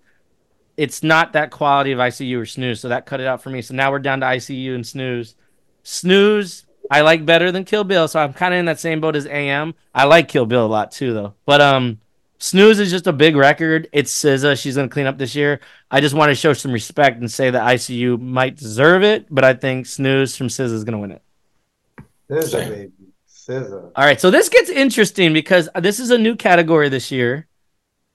it's 0.78 1.02
not 1.02 1.32
that 1.32 1.50
quality 1.50 1.90
of 1.90 1.98
ICU 1.98 2.40
or 2.40 2.46
Snooze, 2.46 2.80
so 2.80 2.88
that 2.88 3.04
cut 3.04 3.20
it 3.20 3.26
out 3.26 3.42
for 3.42 3.50
me. 3.50 3.60
So 3.62 3.74
now 3.74 3.90
we're 3.90 3.98
down 3.98 4.20
to 4.20 4.26
ICU 4.26 4.76
and 4.76 4.86
Snooze. 4.86 5.34
Snooze, 5.82 6.66
I 6.88 7.00
like 7.00 7.26
better 7.26 7.50
than 7.50 7.64
Kill 7.64 7.82
Bill, 7.82 8.06
so 8.06 8.20
I'm 8.20 8.32
kind 8.32 8.54
of 8.54 8.60
in 8.60 8.66
that 8.66 8.78
same 8.78 9.00
boat 9.00 9.16
as 9.16 9.26
AM. 9.26 9.74
I 9.92 10.04
like 10.04 10.28
Kill 10.28 10.46
Bill 10.46 10.64
a 10.64 10.68
lot 10.68 10.92
too, 10.92 11.12
though. 11.12 11.34
But 11.44 11.60
um, 11.60 11.98
Snooze 12.38 12.78
is 12.78 12.92
just 12.92 13.08
a 13.08 13.12
big 13.12 13.34
record. 13.34 13.88
It's 13.92 14.12
SZA. 14.12 14.56
She's 14.56 14.76
gonna 14.76 14.88
clean 14.88 15.06
up 15.06 15.18
this 15.18 15.34
year. 15.34 15.58
I 15.90 16.00
just 16.00 16.14
want 16.14 16.30
to 16.30 16.36
show 16.36 16.52
some 16.52 16.70
respect 16.70 17.18
and 17.18 17.28
say 17.28 17.50
that 17.50 17.62
ICU 17.74 18.20
might 18.20 18.54
deserve 18.54 19.02
it, 19.02 19.26
but 19.28 19.42
I 19.42 19.54
think 19.54 19.86
Snooze 19.86 20.36
from 20.36 20.46
SZA 20.46 20.72
is 20.72 20.84
gonna 20.84 21.00
win 21.00 21.10
it. 21.10 21.22
SZA, 22.30 22.68
baby. 22.68 22.92
SZA. 23.28 23.90
All 23.96 24.04
right, 24.04 24.20
so 24.20 24.30
this 24.30 24.48
gets 24.48 24.70
interesting 24.70 25.32
because 25.32 25.68
this 25.80 25.98
is 25.98 26.12
a 26.12 26.18
new 26.18 26.36
category 26.36 26.88
this 26.88 27.10
year, 27.10 27.48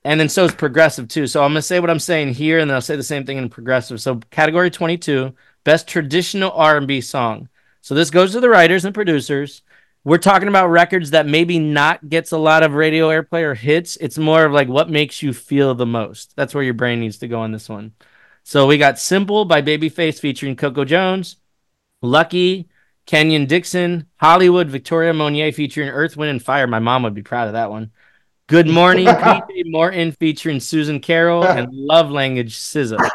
and 0.04 0.20
then 0.20 0.30
so 0.30 0.46
is 0.46 0.54
progressive 0.54 1.08
too. 1.08 1.28
So 1.28 1.44
I'm 1.44 1.52
gonna 1.52 1.62
say 1.62 1.80
what 1.80 1.90
I'm 1.90 2.00
saying 2.00 2.34
here, 2.34 2.60
and 2.60 2.70
then 2.70 2.76
I'll 2.76 2.82
say 2.82 2.96
the 2.96 3.04
same 3.04 3.26
thing 3.26 3.38
in 3.38 3.50
progressive. 3.50 4.02
So 4.02 4.20
category 4.32 4.70
22, 4.70 5.34
best 5.64 5.88
traditional 5.88 6.52
R&B 6.52 7.02
song. 7.02 7.50
So 7.82 7.96
this 7.96 8.10
goes 8.10 8.32
to 8.34 8.40
the 8.40 8.50
writers 8.50 8.86
and 8.86 8.94
producers. 8.94 9.62
We're 10.06 10.18
talking 10.18 10.50
about 10.50 10.68
records 10.68 11.12
that 11.12 11.28
maybe 11.28 11.60
not 11.60 12.10
gets 12.10 12.34
a 12.34 12.38
lot 12.38 12.64
of 12.64 12.74
radio 12.74 13.08
airplay 13.10 13.44
or 13.44 13.56
hits. 13.56 13.96
It's 13.98 14.18
more 14.18 14.44
of 14.44 14.52
like 14.52 14.68
what 14.68 14.90
makes 14.90 15.22
you 15.24 15.32
feel 15.32 15.76
the 15.76 15.86
most. 15.86 16.36
That's 16.36 16.54
where 16.54 16.64
your 16.64 16.74
brain 16.74 17.00
needs 17.00 17.20
to 17.20 17.28
go 17.28 17.40
on 17.40 17.52
this 17.52 17.70
one. 17.70 17.94
So 18.44 18.68
we 18.68 18.78
got 18.78 19.00
"Simple" 19.00 19.46
by 19.46 19.62
Babyface 19.62 20.20
featuring 20.20 20.56
Coco 20.58 20.86
Jones, 20.86 21.38
"Lucky." 22.02 22.70
Kenyon 23.06 23.48
Dixon, 23.48 24.08
Hollywood, 24.18 24.70
Victoria 24.70 25.14
Monier 25.14 25.52
featuring 25.52 25.90
Earth, 25.90 26.16
Wind, 26.16 26.32
and 26.32 26.42
Fire. 26.42 26.68
My 26.68 26.80
mom 26.80 27.04
would 27.04 27.14
be 27.14 27.22
proud 27.22 27.48
of 27.48 27.54
that 27.54 27.70
one. 27.70 27.92
Good 28.48 28.68
Morning, 28.68 29.08
PJ 29.08 29.64
Morton 29.68 30.12
featuring 30.12 30.60
Susan 30.60 31.00
Carol, 31.00 31.46
and 31.46 31.72
Love 31.72 32.12
Language, 32.12 32.58
SZA. 32.58 33.10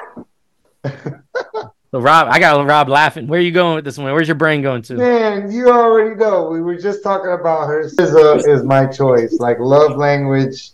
So 1.91 2.01
Rob, 2.01 2.29
I 2.31 2.39
got 2.39 2.67
Rob 2.67 2.89
laughing. 2.89 3.27
Where 3.27 3.39
are 3.39 3.43
you 3.43 3.53
going 3.53 3.75
with 3.75 3.85
this 3.85 3.99
one? 3.99 4.11
Where's 4.11 4.27
your 4.27 4.37
brain 4.37 4.63
going 4.63 4.81
to? 4.83 4.95
Man, 4.95 5.53
you 5.53 5.69
already 5.69 6.15
know. 6.17 6.49
We 6.49 6.63
were 6.63 6.77
just 6.77 7.03
talking 7.03 7.33
about 7.33 7.67
her. 7.67 7.85
SZA 7.85 8.49
is 8.49 8.63
my 8.63 8.87
choice. 8.87 9.39
Like 9.39 9.59
love 9.59 9.99
language, 9.99 10.71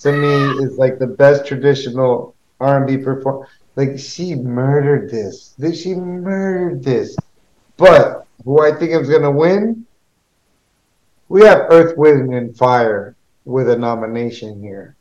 to 0.00 0.12
me 0.12 0.64
is 0.64 0.78
like 0.78 0.98
the 0.98 1.06
best 1.06 1.46
traditional 1.46 2.34
R&B 2.60 2.98
perform. 2.98 3.46
Like 3.76 3.98
she 3.98 4.34
murdered 4.34 5.10
this. 5.10 5.54
Did 5.60 5.76
she 5.76 5.94
murdered 5.94 6.82
this? 6.82 7.14
But 7.76 8.26
who 8.42 8.62
I 8.62 8.72
think 8.72 8.92
is 8.92 9.10
gonna 9.10 9.30
win? 9.30 9.84
We 11.28 11.44
have 11.44 11.66
Earth, 11.68 11.96
Wind, 11.98 12.32
and 12.32 12.56
Fire 12.56 13.14
with 13.48 13.70
a 13.70 13.76
nomination 13.76 14.60
here, 14.60 14.94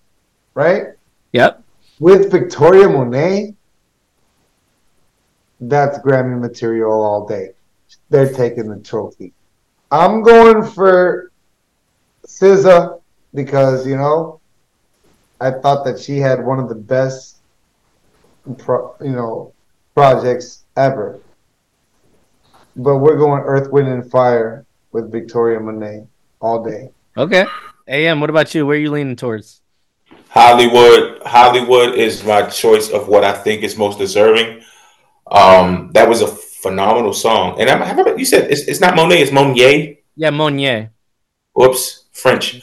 right? 0.53 0.93
Yep. 1.33 1.61
With 1.99 2.31
Victoria 2.31 2.87
Monet, 2.87 3.53
that's 5.59 5.99
Grammy 5.99 6.39
material 6.39 6.91
all 7.03 7.27
day. 7.27 7.49
They're 8.09 8.33
taking 8.33 8.69
the 8.69 8.79
trophy. 8.79 9.33
I'm 9.91 10.23
going 10.23 10.63
for 10.63 11.31
SZA 12.25 13.01
because 13.33 13.85
you 13.85 13.97
know 13.97 14.39
I 15.41 15.51
thought 15.51 15.83
that 15.83 15.99
she 15.99 16.17
had 16.17 16.43
one 16.43 16.59
of 16.59 16.69
the 16.69 16.75
best, 16.75 17.39
pro, 18.59 18.95
you 19.01 19.11
know, 19.11 19.53
projects 19.93 20.63
ever. 20.77 21.19
But 22.77 22.99
we're 22.99 23.17
going 23.17 23.43
Earth, 23.43 23.69
Wind, 23.71 23.89
and 23.89 24.09
Fire 24.09 24.65
with 24.93 25.11
Victoria 25.11 25.59
Monet 25.59 26.07
all 26.39 26.63
day. 26.63 26.91
Okay. 27.17 27.45
AM, 27.88 28.19
what 28.19 28.30
about 28.30 28.53
you? 28.53 28.65
Where 28.65 28.76
are 28.76 28.80
you 28.80 28.91
leaning 28.91 29.15
towards? 29.15 29.61
Hollywood. 30.30 31.22
Hollywood 31.23 31.95
is 31.95 32.23
my 32.23 32.43
choice 32.43 32.89
of 32.89 33.07
what 33.07 33.23
I 33.23 33.34
think 33.34 33.64
is 33.64 33.77
most 33.77 33.97
deserving. 33.97 34.61
Um, 35.31 35.91
that 35.93 36.07
was 36.07 36.22
a 36.22 36.27
phenomenal 36.27 37.14
song, 37.14 37.59
and 37.59 37.69
I'm, 37.69 38.18
you 38.18 38.26
said 38.26 38.49
it's, 38.51 38.61
it's 38.61 38.80
not 38.80 38.95
Monet, 38.95 39.22
it's 39.22 39.31
Monier. 39.31 39.97
Yeah, 40.15 40.30
Monier. 40.31 40.91
Oops, 41.61 42.05
French. 42.14 42.61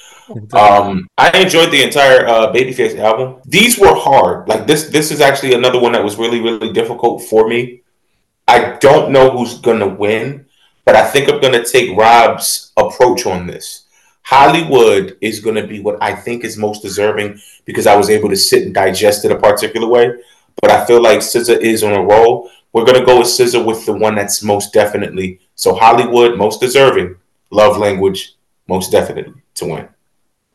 Um, 0.55 1.07
I 1.19 1.39
enjoyed 1.39 1.71
the 1.71 1.83
entire 1.83 2.27
uh, 2.27 2.53
Babyface 2.53 2.99
album. 2.99 3.43
These 3.45 3.79
were 3.79 3.95
hard. 3.95 4.49
Like 4.49 4.67
this, 4.67 4.89
this 4.89 5.11
is 5.11 5.21
actually 5.21 5.53
another 5.53 5.79
one 5.79 5.93
that 5.93 6.03
was 6.03 6.17
really, 6.17 6.41
really 6.41 6.73
difficult 6.73 7.23
for 7.23 7.47
me. 7.47 7.83
I 8.49 8.77
don't 8.81 9.13
know 9.13 9.31
who's 9.31 9.59
gonna 9.59 9.89
win, 9.89 10.47
but 10.85 10.97
I 10.97 11.07
think 11.07 11.29
I'm 11.29 11.41
gonna 11.41 11.65
take 11.65 11.97
Rob's 11.97 12.73
approach 12.77 13.27
on 13.27 13.47
this. 13.47 13.84
Hollywood 14.25 15.17
is 15.21 15.41
gonna 15.41 15.67
be 15.67 15.81
what 15.81 16.03
I 16.03 16.15
think 16.15 16.45
is 16.45 16.57
most 16.57 16.83
deserving 16.83 17.41
because 17.65 17.87
I 17.87 17.95
was 17.97 18.11
able 18.11 18.31
to 18.31 18.37
sit 18.37 18.63
and 18.65 18.75
digest 18.75 19.25
it 19.25 19.33
a 19.33 19.39
particular 19.39 19.87
way. 19.87 20.13
But 20.61 20.71
I 20.71 20.85
feel 20.87 21.03
like 21.03 21.21
SZA 21.21 21.61
is 21.61 21.85
on 21.85 21.93
a 21.93 22.03
roll. 22.03 22.51
We're 22.73 22.85
gonna 22.85 23.05
go 23.05 23.19
with 23.19 23.29
SZA 23.29 23.65
with 23.65 23.85
the 23.87 23.93
one 23.93 24.15
that's 24.15 24.43
most 24.43 24.73
definitely. 24.73 25.41
So 25.55 25.75
Hollywood, 25.75 26.39
most 26.39 26.61
deserving. 26.61 27.17
Love 27.51 27.77
language, 27.77 28.35
most 28.67 28.91
definitely 28.91 29.35
to 29.57 29.67
win. 29.67 29.89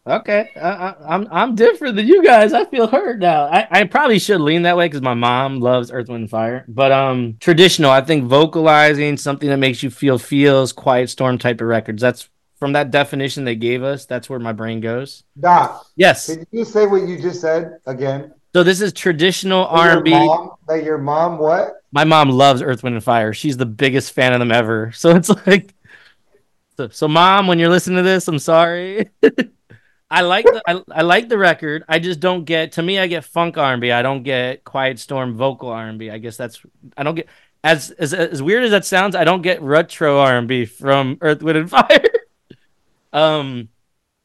Okay, 0.08 0.50
I, 0.56 0.70
I, 0.70 0.96
I'm 1.08 1.28
I'm 1.30 1.56
different 1.56 1.96
than 1.96 2.08
you 2.08 2.24
guys. 2.24 2.52
I 2.54 2.66
feel 2.66 2.88
hurt 2.88 3.20
now. 3.20 3.44
I, 3.44 3.68
I 3.70 3.84
probably 3.84 4.18
should 4.18 4.42
lean 4.42 4.64
that 4.64 4.76
way 4.76 4.88
because 4.88 5.04
my 5.04 5.14
mom 5.14 5.60
loves 5.60 5.92
Earth, 5.92 6.10
Wind, 6.10 6.22
and 6.22 6.30
Fire. 6.30 6.66
But 6.68 6.92
um, 6.92 7.38
traditional. 7.40 7.92
I 7.92 8.02
think 8.02 8.24
vocalizing 8.24 9.18
something 9.18 9.48
that 9.48 9.58
makes 9.58 9.84
you 9.84 9.92
feel 9.92 10.18
feels 10.18 10.74
quiet 10.74 11.12
storm 11.12 11.38
type 11.38 11.62
of 11.62 11.68
records. 11.68 12.02
That's 12.02 12.28
from 12.60 12.74
that 12.74 12.92
definition 12.92 13.46
they 13.46 13.56
gave 13.56 13.84
us. 13.84 14.06
That's 14.06 14.30
where 14.30 14.40
my 14.40 14.52
brain 14.52 14.82
goes. 14.82 15.24
Doc, 15.40 15.86
Yes. 15.96 16.28
did 16.28 16.46
you 16.52 16.66
say 16.66 16.86
what 16.86 17.08
you 17.08 17.18
just 17.22 17.42
said 17.42 17.80
again? 17.86 18.34
So 18.54 18.64
this 18.64 18.82
is 18.82 18.92
traditional 18.94 19.66
R&B. 19.68 20.12
mom- 20.12 20.52
That 20.68 20.84
your 20.84 20.98
mom 20.98 21.38
what? 21.38 21.84
My 21.92 22.04
mom 22.04 22.30
loves 22.30 22.62
Earth, 22.62 22.84
Wind, 22.84 22.96
and 22.96 23.04
Fire. 23.04 23.34
She's 23.34 23.58
the 23.58 23.66
biggest 23.66 24.12
fan 24.14 24.34
of 24.34 24.40
them 24.40 24.52
ever. 24.52 24.92
So 24.92 25.16
it's 25.16 25.30
like, 25.48 25.74
so, 26.78 26.90
so 26.90 27.08
mom, 27.08 27.48
when 27.48 27.60
you're 27.60 27.70
listening 27.70 27.98
to 27.98 28.04
this, 28.04 28.28
I'm 28.28 28.40
sorry. 28.40 29.10
I 30.12 30.22
like 30.22 30.46
the 30.46 30.62
I, 30.68 30.82
I 30.92 31.02
like 31.04 31.30
the 31.30 31.38
record. 31.38 31.84
I 31.88 32.00
just 32.00 32.20
don't 32.20 32.44
get. 32.44 32.72
To 32.74 32.82
me, 32.82 32.98
I 32.98 33.06
get 33.06 33.24
funk 33.26 33.58
R&B. 33.60 33.92
I 33.92 34.02
don't 34.02 34.24
get 34.24 34.64
Quiet 34.64 34.98
Storm 34.98 35.36
vocal 35.38 35.70
R&B. 35.70 36.10
I 36.10 36.18
guess 36.18 36.36
that's 36.36 36.60
I 36.98 37.04
don't 37.04 37.14
get 37.14 37.28
as 37.64 37.92
as 37.92 38.16
as 38.16 38.42
weird 38.42 38.64
as 38.64 38.72
that 38.72 38.86
sounds. 38.86 39.16
I 39.16 39.24
don't 39.24 39.44
get 39.44 39.62
retro 39.62 40.20
R&B 40.20 40.66
from 40.66 41.20
Earth, 41.22 41.44
Wind, 41.44 41.60
and 41.60 41.70
Fire. 41.70 42.02
Um, 43.14 43.70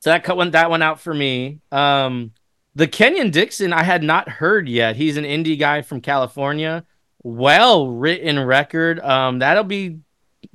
so 0.00 0.10
that 0.10 0.24
cut 0.24 0.36
one 0.36 0.50
that 0.52 0.70
one 0.70 0.82
out 0.82 1.00
for 1.00 1.14
me. 1.14 1.60
Um, 1.72 2.32
the 2.74 2.86
Kenyon 2.86 3.30
Dixon 3.30 3.72
I 3.72 3.82
had 3.82 4.02
not 4.02 4.28
heard 4.28 4.68
yet. 4.68 4.96
He's 4.96 5.16
an 5.16 5.24
indie 5.24 5.58
guy 5.58 5.82
from 5.82 6.00
California. 6.00 6.84
Well 7.22 7.88
written 7.88 8.38
record. 8.38 9.00
Um, 9.00 9.38
that'll 9.38 9.64
be 9.64 10.00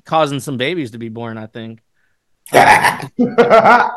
causing 0.05 0.39
some 0.39 0.57
babies 0.57 0.91
to 0.91 0.97
be 0.97 1.09
born. 1.09 1.37
I 1.37 1.47
think. 1.47 1.81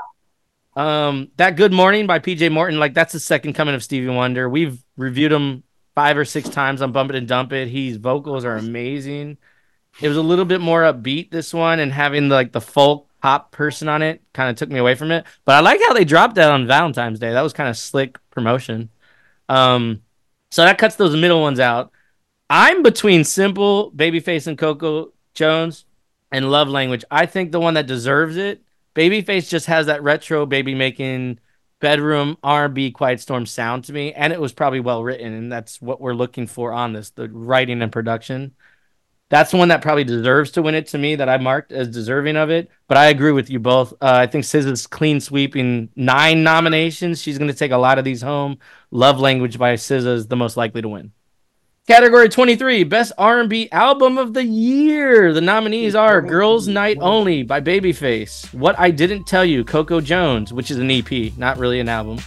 Um, 0.75 1.31
that 1.37 1.57
Good 1.57 1.73
Morning 1.73 2.07
by 2.07 2.19
PJ 2.19 2.51
Morton, 2.51 2.79
like 2.79 2.95
that's 2.95 3.13
the 3.13 3.21
second 3.21 3.53
coming 3.53 3.75
of 3.75 3.85
Stevie 3.85 4.09
Wonder. 4.09 4.49
We've 4.49 4.83
reviewed 4.97 5.33
him 5.33 5.65
five 5.95 6.17
or 6.17 6.25
six 6.25 6.49
times 6.49 6.81
on 6.81 6.93
Bump 6.93 7.11
It 7.11 7.17
and 7.17 7.29
Dump 7.29 7.53
It. 7.53 7.69
His 7.69 7.99
vocals 7.99 8.45
are 8.45 8.57
amazing. 8.57 9.37
It 10.01 10.09
was 10.09 10.17
a 10.17 10.23
little 10.23 10.47
bit 10.47 10.63
more 10.63 10.83
upbeat 10.83 11.31
this 11.31 11.53
one, 11.53 11.79
and 11.79 11.93
having 11.93 12.31
like 12.31 12.53
the 12.53 12.61
folk 12.61 13.09
pop 13.23 13.53
person 13.53 13.89
on 13.89 14.03
it 14.03 14.21
kind 14.35 14.51
of 14.51 14.57
took 14.57 14.69
me 14.69 14.81
away 14.81 14.97
from 14.97 15.13
it. 15.13 15.25
But 15.45 15.55
I 15.55 15.61
like 15.61 15.81
how 15.87 15.95
they 15.95 16.05
dropped 16.05 16.35
that 16.35 16.51
on 16.51 16.67
Valentine's 16.67 17.21
Day. 17.21 17.33
That 17.33 17.43
was 17.43 17.53
kind 17.53 17.71
of 17.71 17.77
slick 17.77 18.19
promotion. 18.31 18.91
Um, 19.49 20.03
so 20.51 20.65
that 20.65 20.77
cuts 20.79 20.97
those 20.97 21.17
middle 21.17 21.41
ones 21.41 21.61
out. 21.61 21.93
I'm 22.51 22.83
between 22.83 23.25
Simple, 23.25 23.93
Babyface, 23.93 24.47
and 24.47 24.59
Coco 24.59 25.13
Jones, 25.35 25.87
and 26.33 26.51
Love 26.51 26.69
Language. 26.69 27.05
I 27.11 27.27
think 27.27 27.53
the 27.53 27.61
one 27.61 27.75
that 27.75 27.87
deserves 27.87 28.37
it. 28.37 28.63
Babyface 28.95 29.49
just 29.49 29.67
has 29.67 29.87
that 29.87 30.03
retro 30.03 30.45
baby 30.45 30.75
making 30.75 31.39
bedroom 31.81 32.37
R&B 32.43 32.91
Quiet 32.91 33.21
Storm 33.21 33.47
sound 33.47 33.85
to 33.85 33.93
me, 33.93 34.13
and 34.13 34.33
it 34.33 34.41
was 34.41 34.53
probably 34.53 34.81
well 34.81 35.03
written, 35.03 35.33
and 35.33 35.51
that's 35.51 35.81
what 35.81 36.01
we're 36.01 36.13
looking 36.13 36.47
for 36.47 36.73
on 36.73 36.93
this: 36.93 37.11
the 37.11 37.29
writing 37.29 37.81
and 37.81 37.93
production. 37.93 38.55
That's 39.33 39.51
the 39.51 39.57
one 39.57 39.69
that 39.69 39.81
probably 39.81 40.05
deserves 40.05 40.51
to 40.51 40.63
win 40.63 40.75
it 40.75 40.89
to 40.89 40.99
me 40.99 41.15
that 41.15 41.27
I 41.27 41.39
marked 41.39 41.73
as 41.73 41.89
deserving 41.89 42.37
of 42.37 42.51
it. 42.51 42.71
But 42.87 42.99
I 42.99 43.07
agree 43.07 43.33
with 43.33 43.49
you 43.49 43.59
both. 43.59 43.95
Uh, 43.95 43.97
I 44.03 44.27
think 44.27 44.45
SZA's 44.45 44.87
clean 44.87 45.21
sweeping 45.21 45.89
nine 45.97 46.43
nominations. 46.43 47.23
She's 47.23 47.39
going 47.39 47.51
to 47.51 47.57
take 47.57 47.71
a 47.71 47.79
lot 47.79 47.99
of 47.99 48.05
these 48.05 48.21
home. 48.21 48.59
Love 48.91 49.19
Language 49.19 49.57
by 49.57 49.73
SZA 49.73 50.17
is 50.17 50.27
the 50.27 50.37
most 50.37 50.59
likely 50.59 50.83
to 50.83 50.89
win. 50.91 51.13
Category 51.87 52.29
23, 52.29 52.85
Best 52.85 53.13
R&B 53.17 53.71
Album 53.73 54.19
of 54.19 54.35
the 54.35 54.45
Year. 54.45 55.33
The 55.33 55.41
nominees 55.41 55.95
are 55.95 56.21
Girls 56.21 56.69
Night 56.69 56.99
Only 57.01 57.43
by 57.43 57.63
Babyface, 57.63 58.53
What 58.53 58.79
I 58.79 58.91
Didn't 58.91 59.25
Tell 59.25 59.47
You, 59.47 59.65
Coco 59.65 60.03
Jones, 60.03 60.53
which 60.53 60.71
is 60.71 60.77
an 60.77 60.91
EP, 60.91 61.39
not 61.39 61.57
really 61.57 61.81
an 61.81 61.89
album. 61.89 62.19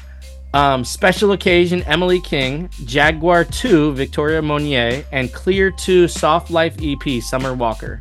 Um, 0.56 0.86
Special 0.86 1.34
Occasion, 1.34 1.84
Emily 1.84 2.22
King, 2.22 2.70
Jaguar 2.86 3.44
2, 3.44 3.92
Victoria 3.92 4.42
Monier, 4.42 5.04
and 5.12 5.34
Clear 5.34 5.70
2, 5.70 6.08
Soft 6.08 6.50
Life 6.50 6.78
EP, 6.82 7.22
Summer 7.22 7.54
Walker. 7.54 8.00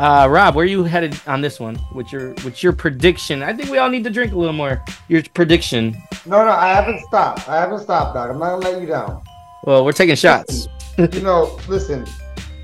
Uh, 0.00 0.26
Rob, 0.30 0.54
where 0.54 0.62
are 0.62 0.66
you 0.66 0.84
headed 0.84 1.20
on 1.26 1.42
this 1.42 1.60
one? 1.60 1.74
What's 1.92 2.10
your 2.10 2.32
what's 2.36 2.62
your 2.62 2.72
prediction? 2.72 3.42
I 3.42 3.52
think 3.52 3.70
we 3.70 3.76
all 3.76 3.90
need 3.90 4.04
to 4.04 4.10
drink 4.10 4.32
a 4.32 4.36
little 4.38 4.54
more. 4.54 4.82
Your 5.08 5.22
prediction. 5.34 5.94
No, 6.24 6.42
no, 6.46 6.50
I 6.50 6.68
haven't 6.68 7.00
stopped. 7.08 7.46
I 7.46 7.60
haven't 7.60 7.80
stopped, 7.80 8.14
dog. 8.14 8.30
I'm 8.30 8.38
not 8.38 8.58
gonna 8.58 8.70
let 8.70 8.80
you 8.80 8.86
down. 8.86 9.22
Well, 9.64 9.84
we're 9.84 9.92
taking 9.92 10.16
shots. 10.16 10.68
you 10.96 11.20
know, 11.20 11.60
listen, 11.68 12.06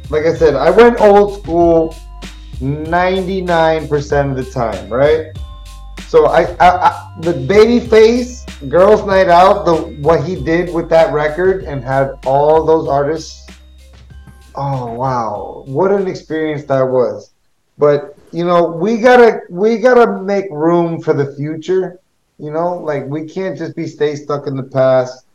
like 0.08 0.24
I 0.24 0.34
said, 0.34 0.54
I 0.54 0.70
went 0.70 1.02
old 1.02 1.42
school 1.42 1.94
99% 2.60 4.30
of 4.30 4.36
the 4.42 4.50
time, 4.50 4.88
right? 4.90 5.36
So 6.08 6.28
I, 6.28 6.44
I, 6.60 6.88
I 6.88 7.14
the 7.20 7.32
Babyface, 7.32 8.41
girls 8.68 9.04
night 9.06 9.28
out, 9.28 9.64
the 9.64 9.74
what 10.02 10.24
he 10.24 10.36
did 10.36 10.72
with 10.72 10.88
that 10.90 11.12
record 11.12 11.64
and 11.64 11.82
had 11.82 12.12
all 12.24 12.64
those 12.64 12.88
artists. 12.88 13.46
Oh 14.54 14.92
wow, 14.92 15.64
what 15.66 15.90
an 15.92 16.08
experience 16.08 16.64
that 16.64 16.82
was. 16.82 17.32
But 17.78 18.16
you 18.32 18.44
know, 18.44 18.66
we 18.66 18.98
gotta 18.98 19.40
we 19.50 19.78
gotta 19.78 20.22
make 20.22 20.46
room 20.50 21.00
for 21.00 21.12
the 21.12 21.34
future. 21.34 22.00
You 22.38 22.50
know, 22.50 22.78
like 22.78 23.06
we 23.06 23.26
can't 23.26 23.56
just 23.56 23.76
be 23.76 23.86
stay 23.86 24.14
stuck 24.16 24.46
in 24.46 24.56
the 24.56 24.62
past. 24.62 25.26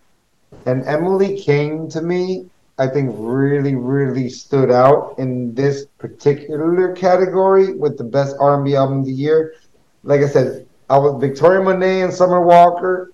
And 0.65 0.85
Emily 0.85 1.39
King 1.39 1.89
to 1.89 2.01
me, 2.01 2.49
I 2.77 2.87
think 2.87 3.11
really, 3.17 3.75
really 3.75 4.29
stood 4.29 4.71
out 4.71 5.15
in 5.17 5.53
this 5.55 5.85
particular 5.97 6.93
category 6.93 7.73
with 7.73 7.97
the 7.97 8.03
best 8.03 8.35
R&B 8.39 8.75
album 8.75 8.99
of 8.99 9.05
the 9.05 9.11
year. 9.11 9.55
Like 10.03 10.21
I 10.21 10.27
said, 10.27 10.67
I 10.89 10.97
was 10.97 11.19
Victoria 11.19 11.61
Monet 11.61 12.01
and 12.01 12.13
Summer 12.13 12.41
Walker. 12.41 13.11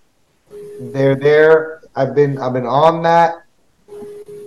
They're 0.80 1.16
there. 1.16 1.82
I've 1.96 2.16
been 2.16 2.38
I've 2.38 2.54
been 2.54 2.66
on 2.66 3.04
that. 3.04 3.44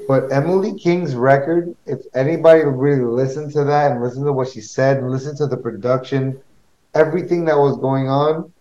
But 0.08 0.30
Emily 0.30 0.78
King's 0.78 1.16
record, 1.16 1.74
if 1.84 2.00
anybody 2.14 2.62
really 2.62 3.02
listened 3.02 3.52
to 3.52 3.64
that 3.64 3.90
and 3.90 4.02
listen 4.02 4.24
to 4.24 4.32
what 4.32 4.48
she 4.48 4.60
said 4.60 4.98
and 4.98 5.10
listen 5.10 5.36
to 5.38 5.46
the 5.46 5.56
production, 5.56 6.40
everything 6.94 7.44
that 7.46 7.58
was 7.58 7.76
going 7.78 8.08
on, 8.08 8.52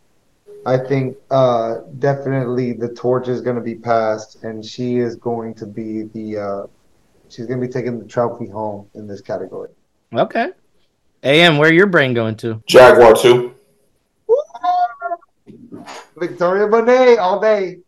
I 0.65 0.77
think 0.77 1.17
uh, 1.29 1.81
definitely 1.99 2.73
the 2.73 2.89
torch 2.89 3.27
is 3.27 3.41
going 3.41 3.57
to 3.57 3.61
be 3.61 3.75
passed, 3.75 4.43
and 4.43 4.65
she 4.65 4.97
is 4.97 5.15
going 5.15 5.53
to 5.55 5.67
be 5.67 6.03
the 6.03 6.37
uh, 6.37 6.67
she's 7.29 7.45
going 7.45 7.61
to 7.61 7.67
be 7.67 7.71
taking 7.71 7.99
the 7.99 8.05
trophy 8.05 8.49
home 8.49 8.89
in 8.95 9.07
this 9.07 9.21
category. 9.21 9.69
Okay. 10.13 10.49
AM, 11.23 11.57
where 11.57 11.71
your 11.71 11.87
brain 11.87 12.13
going 12.13 12.35
to? 12.37 12.63
Jaguar 12.67 13.15
2. 13.15 13.54
Victoria 16.27 16.67
Monet 16.67 17.17
all 17.17 17.39
day. 17.39 17.79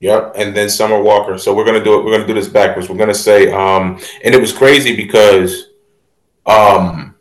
Yep, 0.00 0.34
and 0.36 0.54
then 0.54 0.68
Summer 0.68 1.00
Walker. 1.00 1.38
So 1.38 1.54
we're 1.54 1.64
gonna 1.64 1.82
do 1.82 1.98
it. 1.98 2.04
We're 2.04 2.12
gonna 2.12 2.26
do 2.26 2.34
this 2.34 2.48
backwards. 2.48 2.88
We're 2.88 2.96
gonna 2.96 3.14
say, 3.14 3.50
um, 3.52 3.98
and 4.22 4.34
it 4.34 4.40
was 4.40 4.52
crazy 4.52 4.94
because, 4.94 5.70
um, 6.46 7.14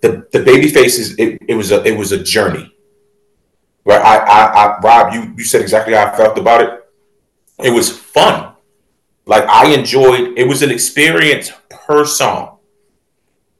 the 0.00 0.26
the 0.32 0.40
Babyface's. 0.40 1.18
It, 1.18 1.40
it 1.48 1.54
was 1.54 1.72
a 1.72 1.82
it 1.84 1.96
was 1.96 2.12
a 2.12 2.22
journey. 2.22 2.72
Right, 3.84 4.02
I, 4.02 4.16
I, 4.16 4.44
I, 4.46 4.78
Rob, 4.80 5.14
you 5.14 5.32
you 5.36 5.44
said 5.44 5.60
exactly 5.60 5.94
how 5.94 6.12
I 6.12 6.16
felt 6.16 6.36
about 6.38 6.60
it. 6.60 6.84
It 7.62 7.70
was 7.70 7.96
fun. 7.96 8.52
Like 9.24 9.44
I 9.44 9.72
enjoyed. 9.72 10.36
It 10.36 10.46
was 10.46 10.62
an 10.62 10.70
experience 10.70 11.52
per 11.70 12.04
song. 12.04 12.58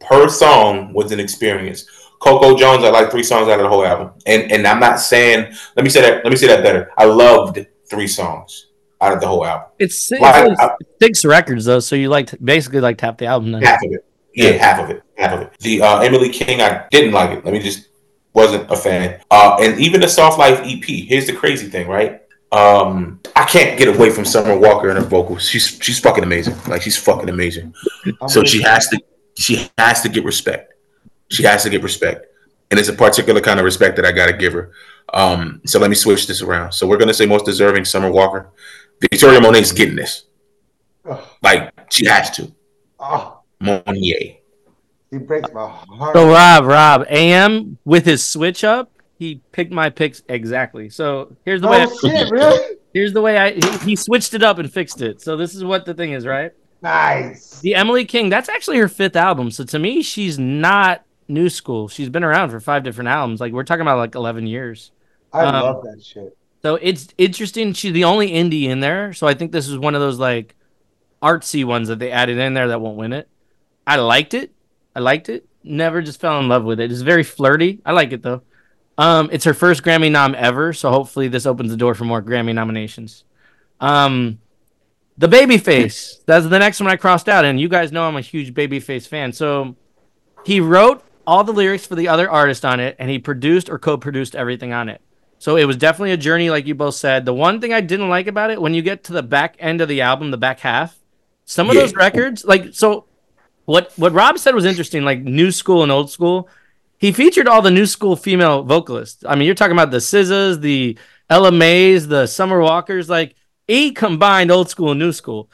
Per 0.00 0.28
song 0.28 0.92
was 0.92 1.12
an 1.12 1.20
experience. 1.20 1.86
Coco 2.20 2.56
Jones, 2.56 2.84
I 2.84 2.90
like 2.90 3.10
three 3.10 3.22
songs 3.22 3.48
out 3.48 3.58
of 3.60 3.64
the 3.64 3.68
whole 3.68 3.84
album, 3.84 4.10
and 4.26 4.50
and 4.50 4.66
I'm 4.66 4.80
not 4.80 5.00
saying. 5.00 5.52
Let 5.76 5.82
me 5.84 5.90
say 5.90 6.00
that. 6.00 6.24
Let 6.24 6.30
me 6.30 6.36
say 6.36 6.46
that 6.48 6.62
better. 6.62 6.90
I 6.96 7.04
loved 7.04 7.64
three 7.88 8.06
songs 8.08 8.66
out 9.00 9.12
of 9.12 9.20
the 9.20 9.26
whole 9.26 9.44
album. 9.44 9.68
It's, 9.78 10.10
it's 10.10 10.20
Like, 10.20 10.34
only 10.44 10.56
I- 10.58 10.70
six 11.02 11.24
records 11.24 11.64
though, 11.66 11.80
so 11.80 11.94
you 11.96 12.08
like 12.08 12.30
basically 12.42 12.80
like 12.80 13.00
half 13.00 13.18
the 13.18 13.26
album 13.26 13.52
then. 13.52 13.62
Half 13.62 13.82
of 13.84 13.92
it. 13.92 14.04
Yeah, 14.34 14.50
half 14.52 14.80
of 14.82 14.90
it. 14.90 15.02
Half 15.16 15.32
of 15.34 15.40
it. 15.42 15.52
The 15.60 15.82
uh, 15.82 16.00
Emily 16.00 16.28
King, 16.30 16.60
I 16.60 16.86
didn't 16.90 17.12
like 17.12 17.30
it. 17.38 17.44
Let 17.44 17.52
me 17.52 17.60
just 17.60 17.88
wasn't 18.34 18.70
a 18.70 18.76
fan. 18.76 19.20
Uh, 19.30 19.56
and 19.60 19.78
even 19.80 20.00
the 20.00 20.08
Soft 20.08 20.38
Life 20.38 20.60
EP. 20.64 20.84
Here's 20.84 21.26
the 21.26 21.32
crazy 21.34 21.68
thing, 21.68 21.88
right? 21.88 22.20
Um, 22.52 23.20
I 23.34 23.44
can't 23.44 23.78
get 23.78 23.88
away 23.94 24.10
from 24.10 24.24
Summer 24.24 24.56
Walker 24.58 24.88
and 24.88 24.98
her 24.98 25.04
vocals. 25.04 25.48
She's 25.48 25.78
she's 25.82 25.98
fucking 26.00 26.22
amazing. 26.24 26.54
Like 26.68 26.80
she's 26.82 26.96
fucking 26.96 27.28
amazing. 27.28 27.74
So 28.28 28.44
she 28.44 28.62
has 28.62 28.88
to 28.88 29.00
she 29.36 29.68
has 29.78 30.00
to 30.02 30.08
get 30.08 30.24
respect. 30.24 30.72
She 31.28 31.42
has 31.42 31.62
to 31.64 31.70
get 31.70 31.82
respect. 31.82 32.26
And 32.70 32.80
it's 32.80 32.88
a 32.88 32.92
particular 32.92 33.40
kind 33.40 33.60
of 33.60 33.64
respect 33.64 33.96
that 33.96 34.04
I 34.04 34.12
gotta 34.12 34.32
give 34.32 34.52
her. 34.52 34.72
Um, 35.14 35.60
so 35.64 35.78
let 35.78 35.88
me 35.88 35.96
switch 35.96 36.26
this 36.26 36.42
around. 36.42 36.72
So 36.72 36.86
we're 36.86 36.96
gonna 36.96 37.14
say 37.14 37.26
most 37.26 37.44
deserving 37.44 37.84
Summer 37.84 38.10
Walker. 38.10 38.50
Victoria 39.00 39.40
Monet's 39.40 39.72
getting 39.72 39.96
this. 39.96 40.24
Ugh. 41.08 41.22
Like 41.42 41.72
she 41.90 42.06
has 42.06 42.30
to. 42.32 42.52
Oh, 42.98 43.40
Monier. 43.60 44.36
he 45.10 45.18
breaks 45.18 45.52
my 45.52 45.68
heart. 45.68 46.16
So 46.16 46.28
Rob, 46.28 46.64
Rob, 46.64 47.06
AM 47.08 47.78
with 47.84 48.04
his 48.04 48.24
switch 48.24 48.64
up, 48.64 48.90
he 49.18 49.40
picked 49.52 49.72
my 49.72 49.90
picks 49.90 50.22
exactly. 50.28 50.88
So 50.90 51.36
here's 51.44 51.60
the 51.60 51.68
way. 51.68 51.86
oh 51.86 51.98
shit, 51.98 52.30
really? 52.30 52.76
Here's 52.92 53.12
the 53.12 53.22
way 53.22 53.38
I 53.38 53.52
he, 53.52 53.78
he 53.90 53.96
switched 53.96 54.34
it 54.34 54.42
up 54.42 54.58
and 54.58 54.72
fixed 54.72 55.02
it. 55.02 55.20
So 55.20 55.36
this 55.36 55.54
is 55.54 55.62
what 55.62 55.84
the 55.84 55.94
thing 55.94 56.12
is, 56.12 56.26
right? 56.26 56.52
Nice. 56.82 57.60
The 57.60 57.74
Emily 57.74 58.04
King, 58.04 58.28
that's 58.28 58.48
actually 58.48 58.78
her 58.78 58.88
fifth 58.88 59.16
album. 59.16 59.50
So 59.50 59.64
to 59.64 59.78
me, 59.78 60.02
she's 60.02 60.38
not 60.38 61.04
new 61.28 61.48
school. 61.48 61.88
She's 61.88 62.08
been 62.08 62.24
around 62.24 62.50
for 62.50 62.60
five 62.60 62.82
different 62.82 63.08
albums. 63.08 63.40
Like 63.40 63.52
we're 63.52 63.64
talking 63.64 63.82
about 63.82 63.98
like 63.98 64.14
11 64.14 64.46
years. 64.46 64.92
I 65.32 65.44
Um, 65.44 65.54
love 65.62 65.82
that 65.84 66.02
shit. 66.04 66.36
So 66.62 66.76
it's 66.76 67.08
interesting. 67.18 67.72
She's 67.72 67.92
the 67.92 68.04
only 68.04 68.30
indie 68.30 68.64
in 68.64 68.80
there. 68.80 69.12
So 69.12 69.26
I 69.26 69.34
think 69.34 69.52
this 69.52 69.68
is 69.68 69.78
one 69.78 69.94
of 69.94 70.00
those 70.00 70.18
like 70.18 70.54
artsy 71.22 71.64
ones 71.64 71.88
that 71.88 71.98
they 71.98 72.10
added 72.10 72.38
in 72.38 72.54
there 72.54 72.68
that 72.68 72.80
won't 72.80 72.96
win 72.96 73.12
it. 73.12 73.28
I 73.86 73.96
liked 73.96 74.34
it. 74.34 74.52
I 74.94 75.00
liked 75.00 75.28
it. 75.28 75.46
Never 75.62 76.02
just 76.02 76.20
fell 76.20 76.38
in 76.40 76.48
love 76.48 76.64
with 76.64 76.80
it. 76.80 76.90
It's 76.90 77.02
very 77.02 77.22
flirty. 77.22 77.80
I 77.84 77.92
like 77.92 78.12
it 78.12 78.22
though. 78.22 78.42
Um, 78.98 79.28
it's 79.30 79.44
her 79.44 79.52
first 79.54 79.82
Grammy 79.82 80.10
nom 80.10 80.34
ever, 80.36 80.72
so 80.72 80.90
hopefully 80.90 81.28
this 81.28 81.44
opens 81.44 81.70
the 81.70 81.76
door 81.76 81.94
for 81.94 82.04
more 82.04 82.22
Grammy 82.22 82.54
nominations. 82.54 83.24
Um, 83.78 84.38
the 85.18 85.28
Babyface. 85.28 86.24
That's 86.24 86.46
the 86.46 86.58
next 86.58 86.80
one 86.80 86.90
I 86.90 86.96
crossed 86.96 87.28
out, 87.28 87.44
and 87.44 87.60
you 87.60 87.68
guys 87.68 87.92
know 87.92 88.04
I'm 88.08 88.16
a 88.16 88.22
huge 88.22 88.54
Babyface 88.54 89.06
fan. 89.06 89.32
So 89.32 89.76
he 90.46 90.60
wrote 90.60 91.04
all 91.26 91.44
the 91.44 91.52
lyrics 91.52 91.86
for 91.86 91.94
the 91.94 92.08
other 92.08 92.30
artist 92.30 92.64
on 92.64 92.80
it, 92.80 92.96
and 92.98 93.10
he 93.10 93.18
produced 93.18 93.68
or 93.68 93.78
co-produced 93.78 94.34
everything 94.36 94.72
on 94.72 94.88
it. 94.88 95.00
So 95.38 95.56
it 95.56 95.64
was 95.64 95.76
definitely 95.76 96.12
a 96.12 96.16
journey, 96.16 96.48
like 96.50 96.66
you 96.66 96.74
both 96.74 96.94
said. 96.94 97.24
The 97.24 97.34
one 97.34 97.60
thing 97.60 97.72
I 97.72 97.80
didn't 97.80 98.08
like 98.08 98.26
about 98.26 98.50
it, 98.50 98.60
when 98.60 98.74
you 98.74 98.82
get 98.82 99.04
to 99.04 99.12
the 99.12 99.22
back 99.22 99.56
end 99.58 99.80
of 99.80 99.88
the 99.88 100.00
album, 100.00 100.30
the 100.30 100.36
back 100.38 100.60
half, 100.60 100.96
some 101.44 101.68
of 101.68 101.74
Yeah. 101.74 101.82
those 101.82 101.94
records, 101.94 102.44
like 102.44 102.70
so, 102.72 103.04
what 103.66 103.92
what 103.96 104.12
Rob 104.12 104.38
said 104.38 104.54
was 104.54 104.64
interesting, 104.64 105.04
like 105.04 105.20
new 105.20 105.50
school 105.50 105.82
and 105.82 105.92
old 105.92 106.10
school. 106.10 106.48
He 106.98 107.12
featured 107.12 107.46
all 107.48 107.60
the 107.60 107.70
new 107.70 107.84
school 107.84 108.16
female 108.16 108.62
vocalists. 108.62 109.22
I 109.28 109.34
mean, 109.34 109.44
you're 109.44 109.54
talking 109.54 109.76
about 109.76 109.90
the 109.90 109.98
SZAs, 109.98 110.60
the 110.62 110.96
Ella 111.28 111.52
Mais, 111.52 112.06
the 112.08 112.26
Summer 112.26 112.60
Walkers. 112.60 113.10
Like 113.10 113.34
he 113.66 113.92
combined 113.92 114.50
old 114.50 114.70
school 114.70 114.92
and 114.92 115.00
new 115.00 115.12
school. 115.12 115.50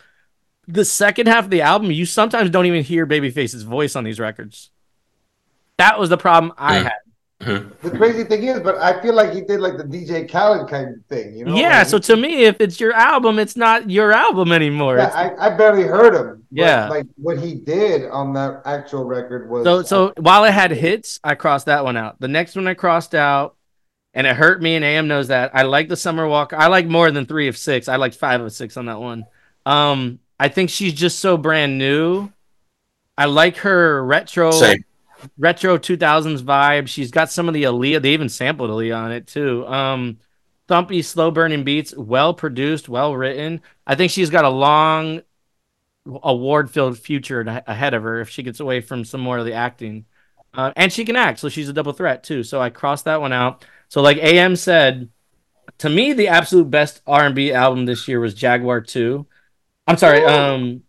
The 0.69 0.85
second 0.85 1.27
half 1.27 1.45
of 1.45 1.51
the 1.51 1.63
album, 1.63 1.91
you 1.91 2.07
sometimes 2.07 2.51
don't 2.51 2.67
even 2.67 2.85
hear 2.85 3.05
Babyface's 3.05 3.65
voice 3.65 3.97
on 3.97 4.05
these 4.05 4.21
records. 4.21 4.71
That 5.83 5.99
was 5.99 6.09
the 6.11 6.17
problem 6.17 6.53
I 6.57 6.77
Mm. 6.79 6.83
had. 6.85 6.93
Mhm. 7.43 7.71
The 7.83 7.91
crazy 7.91 8.23
thing 8.23 8.45
is, 8.45 8.61
but 8.61 8.77
I 8.79 9.03
feel 9.03 9.15
like 9.15 9.33
he 9.33 9.41
did 9.41 9.59
like 9.59 9.77
the 9.77 9.83
DJ 9.83 10.29
Khaled 10.31 10.69
kind 10.71 10.89
of 10.95 11.05
thing, 11.09 11.35
you 11.35 11.45
know? 11.45 11.57
yeah. 11.57 11.79
Like, 11.81 11.89
So 11.89 11.99
to 11.99 12.17
me, 12.17 12.45
if 12.45 12.61
it's 12.61 12.79
your 12.79 12.93
album, 12.93 13.41
it's 13.41 13.57
not 13.57 13.91
your 13.91 14.13
album 14.13 14.53
anymore. 14.53 14.97
yeah, 14.99 15.11
I, 15.13 15.47
I 15.47 15.51
barely 15.57 15.83
heard 15.83 16.15
him. 16.15 16.45
but, 16.53 16.57
Yeah. 16.65 16.89
like 16.89 17.07
what 17.17 17.39
he 17.41 17.57
did 17.57 18.09
on 18.11 18.33
that 18.35 18.63
actual 18.65 19.05
record 19.05 19.51
was 19.51 19.65
So 19.65 19.83
so 19.83 20.13
while 20.19 20.45
it 20.45 20.53
had 20.53 20.71
hits, 20.71 21.19
I 21.25 21.35
crossed 21.35 21.67
that 21.67 21.83
one 21.83 21.97
out. 21.97 22.21
The 22.21 22.29
next 22.29 22.55
one 22.55 22.69
I 22.69 22.75
crossed 22.75 23.13
out, 23.15 23.57
and 24.15 24.25
it 24.25 24.37
hurt 24.37 24.63
me. 24.63 24.77
And 24.77 24.85
AM 24.85 25.09
knows 25.09 25.27
that. 25.29 25.51
I 25.53 25.63
like 25.63 25.89
the 25.89 25.97
Summer 25.97 26.29
Walker. 26.29 26.55
I 26.55 26.69
like 26.69 26.87
more 26.87 27.11
than 27.11 27.27
three 27.27 27.49
of 27.49 27.57
six. 27.57 27.89
I 27.89 27.97
like 27.97 28.15
five 28.15 28.41
of 28.41 28.53
six 28.53 28.77
on 28.77 28.87
that 28.87 29.01
one. 29.01 29.25
Um, 29.67 30.21
I 30.39 30.47
think 30.47 30.71
she's 30.71 30.93
just 30.93 31.19
so 31.19 31.37
brand 31.37 31.77
new. 31.77 32.31
I 33.19 33.25
like 33.27 33.57
her 33.59 34.05
retro 34.05 34.53
Same. 34.53 34.85
Retro 35.39 35.79
2000s 35.79 36.43
vibe. 36.43 36.89
She's 36.89 37.11
got 37.11 37.31
some 37.31 37.49
of 37.49 37.55
the 37.55 37.65
Aaliyah. 37.65 38.03
They 38.03 38.13
even 38.13 38.29
sampled 38.29 38.71
Aaliyah 38.71 38.97
on 38.97 39.13
it 39.13 39.27
too. 39.27 39.67
Um, 39.67 40.19
thumpy, 40.69 41.05
slow 41.05 41.31
burning 41.31 41.65
beats, 41.65 41.95
well 41.97 42.35
produced, 42.35 42.89
well 42.89 43.15
written. 43.15 43.61
I 43.87 43.95
think 43.95 44.11
she's 44.11 44.31
got 44.31 44.45
a 44.45 44.51
long 44.51 45.23
award 46.07 46.71
filled 46.71 46.99
future 46.99 47.41
ahead 47.67 47.95
of 47.95 48.03
her 48.03 48.21
if 48.21 48.29
she 48.29 48.43
gets 48.43 48.61
away 48.61 48.81
from 48.81 49.05
some 49.05 49.21
more 49.21 49.39
of 49.39 49.45
the 49.45 49.53
acting. 49.53 50.05
Uh, 50.55 50.73
and 50.77 50.93
she 50.93 51.05
can 51.05 51.17
act, 51.17 51.39
so 51.39 51.49
she's 51.49 51.69
a 51.69 51.73
double 51.73 51.93
threat 51.93 52.23
too. 52.25 52.43
So 52.43 52.61
I 52.61 52.71
crossed 52.71 53.07
that 53.07 53.21
one 53.21 53.33
out. 53.33 53.65
So 53.89 54.03
like 54.03 54.19
AM 54.19 54.57
said, 54.57 55.09
to 55.79 55.89
me 55.89 56.13
the 56.13 56.29
absolute 56.29 56.71
best 56.71 57.03
R&B 57.07 57.53
album 57.53 57.87
this 57.87 58.07
year 58.09 58.21
was 58.21 58.35
Jaguar 58.35 58.81
2. 58.81 59.27
I'm 59.87 59.97
sorry, 59.97 60.25
um 60.25 60.83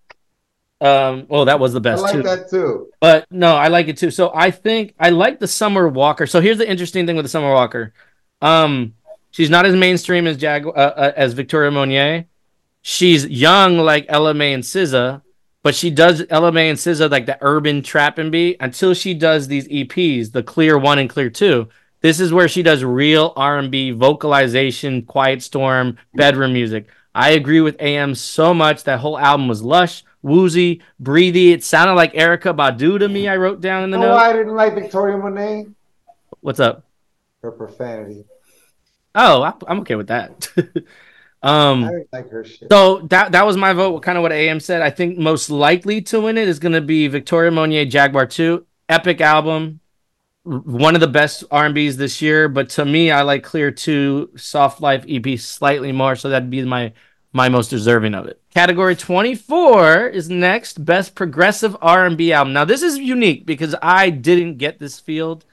um 0.83 1.25
well 1.29 1.45
that 1.45 1.59
was 1.59 1.73
the 1.73 1.79
best. 1.79 2.03
I 2.03 2.07
like 2.07 2.13
too. 2.13 2.23
that 2.23 2.49
too. 2.49 2.91
But 2.99 3.25
no, 3.31 3.55
I 3.55 3.69
like 3.69 3.87
it 3.87 3.97
too. 3.97 4.11
So 4.11 4.31
I 4.33 4.51
think 4.51 4.93
I 4.99 5.09
like 5.09 5.39
the 5.39 5.47
Summer 5.47 5.87
Walker. 5.87 6.27
So 6.27 6.41
here's 6.41 6.57
the 6.57 6.69
interesting 6.69 7.05
thing 7.05 7.15
with 7.15 7.25
the 7.25 7.29
Summer 7.29 7.51
Walker. 7.51 7.93
Um, 8.41 8.95
she's 9.31 9.49
not 9.49 9.65
as 9.65 9.75
mainstream 9.75 10.27
as 10.27 10.37
Jag 10.37 10.67
uh, 10.67 10.69
uh, 10.69 11.13
as 11.15 11.33
Victoria 11.33 11.71
Monier. 11.71 12.25
She's 12.81 13.25
young 13.25 13.77
like 13.77 14.05
Ella 14.09 14.33
Mai 14.33 14.47
and 14.47 14.63
SZA, 14.63 15.21
but 15.61 15.73
she 15.73 15.89
does 15.89 16.23
Ella 16.29 16.51
Mai 16.51 16.63
and 16.63 16.77
SZA 16.77 17.09
like 17.09 17.25
the 17.25 17.37
urban 17.39 17.81
trap 17.81 18.17
and 18.17 18.29
beat 18.31 18.57
until 18.59 18.93
she 18.93 19.13
does 19.13 19.47
these 19.47 19.67
EPs, 19.69 20.33
the 20.33 20.43
Clear 20.43 20.77
One 20.77 20.99
and 20.99 21.09
Clear 21.09 21.29
Two. 21.29 21.69
This 22.01 22.19
is 22.19 22.33
where 22.33 22.49
she 22.49 22.63
does 22.63 22.83
real 22.83 23.31
R&B 23.37 23.91
vocalization, 23.91 25.03
Quiet 25.03 25.41
Storm, 25.41 25.97
bedroom 26.13 26.51
music. 26.51 26.87
I 27.15 27.29
agree 27.29 27.61
with 27.61 27.79
AM 27.79 28.13
so 28.13 28.53
much. 28.53 28.83
That 28.83 28.99
whole 28.99 29.17
album 29.17 29.47
was 29.47 29.63
lush, 29.63 30.03
woozy, 30.23 30.81
breathy. 30.99 31.51
It 31.51 31.63
sounded 31.63 31.93
like 31.93 32.13
Erykah 32.13 32.55
Badu 32.55 32.97
to 32.97 33.07
me. 33.07 33.27
I 33.27 33.35
wrote 33.35 33.61
down 33.61 33.83
in 33.83 33.91
the 33.91 33.97
know 33.97 34.07
note. 34.07 34.15
I 34.15 34.33
didn't 34.33 34.55
like 34.55 34.73
Victoria 34.73 35.17
Monet? 35.17 35.67
What's 36.41 36.59
up? 36.59 36.85
Her 37.43 37.51
profanity. 37.51 38.25
Oh, 39.13 39.43
I, 39.43 39.53
I'm 39.67 39.81
okay 39.81 39.95
with 39.95 40.07
that. 40.07 40.49
um, 41.43 41.83
I 41.83 41.89
didn't 41.89 42.07
like 42.11 42.29
her 42.31 42.43
shit. 42.43 42.69
so 42.71 42.99
that 43.09 43.33
that 43.33 43.45
was 43.45 43.57
my 43.57 43.73
vote. 43.73 43.99
Kind 44.01 44.17
of 44.17 44.23
what 44.23 44.31
AM 44.31 44.59
said. 44.59 44.81
I 44.81 44.89
think 44.89 45.19
most 45.19 45.49
likely 45.49 46.01
to 46.03 46.21
win 46.21 46.37
it 46.37 46.47
is 46.47 46.57
going 46.57 46.73
to 46.73 46.81
be 46.81 47.07
Victoria 47.07 47.51
Monet 47.51 47.85
Jaguar 47.85 48.25
Two. 48.25 48.65
Epic 48.89 49.21
album, 49.21 49.79
one 50.43 50.93
of 50.93 51.01
the 51.01 51.07
best 51.07 51.45
R&Bs 51.49 51.93
this 51.93 52.21
year. 52.21 52.49
But 52.49 52.69
to 52.71 52.85
me, 52.85 53.11
I 53.11 53.21
like 53.21 53.43
Clear 53.43 53.71
Two, 53.71 54.31
Soft 54.35 54.81
Life 54.81 55.05
EP 55.07 55.39
slightly 55.39 55.91
more. 55.91 56.15
So 56.15 56.29
that'd 56.29 56.49
be 56.49 56.63
my 56.63 56.93
my 57.33 57.49
most 57.49 57.69
deserving 57.69 58.13
of 58.13 58.27
it. 58.27 58.39
Category 58.53 58.95
24 58.95 60.07
is 60.07 60.29
next, 60.29 60.85
best 60.85 61.15
progressive 61.15 61.75
R&B 61.81 62.31
album. 62.31 62.53
Now 62.53 62.63
this 62.63 62.83
is 62.83 62.97
unique 62.99 63.45
because 63.45 63.75
I 63.81 64.11
didn't 64.11 64.59
get 64.59 64.79
this 64.79 64.99
field, 64.99 65.43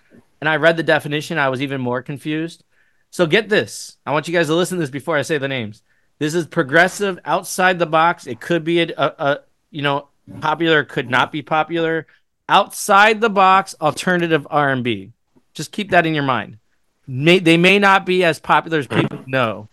and 0.41 0.49
I 0.49 0.57
read 0.57 0.77
the 0.77 0.83
definition. 0.83 1.39
I 1.39 1.49
was 1.49 1.63
even 1.63 1.81
more 1.81 2.03
confused. 2.03 2.63
So 3.11 3.27
get 3.27 3.49
this. 3.49 3.97
I 4.07 4.13
want 4.13 4.29
you 4.29 4.35
guys 4.35 4.47
to 4.47 4.55
listen 4.55 4.77
to 4.77 4.83
this 4.83 4.91
before 4.91 5.17
I 5.17 5.23
say 5.23 5.39
the 5.39 5.49
names. 5.49 5.83
This 6.19 6.35
is 6.35 6.47
progressive, 6.47 7.19
outside 7.25 7.79
the 7.79 7.87
box. 7.87 8.27
It 8.27 8.41
could 8.41 8.63
be 8.63 8.81
a, 8.81 8.93
a, 8.97 9.41
you 9.71 9.81
know 9.81 10.09
popular, 10.41 10.85
could 10.85 11.11
not 11.11 11.33
be 11.33 11.43
popular. 11.43 12.07
Outside 12.49 13.21
the 13.21 13.31
box, 13.31 13.75
alternative 13.81 14.47
R 14.51 14.71
and 14.71 14.85
B. 14.85 15.13
Just 15.55 15.73
keep 15.73 15.91
that 15.91 16.07
in 16.07 16.15
your 16.15 16.25
mind. 16.25 16.59
May, 17.07 17.39
they 17.39 17.57
may 17.57 17.79
not 17.79 18.05
be 18.05 18.23
as 18.23 18.39
popular 18.39 18.79
as 18.79 18.87
people 18.87 19.25
know. 19.27 19.69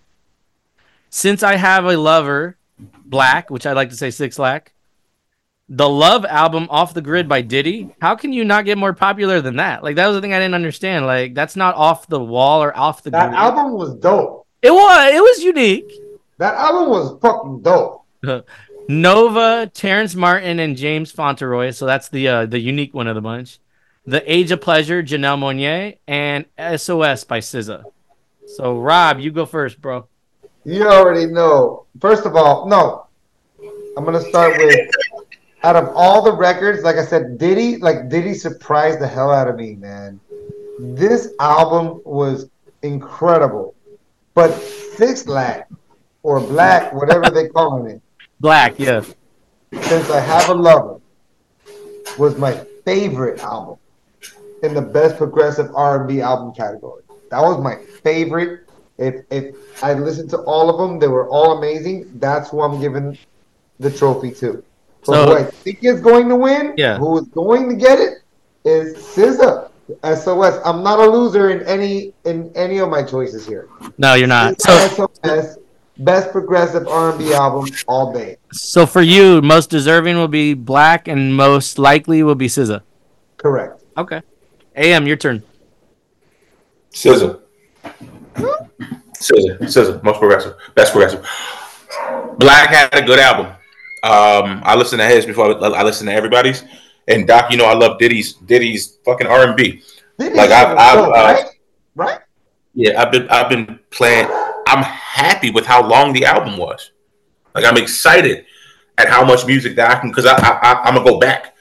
Since 1.09 1.43
I 1.43 1.55
have 1.55 1.85
a 1.85 1.97
lover, 1.97 2.57
6LACK, 3.09 3.49
which 3.49 3.65
I 3.65 3.73
like 3.73 3.89
to 3.89 3.95
say 3.95 4.11
Six 4.11 4.37
Lack, 4.37 4.73
the 5.69 5.87
Love 5.89 6.25
album 6.25 6.67
off 6.69 6.93
the 6.93 7.01
grid 7.01 7.27
by 7.27 7.41
Diddy. 7.41 7.93
How 8.01 8.15
can 8.15 8.31
you 8.31 8.45
not 8.45 8.65
get 8.65 8.77
more 8.77 8.93
popular 8.93 9.41
than 9.41 9.57
that? 9.57 9.83
Like 9.83 9.95
that 9.97 10.07
was 10.07 10.15
the 10.15 10.21
thing 10.21 10.33
I 10.33 10.39
didn't 10.39 10.55
understand. 10.55 11.05
Like 11.05 11.33
that's 11.33 11.55
not 11.55 11.75
off 11.75 12.07
the 12.07 12.19
wall 12.19 12.63
or 12.63 12.75
off 12.77 13.03
the 13.03 13.09
That 13.11 13.29
grid. 13.29 13.37
album 13.39 13.73
was 13.73 13.95
dope. 13.95 14.47
It 14.61 14.71
was. 14.71 15.13
It 15.13 15.21
was 15.21 15.43
unique. 15.43 15.91
That 16.37 16.53
album 16.55 16.89
was 16.89 17.19
fucking 17.21 17.61
dope. 17.61 18.05
Nova, 18.89 19.69
Terrace 19.73 20.15
Martin, 20.15 20.59
and 20.59 20.77
James 20.77 21.11
Fauntleroy. 21.11 21.71
So 21.71 21.85
that's 21.85 22.09
the 22.09 22.27
uh, 22.27 22.45
the 22.45 22.59
unique 22.59 22.93
one 22.93 23.07
of 23.07 23.15
the 23.15 23.21
bunch. 23.21 23.59
The 24.05 24.23
Age 24.31 24.51
of 24.51 24.61
Pleasure, 24.61 25.03
Janelle 25.03 25.37
Monáe, 25.37 25.97
and 26.07 26.45
SOS 26.57 27.25
by 27.25 27.39
SZA. 27.39 27.83
So 28.55 28.79
Rob, 28.79 29.19
you 29.19 29.31
go 29.31 29.45
first, 29.45 29.81
bro. 29.81 30.07
You 30.67 30.85
already 30.85 31.27
know. 31.27 31.85
First 32.01 32.25
of 32.25 32.35
all, 32.35 32.67
no. 32.67 33.07
I'm 33.95 34.03
gonna 34.03 34.19
start 34.19 34.57
with 34.57 34.91
out 35.63 35.77
of 35.77 35.93
all 35.95 36.21
the 36.21 36.33
records, 36.33 36.83
like 36.83 36.97
I 36.97 37.05
said, 37.05 37.37
Diddy, 37.37 37.77
like 37.77 38.09
Diddy 38.09 38.33
surprised 38.33 38.99
the 38.99 39.07
hell 39.07 39.31
out 39.31 39.47
of 39.47 39.55
me, 39.55 39.75
man. 39.75 40.19
This 40.77 41.33
album 41.39 42.01
was 42.03 42.49
incredible. 42.81 43.75
But 44.33 44.51
Six 44.51 45.25
Lack 45.25 45.69
or 46.21 46.41
Black, 46.41 46.91
whatever 46.91 47.29
they 47.29 47.47
calling 47.47 47.89
it, 47.89 48.01
Black, 48.41 48.77
yes. 48.77 49.15
since 49.71 50.09
I 50.09 50.19
have 50.19 50.49
a 50.49 50.53
lover, 50.53 50.99
was 52.17 52.37
my 52.37 52.51
favorite 52.83 53.39
album 53.39 53.77
in 54.63 54.73
the 54.73 54.81
best 54.81 55.15
progressive 55.15 55.73
R&B 55.73 56.19
album 56.19 56.53
category. 56.53 57.03
That 57.31 57.39
was 57.39 57.57
my 57.63 57.77
favorite. 58.03 58.66
If 58.97 59.25
if 59.29 59.55
I 59.83 59.93
listened 59.93 60.29
to 60.31 60.37
all 60.39 60.69
of 60.69 60.77
them, 60.79 60.99
they 60.99 61.07
were 61.07 61.27
all 61.29 61.57
amazing. 61.57 62.09
That's 62.15 62.49
who 62.49 62.61
I'm 62.61 62.79
giving 62.81 63.17
the 63.79 63.91
trophy 63.91 64.31
to. 64.41 64.63
But 65.05 65.13
So- 65.13 65.25
who 65.25 65.33
I 65.37 65.43
think 65.43 65.79
is 65.83 66.01
going 66.01 66.27
to 66.29 66.35
win, 66.35 66.73
Yeah. 66.77 66.97
who 66.97 67.19
is 67.19 67.27
going 67.27 67.69
to 67.69 67.75
get 67.75 67.99
it, 67.99 68.19
is 68.65 68.95
SZA. 68.97 69.69
SOS. 70.03 70.59
I'm 70.65 70.83
not 70.83 70.99
a 70.99 71.05
loser 71.09 71.49
in 71.51 71.65
any 71.65 72.13
in 72.25 72.51
any 72.55 72.79
of 72.79 72.89
my 72.89 73.03
choices 73.03 73.45
here. 73.47 73.69
No, 73.97 74.15
you're 74.15 74.27
not. 74.27 74.59
So, 74.61 74.71
SOS, 75.23 75.57
best 75.99 76.31
progressive 76.33 76.87
R&B 76.87 77.33
album 77.33 77.69
all 77.87 78.11
day. 78.11 78.35
so 78.51 78.85
for 78.85 79.01
you, 79.01 79.41
most 79.41 79.69
deserving 79.69 80.17
will 80.17 80.27
be 80.27 80.53
6LACK, 80.55 81.07
and 81.07 81.35
most 81.35 81.79
likely 81.79 82.21
will 82.21 82.35
be 82.35 82.47
SZA. 82.47 82.81
Correct. 83.37 83.81
Okay. 83.97 84.21
AM, 84.75 85.07
your 85.07 85.15
turn. 85.17 85.41
SZA. 86.93 87.39
SZA. 89.19 89.59
SZA. 89.59 90.03
Most 90.03 90.19
progressive. 90.19 90.55
Best 90.75 90.91
progressive. 90.91 91.21
6LACK 92.39 92.67
had 92.67 92.95
a 92.95 93.01
good 93.01 93.19
album. 93.19 93.47
Um, 94.03 94.61
I 94.63 94.75
listened 94.75 94.99
to 95.01 95.07
his 95.07 95.25
before 95.25 95.47
I, 95.63 95.67
I 95.69 95.83
listened 95.83 96.09
to 96.09 96.13
everybody's. 96.13 96.63
And 97.07 97.27
Doc, 97.27 97.51
you 97.51 97.57
know 97.57 97.65
I 97.65 97.73
love 97.73 97.97
Diddy's 97.99 98.33
Diddy's 98.33 98.97
fucking 99.05 99.27
R 99.27 99.47
and 99.47 99.55
B. 99.55 99.81
Diddy 100.19 100.35
Like, 100.35 100.49
shit 100.49 100.57
I've- 100.57 100.77
I've, 100.77 100.97
uh, 100.99 101.09
right? 101.11 101.45
Right? 101.95 102.19
Yeah, 102.73 103.01
I've 103.01 103.11
been 103.11 103.27
I've 103.29 103.49
been 103.49 103.79
playing. 103.89 104.27
I'm 104.67 104.83
happy 104.83 105.49
with 105.49 105.65
how 105.65 105.85
long 105.87 106.13
the 106.13 106.25
album 106.25 106.57
was. 106.57 106.91
Like 107.55 107.65
I'm 107.65 107.77
excited 107.77 108.45
at 108.99 109.07
how 109.09 109.23
much 109.25 109.45
music 109.47 109.75
that 109.77 109.89
I 109.89 109.99
can 109.99 110.09
because 110.09 110.25
I, 110.25 110.35
I, 110.35 110.59
I 110.61 110.81
I'm 110.83 110.93
gonna 110.95 111.09
go 111.09 111.17
back. 111.19 111.55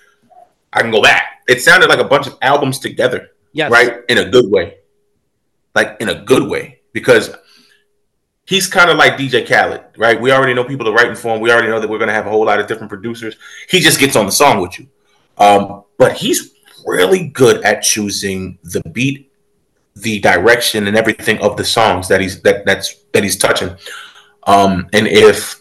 I 0.73 0.83
can 0.83 0.91
go 0.91 1.01
back. 1.01 1.43
It 1.49 1.63
sounded 1.63 1.89
like 1.89 2.01
a 2.01 2.05
bunch 2.05 2.27
of 2.27 2.37
albums 2.43 2.79
together. 2.81 3.31
Yes. 3.53 3.71
right? 3.71 4.01
In 4.11 4.19
a 4.19 4.29
good 4.29 4.51
way. 4.51 4.75
Like 5.75 5.97
in 6.01 6.11
a 6.11 6.23
good 6.23 6.51
way. 6.51 6.81
Because 6.93 7.35
he's 8.47 8.67
kind 8.67 8.91
of 8.91 8.97
like 8.97 9.15
DJ 9.15 9.47
Khaled, 9.47 9.83
right? 9.99 10.21
We 10.21 10.33
already 10.33 10.55
know 10.55 10.65
people 10.65 10.89
are 10.89 10.93
writing 10.95 11.17
for 11.17 11.35
him. 11.35 11.41
We 11.41 11.51
already 11.51 11.69
know 11.69 11.81
that 11.81 11.89
we're 11.89 11.99
gonna 11.99 12.13
have 12.13 12.27
a 12.27 12.31
whole 12.31 12.47
lot 12.47 12.59
of 12.59 12.67
different 12.67 12.89
producers. 12.89 13.37
He 13.69 13.81
just 13.81 14.01
gets 14.01 14.17
on 14.17 14.25
the 14.25 14.33
song 14.33 14.61
with 14.61 14.79
you. 14.79 14.87
Um, 15.37 15.85
but 15.99 16.15
he's 16.17 16.55
really 16.87 17.29
good 17.29 17.63
at 17.65 17.83
choosing 17.83 18.59
the 18.63 18.81
beat, 18.91 19.31
the 19.97 20.21
direction, 20.21 20.87
and 20.87 20.97
everything 20.97 21.39
of 21.39 21.57
the 21.57 21.65
songs 21.65 22.09
that 22.09 22.21
he's 22.21 22.41
that 22.43 22.65
that's 22.65 23.05
that 23.13 23.23
he's 23.23 23.37
touching. 23.37 23.77
Um, 24.45 24.89
and 24.93 25.07
if 25.07 25.61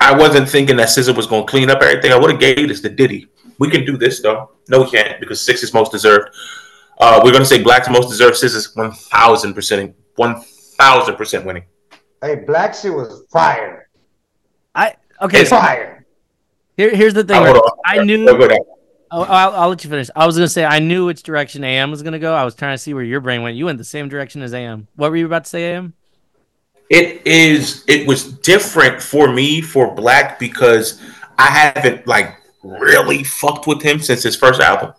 I 0.00 0.14
wasn't 0.16 0.48
thinking 0.48 0.76
that 0.76 0.88
SZA 0.88 1.16
was 1.16 1.26
gonna 1.26 1.46
clean 1.46 1.70
up 1.70 1.82
everything, 1.82 2.12
I 2.12 2.18
would 2.18 2.30
have 2.30 2.40
gave 2.40 2.68
this 2.68 2.82
to 2.82 2.88
Diddy. 2.88 3.28
We 3.58 3.70
can 3.70 3.84
do 3.84 3.96
this 3.96 4.20
though. 4.20 4.50
No, 4.68 4.82
we 4.82 4.90
can't 4.90 5.18
because 5.18 5.40
six 5.40 5.62
is 5.62 5.72
most 5.72 5.90
deserved. 5.90 6.36
Uh, 7.00 7.20
we're 7.24 7.32
gonna 7.32 7.44
say 7.44 7.62
6LACK's 7.62 7.90
most 7.90 8.08
deserved. 8.08 8.36
SZA's 8.36 8.76
one 8.76 8.92
thousand 8.92 9.54
percent, 9.54 9.94
one 10.16 10.42
thousand 10.78 11.16
percent 11.16 11.46
winning. 11.46 11.64
Hey, 12.22 12.36
6LACK 12.36 12.82
shit 12.82 12.94
was 12.94 13.24
fire. 13.30 13.88
I 14.74 14.94
okay. 15.20 15.44
So 15.44 15.58
Fire. 15.58 16.06
here, 16.76 16.94
here's 16.94 17.14
the 17.14 17.24
thing. 17.24 17.44
Hold. 17.44 17.62
I 17.84 18.02
knew 18.02 18.24
Go, 18.26 18.36
go 18.36 18.48
down. 18.48 18.58
Oh, 19.10 19.22
I'll, 19.22 19.52
I'll 19.54 19.68
let 19.70 19.82
you 19.84 19.90
finish. 19.90 20.10
I 20.14 20.26
was 20.26 20.36
gonna 20.36 20.48
say 20.48 20.64
I 20.64 20.80
knew 20.80 21.06
which 21.06 21.22
direction 21.22 21.64
AM 21.64 21.90
was 21.90 22.02
gonna 22.02 22.18
go. 22.18 22.34
I 22.34 22.44
was 22.44 22.54
trying 22.54 22.74
to 22.74 22.78
see 22.78 22.92
where 22.92 23.02
your 23.02 23.20
brain 23.20 23.42
went. 23.42 23.56
You 23.56 23.66
went 23.66 23.78
the 23.78 23.84
same 23.84 24.08
direction 24.08 24.42
as 24.42 24.52
AM. 24.52 24.88
What 24.96 25.10
were 25.10 25.16
you 25.16 25.26
about 25.26 25.44
to 25.44 25.50
say, 25.50 25.74
AM? 25.74 25.94
It 26.90 27.26
is. 27.26 27.84
It 27.86 28.06
was 28.06 28.32
different 28.32 29.00
for 29.02 29.32
me 29.32 29.60
for 29.60 29.94
6LACK 29.94 30.38
because 30.38 31.02
I 31.38 31.46
haven't 31.46 32.06
like 32.06 32.36
really 32.62 33.24
fucked 33.24 33.66
with 33.66 33.80
him 33.80 34.00
since 34.00 34.22
his 34.22 34.36
first 34.36 34.60
album. 34.60 34.92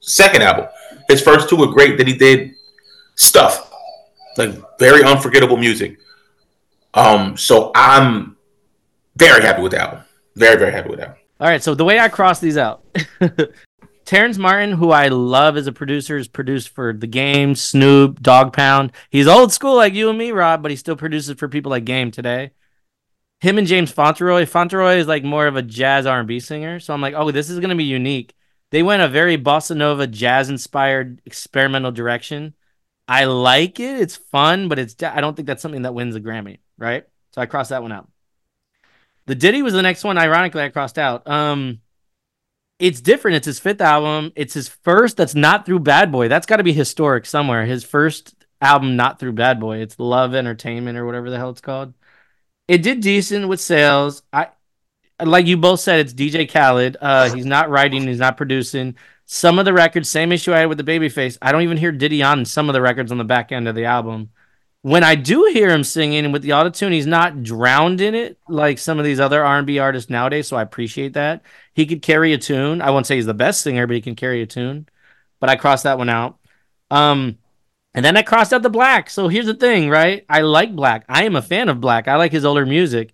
Second 0.00 0.42
album, 0.42 0.66
his 1.08 1.22
first 1.22 1.48
two 1.48 1.56
were 1.56 1.72
great. 1.72 1.98
That 1.98 2.06
he 2.06 2.14
did 2.14 2.52
stuff 3.16 3.72
like 4.36 4.54
very 4.78 5.02
unforgettable 5.02 5.56
music. 5.56 5.98
Um, 6.94 7.36
so 7.36 7.72
I'm 7.74 8.36
very 9.16 9.42
happy 9.42 9.62
with 9.62 9.74
album. 9.74 10.00
Very 10.36 10.58
very 10.58 10.72
happy 10.72 10.90
with 10.90 10.98
that. 10.98 11.18
All 11.40 11.48
right, 11.48 11.62
so 11.62 11.74
the 11.74 11.84
way 11.84 11.98
I 11.98 12.08
cross 12.08 12.38
these 12.38 12.56
out, 12.56 12.84
Terrace 14.04 14.38
Martin, 14.38 14.72
who 14.72 14.90
I 14.90 15.08
love 15.08 15.56
as 15.56 15.66
a 15.66 15.72
producer, 15.72 16.16
is 16.16 16.28
produced 16.28 16.68
for 16.68 16.92
The 16.92 17.06
Game, 17.06 17.54
Snoop, 17.54 18.22
Dog 18.22 18.52
Pound. 18.52 18.92
He's 19.10 19.26
old 19.26 19.52
school 19.52 19.74
like 19.74 19.94
you 19.94 20.08
and 20.08 20.18
me, 20.18 20.30
Rob, 20.30 20.62
but 20.62 20.70
he 20.70 20.76
still 20.76 20.96
produces 20.96 21.36
for 21.36 21.48
people 21.48 21.70
like 21.70 21.84
Game 21.84 22.10
today. 22.10 22.52
Him 23.40 23.58
and 23.58 23.66
James 23.66 23.90
Fauntleroy. 23.90 24.46
Fauntleroy 24.46 24.98
is 24.98 25.08
like 25.08 25.24
more 25.24 25.48
of 25.48 25.56
a 25.56 25.62
jazz 25.62 26.06
R&B 26.06 26.38
singer, 26.38 26.78
so 26.78 26.94
I'm 26.94 27.00
like, 27.00 27.14
oh, 27.14 27.32
this 27.32 27.50
is 27.50 27.58
gonna 27.58 27.74
be 27.74 27.84
unique. 27.84 28.34
They 28.70 28.82
went 28.82 29.02
a 29.02 29.08
very 29.08 29.36
bossa 29.36 29.76
nova, 29.76 30.06
jazz-inspired 30.06 31.22
experimental 31.26 31.90
direction. 31.90 32.54
I 33.06 33.24
like 33.24 33.80
it. 33.80 34.00
It's 34.00 34.16
fun, 34.16 34.68
but 34.68 34.78
it's 34.78 34.94
I 35.02 35.20
don't 35.20 35.34
think 35.34 35.46
that's 35.46 35.60
something 35.60 35.82
that 35.82 35.92
wins 35.94 36.14
a 36.16 36.20
Grammy, 36.20 36.58
right? 36.78 37.04
So 37.32 37.40
I 37.40 37.46
crossed 37.46 37.70
that 37.70 37.82
one 37.82 37.92
out. 37.92 38.08
The 39.26 39.34
Diddy 39.34 39.62
was 39.62 39.72
the 39.72 39.82
next 39.82 40.04
one. 40.04 40.18
Ironically, 40.18 40.62
I 40.62 40.68
crossed 40.68 40.98
out. 40.98 41.26
Um, 41.28 41.80
it's 42.78 43.00
different. 43.00 43.36
It's 43.36 43.46
his 43.46 43.60
fifth 43.60 43.80
album. 43.80 44.32
It's 44.34 44.54
his 44.54 44.68
first 44.68 45.16
that's 45.16 45.34
not 45.34 45.64
through 45.64 45.80
Bad 45.80 46.10
Boy. 46.10 46.28
That's 46.28 46.46
got 46.46 46.56
to 46.56 46.64
be 46.64 46.72
historic 46.72 47.26
somewhere. 47.26 47.64
His 47.64 47.84
first 47.84 48.34
album 48.60 48.96
not 48.96 49.18
through 49.18 49.32
Bad 49.32 49.60
Boy. 49.60 49.78
It's 49.78 49.98
Love 49.98 50.34
Entertainment 50.34 50.98
or 50.98 51.06
whatever 51.06 51.30
the 51.30 51.36
hell 51.36 51.50
it's 51.50 51.60
called. 51.60 51.94
It 52.66 52.82
did 52.82 53.00
decent 53.00 53.48
with 53.48 53.60
sales. 53.60 54.22
I 54.32 54.48
like 55.22 55.46
you 55.46 55.56
both 55.56 55.80
said. 55.80 56.00
It's 56.00 56.14
DJ 56.14 56.50
Khaled. 56.50 56.96
Uh, 57.00 57.32
he's 57.32 57.46
not 57.46 57.70
writing. 57.70 58.06
He's 58.06 58.18
not 58.18 58.36
producing. 58.36 58.96
Some 59.26 59.58
of 59.58 59.64
the 59.64 59.72
records, 59.72 60.08
same 60.08 60.32
issue 60.32 60.52
I 60.52 60.60
had 60.60 60.68
with 60.68 60.78
the 60.78 60.84
Babyface. 60.84 61.38
I 61.40 61.52
don't 61.52 61.62
even 61.62 61.76
hear 61.76 61.92
Diddy 61.92 62.22
on 62.22 62.44
some 62.44 62.68
of 62.68 62.72
the 62.72 62.82
records 62.82 63.12
on 63.12 63.18
the 63.18 63.24
back 63.24 63.52
end 63.52 63.68
of 63.68 63.74
the 63.74 63.84
album 63.84 64.30
when 64.82 65.04
I 65.04 65.14
do 65.14 65.48
hear 65.52 65.70
him 65.70 65.84
singing 65.84 66.32
with 66.32 66.42
the 66.42 66.50
autotune, 66.50 66.92
he's 66.92 67.06
not 67.06 67.44
drowned 67.44 68.00
in 68.00 68.16
it 68.16 68.36
like 68.48 68.78
some 68.78 68.98
of 68.98 69.04
these 69.04 69.20
other 69.20 69.44
R&B 69.44 69.78
artists 69.78 70.10
nowadays. 70.10 70.48
So 70.48 70.56
I 70.56 70.62
appreciate 70.62 71.12
that. 71.12 71.42
He 71.72 71.86
could 71.86 72.02
carry 72.02 72.32
a 72.32 72.38
tune. 72.38 72.82
I 72.82 72.90
won't 72.90 73.06
say 73.06 73.14
he's 73.14 73.26
the 73.26 73.32
best 73.32 73.62
singer, 73.62 73.86
but 73.86 73.94
he 73.94 74.02
can 74.02 74.16
carry 74.16 74.42
a 74.42 74.46
tune. 74.46 74.88
But 75.38 75.50
I 75.50 75.56
crossed 75.56 75.84
that 75.84 75.98
one 75.98 76.08
out. 76.08 76.36
Um, 76.90 77.38
and 77.94 78.04
then 78.04 78.16
I 78.16 78.22
crossed 78.22 78.52
out 78.52 78.62
the 78.62 78.70
Black. 78.70 79.08
So 79.08 79.28
here's 79.28 79.46
the 79.46 79.54
thing, 79.54 79.88
right? 79.88 80.24
I 80.28 80.40
like 80.40 80.74
Black. 80.74 81.04
I 81.08 81.24
am 81.24 81.36
a 81.36 81.42
fan 81.42 81.68
of 81.68 81.80
Black. 81.80 82.08
I 82.08 82.16
like 82.16 82.32
his 82.32 82.44
older 82.44 82.66
music. 82.66 83.12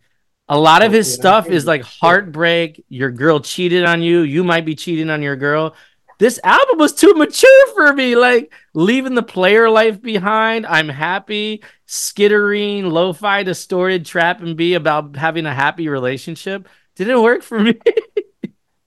A 0.49 0.59
lot 0.59 0.83
of 0.83 0.91
his 0.91 1.13
stuff 1.13 1.49
is 1.49 1.67
like 1.67 1.83
heartbreak. 1.83 2.83
Your 2.89 3.11
girl 3.11 3.41
cheated 3.41 3.85
on 3.85 4.01
you. 4.01 4.21
You 4.21 4.43
might 4.43 4.65
be 4.65 4.75
cheating 4.75 5.11
on 5.11 5.21
your 5.21 5.37
girl 5.37 5.75
this 6.19 6.41
album 6.43 6.79
was 6.79 6.93
too 6.93 7.15
mature 7.15 7.75
for 7.75 7.93
me. 7.93 8.17
Like 8.17 8.53
leaving 8.75 9.15
the 9.15 9.23
player 9.23 9.71
life 9.71 10.03
behind. 10.03 10.67
I'm 10.67 10.89
happy. 10.89 11.63
Skittering, 11.87 12.87
lo-fi 12.91 13.43
distorted 13.45 14.05
trap 14.05 14.43
and 14.43 14.57
be 14.57 14.75
about 14.75 15.17
having 15.17 15.47
a 15.47 15.55
happy 15.55 15.89
relationship. 15.89 16.69
Didn't 16.97 17.23
work 17.23 17.43
for 17.43 17.61
me. 17.61 17.75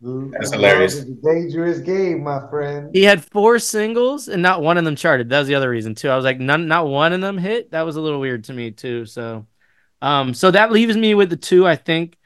That's 0.02 0.52
hilarious. 0.52 0.98
It's 0.98 1.10
a 1.10 1.14
dangerous 1.14 1.80
game, 1.80 2.24
my 2.24 2.48
friend. 2.50 2.90
He 2.92 3.04
had 3.04 3.24
four 3.24 3.60
singles 3.60 4.28
and 4.28 4.42
not 4.42 4.64
one 4.64 4.78
of 4.78 4.84
them 4.84 4.96
charted. 4.96 5.30
That 5.30 5.40
was 5.40 5.48
the 5.48 5.56
other 5.56 5.70
reason 5.70 5.94
too. 5.96 6.10
I 6.10 6.16
was 6.16 6.26
like, 6.26 6.40
none, 6.40 6.68
not 6.68 6.88
one 6.88 7.14
of 7.14 7.22
them 7.22 7.38
hit. 7.38 7.72
That 7.72 7.84
was 7.84 7.96
a 7.96 8.02
little 8.02 8.20
weird 8.20 8.46
to 8.46 8.54
me 8.54 8.72
too. 8.72 9.06
So, 9.06 9.46
um, 10.02 10.34
so 10.34 10.50
that 10.52 10.72
leaves 10.72 10.98
me 10.98 11.14
with 11.14 11.30
the 11.30 11.38
two. 11.38 11.68
I 11.68 11.76
think 11.76 12.18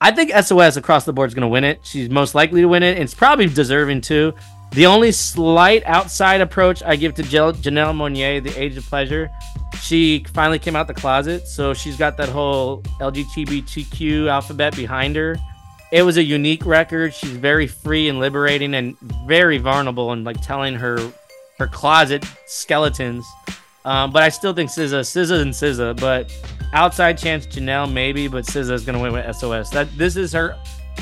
I 0.00 0.12
think 0.12 0.30
SOS 0.30 0.76
across 0.76 1.04
the 1.04 1.12
board 1.12 1.28
is 1.28 1.34
going 1.34 1.42
to 1.42 1.48
win 1.48 1.64
it. 1.64 1.80
She's 1.82 2.08
most 2.08 2.34
likely 2.34 2.60
to 2.60 2.68
win 2.68 2.84
it. 2.84 2.98
It's 2.98 3.14
probably 3.14 3.46
deserving 3.46 4.02
too. 4.02 4.32
The 4.72 4.86
only 4.86 5.10
slight 5.10 5.82
outside 5.86 6.40
approach 6.40 6.84
I 6.84 6.94
give 6.94 7.14
to 7.14 7.22
Janelle 7.22 7.94
Monáe, 7.94 8.42
The 8.42 8.56
Age 8.56 8.76
of 8.76 8.84
Pleasure, 8.84 9.28
she 9.80 10.24
finally 10.32 10.60
came 10.60 10.76
out 10.76 10.86
the 10.86 10.94
closet. 10.94 11.48
So 11.48 11.74
she's 11.74 11.96
got 11.96 12.16
that 12.18 12.28
whole 12.28 12.82
LGBTQ 13.00 14.28
alphabet 14.28 14.76
behind 14.76 15.16
her. 15.16 15.36
It 15.90 16.02
was 16.02 16.16
a 16.16 16.22
unique 16.22 16.64
record. 16.64 17.12
She's 17.12 17.30
very 17.30 17.66
free 17.66 18.08
and 18.08 18.20
liberating 18.20 18.74
and 18.74 18.96
very 19.26 19.58
vulnerable 19.58 20.12
and 20.12 20.22
like 20.22 20.40
telling 20.42 20.74
her 20.76 21.12
her 21.58 21.66
closet 21.66 22.24
skeletons. 22.46 23.26
Um, 23.88 24.10
but 24.10 24.22
I 24.22 24.28
still 24.28 24.52
think 24.52 24.68
SZA, 24.68 25.00
SZA 25.00 25.40
and 25.40 25.50
SZA. 25.50 25.98
But 25.98 26.30
outside 26.74 27.16
chance 27.16 27.46
Janelle 27.46 27.90
maybe, 27.90 28.28
but 28.28 28.44
SZA 28.44 28.72
is 28.72 28.84
gonna 28.84 29.00
win 29.00 29.14
with 29.14 29.34
SOS. 29.34 29.70
That 29.70 29.88
this 29.96 30.14
is 30.14 30.30
her. 30.32 30.58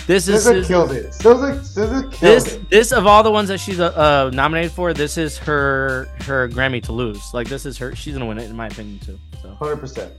This 0.07 0.29
is 0.29 0.47
SZA 0.47 0.65
killed 0.69 0.93
it. 0.93 1.07
SZA, 1.07 1.59
SZA 1.59 2.01
killed 2.13 2.21
this 2.21 2.53
it. 2.55 2.71
this 2.71 2.93
of 2.93 3.05
all 3.05 3.25
the 3.25 3.31
ones 3.31 3.49
that 3.49 3.59
she's 3.59 3.81
uh, 3.81 3.87
uh, 3.89 4.31
nominated 4.33 4.71
for. 4.71 4.95
This 4.95 5.19
is 5.19 5.37
her 5.39 6.07
her 6.27 6.49
Grammy 6.49 6.81
to 6.85 6.93
lose. 6.93 7.35
Like 7.35 7.49
this 7.49 7.67
is 7.67 7.77
her. 7.79 7.93
She's 7.97 8.13
gonna 8.13 8.27
win 8.27 8.39
it 8.39 8.49
in 8.49 8.55
my 8.55 8.69
opinion 8.69 9.01
too. 9.01 9.19
So 9.43 9.53
Hundred 9.55 9.79
percent. 9.79 10.13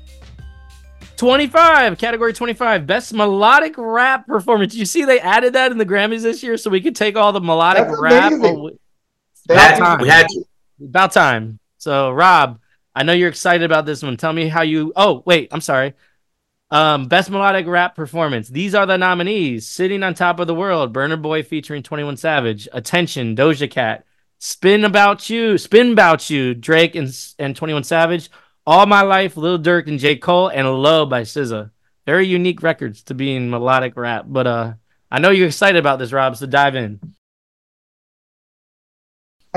25 1.16 1.98
category 1.98 2.32
25 2.32 2.86
best 2.86 3.12
melodic 3.12 3.74
rap 3.76 4.28
performance 4.28 4.76
you 4.76 4.86
see 4.86 5.04
they 5.04 5.20
added 5.20 5.54
that 5.54 5.72
in 5.72 5.80
the 5.80 5.86
grammys 5.86 6.22
this 6.22 6.44
year 6.44 6.58
so 6.58 6.70
we 6.70 6.80
could 6.80 6.96
take 6.96 7.16
all 7.16 7.32
the 7.32 7.42
melodic 7.42 7.88
That's 7.88 8.00
rap 8.00 8.32
amazing. 8.34 8.78
about 9.50 9.78
time. 9.80 10.00
we 10.00 10.10
had 10.10 10.28
to. 10.28 10.44
about 10.86 11.12
time 11.12 11.58
so 11.78 12.12
rob 12.12 12.60
i 12.96 13.04
know 13.04 13.14
you're 13.14 13.30
excited 13.30 13.64
about 13.64 13.86
this 13.86 14.04
one. 14.04 14.18
Tell 14.18 14.34
me 14.34 14.48
how 14.48 14.62
you 14.62 14.94
oh 14.96 15.24
wait 15.26 15.50
i'm 15.52 15.62
sorry. 15.62 15.94
Um 16.70 17.08
best 17.08 17.30
melodic 17.30 17.66
rap 17.68 17.96
performance. 17.96 18.50
These 18.50 18.76
are 18.76 18.86
the 18.86 18.98
nominees. 18.98 19.66
Sitting 19.66 20.04
on 20.04 20.14
top 20.14 20.40
of 20.40 20.48
the 20.48 20.56
world 20.56 20.94
Burna 20.94 21.22
Boy 21.22 21.44
featuring 21.44 21.84
21 21.84 22.18
savage 22.18 22.68
attention 22.74 23.36
doja 23.36 23.70
cat 23.70 24.06
spin 24.40 24.86
about 24.86 25.30
you 25.30 25.58
spin 25.58 25.92
about 25.94 26.30
you 26.30 26.54
drake 26.54 26.96
and, 26.96 27.10
and 27.40 27.56
21 27.56 27.84
savage 27.84 28.30
all 28.66 28.86
my 28.86 29.02
life 29.02 29.36
lil 29.36 29.58
durk 29.58 29.88
and 29.88 30.00
j. 30.00 30.16
Cole 30.16 30.50
and 30.50 30.72
low 30.72 31.06
by 31.06 31.22
SZA. 31.22 31.72
very 32.06 32.28
unique 32.28 32.62
records 32.62 33.02
to 33.04 33.16
be 33.16 33.36
in 33.36 33.50
melodic 33.50 33.96
rap 33.96 34.26
but 34.28 34.46
uh 34.46 34.74
i 35.10 35.20
know 35.20 35.32
you're 35.32 35.48
excited 35.48 35.80
about 35.80 35.98
this 35.98 36.14
rob 36.14 36.36
so 36.36 36.46
dive 36.46 36.76
in 36.76 37.00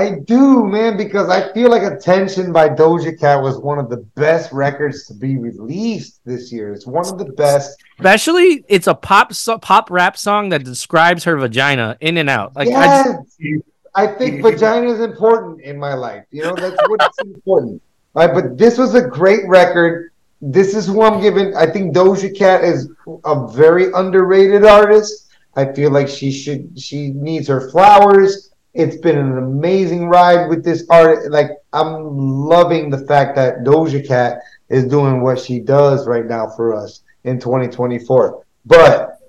I 0.01 0.19
do, 0.25 0.65
man, 0.65 0.97
because 0.97 1.29
I 1.29 1.53
feel 1.53 1.69
like 1.69 1.83
Attention 1.83 2.51
by 2.51 2.69
Doja 2.69 3.19
Cat 3.19 3.41
was 3.41 3.59
one 3.59 3.77
of 3.77 3.89
the 3.89 3.97
best 4.15 4.51
records 4.51 5.05
to 5.07 5.13
be 5.13 5.37
released 5.37 6.21
this 6.25 6.51
year. 6.51 6.73
It's 6.73 6.87
one 6.87 7.07
of 7.07 7.19
the 7.19 7.31
best. 7.33 7.79
especially 7.99 8.65
it's 8.67 8.87
a 8.87 8.95
pop 8.95 9.33
so- 9.33 9.59
pop 9.59 9.91
rap 9.91 10.17
song 10.17 10.49
that 10.49 10.63
describes 10.63 11.23
her 11.25 11.37
vagina 11.37 11.97
in 12.01 12.17
and 12.17 12.29
out 12.29 12.55
like 12.55 12.67
I 12.69 13.03
just, 13.03 13.63
I 13.93 14.07
think 14.07 14.41
vagina 14.41 14.91
is 14.91 15.01
important 15.01 15.61
in 15.61 15.77
my 15.77 15.93
life. 15.93 16.25
You 16.31 16.43
know, 16.43 16.55
that's 16.55 16.77
what's 16.87 17.19
important. 17.19 17.81
Right, 18.13 18.33
but 18.33 18.57
this 18.57 18.77
was 18.77 18.95
a 18.95 19.07
great 19.07 19.47
record. 19.47 20.11
This 20.41 20.75
is 20.75 20.87
who 20.87 21.03
I'm 21.03 21.21
giving. 21.21 21.55
I 21.55 21.67
think 21.67 21.95
Doja 21.95 22.35
Cat 22.35 22.63
is 22.63 22.89
a 23.25 23.47
very 23.49 23.91
underrated 23.93 24.65
artist. 24.65 25.29
I 25.55 25.71
feel 25.71 25.91
like 25.91 26.07
she 26.07 26.31
should. 26.31 26.79
She 26.79 27.09
needs 27.09 27.47
her 27.47 27.69
flowers. 27.69 28.50
It's 28.73 28.97
been 28.97 29.17
an 29.17 29.37
amazing 29.37 30.07
ride 30.07 30.47
with 30.47 30.63
this 30.63 30.85
art. 30.89 31.29
Like 31.29 31.49
I'm 31.73 32.17
loving 32.17 32.89
the 32.89 33.05
fact 33.05 33.35
that 33.35 33.63
Doja 33.63 34.05
Cat 34.05 34.39
is 34.69 34.85
doing 34.85 35.21
what 35.21 35.39
she 35.39 35.59
does 35.59 36.07
right 36.07 36.25
now 36.25 36.47
for 36.55 36.73
us 36.73 37.03
in 37.25 37.39
2024. 37.39 38.45
But 38.65 39.19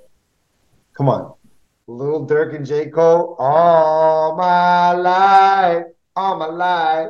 come 0.96 1.08
on, 1.08 1.34
Little 1.88 2.26
Durk 2.26 2.54
and 2.54 2.64
J. 2.64 2.88
Cole, 2.90 3.34
all 3.38 4.36
my 4.36 4.92
life, 4.92 5.86
all 6.14 6.38
my 6.38 6.46
life, 6.46 7.08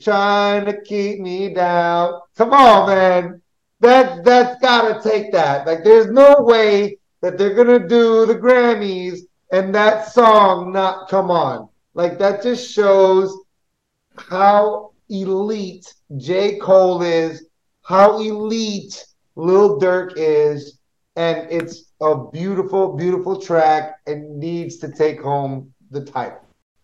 trying 0.00 0.66
to 0.66 0.80
keep 0.82 1.18
me 1.18 1.52
down. 1.52 2.20
Come 2.36 2.52
on, 2.52 2.88
man. 2.88 3.42
That 3.80 4.24
that's 4.24 4.60
gotta 4.60 5.02
take 5.02 5.32
that. 5.32 5.66
Like 5.66 5.82
there's 5.82 6.06
no 6.06 6.36
way 6.38 6.98
that 7.20 7.36
they're 7.36 7.54
gonna 7.54 7.86
do 7.88 8.26
the 8.26 8.36
Grammys 8.36 9.20
and 9.54 9.72
that 9.72 10.12
song 10.12 10.72
not 10.72 11.08
come 11.08 11.30
on. 11.30 11.68
Like 11.94 12.18
that 12.18 12.42
just 12.42 12.72
shows 12.72 13.38
how 14.16 14.90
elite 15.08 15.94
J. 16.16 16.56
Cole 16.56 17.02
is, 17.02 17.46
how 17.82 18.18
elite 18.20 19.04
Lil 19.36 19.78
Durk 19.78 20.14
is, 20.16 20.80
and 21.14 21.48
it's 21.52 21.92
a 22.00 22.28
beautiful, 22.32 22.96
beautiful 22.96 23.40
track 23.40 24.00
and 24.08 24.40
needs 24.40 24.78
to 24.78 24.90
take 24.90 25.20
home 25.20 25.72
the 25.92 26.04
title. 26.04 26.40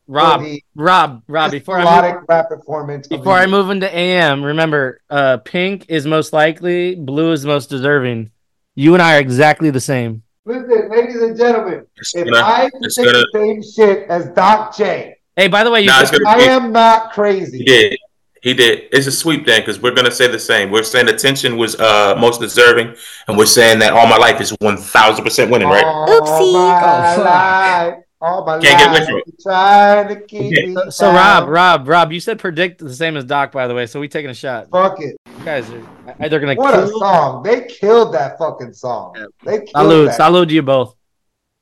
rob 0.06 0.40
the 0.40 0.62
rob 0.76 1.22
rob 1.26 1.50
before 1.50 1.78
i 1.78 2.12
move, 2.12 2.22
rap 2.28 2.48
performance. 2.48 3.08
before 3.08 3.34
i 3.34 3.46
move 3.46 3.70
into 3.70 3.92
am 3.92 4.42
remember 4.42 5.00
uh 5.10 5.36
pink 5.38 5.86
is 5.88 6.06
most 6.06 6.32
likely 6.32 6.94
blue 6.94 7.32
is 7.32 7.44
most 7.46 7.70
deserving 7.70 8.30
you 8.74 8.92
and 8.94 9.02
i 9.02 9.16
are 9.16 9.20
exactly 9.20 9.70
the 9.70 9.80
same 9.80 10.22
Listen, 10.46 10.88
ladies 10.90 11.20
and 11.20 11.36
gentlemen, 11.36 11.84
It's 11.96 12.14
if 12.14 12.24
gonna- 12.24 12.38
I 12.44 12.70
can 12.70 12.90
say 12.90 13.04
gonna- 13.04 13.18
the 13.18 13.28
same 13.34 13.62
shit 13.62 14.08
as 14.08 14.26
Doc 14.30 14.74
J, 14.76 15.16
Hey, 15.36 15.48
by 15.48 15.64
the 15.64 15.70
way, 15.70 15.80
you 15.82 15.86
Nah, 15.86 16.00
it's 16.00 16.10
said- 16.10 16.20
gonna 16.22 16.36
I 16.36 16.38
be- 16.40 16.48
am 16.48 16.72
not 16.72 17.12
crazy. 17.12 17.58
He 17.58 17.64
did. 17.64 17.96
He 18.42 18.52
did. 18.54 18.84
It's 18.90 19.06
a 19.06 19.12
sweep 19.12 19.46
then, 19.46 19.60
because 19.60 19.80
we're 19.80 19.92
gonna 19.94 20.10
say 20.10 20.26
the 20.26 20.38
same. 20.38 20.70
We're 20.70 20.82
saying 20.82 21.08
attention 21.08 21.56
was 21.56 21.78
uh 21.78 22.14
most 22.18 22.40
deserving, 22.40 22.94
and 23.28 23.36
we're 23.38 23.46
saying 23.46 23.78
that 23.80 23.92
all 23.92 24.06
my 24.06 24.16
life 24.16 24.40
is 24.40 24.50
one 24.60 24.76
thousand 24.78 25.24
percent 25.24 25.50
winning, 25.50 25.68
right? 25.68 25.84
All 25.84 26.06
Oopsie. 26.08 26.52
my 26.54 27.14
Oh, 27.16 27.22
life, 27.22 27.94
all 28.20 28.44
my 28.46 28.58
Can't 28.58 28.78
get 28.78 28.88
away 28.88 28.98
life, 28.98 29.06
from 29.08 29.16
it. 29.18 29.24
you 29.26 29.32
trying 29.42 30.08
to 30.08 30.16
keep 30.22 30.52
Okay. 30.58 30.66
me 30.66 30.74
so, 30.74 30.90
so. 30.90 31.12
Rob, 31.12 31.48
Rob, 31.48 31.86
Rob, 31.88 32.12
you 32.12 32.20
said 32.20 32.38
predict 32.38 32.82
the 32.82 32.92
same 32.94 33.16
as 33.16 33.24
Doc, 33.24 33.52
by 33.52 33.66
the 33.66 33.74
way. 33.74 33.86
So 33.86 34.00
we 34.00 34.08
taking 34.08 34.30
a 34.30 34.34
shot. 34.34 34.68
Fuck 34.72 35.00
it. 35.00 35.16
You 35.40 35.46
guys 35.46 35.70
are 35.70 35.82
either 36.20 36.38
gonna 36.38 36.54
What 36.54 36.74
a 36.74 36.86
kill. 36.86 36.98
song. 36.98 37.42
They 37.42 37.62
killed 37.62 38.12
that 38.12 38.36
fucking 38.36 38.74
song. 38.74 39.14
Yeah. 39.16 39.24
They 39.42 39.56
killed 39.60 39.70
Salute, 39.70 40.04
that. 40.08 40.16
salute 40.16 40.46
to 40.50 40.54
you 40.54 40.62
both. 40.62 40.96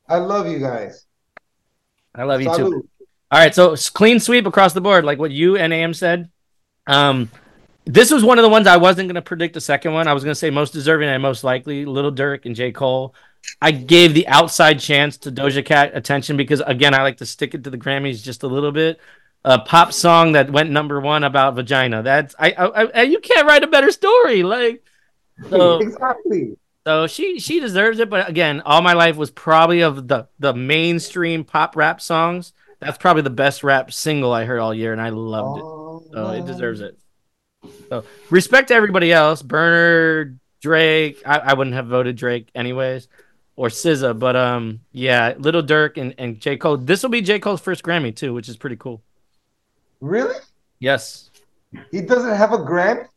I 0.09 0.19
love 0.19 0.49
you 0.49 0.59
guys. 0.59 1.07
I 2.13 2.25
love 2.25 2.43
you 2.43 2.53
too. 2.57 2.89
All 3.31 3.39
right, 3.39 3.55
so 3.55 3.77
clean 3.95 4.19
sweep 4.19 4.47
across 4.47 4.73
the 4.73 4.81
board, 4.81 5.05
like 5.05 5.21
what 5.21 5.31
you 5.31 5.57
and 5.57 5.73
Am 5.73 5.95
said. 5.95 6.29
Um, 6.89 7.31
this 7.85 8.11
was 8.11 8.25
one 8.25 8.39
of 8.39 8.43
the 8.43 8.49
ones 8.49 8.67
I 8.67 8.79
wasn't 8.79 9.07
going 9.07 9.15
to 9.15 9.23
predict 9.23 9.55
the 9.55 9.61
second 9.61 9.93
one. 9.93 10.09
I 10.09 10.13
was 10.13 10.25
going 10.25 10.33
to 10.33 10.39
say 10.39 10.51
most 10.51 10.73
deserving 10.73 11.09
and 11.09 11.23
most 11.23 11.45
likely, 11.45 11.85
Little 11.85 12.11
Durk 12.13 12.47
and 12.47 12.57
J. 12.57 12.73
Cole. 12.73 13.15
I 13.63 13.71
gave 13.71 14.13
the 14.13 14.27
outside 14.27 14.81
chance 14.81 15.17
to 15.19 15.31
Doja 15.31 15.65
Cat 15.65 15.93
attention 15.95 16.37
because, 16.37 16.61
again, 16.63 16.95
I 16.95 17.03
like 17.03 17.19
to 17.19 17.27
stick 17.27 17.55
it 17.55 17.63
to 17.65 17.71
the 17.71 17.79
Grammys 17.79 18.23
just 18.23 18.43
a 18.43 18.49
little 18.49 18.73
bit. 18.73 18.99
A 19.45 19.59
pop 19.59 19.93
song 19.93 20.33
that 20.33 20.51
went 20.51 20.71
number 20.71 21.01
one 21.01 21.25
about 21.25 21.55
vagina. 21.55 22.03
That's 22.03 22.35
I, 22.39 22.53
I, 22.53 22.85
I 22.85 23.03
you 23.03 23.21
can't 23.21 23.47
write 23.47 23.63
a 23.63 23.69
better 23.69 23.91
story. 23.91 24.43
Like, 24.43 24.85
so 25.49 25.79
exactly. 25.79 26.57
so 26.87 27.07
she 27.07 27.39
she 27.39 27.61
deserves 27.61 27.99
it, 28.01 28.11
but 28.11 28.29
again, 28.29 28.63
all 28.67 28.83
my 28.83 28.95
life 28.95 29.17
was 29.17 29.31
probably 29.31 29.81
of 29.81 30.09
the 30.09 30.27
the 30.39 30.53
mainstream 30.53 31.45
pop 31.45 31.77
rap 31.77 32.01
songs. 32.01 32.53
That's 32.81 32.99
probably 32.99 33.23
the 33.23 33.31
best 33.31 33.65
rap 33.65 33.93
single 33.93 34.33
I 34.33 34.45
heard 34.45 34.61
all 34.61 34.75
year, 34.75 34.93
and 34.93 35.01
I 35.01 35.09
loved 35.11 35.59
it. 35.59 35.65
Oh, 35.65 36.05
So 36.13 36.31
it 36.31 36.47
deserves 36.47 36.81
it. 36.81 36.99
So 37.89 38.05
respect 38.31 38.69
to 38.69 38.75
everybody 38.75 39.13
else. 39.13 39.43
Burna, 39.43 40.37
Drake. 40.61 41.23
I, 41.27 41.39
I 41.39 41.55
wouldn't 41.55 41.75
have 41.75 41.87
voted 41.87 42.17
Drake 42.17 42.51
anyways, 42.55 43.09
or 43.57 43.69
SZA, 43.69 44.19
but 44.19 44.37
um, 44.37 44.81
yeah, 44.93 45.35
Little 45.39 45.63
Durk 45.63 45.97
and 45.97 46.15
and 46.19 46.41
J 46.41 46.57
Cole. 46.57 46.77
This 46.77 47.03
will 47.03 47.11
be 47.11 47.21
J 47.21 47.39
Cole's 47.39 47.61
first 47.61 47.83
Grammy 47.83 48.15
too, 48.15 48.35
which 48.35 48.49
is 48.49 48.57
pretty 48.57 48.77
cool. 48.77 49.03
Really? 50.01 50.37
Yes. 50.81 51.31
He 51.91 52.01
doesn't 52.01 52.35
have 52.35 52.53
a 52.53 52.59
Grammy? 52.59 53.09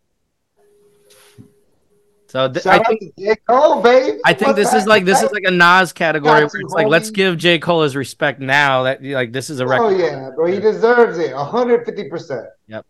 So 2.28 2.50
th- 2.50 2.66
I 2.66 2.80
think 2.84 3.14
J. 3.20 3.36
Cole, 3.46 3.82
baby. 3.82 4.20
I 4.24 4.34
think 4.34 4.48
What 4.48 4.56
this 4.56 4.74
is 4.74 4.88
like 4.88 5.04
this 5.04 5.22
is 5.22 5.32
like 5.34 5.44
a 5.46 5.52
Nas 5.52 5.92
category. 5.92 6.46
Where 6.46 6.62
it's 6.62 6.74
like 6.74 6.88
let's 6.88 7.10
give 7.10 7.38
J 7.38 7.60
Cole 7.60 7.84
his 7.84 7.94
respect 7.94 8.40
now. 8.40 8.84
That 8.84 9.04
like 9.04 9.34
this 9.34 9.50
is 9.50 9.60
a 9.60 9.68
record. 9.68 9.84
Oh 9.84 9.90
yeah, 9.90 10.30
bro. 10.34 10.46
He 10.46 10.62
deserves 10.62 11.18
it. 11.18 11.34
150%. 11.34 12.48
Yep. 12.68 12.86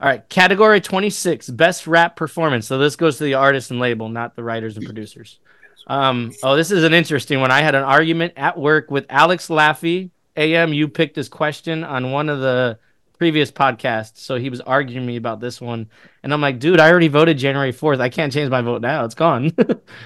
All 0.00 0.08
right, 0.08 0.28
category 0.28 0.80
26, 0.80 1.50
best 1.50 1.88
rap 1.88 2.14
performance. 2.14 2.68
So 2.68 2.78
this 2.78 2.94
goes 2.94 3.18
to 3.18 3.24
the 3.24 3.34
artist 3.34 3.72
and 3.72 3.80
label, 3.80 4.08
not 4.08 4.36
the 4.36 4.44
writers 4.44 4.76
and 4.76 4.86
producers. 4.86 5.40
Um, 5.88 6.30
oh, 6.44 6.54
this 6.54 6.70
is 6.70 6.84
an 6.84 6.94
interesting 6.94 7.40
one. 7.40 7.50
I 7.50 7.62
had 7.62 7.74
an 7.74 7.82
argument 7.82 8.34
at 8.36 8.56
work 8.56 8.92
with 8.92 9.06
Alex 9.10 9.48
Laffey. 9.48 10.10
AM, 10.36 10.72
you 10.72 10.86
picked 10.86 11.16
this 11.16 11.28
question 11.28 11.82
on 11.82 12.12
one 12.12 12.28
of 12.28 12.38
the 12.38 12.78
previous 13.18 13.50
podcast, 13.50 14.16
so 14.16 14.36
he 14.36 14.48
was 14.48 14.60
arguing 14.60 15.04
me 15.04 15.16
about 15.16 15.40
this 15.40 15.60
one, 15.60 15.88
and 16.22 16.32
I'm 16.32 16.40
like, 16.40 16.58
dude, 16.58 16.80
I 16.80 16.90
already 16.90 17.08
voted 17.08 17.36
January 17.36 17.72
4th. 17.72 18.00
I 18.00 18.08
can't 18.08 18.32
change 18.32 18.50
my 18.50 18.62
vote 18.62 18.80
now. 18.80 19.04
It's 19.04 19.14
gone. 19.14 19.52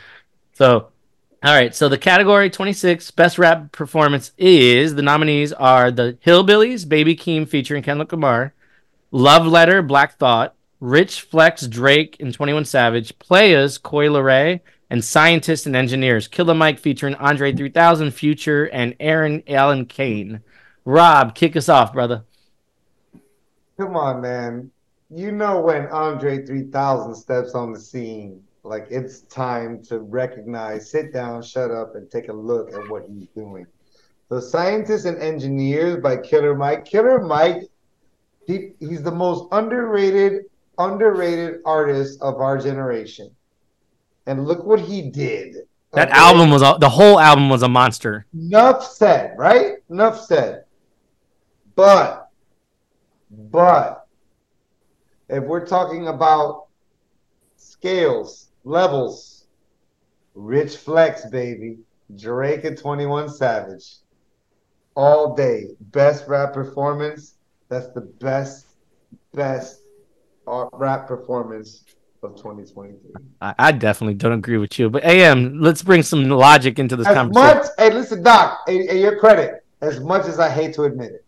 so, 0.55 0.89
all 1.45 1.55
right. 1.55 1.75
So 1.75 1.89
the 1.89 1.99
category 1.99 2.51
26 2.51 3.11
best 3.13 3.39
rap 3.39 3.73
performance 3.73 4.33
is 4.39 4.95
the 4.95 5.03
nominees 5.03 5.53
are 5.53 5.91
the 5.91 6.17
Hillbillies, 6.25 6.89
Baby 6.89 7.17
Keem 7.17 7.49
featuring 7.49 7.83
Kendrick 7.83 8.13
Lamar. 8.13 8.55
Love 9.11 9.47
Letter, 9.47 9.83
Black 9.83 10.17
Thought, 10.17 10.55
Rich 10.81 11.23
Flex, 11.23 11.67
Drake, 11.67 12.17
and 12.19 12.33
21 12.33 12.65
Savage, 12.65 13.19
Playas, 13.19 13.81
Coi 13.81 14.07
Leray, 14.07 14.61
and 14.89 15.05
Scientists 15.05 15.67
and 15.67 15.77
Engineers, 15.77 16.29
Killer 16.29 16.55
Mike 16.55 16.79
featuring 16.79 17.15
Andre 17.17 17.53
3000, 17.53 18.11
Future, 18.13 18.65
and 18.65 18.99
Eryn 18.99 19.43
Allen 19.49 19.85
Kane. 19.85 20.41
Rob, 20.85 21.35
kick 21.35 21.57
us 21.57 21.69
off, 21.69 21.93
brother. 21.93 22.25
Come 23.79 23.97
on, 23.97 24.21
man. 24.21 24.71
You 25.11 25.33
know 25.33 25.61
when 25.61 25.87
Andre 25.89 26.45
3000 26.45 27.15
steps 27.15 27.55
on 27.55 27.73
the 27.73 27.81
scene, 27.81 28.43
like 28.65 28.87
it's 28.91 29.23
time 29.23 29.83
to 29.85 30.01
recognize, 30.01 30.91
sit 30.91 31.13
down, 31.13 31.43
shut 31.43 31.71
up, 31.71 31.95
and 31.97 32.11
take 32.11 32.29
a 32.29 32.33
look 32.33 32.73
at 32.73 32.89
what 32.89 33.07
he's 33.09 33.29
doing. 33.29 33.67
So, 34.29 34.41
Scientists 34.41 35.05
and 35.05 35.19
Engineers 35.19 36.03
by 36.03 36.17
Killer 36.17 36.55
Mike. 36.55 36.87
Killer 36.87 37.21
Mike, 37.21 37.69
he, 38.47 38.71
he's 38.81 39.03
the 39.03 39.11
most 39.11 39.47
underrated, 39.53 40.45
underrated 40.79 41.61
artist 41.67 42.23
of 42.23 42.37
our 42.37 42.57
generation. 42.57 43.31
And 44.27 44.47
look 44.47 44.65
what 44.65 44.81
he 44.81 45.11
did. 45.11 45.57
That 45.93 46.09
okay? 46.09 46.19
album 46.19 46.51
was 46.51 46.63
a, 46.63 46.79
the 46.81 46.89
whole 46.89 47.21
album 47.21 47.51
was 47.51 47.63
a 47.63 47.69
monster. 47.69 48.25
Enough 48.33 48.87
said, 48.87 49.35
right? 49.37 49.75
Enough 49.91 50.25
said. 50.25 50.65
But, 51.75 52.22
but, 53.33 54.07
if 55.29 55.43
we're 55.45 55.67
talking 55.67 56.09
about 56.09 56.67
scales, 57.57 58.51
levels, 58.65 59.47
Rich 60.35 60.77
Flex, 60.77 61.27
baby, 61.31 61.79
Drake 62.17 62.65
and 62.65 62.77
21 62.77 63.29
Savage, 63.31 63.97
all 64.95 65.35
day, 65.35 65.69
best 65.81 66.29
rap 66.29 66.53
performance. 66.53 67.35
That's 67.69 67.89
the 67.89 68.03
best, 68.03 68.67
best 69.33 69.81
uh, 70.47 70.67
rap 70.75 71.07
performance 71.07 71.85
of 72.23 72.37
2023. 72.37 73.13
I, 73.41 73.55
I 73.59 73.73
definitely 73.73 74.15
don't 74.15 74.33
agree 74.33 74.59
with 74.59 74.79
you, 74.79 74.91
but 74.91 75.05
AM, 75.05 75.61
let's 75.61 75.83
bring 75.83 76.03
some 76.03 76.29
logic 76.29 76.79
into 76.79 76.97
this 76.97 77.07
As 77.07 77.15
conversation. 77.15 77.59
much, 77.59 77.67
hey, 77.79 77.93
listen, 77.93 78.23
Doc, 78.23 78.61
and, 78.67 78.89
and 78.89 79.01
your 79.01 79.19
credit, 79.19 79.65
as 79.81 80.01
much 80.01 80.27
as 80.27 80.39
I 80.39 80.51
hate 80.51 80.75
to 80.75 80.83
admit 80.85 81.13
it. 81.13 81.22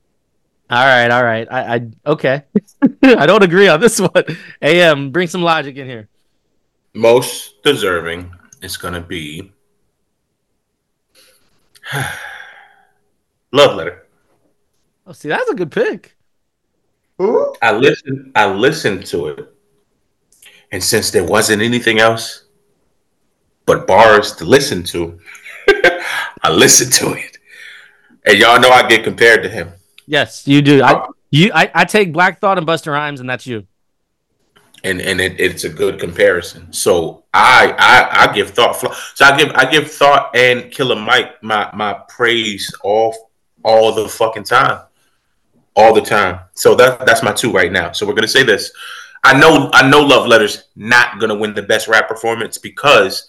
All 0.71 0.85
right, 0.85 1.11
all 1.11 1.23
right. 1.23 1.47
I, 1.51 1.75
I 1.75 1.91
okay. 2.07 2.45
I 3.03 3.27
don't 3.27 3.43
agree 3.43 3.69
on 3.69 3.81
this 3.81 4.01
one. 4.15 4.25
AM, 4.63 5.11
bring 5.11 5.29
some 5.29 5.43
logic 5.43 5.77
in 5.77 5.87
here. 5.87 6.09
Most 6.95 7.63
deserving 7.63 8.33
is 8.63 8.77
gonna 8.77 9.01
be 9.01 9.53
Love 13.53 13.77
Letter. 13.77 14.07
Oh, 15.07 15.13
see, 15.13 15.29
that's 15.29 15.51
a 15.51 15.55
good 15.55 15.71
pick. 15.71 16.17
Who? 17.19 17.55
I 17.63 17.73
listened. 17.73 18.33
I 18.35 18.51
listened 18.51 19.07
to 19.07 19.29
it, 19.29 19.55
and 20.73 20.83
since 20.83 21.11
there 21.11 21.25
wasn't 21.25 21.63
anything 21.63 21.99
else 21.99 22.45
but 23.67 23.87
bars 23.87 24.35
to 24.37 24.45
listen 24.45 24.83
to, 24.83 25.19
I 26.43 26.51
listened 26.51 26.93
to 26.95 27.13
it. 27.13 27.39
And 28.27 28.39
y'all 28.39 28.61
know 28.61 28.71
I 28.71 28.89
get 28.89 29.05
compared 29.05 29.43
to 29.43 29.49
him. 29.49 29.73
Yes, 30.07 30.47
you 30.47 30.63
do. 30.63 30.83
I 30.83 30.93
um, 30.93 31.15
you 31.31 31.51
I, 31.55 31.71
I 31.75 31.85
take 31.85 32.13
Black 32.13 32.41
Thought 32.41 32.59
and 32.59 32.67
Busta 32.67 32.93
Rhymes, 32.93 33.21
and 33.21 33.29
that's 33.29 33.47
you. 33.47 33.67
and 34.85 35.01
and 35.01 35.21
it, 35.21 35.41
it's 35.41 35.65
a 35.65 35.69
good 35.69 35.99
comparison. 35.99 36.73
So 36.73 37.25
I 37.33 37.75
I 37.79 38.29
I 38.29 38.35
give 38.35 38.51
thought 38.51 38.77
so 38.77 39.25
I 39.25 39.37
give 39.37 39.51
I 39.55 39.65
give 39.71 39.91
thought 39.91 40.37
and 40.37 40.71
Killer 40.71 40.97
Mike 40.97 41.43
my 41.43 41.71
my 41.75 41.95
praise 42.09 42.73
all 42.85 43.31
all 43.65 43.93
the 43.93 44.09
fucking 44.09 44.45
time, 44.45 44.83
all 45.75 45.95
the 45.95 46.03
time. 46.03 46.41
So 46.55 46.75
that 46.77 47.05
that's 47.07 47.23
my 47.23 47.33
two 47.33 47.51
right 47.51 47.73
now. 47.73 47.93
So 47.93 48.07
we're 48.07 48.15
gonna 48.15 48.29
say 48.29 48.43
this. 48.43 48.71
I 49.25 49.39
know 49.39 49.71
I 49.73 49.89
know 49.89 50.01
Love 50.03 50.27
Letters 50.29 50.65
not 50.77 51.19
gonna 51.19 51.35
win 51.35 51.55
the 51.55 51.63
best 51.63 51.89
rap 51.89 52.07
performance 52.07 52.59
because 52.59 53.27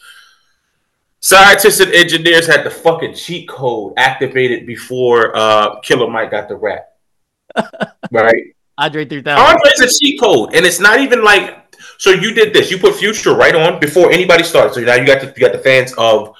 scientists 1.25 1.79
and 1.79 1.91
engineers 1.91 2.45
had 2.45 2.63
the 2.63 2.69
fucking 2.69 3.15
cheat 3.15 3.49
code 3.49 3.93
activated 3.97 4.67
before 4.67 5.35
uh 5.35 5.79
Killer 5.79 6.09
Mike 6.09 6.29
got 6.29 6.47
the 6.47 6.55
rap. 6.55 6.85
right? 8.11 8.43
Andre 8.77 9.05
3000. 9.05 9.43
Andre's 9.43 9.79
a 9.79 9.99
cheat 9.99 10.19
code, 10.19 10.53
and 10.53 10.65
it's 10.65 10.79
not 10.79 10.99
even 10.99 11.23
like. 11.23 11.63
So 11.97 12.11
you 12.11 12.33
did 12.33 12.53
this. 12.53 12.69
You 12.69 12.77
put 12.77 12.95
Future 12.95 13.33
right 13.33 13.55
on 13.55 13.79
before 13.79 14.11
anybody 14.11 14.43
started. 14.43 14.73
So 14.73 14.81
now 14.81 14.95
you 14.95 15.05
got 15.05 15.21
the, 15.21 15.27
you 15.27 15.47
got 15.47 15.53
the 15.53 15.63
fans 15.63 15.93
of 15.97 16.35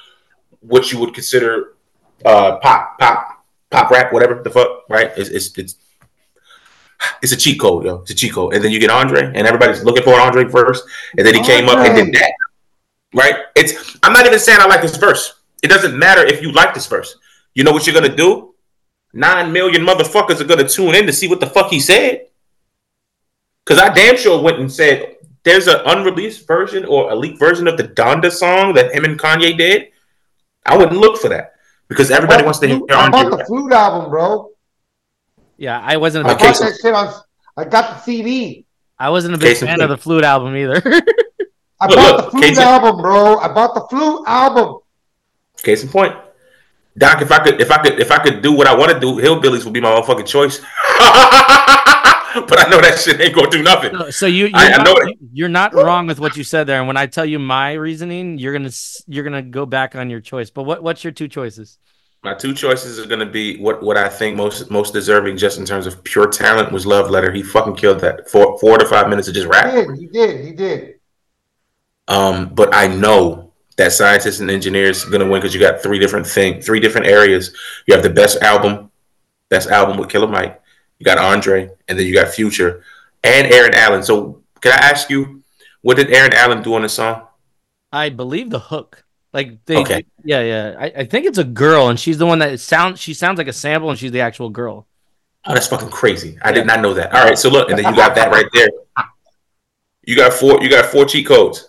what 0.60 0.92
you 0.92 0.98
would 1.00 1.14
consider 1.14 1.76
uh, 2.24 2.58
pop, 2.58 2.98
pop, 2.98 3.44
pop 3.70 3.90
rap, 3.90 4.12
whatever 4.12 4.40
the 4.42 4.50
fuck. 4.50 4.82
Right? 4.88 5.10
It's 5.16 5.30
it's 5.30 5.58
it's, 5.58 5.76
it's 7.22 7.32
a 7.32 7.36
cheat 7.36 7.58
code, 7.58 7.86
yo. 7.86 8.02
It's 8.02 8.10
a 8.10 8.14
cheat 8.14 8.34
code. 8.34 8.54
And 8.54 8.62
then 8.62 8.70
you 8.70 8.78
get 8.78 8.90
Andre, 8.90 9.32
and 9.34 9.46
everybody's 9.46 9.82
looking 9.82 10.04
for 10.04 10.20
Andre 10.20 10.46
first, 10.48 10.84
and 11.16 11.26
then 11.26 11.34
he 11.34 11.42
came 11.42 11.68
up 11.68 11.78
and 11.78 11.96
did 11.96 12.14
that. 12.14 12.32
Right? 13.16 13.36
It's. 13.56 13.96
I'm 14.02 14.12
not 14.12 14.26
even 14.26 14.38
saying 14.38 14.58
I 14.60 14.66
like 14.66 14.82
this 14.82 14.96
verse. 14.96 15.40
It 15.62 15.68
doesn't 15.68 15.98
matter 15.98 16.22
if 16.22 16.42
you 16.42 16.52
like 16.52 16.74
this 16.74 16.86
verse. 16.86 17.16
You 17.54 17.64
know 17.64 17.72
what 17.72 17.86
you're 17.86 17.94
gonna 17.94 18.14
do? 18.14 18.54
Nine 19.14 19.50
million 19.52 19.82
motherfuckers 19.86 20.38
are 20.40 20.44
gonna 20.44 20.68
tune 20.68 20.94
in 20.94 21.06
to 21.06 21.12
see 21.12 21.26
what 21.26 21.40
the 21.40 21.46
fuck 21.46 21.70
he 21.70 21.80
said. 21.80 22.26
Cause 23.64 23.78
I 23.78 23.88
damn 23.88 24.16
sure 24.18 24.40
went 24.42 24.60
and 24.60 24.70
said 24.70 25.16
there's 25.42 25.66
an 25.66 25.80
unreleased 25.86 26.46
version 26.46 26.84
or 26.84 27.10
a 27.10 27.16
leaked 27.16 27.38
version 27.38 27.66
of 27.66 27.78
the 27.78 27.84
Donda 27.84 28.30
song 28.30 28.74
that 28.74 28.94
him 28.94 29.04
and 29.04 29.18
Kanye 29.18 29.56
did. 29.56 29.88
I 30.66 30.76
wouldn't 30.76 31.00
look 31.00 31.16
for 31.18 31.30
that 31.30 31.54
because 31.88 32.10
everybody 32.10 32.44
wants 32.44 32.58
to 32.60 32.68
hear 32.68 32.80
I 32.90 33.08
bought 33.08 33.30
the 33.36 33.44
flute 33.46 33.72
album, 33.72 34.10
bro. 34.10 34.50
Yeah, 35.56 35.80
I 35.82 35.96
wasn't 35.96 36.26
a 36.26 36.30
I 36.30 36.34
big, 36.34 36.42
Okay, 36.42 36.52
bought 36.52 36.60
that 36.60 36.78
shit 36.82 36.94
on. 36.94 37.14
I 37.56 37.64
got 37.64 37.94
the 37.94 38.00
CD. 38.02 38.66
I 38.98 39.08
wasn't 39.10 39.34
a 39.34 39.38
big 39.38 39.48
Case 39.48 39.60
fan 39.60 39.78
point. 39.78 39.82
of 39.82 39.88
the 39.88 39.96
flute 39.96 40.24
album 40.24 40.54
either. 40.54 40.82
I 41.80 41.86
Look, 41.86 41.96
bought 41.96 42.16
look, 42.16 42.24
the 42.24 42.30
flute 42.30 42.44
Casey- 42.44 42.62
album, 42.62 43.02
bro. 43.02 43.38
I 43.38 43.48
bought 43.52 43.74
the 43.74 43.82
flute 43.90 44.24
album. 44.26 44.78
Case 45.62 45.82
in 45.82 45.88
point, 45.88 46.14
Doc. 46.96 47.20
If 47.22 47.30
I 47.32 47.38
could, 47.44 47.60
if 47.60 47.70
I 47.70 47.78
could, 47.82 47.98
if 48.00 48.10
I 48.10 48.18
could 48.18 48.42
do 48.42 48.52
what 48.52 48.66
I 48.66 48.74
want 48.74 48.92
to 48.92 49.00
do, 49.00 49.14
Hillbillies 49.16 49.64
would 49.64 49.72
be 49.74 49.80
my 49.80 49.90
motherfucking 49.90 50.26
choice. 50.26 50.58
but 51.38 52.58
I 52.58 52.68
know 52.70 52.80
that 52.80 52.98
shit 53.02 53.20
ain't 53.20 53.34
gonna 53.34 53.50
do 53.50 53.62
nothing. 53.62 53.92
So- 53.96 54.10
so 54.10 54.26
you, 54.26 54.46
you're, 54.46 54.56
I- 54.56 54.66
I 54.72 54.76
not, 54.78 54.86
know 54.86 54.94
it. 54.96 55.18
you're 55.32 55.48
not 55.48 55.74
wrong 55.74 56.06
with 56.06 56.20
what 56.20 56.36
you 56.36 56.44
said 56.44 56.66
there. 56.66 56.78
And 56.78 56.86
when 56.86 56.96
I 56.96 57.06
tell 57.06 57.24
you 57.26 57.38
my 57.38 57.72
reasoning, 57.72 58.38
you're 58.38 58.52
gonna 58.52 58.70
you're 59.06 59.24
gonna 59.24 59.42
go 59.42 59.66
back 59.66 59.94
on 59.96 60.10
your 60.10 60.20
choice. 60.20 60.50
But 60.50 60.64
what 60.64 60.82
what's 60.82 61.02
your 61.04 61.12
two 61.12 61.28
choices? 61.28 61.78
My 62.22 62.34
two 62.34 62.54
choices 62.54 62.98
are 62.98 63.06
gonna 63.06 63.26
be 63.26 63.56
what 63.58 63.82
what 63.82 63.96
I 63.96 64.08
think 64.08 64.36
most 64.36 64.70
most 64.70 64.92
deserving, 64.92 65.36
just 65.36 65.58
in 65.58 65.64
terms 65.64 65.86
of 65.86 66.02
pure 66.04 66.28
talent, 66.28 66.72
was 66.72 66.84
Love 66.86 67.10
Letter. 67.10 67.32
He 67.32 67.42
fucking 67.42 67.76
killed 67.76 68.00
that. 68.00 68.28
Four 68.30 68.58
four 68.58 68.78
to 68.78 68.84
five 68.86 69.08
minutes 69.08 69.28
of 69.28 69.34
just 69.34 69.46
rap. 69.46 69.70
He 69.72 69.78
rap. 69.78 69.86
did. 69.88 69.98
He 69.98 70.06
did. 70.06 70.44
He 70.44 70.52
did. 70.52 70.94
Um, 72.08 72.48
but 72.54 72.74
I 72.74 72.86
know 72.86 73.52
that 73.76 73.92
scientists 73.92 74.40
and 74.40 74.50
engineers 74.50 75.04
are 75.06 75.10
gonna 75.10 75.26
win 75.28 75.40
because 75.40 75.54
you 75.54 75.60
got 75.60 75.82
three 75.82 75.98
different 75.98 76.26
things, 76.26 76.64
three 76.64 76.80
different 76.80 77.06
areas. 77.06 77.54
You 77.86 77.94
have 77.94 78.02
the 78.02 78.10
best 78.10 78.42
album, 78.42 78.90
best 79.48 79.68
album 79.68 79.96
with 79.98 80.08
Killer 80.08 80.28
Mike. 80.28 80.60
You 80.98 81.04
got 81.04 81.18
Andre, 81.18 81.70
and 81.88 81.98
then 81.98 82.06
you 82.06 82.14
got 82.14 82.28
Future 82.28 82.82
and 83.22 83.52
Eryn 83.52 83.74
Allen. 83.74 84.02
So 84.02 84.42
can 84.60 84.72
I 84.72 84.76
ask 84.76 85.10
you, 85.10 85.42
what 85.82 85.96
did 85.96 86.08
Eryn 86.08 86.32
Allen 86.32 86.62
do 86.62 86.74
on 86.74 86.82
the 86.82 86.88
song? 86.88 87.26
I 87.92 88.08
believe 88.08 88.50
the 88.50 88.58
hook. 88.58 89.04
Like 89.32 89.64
they, 89.66 89.76
Okay. 89.76 90.06
yeah, 90.24 90.40
yeah. 90.40 90.76
I, 90.78 90.84
I 91.00 91.04
think 91.04 91.26
it's 91.26 91.36
a 91.36 91.44
girl, 91.44 91.88
and 91.88 92.00
she's 92.00 92.16
the 92.16 92.24
one 92.24 92.38
that 92.38 92.58
sounds. 92.60 92.98
She 93.00 93.12
sounds 93.12 93.36
like 93.36 93.48
a 93.48 93.52
sample, 93.52 93.90
and 93.90 93.98
she's 93.98 94.12
the 94.12 94.20
actual 94.20 94.48
girl. 94.48 94.86
Oh, 95.44 95.52
that's 95.52 95.66
fucking 95.66 95.90
crazy. 95.90 96.38
I 96.42 96.52
did 96.52 96.66
not 96.66 96.80
know 96.80 96.94
that. 96.94 97.14
All 97.14 97.22
right, 97.22 97.38
so 97.38 97.50
look, 97.50 97.68
and 97.68 97.78
then 97.78 97.84
you 97.84 97.94
got 97.96 98.14
that 98.14 98.30
right 98.30 98.46
there. 98.52 98.68
You 100.08 100.14
got 100.14 100.32
four. 100.32 100.62
You 100.62 100.70
got 100.70 100.86
four 100.86 101.04
cheat 101.04 101.26
codes. 101.26 101.68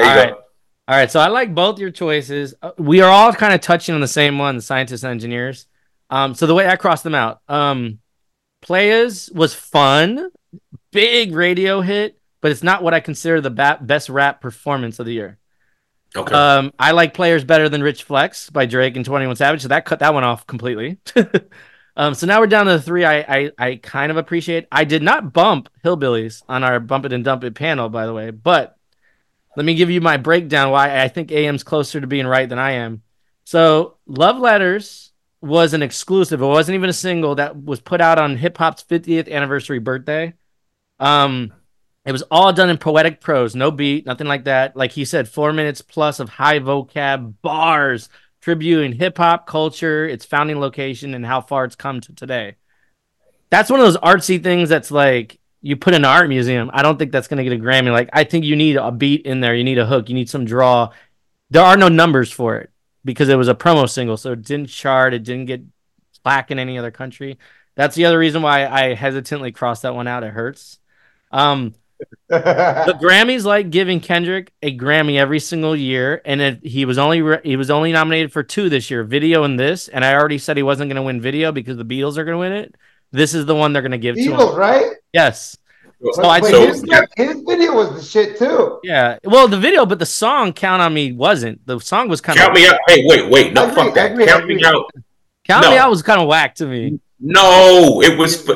There 0.00 0.08
you 0.08 0.10
All 0.10 0.16
go. 0.16 0.22
right. 0.32 0.34
All 0.88 0.96
right, 0.96 1.10
so 1.10 1.20
I 1.20 1.28
like 1.28 1.54
both 1.54 1.78
your 1.78 1.90
choices. 1.90 2.54
Uh, 2.60 2.72
We 2.76 3.00
are 3.00 3.10
all 3.10 3.32
kind 3.32 3.54
of 3.54 3.60
touching 3.60 3.94
on 3.94 4.00
the 4.00 4.08
same 4.08 4.38
one, 4.38 4.56
the 4.56 4.62
scientists 4.62 5.04
and 5.04 5.12
engineers. 5.12 5.66
Um, 6.10 6.34
so 6.34 6.46
the 6.46 6.54
way 6.54 6.66
I 6.66 6.74
crossed 6.74 7.04
them 7.04 7.14
out, 7.14 7.40
um, 7.48 8.00
Playas 8.64 9.32
was 9.32 9.54
fun, 9.54 10.30
big 10.90 11.32
radio 11.32 11.80
hit, 11.80 12.18
but 12.40 12.50
it's 12.50 12.64
not 12.64 12.82
what 12.82 12.92
I 12.92 13.00
consider 13.00 13.40
the 13.40 13.50
ba- 13.50 13.78
best 13.80 14.08
rap 14.08 14.40
performance 14.40 14.98
of 14.98 15.06
the 15.06 15.12
year. 15.12 15.38
Okay. 16.16 16.34
Um, 16.34 16.72
I 16.76 16.90
like 16.90 17.14
Players 17.14 17.44
better 17.44 17.68
than 17.68 17.84
Rich 17.84 18.02
Flex 18.02 18.50
by 18.50 18.66
Drake 18.66 18.96
and 18.96 19.04
Twenty 19.04 19.28
One 19.28 19.36
Savage, 19.36 19.62
so 19.62 19.68
that 19.68 19.84
cut 19.84 20.00
that 20.00 20.12
one 20.12 20.24
off 20.24 20.44
completely. 20.44 20.98
um, 21.96 22.14
so 22.14 22.26
now 22.26 22.40
we're 22.40 22.48
down 22.48 22.66
to 22.66 22.72
the 22.72 22.82
three 22.82 23.04
I, 23.04 23.18
I 23.20 23.50
I 23.58 23.76
kind 23.76 24.10
of 24.10 24.16
appreciate. 24.16 24.66
I 24.72 24.82
did 24.82 25.04
not 25.04 25.32
bump 25.32 25.68
Hillbillies 25.84 26.42
on 26.48 26.64
our 26.64 26.80
Bump 26.80 27.04
It 27.04 27.12
and 27.12 27.24
Dump 27.24 27.44
It 27.44 27.54
panel, 27.54 27.88
by 27.88 28.06
the 28.06 28.12
way, 28.12 28.30
but 28.30 28.76
let 29.56 29.66
me 29.66 29.74
give 29.74 29.90
you 29.90 30.00
my 30.00 30.16
breakdown 30.16 30.70
why 30.70 31.02
I 31.02 31.08
think 31.08 31.32
AM's 31.32 31.64
closer 31.64 32.00
to 32.00 32.06
being 32.06 32.26
right 32.26 32.48
than 32.48 32.58
I 32.58 32.72
am. 32.72 33.02
So, 33.44 33.96
Love 34.06 34.38
Letters 34.38 35.12
was 35.40 35.74
an 35.74 35.82
exclusive. 35.82 36.40
It 36.40 36.46
wasn't 36.46 36.76
even 36.76 36.90
a 36.90 36.94
single 36.94 37.34
that 37.36 37.56
was 37.56 37.80
put 37.80 38.00
out 38.00 38.18
on 38.18 38.36
hip 38.36 38.58
hop's 38.58 38.84
50th 38.84 39.30
anniversary 39.30 39.78
birthday. 39.78 40.34
Um, 40.98 41.52
it 42.04 42.12
was 42.12 42.22
all 42.30 42.52
done 42.52 42.70
in 42.70 42.78
poetic 42.78 43.20
prose, 43.20 43.54
no 43.54 43.70
beat, 43.70 44.06
nothing 44.06 44.26
like 44.26 44.44
that. 44.44 44.76
Like 44.76 44.92
he 44.92 45.04
said, 45.04 45.28
four 45.28 45.52
minutes 45.52 45.82
plus 45.82 46.20
of 46.20 46.28
high 46.28 46.60
vocab 46.60 47.34
bars, 47.42 48.08
tributing 48.40 48.92
hip 48.92 49.18
hop 49.18 49.46
culture, 49.46 50.06
its 50.06 50.24
founding 50.24 50.60
location, 50.60 51.14
and 51.14 51.26
how 51.26 51.40
far 51.40 51.64
it's 51.64 51.76
come 51.76 52.00
to 52.02 52.14
today. 52.14 52.56
That's 53.50 53.70
one 53.70 53.80
of 53.80 53.86
those 53.86 53.96
artsy 53.96 54.42
things 54.42 54.68
that's 54.68 54.90
like 54.90 55.39
you 55.62 55.76
put 55.76 55.94
in 55.94 56.02
an 56.02 56.04
art 56.06 56.28
museum. 56.28 56.70
I 56.72 56.82
don't 56.82 56.98
think 56.98 57.12
that's 57.12 57.28
going 57.28 57.38
to 57.38 57.44
get 57.44 57.58
a 57.58 57.62
Grammy. 57.62 57.92
Like 57.92 58.10
I 58.12 58.24
think 58.24 58.44
you 58.44 58.56
need 58.56 58.76
a 58.76 58.90
beat 58.90 59.26
in 59.26 59.40
there, 59.40 59.54
you 59.54 59.64
need 59.64 59.78
a 59.78 59.86
hook, 59.86 60.08
you 60.08 60.14
need 60.14 60.30
some 60.30 60.44
draw. 60.44 60.90
There 61.50 61.62
are 61.62 61.76
no 61.76 61.88
numbers 61.88 62.30
for 62.30 62.58
it 62.58 62.70
because 63.04 63.28
it 63.28 63.36
was 63.36 63.48
a 63.48 63.54
promo 63.54 63.88
single, 63.88 64.16
so 64.16 64.32
it 64.32 64.42
didn't 64.42 64.68
chart, 64.68 65.14
it 65.14 65.24
didn't 65.24 65.46
get 65.46 65.62
plaque 66.22 66.50
in 66.50 66.58
any 66.58 66.78
other 66.78 66.90
country. 66.90 67.38
That's 67.74 67.96
the 67.96 68.04
other 68.04 68.18
reason 68.18 68.42
why 68.42 68.66
I 68.66 68.94
hesitantly 68.94 69.52
crossed 69.52 69.82
that 69.82 69.94
one 69.94 70.06
out. 70.06 70.24
It 70.24 70.32
hurts. 70.32 70.78
Um, 71.30 71.74
the 72.28 72.98
Grammys 73.00 73.44
like 73.44 73.70
giving 73.70 74.00
Kendrick 74.00 74.52
a 74.62 74.76
Grammy 74.76 75.18
every 75.18 75.38
single 75.38 75.76
year, 75.76 76.22
and 76.24 76.40
it, 76.40 76.64
he 76.64 76.84
was 76.84 76.98
only 76.98 77.22
re- 77.22 77.40
he 77.42 77.56
was 77.56 77.70
only 77.70 77.92
nominated 77.92 78.32
for 78.32 78.42
two 78.42 78.68
this 78.68 78.90
year, 78.90 79.04
video 79.04 79.44
and 79.44 79.58
this. 79.58 79.88
And 79.88 80.04
I 80.04 80.14
already 80.14 80.38
said 80.38 80.56
he 80.56 80.62
wasn't 80.62 80.88
going 80.88 80.96
to 80.96 81.02
win 81.02 81.20
video 81.20 81.52
because 81.52 81.76
the 81.76 81.84
Beatles 81.84 82.16
are 82.16 82.24
going 82.24 82.34
to 82.34 82.38
win 82.38 82.52
it. 82.52 82.74
This 83.12 83.34
is 83.34 83.46
the 83.46 83.54
one 83.54 83.72
they're 83.72 83.82
going 83.82 83.90
to 83.92 83.98
give 83.98 84.16
to 84.16 84.22
Beatles, 84.22 84.52
him. 84.52 84.58
right? 84.58 84.92
Yes. 85.12 85.56
But, 86.00 86.14
So 86.14 86.24
I 86.24 86.40
but 86.40 86.50
think- 86.50 86.68
his, 86.68 86.84
his 87.16 87.42
video 87.46 87.74
was 87.74 87.94
the 87.94 88.02
shit 88.02 88.38
too. 88.38 88.80
Yeah. 88.82 89.18
Well, 89.24 89.48
the 89.48 89.58
video, 89.58 89.84
but 89.84 89.98
the 89.98 90.06
song 90.06 90.52
"Count 90.52 90.80
on 90.80 90.94
Me" 90.94 91.12
wasn't. 91.12 91.66
The 91.66 91.78
song 91.80 92.08
was 92.08 92.20
kind 92.22 92.38
of 92.38 92.44
Count 92.44 92.54
me 92.54 92.66
out. 92.66 92.78
Hey, 92.88 93.02
wait, 93.06 93.28
wait. 93.30 93.52
No, 93.52 93.64
agree, 93.64 93.74
fuck 93.74 93.94
that. 93.94 94.12
agree, 94.12 94.24
I 94.24 94.28
Count 94.28 94.46
me 94.46 94.64
out. 94.64 94.84
"Count 95.44 95.66
Me. 95.68 95.76
Out" 95.76 95.90
was 95.90 96.02
kind 96.02 96.20
of 96.20 96.26
whack 96.28 96.54
to 96.56 96.66
me. 96.66 97.00
No, 97.18 98.00
it 98.02 98.16
was. 98.18 98.48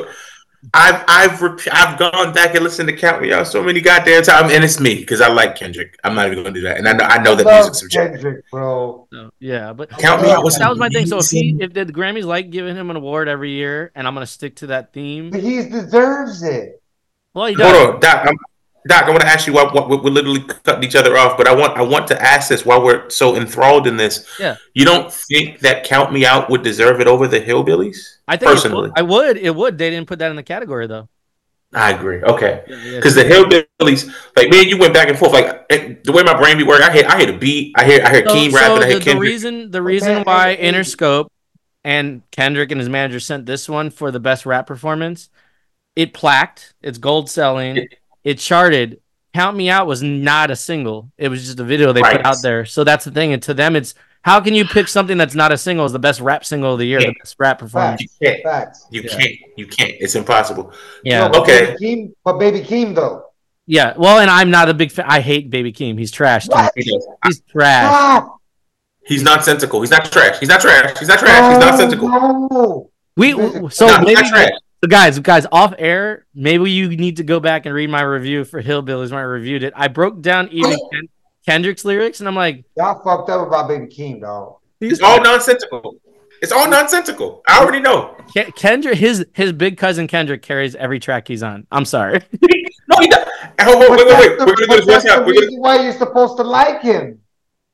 I've 0.73 1.03
I've 1.07 1.41
rep- 1.41 1.59
I've 1.71 1.99
gone 1.99 2.33
back 2.33 2.55
and 2.55 2.63
listened 2.63 2.89
to 2.89 2.95
Count 2.95 3.21
Me 3.21 3.31
Out 3.31 3.47
so 3.47 3.63
many 3.63 3.81
goddamn 3.81 4.23
times, 4.23 4.51
and 4.51 4.63
it's 4.63 4.79
me 4.79 4.95
because 4.95 5.21
I 5.21 5.29
like 5.29 5.55
Kendrick. 5.55 5.97
I'm 6.03 6.15
not 6.15 6.27
even 6.27 6.39
gonna 6.39 6.53
do 6.53 6.61
that, 6.61 6.77
and 6.77 6.87
I 6.87 6.93
know 6.93 7.03
I 7.05 7.21
know 7.21 7.35
that 7.35 7.45
Love 7.45 7.55
music's 7.55 7.79
subjective. 7.79 8.21
Kendrick, 8.21 8.49
bro. 8.51 9.07
So, 9.11 9.31
yeah, 9.39 9.73
but 9.73 9.89
Count 9.89 10.21
Me 10.21 10.31
Out 10.31 10.43
was 10.43 10.57
that 10.57 10.69
was 10.69 10.79
my 10.79 10.89
thing. 10.89 11.05
So 11.05 11.19
if 11.19 11.29
he, 11.29 11.57
if 11.59 11.73
the 11.73 11.85
Grammys 11.85 12.25
like 12.25 12.49
giving 12.49 12.75
him 12.75 12.89
an 12.89 12.95
award 12.95 13.27
every 13.27 13.51
year, 13.51 13.91
and 13.95 14.07
I'm 14.07 14.13
going 14.13 14.25
to 14.25 14.31
stick 14.31 14.57
to 14.57 14.67
that 14.67 14.93
theme. 14.93 15.31
But 15.31 15.41
he 15.41 15.67
deserves 15.67 16.43
it. 16.43 16.81
Well, 17.33 17.47
he 17.47 17.55
does. 17.55 17.71
Hold 17.71 17.95
on, 17.95 17.99
Doc. 17.99 18.27
I'm, 18.27 18.37
Doc, 18.87 19.05
I 19.05 19.09
want 19.09 19.21
to 19.21 19.27
ask 19.27 19.47
you. 19.47 19.53
Why, 19.53 19.63
why, 19.63 19.87
we're 19.87 19.97
literally 20.11 20.41
cutting 20.41 20.83
each 20.83 20.95
other 20.95 21.17
off, 21.17 21.37
but 21.37 21.47
I 21.47 21.55
want 21.55 21.75
I 21.77 21.81
want 21.81 22.07
to 22.09 22.21
ask 22.21 22.49
this 22.49 22.65
while 22.65 22.83
we're 22.83 23.09
so 23.09 23.35
enthralled 23.35 23.87
in 23.87 23.97
this. 23.97 24.27
Yeah. 24.39 24.57
You 24.75 24.85
don't 24.85 25.11
think 25.11 25.59
that 25.61 25.83
Count 25.85 26.13
Me 26.13 26.25
Out 26.25 26.49
would 26.51 26.61
deserve 26.61 27.01
it 27.01 27.07
over 27.07 27.27
the 27.27 27.41
Hillbillies? 27.41 28.17
I 28.27 28.37
think 28.37 28.51
personally, 28.51 28.91
I 28.95 29.01
would. 29.01 29.37
It 29.37 29.55
would. 29.55 29.77
They 29.77 29.89
didn't 29.89 30.07
put 30.07 30.19
that 30.19 30.29
in 30.29 30.35
the 30.35 30.43
category 30.43 30.85
though. 30.87 31.09
I 31.73 31.91
agree. 31.91 32.21
Okay. 32.23 32.63
Yeah, 32.67 32.95
Because 32.95 33.15
the 33.15 33.23
hillbillies, 33.23 34.09
like 34.37 34.49
man, 34.49 34.67
you 34.67 34.77
went 34.77 34.93
back 34.93 35.09
and 35.09 35.17
forth. 35.17 35.33
Like 35.33 35.67
the 35.67 36.11
way 36.13 36.23
my 36.23 36.37
brain 36.37 36.57
be 36.57 36.63
working, 36.63 36.87
I 36.87 36.93
hear 36.93 37.05
I 37.07 37.17
hear 37.17 37.27
the 37.31 37.37
beat, 37.37 37.73
I 37.75 37.83
hear 37.85 38.01
I 38.05 38.11
hear 38.13 38.25
So, 38.29 38.33
Keem 38.35 38.51
so 38.51 38.57
rapping, 38.57 38.77
I 38.77 38.79
the, 38.79 38.85
hear 38.85 38.99
the 38.99 39.05
Kendrick. 39.05 39.29
reason 39.29 39.71
the 39.71 39.81
reason 39.81 40.23
why 40.23 40.57
Interscope 40.59 41.27
and 41.83 42.21
Kendrick 42.31 42.71
and 42.71 42.79
his 42.79 42.87
manager 42.89 43.19
sent 43.19 43.45
this 43.45 43.67
one 43.67 43.89
for 43.89 44.09
the 44.11 44.19
best 44.21 44.45
rap 44.45 44.67
performance, 44.67 45.29
it 45.95 46.13
plaqued, 46.13 46.73
it's 46.81 46.97
gold 46.97 47.29
selling, 47.29 47.77
it 47.77 47.99
charted. 48.33 48.99
Count 49.33 49.55
Me 49.57 49.69
Out 49.69 49.85
was 49.87 50.01
not 50.01 50.49
a 50.49 50.55
single. 50.55 51.11
It 51.17 51.27
was 51.29 51.45
just 51.45 51.59
a 51.59 51.63
video 51.63 51.93
they 51.93 52.01
Right. 52.01 52.17
put 52.17 52.25
out 52.25 52.41
there. 52.41 52.65
So 52.65 52.83
that's 52.83 53.05
the 53.05 53.11
thing. 53.11 53.33
And 53.33 53.41
to 53.43 53.53
them, 53.53 53.75
it's 53.75 53.93
how 54.23 54.39
can 54.39 54.55
you 54.55 54.65
pick 54.65 54.87
something 54.87 55.17
that's 55.17 55.35
not 55.35 55.51
a 55.51 55.57
single 55.57 55.85
as 55.85 55.91
the 55.91 55.99
best 55.99 56.19
rap 56.21 56.43
single 56.45 56.73
of 56.73 56.79
the 56.79 56.85
year, 56.85 56.99
the 56.99 57.13
best 57.21 57.35
rap 57.37 57.59
performance? 57.59 58.01
you 58.01 58.07
can't, 58.21 58.41
Facts. 58.43 58.87
you 58.89 59.01
Yeah. 59.03 59.17
can't, 59.17 59.33
you 59.57 59.67
can't. 59.67 59.91
It's 59.99 60.15
impossible. 60.15 60.73
Yeah. 61.03 61.27
No, 61.27 61.41
Okay. 61.41 61.75
Baby 61.79 61.85
Keem, 61.85 62.11
but 62.23 62.39
Baby 62.39 62.61
Keem 62.61 62.95
though. 62.95 63.25
Yeah. 63.67 63.93
Well, 63.97 64.19
and 64.19 64.29
I'm 64.31 64.49
not 64.49 64.69
a 64.69 64.73
big 64.73 64.91
fan. 64.91 65.05
I 65.07 65.19
hate 65.19 65.49
Baby 65.49 65.73
Keem. 65.73 65.99
He's 65.99 66.11
trash. 66.11 66.47
What? 66.47 66.71
He's 66.75 67.41
trash. 67.51 67.87
Stop. 67.87 68.37
He's 69.05 69.21
nonsensical. 69.21 69.81
He's 69.81 69.91
not 69.91 70.05
trash. 70.11 70.39
He's 70.39 70.49
not 70.49 70.61
trash. 70.61 70.97
He's 70.97 71.07
not 71.07 71.19
trash. 71.19 71.51
He's 71.51 71.59
not 71.59 71.71
nonsensical. 71.71 72.07
No. 72.09 72.89
We 73.17 73.31
so 73.69 73.85
No, 73.87 73.99
maybe 73.99 74.13
not 74.15 74.25
trash. 74.27 74.49
So 74.83 74.87
guys, 74.89 75.17
guys, 75.19 75.47
off 75.51 75.73
air, 75.77 76.25
maybe 76.35 76.69
you 76.69 76.89
need 76.89 77.17
to 77.17 77.23
go 77.23 77.39
back 77.39 77.65
and 77.65 77.73
read 77.73 77.89
my 77.89 78.01
review 78.01 78.43
for 78.45 78.61
Hillbillies 78.61 79.09
when 79.09 79.19
I 79.19 79.23
reviewed 79.23 79.63
it. 79.63 79.73
I 79.75 79.87
broke 79.87 80.21
down 80.21 80.49
even 80.49 80.73
oh. 80.73 80.89
Ken- 80.91 81.09
Kendrick's 81.47 81.85
lyrics, 81.85 82.19
and 82.19 82.27
I'm 82.27 82.35
like, 82.35 82.65
Y'all 82.77 83.01
fucked 83.03 83.29
up 83.29 83.47
about 83.47 83.67
Baby 83.67 83.87
King, 83.87 84.19
dog. 84.19 84.57
It's 84.81 85.01
all 85.01 85.21
nonsensical. 85.21 85.99
It's 86.41 86.51
all 86.51 86.69
nonsensical. 86.69 87.41
I 87.47 87.59
already 87.59 87.79
know. 87.79 88.15
Ke- 88.35 88.53
Kendrick, 88.55 88.97
his 88.97 89.25
his 89.33 89.53
big 89.53 89.77
cousin 89.77 90.07
Kendrick 90.07 90.41
carries 90.41 90.75
every 90.75 90.99
track 90.99 91.27
he's 91.27 91.41
on. 91.41 91.65
I'm 91.71 91.85
sorry. 91.85 92.21
No, 92.87 92.97
he 92.99 93.07
does. 93.07 93.27
Hold 93.61 93.83
on, 93.83 93.97
wait, 93.97 94.05
wait, 94.05 94.29
wait. 94.29 94.37
But 94.37 94.47
We're 94.47 94.55
gonna 94.67 94.79
do 94.81 94.85
this. 94.85 95.03
the 95.03 95.09
Watch. 95.09 95.25
We're 95.25 95.33
gonna 95.33 95.59
why 95.59 95.81
you're 95.81 95.91
supposed 95.91 96.37
to 96.37 96.43
like 96.43 96.81
him. 96.81 97.19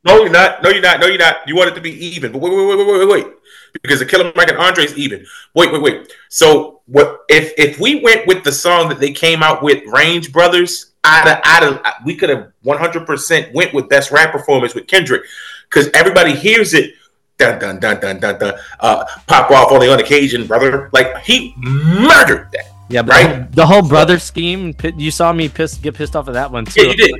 No, 0.05 0.21
you're 0.21 0.29
not. 0.29 0.63
No, 0.63 0.69
you're 0.69 0.81
not. 0.81 1.01
No, 1.01 1.07
you're 1.07 1.17
not. 1.17 1.45
You 1.47 1.55
want 1.55 1.69
it 1.69 1.75
to 1.75 1.81
be 1.81 1.91
even. 1.91 2.31
But 2.31 2.39
wait, 2.39 2.53
wait, 2.53 2.65
wait, 2.65 2.77
wait, 2.77 2.99
wait, 2.99 3.07
wait. 3.25 3.33
Because 3.81 3.99
the 3.99 4.05
Killer 4.05 4.31
Mike 4.35 4.49
and 4.49 4.57
Andre 4.57 4.83
is 4.85 4.97
even. 4.97 5.25
Wait, 5.55 5.71
wait, 5.71 5.81
wait. 5.81 6.13
So 6.29 6.81
what 6.85 7.21
if 7.29 7.53
if 7.57 7.79
we 7.79 8.01
went 8.01 8.27
with 8.27 8.43
the 8.43 8.51
song 8.51 8.89
that 8.89 8.99
they 8.99 9.11
came 9.11 9.41
out 9.43 9.63
with, 9.63 9.83
Range 9.87 10.31
Brothers, 10.31 10.91
out 11.03 11.27
of 11.27 11.37
out 11.43 11.63
of 11.63 11.79
we 12.05 12.15
could 12.15 12.29
have 12.29 12.51
100 12.63 13.05
percent 13.05 13.53
went 13.53 13.73
with 13.73 13.89
best 13.89 14.11
rap 14.11 14.31
performance 14.31 14.75
with 14.75 14.87
Kendrick. 14.87 15.23
Because 15.69 15.89
everybody 15.93 16.35
hears 16.35 16.73
it. 16.73 16.93
Dun 17.37 17.57
dun 17.59 17.79
dun 17.79 17.99
dun 17.99 18.19
dun 18.19 18.37
dun. 18.37 18.53
Uh, 18.79 19.05
pop 19.25 19.49
off 19.49 19.71
only 19.71 19.87
on 19.89 19.99
occasion, 19.99 20.45
brother. 20.45 20.89
Like 20.93 21.17
he 21.19 21.53
murdered 21.57 22.49
that. 22.53 22.65
Yeah, 22.89 23.03
but 23.03 23.11
Right. 23.13 23.51
the 23.53 23.65
whole 23.65 23.81
brother 23.81 24.19
scheme. 24.19 24.75
You 24.97 25.11
saw 25.11 25.31
me 25.31 25.47
piss 25.47 25.75
get 25.75 25.95
pissed 25.95 26.15
off 26.15 26.27
at 26.27 26.33
that 26.33 26.51
one 26.51 26.65
too. 26.65 26.81
Yeah, 26.83 26.89
you 26.91 26.97
did. 26.97 27.15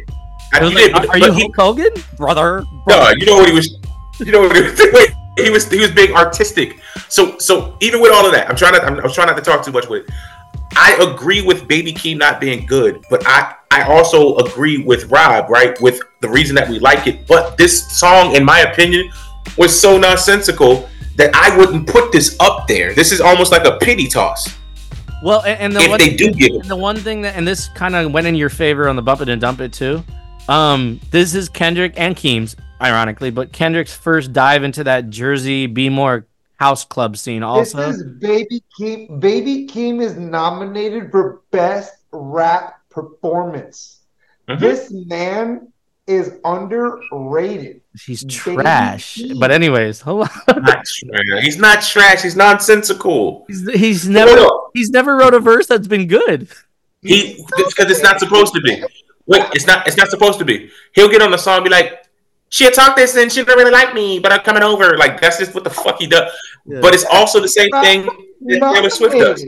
I, 0.53 0.59
you 0.59 0.65
like, 0.65 0.75
did, 0.75 0.91
but, 0.91 1.01
are 1.03 1.07
but 1.07 1.21
you 1.21 1.31
he, 1.33 1.41
Hulk 1.41 1.55
Hogan, 1.55 1.93
brother? 2.17 2.63
no, 2.87 3.09
you 3.17 3.25
know 3.25 3.37
what 3.37 3.47
he 3.47 3.55
was. 3.55 3.77
You 4.19 4.31
know 4.33 4.41
what 4.41 4.55
he 4.55 4.61
was 4.63 4.75
doing. 4.77 5.05
He 5.43 5.49
was 5.49 5.69
he 5.69 5.79
was 5.79 5.91
being 5.91 6.13
artistic. 6.15 6.79
So 7.09 7.37
so 7.37 7.77
even 7.81 8.01
with 8.01 8.11
all 8.13 8.25
of 8.25 8.31
that, 8.33 8.49
I'm 8.49 8.55
trying 8.55 8.73
to 8.73 8.83
I'm, 8.83 8.99
I'm 8.99 9.11
trying 9.11 9.27
not 9.27 9.35
to 9.37 9.41
talk 9.41 9.63
too 9.65 9.71
much 9.71 9.87
with. 9.87 10.07
it. 10.07 10.13
I 10.75 10.93
agree 11.01 11.41
with 11.41 11.67
Baby 11.67 11.91
Keem 11.93 12.17
not 12.17 12.39
being 12.39 12.65
good, 12.65 13.03
but 13.09 13.23
I 13.27 13.55
I 13.71 13.83
also 13.83 14.35
agree 14.37 14.77
with 14.77 15.11
Rob 15.11 15.49
right 15.49 15.79
with 15.81 16.01
the 16.21 16.29
reason 16.29 16.55
that 16.55 16.69
we 16.69 16.79
like 16.79 17.07
it. 17.07 17.27
But 17.27 17.57
this 17.57 17.91
song, 17.99 18.35
in 18.35 18.43
my 18.45 18.61
opinion, 18.61 19.11
was 19.57 19.77
so 19.79 19.97
nonsensical 19.97 20.87
that 21.17 21.33
I 21.35 21.55
wouldn't 21.57 21.87
put 21.87 22.11
this 22.11 22.37
up 22.39 22.67
there. 22.67 22.93
This 22.93 23.11
is 23.11 23.19
almost 23.19 23.51
like 23.51 23.65
a 23.65 23.77
pity 23.79 24.07
toss 24.07 24.47
Well, 25.23 25.41
and, 25.43 25.59
and 25.59 25.75
the 25.75 25.81
if 25.81 25.89
one, 25.89 25.99
they 25.99 26.15
do 26.15 26.31
give 26.31 26.55
it. 26.55 26.67
the 26.67 26.75
one 26.75 26.95
thing 26.95 27.21
that, 27.23 27.35
and 27.35 27.45
this 27.45 27.67
kind 27.69 27.95
of 27.95 28.11
went 28.13 28.27
in 28.27 28.35
your 28.35 28.49
favor 28.49 28.87
on 28.87 28.95
the 28.95 29.01
bump 29.01 29.21
it 29.21 29.27
and 29.29 29.39
dump 29.41 29.59
it 29.59 29.73
too. 29.73 30.03
Um, 30.47 30.99
this 31.11 31.35
is 31.35 31.49
Kendrick 31.49 31.93
and 31.97 32.15
Keem's, 32.15 32.55
ironically, 32.81 33.31
but 33.31 33.51
Kendrick's 33.51 33.93
first 33.95 34.33
dive 34.33 34.63
into 34.63 34.83
that 34.85 35.09
Jersey 35.09 35.67
Be 35.67 35.89
More 35.89 36.27
house 36.57 36.85
club 36.85 37.17
scene. 37.17 37.43
Also, 37.43 37.77
This 37.77 37.97
is 37.97 38.03
Baby 38.19 38.63
Keem. 38.79 39.19
Baby 39.19 39.67
Keem 39.67 40.01
is 40.01 40.15
nominated 40.15 41.11
for 41.11 41.41
Best 41.51 41.93
Rap 42.11 42.75
Performance. 42.89 43.99
Mhm. 44.49 44.59
This 44.59 44.91
man 44.91 45.67
is 46.07 46.33
underrated. 46.43 47.81
he's 48.05 48.23
trash. 48.25 49.17
Keem. 49.17 49.39
But 49.39 49.51
anyways, 49.51 50.01
hold 50.07 50.27
on. 50.47 50.61
Not. 50.63 50.87
He's 51.41 51.57
not 51.57 51.81
trash. 51.83 52.21
He's 52.23 52.35
nonsensical. 52.35 53.45
He's, 53.47 53.69
he's 53.73 54.09
never 54.09 54.37
up. 54.39 54.71
he's 54.73 54.89
never 54.89 55.15
wrote 55.15 55.33
a 55.33 55.39
verse 55.39 55.67
that's 55.67 55.87
been 55.87 56.07
good. 56.07 56.47
He 57.01 57.43
because 57.67 57.89
it's 57.89 58.03
not 58.03 58.19
supposed 58.19 58.53
to 58.53 58.61
be. 58.61 58.83
Wait, 59.25 59.43
it's 59.53 59.65
not. 59.65 59.87
It's 59.87 59.97
not 59.97 60.09
supposed 60.09 60.37
to 60.39 60.45
be. 60.45 60.69
He'll 60.93 61.09
get 61.09 61.21
on 61.21 61.31
the 61.31 61.37
song 61.37 61.57
and 61.57 61.63
be 61.63 61.69
like, 61.69 62.00
"She 62.51 62.69
talk 62.71 62.95
this 62.95 63.15
and 63.17 63.31
she 63.31 63.43
don't 63.43 63.57
really 63.57 63.71
like 63.71 63.93
me, 63.95 64.19
but 64.19 64.31
I'm 64.31 64.41
coming 64.41 64.61
over." 64.63 64.95
Like 64.97 65.19
that's 65.19 65.39
just 65.39 65.55
what 65.55 65.63
the 65.63 65.69
fuck 65.71 65.97
he 65.99 66.05
does. 66.07 66.31
Yeah. 66.65 66.79
But 66.81 66.93
it's 66.93 67.05
also 67.05 67.39
the 67.41 67.47
same 67.49 67.69
thing 67.81 68.05
that 68.45 68.59
Taylor 68.75 68.89
Swift 68.91 69.15
does. 69.15 69.43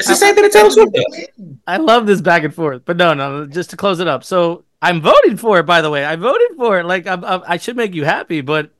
It's 0.00 0.08
the 0.08 0.16
same 0.16 0.34
thing 0.34 0.42
that 0.44 0.52
Taylor 0.52 0.70
Swift 0.70 0.92
does. 0.94 1.26
I 1.66 1.76
love 1.76 2.06
this 2.06 2.20
back 2.20 2.42
and 2.42 2.52
forth, 2.54 2.82
but 2.84 2.96
no, 2.96 3.14
no. 3.14 3.46
Just 3.46 3.70
to 3.70 3.76
close 3.76 4.00
it 4.00 4.08
up, 4.08 4.24
so 4.24 4.64
I'm 4.82 5.00
voting 5.00 5.36
for 5.36 5.58
it. 5.60 5.64
By 5.66 5.80
the 5.82 5.90
way, 5.90 6.04
I 6.04 6.16
voted 6.16 6.56
for 6.56 6.80
it. 6.80 6.84
Like 6.86 7.06
I'm, 7.06 7.24
I'm, 7.24 7.42
I 7.46 7.56
should 7.58 7.76
make 7.76 7.94
you 7.94 8.04
happy, 8.04 8.40
but 8.40 8.70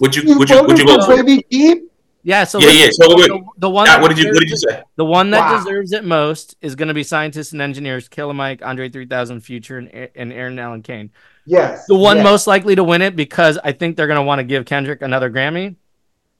Would 0.00 0.16
you? 0.16 0.22
You 0.22 0.38
Would 0.38 0.48
you? 0.50 0.62
Would 0.64 0.78
you 0.78 0.84
voted 0.86 1.00
vote 1.00 1.06
for 1.06 1.14
for? 1.16 1.20
it? 1.20 1.26
Baby 1.26 1.46
Keem? 1.52 1.80
yeah. 2.22 2.44
So 2.44 2.58
Yeah, 2.60 2.70
yeah. 2.70 2.88
So 2.92 3.16
wait, 3.16 3.26
the, 3.28 3.44
the 3.58 3.70
one. 3.70 3.86
Now, 3.86 3.94
that 3.96 4.02
what 4.02 4.08
did 4.14 4.18
you? 4.18 4.30
What 4.32 4.40
did 4.40 4.48
you 4.50 4.54
deserves- 4.56 4.74
say? 4.76 4.82
The 4.96 5.04
one 5.04 5.30
that 5.30 5.40
Wow. 5.40 5.58
deserves 5.58 5.92
it 5.92 6.04
most 6.04 6.56
is 6.60 6.74
going 6.76 6.88
to 6.88 6.94
be 6.94 7.02
scientists 7.02 7.52
and 7.52 7.60
engineers, 7.60 8.08
Killer 8.08 8.32
Mike, 8.34 8.64
Andre 8.64 8.88
3000, 8.88 9.40
Future, 9.40 9.78
and, 9.78 10.08
and 10.14 10.32
Eryn 10.32 10.58
Allen 10.60 10.82
Kane. 10.82 11.10
Yes. 11.46 11.86
The 11.86 11.94
one 11.94 12.18
yes. 12.18 12.24
most 12.24 12.46
likely 12.46 12.74
to 12.74 12.84
win 12.84 13.02
it 13.02 13.14
because 13.16 13.58
I 13.62 13.72
think 13.72 13.96
they're 13.96 14.06
going 14.08 14.18
to 14.18 14.22
want 14.24 14.40
to 14.40 14.44
give 14.44 14.64
Kendrick 14.66 15.02
another 15.02 15.30
Grammy. 15.30 15.76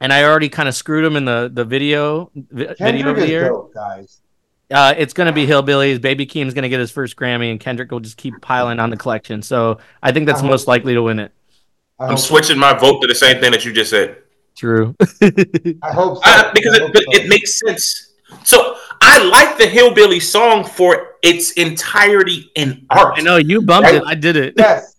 And 0.01 0.13
I 0.13 0.25
already 0.25 0.49
kind 0.49 0.69
of 0.69 0.75
screwed 0.75 1.05
him 1.05 1.17
in 1.17 1.25
the, 1.25 1.51
the 1.53 1.65
video 1.65 2.31
vi- 2.35 2.65
video 2.65 2.75
Kendrick 2.75 3.07
of 3.17 3.17
the 3.23 3.29
year. 3.29 3.49
dope, 3.49 3.73
guys. 3.73 4.21
Uh, 4.71 4.95
it's 4.99 5.13
going 5.15 5.27
to 5.29 5.33
be 5.33 5.47
Hillbillies. 5.47 6.01
Baby 6.01 6.27
Keem's 6.27 6.53
going 6.53 6.65
to 6.65 6.69
get 6.69 6.81
his 6.81 6.91
first 6.91 7.17
Grammy, 7.17 7.51
and 7.53 7.61
Kendrick 7.61 7.91
will 7.93 8.01
just 8.01 8.17
keep 8.17 8.35
piling 8.43 8.81
on 8.81 8.91
the 8.91 8.97
collection. 8.97 9.41
So 9.41 9.79
I 10.03 10.11
think 10.13 10.27
that's 10.27 10.41
I 10.41 10.43
hope 10.43 10.51
most 10.51 10.65
so. 10.65 10.71
likely 10.73 10.95
to 10.95 11.03
win 11.03 11.21
it. 11.21 11.33
I 12.01 12.05
I'm 12.05 12.11
hope, 12.11 12.19
switching 12.19 12.59
my 12.59 12.75
vote 12.77 13.01
to 13.01 13.07
the 13.07 13.15
same 13.15 13.41
thing 13.41 13.53
that 13.53 13.65
you 13.65 13.73
just 13.73 13.91
said. 13.91 14.19
True. 14.57 14.95
I 15.23 15.93
hope 15.93 16.17
so. 16.17 16.23
Uh, 16.25 16.53
because 16.53 16.75
I 16.75 16.77
it, 16.77 16.83
hope 16.83 16.93
but 16.93 17.03
so. 17.05 17.11
it 17.13 17.29
makes 17.29 17.61
sense. 17.61 18.13
So 18.45 18.77
I 19.01 19.23
like 19.23 19.57
the 19.57 19.67
Hillbilly 19.67 20.19
song 20.21 20.65
for 20.65 21.13
its 21.23 21.53
entirety 21.53 22.51
in 22.57 22.85
art. 22.91 23.15
I 23.17 23.23
know 23.23 23.37
you 23.37 23.63
bumped 23.63 23.85
Right? 23.87 23.95
it. 23.97 24.03
I 24.05 24.15
did 24.17 24.37
it. 24.37 24.55
Yes. 24.59 24.96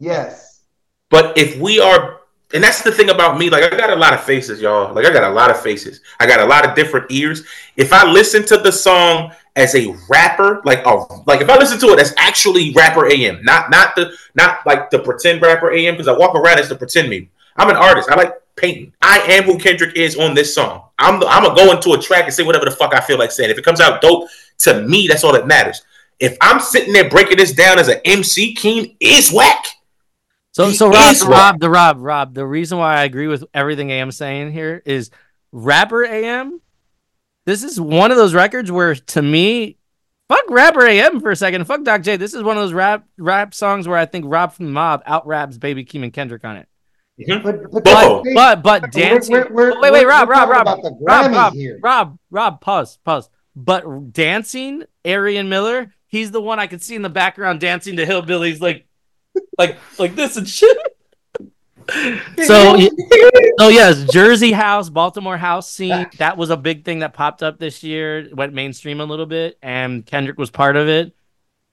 Yes. 0.00 0.62
But 1.10 1.36
if 1.38 1.60
we 1.60 1.78
are, 1.78 2.20
and 2.52 2.64
that's 2.64 2.82
the 2.82 2.90
thing 2.90 3.10
about 3.10 3.38
me, 3.38 3.50
like 3.50 3.72
I 3.72 3.76
got 3.76 3.90
a 3.90 3.96
lot 3.96 4.14
of 4.14 4.24
faces, 4.24 4.60
y'all. 4.60 4.92
Like 4.92 5.06
I 5.06 5.12
got 5.12 5.30
a 5.30 5.34
lot 5.34 5.50
of 5.50 5.62
faces. 5.62 6.00
I 6.18 6.26
got 6.26 6.40
a 6.40 6.44
lot 6.44 6.66
of 6.66 6.74
different 6.74 7.12
ears. 7.12 7.44
If 7.76 7.92
I 7.92 8.10
listen 8.10 8.44
to 8.46 8.56
the 8.56 8.72
song 8.72 9.32
as 9.54 9.74
a 9.74 9.94
rapper, 10.08 10.62
like 10.64 10.84
a, 10.86 11.04
like 11.26 11.42
if 11.42 11.50
I 11.50 11.58
listen 11.58 11.78
to 11.80 11.88
it 11.88 12.00
as 12.00 12.14
actually 12.16 12.72
rapper 12.72 13.06
AM, 13.06 13.44
not 13.44 13.70
not 13.70 13.94
the 13.94 14.12
not 14.34 14.66
like 14.66 14.90
the 14.90 14.98
pretend 14.98 15.42
rapper 15.42 15.70
AM, 15.70 15.94
because 15.94 16.08
I 16.08 16.16
walk 16.16 16.34
around 16.34 16.58
as 16.58 16.68
the 16.68 16.76
pretend 16.76 17.08
me. 17.08 17.28
I'm 17.56 17.68
an 17.68 17.76
artist. 17.76 18.10
I 18.10 18.14
like 18.14 18.34
painting. 18.56 18.92
I 19.02 19.18
am 19.18 19.44
who 19.44 19.58
Kendrick 19.58 19.96
is 19.96 20.16
on 20.16 20.34
this 20.34 20.54
song. 20.54 20.84
I'm 20.98 21.20
the, 21.20 21.26
I'm 21.26 21.44
gonna 21.44 21.54
go 21.54 21.72
into 21.72 21.92
a 21.92 22.00
track 22.00 22.24
and 22.24 22.34
say 22.34 22.42
whatever 22.42 22.64
the 22.64 22.70
fuck 22.70 22.94
I 22.94 23.00
feel 23.00 23.18
like 23.18 23.32
saying. 23.32 23.50
If 23.50 23.58
it 23.58 23.64
comes 23.64 23.80
out 23.80 24.00
dope 24.00 24.28
to 24.58 24.82
me, 24.82 25.06
that's 25.06 25.24
all 25.24 25.32
that 25.32 25.46
matters. 25.46 25.82
If 26.20 26.36
I'm 26.40 26.60
sitting 26.60 26.92
there 26.92 27.08
breaking 27.08 27.38
this 27.38 27.52
down 27.52 27.78
as 27.78 27.88
an 27.88 28.00
MC, 28.04 28.54
Keem 28.54 28.94
is 29.00 29.32
whack. 29.32 29.64
So, 30.52 30.66
He 30.66 30.74
so 30.74 30.90
Rob, 30.90 31.12
is 31.12 31.24
Rob, 31.24 31.60
the 31.60 31.70
Rob, 31.70 31.98
Rob. 32.00 32.34
The 32.34 32.46
reason 32.46 32.78
why 32.78 32.96
I 32.96 33.04
agree 33.04 33.28
with 33.28 33.44
everything 33.54 33.90
AM 33.90 34.10
saying 34.10 34.52
here 34.52 34.82
is 34.84 35.10
rapper 35.52 36.04
AM. 36.04 36.60
This 37.46 37.62
is 37.62 37.80
one 37.80 38.10
of 38.10 38.16
those 38.16 38.34
records 38.34 38.70
where, 38.70 38.94
to 38.94 39.22
me, 39.22 39.76
fuck 40.28 40.44
rapper 40.50 40.86
AM 40.86 41.20
for 41.20 41.30
a 41.30 41.36
second. 41.36 41.64
Fuck 41.66 41.84
Doc 41.84 42.02
J. 42.02 42.16
This 42.16 42.34
is 42.34 42.42
one 42.42 42.56
of 42.56 42.62
those 42.64 42.72
rap 42.72 43.06
rap 43.16 43.54
songs 43.54 43.86
where 43.86 43.96
I 43.96 44.06
think 44.06 44.24
Rob 44.28 44.52
from 44.52 44.66
the 44.66 44.72
Mob 44.72 45.02
out 45.06 45.26
raps 45.26 45.56
Baby 45.56 45.84
Keem 45.84 46.02
and 46.02 46.12
Kendrick 46.12 46.44
on 46.44 46.56
it. 46.56 46.66
But, 47.26 47.42
but, 47.70 47.84
Whoa. 47.86 48.22
But 48.34 48.62
but 48.62 48.82
We're- 48.82 48.90
dancing. 48.90 49.32
we're- 49.34 49.48
we're- 49.50 49.78
wait, 49.80 49.92
wait, 49.92 50.06
Rob, 50.06 50.28
Rob, 50.28 50.48
talking 50.64 50.84
Rob, 50.84 51.26
Rob, 51.26 51.32
Rob, 51.32 51.52
here. 51.54 51.78
Rob, 51.82 52.18
Rob. 52.30 52.60
Pause, 52.60 52.98
pause. 53.04 53.28
But 53.54 54.12
dancing, 54.12 54.84
Arian 55.04 55.48
Miller. 55.48 55.92
He's 56.06 56.30
the 56.30 56.40
one 56.40 56.58
I 56.58 56.66
could 56.66 56.82
see 56.82 56.96
in 56.96 57.02
the 57.02 57.08
background 57.10 57.60
dancing 57.60 57.96
to 57.96 58.06
hillbillies, 58.06 58.60
like, 58.60 58.86
like, 59.58 59.78
like 59.98 60.14
this 60.14 60.36
and 60.36 60.48
shit. 60.48 60.76
So, 62.46 62.74
y- 62.76 62.90
so 63.58 63.68
yes, 63.68 64.04
Jersey 64.12 64.52
House, 64.52 64.88
Baltimore 64.90 65.36
House 65.36 65.70
scene. 65.70 66.06
That 66.18 66.36
was 66.36 66.50
a 66.50 66.56
big 66.56 66.84
thing 66.84 67.00
that 67.00 67.14
popped 67.14 67.42
up 67.42 67.58
this 67.58 67.82
year. 67.82 68.28
Went 68.32 68.52
mainstream 68.52 69.00
a 69.00 69.04
little 69.04 69.26
bit, 69.26 69.58
and 69.62 70.04
Kendrick 70.06 70.38
was 70.38 70.50
part 70.50 70.76
of 70.76 70.88
it. 70.88 71.14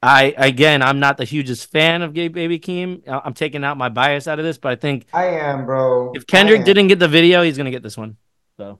I 0.02 0.34
again, 0.38 0.82
I'm 0.82 1.00
not 1.00 1.18
the 1.18 1.24
hugest 1.26 1.72
fan 1.72 2.02
of 2.04 2.14
Gay 2.14 2.28
Baby 2.30 2.60
Keem. 2.60 3.08
I- 3.08 3.22
I'm 3.26 3.34
taking 3.34 3.64
out 3.64 3.78
my 3.78 3.90
bias 3.90 4.28
out 4.28 4.40
of 4.40 4.46
this, 4.46 4.58
but 4.58 4.72
I 4.72 4.76
think 4.76 5.06
I 5.14 5.26
am, 5.26 5.66
bro. 5.66 6.12
if 6.16 6.26
Kendrick 6.28 6.64
didn't 6.66 6.88
get 6.88 7.00
the 7.00 7.08
video, 7.08 7.42
he's 7.44 7.58
gonna 7.58 7.72
get 7.72 7.84
this 7.84 7.98
one. 7.98 8.18
So 8.58 8.80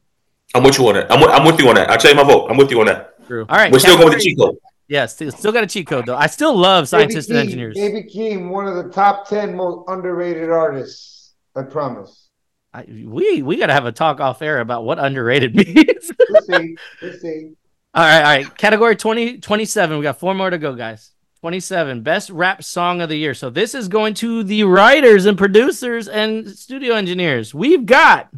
I'm 0.56 0.64
with 0.64 0.78
you 0.80 0.88
on 0.88 0.96
that. 0.96 1.12
I'm 1.12 1.20
with, 1.20 1.30
I'm 1.30 1.46
with 1.46 1.60
you 1.60 1.70
on 1.70 1.76
that. 1.76 1.90
I'll 1.90 1.98
tell 1.98 2.12
you 2.12 2.18
my 2.18 2.24
vote. 2.24 2.48
I'm 2.50 2.58
with 2.58 2.72
you 2.72 2.80
on 2.80 2.86
that. 2.88 3.26
true. 3.28 3.46
All 3.50 3.58
right, 3.58 3.72
We're 3.72 3.80
still 3.80 3.98
going 3.98 4.10
with 4.10 4.18
the 4.20 4.24
category- 4.24 4.36
cheat 4.36 4.40
code. 4.40 4.58
Yeah, 4.88 5.06
still, 5.06 5.32
still 5.32 5.52
got 5.52 5.64
a 5.64 5.68
cheat 5.68 5.88
code 5.88 6.06
though. 6.06 6.16
I 6.16 6.28
still 6.28 6.56
love 6.56 6.84
Baby 6.84 6.88
scientists 6.88 7.30
and 7.30 7.38
Keem, 7.38 7.42
engineers. 7.42 7.76
Baby 7.76 8.04
Keem, 8.04 8.50
one 8.50 8.68
of 8.68 8.76
the 8.76 8.90
top 8.92 9.28
ten 9.28 9.56
most 9.56 9.90
underrated 9.90 10.50
artists. 10.50 11.34
I 11.56 11.64
promise. 11.64 12.30
I, 12.74 12.84
we 12.88 13.42
we 13.42 13.58
gotta 13.58 13.74
have 13.74 13.86
a 13.86 13.92
talk 13.92 14.20
off 14.20 14.42
air 14.42 14.60
about 14.60 14.86
what 14.86 15.00
underrated 15.00 15.56
means. 15.56 16.12
We'll 16.30 16.42
see. 16.42 16.78
We'll 17.02 17.14
see. 17.20 17.52
all 17.94 18.04
right, 18.04 18.18
all 18.18 18.24
right. 18.24 18.58
Category 18.58 18.96
20, 18.96 19.40
27. 19.40 19.98
We 19.98 20.04
got 20.04 20.20
four 20.20 20.34
more 20.34 20.50
to 20.50 20.58
go, 20.58 20.76
guys. 20.76 21.12
27. 21.42 22.02
Best 22.02 22.30
rap 22.30 22.64
song 22.64 23.02
of 23.02 23.10
the 23.10 23.16
year. 23.16 23.34
So 23.34 23.50
this 23.50 23.76
is 23.76 23.88
going 23.88 24.14
to 24.16 24.44
the 24.44 24.64
writers 24.64 25.26
and 25.26 25.38
producers 25.38 26.08
and 26.08 26.48
studio 26.50 26.96
engineers. 26.96 27.54
We've 27.54 27.86
got. 27.86 28.30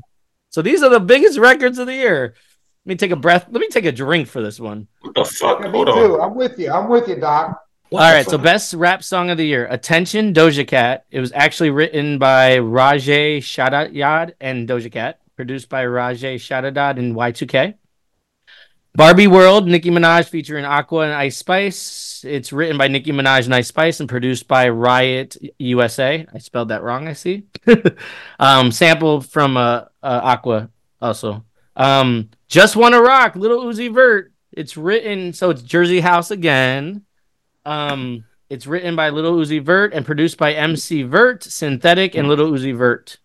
So 0.50 0.61
these 0.61 0.84
are 0.84 0.90
the 0.90 1.00
biggest 1.00 1.38
records 1.38 1.78
of 1.78 1.88
the 1.88 1.94
year. 1.94 2.36
Let 2.90 2.93
me 2.93 2.98
take 2.98 3.11
a 3.11 3.18
breath. 3.18 3.45
Let 3.51 3.61
me 3.61 3.68
take 3.68 3.85
a 3.85 3.92
drink 3.92 4.27
for 4.27 4.42
this 4.42 4.59
one. 4.59 4.88
What 5.01 5.14
the 5.14 5.24
fuck? 5.24 5.59
Yeah, 5.59 5.68
me 5.68 5.74
Hold 5.74 5.90
too. 5.90 6.19
on. 6.19 6.22
I'm 6.22 6.35
with 6.35 6.58
you. 6.58 6.72
I'm 6.72 6.90
with 6.90 7.08
you, 7.08 7.18
Doc. 7.18 7.64
What 7.90 8.01
All 8.01 8.09
the 8.09 8.16
right, 8.16 8.27
so 8.27 8.40
best 8.40 8.74
rap 8.74 9.03
song 9.03 9.30
of 9.30 9.38
the 9.38 9.45
year. 9.45 9.68
Attention, 9.68 10.34
Doja 10.34 10.68
Cat. 10.68 11.06
It 11.11 11.19
was 11.19 11.32
actually 11.34 11.69
written 11.69 12.18
by 12.18 12.58
Rogét 12.58 13.42
Chahayed 13.42 14.34
and 14.42 14.68
Doja 14.68 14.92
Cat, 14.92 15.19
produced 15.35 15.69
by 15.69 15.85
Rogét 15.85 16.38
Chahayed 16.38 16.98
and 16.98 17.16
Y2K. 17.16 17.76
Barbie 18.95 19.27
World, 19.27 19.68
Nicki 19.68 19.92
Minaj 19.92 20.27
featuring 20.27 20.66
Aqua 20.66 21.01
and 21.01 21.14
Ice 21.14 21.38
Spice. 21.38 22.26
It's 22.27 22.51
written 22.51 22.80
by 22.80 22.88
Nicki 22.88 23.11
Minaj 23.11 23.45
and 23.45 23.53
Ice 23.53 23.68
Spice 23.68 24.00
and 24.00 24.09
produced 24.09 24.48
by 24.48 24.68
Riot 24.68 25.38
USA. 25.59 26.26
I 26.34 26.40
spelled 26.40 26.69
that 26.69 26.82
wrong, 26.82 27.08
I 27.08 27.14
see. 27.14 27.43
um, 28.40 28.72
sample 28.72 29.22
from 29.22 29.58
uh, 29.58 29.85
uh, 30.01 30.22
Aqua 30.24 30.72
also. 31.00 31.45
Um, 31.76 32.32
Just 32.50 32.76
Wanna 32.76 33.00
Rock, 33.00 33.36
Little 33.36 33.64
Uzi 33.64 33.94
Vert. 33.94 34.34
It's 34.52 34.76
written, 34.76 35.34
so 35.34 35.52
it's 35.52 35.61
Jersey 35.61 36.00
House 36.00 36.32
again. 36.32 37.03
Um, 37.64 38.26
it's 38.50 38.66
written 38.66 38.95
by 38.95 39.10
Little 39.10 39.36
Uzi 39.36 39.61
Vert 39.61 39.94
and 39.94 40.03
produced 40.03 40.40
by 40.40 40.53
MC 40.53 41.03
Vert, 41.03 41.44
Synthetic, 41.44 42.16
and 42.16 42.28
Little 42.28 42.52
Uzi 42.52 42.76
Vert. 42.76 43.19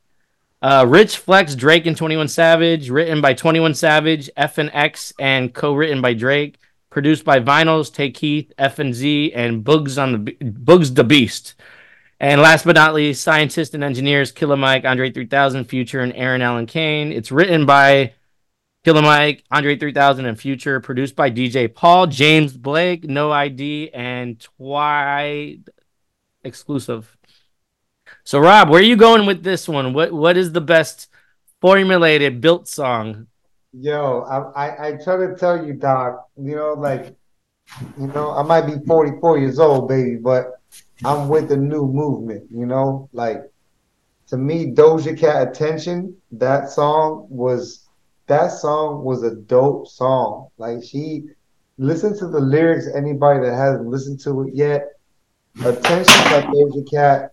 Uh, 0.61 0.85
Rich 0.87 1.17
Flex, 1.17 1.55
Drake, 1.55 1.87
and 1.87 1.97
21 1.97 2.29
Savage, 2.29 2.91
written 2.91 3.23
by 3.23 3.33
21 3.33 3.73
Savage, 3.73 4.29
F 4.37 4.59
and 4.59 4.71
X, 4.75 5.15
and 5.19 5.55
co-written 5.55 6.03
by 6.03 6.13
Drake. 6.13 6.59
Produced 6.91 7.25
by 7.25 7.41
Vinylz, 7.41 7.93
Tay 7.93 8.11
Keith, 8.11 8.53
F 8.59 8.79
and 8.79 8.95
Z, 8.95 9.33
and 9.33 9.65
Bugs 9.65 9.97
on 9.97 10.13
the 10.13 10.19
Be- 10.19 10.33
Bugs 10.33 10.93
the 10.93 11.03
Beast. 11.03 11.55
And 12.21 12.43
last 12.43 12.67
but 12.67 12.77
not 12.77 12.93
least, 12.93 13.23
scientists 13.23 13.73
and 13.73 13.83
engineers 13.83 14.33
Killer 14.33 14.57
Mike, 14.59 14.85
Andre 14.85 15.11
3000, 15.11 15.65
Future, 15.65 16.01
and 16.01 16.13
Eryn 16.13 16.43
Allen 16.43 16.67
Kane. 16.67 17.11
It's 17.11 17.33
written 17.33 17.65
by 17.65 18.13
Killer 18.85 19.03
Mike, 19.03 19.45
Andre 19.51 19.77
3000, 19.77 20.27
and 20.27 20.39
Future. 20.39 20.79
Produced 20.81 21.17
by 21.17 21.31
DJ 21.31 21.73
Paul, 21.73 22.07
James 22.07 22.57
Blake, 22.57 23.05
No 23.05 23.33
ID, 23.33 23.91
and 23.93 24.39
Twy 24.39 25.59
exclusive. 26.45 27.17
So 28.25 28.39
Rob, 28.39 28.69
where 28.69 28.81
are 28.81 28.85
you 28.85 28.97
going 28.97 29.27
with 29.27 29.43
this 29.43 29.69
one? 29.69 29.95
What 29.95 30.13
what 30.13 30.37
is 30.37 30.53
the 30.53 30.61
best 30.61 31.09
formulated 31.61 32.41
built 32.41 32.69
song? 32.69 33.27
Yo, 33.73 34.21
I, 34.23 34.67
I, 34.67 34.89
I 34.89 34.93
try 35.03 35.17
to 35.17 35.35
tell 35.35 35.67
you, 35.67 35.73
Doc, 35.73 36.29
you 36.37 36.55
know, 36.55 36.75
like, 36.75 37.17
you 37.99 38.07
know, 38.09 38.31
I 38.31 38.43
might 38.43 38.67
be 38.67 38.85
44 38.87 39.39
years 39.39 39.59
old, 39.59 39.89
baby, 39.89 40.17
but 40.17 40.61
I'm 41.05 41.29
with 41.29 41.49
the 41.49 41.57
new 41.57 41.87
movement, 41.87 42.47
you 42.53 42.67
know? 42.67 43.09
Like, 43.13 43.51
to 44.29 44.37
me, 44.37 44.73
Doja 44.73 45.19
Cat 45.19 45.49
Attention, 45.49 46.17
that 46.33 46.71
song 46.71 47.27
was, 47.29 47.84
that 48.27 48.53
song 48.53 49.05
was 49.05 49.23
a 49.23 49.35
dope 49.35 49.89
song. 49.89 50.49
Like, 50.59 50.83
she, 50.83 51.25
listen 51.79 52.17
to 52.19 52.29
the 52.29 52.41
lyrics, 52.41 52.87
anybody 52.95 53.41
that 53.41 53.55
hasn't 53.55 53.87
listened 53.87 54.21
to 54.21 54.43
it 54.43 54.55
yet. 54.55 54.89
Attention 55.65 56.25
by 56.25 56.43
Doja 56.43 56.91
Cat 56.91 57.33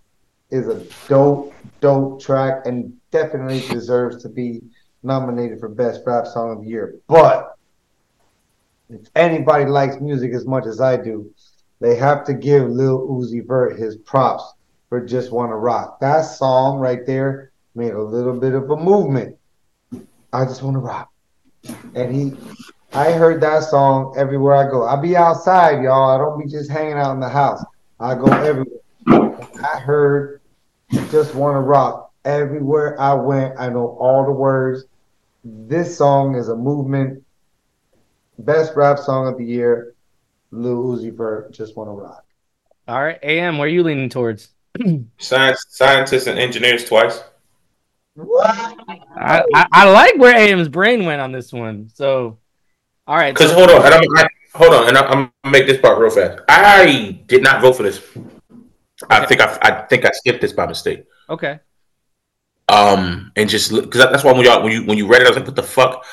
is 0.52 0.68
a 0.68 0.86
dope, 1.08 1.54
dope 1.80 2.22
track 2.22 2.66
and 2.66 2.94
definitely 3.10 3.62
deserves 3.74 4.22
to 4.22 4.30
be 4.30 4.62
nominated 5.04 5.60
for 5.60 5.70
Best 5.70 6.02
Rap 6.06 6.28
Song 6.28 6.52
of 6.52 6.62
the 6.62 6.70
Year. 6.70 7.00
But 7.08 7.58
if 8.90 9.08
anybody 9.16 9.66
likes 9.66 10.00
music 10.00 10.34
as 10.34 10.46
much 10.46 10.66
as 10.66 10.82
I 10.82 10.98
do, 10.98 11.34
they 11.80 11.96
have 11.96 12.26
to 12.26 12.34
give 12.34 12.70
Lil 12.70 13.08
Uzi 13.08 13.46
Vert 13.46 13.80
his 13.80 13.96
props 13.96 14.54
for 14.90 15.04
Just 15.04 15.32
Wanna 15.32 15.58
Rock. 15.58 16.00
That 16.00 16.22
song 16.22 16.78
right 16.78 17.06
there 17.06 17.52
made 17.74 17.94
a 17.94 18.04
little 18.04 18.40
bit 18.40 18.54
of 18.54 18.70
a 18.70 18.76
movement. 18.76 19.38
I 20.34 20.46
just 20.46 20.64
wanna 20.64 20.80
rock. 20.80 21.10
And 21.96 22.16
he 22.16 22.34
I 22.94 23.14
heard 23.14 23.42
that 23.42 23.64
song 23.64 24.14
everywhere 24.18 24.56
I 24.56 24.70
go. 24.70 24.86
I 24.86 24.98
be 24.98 25.16
outside, 25.16 25.82
y'all. 25.82 26.10
I 26.10 26.18
don't 26.18 26.44
be 26.44 26.50
just 26.50 26.70
hanging 26.70 26.98
out 26.98 27.14
in 27.14 27.22
the 27.22 27.30
house. 27.30 27.64
I 28.00 28.16
go 28.16 28.26
everywhere. 28.26 28.82
I 29.08 29.80
heard 29.80 30.42
Just 31.10 31.34
Wanna 31.34 31.62
Rock 31.62 32.12
everywhere 32.26 33.00
I 33.00 33.14
went. 33.14 33.58
I 33.58 33.70
know 33.70 33.96
all 34.00 34.26
the 34.26 34.32
words. 34.32 34.84
This 35.46 35.98
song 35.98 36.36
is 36.36 36.50
a 36.50 36.56
movement. 36.56 37.24
Best 38.40 38.74
rap 38.76 39.00
song 39.00 39.28
of 39.28 39.38
the 39.38 39.46
year. 39.46 39.96
Lil 40.52 40.84
Uzi 40.84 41.16
Vert, 41.16 41.54
Just 41.54 41.78
Wanna 41.78 41.94
Rock. 41.94 42.26
All 42.90 43.02
right, 43.02 43.20
AM, 43.24 43.58
where 43.58 43.68
are 43.68 43.72
you 43.72 43.84
leaning 43.84 44.10
towards? 44.10 44.50
Science, 45.18 45.66
scientists 45.70 46.28
and 46.28 46.38
engineers 46.38 46.84
twice. 46.84 47.24
I, 48.44 49.44
I, 49.54 49.68
I 49.72 49.90
like 49.92 50.18
where 50.18 50.36
AM's 50.36 50.70
brain 50.70 51.06
went 51.06 51.22
on 51.22 51.32
this 51.32 51.52
one. 51.52 51.90
So, 51.94 52.38
all 53.08 53.16
right. 53.16 53.34
Because 53.34 53.52
so- 53.52 53.58
hold 53.58 53.70
on, 53.70 53.86
and 53.86 53.94
I'm, 53.94 54.04
I, 54.18 54.28
hold 54.56 54.74
on, 54.74 54.88
and 54.88 54.98
I'm, 54.98 55.06
I'm 55.06 55.32
gonna 55.44 55.52
make 55.52 55.68
this 55.68 55.80
part 55.80 56.00
real 56.00 56.10
fast. 56.10 56.42
I 56.50 57.20
did 57.28 57.44
not 57.44 57.62
vote 57.62 57.74
for 57.74 57.84
this. 57.84 58.02
I 59.10 59.26
think 59.26 59.42
I, 59.42 59.58
I 59.62 59.72
think 59.88 60.06
I 60.06 60.12
skipped 60.12 60.42
this 60.42 60.54
by 60.54 60.68
mistake. 60.68 61.06
okay. 61.30 61.60
Um, 62.70 63.34
and 63.36 63.50
just 63.50 63.72
because 63.72 64.00
that's 64.00 64.24
why 64.24 64.32
when 64.32 64.46
y'all 64.46 64.64
when 64.64 64.72
you 64.72 64.86
when 64.86 64.98
you 64.98 65.06
read 65.06 65.22
it, 65.22 65.26
I 65.26 65.32
was 65.32 65.38
like, 65.38 65.46
what 65.48 65.58
the 65.58 65.64
fuck? 65.64 66.06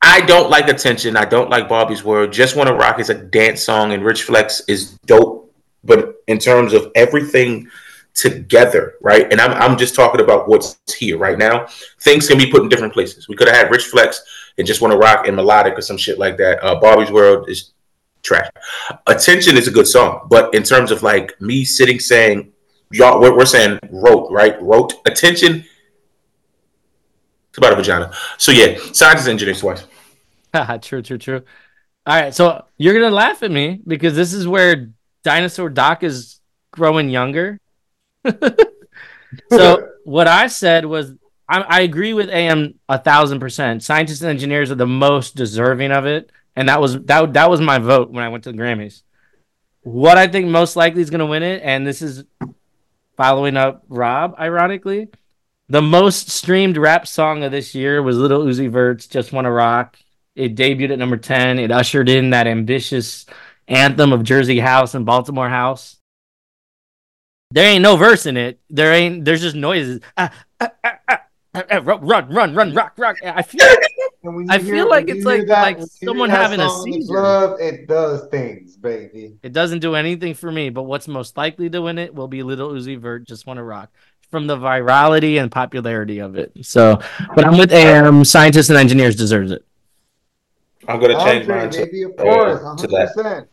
I 0.00 0.22
don't 0.22 0.48
like 0.48 0.68
attention. 0.68 1.16
I 1.18 1.26
don't 1.26 1.50
like 1.50 1.68
Bobby's 1.68 2.02
World. 2.02 2.32
Just 2.32 2.56
Wanna 2.56 2.74
Rock 2.74 2.98
is 2.98 3.10
a 3.10 3.14
dance 3.14 3.62
song, 3.62 3.92
and 3.92 4.02
Rich 4.04 4.22
Flex 4.22 4.62
is 4.68 4.92
dope. 5.04 5.54
But 5.84 6.14
in 6.28 6.38
terms 6.38 6.72
of 6.72 6.90
everything 6.94 7.68
together, 8.14 8.94
right? 9.00 9.30
And 9.30 9.40
I'm, 9.40 9.52
I'm 9.52 9.78
just 9.78 9.94
talking 9.94 10.20
about 10.20 10.48
what's 10.48 10.78
here 10.96 11.18
right 11.18 11.38
now. 11.38 11.66
Things 12.00 12.28
can 12.28 12.38
be 12.38 12.50
put 12.50 12.62
in 12.62 12.68
different 12.68 12.92
places. 12.92 13.28
We 13.28 13.36
could 13.36 13.48
have 13.48 13.56
had 13.56 13.70
Rich 13.70 13.84
Flex 13.86 14.22
and 14.58 14.66
Just 14.66 14.80
Wanna 14.80 14.96
Rock 14.96 15.26
and 15.26 15.36
Melodic 15.36 15.78
or 15.78 15.82
some 15.82 15.96
shit 15.96 16.18
like 16.18 16.36
that. 16.36 16.62
Uh, 16.62 16.78
Bobby's 16.78 17.10
World 17.10 17.48
is 17.48 17.72
trash. 18.22 18.48
Attention 19.06 19.56
is 19.56 19.66
a 19.66 19.70
good 19.70 19.86
song, 19.86 20.26
but 20.28 20.54
in 20.54 20.62
terms 20.62 20.90
of 20.90 21.02
like 21.02 21.40
me 21.40 21.64
sitting 21.64 21.98
saying, 21.98 22.52
y'all, 22.90 23.20
we're, 23.20 23.36
we're 23.36 23.46
saying 23.46 23.78
wrote, 23.90 24.30
right? 24.30 24.60
Wrote 24.60 24.94
attention. 25.06 25.64
It's 27.48 27.58
about 27.58 27.72
a 27.72 27.76
vagina. 27.76 28.12
So 28.38 28.52
yeah, 28.52 28.78
scientists, 28.92 29.28
engineers 29.28 29.60
twice. 29.60 29.84
true, 30.82 31.02
true, 31.02 31.18
true. 31.18 31.42
All 32.04 32.20
right, 32.20 32.34
so 32.34 32.64
you're 32.78 32.94
gonna 32.94 33.14
laugh 33.14 33.42
at 33.42 33.50
me 33.50 33.80
because 33.86 34.14
this 34.16 34.32
is 34.32 34.46
where 34.48 34.90
Dinosaur 35.22 35.68
Doc 35.68 36.02
is 36.02 36.40
growing 36.72 37.10
younger. 37.10 37.60
So 39.50 39.88
what 40.04 40.26
I 40.26 40.46
said 40.46 40.84
was 40.86 41.12
I, 41.48 41.60
I 41.60 41.80
agree 41.82 42.14
with 42.14 42.30
AM 42.30 42.78
a 42.88 42.98
thousand 42.98 43.40
percent. 43.40 43.82
Scientists 43.82 44.22
and 44.22 44.30
engineers 44.30 44.70
are 44.70 44.76
the 44.76 44.86
most 44.86 45.36
deserving 45.36 45.92
of 45.92 46.06
it, 46.06 46.30
and 46.56 46.68
that 46.68 46.80
was 46.80 47.00
that 47.04 47.34
that 47.34 47.50
was 47.50 47.60
my 47.60 47.78
vote 47.78 48.10
when 48.10 48.24
I 48.24 48.28
went 48.28 48.44
to 48.44 48.52
the 48.52 48.58
Grammys. 48.58 49.02
What 49.82 50.16
I 50.16 50.28
think 50.28 50.46
most 50.48 50.76
likely 50.76 51.02
is 51.02 51.10
going 51.10 51.20
to 51.20 51.26
win 51.26 51.42
it, 51.42 51.60
and 51.64 51.86
this 51.86 52.02
is 52.02 52.24
following 53.16 53.56
up 53.56 53.84
Rob, 53.88 54.34
ironically, 54.38 55.08
the 55.68 55.82
most 55.82 56.30
streamed 56.30 56.76
rap 56.76 57.06
song 57.06 57.42
of 57.42 57.52
this 57.52 57.74
year 57.74 58.02
was 58.02 58.16
Little 58.16 58.44
Uzi 58.44 58.70
Vert's 58.70 59.06
"Just 59.06 59.32
Wanna 59.32 59.50
Rock." 59.50 59.98
It 60.34 60.56
debuted 60.56 60.92
at 60.92 60.98
number 60.98 61.16
ten. 61.16 61.58
It 61.58 61.70
ushered 61.70 62.08
in 62.08 62.30
that 62.30 62.46
ambitious 62.46 63.26
anthem 63.68 64.12
of 64.12 64.22
Jersey 64.22 64.58
House 64.58 64.94
and 64.94 65.04
Baltimore 65.04 65.48
House. 65.48 65.98
There 67.52 67.66
ain't 67.68 67.82
no 67.82 67.96
verse 67.96 68.26
in 68.26 68.36
it. 68.36 68.58
There 68.70 68.92
ain't. 68.92 69.24
There's 69.24 69.40
just 69.42 69.56
noises. 69.56 70.00
Ah, 70.16 70.32
ah, 70.60 70.70
ah, 70.84 70.92
ah, 71.08 71.18
ah, 71.54 71.62
ah, 71.70 71.80
run, 71.84 72.00
run, 72.06 72.28
run, 72.32 72.54
run, 72.54 72.74
rock, 72.74 72.94
rock. 72.96 73.16
I 73.24 73.42
feel. 73.42 73.66
And 74.24 74.48
I 74.52 74.58
you 74.58 74.64
feel 74.72 74.88
like 74.88 75.08
it's 75.08 75.24
like- 75.24 75.48
that- 75.48 75.62
like 75.62 75.78
when 75.78 75.86
you 75.86 75.90
hear 76.00 76.08
someone 76.08 76.30
having 76.30 76.60
a 76.60 76.68
song 76.68 76.84
seizure. 76.84 77.12
club, 77.12 77.56
it 77.60 77.88
does 77.88 78.28
things, 78.28 78.76
baby. 78.76 79.36
It 79.42 79.52
doesn't 79.52 79.80
do 79.80 79.96
anything 79.96 80.34
for 80.34 80.52
me. 80.52 80.70
But 80.70 80.84
what's 80.84 81.08
most 81.08 81.36
likely 81.36 81.68
to 81.70 81.82
win 81.82 81.98
it 81.98 82.14
will 82.14 82.28
be 82.28 82.44
Little 82.44 82.70
Uzi 82.70 82.96
Vert. 82.96 83.24
Just 83.24 83.48
want 83.48 83.56
to 83.56 83.64
rock 83.64 83.90
from 84.30 84.46
the 84.46 84.56
virality 84.56 85.40
and 85.42 85.50
popularity 85.50 86.20
of 86.20 86.36
it. 86.36 86.52
So, 86.62 87.00
but 87.34 87.44
I'm 87.44 87.58
with 87.58 87.72
AM. 87.72 88.24
Scientists 88.24 88.68
and 88.68 88.78
engineers 88.78 89.16
deserves 89.16 89.50
it. 89.50 89.64
I'm 90.86 91.00
gonna 91.00 91.14
change 91.14 91.42
Andre, 91.48 91.56
mine 91.56 91.70
to, 91.70 91.78
baby, 91.86 92.02
of 92.04 92.12
uh, 92.20 92.76
to 92.76 92.86
that. 92.86 93.48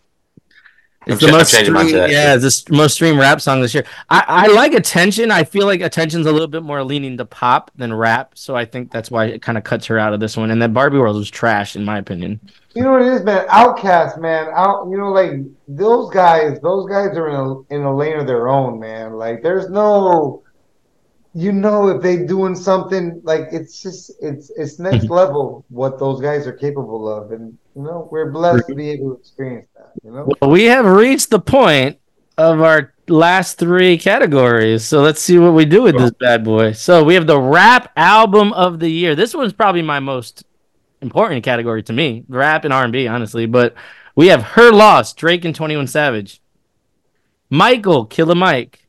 100%. 1.07 1.07
I'm 1.07 1.13
It's 1.13 1.21
the 1.21 1.27
cha- 1.27 1.31
most 1.31 1.53
stream, 1.53 1.73
mine 1.73 1.85
to 1.85 1.89
streamed, 1.89 1.95
that. 1.95 2.11
yeah, 2.11 2.35
this 2.35 2.67
most 2.69 2.93
stream 2.95 3.17
rap 3.19 3.41
song 3.41 3.61
this 3.61 3.73
year. 3.73 3.85
I, 4.09 4.23
I 4.27 4.47
like 4.47 4.73
attention. 4.73 5.31
I 5.31 5.43
feel 5.43 5.65
like 5.65 5.81
attention's 5.81 6.25
a 6.25 6.31
little 6.31 6.47
bit 6.47 6.63
more 6.63 6.83
leaning 6.83 7.17
to 7.17 7.25
pop 7.25 7.71
than 7.75 7.93
rap, 7.93 8.33
so 8.35 8.55
I 8.55 8.65
think 8.65 8.91
that's 8.91 9.09
why 9.09 9.25
it 9.25 9.41
kind 9.41 9.57
of 9.57 9.63
cuts 9.63 9.85
her 9.87 9.97
out 9.97 10.13
of 10.13 10.19
this 10.19 10.35
one. 10.37 10.51
And 10.51 10.61
that 10.61 10.73
Barbie 10.73 10.97
World 10.99 11.15
was 11.15 11.29
trash, 11.29 11.75
in 11.75 11.85
my 11.85 11.97
opinion. 11.97 12.39
You 12.75 12.83
know 12.83 12.91
what 12.91 13.01
it 13.01 13.07
is, 13.13 13.23
man? 13.23 13.47
OutKast, 13.47 14.19
man. 14.19 14.47
Out, 14.53 14.87
you 14.89 14.97
know, 14.97 15.11
like 15.11 15.31
those 15.67 16.09
guys. 16.13 16.59
Those 16.61 16.87
guys 16.89 17.17
are 17.17 17.29
in 17.29 17.35
a 17.35 17.75
in 17.75 17.81
a 17.83 17.95
lane 17.95 18.19
of 18.19 18.27
their 18.27 18.49
own, 18.49 18.79
man. 18.79 19.13
Like 19.13 19.41
there's 19.41 19.69
no, 19.69 20.43
you 21.33 21.51
know, 21.51 21.87
if 21.89 22.01
they 22.01 22.25
doing 22.25 22.55
something 22.55 23.21
like 23.23 23.47
it's 23.51 23.81
just 23.81 24.11
it's 24.21 24.51
it's 24.57 24.79
next 24.79 25.05
level 25.09 25.65
what 25.69 25.97
those 25.97 26.21
guys 26.21 26.45
are 26.45 26.53
capable 26.53 27.07
of, 27.09 27.31
and 27.31 27.57
you 27.75 27.81
know 27.83 28.07
we're 28.11 28.31
blessed 28.31 28.67
to 28.67 28.75
be 28.75 28.89
able 28.91 29.15
to 29.15 29.19
experience 29.19 29.67
that. 29.68 29.68
You 30.03 30.11
know, 30.11 30.31
Well, 30.41 30.51
we 30.51 30.65
have 30.65 30.85
reached 30.85 31.29
the 31.29 31.39
point 31.39 31.97
of 32.37 32.61
our 32.61 32.93
last 33.07 33.57
three 33.57 33.97
categories, 33.97 34.85
so 34.85 35.01
let's 35.01 35.21
see 35.21 35.37
what 35.37 35.53
we 35.53 35.65
do 35.65 35.83
with 35.83 35.97
this 35.97 36.11
bad 36.11 36.43
boy. 36.43 36.71
So 36.73 37.03
we 37.03 37.15
have 37.15 37.27
the 37.27 37.39
rap 37.39 37.91
album 37.97 38.53
of 38.53 38.79
the 38.79 38.89
year. 38.89 39.15
This 39.15 39.33
one's 39.33 39.53
probably 39.53 39.81
my 39.81 39.99
most 39.99 40.43
important 41.01 41.43
category 41.43 41.83
to 41.83 41.93
me, 41.93 42.23
rap 42.27 42.65
and 42.65 42.73
R 42.73 42.83
and 42.83 42.93
B, 42.93 43.07
honestly. 43.07 43.45
But 43.45 43.73
we 44.15 44.27
have 44.27 44.43
Her 44.43 44.71
Loss, 44.71 45.13
Drake 45.13 45.45
and 45.45 45.55
Twenty 45.55 45.75
One 45.75 45.87
Savage, 45.87 46.41
Michael, 47.49 48.05
Killer 48.05 48.35
Mike, 48.35 48.87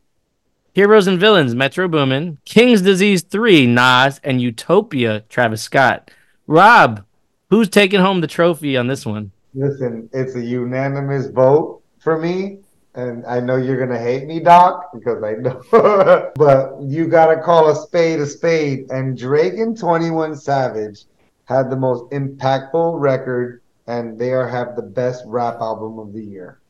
Heroes 0.72 1.06
and 1.06 1.18
Villains, 1.18 1.54
Metro 1.54 1.88
Boomin, 1.88 2.38
King's 2.44 2.82
Disease 2.82 3.22
Three, 3.22 3.66
Nas, 3.66 4.20
and 4.22 4.40
Utopia, 4.40 5.20
Travis 5.28 5.62
Scott. 5.62 6.10
Rob, 6.46 7.04
who's 7.48 7.68
taking 7.68 8.00
home 8.00 8.20
the 8.20 8.26
trophy 8.26 8.76
on 8.76 8.86
this 8.86 9.04
one? 9.06 9.32
Listen, 9.54 10.08
it's 10.12 10.34
a 10.34 10.40
unanimous 10.40 11.26
vote 11.26 11.82
for 11.98 12.18
me. 12.18 12.58
And 12.94 13.24
I 13.26 13.38
know 13.38 13.56
you're 13.56 13.78
gonna 13.78 14.00
hate 14.00 14.26
me, 14.26 14.40
Doc, 14.40 14.90
because 14.92 15.22
I 15.22 15.34
know. 15.34 15.62
but 16.34 16.82
you 16.82 17.06
gotta 17.06 17.40
call 17.40 17.70
a 17.70 17.76
spade 17.76 18.18
a 18.18 18.26
spade. 18.26 18.90
And 18.90 19.16
Drake 19.16 19.54
and 19.54 19.78
21 19.78 20.36
Savage 20.36 21.04
had 21.44 21.70
the 21.70 21.76
most 21.76 22.10
impactful 22.10 23.00
record, 23.00 23.62
and 23.86 24.18
they 24.18 24.32
are 24.32 24.48
have 24.48 24.74
the 24.74 24.82
best 24.82 25.22
rap 25.26 25.60
album 25.60 25.98
of 26.00 26.12
the 26.12 26.22
year. 26.22 26.60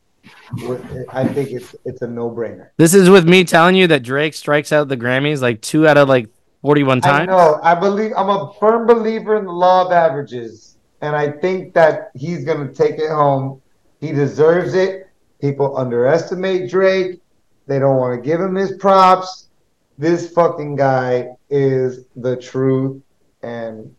I 1.11 1.27
think 1.27 1.51
it's 1.51 1.75
it's 1.85 2.01
a 2.01 2.07
no 2.07 2.29
brainer. 2.29 2.69
This 2.77 2.93
is 2.93 3.09
with 3.09 3.27
me 3.27 3.43
telling 3.43 3.75
you 3.75 3.87
that 3.87 4.03
Drake 4.03 4.35
strikes 4.35 4.71
out 4.71 4.87
the 4.87 4.97
Grammys 4.97 5.41
like 5.41 5.61
two 5.61 5.87
out 5.87 5.97
of 5.97 6.07
like 6.07 6.29
41 6.61 6.99
I 6.99 6.99
times. 7.01 7.27
know. 7.27 7.59
I 7.63 7.73
believe 7.73 8.11
I'm 8.15 8.29
a 8.29 8.53
firm 8.59 8.85
believer 8.85 9.37
in 9.37 9.45
the 9.45 9.51
law 9.51 9.85
of 9.85 9.91
averages, 9.91 10.70
and 11.01 11.15
I 11.15 11.31
think 11.31 11.73
that 11.73 12.11
he's 12.15 12.43
gonna 12.45 12.71
take 12.71 12.99
it 12.99 13.09
home. 13.09 13.61
He 13.99 14.11
deserves 14.11 14.73
it. 14.73 15.09
People 15.39 15.77
underestimate 15.77 16.69
Drake. 16.69 17.21
They 17.67 17.79
don't 17.79 17.97
want 17.97 18.21
to 18.21 18.27
give 18.27 18.39
him 18.39 18.55
his 18.55 18.73
props. 18.77 19.49
This 19.97 20.31
fucking 20.31 20.75
guy 20.75 21.29
is 21.49 22.05
the 22.15 22.35
truth, 22.35 23.01
and 23.43 23.93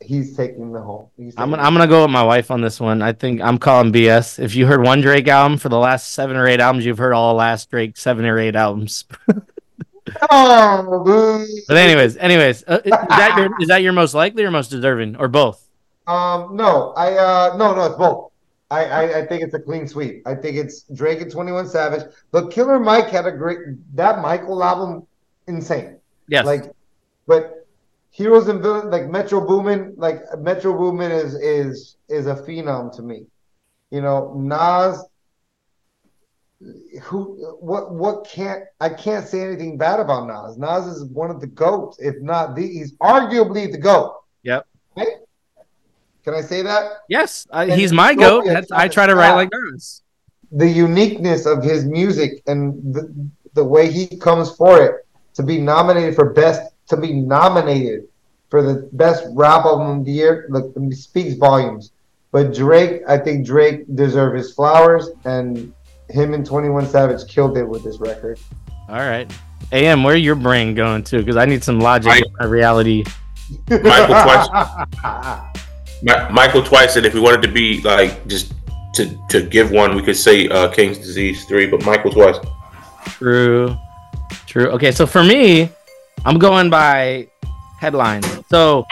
he's 0.00 0.36
taking 0.36 0.72
the 0.72 0.80
home. 0.80 1.08
He's 1.16 1.34
I'm 1.36 1.50
gonna, 1.50 1.62
I'm 1.62 1.74
gonna 1.74 1.86
go 1.86 2.02
with 2.02 2.10
my 2.10 2.22
wife 2.22 2.50
on 2.50 2.60
this 2.60 2.80
one. 2.80 3.02
I 3.02 3.12
think 3.12 3.40
I'm 3.40 3.58
calling 3.58 3.92
BS. 3.92 4.38
If 4.38 4.54
you 4.54 4.66
heard 4.66 4.82
one 4.82 5.00
Drake 5.00 5.28
album 5.28 5.58
for 5.58 5.68
the 5.68 5.78
last 5.78 6.12
seven 6.12 6.36
or 6.36 6.46
eight 6.46 6.60
albums, 6.60 6.84
you've 6.84 6.98
heard 6.98 7.12
all 7.12 7.32
the 7.32 7.38
last 7.38 7.70
Drake 7.70 7.96
seven 7.96 8.24
or 8.24 8.38
eight 8.38 8.56
albums. 8.56 9.04
Oh. 10.30 11.46
But 11.66 11.76
anyways, 11.76 12.16
anyways, 12.18 12.64
uh, 12.66 12.80
is 12.84 12.90
that 12.90 13.38
your 13.38 13.60
is 13.60 13.68
that 13.68 13.82
your 13.82 13.92
most 13.92 14.14
likely 14.14 14.44
or 14.44 14.50
most 14.50 14.68
deserving 14.68 15.16
or 15.16 15.28
both? 15.28 15.63
Um, 16.06 16.56
no, 16.56 16.92
I 16.96 17.14
uh, 17.14 17.56
no, 17.56 17.74
no, 17.74 17.86
it's 17.86 17.96
both. 17.96 18.30
I, 18.70 18.84
I, 18.84 19.18
I 19.18 19.26
think 19.26 19.42
it's 19.42 19.54
a 19.54 19.58
clean 19.58 19.86
sweep. 19.86 20.26
I 20.26 20.34
think 20.34 20.56
it's 20.56 20.82
Drake 20.82 21.20
and 21.20 21.30
Twenty 21.30 21.52
One 21.52 21.68
Savage. 21.68 22.02
But 22.30 22.50
Killer 22.50 22.80
Mike 22.80 23.08
had 23.08 23.26
a 23.26 23.32
great 23.32 23.58
that 23.94 24.20
Michael 24.20 24.62
album, 24.62 25.06
insane. 25.46 25.98
Yes. 26.28 26.44
Like, 26.44 26.74
but 27.26 27.66
Heroes 28.10 28.48
and 28.48 28.62
Villains, 28.62 28.92
like 28.92 29.08
Metro 29.08 29.46
Boomin, 29.46 29.94
like 29.96 30.20
Metro 30.38 30.76
Boomin 30.76 31.10
is 31.10 31.34
is 31.34 31.96
is 32.08 32.26
a 32.26 32.34
phenom 32.34 32.94
to 32.96 33.02
me. 33.02 33.26
You 33.90 34.02
know, 34.02 34.34
Nas. 34.36 35.04
Who? 37.02 37.56
What? 37.60 37.92
What 37.92 38.26
can't? 38.26 38.64
I 38.80 38.88
can't 38.88 39.26
say 39.26 39.42
anything 39.42 39.76
bad 39.76 40.00
about 40.00 40.26
Nas. 40.26 40.56
Nas 40.56 40.86
is 40.86 41.04
one 41.04 41.30
of 41.30 41.40
the 41.40 41.46
goats, 41.46 41.98
if 42.00 42.20
not 42.20 42.54
the. 42.54 42.62
He's 42.62 42.92
arguably 42.94 43.70
the 43.70 43.78
goat. 43.78 44.14
Yep. 44.42 44.66
Right? 44.96 45.08
Can 46.24 46.34
I 46.34 46.40
say 46.40 46.62
that? 46.62 47.02
Yes, 47.08 47.46
I, 47.52 47.66
he's 47.66 47.92
my 47.92 48.12
it's 48.12 48.20
goat. 48.20 48.44
That's, 48.46 48.72
I 48.72 48.88
try 48.88 49.06
to 49.06 49.14
write 49.14 49.34
like 49.34 49.50
Nas. 49.52 50.02
the 50.50 50.68
uniqueness 50.68 51.46
of 51.46 51.62
his 51.62 51.84
music 51.84 52.42
and 52.46 52.94
the, 52.94 53.12
the 53.52 53.64
way 53.64 53.90
he 53.92 54.06
comes 54.06 54.54
for 54.56 54.82
it 54.82 55.06
to 55.34 55.42
be 55.42 55.60
nominated 55.60 56.14
for 56.14 56.30
best 56.32 56.72
to 56.88 56.96
be 56.96 57.12
nominated 57.12 58.08
for 58.48 58.62
the 58.62 58.88
best 58.92 59.24
rap 59.32 59.64
album 59.64 60.00
of 60.00 60.04
the 60.04 60.12
year 60.12 60.46
like 60.50 60.64
speaks 60.92 61.34
volumes 61.34 61.92
but 62.30 62.54
drake 62.54 63.00
i 63.08 63.16
think 63.16 63.44
drake 63.44 63.82
deserves 63.96 64.36
his 64.46 64.54
flowers 64.54 65.10
and 65.24 65.72
him 66.10 66.34
and 66.34 66.44
21 66.46 66.86
savage 66.86 67.26
killed 67.28 67.56
it 67.56 67.64
with 67.64 67.82
this 67.82 67.98
record 67.98 68.38
All 68.88 68.96
right, 68.96 69.32
Am, 69.72 70.04
where 70.04 70.14
your 70.16 70.34
brain 70.34 70.74
going 70.74 71.02
to? 71.04 71.18
Because 71.18 71.36
I 71.36 71.46
need 71.46 71.64
some 71.64 71.80
logic 71.80 72.08
Mike- 72.08 72.24
in 72.26 72.32
my 72.38 72.44
reality. 72.44 73.02
Michael 73.70 74.06
twice. 74.06 74.48
Ma- 76.04 76.28
Michael 76.28 76.62
twice 76.62 76.94
said 76.94 77.04
if 77.06 77.14
we 77.14 77.20
wanted 77.20 77.42
to 77.42 77.48
be 77.48 77.80
like 77.80 78.26
just 78.28 78.52
to 78.94 79.10
to 79.30 79.42
give 79.42 79.70
one, 79.70 79.96
we 79.96 80.02
could 80.02 80.16
say 80.16 80.48
uh, 80.48 80.68
King's 80.70 80.98
Disease 80.98 81.44
three, 81.46 81.66
but 81.66 81.84
Michael 81.84 82.12
twice. 82.12 82.36
True, 83.06 83.74
true. 84.46 84.68
Okay, 84.68 84.92
so 84.92 85.06
for 85.06 85.24
me, 85.24 85.68
I'm 86.24 86.38
going 86.38 86.68
by 86.68 87.28
headlines. 87.80 88.26
So 88.50 88.84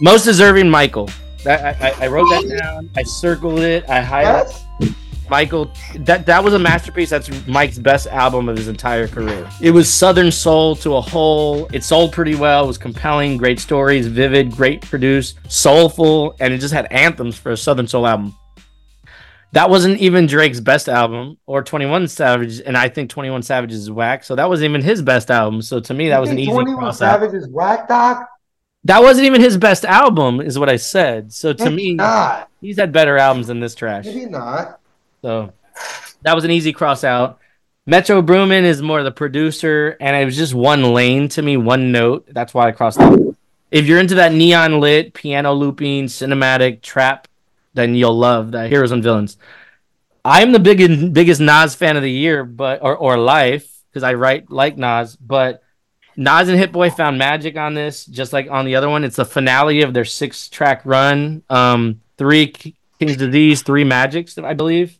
most 0.00 0.24
deserving, 0.24 0.68
Michael. 0.70 1.10
That 1.44 1.80
I, 1.80 1.90
I, 1.90 2.04
I 2.04 2.06
wrote 2.08 2.28
that 2.30 2.58
down. 2.58 2.90
I 2.96 3.02
circled 3.04 3.60
it. 3.60 3.88
I 3.88 4.02
highlighted. 4.02 4.65
Yes? 5.26 5.30
Michael, 5.30 5.70
that 6.00 6.26
that 6.26 6.42
was 6.42 6.54
a 6.54 6.58
masterpiece. 6.58 7.10
That's 7.10 7.30
Mike's 7.46 7.78
best 7.78 8.06
album 8.06 8.48
of 8.48 8.56
his 8.56 8.68
entire 8.68 9.08
career. 9.08 9.48
It 9.60 9.72
was 9.72 9.92
Southern 9.92 10.30
soul 10.30 10.76
to 10.76 10.96
a 10.96 11.00
whole. 11.00 11.68
It 11.72 11.84
sold 11.84 12.12
pretty 12.12 12.34
well. 12.34 12.64
It 12.64 12.66
was 12.68 12.78
compelling, 12.78 13.36
great 13.36 13.58
stories, 13.58 14.06
vivid, 14.06 14.52
great 14.52 14.82
produced, 14.82 15.38
soulful, 15.48 16.36
and 16.40 16.52
it 16.54 16.58
just 16.58 16.74
had 16.74 16.86
anthems 16.92 17.36
for 17.36 17.52
a 17.52 17.56
Southern 17.56 17.86
soul 17.86 18.06
album. 18.06 18.34
That 19.52 19.70
wasn't 19.70 19.98
even 20.00 20.26
Drake's 20.26 20.60
best 20.60 20.88
album 20.88 21.38
or 21.46 21.62
21 21.62 22.08
Savage, 22.08 22.60
and 22.60 22.76
I 22.76 22.88
think 22.88 23.08
21 23.10 23.42
Savage 23.42 23.72
is 23.72 23.90
whack. 23.90 24.22
So 24.24 24.34
that 24.34 24.48
wasn't 24.48 24.70
even 24.70 24.82
his 24.82 25.00
best 25.02 25.30
album. 25.30 25.62
So 25.62 25.80
to 25.80 25.94
me, 25.94 26.08
that 26.10 26.20
was 26.20 26.30
an 26.30 26.38
easy 26.38 26.50
21 26.50 26.78
cross 26.78 27.00
out. 27.00 27.20
savage 27.20 27.34
is 27.34 27.48
whack 27.48 27.88
doc 27.88 28.28
That 28.84 29.02
wasn't 29.02 29.26
even 29.26 29.40
his 29.40 29.56
best 29.56 29.84
album, 29.84 30.40
is 30.40 30.58
what 30.58 30.68
I 30.68 30.76
said. 30.76 31.32
So 31.32 31.52
to 31.52 31.64
Maybe 31.64 31.76
me, 31.76 31.94
not 31.94 32.50
he's 32.60 32.76
had 32.76 32.92
better 32.92 33.16
albums 33.16 33.46
than 33.46 33.60
this 33.60 33.74
trash. 33.74 34.04
maybe 34.04 34.26
not 34.26 34.80
So 35.22 35.52
that 36.22 36.34
was 36.34 36.44
an 36.44 36.50
easy 36.50 36.72
cross 36.72 37.04
out. 37.04 37.38
Metro 37.86 38.20
Boomin 38.20 38.64
is 38.64 38.82
more 38.82 39.02
the 39.02 39.12
producer, 39.12 39.96
and 40.00 40.16
it 40.16 40.24
was 40.24 40.36
just 40.36 40.54
one 40.54 40.82
lane 40.82 41.28
to 41.28 41.42
me, 41.42 41.56
one 41.56 41.92
note. 41.92 42.26
That's 42.28 42.52
why 42.52 42.68
I 42.68 42.72
crossed 42.72 43.00
out. 43.00 43.18
If 43.70 43.86
you're 43.86 44.00
into 44.00 44.16
that 44.16 44.32
neon 44.32 44.80
lit, 44.80 45.14
piano 45.14 45.52
looping, 45.52 46.06
cinematic 46.06 46.82
trap, 46.82 47.28
then 47.74 47.94
you'll 47.94 48.18
love 48.18 48.52
that 48.52 48.70
Heroes 48.70 48.90
and 48.90 49.02
Villains. 49.02 49.36
I'm 50.24 50.50
the 50.50 50.58
biggest 50.58 51.12
biggest 51.12 51.40
Nas 51.40 51.76
fan 51.76 51.96
of 51.96 52.02
the 52.02 52.10
year, 52.10 52.44
but 52.44 52.82
or 52.82 52.96
or 52.96 53.16
life 53.16 53.72
because 53.90 54.02
I 54.02 54.14
write 54.14 54.50
like 54.50 54.76
Nas, 54.76 55.14
but 55.14 55.62
Nas 56.16 56.48
and 56.48 56.58
Hit 56.58 56.72
Boy 56.72 56.90
found 56.90 57.18
magic 57.18 57.56
on 57.56 57.74
this, 57.74 58.04
just 58.04 58.32
like 58.32 58.50
on 58.50 58.64
the 58.64 58.74
other 58.74 58.88
one. 58.88 59.04
It's 59.04 59.16
the 59.16 59.24
finale 59.24 59.82
of 59.82 59.94
their 59.94 60.04
six 60.04 60.48
track 60.48 60.82
run. 60.84 61.42
Um, 61.48 62.00
three 62.16 62.48
King's 62.98 63.16
Disease, 63.16 63.62
three 63.62 63.84
Magics, 63.84 64.36
I 64.38 64.54
believe. 64.54 64.98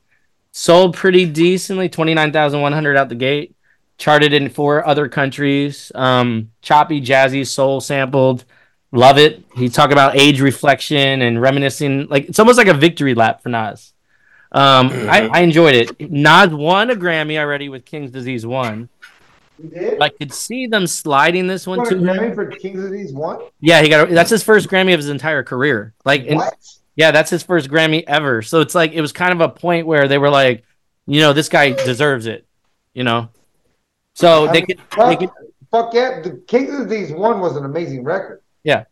Sold 0.59 0.95
pretty 0.97 1.27
decently, 1.27 1.91
twenty 1.91 2.15
nine 2.15 2.33
thousand 2.33 2.63
one 2.63 2.73
hundred 2.73 2.97
out 2.97 3.11
the 3.11 3.15
gate. 3.15 3.55
Charted 3.99 4.33
in 4.33 4.49
four 4.49 4.87
other 4.87 5.07
countries. 5.07 5.93
Um, 5.95 6.51
choppy, 6.63 6.99
jazzy, 7.03 7.47
soul 7.47 7.83
sampled. 7.83 8.47
Love 8.91 9.19
it. 9.19 9.45
He 9.55 9.69
talk 9.69 9.91
about 9.91 10.17
age 10.17 10.41
reflection 10.41 11.21
and 11.21 11.43
reminiscing. 11.43 12.07
Like 12.07 12.31
it's 12.31 12.39
almost 12.39 12.57
like 12.57 12.69
a 12.69 12.75
victory 12.75 13.13
lap 13.13 13.43
for 13.43 13.51
Nas. 13.51 13.93
Um, 14.51 14.89
I, 14.93 15.29
I 15.31 15.41
enjoyed 15.41 15.75
it. 15.75 16.11
Nas 16.11 16.49
won 16.49 16.89
a 16.89 16.97
Grammy 16.97 17.39
already 17.39 17.69
with 17.69 17.85
King's 17.85 18.11
Disease 18.11 18.47
one. 18.47 18.89
you 19.63 19.69
did 19.69 20.01
I 20.01 20.09
could 20.09 20.33
see 20.33 20.67
them 20.67 20.87
sliding 20.87 21.47
this 21.49 21.67
one 21.67 21.87
to 21.87 21.97
Grammy 21.97 22.35
for 22.35 22.47
Kings 22.47 22.91
These 22.91 23.13
one? 23.13 23.43
Yeah, 23.61 23.83
he 23.83 23.91
got. 23.91 24.09
That's 24.09 24.31
his 24.31 24.43
first 24.43 24.71
Grammy 24.71 24.95
of 24.95 25.01
his 25.01 25.11
entire 25.11 25.43
career. 25.43 25.93
Like, 26.07 26.27
and- 26.27 26.37
What? 26.37 26.55
Yeah, 26.97 27.11
that's 27.13 27.31
his 27.31 27.43
first 27.43 27.69
Grammy 27.71 28.03
ever. 28.07 28.43
So 28.43 28.61
it's 28.61 28.75
like 28.75 28.93
it 28.93 29.01
was 29.01 29.13
kind 29.13 29.33
of 29.33 29.41
a 29.41 29.49
point 29.49 29.87
where 29.87 30.09
they 30.09 30.19
were 30.19 30.31
like, 30.31 30.65
you 31.07 31.21
know, 31.21 31.33
this 31.33 31.49
guy 31.49 31.71
deserves 31.71 32.27
it. 32.27 32.47
You 32.95 33.05
know, 33.05 33.29
so 34.15 34.49
I 34.49 34.53
they 34.53 34.59
mean, 34.61 34.67
could. 34.67 34.81
fuck, 34.91 35.09
They 35.11 35.27
could 35.27 35.35
fuck 35.71 35.95
yeah, 35.95 36.21
the 36.23 36.43
Kings 36.49 36.79
of 36.81 36.89
These 36.89 37.13
one 37.13 37.41
was 37.41 37.57
an 37.57 37.65
amazing 37.67 38.03
record. 38.05 38.41
Yeah. 38.65 38.85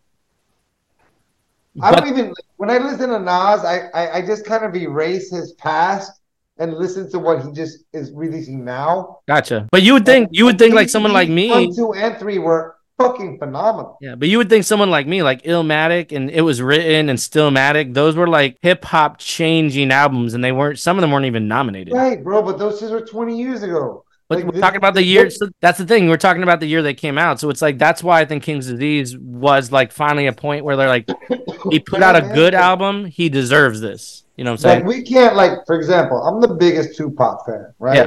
I 1.83 1.91
but- 1.91 2.01
don't 2.05 2.09
even 2.09 2.33
when 2.57 2.71
I 2.71 2.79
listen 2.79 3.09
to 3.11 3.19
Nas, 3.19 3.65
I, 3.65 3.89
I, 3.95 4.17
I 4.19 4.27
just 4.27 4.45
kind 4.47 4.65
of 4.65 4.77
erase 4.77 5.31
his 5.31 5.53
past 5.55 6.21
and 6.59 6.75
listen 6.75 7.11
to 7.11 7.19
what 7.19 7.45
he 7.45 7.51
just 7.51 7.79
is 7.93 8.13
releasing 8.13 8.65
now. 8.65 9.19
gotcha. 9.27 9.67
But 9.73 9.83
you 9.83 9.93
would 9.95 10.07
think 10.07 10.29
you 10.33 10.45
would 10.45 10.59
think 10.59 10.75
like 10.75 10.89
someone 10.89 11.13
like 11.13 11.29
me. 11.29 11.51
One, 11.51 11.75
two, 11.75 11.95
and 11.95 12.17
three 12.19 12.39
were 12.39 12.74
fucking 12.99 13.39
phenomenal. 13.39 13.99
Yeah, 14.01 14.15
but 14.15 14.29
you 14.29 14.39
would 14.39 14.49
think 14.49 14.65
someone 14.65 14.91
like 14.91 15.07
me, 15.07 15.23
like 15.23 15.43
Illmatic 15.43 16.13
and 16.13 16.31
It 16.31 16.43
Was 16.43 16.61
Written 16.63 17.09
and 17.09 17.19
Stillmatic, 17.19 17.95
those 17.95 18.17
were 18.17 18.27
like 18.29 18.57
hip 18.63 18.85
hop 18.85 19.19
changing 19.19 19.91
albums, 19.91 20.35
and 20.35 20.43
they 20.45 20.53
weren't. 20.53 20.79
Some 20.79 20.97
of 20.97 21.01
them 21.03 21.11
weren't 21.11 21.27
even 21.27 21.49
nominated. 21.49 21.95
Right, 21.95 22.23
bro, 22.23 22.43
but 22.43 22.59
those 22.59 22.79
shit 22.81 22.91
were 22.91 23.01
20 23.01 23.37
years 23.39 23.63
ago. 23.63 24.05
But 24.27 24.37
Like, 24.39 24.45
we're 24.47 24.53
this- 24.53 24.61
talking 24.63 24.79
about 24.79 24.95
the 24.95 25.03
year. 25.03 25.29
So 25.29 25.49
that's 25.61 25.77
the 25.77 25.85
thing. 25.85 26.09
We're 26.09 26.17
talking 26.17 26.43
about 26.43 26.59
the 26.61 26.67
year 26.67 26.81
they 26.83 26.95
came 26.95 27.19
out. 27.19 27.41
So 27.41 27.51
it's 27.51 27.61
like 27.61 27.77
that's 27.79 28.03
why 28.03 28.21
I 28.21 28.25
think 28.25 28.43
King's 28.43 28.69
of 28.69 28.77
Disease 28.77 29.19
was 29.19 29.71
like 29.71 29.93
finally 29.93 30.27
a 30.27 30.33
point 30.33 30.65
where 30.65 30.77
they're 30.77 30.89
like, 30.89 31.07
he 31.71 31.79
put 31.79 32.03
out 32.03 32.17
a 32.17 32.23
good 32.35 32.55
album. 32.55 33.05
He 33.05 33.29
deserves 33.29 33.81
this. 33.83 34.25
You 34.37 34.45
know 34.45 34.53
what 34.53 34.65
I'm 34.65 34.69
Like 34.71 34.79
saying? 34.79 34.87
we 34.87 35.03
can't 35.03 35.37
like, 35.37 35.53
for 35.67 35.77
example, 35.77 36.23
I'm 36.23 36.41
the 36.41 36.49
biggest 36.55 36.97
Tupac 36.97 37.45
fan, 37.47 37.73
right? 37.79 37.97
Yeah. 37.97 38.07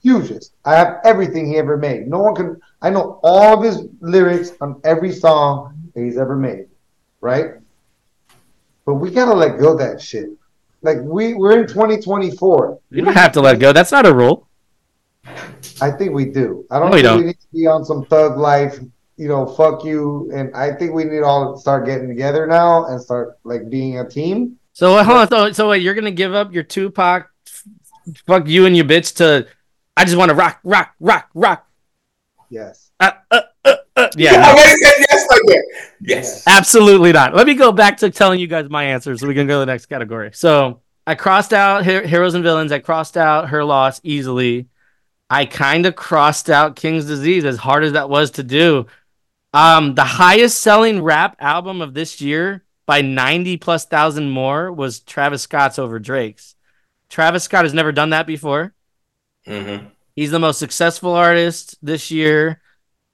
Hugest. 0.00 0.52
I 0.64 0.76
have 0.76 0.98
everything 1.04 1.46
he 1.50 1.56
ever 1.58 1.76
made. 1.76 2.06
No 2.06 2.20
one 2.20 2.34
can. 2.36 2.60
I 2.80 2.90
know 2.90 3.18
all 3.22 3.58
of 3.58 3.64
his 3.64 3.86
lyrics 4.00 4.52
on 4.60 4.80
every 4.84 5.12
song 5.12 5.74
that 5.94 6.02
he's 6.02 6.16
ever 6.16 6.36
made, 6.36 6.66
right? 7.20 7.54
But 8.86 8.94
we 8.94 9.10
gotta 9.10 9.34
let 9.34 9.58
go 9.58 9.72
of 9.72 9.78
that 9.78 10.00
shit. 10.00 10.30
Like 10.82 10.98
we 11.00 11.34
we're 11.34 11.60
in 11.60 11.66
2024. 11.66 12.78
You 12.90 13.02
don't 13.02 13.14
have 13.14 13.32
to 13.32 13.40
let 13.40 13.58
go. 13.58 13.72
That's 13.72 13.90
not 13.92 14.06
a 14.06 14.14
rule. 14.14 14.48
I 15.80 15.90
think 15.90 16.12
we 16.12 16.26
do. 16.26 16.64
I 16.70 16.78
don't 16.78 16.90
No, 16.90 16.96
you 16.96 17.02
think 17.02 17.04
don't. 17.12 17.18
we 17.20 17.26
need 17.26 17.40
to 17.40 17.46
be 17.52 17.66
on 17.66 17.84
some 17.84 18.04
thug 18.06 18.38
life. 18.38 18.78
You 19.16 19.26
know, 19.28 19.44
fuck 19.46 19.84
you. 19.84 20.30
And 20.32 20.54
I 20.54 20.72
think 20.72 20.92
we 20.92 21.04
need 21.04 21.22
all 21.22 21.54
to 21.54 21.60
start 21.60 21.84
getting 21.84 22.06
together 22.08 22.46
now 22.46 22.86
and 22.86 23.00
start 23.00 23.36
like 23.44 23.68
being 23.68 23.98
a 23.98 24.08
team. 24.08 24.56
So 24.72 24.96
uh, 24.96 25.02
hold 25.02 25.18
on. 25.18 25.28
So, 25.28 25.52
so 25.52 25.68
wait, 25.70 25.82
you're 25.82 25.94
gonna 25.94 26.12
give 26.12 26.32
up 26.34 26.52
your 26.52 26.62
Tupac, 26.62 27.28
fuck 28.26 28.46
you 28.46 28.66
and 28.66 28.76
your 28.76 28.86
bitch 28.86 29.16
to? 29.16 29.48
I 29.96 30.04
just 30.04 30.16
want 30.16 30.28
to 30.28 30.36
rock, 30.36 30.60
rock, 30.62 30.94
rock, 31.00 31.28
rock. 31.34 31.67
Yes. 32.50 32.90
Uh, 33.00 33.10
uh, 33.30 33.40
uh, 33.64 33.76
uh. 33.96 34.08
Yeah, 34.16 34.32
I 34.32 34.36
no, 34.36 34.48
already 34.60 34.82
said 34.82 34.94
yes 35.10 35.26
like 35.30 35.40
that. 35.46 35.64
Yes. 36.00 36.46
absolutely 36.46 37.12
not. 37.12 37.34
Let 37.34 37.46
me 37.46 37.54
go 37.54 37.72
back 37.72 37.98
to 37.98 38.10
telling 38.10 38.40
you 38.40 38.46
guys 38.46 38.68
my 38.70 38.84
answers, 38.84 39.20
so 39.20 39.26
we 39.28 39.34
can 39.34 39.46
go 39.46 39.54
to 39.56 39.60
the 39.60 39.66
next 39.66 39.86
category. 39.86 40.30
So 40.32 40.80
I 41.06 41.14
crossed 41.14 41.52
out 41.52 41.84
Her- 41.84 42.06
heroes 42.06 42.34
and 42.34 42.44
villains. 42.44 42.72
I 42.72 42.78
crossed 42.78 43.16
out 43.16 43.48
her 43.50 43.64
loss 43.64 44.00
easily. 44.02 44.68
I 45.30 45.44
kind 45.44 45.84
of 45.86 45.94
crossed 45.94 46.48
out 46.48 46.76
King's 46.76 47.04
Disease, 47.04 47.44
as 47.44 47.58
hard 47.58 47.84
as 47.84 47.92
that 47.92 48.08
was 48.08 48.30
to 48.32 48.42
do. 48.42 48.86
Um, 49.52 49.94
the 49.94 50.04
highest 50.04 50.60
selling 50.60 51.02
rap 51.02 51.36
album 51.40 51.80
of 51.80 51.92
this 51.94 52.20
year 52.20 52.64
by 52.86 53.02
90 53.02 53.58
plus 53.58 53.84
thousand 53.84 54.30
more 54.30 54.72
was 54.72 55.00
Travis 55.00 55.42
Scott's 55.42 55.78
over 55.78 55.98
Drake's. 55.98 56.54
Travis 57.10 57.44
Scott 57.44 57.64
has 57.64 57.74
never 57.74 57.92
done 57.92 58.10
that 58.10 58.26
before. 58.26 58.72
Mm-hmm. 59.46 59.86
He's 60.18 60.32
the 60.32 60.40
most 60.40 60.58
successful 60.58 61.12
artist 61.12 61.76
this 61.80 62.10
year. 62.10 62.60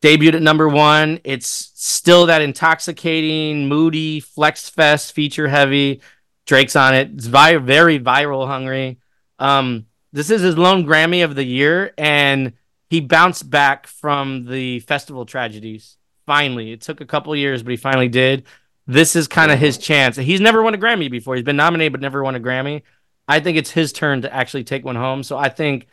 debuted 0.00 0.36
at 0.36 0.41
number 0.41 0.66
one. 0.66 1.20
It's 1.23 1.70
still 1.74 2.24
that 2.26 2.41
intoxicating, 2.41 3.68
moody, 3.68 4.20
flex 4.20 4.70
fest, 4.70 5.12
feature 5.12 5.47
heavy. 5.47 6.00
Drake's 6.47 6.76
on 6.76 6.94
it. 6.94 7.10
It's 7.12 7.26
vi- 7.26 7.58
very 7.58 8.00
viral 8.00 8.47
hungry. 8.47 9.00
Um, 9.39 9.84
this 10.15 10.31
is 10.31 10.41
his 10.41 10.57
lone 10.57 10.86
Grammy 10.86 11.23
of 11.23 11.34
the 11.34 11.44
year, 11.44 11.92
and 11.99 12.55
he 12.89 13.00
bounced 13.00 13.50
back 13.50 13.86
from 13.86 14.47
the 14.47 14.81
festival 14.81 15.26
tragedies. 15.26 15.99
Finally, 16.24 16.73
it 16.73 16.81
took 16.81 17.02
a 17.02 17.07
couple 17.07 17.36
years, 17.36 17.62
but 17.62 17.73
he 17.73 17.76
finally 17.76 18.08
did. 18.08 18.44
This 18.86 19.15
is 19.15 19.28
kind 19.28 19.52
of 19.52 19.58
his 19.58 19.76
chance. 19.76 20.16
He's 20.16 20.41
never 20.41 20.62
won 20.62 20.73
a 20.73 20.78
Grammy 20.78 21.10
before. 21.10 21.34
He's 21.34 21.44
been 21.44 21.57
nominated 21.57 21.92
but 21.92 22.00
never 22.00 22.24
won 22.24 22.34
a 22.34 22.41
Grammy. 22.41 22.81
I 23.28 23.41
think 23.41 23.58
it's 23.58 23.73
his 23.73 23.92
turn 23.92 24.23
to 24.23 24.34
actually 24.34 24.65
take 24.65 24.86
one 24.86 24.97
home. 24.97 25.23
So 25.23 25.36
I 25.36 25.50
think 25.50 25.86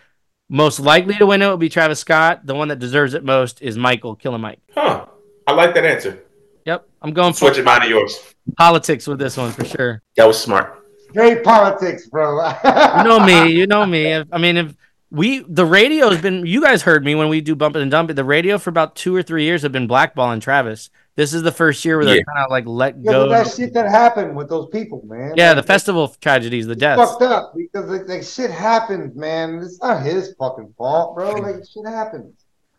most 0.51 0.81
likely 0.81 1.13
to 1.15 1.25
win 1.25 1.41
it 1.41 1.47
will 1.47 1.55
be 1.57 1.69
Travis 1.69 1.99
Scott. 1.99 2.45
The 2.45 2.53
one 2.53 2.67
that 2.67 2.77
deserves 2.79 3.13
it 3.13 3.23
most 3.23 3.61
is 3.61 3.77
Michael 3.77 4.15
Killer 4.15 4.37
Mike. 4.37 4.59
Huh. 4.75 5.05
I 5.47 5.53
like 5.53 5.73
that 5.75 5.85
answer. 5.85 6.21
Yep, 6.65 6.87
I'm 7.01 7.13
going 7.13 7.31
for 7.33 7.39
Switching 7.47 7.63
mine 7.63 7.81
to 7.81 7.87
yours. 7.87 8.19
politics 8.57 9.07
with 9.07 9.17
this 9.17 9.37
one 9.37 9.51
for 9.51 9.63
sure. 9.65 10.03
That 10.17 10.25
was 10.25 10.39
smart. 10.39 10.77
Great 11.13 11.43
politics, 11.43 12.07
bro. 12.07 12.51
You 12.63 13.03
know 13.03 13.19
me. 13.19 13.51
You 13.57 13.65
know 13.65 13.85
me. 13.85 14.05
If, 14.07 14.27
I 14.31 14.37
mean, 14.37 14.57
if 14.57 14.75
we 15.09 15.39
the 15.47 15.65
radio 15.65 16.09
has 16.09 16.21
been, 16.21 16.45
you 16.45 16.61
guys 16.61 16.83
heard 16.83 17.03
me 17.03 17.15
when 17.15 17.29
we 17.29 17.41
do 17.41 17.55
bump 17.55 17.75
it 17.75 17.81
and 17.81 17.89
dump 17.89 18.09
it. 18.09 18.13
The 18.13 18.23
radio 18.23 18.57
for 18.57 18.69
about 18.69 18.95
two 18.95 19.15
or 19.15 19.23
three 19.23 19.43
years 19.45 19.61
have 19.63 19.71
been 19.71 19.87
blackballing 19.87 20.41
Travis. 20.41 20.89
This 21.15 21.33
is 21.33 21.43
the 21.43 21.51
first 21.51 21.83
year 21.83 21.97
where 21.97 22.05
they're 22.05 22.15
Yeah. 22.17 22.23
kind 22.23 22.45
of 22.45 22.49
like 22.51 22.65
let 22.65 22.95
Yeah, 23.01 23.11
go. 23.11 23.27
but 23.27 23.43
that 23.43 23.53
shit 23.53 23.73
that 23.73 23.89
happened 23.89 24.35
with 24.35 24.47
those 24.49 24.69
people, 24.69 25.01
man. 25.05 25.33
Yeah, 25.35 25.49
Like, 25.49 25.57
the 25.57 25.63
festival 25.63 26.07
tragedies, 26.21 26.67
the 26.67 26.75
deaths. 26.75 27.01
fucked 27.11 27.21
up 27.23 27.53
because 27.55 27.89
like, 27.89 28.07
like 28.07 28.23
shit 28.23 28.49
happens, 28.49 29.15
man. 29.15 29.59
It's 29.59 29.81
not 29.81 30.01
his 30.03 30.33
fucking 30.39 30.73
fault, 30.77 31.15
bro. 31.15 31.31
Like 31.33 31.55
shit 31.71 31.85
happens. 31.85 32.33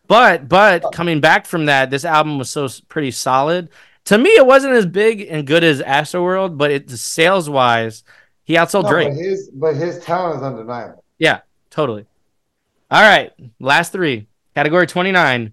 But 0.09 0.49
but 0.49 0.93
coming 0.93 1.21
back 1.21 1.47
from 1.47 1.67
that, 1.67 1.91
this 1.91 2.05
album 2.05 2.39
was 2.39 2.51
so 2.51 2.69
pretty 2.89 3.11
solid. 3.11 3.69
To 4.07 4.19
me, 4.19 4.31
it 4.31 4.45
wasn't 4.47 4.75
as 4.75 4.87
big 4.87 5.27
and 5.31 5.47
good 5.47 5.63
as 5.63 5.81
Astroworld, 5.81 6.57
but 6.59 6.71
it 6.71 6.91
sales 6.91 7.49
wise, 7.49 8.03
he 8.45 8.55
outsold 8.55 8.85
No, 8.85 8.89
Drake. 8.91 9.09
but 9.11 9.17
his 9.17 9.51
but 9.55 9.77
his 9.77 9.99
talent 10.01 10.39
is 10.39 10.43
undeniable. 10.43 11.05
Yeah, 11.19 11.41
totally. 11.71 12.07
All 12.91 13.01
right, 13.03 13.31
last 13.61 13.93
three. 13.93 14.27
Category 14.55 14.87
29, 14.87 15.53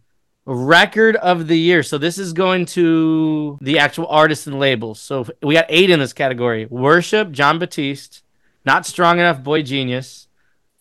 record 0.49 1.15
of 1.17 1.47
the 1.47 1.57
year. 1.57 1.83
So 1.83 1.97
this 1.97 2.17
is 2.17 2.33
going 2.33 2.65
to 2.67 3.57
the 3.61 3.79
actual 3.79 4.07
artists 4.07 4.47
and 4.47 4.59
labels. 4.59 4.99
So 4.99 5.25
we 5.43 5.53
got 5.53 5.65
eight 5.69 5.89
in 5.89 5.99
this 5.99 6.13
category 6.13 6.65
Worship, 6.65 7.31
Jon 7.31 7.59
Batiste, 7.59 8.23
Not 8.65 8.85
Strong 8.85 9.19
Enough, 9.19 9.41
boygenius, 9.41 10.27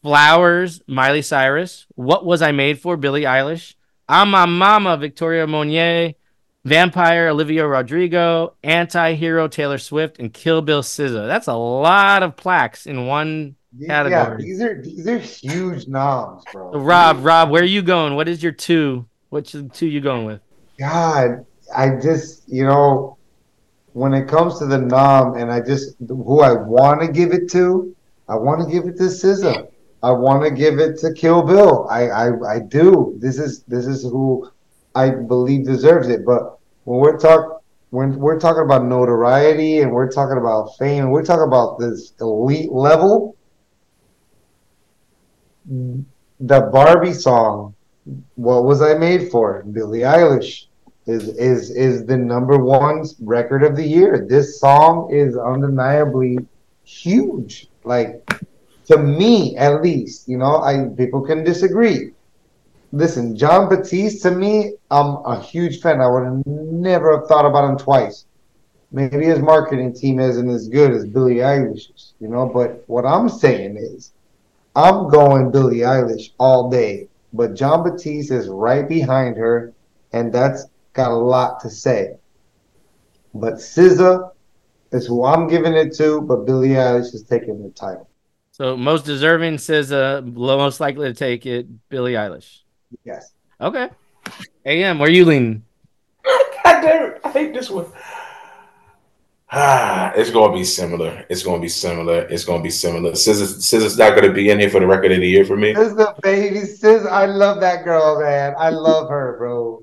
Flowers, 0.03 0.81
Miley 0.87 1.23
Cyrus, 1.23 1.87
What 1.95 2.25
Was 2.25 2.41
I 2.41 2.53
Made 2.53 2.81
For, 2.81 2.97
Billie 2.97 3.23
Eilish, 3.23 3.75
ah 4.09 4.23
I'm 4.23 4.31
My 4.31 4.47
Mama, 4.47 4.97
Victoria 4.97 5.47
Monet, 5.47 6.17
Vampire, 6.65 7.29
Olivia 7.29 7.67
Rodrigo, 7.67 8.55
Anti 8.63 9.15
Hero, 9.15 9.49
Taylor 9.49 9.79
Swift, 9.79 10.19
and 10.19 10.33
Kill 10.33 10.63
Bill 10.63 10.83
SZA. 10.83 11.27
That's 11.27 11.47
a 11.47 11.55
lot 11.55 12.23
of 12.23 12.37
plaques 12.37 12.87
in 12.87 13.07
one 13.07 13.57
category. 13.87 14.43
Yeah, 14.43 14.47
these 14.47 14.61
are 14.63 14.83
these 14.83 15.07
are 15.07 15.19
huge 15.19 15.89
noms, 15.89 16.43
bro. 16.53 16.73
Rob, 16.73 17.25
Rob, 17.25 17.51
where 17.51 17.63
are 17.63 17.67
you 17.67 17.83
going? 17.83 18.17
What 18.17 18.29
is 18.29 18.43
your 18.43 18.53
two? 18.53 19.07
The 19.31 19.71
two 19.73 19.87
you 19.87 20.01
going 20.01 20.25
with? 20.25 20.41
God, 20.79 21.45
I 21.75 21.97
just 21.97 22.49
you 22.49 22.65
know 22.65 23.19
when 23.93 24.15
it 24.15 24.29
comes 24.29 24.59
to 24.59 24.67
the 24.67 24.79
nom, 24.79 25.37
and 25.37 25.51
I 25.51 25.61
just 25.61 25.97
who 26.07 26.41
I 26.41 26.53
want 26.53 27.01
to 27.03 27.09
give 27.09 27.33
it 27.33 27.51
to, 27.53 27.95
I 28.29 28.37
want 28.37 28.61
to 28.63 28.73
give 28.73 28.87
it 28.87 28.97
to 28.99 29.05
SZA. 29.05 29.69
I 30.03 30.13
want 30.13 30.45
to 30.45 30.51
give 30.51 30.79
it 30.79 30.99
to 31.01 31.13
Kill 31.13 31.43
Bill. 31.43 31.89
I, 31.91 32.09
I 32.09 32.55
I 32.55 32.59
do. 32.61 33.17
This 33.19 33.39
is 33.39 33.63
this 33.65 33.87
is 33.87 34.03
who 34.03 34.49
I 34.95 35.11
believe 35.11 35.67
deserves 35.67 36.09
it. 36.09 36.25
But 36.25 36.59
when 36.85 37.01
we're 37.01 37.19
talk 37.19 37.63
when 37.91 38.19
we're 38.19 38.39
talking 38.39 38.63
about 38.63 38.85
notoriety 38.85 39.81
and 39.81 39.93
we're 39.93 40.11
talking 40.11 40.39
about 40.39 40.77
fame 40.79 41.05
and 41.05 41.13
we're 41.13 41.25
talking 41.25 41.47
about 41.47 41.79
this 41.79 42.13
elite 42.21 42.71
level, 42.71 43.37
the 45.67 46.61
Barbie 46.73 47.15
song, 47.15 47.75
"What 48.37 48.65
Was 48.65 48.83
I 48.83 48.95
Made 48.95 49.31
For?" 49.31 49.63
Billie 49.71 50.01
Eilish 50.01 50.67
is 51.07 51.29
is 51.29 51.71
is 51.71 52.05
the 52.07 52.17
number 52.17 52.59
one 52.59 53.05
record 53.21 53.63
of 53.63 53.77
the 53.77 53.87
year. 53.87 54.27
This 54.29 54.61
song 54.61 55.11
is 55.11 55.37
undeniably 55.37 56.39
huge. 56.85 57.69
Like 57.85 58.29
to 58.87 58.99
me, 58.99 59.57
at 59.57 59.83
least, 59.83 60.29
you 60.29 60.39
know, 60.39 60.63
I 60.63 60.89
people 60.97 61.23
can 61.23 61.45
disagree. 61.45 62.13
Listen, 62.93 63.37
Jon 63.37 63.69
Batiste 63.69 64.23
to 64.23 64.31
me, 64.31 64.73
I'm 64.91 65.17
a 65.27 65.39
huge 65.41 65.81
fan. 65.81 66.01
I 66.01 66.09
would 66.09 66.25
have 66.25 66.47
never 66.47 67.19
have 67.19 67.29
thought 67.29 67.45
about 67.45 67.69
him 67.69 67.77
twice. 67.77 68.25
Maybe 68.91 69.27
his 69.27 69.41
marketing 69.41 69.93
team 69.93 70.19
isn't 70.19 70.49
as 70.49 70.69
good 70.69 70.93
as 70.93 71.05
Billie 71.05 71.37
Eilish's, 71.37 72.15
you 72.21 72.29
know. 72.29 72.47
But 72.47 72.85
what 72.87 73.05
I'm 73.05 73.29
saying 73.29 73.77
is, 73.77 74.13
I'm 74.75 75.11
going 75.11 75.51
Billie 75.51 75.81
Eilish 75.81 76.31
all 76.39 76.71
day. 76.71 77.08
But 77.33 77.55
Jon 77.55 77.83
Batiste 77.85 78.31
is 78.31 78.49
right 78.49 78.89
behind 78.89 79.37
her, 79.37 79.73
and 80.13 80.33
that's 80.33 80.67
got 80.93 81.11
a 81.11 81.15
lot 81.15 81.61
to 81.61 81.71
say. 81.71 82.17
But 83.35 83.55
SZA 83.55 84.31
is 84.93 85.07
who 85.07 85.25
I'm 85.25 85.49
giving 85.49 85.75
it 85.75 85.95
to, 85.97 86.23
but 86.23 86.47
Billie 86.47 86.71
Eilish 86.71 87.15
is 87.15 87.23
taking 87.23 87.63
the 87.63 87.71
title. 87.71 88.09
So 88.53 88.77
most 88.77 89.05
deserving 89.05 89.59
says 89.59 89.93
uh 89.93 90.23
most 90.25 90.81
likely 90.81 91.09
to 91.09 91.15
take 91.15 91.47
it, 91.47 91.67
Billie 91.89 92.15
Eilish. 92.15 92.61
Yes. 93.05 93.33
Okay. 93.61 93.91
AM, 94.65 94.99
where 94.99 95.11
you 95.11 95.25
leaning? 95.25 95.63
God 96.25 96.81
damn 96.83 97.13
it. 97.13 97.21
I 97.25 97.31
hate 97.31 97.55
this 97.55 97.71
one. 97.71 97.87
Ah, 99.51 100.13
it's 100.17 100.31
gonna 100.31 100.53
be 100.55 100.65
similar. 100.65 101.25
It's 101.29 101.43
gonna 101.43 101.61
be 101.61 101.69
similar. 101.69 102.23
It's 102.31 102.45
gonna 102.45 102.63
be 102.63 102.71
similar. 102.71 103.15
Scissors, 103.15 103.65
Scissors 103.65 103.97
not 103.99 104.15
gonna 104.15 104.33
be 104.33 104.51
in 104.51 104.61
here 104.61 104.71
for 104.71 104.81
the 104.81 104.87
record 104.87 105.13
of 105.13 105.21
the 105.21 105.29
year 105.29 105.45
for 105.45 105.57
me. 105.57 105.75
SZA, 105.75 106.21
baby, 106.21 106.61
SZA. 106.61 107.07
I 107.11 107.27
love 107.27 107.61
that 107.61 107.85
girl, 107.85 108.21
man. 108.21 108.55
I 108.59 108.71
love 108.71 109.09
her, 109.09 109.37
bro. 109.39 109.83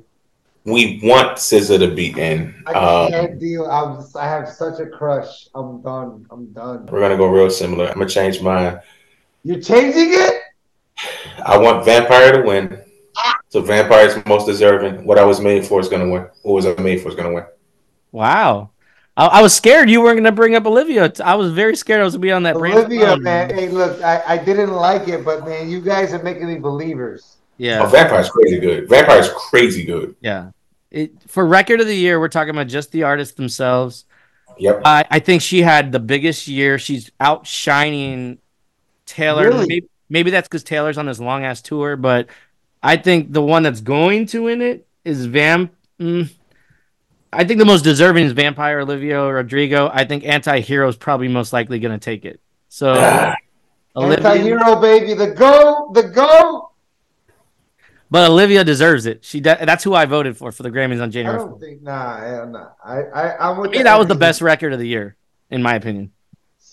We 0.65 0.99
want 1.03 1.37
Scissor 1.37 1.77
to 1.77 1.93
be 1.93 2.07
in. 2.19 2.63
I 2.65 2.73
Um, 2.73 3.11
can't 3.11 3.39
deal. 3.39 3.65
I'm 3.69 3.97
just, 3.97 4.15
I 4.17 4.27
have 4.27 4.49
such 4.49 4.79
a 4.79 4.87
crush. 4.87 5.47
I'm 5.53 5.81
done. 5.81 6.25
I'm 6.31 6.47
done. 6.53 6.87
we're 6.87 6.99
gonna 7.01 7.17
go 7.17 7.27
real 7.27 7.49
similar. 7.49 7.87
I'm 7.87 7.93
gonna 7.93 8.09
change 8.09 8.41
mine. 8.41 8.79
You're 9.43 9.61
changing 9.61 10.09
it? 10.11 10.41
I 11.45 11.57
want 11.57 11.85
Vampire 11.85 12.31
to 12.31 12.41
win. 12.47 12.79
So 13.49 13.61
Vampire 13.61 14.07
is 14.07 14.25
most 14.25 14.45
deserving. 14.47 15.05
What 15.05 15.19
I 15.19 15.23
was 15.23 15.39
made 15.39 15.65
for 15.65 15.79
is 15.79 15.87
gonna 15.87 16.09
win. 16.09 16.27
Who 16.43 16.53
was 16.53 16.65
I 16.65 16.73
made 16.81 17.01
for 17.01 17.09
is 17.09 17.15
gonna 17.15 17.31
win. 17.33 17.45
Wow. 18.11 18.71
I, 19.17 19.27
I 19.27 19.41
was 19.41 19.53
scared 19.53 19.89
you 19.89 20.01
weren't 20.01 20.17
gonna 20.17 20.31
bring 20.31 20.55
up 20.55 20.65
Olivia. 20.65 21.11
I 21.23 21.35
was 21.35 21.51
very 21.51 21.75
scared 21.75 22.01
I 22.01 22.03
was 22.03 22.13
gonna 22.13 22.21
be 22.21 22.31
on 22.31 22.43
that 22.43 22.55
brain. 22.55 22.73
Olivia, 22.73 23.07
phone. 23.07 23.23
man. 23.23 23.49
Hey, 23.53 23.69
look, 23.69 24.01
I, 24.01 24.21
I 24.27 24.37
didn't 24.37 24.71
like 24.71 25.07
it, 25.07 25.23
but 25.23 25.45
man, 25.45 25.69
you 25.69 25.81
guys 25.81 26.13
are 26.13 26.21
making 26.23 26.47
me 26.47 26.59
believers. 26.59 27.37
Oh, 27.37 27.39
Yeah. 27.57 27.85
Vampire's 27.87 28.29
crazy 28.29 28.59
good. 28.59 28.89
Vampire's 28.89 29.29
crazy 29.29 29.85
good. 29.85 30.15
Yeah. 30.21 30.51
It, 30.91 31.13
for 31.27 31.45
record 31.45 31.81
of 31.81 31.87
the 31.87 31.95
year, 31.95 32.19
we're 32.19 32.29
talking 32.29 32.51
about 32.51 32.67
just 32.67 32.91
the 32.91 33.03
artists 33.03 33.35
themselves. 33.35 34.05
Yep. 34.57 34.81
I, 34.85 35.05
I 35.09 35.19
think 35.19 35.41
she 35.41 35.61
had 35.61 35.91
the 35.91 35.99
biggest 35.99 36.47
year. 36.47 36.77
She's 36.79 37.11
outshining 37.19 38.39
Taylor. 39.05 39.49
Really? 39.49 39.65
Maybe, 39.67 39.87
maybe 40.09 40.31
that's 40.31 40.47
because 40.47 40.63
Taylor's 40.63 40.97
on 40.97 41.05
this 41.05 41.19
long 41.19 41.43
ass 41.43 41.61
tour, 41.61 41.95
but 41.97 42.27
I 42.81 42.97
think 42.97 43.33
the 43.33 43.41
one 43.41 43.63
that's 43.63 43.81
going 43.81 44.27
to 44.27 44.43
win 44.43 44.61
it 44.61 44.87
is 45.03 45.25
Vamp. 45.25 45.73
mm, 45.99 46.29
I 47.35 47.43
think 47.45 47.59
the 47.59 47.65
most 47.65 47.83
deserving 47.83 48.25
is 48.25 48.31
Vampire 48.31 48.79
Olivia 48.79 49.21
Rodrigo. 49.21 49.89
I 49.93 50.05
think 50.05 50.25
Anti 50.25 50.61
Hero 50.61 50.87
is 50.87 50.95
probably 50.95 51.27
most 51.27 51.53
likely 51.53 51.79
going 51.79 51.97
to 51.97 52.03
take 52.03 52.25
it. 52.25 52.39
So, 52.69 52.93
Olivia, 53.95 54.27
Anti-hero, 54.27 54.75
baby. 54.81 55.13
The 55.13 55.31
go, 55.31 55.91
the 55.93 56.03
go. 56.03 56.71
but 58.11 58.29
Olivia 58.29 58.63
deserves 58.63 59.05
it. 59.05 59.23
She 59.23 59.39
de- 59.39 59.65
that's 59.65 59.83
who 59.83 59.93
I 59.93 60.05
voted 60.05 60.37
for 60.37 60.51
for 60.51 60.63
the 60.63 60.71
Grammys 60.71 61.01
on 61.01 61.11
January. 61.11 61.37
I 61.39 61.45
don't 61.45 61.55
4th. 61.55 61.59
think. 61.61 61.81
Nah, 61.81 62.17
hell 62.19 62.47
nah. 62.47 62.69
I, 62.83 63.01
I, 63.03 63.49
I'm 63.49 63.57
with 63.59 63.71
me, 63.71 63.83
that 63.83 63.97
was 63.97 64.07
the 64.07 64.15
best 64.15 64.41
record 64.41 64.73
of 64.73 64.79
the 64.79 64.87
year, 64.87 65.15
in 65.49 65.61
my 65.63 65.75
opinion. 65.75 66.11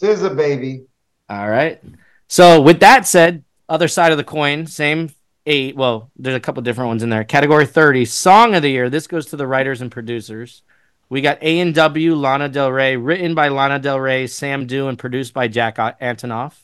SZA, 0.01 0.37
baby. 0.37 0.85
All 1.29 1.49
right. 1.49 1.81
So 2.29 2.61
with 2.61 2.81
that 2.81 3.07
said, 3.07 3.45
other 3.69 3.89
side 3.89 4.11
of 4.13 4.19
the 4.19 4.25
coin, 4.25 4.67
same 4.67 5.11
eight. 5.47 5.77
Well, 5.77 6.11
there's 6.17 6.37
a 6.37 6.41
couple 6.41 6.63
different 6.63 6.89
ones 6.89 7.03
in 7.03 7.11
there. 7.11 7.25
Category 7.25 7.67
30, 7.67 8.05
song 8.05 8.55
of 8.55 8.63
the 8.63 8.71
year. 8.71 8.91
This 8.91 9.07
goes 9.07 9.27
to 9.27 9.37
the 9.37 9.47
writers 9.47 9.81
and 9.81 9.91
producers. 9.91 10.63
We 11.09 11.21
got 11.21 11.43
A 11.43 11.61
and 11.61 11.75
W, 11.75 12.15
Lana 12.15 12.49
Del 12.49 12.73
Rey, 12.73 12.97
written 12.97 13.35
by 13.35 13.49
Lana 13.49 13.79
Del 13.79 14.01
Rey, 14.01 14.27
Sam 14.27 14.67
Dew, 14.67 14.89
and 14.89 14.99
produced 14.99 15.35
by 15.35 15.47
Jack 15.49 15.77
Antonoff. 15.77 16.55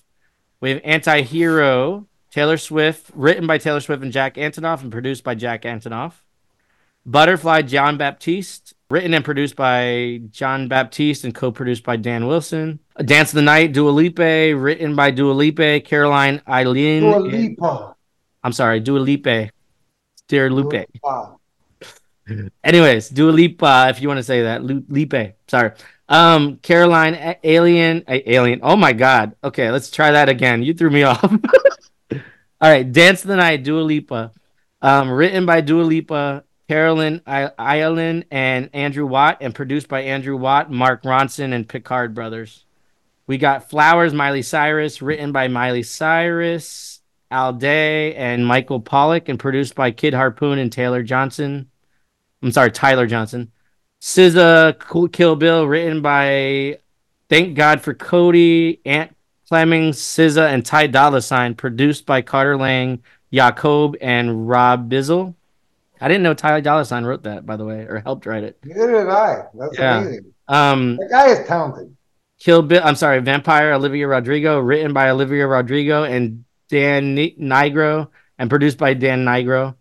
We 0.60 0.70
have 0.70 0.80
Anti-Hero, 0.84 2.06
Taylor 2.30 2.56
Swift, 2.56 3.10
written 3.14 3.46
by 3.46 3.58
Taylor 3.58 3.80
Swift 3.80 4.02
and 4.02 4.12
Jack 4.12 4.36
Antonoff, 4.36 4.82
and 4.82 4.90
produced 4.90 5.22
by 5.22 5.34
Jack 5.34 5.62
Antonoff. 5.62 6.12
Butterfly, 7.04 7.62
Jon 7.62 7.96
Batiste, 7.96 8.74
written 8.90 9.14
and 9.14 9.24
produced 9.24 9.56
by 9.56 10.20
Jon 10.30 10.68
Batiste 10.68 11.24
and 11.24 11.34
co-produced 11.34 11.84
by 11.84 11.96
Dan 11.96 12.26
Wilson. 12.26 12.80
Dance 13.04 13.30
of 13.30 13.36
the 13.36 13.42
Night, 13.42 13.72
Dua 13.72 13.90
Lipa, 13.90 14.54
written 14.56 14.94
by 14.94 15.10
Dua 15.10 15.32
Lipa, 15.32 15.80
Caroline 15.80 16.40
Ailin. 16.48 17.00
Dua 17.00 17.18
Lipa. 17.18 17.96
I'm 18.42 18.52
sorry, 18.52 18.80
Dua 18.80 18.98
Lipa. 18.98 19.50
Dear 20.28 20.50
Lupe. 20.50 20.72
Lipa. 20.94 21.36
Anyways, 22.64 23.08
Dua 23.08 23.30
Lipa, 23.30 23.86
if 23.90 24.00
you 24.02 24.08
want 24.08 24.18
to 24.18 24.22
say 24.24 24.42
that. 24.42 24.62
Lu- 24.62 24.84
Lipe, 24.88 25.36
sorry. 25.48 25.72
Um, 26.08 26.56
Caroline, 26.58 27.14
A- 27.14 27.38
Alien, 27.44 28.04
A- 28.08 28.34
Alien. 28.34 28.60
Oh 28.62 28.76
my 28.76 28.92
God. 28.92 29.34
Okay, 29.42 29.70
let's 29.70 29.90
try 29.90 30.10
that 30.12 30.28
again. 30.28 30.62
You 30.62 30.74
threw 30.74 30.90
me 30.90 31.02
off. 31.04 31.22
All 32.60 32.68
right, 32.70 32.90
Dance 32.90 33.22
of 33.22 33.28
the 33.28 33.36
Night, 33.36 33.62
Dua 33.64 33.80
Lipa. 33.80 34.32
Um, 34.82 35.10
written 35.10 35.44
by 35.46 35.60
Dua 35.60 35.82
Lipa, 35.82 36.44
Carolyn 36.68 37.22
I- 37.26 37.50
Ireland, 37.58 38.26
and 38.30 38.70
Andrew 38.72 39.06
Watt, 39.06 39.38
and 39.40 39.54
produced 39.54 39.88
by 39.88 40.02
Andrew 40.02 40.36
Watt, 40.36 40.70
Mark 40.70 41.02
Ronson, 41.02 41.52
and 41.52 41.68
Picard 41.68 42.14
Brothers. 42.14 42.64
We 43.26 43.38
got 43.38 43.68
Flowers, 43.70 44.14
Miley 44.14 44.42
Cyrus, 44.42 45.02
written 45.02 45.32
by 45.32 45.48
Miley 45.48 45.82
Cyrus, 45.82 46.97
Al 47.30 47.52
Day, 47.52 48.14
and 48.14 48.46
Michael 48.46 48.80
Pollack, 48.80 49.28
and 49.28 49.38
produced 49.38 49.74
by 49.74 49.90
Kid 49.90 50.14
Harpoon 50.14 50.58
and 50.58 50.72
Taylor 50.72 51.02
Johnson. 51.02 51.70
I'm 52.42 52.52
sorry, 52.52 52.70
Tyler 52.70 53.06
Johnson. 53.06 53.50
SZA, 54.00 54.78
Cool 54.78 55.08
Kill 55.08 55.36
Bill, 55.36 55.66
written 55.66 56.00
by 56.02 56.78
Thank 57.28 57.56
God 57.56 57.80
for 57.80 57.92
Cody, 57.94 58.80
Ant 58.86 59.14
Clemmings, 59.48 59.98
SZA, 59.98 60.48
and 60.52 60.64
Ty 60.64 60.86
Dolla 60.88 61.20
Sign, 61.20 61.54
produced 61.54 62.06
by 62.06 62.22
Carter 62.22 62.56
Lang, 62.56 63.02
Jacob, 63.32 63.96
and 64.00 64.48
Rob 64.48 64.88
Bisel. 64.88 65.34
I 66.00 66.06
didn't 66.08 66.22
know 66.22 66.32
Ty 66.34 66.60
Dolla 66.60 66.84
Sign 66.84 67.04
wrote 67.04 67.24
that, 67.24 67.44
by 67.44 67.56
the 67.56 67.64
way, 67.64 67.80
or 67.80 67.98
helped 67.98 68.24
write 68.24 68.44
it. 68.44 68.56
Neither 68.64 68.92
did 68.92 69.08
I. 69.08 69.42
That's 69.54 69.76
Yeah. 69.78 69.98
amazing. 70.00 70.34
Um, 70.46 70.96
That 70.96 71.10
guy 71.10 71.26
is 71.28 71.46
talented. 71.46 71.94
Kill 72.38 72.62
Bill. 72.62 72.80
I'm 72.84 72.94
sorry, 72.94 73.18
Vampire 73.20 73.72
Olivia 73.72 74.06
Rodrigo, 74.06 74.60
written 74.60 74.92
by 74.92 75.10
Olivia 75.10 75.46
Rodrigo 75.48 76.04
and 76.04 76.44
Dan 76.68 77.14
Ni- 77.14 77.36
Nigro, 77.38 78.08
and 78.38 78.50
produced 78.50 78.78
by 78.78 78.94
Dan 78.94 79.24
Nigro. 79.24 79.74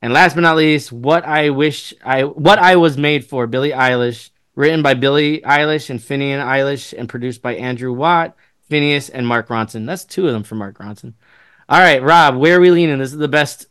And 0.00 0.12
last 0.12 0.34
but 0.34 0.42
not 0.42 0.56
least, 0.56 0.92
what 0.92 1.24
I 1.24 1.50
wish 1.50 1.92
I 2.04 2.24
what 2.24 2.58
I 2.58 2.76
was 2.76 2.96
made 2.96 3.24
for, 3.24 3.46
Billie 3.46 3.72
Eilish, 3.72 4.30
written 4.54 4.82
by 4.82 4.94
Billie 4.94 5.40
Eilish 5.40 5.90
and 5.90 6.00
Finian 6.00 6.44
Eilish, 6.44 6.96
and 6.96 7.08
produced 7.08 7.42
by 7.42 7.56
Andrew 7.56 7.92
Watt, 7.92 8.36
Finneas, 8.70 9.10
and 9.12 9.26
Mark 9.26 9.48
Ronson. 9.48 9.86
That's 9.86 10.04
two 10.04 10.26
of 10.26 10.32
them 10.32 10.44
from 10.44 10.58
Mark 10.58 10.78
Ronson. 10.78 11.14
All 11.68 11.80
right, 11.80 12.02
Rob, 12.02 12.36
where 12.36 12.56
are 12.56 12.60
we 12.60 12.70
leaning? 12.70 12.98
This 12.98 13.12
is 13.12 13.18
the 13.18 13.28
best 13.28 13.66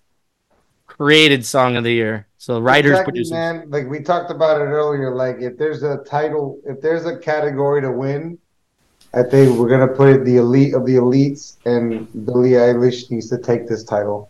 created 0.85 1.45
song 1.45 1.77
of 1.77 1.83
the 1.83 1.93
year. 1.93 2.27
So 2.37 2.59
writers, 2.59 2.91
Exactly, 2.91 3.11
producers. 3.11 3.31
man. 3.31 3.69
Like 3.69 3.87
we 3.87 4.01
talked 4.01 4.31
about 4.31 4.61
it 4.61 4.65
earlier. 4.65 5.15
Like 5.15 5.37
if 5.39 5.57
there's 5.57 5.83
a 5.83 5.97
title, 6.03 6.59
if 6.65 6.81
there's 6.81 7.05
a 7.05 7.17
category 7.17 7.81
to 7.81 7.91
win, 7.91 8.37
I 9.13 9.23
think 9.23 9.57
we're 9.57 9.69
gonna 9.69 9.87
put 9.87 10.09
it 10.09 10.25
the 10.25 10.37
elite 10.37 10.73
of 10.73 10.85
the 10.85 10.95
elites, 10.95 11.55
and 11.65 12.07
Billie 12.25 12.51
Eilish 12.51 13.09
needs 13.09 13.29
to 13.29 13.37
take 13.37 13.67
this 13.67 13.83
title. 13.83 14.29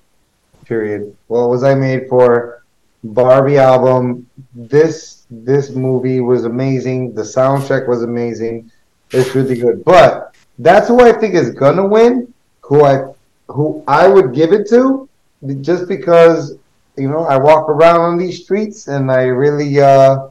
Period. 0.66 1.16
What 1.28 1.50
was 1.50 1.64
I 1.64 1.76
made 1.76 2.08
for? 2.10 2.64
Barbie 3.04 3.58
album. 3.58 4.28
This 4.54 5.26
this 5.30 5.72
movie 5.72 6.22
was 6.22 6.46
amazing. 6.46 7.14
The 7.14 7.22
soundtrack 7.22 7.88
was 7.88 8.04
amazing. 8.04 8.72
It's 9.12 9.34
really 9.36 9.58
good. 9.58 9.84
But 9.84 10.36
that's 10.60 10.88
who 10.88 11.02
I 11.02 11.14
think 11.14 11.36
is 11.36 11.52
gonna 11.52 11.86
win. 11.86 12.34
Who 12.62 12.84
I 12.84 13.14
who 13.48 13.84
I 13.88 14.08
would 14.08 14.34
give 14.34 14.52
it 14.52 14.68
to, 14.70 15.08
just 15.62 15.88
because 15.88 16.58
you 16.98 17.08
know, 17.08 17.24
I 17.26 17.38
walk 17.38 17.70
around 17.70 18.02
on 18.02 18.18
these 18.18 18.44
streets 18.44 18.88
and 18.88 19.12
I 19.12 19.26
really, 19.26 19.80
uh, 19.80 20.30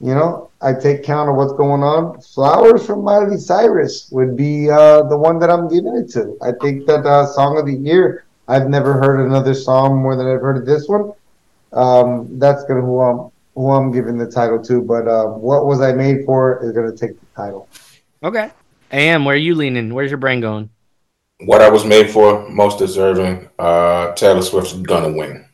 you 0.00 0.14
know, 0.14 0.50
I 0.60 0.74
take 0.74 1.02
count 1.02 1.30
of 1.30 1.36
what's 1.36 1.52
going 1.52 1.82
on. 1.82 2.20
Flowers 2.20 2.86
from 2.86 3.02
Miley 3.02 3.38
Cyrus 3.38 4.08
would 4.10 4.36
be 4.36 4.70
uh, 4.70 5.02
the 5.04 5.16
one 5.16 5.38
that 5.38 5.50
I'm 5.50 5.68
giving 5.68 5.96
it 5.96 6.10
to. 6.12 6.36
I 6.42 6.52
think 6.60 6.86
that 6.86 7.06
uh, 7.06 7.26
song 7.26 7.58
of 7.58 7.66
the 7.66 7.74
year. 7.74 8.24
I've 8.48 8.68
never 8.68 8.92
heard 8.92 9.26
another 9.26 9.54
song 9.54 10.00
more 10.00 10.14
than 10.14 10.26
I've 10.26 10.40
heard 10.40 10.56
of 10.56 10.66
this 10.66 10.86
one. 10.88 11.12
Um, 11.72 12.38
that's 12.38 12.64
gonna 12.64 12.80
who 12.80 13.00
I'm 13.00 13.30
who 13.54 13.70
I'm 13.70 13.90
giving 13.90 14.18
the 14.18 14.30
title 14.30 14.62
to. 14.64 14.82
But 14.82 15.08
uh, 15.08 15.26
what 15.26 15.66
was 15.66 15.80
I 15.80 15.92
made 15.92 16.24
for 16.24 16.64
is 16.64 16.72
gonna 16.72 16.96
take 16.96 17.18
the 17.18 17.26
title. 17.34 17.68
Okay. 18.22 18.50
Am, 18.92 19.24
where 19.24 19.34
are 19.34 19.38
you 19.38 19.54
leaning? 19.54 19.92
Where's 19.92 20.10
your 20.10 20.18
brain 20.18 20.40
going? 20.40 20.70
What 21.40 21.60
I 21.60 21.68
was 21.68 21.84
made 21.84 22.08
for, 22.08 22.48
most 22.48 22.78
deserving. 22.78 23.48
Uh, 23.58 24.12
Taylor 24.14 24.42
Swift's 24.42 24.74
gonna 24.74 25.12
win. 25.12 25.44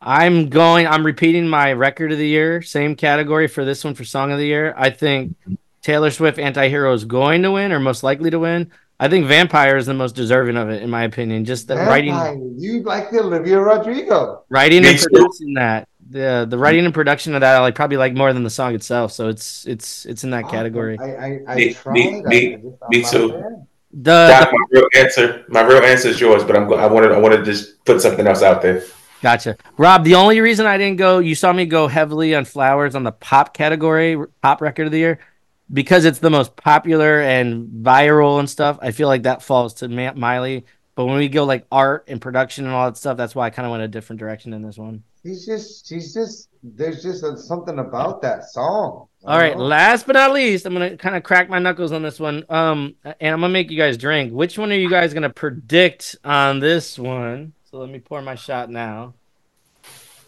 I'm 0.00 0.48
going. 0.48 0.86
I'm 0.86 1.04
repeating 1.04 1.48
my 1.48 1.72
record 1.72 2.12
of 2.12 2.18
the 2.18 2.26
year, 2.26 2.62
same 2.62 2.94
category 2.94 3.48
for 3.48 3.64
this 3.64 3.82
one 3.84 3.94
for 3.94 4.04
song 4.04 4.30
of 4.30 4.38
the 4.38 4.46
year. 4.46 4.74
I 4.76 4.90
think 4.90 5.34
Taylor 5.82 6.10
Swift 6.10 6.38
"Anti-Hero" 6.38 6.92
is 6.92 7.04
going 7.04 7.42
to 7.42 7.50
win, 7.52 7.72
or 7.72 7.80
most 7.80 8.02
likely 8.02 8.30
to 8.30 8.38
win. 8.38 8.70
I 9.00 9.08
think 9.08 9.26
"Vampire" 9.26 9.76
is 9.76 9.86
the 9.86 9.94
most 9.94 10.14
deserving 10.14 10.56
of 10.56 10.68
it, 10.70 10.82
in 10.82 10.90
my 10.90 11.02
opinion. 11.04 11.44
Just 11.44 11.66
the 11.68 11.76
writing, 11.76 12.12
Vampire, 12.14 12.38
you 12.56 12.82
like 12.82 13.10
the 13.10 13.20
Olivia 13.20 13.60
Rodrigo. 13.60 14.44
writing 14.48 14.84
and 14.86 14.98
too. 14.98 15.06
producing 15.12 15.54
that. 15.54 15.88
The 16.10 16.46
the 16.48 16.56
writing 16.56 16.84
and 16.84 16.94
production 16.94 17.34
of 17.34 17.40
that, 17.42 17.56
I 17.56 17.60
like 17.60 17.74
probably 17.74 17.96
like 17.96 18.14
more 18.14 18.32
than 18.32 18.44
the 18.44 18.50
song 18.50 18.74
itself. 18.74 19.12
So 19.12 19.28
it's 19.28 19.66
it's 19.66 20.06
it's 20.06 20.22
in 20.24 20.30
that 20.30 20.44
oh, 20.44 20.48
category. 20.48 20.96
I 20.98 21.04
I, 21.04 21.40
I 21.48 21.54
Me- 21.56 21.74
tried. 21.74 21.92
me- 21.92 22.22
I 22.24 22.28
me- 22.28 22.54
I'm 22.54 22.62
me 22.90 23.02
too. 23.04 23.28
there. 23.28 23.62
The, 23.90 24.28
Doc, 24.28 24.52
my 24.52 24.64
real 24.70 24.88
answer, 24.96 25.44
my 25.48 25.62
real 25.62 25.82
answer 25.82 26.08
is 26.08 26.20
yours, 26.20 26.44
but 26.44 26.54
I'm 26.56 26.68
go- 26.68 26.76
I 26.76 26.86
wanted 26.86 27.10
I 27.12 27.18
wanted 27.18 27.38
to 27.38 27.44
just 27.44 27.84
put 27.84 28.00
something 28.00 28.26
else 28.26 28.42
out 28.42 28.62
there. 28.62 28.84
Gotcha. 29.20 29.56
Rob, 29.76 30.04
the 30.04 30.14
only 30.14 30.40
reason 30.40 30.66
I 30.66 30.78
didn't 30.78 30.98
go, 30.98 31.18
you 31.18 31.34
saw 31.34 31.52
me 31.52 31.66
go 31.66 31.88
heavily 31.88 32.34
on 32.34 32.44
flowers 32.44 32.94
on 32.94 33.02
the 33.02 33.12
pop 33.12 33.52
category, 33.54 34.16
pop 34.42 34.60
record 34.60 34.86
of 34.86 34.92
the 34.92 34.98
year, 34.98 35.18
because 35.72 36.04
it's 36.04 36.20
the 36.20 36.30
most 36.30 36.56
popular 36.56 37.20
and 37.20 37.68
viral 37.84 38.38
and 38.38 38.48
stuff. 38.48 38.78
I 38.80 38.92
feel 38.92 39.08
like 39.08 39.24
that 39.24 39.42
falls 39.42 39.74
to 39.74 39.88
Miley. 39.88 40.64
But 40.94 41.06
when 41.06 41.16
we 41.16 41.28
go 41.28 41.44
like 41.44 41.64
art 41.70 42.06
and 42.08 42.20
production 42.20 42.64
and 42.64 42.74
all 42.74 42.86
that 42.86 42.96
stuff, 42.96 43.16
that's 43.16 43.34
why 43.34 43.46
I 43.46 43.50
kind 43.50 43.66
of 43.66 43.70
went 43.70 43.84
a 43.84 43.88
different 43.88 44.18
direction 44.18 44.52
in 44.52 44.62
this 44.62 44.78
one. 44.78 45.04
She's 45.22 45.46
just, 45.46 45.86
she's 45.86 46.12
just, 46.14 46.48
there's 46.62 47.02
just 47.02 47.22
a, 47.22 47.36
something 47.36 47.78
about 47.78 48.20
that 48.22 48.50
song. 48.50 49.06
All 49.24 49.38
right. 49.38 49.56
Know? 49.56 49.64
Last 49.64 50.06
but 50.06 50.14
not 50.14 50.32
least, 50.32 50.66
I'm 50.66 50.72
gonna 50.72 50.96
kind 50.96 51.14
of 51.14 51.22
crack 51.22 51.48
my 51.48 51.60
knuckles 51.60 51.92
on 51.92 52.02
this 52.02 52.18
one. 52.18 52.44
Um, 52.48 52.96
and 53.04 53.32
I'm 53.32 53.40
gonna 53.40 53.48
make 53.48 53.70
you 53.70 53.78
guys 53.78 53.96
drink. 53.96 54.32
Which 54.32 54.58
one 54.58 54.72
are 54.72 54.76
you 54.76 54.90
guys 54.90 55.14
gonna 55.14 55.30
predict 55.30 56.16
on 56.24 56.58
this 56.58 56.98
one? 56.98 57.52
So 57.70 57.76
let 57.76 57.90
me 57.90 57.98
pour 57.98 58.22
my 58.22 58.34
shot 58.34 58.70
now. 58.70 59.12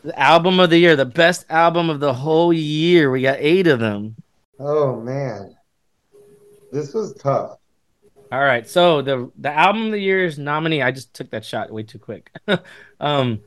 The 0.05 0.19
album 0.19 0.61
of 0.61 0.69
the 0.69 0.77
year, 0.77 0.95
the 0.95 1.07
best 1.07 1.47
album 1.49 1.89
of 1.89 1.99
the 1.99 2.13
whole 2.13 2.53
year. 2.53 3.11
We 3.11 3.23
got 3.23 3.39
eight 3.41 3.67
of 3.67 3.81
them. 3.81 4.17
Oh 4.59 5.01
man, 5.01 5.57
this 6.71 6.93
was 6.93 7.15
tough. 7.15 7.57
All 8.31 8.41
right. 8.41 8.69
So 8.69 9.01
the 9.01 9.33
the 9.39 9.51
album 9.51 9.87
of 9.87 9.93
the 9.93 10.01
year's 10.01 10.39
nominee. 10.39 10.83
I 10.83 10.91
just 10.91 11.15
took 11.15 11.31
that 11.31 11.47
shot 11.47 11.73
way 11.73 11.83
too 11.83 11.99
quick. 11.99 12.31
um, 13.01 13.41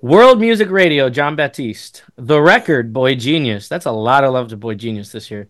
World 0.00 0.40
Music 0.40 0.70
Radio, 0.70 1.10
Jon 1.10 1.36
Batiste. 1.36 2.02
The 2.16 2.40
Record, 2.40 2.94
boygenius. 2.94 3.68
That's 3.68 3.86
a 3.86 3.92
lot 3.92 4.24
of 4.24 4.32
love 4.32 4.48
to 4.48 4.56
boygenius 4.56 5.12
this 5.12 5.30
year. 5.30 5.48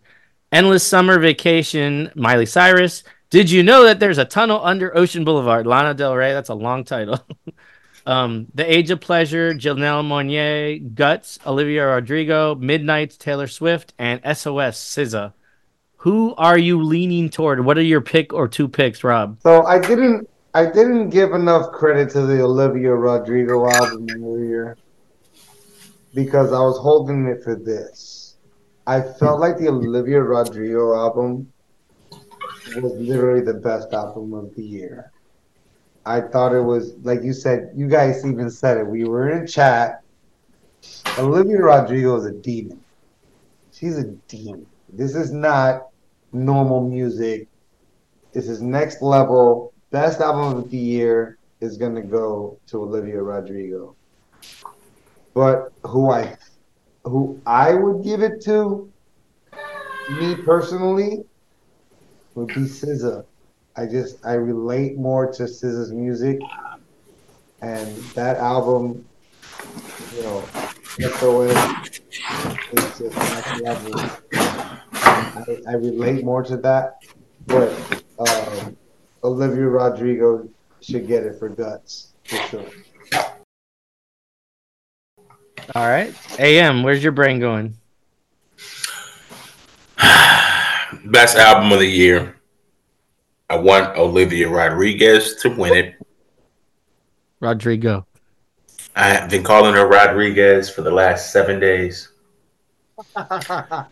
Endless 0.51 0.85
Summer 0.85 1.17
Vacation, 1.17 2.11
Miley 2.13 2.45
Cyrus. 2.45 3.03
Did 3.29 3.51
you 3.51 3.61
know 3.61 3.83
that 3.83 3.99
there's 3.99 4.17
a 4.17 4.25
tunnel 4.25 4.61
under 4.63 4.95
Ocean 4.95 5.25
Boulevard? 5.25 5.67
Lana 5.67 5.93
Del 5.93 6.15
Rey. 6.15 6.31
That's 6.31 6.49
a 6.49 6.55
long 6.55 6.85
title. 6.85 7.19
um, 8.05 8.47
The 8.53 8.71
Age 8.71 8.89
of 8.89 9.01
Pleasure, 9.01 9.53
Janelle 9.53 10.05
Monae. 10.05 10.95
Guts, 10.95 11.37
Olivia 11.45 11.85
Rodrigo. 11.87 12.55
Midnight, 12.55 13.17
Taylor 13.19 13.47
Swift. 13.47 13.93
And 13.99 14.21
SOS, 14.23 14.79
SZA. 14.79 15.33
Who 15.97 16.35
are 16.35 16.57
you 16.57 16.81
leaning 16.81 17.29
toward? 17.29 17.65
What 17.65 17.77
are 17.77 17.81
your 17.81 17.99
pick 17.99 18.31
or 18.31 18.47
two 18.47 18.69
picks, 18.69 19.03
Rob? 19.03 19.41
So 19.41 19.65
I 19.65 19.79
didn't, 19.79 20.29
I 20.53 20.65
didn't 20.65 21.09
give 21.09 21.33
enough 21.33 21.73
credit 21.73 22.09
to 22.11 22.21
the 22.21 22.41
Olivia 22.41 22.93
Rodrigo 22.93 23.69
album 23.69 24.07
earlier 24.11 24.77
because 26.13 26.53
I 26.53 26.59
was 26.59 26.77
holding 26.77 27.27
it 27.27 27.43
for 27.43 27.55
this. 27.55 28.35
I 28.85 29.01
felt 29.01 29.41
like 29.41 29.57
the 29.57 29.67
Olivia 29.67 30.21
Rodrigo 30.21 30.95
album 30.95 31.51
was 32.75 32.93
literally 32.93 33.41
the 33.41 33.55
best 33.55 33.93
album 33.93 34.33
of 34.33 34.53
the 34.55 34.63
year. 34.63 35.11
I 36.05 36.21
thought 36.21 36.53
it 36.55 36.61
was 36.61 36.95
like 37.03 37.21
you 37.23 37.33
said. 37.33 37.71
You 37.75 37.87
guys 37.87 38.25
even 38.25 38.49
said 38.49 38.77
it. 38.77 38.87
We 38.87 39.03
were 39.03 39.29
in 39.29 39.45
chat. 39.45 40.01
Olivia 41.17 41.57
Rodrigo 41.57 42.15
is 42.15 42.25
a 42.25 42.31
demon. 42.31 42.79
She's 43.71 43.97
a 43.97 44.05
demon. 44.27 44.65
This 44.89 45.15
is 45.15 45.31
not 45.31 45.87
normal 46.31 46.87
music. 46.87 47.47
This 48.31 48.47
is 48.47 48.61
next 48.61 49.01
level. 49.01 49.73
Best 49.91 50.21
album 50.21 50.57
of 50.59 50.71
the 50.71 50.77
year 50.77 51.37
is 51.59 51.77
gonna 51.77 52.01
go 52.01 52.57
to 52.67 52.83
Olivia 52.83 53.21
Rodrigo. 53.21 53.95
But 55.33 55.71
who 55.83 56.09
I 56.09 56.37
who 57.03 57.39
I 57.45 57.73
would 57.73 58.03
give 58.03 58.21
it 58.21 58.41
to, 58.45 58.91
me 60.09 60.35
personally, 60.35 61.25
would 62.37 62.47
be 62.49 62.61
SZA. 62.61 63.25
I 63.75 63.87
just 63.87 64.23
I 64.23 64.33
relate 64.33 64.95
more 64.95 65.31
to 65.33 65.43
SZA's 65.43 65.91
music, 65.91 66.39
and 67.61 67.95
that 68.13 68.37
album, 68.37 69.05
you 70.15 70.21
know, 70.21 70.43
SOS 70.99 71.99
is 72.73 72.99
just 72.99 73.17
next 73.17 73.61
level. 73.61 73.99
I, 74.33 75.57
I 75.67 75.73
relate 75.73 76.23
more 76.23 76.43
to 76.43 76.57
that, 76.57 77.03
but 77.47 78.03
um, 78.19 78.77
Olivia 79.23 79.65
Rodrigo 79.65 80.47
should 80.81 81.07
get 81.07 81.23
it 81.23 81.39
for 81.39 81.49
guts 81.49 82.13
for 82.23 82.37
sure. 82.49 82.65
All 85.75 85.87
right. 85.87 86.13
AM, 86.39 86.83
where's 86.83 87.01
your 87.01 87.11
brain 87.11 87.39
going? 87.39 87.75
Best 91.05 91.37
album 91.37 91.71
of 91.71 91.79
the 91.79 91.87
year. 91.87 92.35
I 93.49 93.57
want 93.57 93.97
Olivia 93.97 94.49
Rodriguez 94.49 95.35
to 95.41 95.49
win 95.49 95.73
it. 95.73 95.95
Rodrigo. 97.39 98.05
I 98.95 99.09
have 99.09 99.29
been 99.29 99.43
calling 99.43 99.73
her 99.75 99.87
Rodriguez 99.87 100.69
for 100.69 100.81
the 100.81 100.91
last 100.91 101.31
seven 101.31 101.59
days. 101.59 102.09
I 103.15 103.85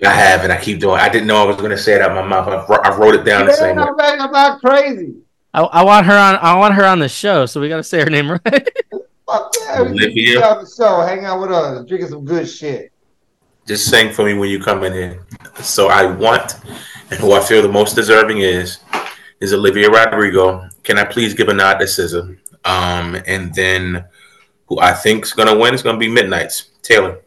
have, 0.00 0.44
and 0.44 0.52
I 0.52 0.60
keep 0.60 0.80
doing. 0.80 0.98
It. 0.98 1.02
I 1.02 1.08
didn't 1.08 1.26
know 1.26 1.42
I 1.42 1.46
was 1.46 1.56
going 1.56 1.70
to 1.70 1.78
say 1.78 1.94
it 1.94 2.02
out 2.02 2.10
of 2.10 2.16
my 2.16 2.26
mouth. 2.26 2.48
I, 2.70 2.96
wrote 2.96 3.14
it 3.14 3.24
down 3.24 3.46
the 3.46 3.52
same 3.52 3.76
way. 3.76 3.82
I'm 3.82 4.30
not, 4.32 4.60
crazy. 4.60 5.14
I, 5.54 5.62
I 5.62 5.84
want 5.84 6.06
her 6.06 6.16
on. 6.16 6.36
I 6.36 6.56
want 6.56 6.74
her 6.74 6.84
on 6.84 6.98
the 6.98 7.08
show, 7.08 7.46
so 7.46 7.60
we 7.60 7.68
got 7.68 7.78
to 7.78 7.82
say 7.82 8.00
her 8.00 8.10
name 8.10 8.30
right. 8.44 8.68
Fuck 9.26 9.54
yeah, 9.60 9.80
Olivia. 9.80 10.40
can 10.40 10.42
on 10.42 10.64
the 10.64 10.70
show, 10.70 11.00
hang 11.02 11.24
out 11.24 11.40
with 11.40 11.52
us, 11.52 11.84
drinking 11.86 12.08
some 12.08 12.24
good 12.24 12.48
shit. 12.48 12.92
Just 13.68 13.90
sing 13.90 14.10
for 14.14 14.24
me 14.24 14.32
when 14.32 14.48
you 14.48 14.58
come 14.58 14.82
in 14.82 14.94
here. 14.94 15.26
So 15.60 15.88
I 15.88 16.06
want, 16.06 16.54
and 17.10 17.20
who 17.20 17.32
I 17.32 17.40
feel 17.40 17.60
the 17.60 17.68
most 17.68 17.94
deserving 17.94 18.38
is, 18.38 18.78
is 19.40 19.52
Olivia 19.52 19.90
Rodrigo. 19.90 20.70
Can 20.84 20.98
I 20.98 21.04
please 21.04 21.34
give 21.34 21.48
a 21.48 21.54
nod 21.54 21.74
to 21.74 21.84
SZA? 21.84 22.38
Um, 22.64 23.18
and 23.26 23.54
then 23.54 24.06
who 24.68 24.80
I 24.80 24.94
think 24.94 25.26
is 25.26 25.32
to 25.32 25.58
win 25.58 25.74
is 25.74 25.82
to 25.82 25.96
be 25.98 26.08
Midnight's 26.08 26.70
Taylor. 26.80 27.20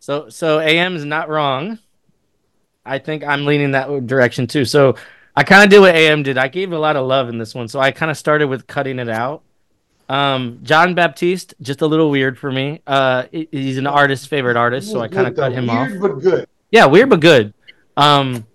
so 0.00 0.28
so 0.28 0.58
AM 0.58 0.96
is 0.96 1.04
not 1.04 1.28
wrong. 1.28 1.78
I 2.84 2.98
think 2.98 3.22
I'm 3.22 3.46
leaning 3.46 3.70
that 3.72 4.08
direction 4.08 4.48
too. 4.48 4.64
So 4.64 4.96
I 5.36 5.44
kind 5.44 5.62
of 5.62 5.70
did 5.70 5.78
what 5.78 5.94
AM 5.94 6.24
did. 6.24 6.36
I 6.36 6.48
gave 6.48 6.72
a 6.72 6.78
lot 6.78 6.96
of 6.96 7.06
love 7.06 7.28
in 7.28 7.38
this 7.38 7.54
one, 7.54 7.68
so 7.68 7.78
I 7.78 7.92
kind 7.92 8.10
of 8.10 8.16
started 8.16 8.48
with 8.48 8.66
cutting 8.66 8.98
it 8.98 9.08
out. 9.08 9.42
Um, 10.08 10.60
Jon 10.62 10.94
Batiste, 10.94 11.54
just 11.60 11.80
a 11.80 11.86
little 11.86 12.10
weird 12.10 12.38
for 12.38 12.52
me. 12.52 12.80
Uh, 12.86 13.24
he's 13.32 13.78
an 13.78 13.86
artist's 13.86 14.26
favorite 14.26 14.56
artist, 14.56 14.90
so 14.90 15.00
I 15.00 15.08
kind 15.08 15.26
of 15.26 15.34
cut 15.34 15.52
him 15.52 15.68
off. 15.68 15.88
Weird, 15.88 16.00
but 16.00 16.14
good. 16.20 16.48
Yeah, 16.70 16.86
weird 16.86 17.10
but 17.10 17.20
good. 17.20 17.54
Um, 17.96 18.46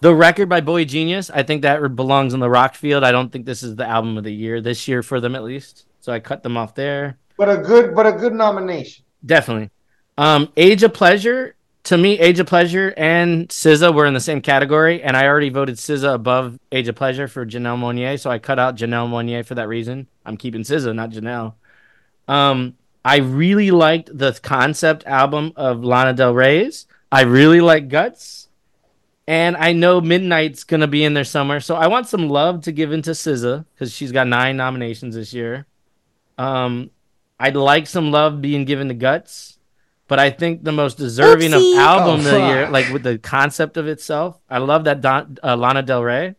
the 0.00 0.14
record 0.14 0.48
by 0.48 0.60
boygenius, 0.60 1.30
I 1.32 1.42
think 1.42 1.62
that 1.62 1.94
belongs 1.94 2.34
in 2.34 2.40
the 2.40 2.50
rock 2.50 2.74
field. 2.74 3.04
I 3.04 3.12
don't 3.12 3.30
think 3.30 3.46
this 3.46 3.62
is 3.62 3.76
the 3.76 3.86
album 3.86 4.18
of 4.18 4.24
the 4.24 4.32
year 4.32 4.60
this 4.60 4.88
year 4.88 5.02
for 5.02 5.20
them 5.20 5.34
at 5.34 5.44
least. 5.44 5.86
So 6.00 6.12
I 6.12 6.20
cut 6.20 6.42
them 6.42 6.56
off 6.56 6.74
there. 6.74 7.18
But 7.36 7.48
a 7.48 7.58
good, 7.58 7.94
but 7.94 8.06
a 8.06 8.12
good 8.12 8.32
nomination. 8.32 9.04
Definitely. 9.24 9.70
Um, 10.18 10.48
Age 10.56 10.82
of 10.82 10.92
Pleasure. 10.92 11.54
To 11.84 11.98
me, 11.98 12.18
Age 12.20 12.38
of 12.38 12.46
Pleasure 12.46 12.94
and 12.96 13.48
SZA 13.48 13.92
were 13.92 14.06
in 14.06 14.14
the 14.14 14.20
same 14.20 14.40
category, 14.40 15.02
and 15.02 15.16
I 15.16 15.26
already 15.26 15.48
voted 15.48 15.76
SZA 15.76 16.14
above 16.14 16.58
Age 16.70 16.86
of 16.86 16.94
Pleasure 16.94 17.26
for 17.26 17.44
Janelle 17.44 17.78
Monáe, 17.78 18.20
so 18.20 18.30
I 18.30 18.38
cut 18.38 18.60
out 18.60 18.76
Janelle 18.76 19.10
Monáe 19.10 19.44
for 19.44 19.56
that 19.56 19.66
reason. 19.66 20.06
I'm 20.24 20.36
keeping 20.36 20.62
SZA, 20.62 20.94
not 20.94 21.10
Janelle. 21.10 21.54
Um, 22.28 22.76
I 23.04 23.16
really 23.16 23.72
liked 23.72 24.16
the 24.16 24.38
concept 24.42 25.04
album 25.06 25.52
of 25.56 25.82
Lana 25.82 26.12
Del 26.12 26.32
Rey's. 26.32 26.86
I 27.10 27.22
really 27.22 27.60
like 27.60 27.88
Guts, 27.88 28.48
and 29.26 29.56
I 29.56 29.72
know 29.72 30.00
Midnight's 30.00 30.62
gonna 30.62 30.86
be 30.86 31.02
in 31.02 31.14
there 31.14 31.24
somewhere, 31.24 31.58
so 31.58 31.74
I 31.74 31.88
want 31.88 32.06
some 32.06 32.28
love 32.28 32.62
to 32.62 32.72
give 32.72 32.92
into 32.92 33.10
SZA 33.10 33.64
because 33.74 33.92
she's 33.92 34.12
got 34.12 34.28
nine 34.28 34.56
nominations 34.56 35.16
this 35.16 35.34
year. 35.34 35.66
Um, 36.38 36.90
I'd 37.40 37.56
like 37.56 37.88
some 37.88 38.12
love 38.12 38.40
being 38.40 38.66
given 38.66 38.86
to 38.86 38.94
Guts, 38.94 39.58
but 40.12 40.18
I 40.18 40.28
think 40.28 40.62
the 40.62 40.72
most 40.72 40.98
deserving 40.98 41.52
Oopsie. 41.52 41.72
of 41.72 41.78
album 41.78 42.18
of 42.18 42.24
the 42.24 42.36
Oh, 42.36 42.48
year, 42.48 42.68
like 42.68 42.92
with 42.92 43.02
the 43.02 43.16
concept 43.16 43.78
of 43.78 43.86
itself, 43.88 44.38
I 44.46 44.58
love 44.58 44.84
that 44.84 45.00
Don, 45.00 45.38
uh, 45.42 45.56
Lana 45.56 45.82
Del 45.82 46.02
Rey. 46.02 46.34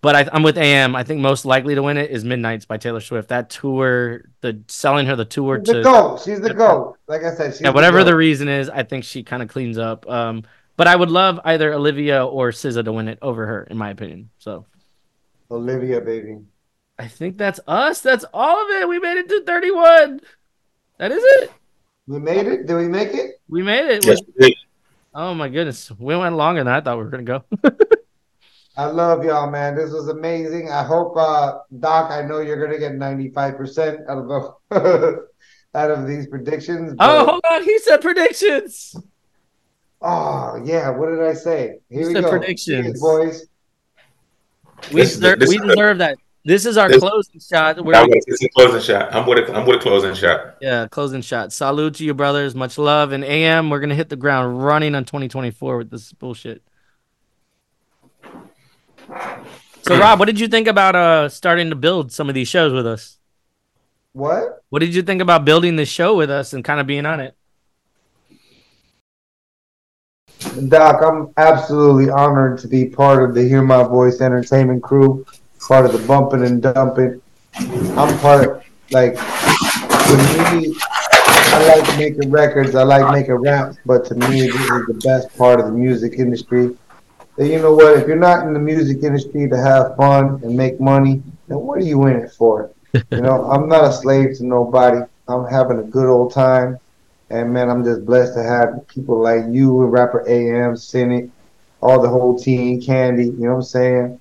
But 0.00 0.16
I, 0.16 0.28
I'm 0.32 0.42
with 0.42 0.58
AM. 0.58 0.96
I 0.96 1.04
think 1.04 1.20
most 1.20 1.44
likely 1.44 1.76
to 1.76 1.84
win 1.84 1.96
it 1.98 2.10
is 2.10 2.24
Midnight's 2.24 2.64
by 2.64 2.76
Taylor 2.76 2.98
Swift. 2.98 3.28
That 3.28 3.48
tour, 3.48 4.22
the 4.40 4.60
selling 4.66 5.06
her 5.06 5.14
the 5.14 5.24
tour 5.24 5.60
The 5.60 5.72
to 5.74 5.82
goat. 5.84 6.20
She's 6.24 6.40
the 6.40 6.52
goat. 6.52 6.96
Like 7.06 7.22
I 7.22 7.32
said, 7.32 7.52
she's 7.52 7.60
yeah, 7.60 7.70
whatever 7.70 8.02
the 8.02 8.10
goat. 8.10 8.16
reason 8.16 8.48
is, 8.48 8.68
I 8.68 8.82
think 8.82 9.04
she 9.04 9.22
kind 9.22 9.40
of 9.40 9.48
cleans 9.48 9.78
up. 9.78 10.04
Um, 10.10 10.42
but 10.76 10.88
I 10.88 10.96
would 10.96 11.10
love 11.12 11.38
either 11.44 11.72
Olivia 11.72 12.26
or 12.26 12.50
SZA 12.50 12.84
to 12.86 12.92
win 12.92 13.06
it 13.06 13.20
over 13.22 13.46
her, 13.46 13.62
in 13.70 13.76
my 13.78 13.90
opinion. 13.90 14.30
So 14.38 14.66
Olivia, 15.48 16.00
baby. 16.00 16.38
I 16.98 17.06
think 17.06 17.38
that's 17.38 17.60
us. 17.68 18.00
That's 18.00 18.24
all 18.34 18.64
of 18.64 18.70
it. 18.80 18.88
We 18.88 18.98
made 18.98 19.16
it 19.18 19.28
to 19.28 19.44
31. 19.44 20.20
That 20.98 21.12
is 21.12 21.22
it. 21.24 21.52
We 22.08 22.18
made 22.18 22.46
it. 22.46 22.66
Did 22.66 22.74
we 22.76 22.88
make 22.88 23.12
it? 23.14 23.32
We 23.48 23.62
made 23.62 23.84
it. 23.84 24.04
Yes, 24.04 24.18
we. 24.40 24.56
Oh 25.14 25.34
my 25.34 25.48
goodness, 25.50 25.90
we 25.98 26.16
went 26.16 26.34
longer 26.36 26.60
than 26.64 26.72
I 26.72 26.80
thought 26.80 26.96
we 26.96 27.04
were 27.04 27.10
gonna 27.10 27.22
go. 27.22 27.44
I 28.78 28.86
love 28.86 29.24
y'all, 29.24 29.50
man. 29.50 29.74
This 29.76 29.90
was 29.90 30.08
amazing. 30.08 30.70
I 30.70 30.84
hope, 30.84 31.14
uh, 31.16 31.58
Doc. 31.80 32.10
I 32.10 32.22
know 32.22 32.40
you're 32.40 32.64
gonna 32.64 32.78
get 32.78 32.94
95 32.94 33.56
percent 33.56 34.00
out 34.08 34.18
of 34.18 34.28
the 34.28 35.26
out 35.74 35.90
of 35.90 36.06
these 36.06 36.26
predictions. 36.28 36.94
oh, 36.98 37.26
hold 37.26 37.42
on. 37.50 37.62
He 37.64 37.78
said 37.80 38.00
predictions. 38.00 38.96
oh, 40.00 40.62
yeah. 40.64 40.88
What 40.88 41.10
did 41.10 41.20
I 41.22 41.34
say? 41.34 41.80
Here 41.90 42.02
You 42.02 42.06
we 42.08 42.14
said 42.14 42.24
go. 42.24 42.30
predictions. 42.30 42.84
Cheers, 42.86 43.00
boys. 43.00 43.46
We 44.92 45.02
This- 45.02 45.14
deserve, 45.16 45.40
this- 45.40 45.48
we 45.50 45.58
deserve 45.58 45.98
that. 45.98 46.16
This 46.48 46.64
is 46.64 46.78
our 46.78 46.88
this- 46.88 47.00
closing 47.00 47.40
shot. 47.40 47.76
I'm 47.78 47.84
We're, 47.84 48.08
with 48.08 48.24
it's 48.26 48.42
a 48.42 48.48
closing 48.48 48.80
shot. 48.80 49.14
I'm 49.14 49.26
with 49.26 49.50
a, 49.50 49.54
I'm 49.54 49.66
with 49.66 49.76
a 49.76 49.80
closing 49.80 50.14
shot. 50.14 50.54
yeah, 50.62 50.88
closing 50.88 51.20
shot. 51.20 51.52
Salute 51.52 51.96
to 51.96 52.04
you, 52.06 52.14
brothers. 52.14 52.54
Much 52.54 52.78
love. 52.78 53.12
And 53.12 53.22
AM, 53.22 53.68
we're 53.68 53.80
gonna 53.80 53.94
hit 53.94 54.08
the 54.08 54.16
ground 54.16 54.64
running 54.64 54.94
on 54.94 55.04
2024 55.04 55.76
with 55.76 55.90
this 55.90 56.10
bullshit. 56.14 56.62
So, 59.82 59.98
Rob, 59.98 60.18
what 60.18 60.24
did 60.24 60.40
you 60.40 60.48
think 60.48 60.68
about 60.68 60.96
uh 60.96 61.28
starting 61.28 61.68
to 61.68 61.76
build 61.76 62.12
some 62.12 62.30
of 62.30 62.34
these 62.34 62.48
shows 62.48 62.72
with 62.72 62.86
us? 62.86 63.18
What? 64.14 64.64
What 64.70 64.78
did 64.78 64.94
you 64.94 65.02
think 65.02 65.20
about 65.20 65.44
building 65.44 65.76
this 65.76 65.90
show 65.90 66.16
with 66.16 66.30
us 66.30 66.54
and 66.54 66.64
kind 66.64 66.80
of 66.80 66.86
being 66.86 67.04
on 67.04 67.20
it? 67.20 67.36
Doc, 70.68 71.02
I'm 71.02 71.30
absolutely 71.36 72.08
honored 72.08 72.58
to 72.60 72.68
be 72.68 72.86
part 72.88 73.28
of 73.28 73.34
the 73.34 73.42
Hear 73.46 73.60
My 73.62 73.82
Voice 73.82 74.22
entertainment 74.22 74.82
crew, 74.82 75.26
part 75.66 75.84
of 75.84 75.92
the 75.92 76.06
bumping 76.06 76.44
and 76.44 76.62
dumping. 76.62 77.20
I'm 77.54 78.18
part, 78.18 78.64
like, 78.90 79.14
to 79.14 80.52
me, 80.52 80.74
I 81.50 81.80
like 81.80 81.98
making 81.98 82.30
records, 82.30 82.74
I 82.74 82.82
like 82.82 83.12
making 83.12 83.34
raps, 83.34 83.76
but 83.84 84.04
to 84.06 84.14
me, 84.14 84.42
this 84.42 84.54
is 84.54 84.86
the 84.86 85.00
best 85.04 85.36
part 85.36 85.60
of 85.60 85.66
the 85.66 85.72
music 85.72 86.14
industry. 86.18 86.76
And 87.38 87.48
you 87.48 87.58
know 87.60 87.72
what? 87.72 87.96
If 87.98 88.06
you're 88.06 88.16
not 88.16 88.46
in 88.46 88.52
the 88.52 88.58
music 88.58 89.02
industry 89.02 89.48
to 89.48 89.56
have 89.56 89.96
fun 89.96 90.40
and 90.42 90.56
make 90.56 90.80
money, 90.80 91.22
then 91.46 91.58
what 91.58 91.78
are 91.78 91.84
you 91.84 92.06
in 92.06 92.16
it 92.16 92.32
for? 92.32 92.70
You 92.92 93.20
know, 93.20 93.50
I'm 93.50 93.68
not 93.68 93.84
a 93.84 93.92
slave 93.92 94.36
to 94.38 94.44
nobody. 94.44 95.00
I'm 95.28 95.46
having 95.46 95.78
a 95.78 95.82
good 95.82 96.08
old 96.08 96.32
time. 96.32 96.78
And 97.30 97.52
man, 97.52 97.68
I'm 97.68 97.84
just 97.84 98.06
blessed 98.06 98.34
to 98.34 98.42
have 98.42 98.86
people 98.88 99.20
like 99.20 99.44
you 99.50 99.82
and 99.82 99.92
rapper 99.92 100.26
AM, 100.28 100.76
Cynic, 100.76 101.28
all 101.80 102.00
the 102.00 102.08
whole 102.08 102.38
team, 102.38 102.80
Candy, 102.80 103.26
you 103.26 103.32
know 103.32 103.50
what 103.50 103.56
I'm 103.56 103.62
saying? 103.62 104.20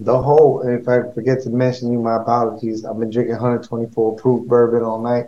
The 0.00 0.22
whole, 0.22 0.62
if 0.66 0.88
I 0.88 1.10
forget 1.12 1.42
to 1.42 1.50
mention 1.50 1.90
you, 1.90 2.00
my 2.00 2.16
apologies. 2.16 2.84
I've 2.84 2.98
been 2.98 3.10
drinking 3.10 3.32
124 3.34 4.16
proof 4.16 4.46
bourbon 4.46 4.82
all 4.82 5.02
night. 5.02 5.26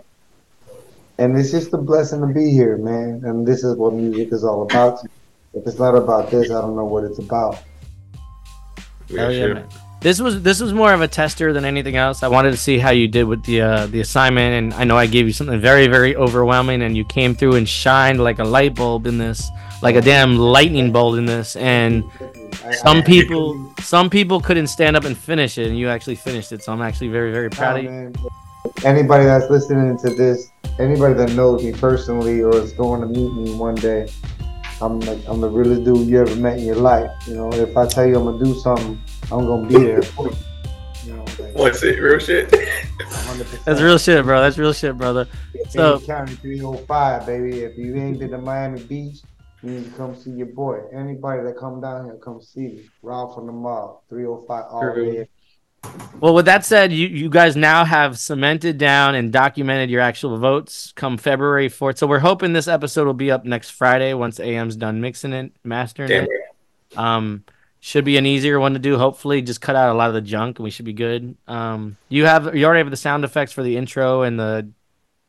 And 1.19 1.37
it's 1.37 1.51
just 1.51 1.73
a 1.75 1.77
blessing 1.77 2.21
to 2.21 2.29
be 2.29 2.51
here, 2.51 2.79
man. 2.79 3.23
And 3.25 3.47
this 3.47 3.65
is 3.65 3.77
what 3.77 3.93
music 3.93 4.33
is 4.33 4.45
all 4.45 4.63
about. 4.63 5.01
If 5.53 5.67
it's 5.67 5.79
not 5.79 5.97
about 5.97 6.31
this, 6.31 6.51
I 6.51 6.61
don't 6.61 6.77
know 6.77 6.85
what 6.85 7.05
it's 7.05 7.19
about. 7.19 7.59
Hell 9.09 9.33
yeah, 9.33 9.55
man. 9.55 9.69
This 10.01 10.19
was 10.19 10.41
this 10.43 10.63
was 10.63 10.73
more 10.73 10.95
of 10.95 11.03
a 11.03 11.09
tester 11.09 11.53
than 11.53 11.67
anything 11.67 11.97
else. 11.97 12.23
I 12.23 12.29
wanted 12.29 12.53
to 12.53 12.57
see 12.57 12.79
how 12.79 12.89
you 12.91 13.07
did 13.07 13.25
with 13.25 13.45
the 13.45 13.61
uh, 13.61 13.87
the 13.87 14.01
assignment, 14.01 14.55
and 14.55 14.75
I 14.81 14.85
know 14.85 14.97
I 14.97 15.07
gave 15.07 15.27
you 15.27 15.33
something 15.35 15.61
very 15.61 15.89
very 15.89 16.17
overwhelming, 16.17 16.81
and 16.81 16.97
you 16.97 17.05
came 17.05 17.35
through 17.35 17.57
and 17.57 17.69
shined 17.69 18.19
like 18.23 18.39
a 18.39 18.45
light 18.45 18.75
bulb 18.75 19.07
in 19.07 19.19
this, 19.19 19.51
like 19.83 19.97
a 19.97 20.01
damn 20.01 20.37
lightning 20.37 20.93
bolt 20.93 21.19
in 21.19 21.27
this. 21.27 21.57
And 21.57 22.05
some 22.73 23.03
people 23.03 23.73
some 23.81 24.11
people 24.11 24.41
couldn't 24.41 24.69
stand 24.69 24.97
up 24.97 25.05
and 25.05 25.17
finish 25.17 25.59
it, 25.59 25.69
and 25.69 25.79
you 25.79 25.89
actually 25.89 26.17
finished 26.17 26.53
it. 26.53 26.63
So 26.63 26.73
I'm 26.73 26.83
actually 26.83 27.09
very 27.09 27.33
very 27.33 27.51
proud 27.51 27.79
of 27.79 27.87
oh, 27.87 27.89
you. 27.89 27.91
man. 27.91 28.15
Anybody 28.85 29.25
that's 29.25 29.51
listening 29.51 29.99
to 29.99 30.11
this, 30.11 30.51
anybody 30.79 31.15
that 31.15 31.33
knows 31.33 31.63
me 31.63 31.73
personally 31.73 32.43
or 32.43 32.55
is 32.57 32.73
going 32.73 33.01
to 33.01 33.07
meet 33.07 33.33
me 33.33 33.55
one 33.55 33.75
day, 33.75 34.11
I'm 34.81 35.01
like 35.01 35.19
I'm 35.27 35.41
the 35.41 35.49
realest 35.49 35.85
dude 35.85 36.07
you 36.07 36.21
ever 36.21 36.37
met 36.37 36.59
in 36.59 36.65
your 36.65 36.77
life. 36.77 37.11
You 37.27 37.35
know, 37.35 37.53
if 37.53 37.77
I 37.77 37.87
tell 37.87 38.07
you 38.07 38.17
I'm 38.19 38.25
gonna 38.25 38.45
do 38.45 38.55
something, 38.61 39.01
I'm 39.31 39.47
gonna 39.47 39.67
be 39.67 39.79
there 39.79 40.03
for 40.03 40.29
you. 40.29 40.37
You 41.05 41.15
know, 41.15 41.25
like 41.39 41.55
What's 41.55 41.83
it? 41.83 41.99
Real 41.99 42.19
shit. 42.19 42.51
100%. 42.51 43.65
That's 43.65 43.81
real 43.81 43.99
shit, 43.99 44.25
bro. 44.25 44.41
That's 44.41 44.59
real 44.59 44.73
shit, 44.73 44.97
brother. 44.97 45.27
So- 45.71 46.01
County 46.01 46.35
305, 46.35 47.27
baby. 47.27 47.61
If 47.61 47.79
you 47.79 47.97
ain't 47.97 48.19
been 48.19 48.31
to 48.31 48.39
Miami 48.39 48.83
Beach, 48.83 49.21
you 49.63 49.71
need 49.71 49.85
to 49.85 49.91
come 49.93 50.17
see 50.17 50.31
your 50.31 50.47
boy. 50.47 50.81
Anybody 50.93 51.43
that 51.43 51.57
come 51.59 51.81
down 51.81 52.07
here, 52.07 52.17
come 52.17 52.41
see 52.41 52.61
me. 52.61 52.81
Ralph 53.03 53.35
from 53.35 53.47
the 53.47 53.53
mob, 53.53 54.01
305 54.09 54.65
all 54.71 54.95
day. 54.95 55.29
Well, 56.21 56.35
with 56.35 56.45
that 56.45 56.65
said, 56.65 56.93
you, 56.93 57.09
you 57.09 57.31
guys 57.31 57.57
now 57.57 57.85
have 57.85 58.19
cemented 58.19 58.77
down 58.77 59.15
and 59.15 59.33
documented 59.33 59.89
your 59.89 60.03
actual 60.03 60.39
votes 60.39 60.93
come 60.95 61.17
February 61.17 61.69
4th. 61.69 61.99
So 61.99 62.07
we're 62.07 62.19
hoping 62.19 62.53
this 62.53 62.69
episode 62.69 63.07
will 63.07 63.15
be 63.15 63.31
up 63.31 63.45
next 63.45 63.71
Friday 63.71 64.13
once 64.13 64.39
AM's 64.39 64.77
done 64.77 65.01
mixing 65.01 65.33
it, 65.33 65.53
mastering 65.65 66.09
Damn 66.09 66.25
it. 66.25 66.31
right. 66.97 67.17
Um, 67.17 67.45
should 67.81 68.05
be 68.05 68.19
an 68.19 68.27
easier 68.27 68.61
one 68.61 68.75
to 68.75 68.79
do. 68.79 68.99
Hopefully, 68.99 69.41
just 69.41 69.63
cut 69.63 69.75
out 69.75 69.95
a 69.95 69.97
lot 69.97 70.09
of 70.09 70.15
the 70.15 70.21
junk 70.21 70.59
and 70.59 70.65
we 70.65 70.71
should 70.71 70.85
be 70.85 70.93
good. 70.93 71.37
Um, 71.49 71.97
you 72.11 72.27
have 72.27 72.55
you 72.55 72.67
already 72.67 72.81
have 72.81 72.91
the 72.91 72.97
sound 72.97 73.25
effects 73.25 73.53
for 73.53 73.63
the 73.63 73.79
intro 73.79 74.21
and 74.23 74.39
the 74.39 74.71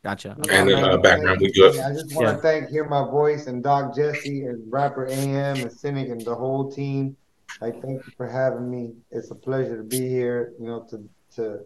Gotcha. 0.04 0.36
And, 0.50 0.70
Yeah, 0.70 0.78
uh, 0.78 0.98
background, 0.98 1.40
we 1.42 1.52
good. 1.52 1.78
I 1.80 1.94
just 1.94 2.16
want 2.16 2.28
to 2.28 2.34
Yeah. 2.34 2.38
thank 2.42 2.70
Hear 2.70 2.86
My 2.90 3.04
Voice 3.10 3.46
and 3.46 3.62
Doc 3.62 3.96
Jesse 3.96 4.46
and 4.46 4.64
rapper 4.72 5.06
AM 5.08 5.62
and 5.62 5.72
Cynic 5.72 6.10
and 6.10 6.22
the 6.22 6.34
whole 6.34 6.72
team. 6.72 7.16
Like, 7.62 7.80
thank 7.84 8.04
you 8.08 8.12
for 8.18 8.28
having 8.28 8.70
me. 8.70 8.94
It's 9.12 9.30
a 9.30 9.36
pleasure 9.36 9.78
to 9.78 9.84
be 9.84 10.10
here. 10.10 10.54
You 10.60 10.66
know, 10.66 10.88
to 10.90 11.08
to 11.36 11.60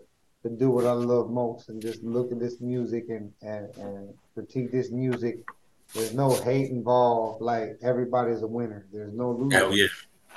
to 0.43 0.49
do 0.49 0.69
what 0.69 0.85
I 0.85 0.91
love 0.91 1.29
most 1.31 1.69
and 1.69 1.81
just 1.81 2.03
look 2.03 2.31
at 2.33 2.39
this 2.39 2.59
music 2.59 3.05
and 3.09 3.31
and 3.41 3.69
and 3.77 4.13
critique 4.33 4.71
this 4.71 4.91
music. 4.91 5.39
There's 5.93 6.13
no 6.13 6.31
hate 6.35 6.71
involved. 6.71 7.41
Like 7.41 7.77
everybody's 7.81 8.41
a 8.41 8.47
winner. 8.47 8.85
There's 8.91 9.13
no 9.13 9.31
losers. 9.31 9.59
Hell 9.61 9.73
yeah. 9.77 9.87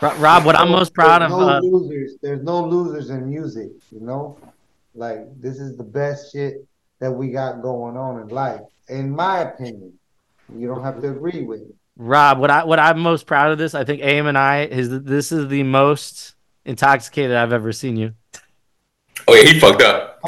Ro- 0.00 0.14
Rob, 0.18 0.44
what 0.44 0.54
I'm 0.54 0.70
most 0.70 0.94
proud 0.94 1.22
of. 1.22 1.30
No 1.32 1.40
Uh, 1.48 1.60
losers. 1.60 2.14
There's 2.22 2.44
no 2.44 2.64
losers 2.64 3.10
in 3.10 3.28
music. 3.28 3.72
You 3.90 4.00
know, 4.00 4.38
like 4.94 5.26
this 5.40 5.58
is 5.58 5.76
the 5.76 5.82
best 5.82 6.30
shit 6.32 6.64
that 7.00 7.12
we 7.12 7.28
got 7.28 7.62
going 7.62 7.96
on 7.96 8.20
in 8.20 8.28
life, 8.28 8.60
in 8.88 9.10
my 9.10 9.40
opinion. 9.40 9.98
You 10.56 10.66
don't 10.66 10.82
have 10.82 11.00
to 11.02 11.10
agree 11.10 11.42
with 11.42 11.60
me. 11.60 11.74
Rob, 11.96 12.38
what 12.38 12.50
I 12.50 12.64
what 12.64 12.78
I'm 12.78 13.00
most 13.00 13.26
proud 13.26 13.52
of 13.52 13.58
this, 13.58 13.74
I 13.74 13.84
think 13.84 14.02
AM 14.02 14.26
and 14.26 14.38
I 14.38 14.64
is 14.64 15.02
this 15.02 15.32
is 15.32 15.48
the 15.48 15.62
most 15.64 16.34
intoxicated 16.64 17.36
I've 17.36 17.52
ever 17.52 17.72
seen 17.72 17.96
you. 17.96 18.14
Oh 19.26 19.34
yeah, 19.34 19.42
he 19.42 19.60
fucked 19.60 19.82
up. 19.82 20.20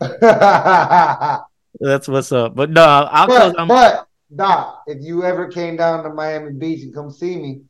That's 1.80 2.08
what's 2.08 2.32
up. 2.32 2.54
But 2.54 2.70
no, 2.70 2.82
I'll 2.82 3.26
close. 3.26 3.52
but, 3.52 3.60
I'm, 3.60 3.68
but 3.68 4.08
Doc, 4.34 4.82
if 4.86 5.02
you 5.02 5.24
ever 5.24 5.48
came 5.48 5.76
down 5.76 6.02
to 6.04 6.10
Miami 6.10 6.52
Beach 6.52 6.82
and 6.82 6.94
come 6.94 7.10
see 7.10 7.36
me, 7.36 7.60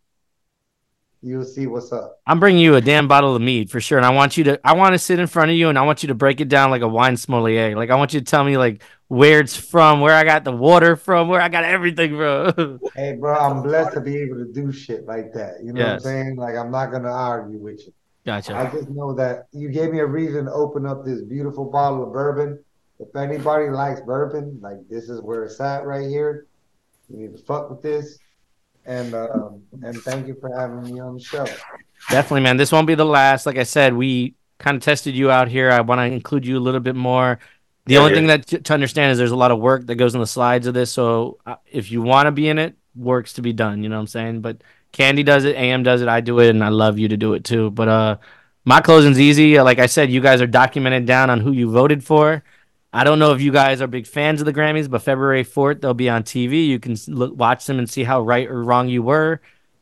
you'll 1.25 1.45
see 1.45 1.67
what's 1.67 1.93
up. 1.93 2.21
I'm 2.27 2.39
bringing 2.39 2.61
you 2.63 2.77
a 2.77 2.81
damn 2.81 3.09
bottle 3.09 3.35
of 3.35 3.43
mead 3.43 3.71
for 3.71 3.81
sure, 3.81 3.99
and 3.99 4.07
I 4.07 4.11
want 4.11 4.37
you 4.37 4.45
to. 4.45 4.61
I 4.65 4.75
want 4.75 4.93
to 4.95 4.99
sit 4.99 5.19
in 5.19 5.27
front 5.27 5.51
of 5.51 5.57
you, 5.57 5.69
and 5.69 5.79
I 5.79 5.83
want 5.83 6.03
you 6.03 6.09
to 6.09 6.15
break 6.15 6.41
it 6.41 6.49
down 6.49 6.71
like 6.71 6.83
a 6.83 6.89
wine 6.89 7.17
sommelier. 7.17 7.75
Like 7.77 7.91
I 7.91 7.97
want 7.97 8.13
you 8.15 8.21
to 8.21 8.27
tell 8.27 8.45
me 8.45 8.57
like 8.57 8.83
where 9.09 9.41
it's 9.41 9.57
from, 9.57 10.01
where 10.01 10.15
I 10.15 10.25
got 10.25 10.45
the 10.45 10.53
water 10.53 10.97
from, 10.97 11.29
where 11.29 11.41
I 11.41 11.49
got 11.49 11.65
everything 11.65 12.17
from. 12.17 12.81
Hey, 12.97 13.13
bro, 13.15 13.35
I'm 13.35 13.63
blessed 13.63 13.95
to 13.95 14.01
be 14.01 14.17
able 14.19 14.37
to 14.37 14.45
do 14.53 14.71
shit 14.71 15.05
like 15.07 15.33
that. 15.35 15.55
You 15.65 15.73
know 15.73 15.81
Yes. 15.81 16.05
what 16.05 16.11
I'm 16.11 16.17
saying? 16.17 16.37
Like, 16.37 16.55
I'm 16.57 16.71
not 16.71 16.93
gonna 16.93 17.11
argue 17.11 17.59
with 17.59 17.81
you. 17.87 17.93
Gotcha. 18.25 18.55
I 18.57 18.71
just 18.71 18.89
know 18.89 19.13
that 19.15 19.47
you 19.53 19.69
gave 19.69 19.91
me 19.91 19.99
a 19.99 20.07
reason 20.07 20.45
to 20.47 20.53
open 20.53 20.87
up 20.87 21.05
this 21.05 21.21
beautiful 21.23 21.65
bottle 21.71 22.05
of 22.05 22.13
bourbon. 22.13 22.63
If 23.01 23.15
anybody 23.17 23.69
likes 23.71 24.01
bourbon, 24.01 24.59
like 24.63 24.77
this 24.89 25.09
is 25.11 25.21
where 25.21 25.45
it's 25.45 25.61
at 25.61 25.85
right 25.85 26.09
here. 26.09 26.47
You 27.11 27.19
need 27.19 27.37
to 27.37 27.43
fuck 27.43 27.69
with 27.69 27.83
this. 27.83 28.19
And 28.87 29.15
um, 29.15 29.63
and 29.83 30.03
thank 30.05 30.27
you 30.27 30.37
for 30.41 30.51
having 30.59 30.83
me 30.83 31.01
on 31.01 31.15
the 31.15 31.21
show. 31.21 31.59
Definitely, 32.11 32.43
man. 32.43 32.57
This 32.57 32.71
won't 32.73 32.87
be 32.87 32.95
the 32.95 33.05
last. 33.07 33.47
Like 33.47 33.57
I 33.57 33.63
said, 33.63 33.95
we 33.95 34.35
kind 34.59 34.77
of 34.77 34.83
tested 34.83 35.15
you 35.15 35.31
out 35.31 35.49
here. 35.49 35.71
I 35.71 35.81
want 35.81 36.01
to 36.01 36.05
include 36.05 36.47
you 36.47 36.59
a 36.59 36.61
little 36.61 36.81
bit 36.81 36.95
more. 36.95 37.39
The 37.87 37.95
Yeah, 37.95 37.99
only 37.99 38.13
yeah. 38.13 38.17
thing 38.17 38.27
that 38.29 38.47
to, 38.49 38.61
to 38.61 38.75
understand 38.75 39.13
is 39.13 39.19
there's 39.19 39.31
a 39.31 39.37
lot 39.37 39.51
of 39.51 39.59
work 39.59 39.87
that 39.87 39.97
goes 39.97 40.15
in 40.15 40.21
the 40.21 40.27
slides 40.27 40.67
of 40.67 40.75
this. 40.75 40.91
So 40.93 41.39
uh, 41.47 41.57
if 41.67 41.91
you 41.91 42.03
want 42.03 42.27
to 42.27 42.33
be 42.33 42.49
in 42.49 42.59
it, 42.59 42.77
work's 42.95 43.35
to 43.35 43.43
be 43.43 43.53
done. 43.53 43.83
You 43.83 43.89
know 43.89 43.97
what 43.97 44.03
I'm 44.03 44.07
saying? 44.09 44.41
But 44.43 44.63
Candy 44.93 45.23
does 45.23 45.45
it, 45.45 45.57
AM 45.57 45.83
does 45.83 46.03
it, 46.03 46.09
I 46.09 46.21
do 46.21 46.39
it, 46.41 46.51
and 46.51 46.63
I 46.63 46.69
love 46.69 46.99
you 46.99 47.09
to 47.09 47.17
do 47.17 47.35
it 47.35 47.45
too. 47.45 47.71
But 47.71 47.89
uh, 47.89 48.17
my 48.65 48.81
closing's 48.81 49.19
easy. 49.21 49.61
Like 49.61 49.79
I 49.79 49.87
said, 49.87 50.11
you 50.11 50.21
guys 50.21 50.41
are 50.41 50.47
documented 50.47 51.07
down 51.07 51.31
on 51.31 51.41
who 51.41 51.53
you 51.53 51.71
voted 51.71 52.05
for. 52.05 52.43
I 52.95 53.03
don't 53.03 53.19
know 53.19 53.33
if 53.33 53.41
you 53.41 53.51
guys 53.51 53.83
are 53.83 53.89
big 53.89 54.07
fans 54.07 54.41
of 54.41 54.47
the 54.47 54.53
Grammys, 54.53 54.89
but 54.89 55.03
February 55.03 55.45
4th 55.45 55.81
they'll 55.81 55.95
be 55.95 56.09
on 56.09 56.23
TV. 56.23 56.69
You 56.69 56.79
can 56.79 56.97
look, 57.09 57.37
watch 57.37 57.67
them 57.67 57.81
and 57.81 57.91
see 57.91 58.05
how 58.05 58.23
right 58.23 58.49
or 58.49 58.63
wrong 58.63 58.89
you 58.89 59.03
were. 59.03 59.41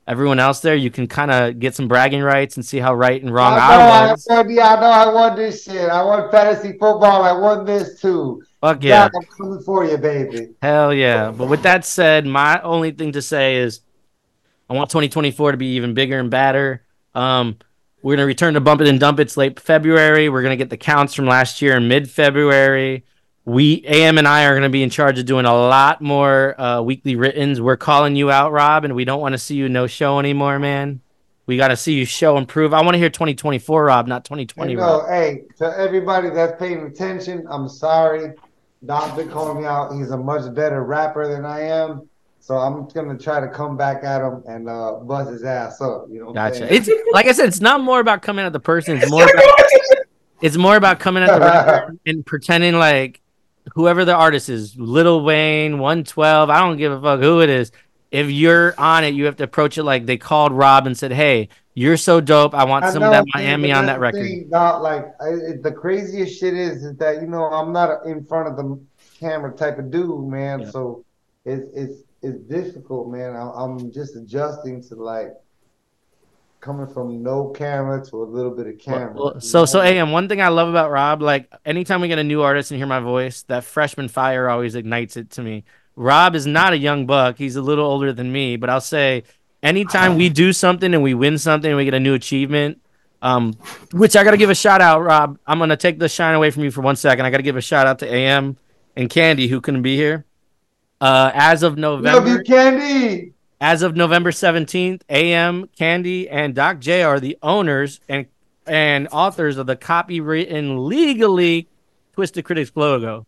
Everyone 0.08 0.40
else 0.40 0.60
there, 0.60 0.74
you 0.74 0.90
can 0.90 1.06
kind 1.06 1.30
of 1.30 1.60
get 1.60 1.74
some 1.74 1.88
bragging 1.88 2.22
rights 2.22 2.56
and 2.56 2.64
see 2.64 2.78
how 2.78 2.94
right 2.94 3.22
and 3.22 3.32
wrong 3.32 3.52
I 3.52 3.56
know 3.56 3.62
I 3.62 4.08
I, 4.08 4.10
was. 4.12 4.26
won, 4.28 4.50
yeah, 4.50 4.74
I 4.74 4.80
know 4.80 4.86
I 4.86 5.12
won 5.12 5.36
this 5.36 5.62
shit. 5.62 5.90
I 5.90 6.02
won 6.02 6.30
fantasy 6.30 6.70
football. 6.70 7.22
I 7.22 7.32
won 7.32 7.66
this 7.66 8.00
too. 8.00 8.42
Fuck 8.62 8.82
yeah. 8.82 9.10
I'm 9.14 9.22
coming 9.26 9.62
for 9.62 9.84
you, 9.84 9.98
baby. 9.98 10.54
Hell 10.62 10.94
yeah. 10.94 11.30
But 11.30 11.48
with 11.48 11.62
that 11.64 11.84
said, 11.84 12.26
my 12.26 12.60
only 12.62 12.92
thing 12.92 13.12
to 13.12 13.22
say 13.22 13.56
is 13.56 13.80
I 14.70 14.72
want 14.72 14.88
2024 14.88 15.52
to 15.52 15.58
be 15.58 15.76
even 15.76 15.92
bigger 15.92 16.18
and 16.18 16.30
badder. 16.30 16.82
Um, 17.14 17.58
we're 18.02 18.16
going 18.16 18.24
to 18.24 18.26
return 18.26 18.54
to 18.54 18.60
Bump 18.60 18.80
It 18.80 18.88
and 18.88 18.98
Dump 18.98 19.20
It's 19.20 19.36
late 19.36 19.58
February. 19.60 20.28
We're 20.28 20.42
going 20.42 20.52
to 20.52 20.56
get 20.56 20.70
the 20.70 20.76
counts 20.76 21.14
from 21.14 21.26
last 21.26 21.62
year 21.62 21.76
in 21.76 21.88
mid 21.88 22.10
February. 22.10 23.04
We, 23.44 23.84
AM 23.86 24.18
and 24.18 24.28
I, 24.28 24.44
are 24.44 24.52
going 24.52 24.62
to 24.62 24.68
be 24.68 24.82
in 24.82 24.90
charge 24.90 25.18
of 25.18 25.26
doing 25.26 25.46
a 25.46 25.54
lot 25.54 26.00
more 26.00 26.60
uh, 26.60 26.80
weekly 26.82 27.16
writtens. 27.16 27.60
We're 27.60 27.76
calling 27.76 28.14
you 28.14 28.30
out, 28.30 28.52
Rob, 28.52 28.84
and 28.84 28.94
we 28.94 29.04
don't 29.04 29.20
want 29.20 29.32
to 29.32 29.38
see 29.38 29.56
you 29.56 29.68
no 29.68 29.86
show 29.86 30.18
anymore, 30.18 30.58
man. 30.58 31.00
We 31.46 31.56
got 31.56 31.68
to 31.68 31.76
see 31.76 31.94
you 31.94 32.04
show 32.04 32.38
improve. 32.38 32.72
I 32.72 32.82
want 32.82 32.94
to 32.94 32.98
hear 32.98 33.10
2024, 33.10 33.84
Rob, 33.84 34.06
not 34.06 34.24
2020, 34.24 34.72
Hey, 34.72 34.76
Rob. 34.76 35.02
no, 35.02 35.08
hey, 35.08 35.42
to 35.58 35.76
everybody 35.76 36.30
that's 36.30 36.58
paying 36.58 36.86
attention, 36.86 37.44
I'm 37.50 37.68
sorry. 37.68 38.32
Doc 38.84 39.16
been 39.16 39.28
calling 39.28 39.60
me 39.60 39.64
out. 39.64 39.92
He's 39.92 40.10
a 40.10 40.16
much 40.16 40.52
better 40.54 40.84
rapper 40.84 41.28
than 41.28 41.44
I 41.44 41.62
am. 41.62 42.08
So 42.42 42.56
I'm 42.56 42.88
gonna 42.88 43.16
try 43.16 43.38
to 43.38 43.46
come 43.46 43.76
back 43.76 44.02
at 44.02 44.20
him 44.20 44.42
and 44.48 44.68
uh, 44.68 44.94
buzz 45.04 45.28
his 45.28 45.44
ass 45.44 45.80
up. 45.80 46.06
You 46.10 46.24
know 46.24 46.32
Gotcha. 46.32 46.72
It's 46.74 46.90
like 47.12 47.26
I 47.26 47.32
said, 47.32 47.46
it's 47.46 47.60
not 47.60 47.80
more 47.80 48.00
about 48.00 48.20
coming 48.20 48.44
at 48.44 48.52
the 48.52 48.58
person. 48.58 48.96
It's 48.96 49.08
more 49.08 49.22
about 49.22 49.44
it's 50.42 50.56
more 50.56 50.74
about 50.74 50.98
coming 50.98 51.22
at 51.22 51.32
the 51.32 51.38
rapper 51.38 51.96
and 52.06 52.26
pretending 52.26 52.74
like 52.74 53.20
whoever 53.74 54.04
the 54.04 54.14
artist 54.14 54.48
is, 54.48 54.76
Lil 54.76 55.22
Wayne, 55.22 55.78
112, 55.78 56.50
I 56.50 56.58
don't 56.58 56.78
give 56.78 56.90
a 56.90 57.00
fuck 57.00 57.20
who 57.20 57.42
it 57.42 57.48
is. 57.48 57.70
If 58.10 58.28
you're 58.28 58.74
on 58.76 59.04
it, 59.04 59.14
you 59.14 59.26
have 59.26 59.36
to 59.36 59.44
approach 59.44 59.78
it 59.78 59.84
like 59.84 60.04
they 60.04 60.16
called 60.16 60.50
Rob 60.52 60.88
and 60.88 60.98
said, 60.98 61.12
"Hey, 61.12 61.48
you're 61.74 61.96
so 61.96 62.20
dope. 62.20 62.54
I 62.54 62.64
want 62.64 62.84
I 62.84 62.90
some 62.90 63.02
know, 63.02 63.06
of 63.06 63.12
that 63.12 63.24
Miami 63.32 63.70
on 63.70 63.86
that 63.86 64.00
record." 64.00 64.24
thing, 64.24 64.48
Doc, 64.50 64.82
like 64.82 65.06
I, 65.20 65.28
it- 65.28 65.62
the 65.62 65.70
craziest 65.70 66.40
shit 66.40 66.54
is, 66.54 66.84
is 66.84 66.96
that 66.96 67.22
you 67.22 67.28
know 67.28 67.44
I'm 67.44 67.72
not 67.72 68.04
in 68.04 68.24
front 68.24 68.48
of 68.48 68.56
the 68.56 68.80
camera 69.20 69.56
type 69.56 69.78
of 69.78 69.92
dude, 69.92 70.26
man. 70.28 70.62
Yeah. 70.62 70.70
So 70.70 71.04
it's 71.44 71.70
it's 71.72 72.01
it's 72.22 72.38
difficult, 72.44 73.08
man. 73.08 73.34
I, 73.34 73.50
I'm 73.50 73.92
just 73.92 74.16
adjusting 74.16 74.82
to 74.84 74.94
like 74.94 75.32
coming 76.60 76.86
from 76.86 77.22
no 77.22 77.48
camera 77.48 78.02
to 78.06 78.22
a 78.22 78.24
little 78.24 78.52
bit 78.52 78.68
of 78.68 78.78
camera. 78.78 79.12
Well, 79.14 79.40
so 79.40 79.64
so 79.64 79.80
am 79.80 80.12
one 80.12 80.28
thing 80.28 80.40
I 80.40 80.48
love 80.48 80.68
about 80.68 80.90
Rob, 80.90 81.20
like 81.20 81.52
anytime 81.64 82.00
we 82.00 82.08
get 82.08 82.18
a 82.18 82.24
new 82.24 82.42
artist 82.42 82.70
and 82.70 82.78
hear 82.78 82.86
my 82.86 83.00
voice, 83.00 83.42
that 83.48 83.64
freshman 83.64 84.08
fire 84.08 84.48
always 84.48 84.74
ignites 84.74 85.16
it 85.16 85.30
to 85.30 85.42
me. 85.42 85.64
Rob 85.96 86.34
is 86.34 86.46
not 86.46 86.72
a 86.72 86.78
young 86.78 87.04
buck; 87.04 87.36
he's 87.36 87.56
a 87.56 87.62
little 87.62 87.84
older 87.84 88.12
than 88.12 88.32
me, 88.32 88.56
but 88.56 88.70
I'll 88.70 88.80
say, 88.80 89.24
anytime 89.62 90.16
we 90.16 90.28
do 90.28 90.52
something 90.52 90.94
and 90.94 91.02
we 91.02 91.12
win 91.12 91.36
something 91.36 91.70
and 91.70 91.76
we 91.76 91.84
get 91.84 91.94
a 91.94 92.00
new 92.00 92.14
achievement, 92.14 92.80
um, 93.20 93.54
which 93.92 94.16
I 94.16 94.24
got 94.24 94.30
to 94.30 94.36
give 94.36 94.48
a 94.48 94.54
shout 94.54 94.80
out, 94.80 95.02
Rob. 95.02 95.38
I'm 95.46 95.58
gonna 95.58 95.76
take 95.76 95.98
the 95.98 96.08
shine 96.08 96.34
away 96.34 96.50
from 96.50 96.62
you 96.62 96.70
for 96.70 96.80
one 96.80 96.96
second. 96.96 97.26
I 97.26 97.30
got 97.30 97.38
to 97.38 97.42
give 97.42 97.56
a 97.56 97.60
shout 97.60 97.86
out 97.86 97.98
to 97.98 98.12
AM 98.12 98.56
and 98.96 99.10
Candy 99.10 99.48
who 99.48 99.60
couldn't 99.60 99.82
be 99.82 99.96
here. 99.96 100.24
Uh, 101.02 101.32
as 101.34 101.64
of 101.64 101.76
love 101.76 102.00
November, 102.00 102.30
you, 102.30 102.42
Candy. 102.44 103.32
as 103.60 103.82
of 103.82 103.96
November 103.96 104.30
17th, 104.30 105.02
AM, 105.08 105.68
Candy, 105.76 106.28
and 106.28 106.54
Doc 106.54 106.78
J 106.78 107.02
are 107.02 107.18
the 107.18 107.36
owners 107.42 107.98
and 108.08 108.26
and 108.68 109.08
authors 109.10 109.56
of 109.56 109.66
the 109.66 109.74
copywritten 109.74 110.86
legally 110.86 111.66
Twisted 112.12 112.44
Critics 112.44 112.70
logo. 112.76 113.26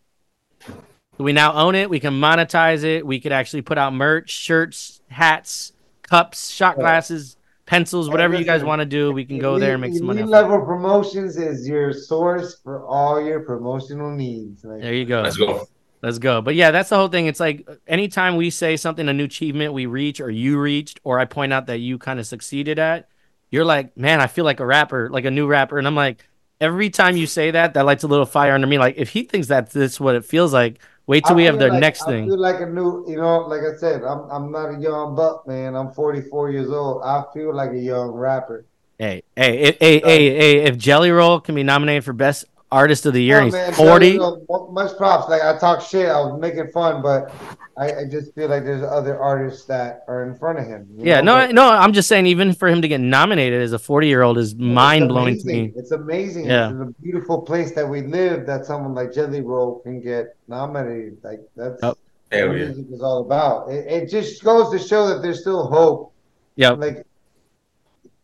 We 1.17 1.33
now 1.33 1.51
own 1.51 1.75
it. 1.75 1.89
We 1.89 1.99
can 1.99 2.13
monetize 2.13 2.85
it. 2.85 3.05
We 3.05 3.19
could 3.19 3.33
actually 3.33 3.63
put 3.63 3.77
out 3.77 3.93
merch, 3.93 4.29
shirts, 4.29 5.01
hats, 5.09 5.73
cups, 6.01 6.49
shot 6.49 6.77
glasses, 6.77 7.35
pencils, 7.65 8.09
whatever 8.09 8.37
you 8.37 8.45
guys 8.45 8.63
want 8.63 8.79
to 8.79 8.85
do. 8.85 9.11
We 9.11 9.25
can 9.25 9.37
go 9.37 9.59
there 9.59 9.73
and 9.73 9.81
make 9.81 9.95
some 9.95 10.07
money. 10.07 10.21
Elite 10.21 10.33
off 10.33 10.45
it. 10.45 10.47
Level 10.49 10.65
Promotions 10.65 11.35
is 11.35 11.67
your 11.67 11.91
source 11.91 12.57
for 12.63 12.85
all 12.85 13.21
your 13.21 13.41
promotional 13.41 14.11
needs. 14.11 14.63
Like, 14.63 14.81
There 14.81 14.93
you 14.93 15.03
go. 15.03 15.23
Let's 15.23 15.35
go. 15.35 15.67
Let's 16.05 16.19
go. 16.19 16.39
But 16.39 16.53
yeah, 16.53 16.69
that's 16.69 16.89
the 16.89 16.97
whole 16.97 17.07
thing. 17.07 17.25
It's 17.25 17.39
like 17.39 17.67
anytime 17.87 18.35
we 18.35 18.51
say 18.51 18.77
something, 18.77 19.09
a 19.09 19.13
new 19.13 19.23
achievement 19.23 19.73
we 19.73 19.87
reach 19.87 20.21
or 20.21 20.29
you 20.29 20.59
reached, 20.59 20.99
or 21.03 21.17
I 21.19 21.25
point 21.25 21.51
out 21.51 21.65
that 21.65 21.79
you 21.79 21.97
kind 21.97 22.19
of 22.19 22.27
succeeded 22.27 22.77
at, 22.77 23.09
you're 23.49 23.65
like, 23.65 23.97
man, 23.97 24.21
I 24.21 24.27
feel 24.27 24.45
like 24.45 24.59
a 24.59 24.65
rapper, 24.67 25.09
like 25.09 25.25
a 25.25 25.31
new 25.31 25.47
rapper. 25.47 25.79
And 25.79 25.87
I'm 25.87 25.95
like, 25.95 26.23
every 26.61 26.91
time 26.91 27.17
you 27.17 27.25
say 27.25 27.49
that, 27.49 27.73
that 27.73 27.87
lights 27.87 28.03
a 28.03 28.07
little 28.07 28.27
fire 28.27 28.53
under 28.53 28.67
me. 28.67 28.77
Like, 28.77 28.97
if 28.97 29.09
he 29.09 29.23
thinks 29.23 29.47
that 29.47 29.71
this 29.71 29.99
what 29.99 30.13
it 30.13 30.23
feels 30.23 30.53
like, 30.53 30.79
wait 31.07 31.23
till 31.25 31.33
I 31.33 31.37
we 31.37 31.43
have 31.45 31.57
the 31.57 31.69
like- 31.69 31.81
next 31.81 32.03
I 32.03 32.11
thing. 32.11 32.27
feel 32.27 32.37
like 32.39 32.61
a 32.61 32.67
new, 32.67 33.03
you 33.09 33.15
know, 33.15 33.39
like 33.39 33.61
I 33.61 33.75
said, 33.75 34.03
I'm 34.03 34.29
I'm 34.29 34.51
not 34.51 34.75
a 34.75 34.79
young 34.79 35.15
buck, 35.15 35.47
man. 35.47 35.73
I'm 35.75 35.91
44 35.91 36.51
years 36.51 36.69
old. 36.69 37.01
I 37.03 37.23
feel 37.33 37.51
like 37.51 37.71
a 37.71 37.79
young 37.79 38.11
rapper. 38.11 38.67
Hey, 38.99 39.23
hey, 39.35 39.57
hey, 39.57 39.77
hey, 39.79 39.99
hey, 40.01 40.35
hey, 40.37 40.57
if 40.65 40.77
Jelly 40.77 41.09
Roll 41.09 41.39
can 41.39 41.55
be 41.55 41.63
nominated 41.63 42.05
for 42.05 42.13
Best 42.13 42.45
Artist 42.75 43.05
of 43.05 43.13
the 43.13 43.23
Year, 43.23 43.39
Oh, 43.39 43.43
and 43.43 43.51
man, 43.53 43.67
he's 43.69 43.77
40. 43.77 44.07
you 44.07 44.17
know, 44.19 44.67
much 44.71 44.95
props. 44.97 45.29
Like 45.29 45.41
I 45.41 45.57
talk 45.57 45.81
shit, 45.81 46.07
I 46.09 46.19
was 46.19 46.39
making 46.39 46.67
fun, 46.71 47.01
but 47.01 47.33
I, 47.77 47.85
I 48.01 48.05
just 48.09 48.35
feel 48.35 48.49
like 48.49 48.63
there's 48.65 48.83
other 48.83 49.17
artists 49.19 49.65
that 49.65 50.03
are 50.07 50.23
in 50.27 50.35
front 50.37 50.59
of 50.59 50.65
him. 50.65 50.87
Yeah, 50.97 51.21
know, 51.21 51.39
no, 51.39 51.47
but 51.47 51.55
no, 51.55 51.69
I'm 51.71 51.93
just 51.93 52.07
saying, 52.09 52.25
even 52.25 52.53
for 52.53 52.67
him 52.67 52.81
to 52.81 52.87
get 52.87 52.99
nominated 53.01 53.61
as 53.61 53.71
a 53.73 53.79
40 53.79 54.07
year 54.07 54.21
old 54.23 54.37
is 54.37 54.55
mind 54.55 55.07
blowing 55.07 55.39
to 55.39 55.45
me. 55.45 55.71
It's 55.75 55.91
amazing. 55.91 56.45
Yeah. 56.45 56.69
It's 56.71 56.81
a 56.81 57.01
beautiful 57.01 57.41
place 57.41 57.71
that 57.75 57.87
we 57.87 58.01
live 58.01 58.45
that 58.47 58.65
someone 58.65 58.93
like 58.93 59.13
Jelly 59.13 59.41
Roll 59.41 59.79
can 59.79 60.01
get 60.01 60.35
nominated. 60.47 61.17
Like 61.23 61.39
that's 61.55 61.81
Yep. 61.81 61.97
what 62.47 62.55
music 62.55 62.85
is 62.91 63.01
all 63.01 63.21
about. 63.21 63.69
It, 63.69 63.87
it 63.87 64.09
just 64.09 64.43
goes 64.43 64.69
to 64.71 64.79
show 64.79 65.07
that 65.07 65.21
there's 65.21 65.39
still 65.41 65.67
hope 65.67 66.11
Yeah. 66.57 66.71
like 66.71 67.05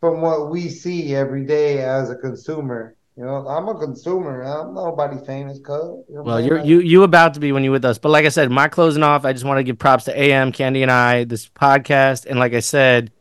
from 0.01 0.21
what 0.21 0.49
we 0.49 0.67
see 0.69 1.13
every 1.15 1.45
day 1.45 1.79
as 1.83 2.09
a 2.09 2.15
consumer 2.15 2.95
You 3.17 3.25
know, 3.25 3.45
I'm 3.47 3.67
a 3.67 3.77
consumer. 3.77 4.41
I'm 4.41 4.73
nobody 4.73 5.17
famous, 5.25 5.59
cuz. 5.59 6.05
You 6.09 6.15
know 6.15 6.23
Well, 6.23 6.39
you're 6.39 6.59
you 6.59 6.79
you 6.79 7.03
about 7.03 7.33
to 7.33 7.39
be 7.39 7.51
when 7.51 7.63
you 7.63 7.71
with 7.71 7.83
us. 7.83 7.97
But 7.97 8.09
like 8.09 8.25
I 8.25 8.29
said, 8.29 8.49
my 8.49 8.67
closing 8.67 9.03
off, 9.03 9.25
I 9.25 9.33
just 9.33 9.43
want 9.43 9.59
to 9.59 9.63
give 9.63 9.77
props 9.77 10.05
to 10.05 10.17
AM, 10.17 10.51
Candy, 10.51 10.81
and 10.81 10.91
I, 10.91 11.25
this 11.25 11.49
podcast. 11.49 12.25
And 12.25 12.39
like 12.39 12.53
I 12.53 12.61
said, 12.61 13.11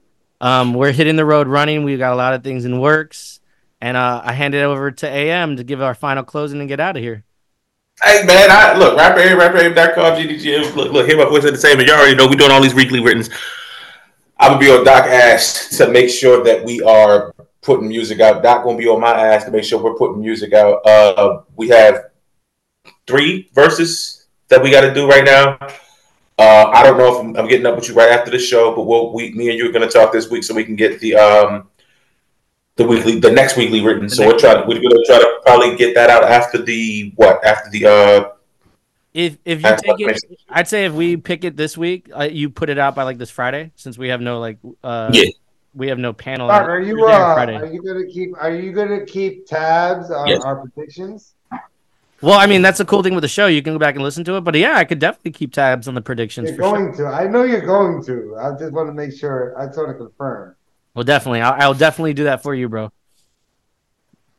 um, 0.40 0.74
we're 0.74 0.92
hitting 0.92 1.16
the 1.16 1.24
road 1.24 1.48
running. 1.48 1.84
We've 1.84 1.98
got 1.98 2.12
a 2.12 2.16
lot 2.16 2.34
of 2.34 2.44
things 2.44 2.64
in 2.64 2.78
works. 2.80 3.40
And 3.80 3.96
uh, 3.96 4.20
I 4.24 4.32
hand 4.32 4.54
it 4.54 4.62
over 4.62 4.90
to 4.90 5.08
AM 5.08 5.56
to 5.56 5.64
give 5.64 5.80
our 5.82 5.94
final 5.94 6.22
closing 6.22 6.60
and 6.60 6.68
get 6.68 6.80
out 6.80 6.96
of 6.96 7.02
here. 7.02 7.24
Hey 8.02 8.24
man, 8.24 8.50
I 8.50 8.78
look 8.78 8.96
rapper 8.96 9.36
rapper.com 9.36 10.16
GDG. 10.16 10.74
Look, 10.74 10.92
look, 10.92 11.06
hear 11.06 11.18
my 11.18 11.24
voice 11.24 11.44
entertainment. 11.44 11.88
You 11.88 11.94
already 11.94 12.14
know 12.14 12.26
we're 12.26 12.36
doing 12.36 12.50
all 12.50 12.62
these 12.62 12.74
weekly 12.74 13.00
writtens. 13.00 13.28
I'm 14.38 14.52
gonna 14.52 14.60
be 14.60 14.70
on 14.70 14.84
Doc 14.84 15.04
ass 15.04 15.68
to 15.76 15.90
make 15.90 16.08
sure 16.08 16.42
that 16.44 16.64
we 16.64 16.80
are 16.80 17.29
putting 17.62 17.88
music 17.88 18.20
out. 18.20 18.42
Doc 18.42 18.64
gonna 18.64 18.78
be 18.78 18.88
on 18.88 19.00
my 19.00 19.12
ass 19.12 19.44
to 19.44 19.50
make 19.50 19.64
sure 19.64 19.82
we're 19.82 19.94
putting 19.94 20.20
music 20.20 20.52
out. 20.52 20.84
Uh, 20.86 21.42
we 21.56 21.68
have 21.68 22.10
three 23.06 23.50
verses 23.54 24.26
that 24.48 24.62
we 24.62 24.70
got 24.70 24.82
to 24.82 24.94
do 24.94 25.08
right 25.08 25.24
now. 25.24 25.58
Uh, 26.38 26.70
I 26.72 26.82
don't 26.82 26.96
know 26.96 27.14
if 27.14 27.20
I'm, 27.20 27.36
I'm 27.36 27.48
getting 27.48 27.66
up 27.66 27.76
with 27.76 27.88
you 27.88 27.94
right 27.94 28.10
after 28.10 28.30
the 28.30 28.38
show, 28.38 28.74
but 28.74 28.84
we'll 28.84 29.12
we 29.12 29.32
me 29.32 29.50
and 29.50 29.58
you 29.58 29.68
are 29.68 29.72
gonna 29.72 29.90
talk 29.90 30.12
this 30.12 30.30
week 30.30 30.42
so 30.42 30.54
we 30.54 30.64
can 30.64 30.74
get 30.74 30.98
the 31.00 31.14
um 31.14 31.68
the 32.76 32.86
weekly 32.86 33.18
the 33.20 33.30
next 33.30 33.58
weekly 33.58 33.82
written. 33.82 34.08
So 34.08 34.26
we're 34.26 34.38
trying 34.38 34.66
we're 34.66 34.80
gonna 34.80 35.04
try 35.04 35.18
to 35.18 35.40
probably 35.44 35.76
get 35.76 35.94
that 35.94 36.08
out 36.08 36.24
after 36.24 36.56
the 36.56 37.12
what 37.16 37.44
after 37.44 37.68
the 37.68 37.86
uh 37.86 38.28
If 39.12 39.36
if 39.44 39.62
you 39.62 39.68
take 39.76 40.00
it, 40.00 40.22
I'd 40.48 40.66
say 40.66 40.86
if 40.86 40.94
we 40.94 41.18
pick 41.18 41.44
it 41.44 41.58
this 41.58 41.76
week, 41.76 42.08
uh, 42.16 42.22
you 42.24 42.48
put 42.48 42.70
it 42.70 42.78
out 42.78 42.94
by 42.94 43.02
like 43.02 43.18
this 43.18 43.30
Friday, 43.30 43.72
since 43.74 43.98
we 43.98 44.08
have 44.08 44.22
no 44.22 44.40
like 44.40 44.56
uh 44.82 45.10
Yeah. 45.12 45.28
We 45.74 45.88
have 45.88 45.98
no 45.98 46.12
panel. 46.12 46.48
Doc, 46.48 46.64
on 46.64 46.70
are 46.70 46.80
you 46.80 47.04
uh, 47.06 47.10
are 47.10 47.66
you 47.66 47.82
gonna 47.82 48.06
keep 48.06 48.30
are 48.40 48.54
you 48.54 48.72
gonna 48.72 49.04
keep 49.04 49.46
tabs 49.46 50.10
on 50.10 50.28
Yes. 50.28 50.42
our 50.42 50.56
predictions? 50.56 51.34
Well, 52.22 52.38
I 52.38 52.46
mean 52.46 52.60
that's 52.60 52.78
the 52.78 52.84
cool 52.84 53.02
thing 53.02 53.14
with 53.14 53.22
the 53.22 53.28
show. 53.28 53.46
You 53.46 53.62
can 53.62 53.72
go 53.72 53.78
back 53.78 53.94
and 53.94 54.04
listen 54.04 54.24
to 54.24 54.36
it. 54.36 54.42
But 54.42 54.54
yeah, 54.56 54.76
I 54.76 54.84
could 54.84 54.98
definitely 54.98 55.32
keep 55.32 55.52
tabs 55.52 55.88
on 55.88 55.94
the 55.94 56.02
predictions 56.02 56.48
You're 56.50 56.56
for 56.56 56.62
sure. 56.64 56.72
going 56.76 56.96
to. 56.96 57.06
I 57.06 57.26
know 57.26 57.44
you're 57.44 57.64
going 57.64 58.02
to. 58.04 58.36
I 58.38 58.50
just 58.58 58.72
want 58.72 58.88
to 58.88 58.92
make 58.92 59.12
sure. 59.16 59.54
I 59.58 59.66
just 59.66 59.78
want 59.78 59.90
to 59.90 59.94
confirm. 59.94 60.54
Well, 60.94 61.04
definitely, 61.04 61.40
I'll, 61.40 61.54
I'll 61.60 61.74
definitely 61.74 62.14
do 62.14 62.24
that 62.24 62.42
for 62.42 62.54
you, 62.54 62.68
bro. 62.68 62.92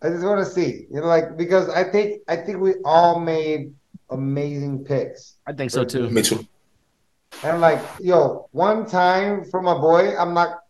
I 0.03 0.09
just 0.09 0.23
want 0.23 0.45
to 0.45 0.51
see, 0.51 0.87
you 0.91 0.99
know, 0.99 1.07
like 1.07 1.37
because 1.37 1.69
I 1.69 1.83
think 1.83 2.21
I 2.27 2.35
think 2.35 2.59
we 2.59 2.73
all 2.83 3.19
made 3.19 3.73
amazing 4.09 4.83
picks, 4.83 5.35
I 5.47 5.53
think 5.53 5.71
so 5.71 5.83
too. 5.85 6.09
Mitchell. 6.09 6.45
and 7.43 7.61
like 7.61 7.79
yo, 7.99 8.47
one 8.51 8.85
time 8.85 9.45
for 9.45 9.61
my 9.61 9.73
boy, 9.73 10.15
I'm 10.17 10.33
not, 10.33 10.60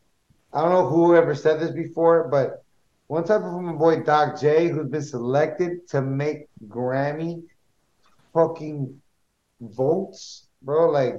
I 0.53 0.61
don't 0.61 0.71
know 0.71 0.87
whoever 0.87 1.33
said 1.35 1.59
this 1.59 1.71
before, 1.71 2.27
but 2.27 2.63
one 3.07 3.23
time 3.23 3.41
for 3.41 3.61
my 3.61 3.73
boy 3.73 4.01
Doc 4.03 4.39
J, 4.39 4.69
who's 4.69 4.87
been 4.89 5.01
selected 5.01 5.87
to 5.89 6.01
make 6.01 6.47
Grammy 6.67 7.43
fucking 8.33 9.01
votes, 9.61 10.47
bro. 10.61 10.89
Like, 10.89 11.15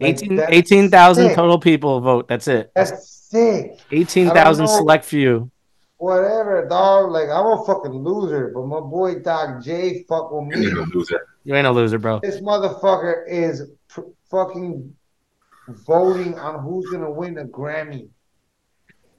like, 0.00 0.16
18 0.16 0.36
that's 0.36 0.52
18,000 0.52 1.28
sick. 1.28 1.36
total 1.36 1.58
people 1.58 2.00
vote. 2.00 2.28
That's 2.28 2.48
it. 2.48 2.70
That's 2.74 3.08
sick. 3.08 3.80
18,000 3.90 4.64
I 4.64 4.66
select 4.66 5.04
few. 5.04 5.50
Whatever, 5.98 6.66
dog. 6.68 7.10
Like 7.12 7.28
I'm 7.28 7.46
a 7.58 7.64
fucking 7.64 7.92
loser, 7.92 8.50
but 8.54 8.66
my 8.66 8.80
boy 8.80 9.20
Doc 9.20 9.62
J 9.62 10.04
fuck 10.08 10.32
with 10.32 10.50
You 10.54 10.60
me. 10.60 10.66
need 10.66 10.76
a 10.76 10.84
loser. 10.92 11.26
You 11.44 11.54
ain't 11.54 11.66
a 11.66 11.70
loser, 11.70 11.98
bro. 11.98 12.20
This 12.20 12.40
motherfucker 12.40 13.24
is 13.28 13.70
pr- 13.88 14.00
fucking 14.30 14.94
voting 15.68 16.38
on 16.38 16.62
who's 16.62 16.90
gonna 16.90 17.10
win 17.10 17.38
a 17.38 17.44
Grammy. 17.44 18.08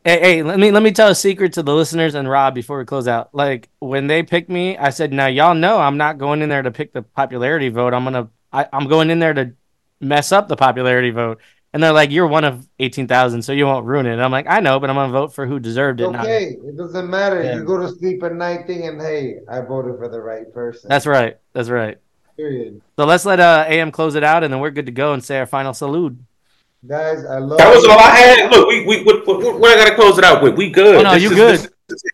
Hey, 0.08 0.20
hey, 0.20 0.44
let 0.44 0.60
me 0.60 0.70
let 0.70 0.84
me 0.84 0.92
tell 0.92 1.10
a 1.10 1.16
secret 1.16 1.54
to 1.54 1.64
the 1.64 1.74
listeners 1.74 2.14
and 2.14 2.30
Rob 2.30 2.54
before 2.54 2.78
we 2.78 2.86
close 2.86 3.08
out. 3.08 3.34
Like 3.34 3.70
when 3.80 4.06
they 4.06 4.22
picked 4.22 4.50
me, 4.52 4.78
I 4.78 4.92
said, 4.92 5.12
"Now 5.12 5.26
y'all 5.26 5.56
know 5.56 5.80
I'm 5.80 5.98
not 5.98 6.20
going 6.20 6.44
in 6.44 6.50
there 6.50 6.62
to 6.62 6.70
pick 6.70 6.94
the 6.94 7.02
popularity 7.02 7.70
vote. 7.70 7.92
I'm 7.96 8.04
gonna 8.04 8.30
I, 8.54 8.68
I'm 8.72 8.88
going 8.88 9.10
in 9.10 9.18
there 9.18 9.34
to 9.34 9.54
mess 10.00 10.32
up 10.32 10.48
the 10.48 10.56
popularity 10.56 11.10
vote." 11.10 11.42
And 11.74 11.82
they're 11.82 11.92
like, 11.92 12.12
"You're 12.12 12.28
one 12.28 12.44
of 12.44 12.68
eighteen 12.78 13.08
thousand, 13.08 13.42
so 13.42 13.52
you 13.52 13.66
won't 13.66 13.88
ruin 13.88 14.06
it." 14.06 14.14
And 14.14 14.22
I'm 14.22 14.32
like, 14.32 14.46
"I 14.48 14.60
know, 14.60 14.80
but 14.80 14.92
I'm 14.92 14.96
gonna 14.96 15.12
vote 15.12 15.34
for 15.34 15.48
who 15.48 15.60
deserved 15.60 16.00
it." 16.00 16.12
not- 16.12 16.24
Okay, 16.24 16.56
it 16.64 16.78
doesn't 16.78 17.10
matter. 17.10 17.42
Yeah. 17.42 17.56
You 17.56 17.64
go 17.64 17.80
to 17.82 17.90
sleep 17.90 18.22
at 18.22 18.36
night 18.36 18.68
thinking, 18.68 19.00
"Hey, 19.00 19.38
I 19.50 19.62
voted 19.62 19.98
for 19.98 20.08
the 20.08 20.22
right 20.22 20.54
person." 20.54 20.88
That's 20.88 21.08
right. 21.08 21.38
That's 21.54 21.70
right. 21.70 21.98
period, 22.38 22.80
So 23.00 23.06
let's 23.06 23.26
let 23.26 23.40
uh, 23.40 23.66
AM 23.68 23.92
close 23.92 24.14
it 24.14 24.24
out, 24.24 24.44
and 24.44 24.54
then 24.54 24.60
we're 24.60 24.70
good 24.70 24.86
to 24.86 24.92
go 24.92 25.14
and 25.14 25.24
say 25.24 25.40
our 25.40 25.48
final 25.48 25.74
salute. 25.74 26.16
Guys. 26.88 27.26
I 27.26 27.38
love. 27.40 27.58
That 27.58 27.74
was 27.74 27.84
you. 27.84 27.92
all 27.92 28.00
I 28.00 28.10
had. 28.10 28.52
Look, 28.52 28.68
we 28.68 28.86
we 28.86 29.04
what, 29.04 29.26
what, 29.28 29.60
what 29.60 29.72
I 29.72 29.84
gotta 29.84 29.96
close 29.96 30.18
it 30.18 30.24
out 30.24 30.42
with. 30.44 30.56
We 30.56 30.70
good. 30.70 30.96
Oh, 30.98 31.02
no, 31.02 31.14
This 31.14 31.24
you 31.24 31.30
is- 31.32 31.36
good. 31.36 31.60
this 31.88 32.04
is- 32.04 32.12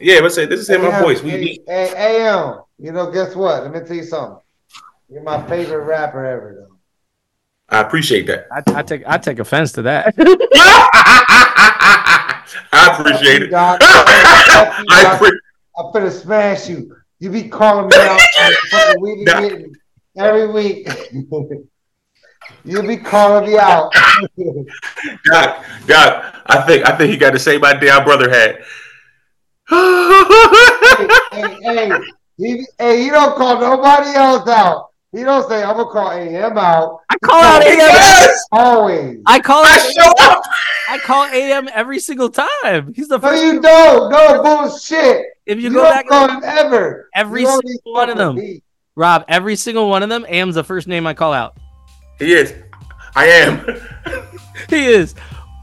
yeah, 0.00 0.18
let's 0.18 0.34
say 0.34 0.46
this 0.46 0.58
is 0.58 0.68
in 0.68 0.82
my 0.82 1.00
voice. 1.00 1.22
We, 1.22 1.30
Hey, 1.30 1.38
we 1.40 1.62
hey, 1.68 2.18
AM, 2.26 2.62
you 2.78 2.90
know, 2.90 3.08
guess 3.12 3.36
what? 3.36 3.62
Let 3.62 3.72
me 3.72 3.80
tell 3.86 3.94
you 3.96 4.02
something. 4.02 4.38
You're 5.08 5.22
my 5.22 5.40
favorite 5.46 5.84
rapper 5.84 6.24
ever, 6.26 6.56
though. 6.58 6.76
I 7.68 7.80
appreciate 7.82 8.26
that. 8.26 8.46
I, 8.50 8.62
I 8.78 8.82
take 8.82 9.02
I 9.06 9.18
take 9.18 9.38
offense 9.38 9.70
to 9.72 9.82
that. 9.82 10.14
I 12.72 12.96
appreciate 12.98 13.42
it. 13.42 13.48
Doc. 13.50 13.78
I 13.82 15.18
appre- 15.18 15.38
I'm 15.78 15.86
finna 15.92 16.10
smash 16.10 16.68
you. 16.68 16.96
You 17.20 17.30
be 17.30 17.48
calling 17.48 17.86
me 17.86 17.96
out 17.96 18.20
fucking 18.70 19.00
weekly 19.00 19.24
Doc. 19.24 19.44
every 20.16 20.48
week. 20.52 20.88
You 22.64 22.82
be 22.82 22.96
calling 22.96 23.50
me 23.50 23.58
out. 23.58 23.92
Doc, 25.24 25.64
Doc, 25.86 26.42
I 26.46 26.62
think 26.66 26.86
I 26.88 26.96
think 26.96 27.10
he 27.10 27.16
got 27.16 27.32
the 27.32 27.38
same 27.38 27.64
idea 27.64 27.94
our 27.94 28.04
brother 28.04 28.30
had. 28.30 28.62
hey, 29.68 31.08
hey, 31.32 31.56
hey, 31.62 31.90
he, 32.36 32.66
hey, 32.78 33.02
he 33.04 33.10
don't 33.10 33.36
call 33.36 33.60
nobody 33.60 34.10
else 34.16 34.48
out. 34.48 34.88
He 35.12 35.22
don't 35.24 35.46
say, 35.48 35.62
I'm 35.62 35.76
gonna 35.76 35.90
call 35.90 36.10
AM 36.12 36.56
out. 36.56 37.00
I 37.10 37.16
call 37.22 37.42
out 37.42 37.62
AM. 37.62 37.76
yes, 37.78 38.44
Always. 38.50 39.18
I 39.26 39.40
call 39.40 39.62
I 39.64 39.72
out 39.74 39.92
show 40.04 40.12
up. 40.24 40.42
I 40.88 40.98
call 40.98 41.24
AM 41.26 41.68
every 41.72 41.98
single 41.98 42.30
time. 42.30 42.92
He's 42.94 43.08
the 43.08 43.18
No, 43.18 43.32
you 43.32 43.60
don't. 43.60 44.10
No 44.10 44.42
bullshit. 44.42 45.26
if 45.46 45.58
you 45.58 45.64
You, 45.64 45.70
go 45.74 45.82
don't 45.82 45.92
back, 45.92 46.06
call 46.08 46.28
him 46.30 46.40
ever. 46.44 47.10
every 47.14 47.42
You 47.42 47.48
single 47.48 47.92
one 47.92 48.08
of 48.10 48.16
them. 48.16 48.36
me. 48.36 48.62
Rob, 48.96 49.24
every 49.28 49.56
single 49.56 49.88
one 49.90 50.02
of 50.02 50.08
them, 50.08 50.24
AM's 50.28 50.54
the 50.54 50.64
first 50.64 50.88
name 50.88 51.06
I 51.06 51.12
call 51.14 51.32
out. 51.34 51.56
He 52.22 52.32
is. 52.34 52.54
I 53.14 53.26
am. 53.26 53.64
He 54.68 54.86
is. 54.86 55.14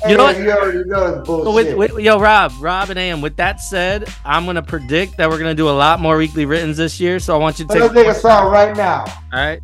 You 0.08 0.18
know 0.18 0.24
oh, 0.24 0.28
what? 0.28 0.36
Hey, 0.36 0.44
You 0.44 0.52
already 0.52 0.84
know 0.90 1.06
it's 1.20 1.28
So 1.28 1.44
bullshit. 1.44 1.78
with, 1.78 1.92
with, 1.94 2.04
yo, 2.04 2.20
Rob, 2.20 2.52
Rob 2.60 2.90
and 2.90 3.00
AM. 3.00 3.22
With 3.22 3.36
that 3.38 3.60
said, 3.60 4.08
I'm 4.24 4.46
gonna 4.46 4.62
predict 4.62 5.18
that 5.18 5.30
we're 5.30 5.38
gonna 5.40 5.56
do 5.56 5.68
a 5.70 5.72
lot 5.72 6.00
more 6.00 6.18
weekly 6.18 6.46
writtens 6.46 6.78
this 6.78 7.00
year. 7.00 7.20
So 7.20 7.34
I 7.34 7.38
want 7.38 7.60
you 7.60 7.66
to 7.66 7.74
take. 7.74 7.82
Let's 7.82 7.94
take 7.94 8.08
a 8.08 8.14
song 8.16 8.52
right 8.52 8.76
now. 8.76 9.06
All 9.34 9.40
right. 9.40 9.62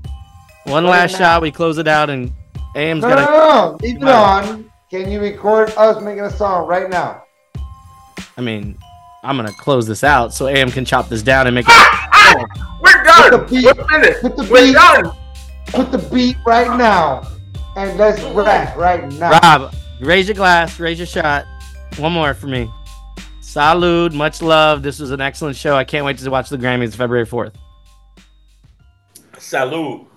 One 0.65 0.83
Right 0.83 0.90
last 0.91 1.11
now. 1.14 1.17
shot. 1.19 1.41
We 1.43 1.51
close 1.51 1.77
it 1.77 1.88
out, 1.88 2.09
and 2.09 2.32
AM's 2.75 3.01
No, 3.03 3.09
no, 3.09 3.15
gonna. 3.15 3.25
no, 3.27 3.38
no. 3.72 3.77
Leave 3.82 3.98
it 3.98 4.03
on. 4.03 4.72
Can 4.90 5.11
you 5.11 5.19
record 5.22 5.72
us 5.77 6.01
making 6.01 6.24
a 6.24 6.32
song 6.32 6.67
right 6.67 6.90
now? 6.90 7.24
I 8.38 8.41
mean, 8.41 8.77
I'm 9.24 9.35
gonna 9.38 9.53
close 9.53 9.85
this 9.85 10.03
out 10.03 10.33
so 10.33 10.48
AM 10.48 10.72
can 10.72 10.85
chop 10.85 11.07
this 11.07 11.22
down 11.22 11.45
and 11.48 11.53
make 11.56 11.65
it. 11.67 11.72
Ah, 11.72 12.09
ah, 12.14 12.77
we're 12.82 13.03
done. 13.03 13.30
Put 13.32 13.48
the 13.49 13.56
beat- 13.56 13.65
We're 13.77 13.88
finished. 13.88 14.22
put 14.22 14.38
the 14.38 14.43
We're 14.51 14.74
done. 14.74 15.11
Put 15.68 15.92
the 15.92 15.98
beat 15.98 16.38
right 16.45 16.77
now. 16.77 17.27
And 17.76 17.98
let's 17.98 18.22
rap 18.35 18.76
right 18.77 19.11
now. 19.14 19.40
Rob, 19.42 19.76
raise 20.00 20.27
your 20.27 20.35
glass, 20.35 20.80
raise 20.80 20.98
your 20.98 21.08
shot. 21.08 21.45
One 21.98 22.14
more 22.14 22.34
for 22.34 22.48
me. 22.48 22.69
Salud, 23.42 24.14
much 24.14 24.42
love. 24.42 24.84
This 24.84 25.00
was 25.00 25.11
an 25.11 25.22
excellent 25.22 25.56
show. 25.56 25.76
I 25.76 25.84
can't 25.84 26.06
wait 26.06 26.18
to 26.18 26.30
watch 26.30 26.50
the 26.50 26.58
Grammys 26.58 26.95
February 26.95 27.26
4th. 27.26 27.53
Salute. 29.38 30.08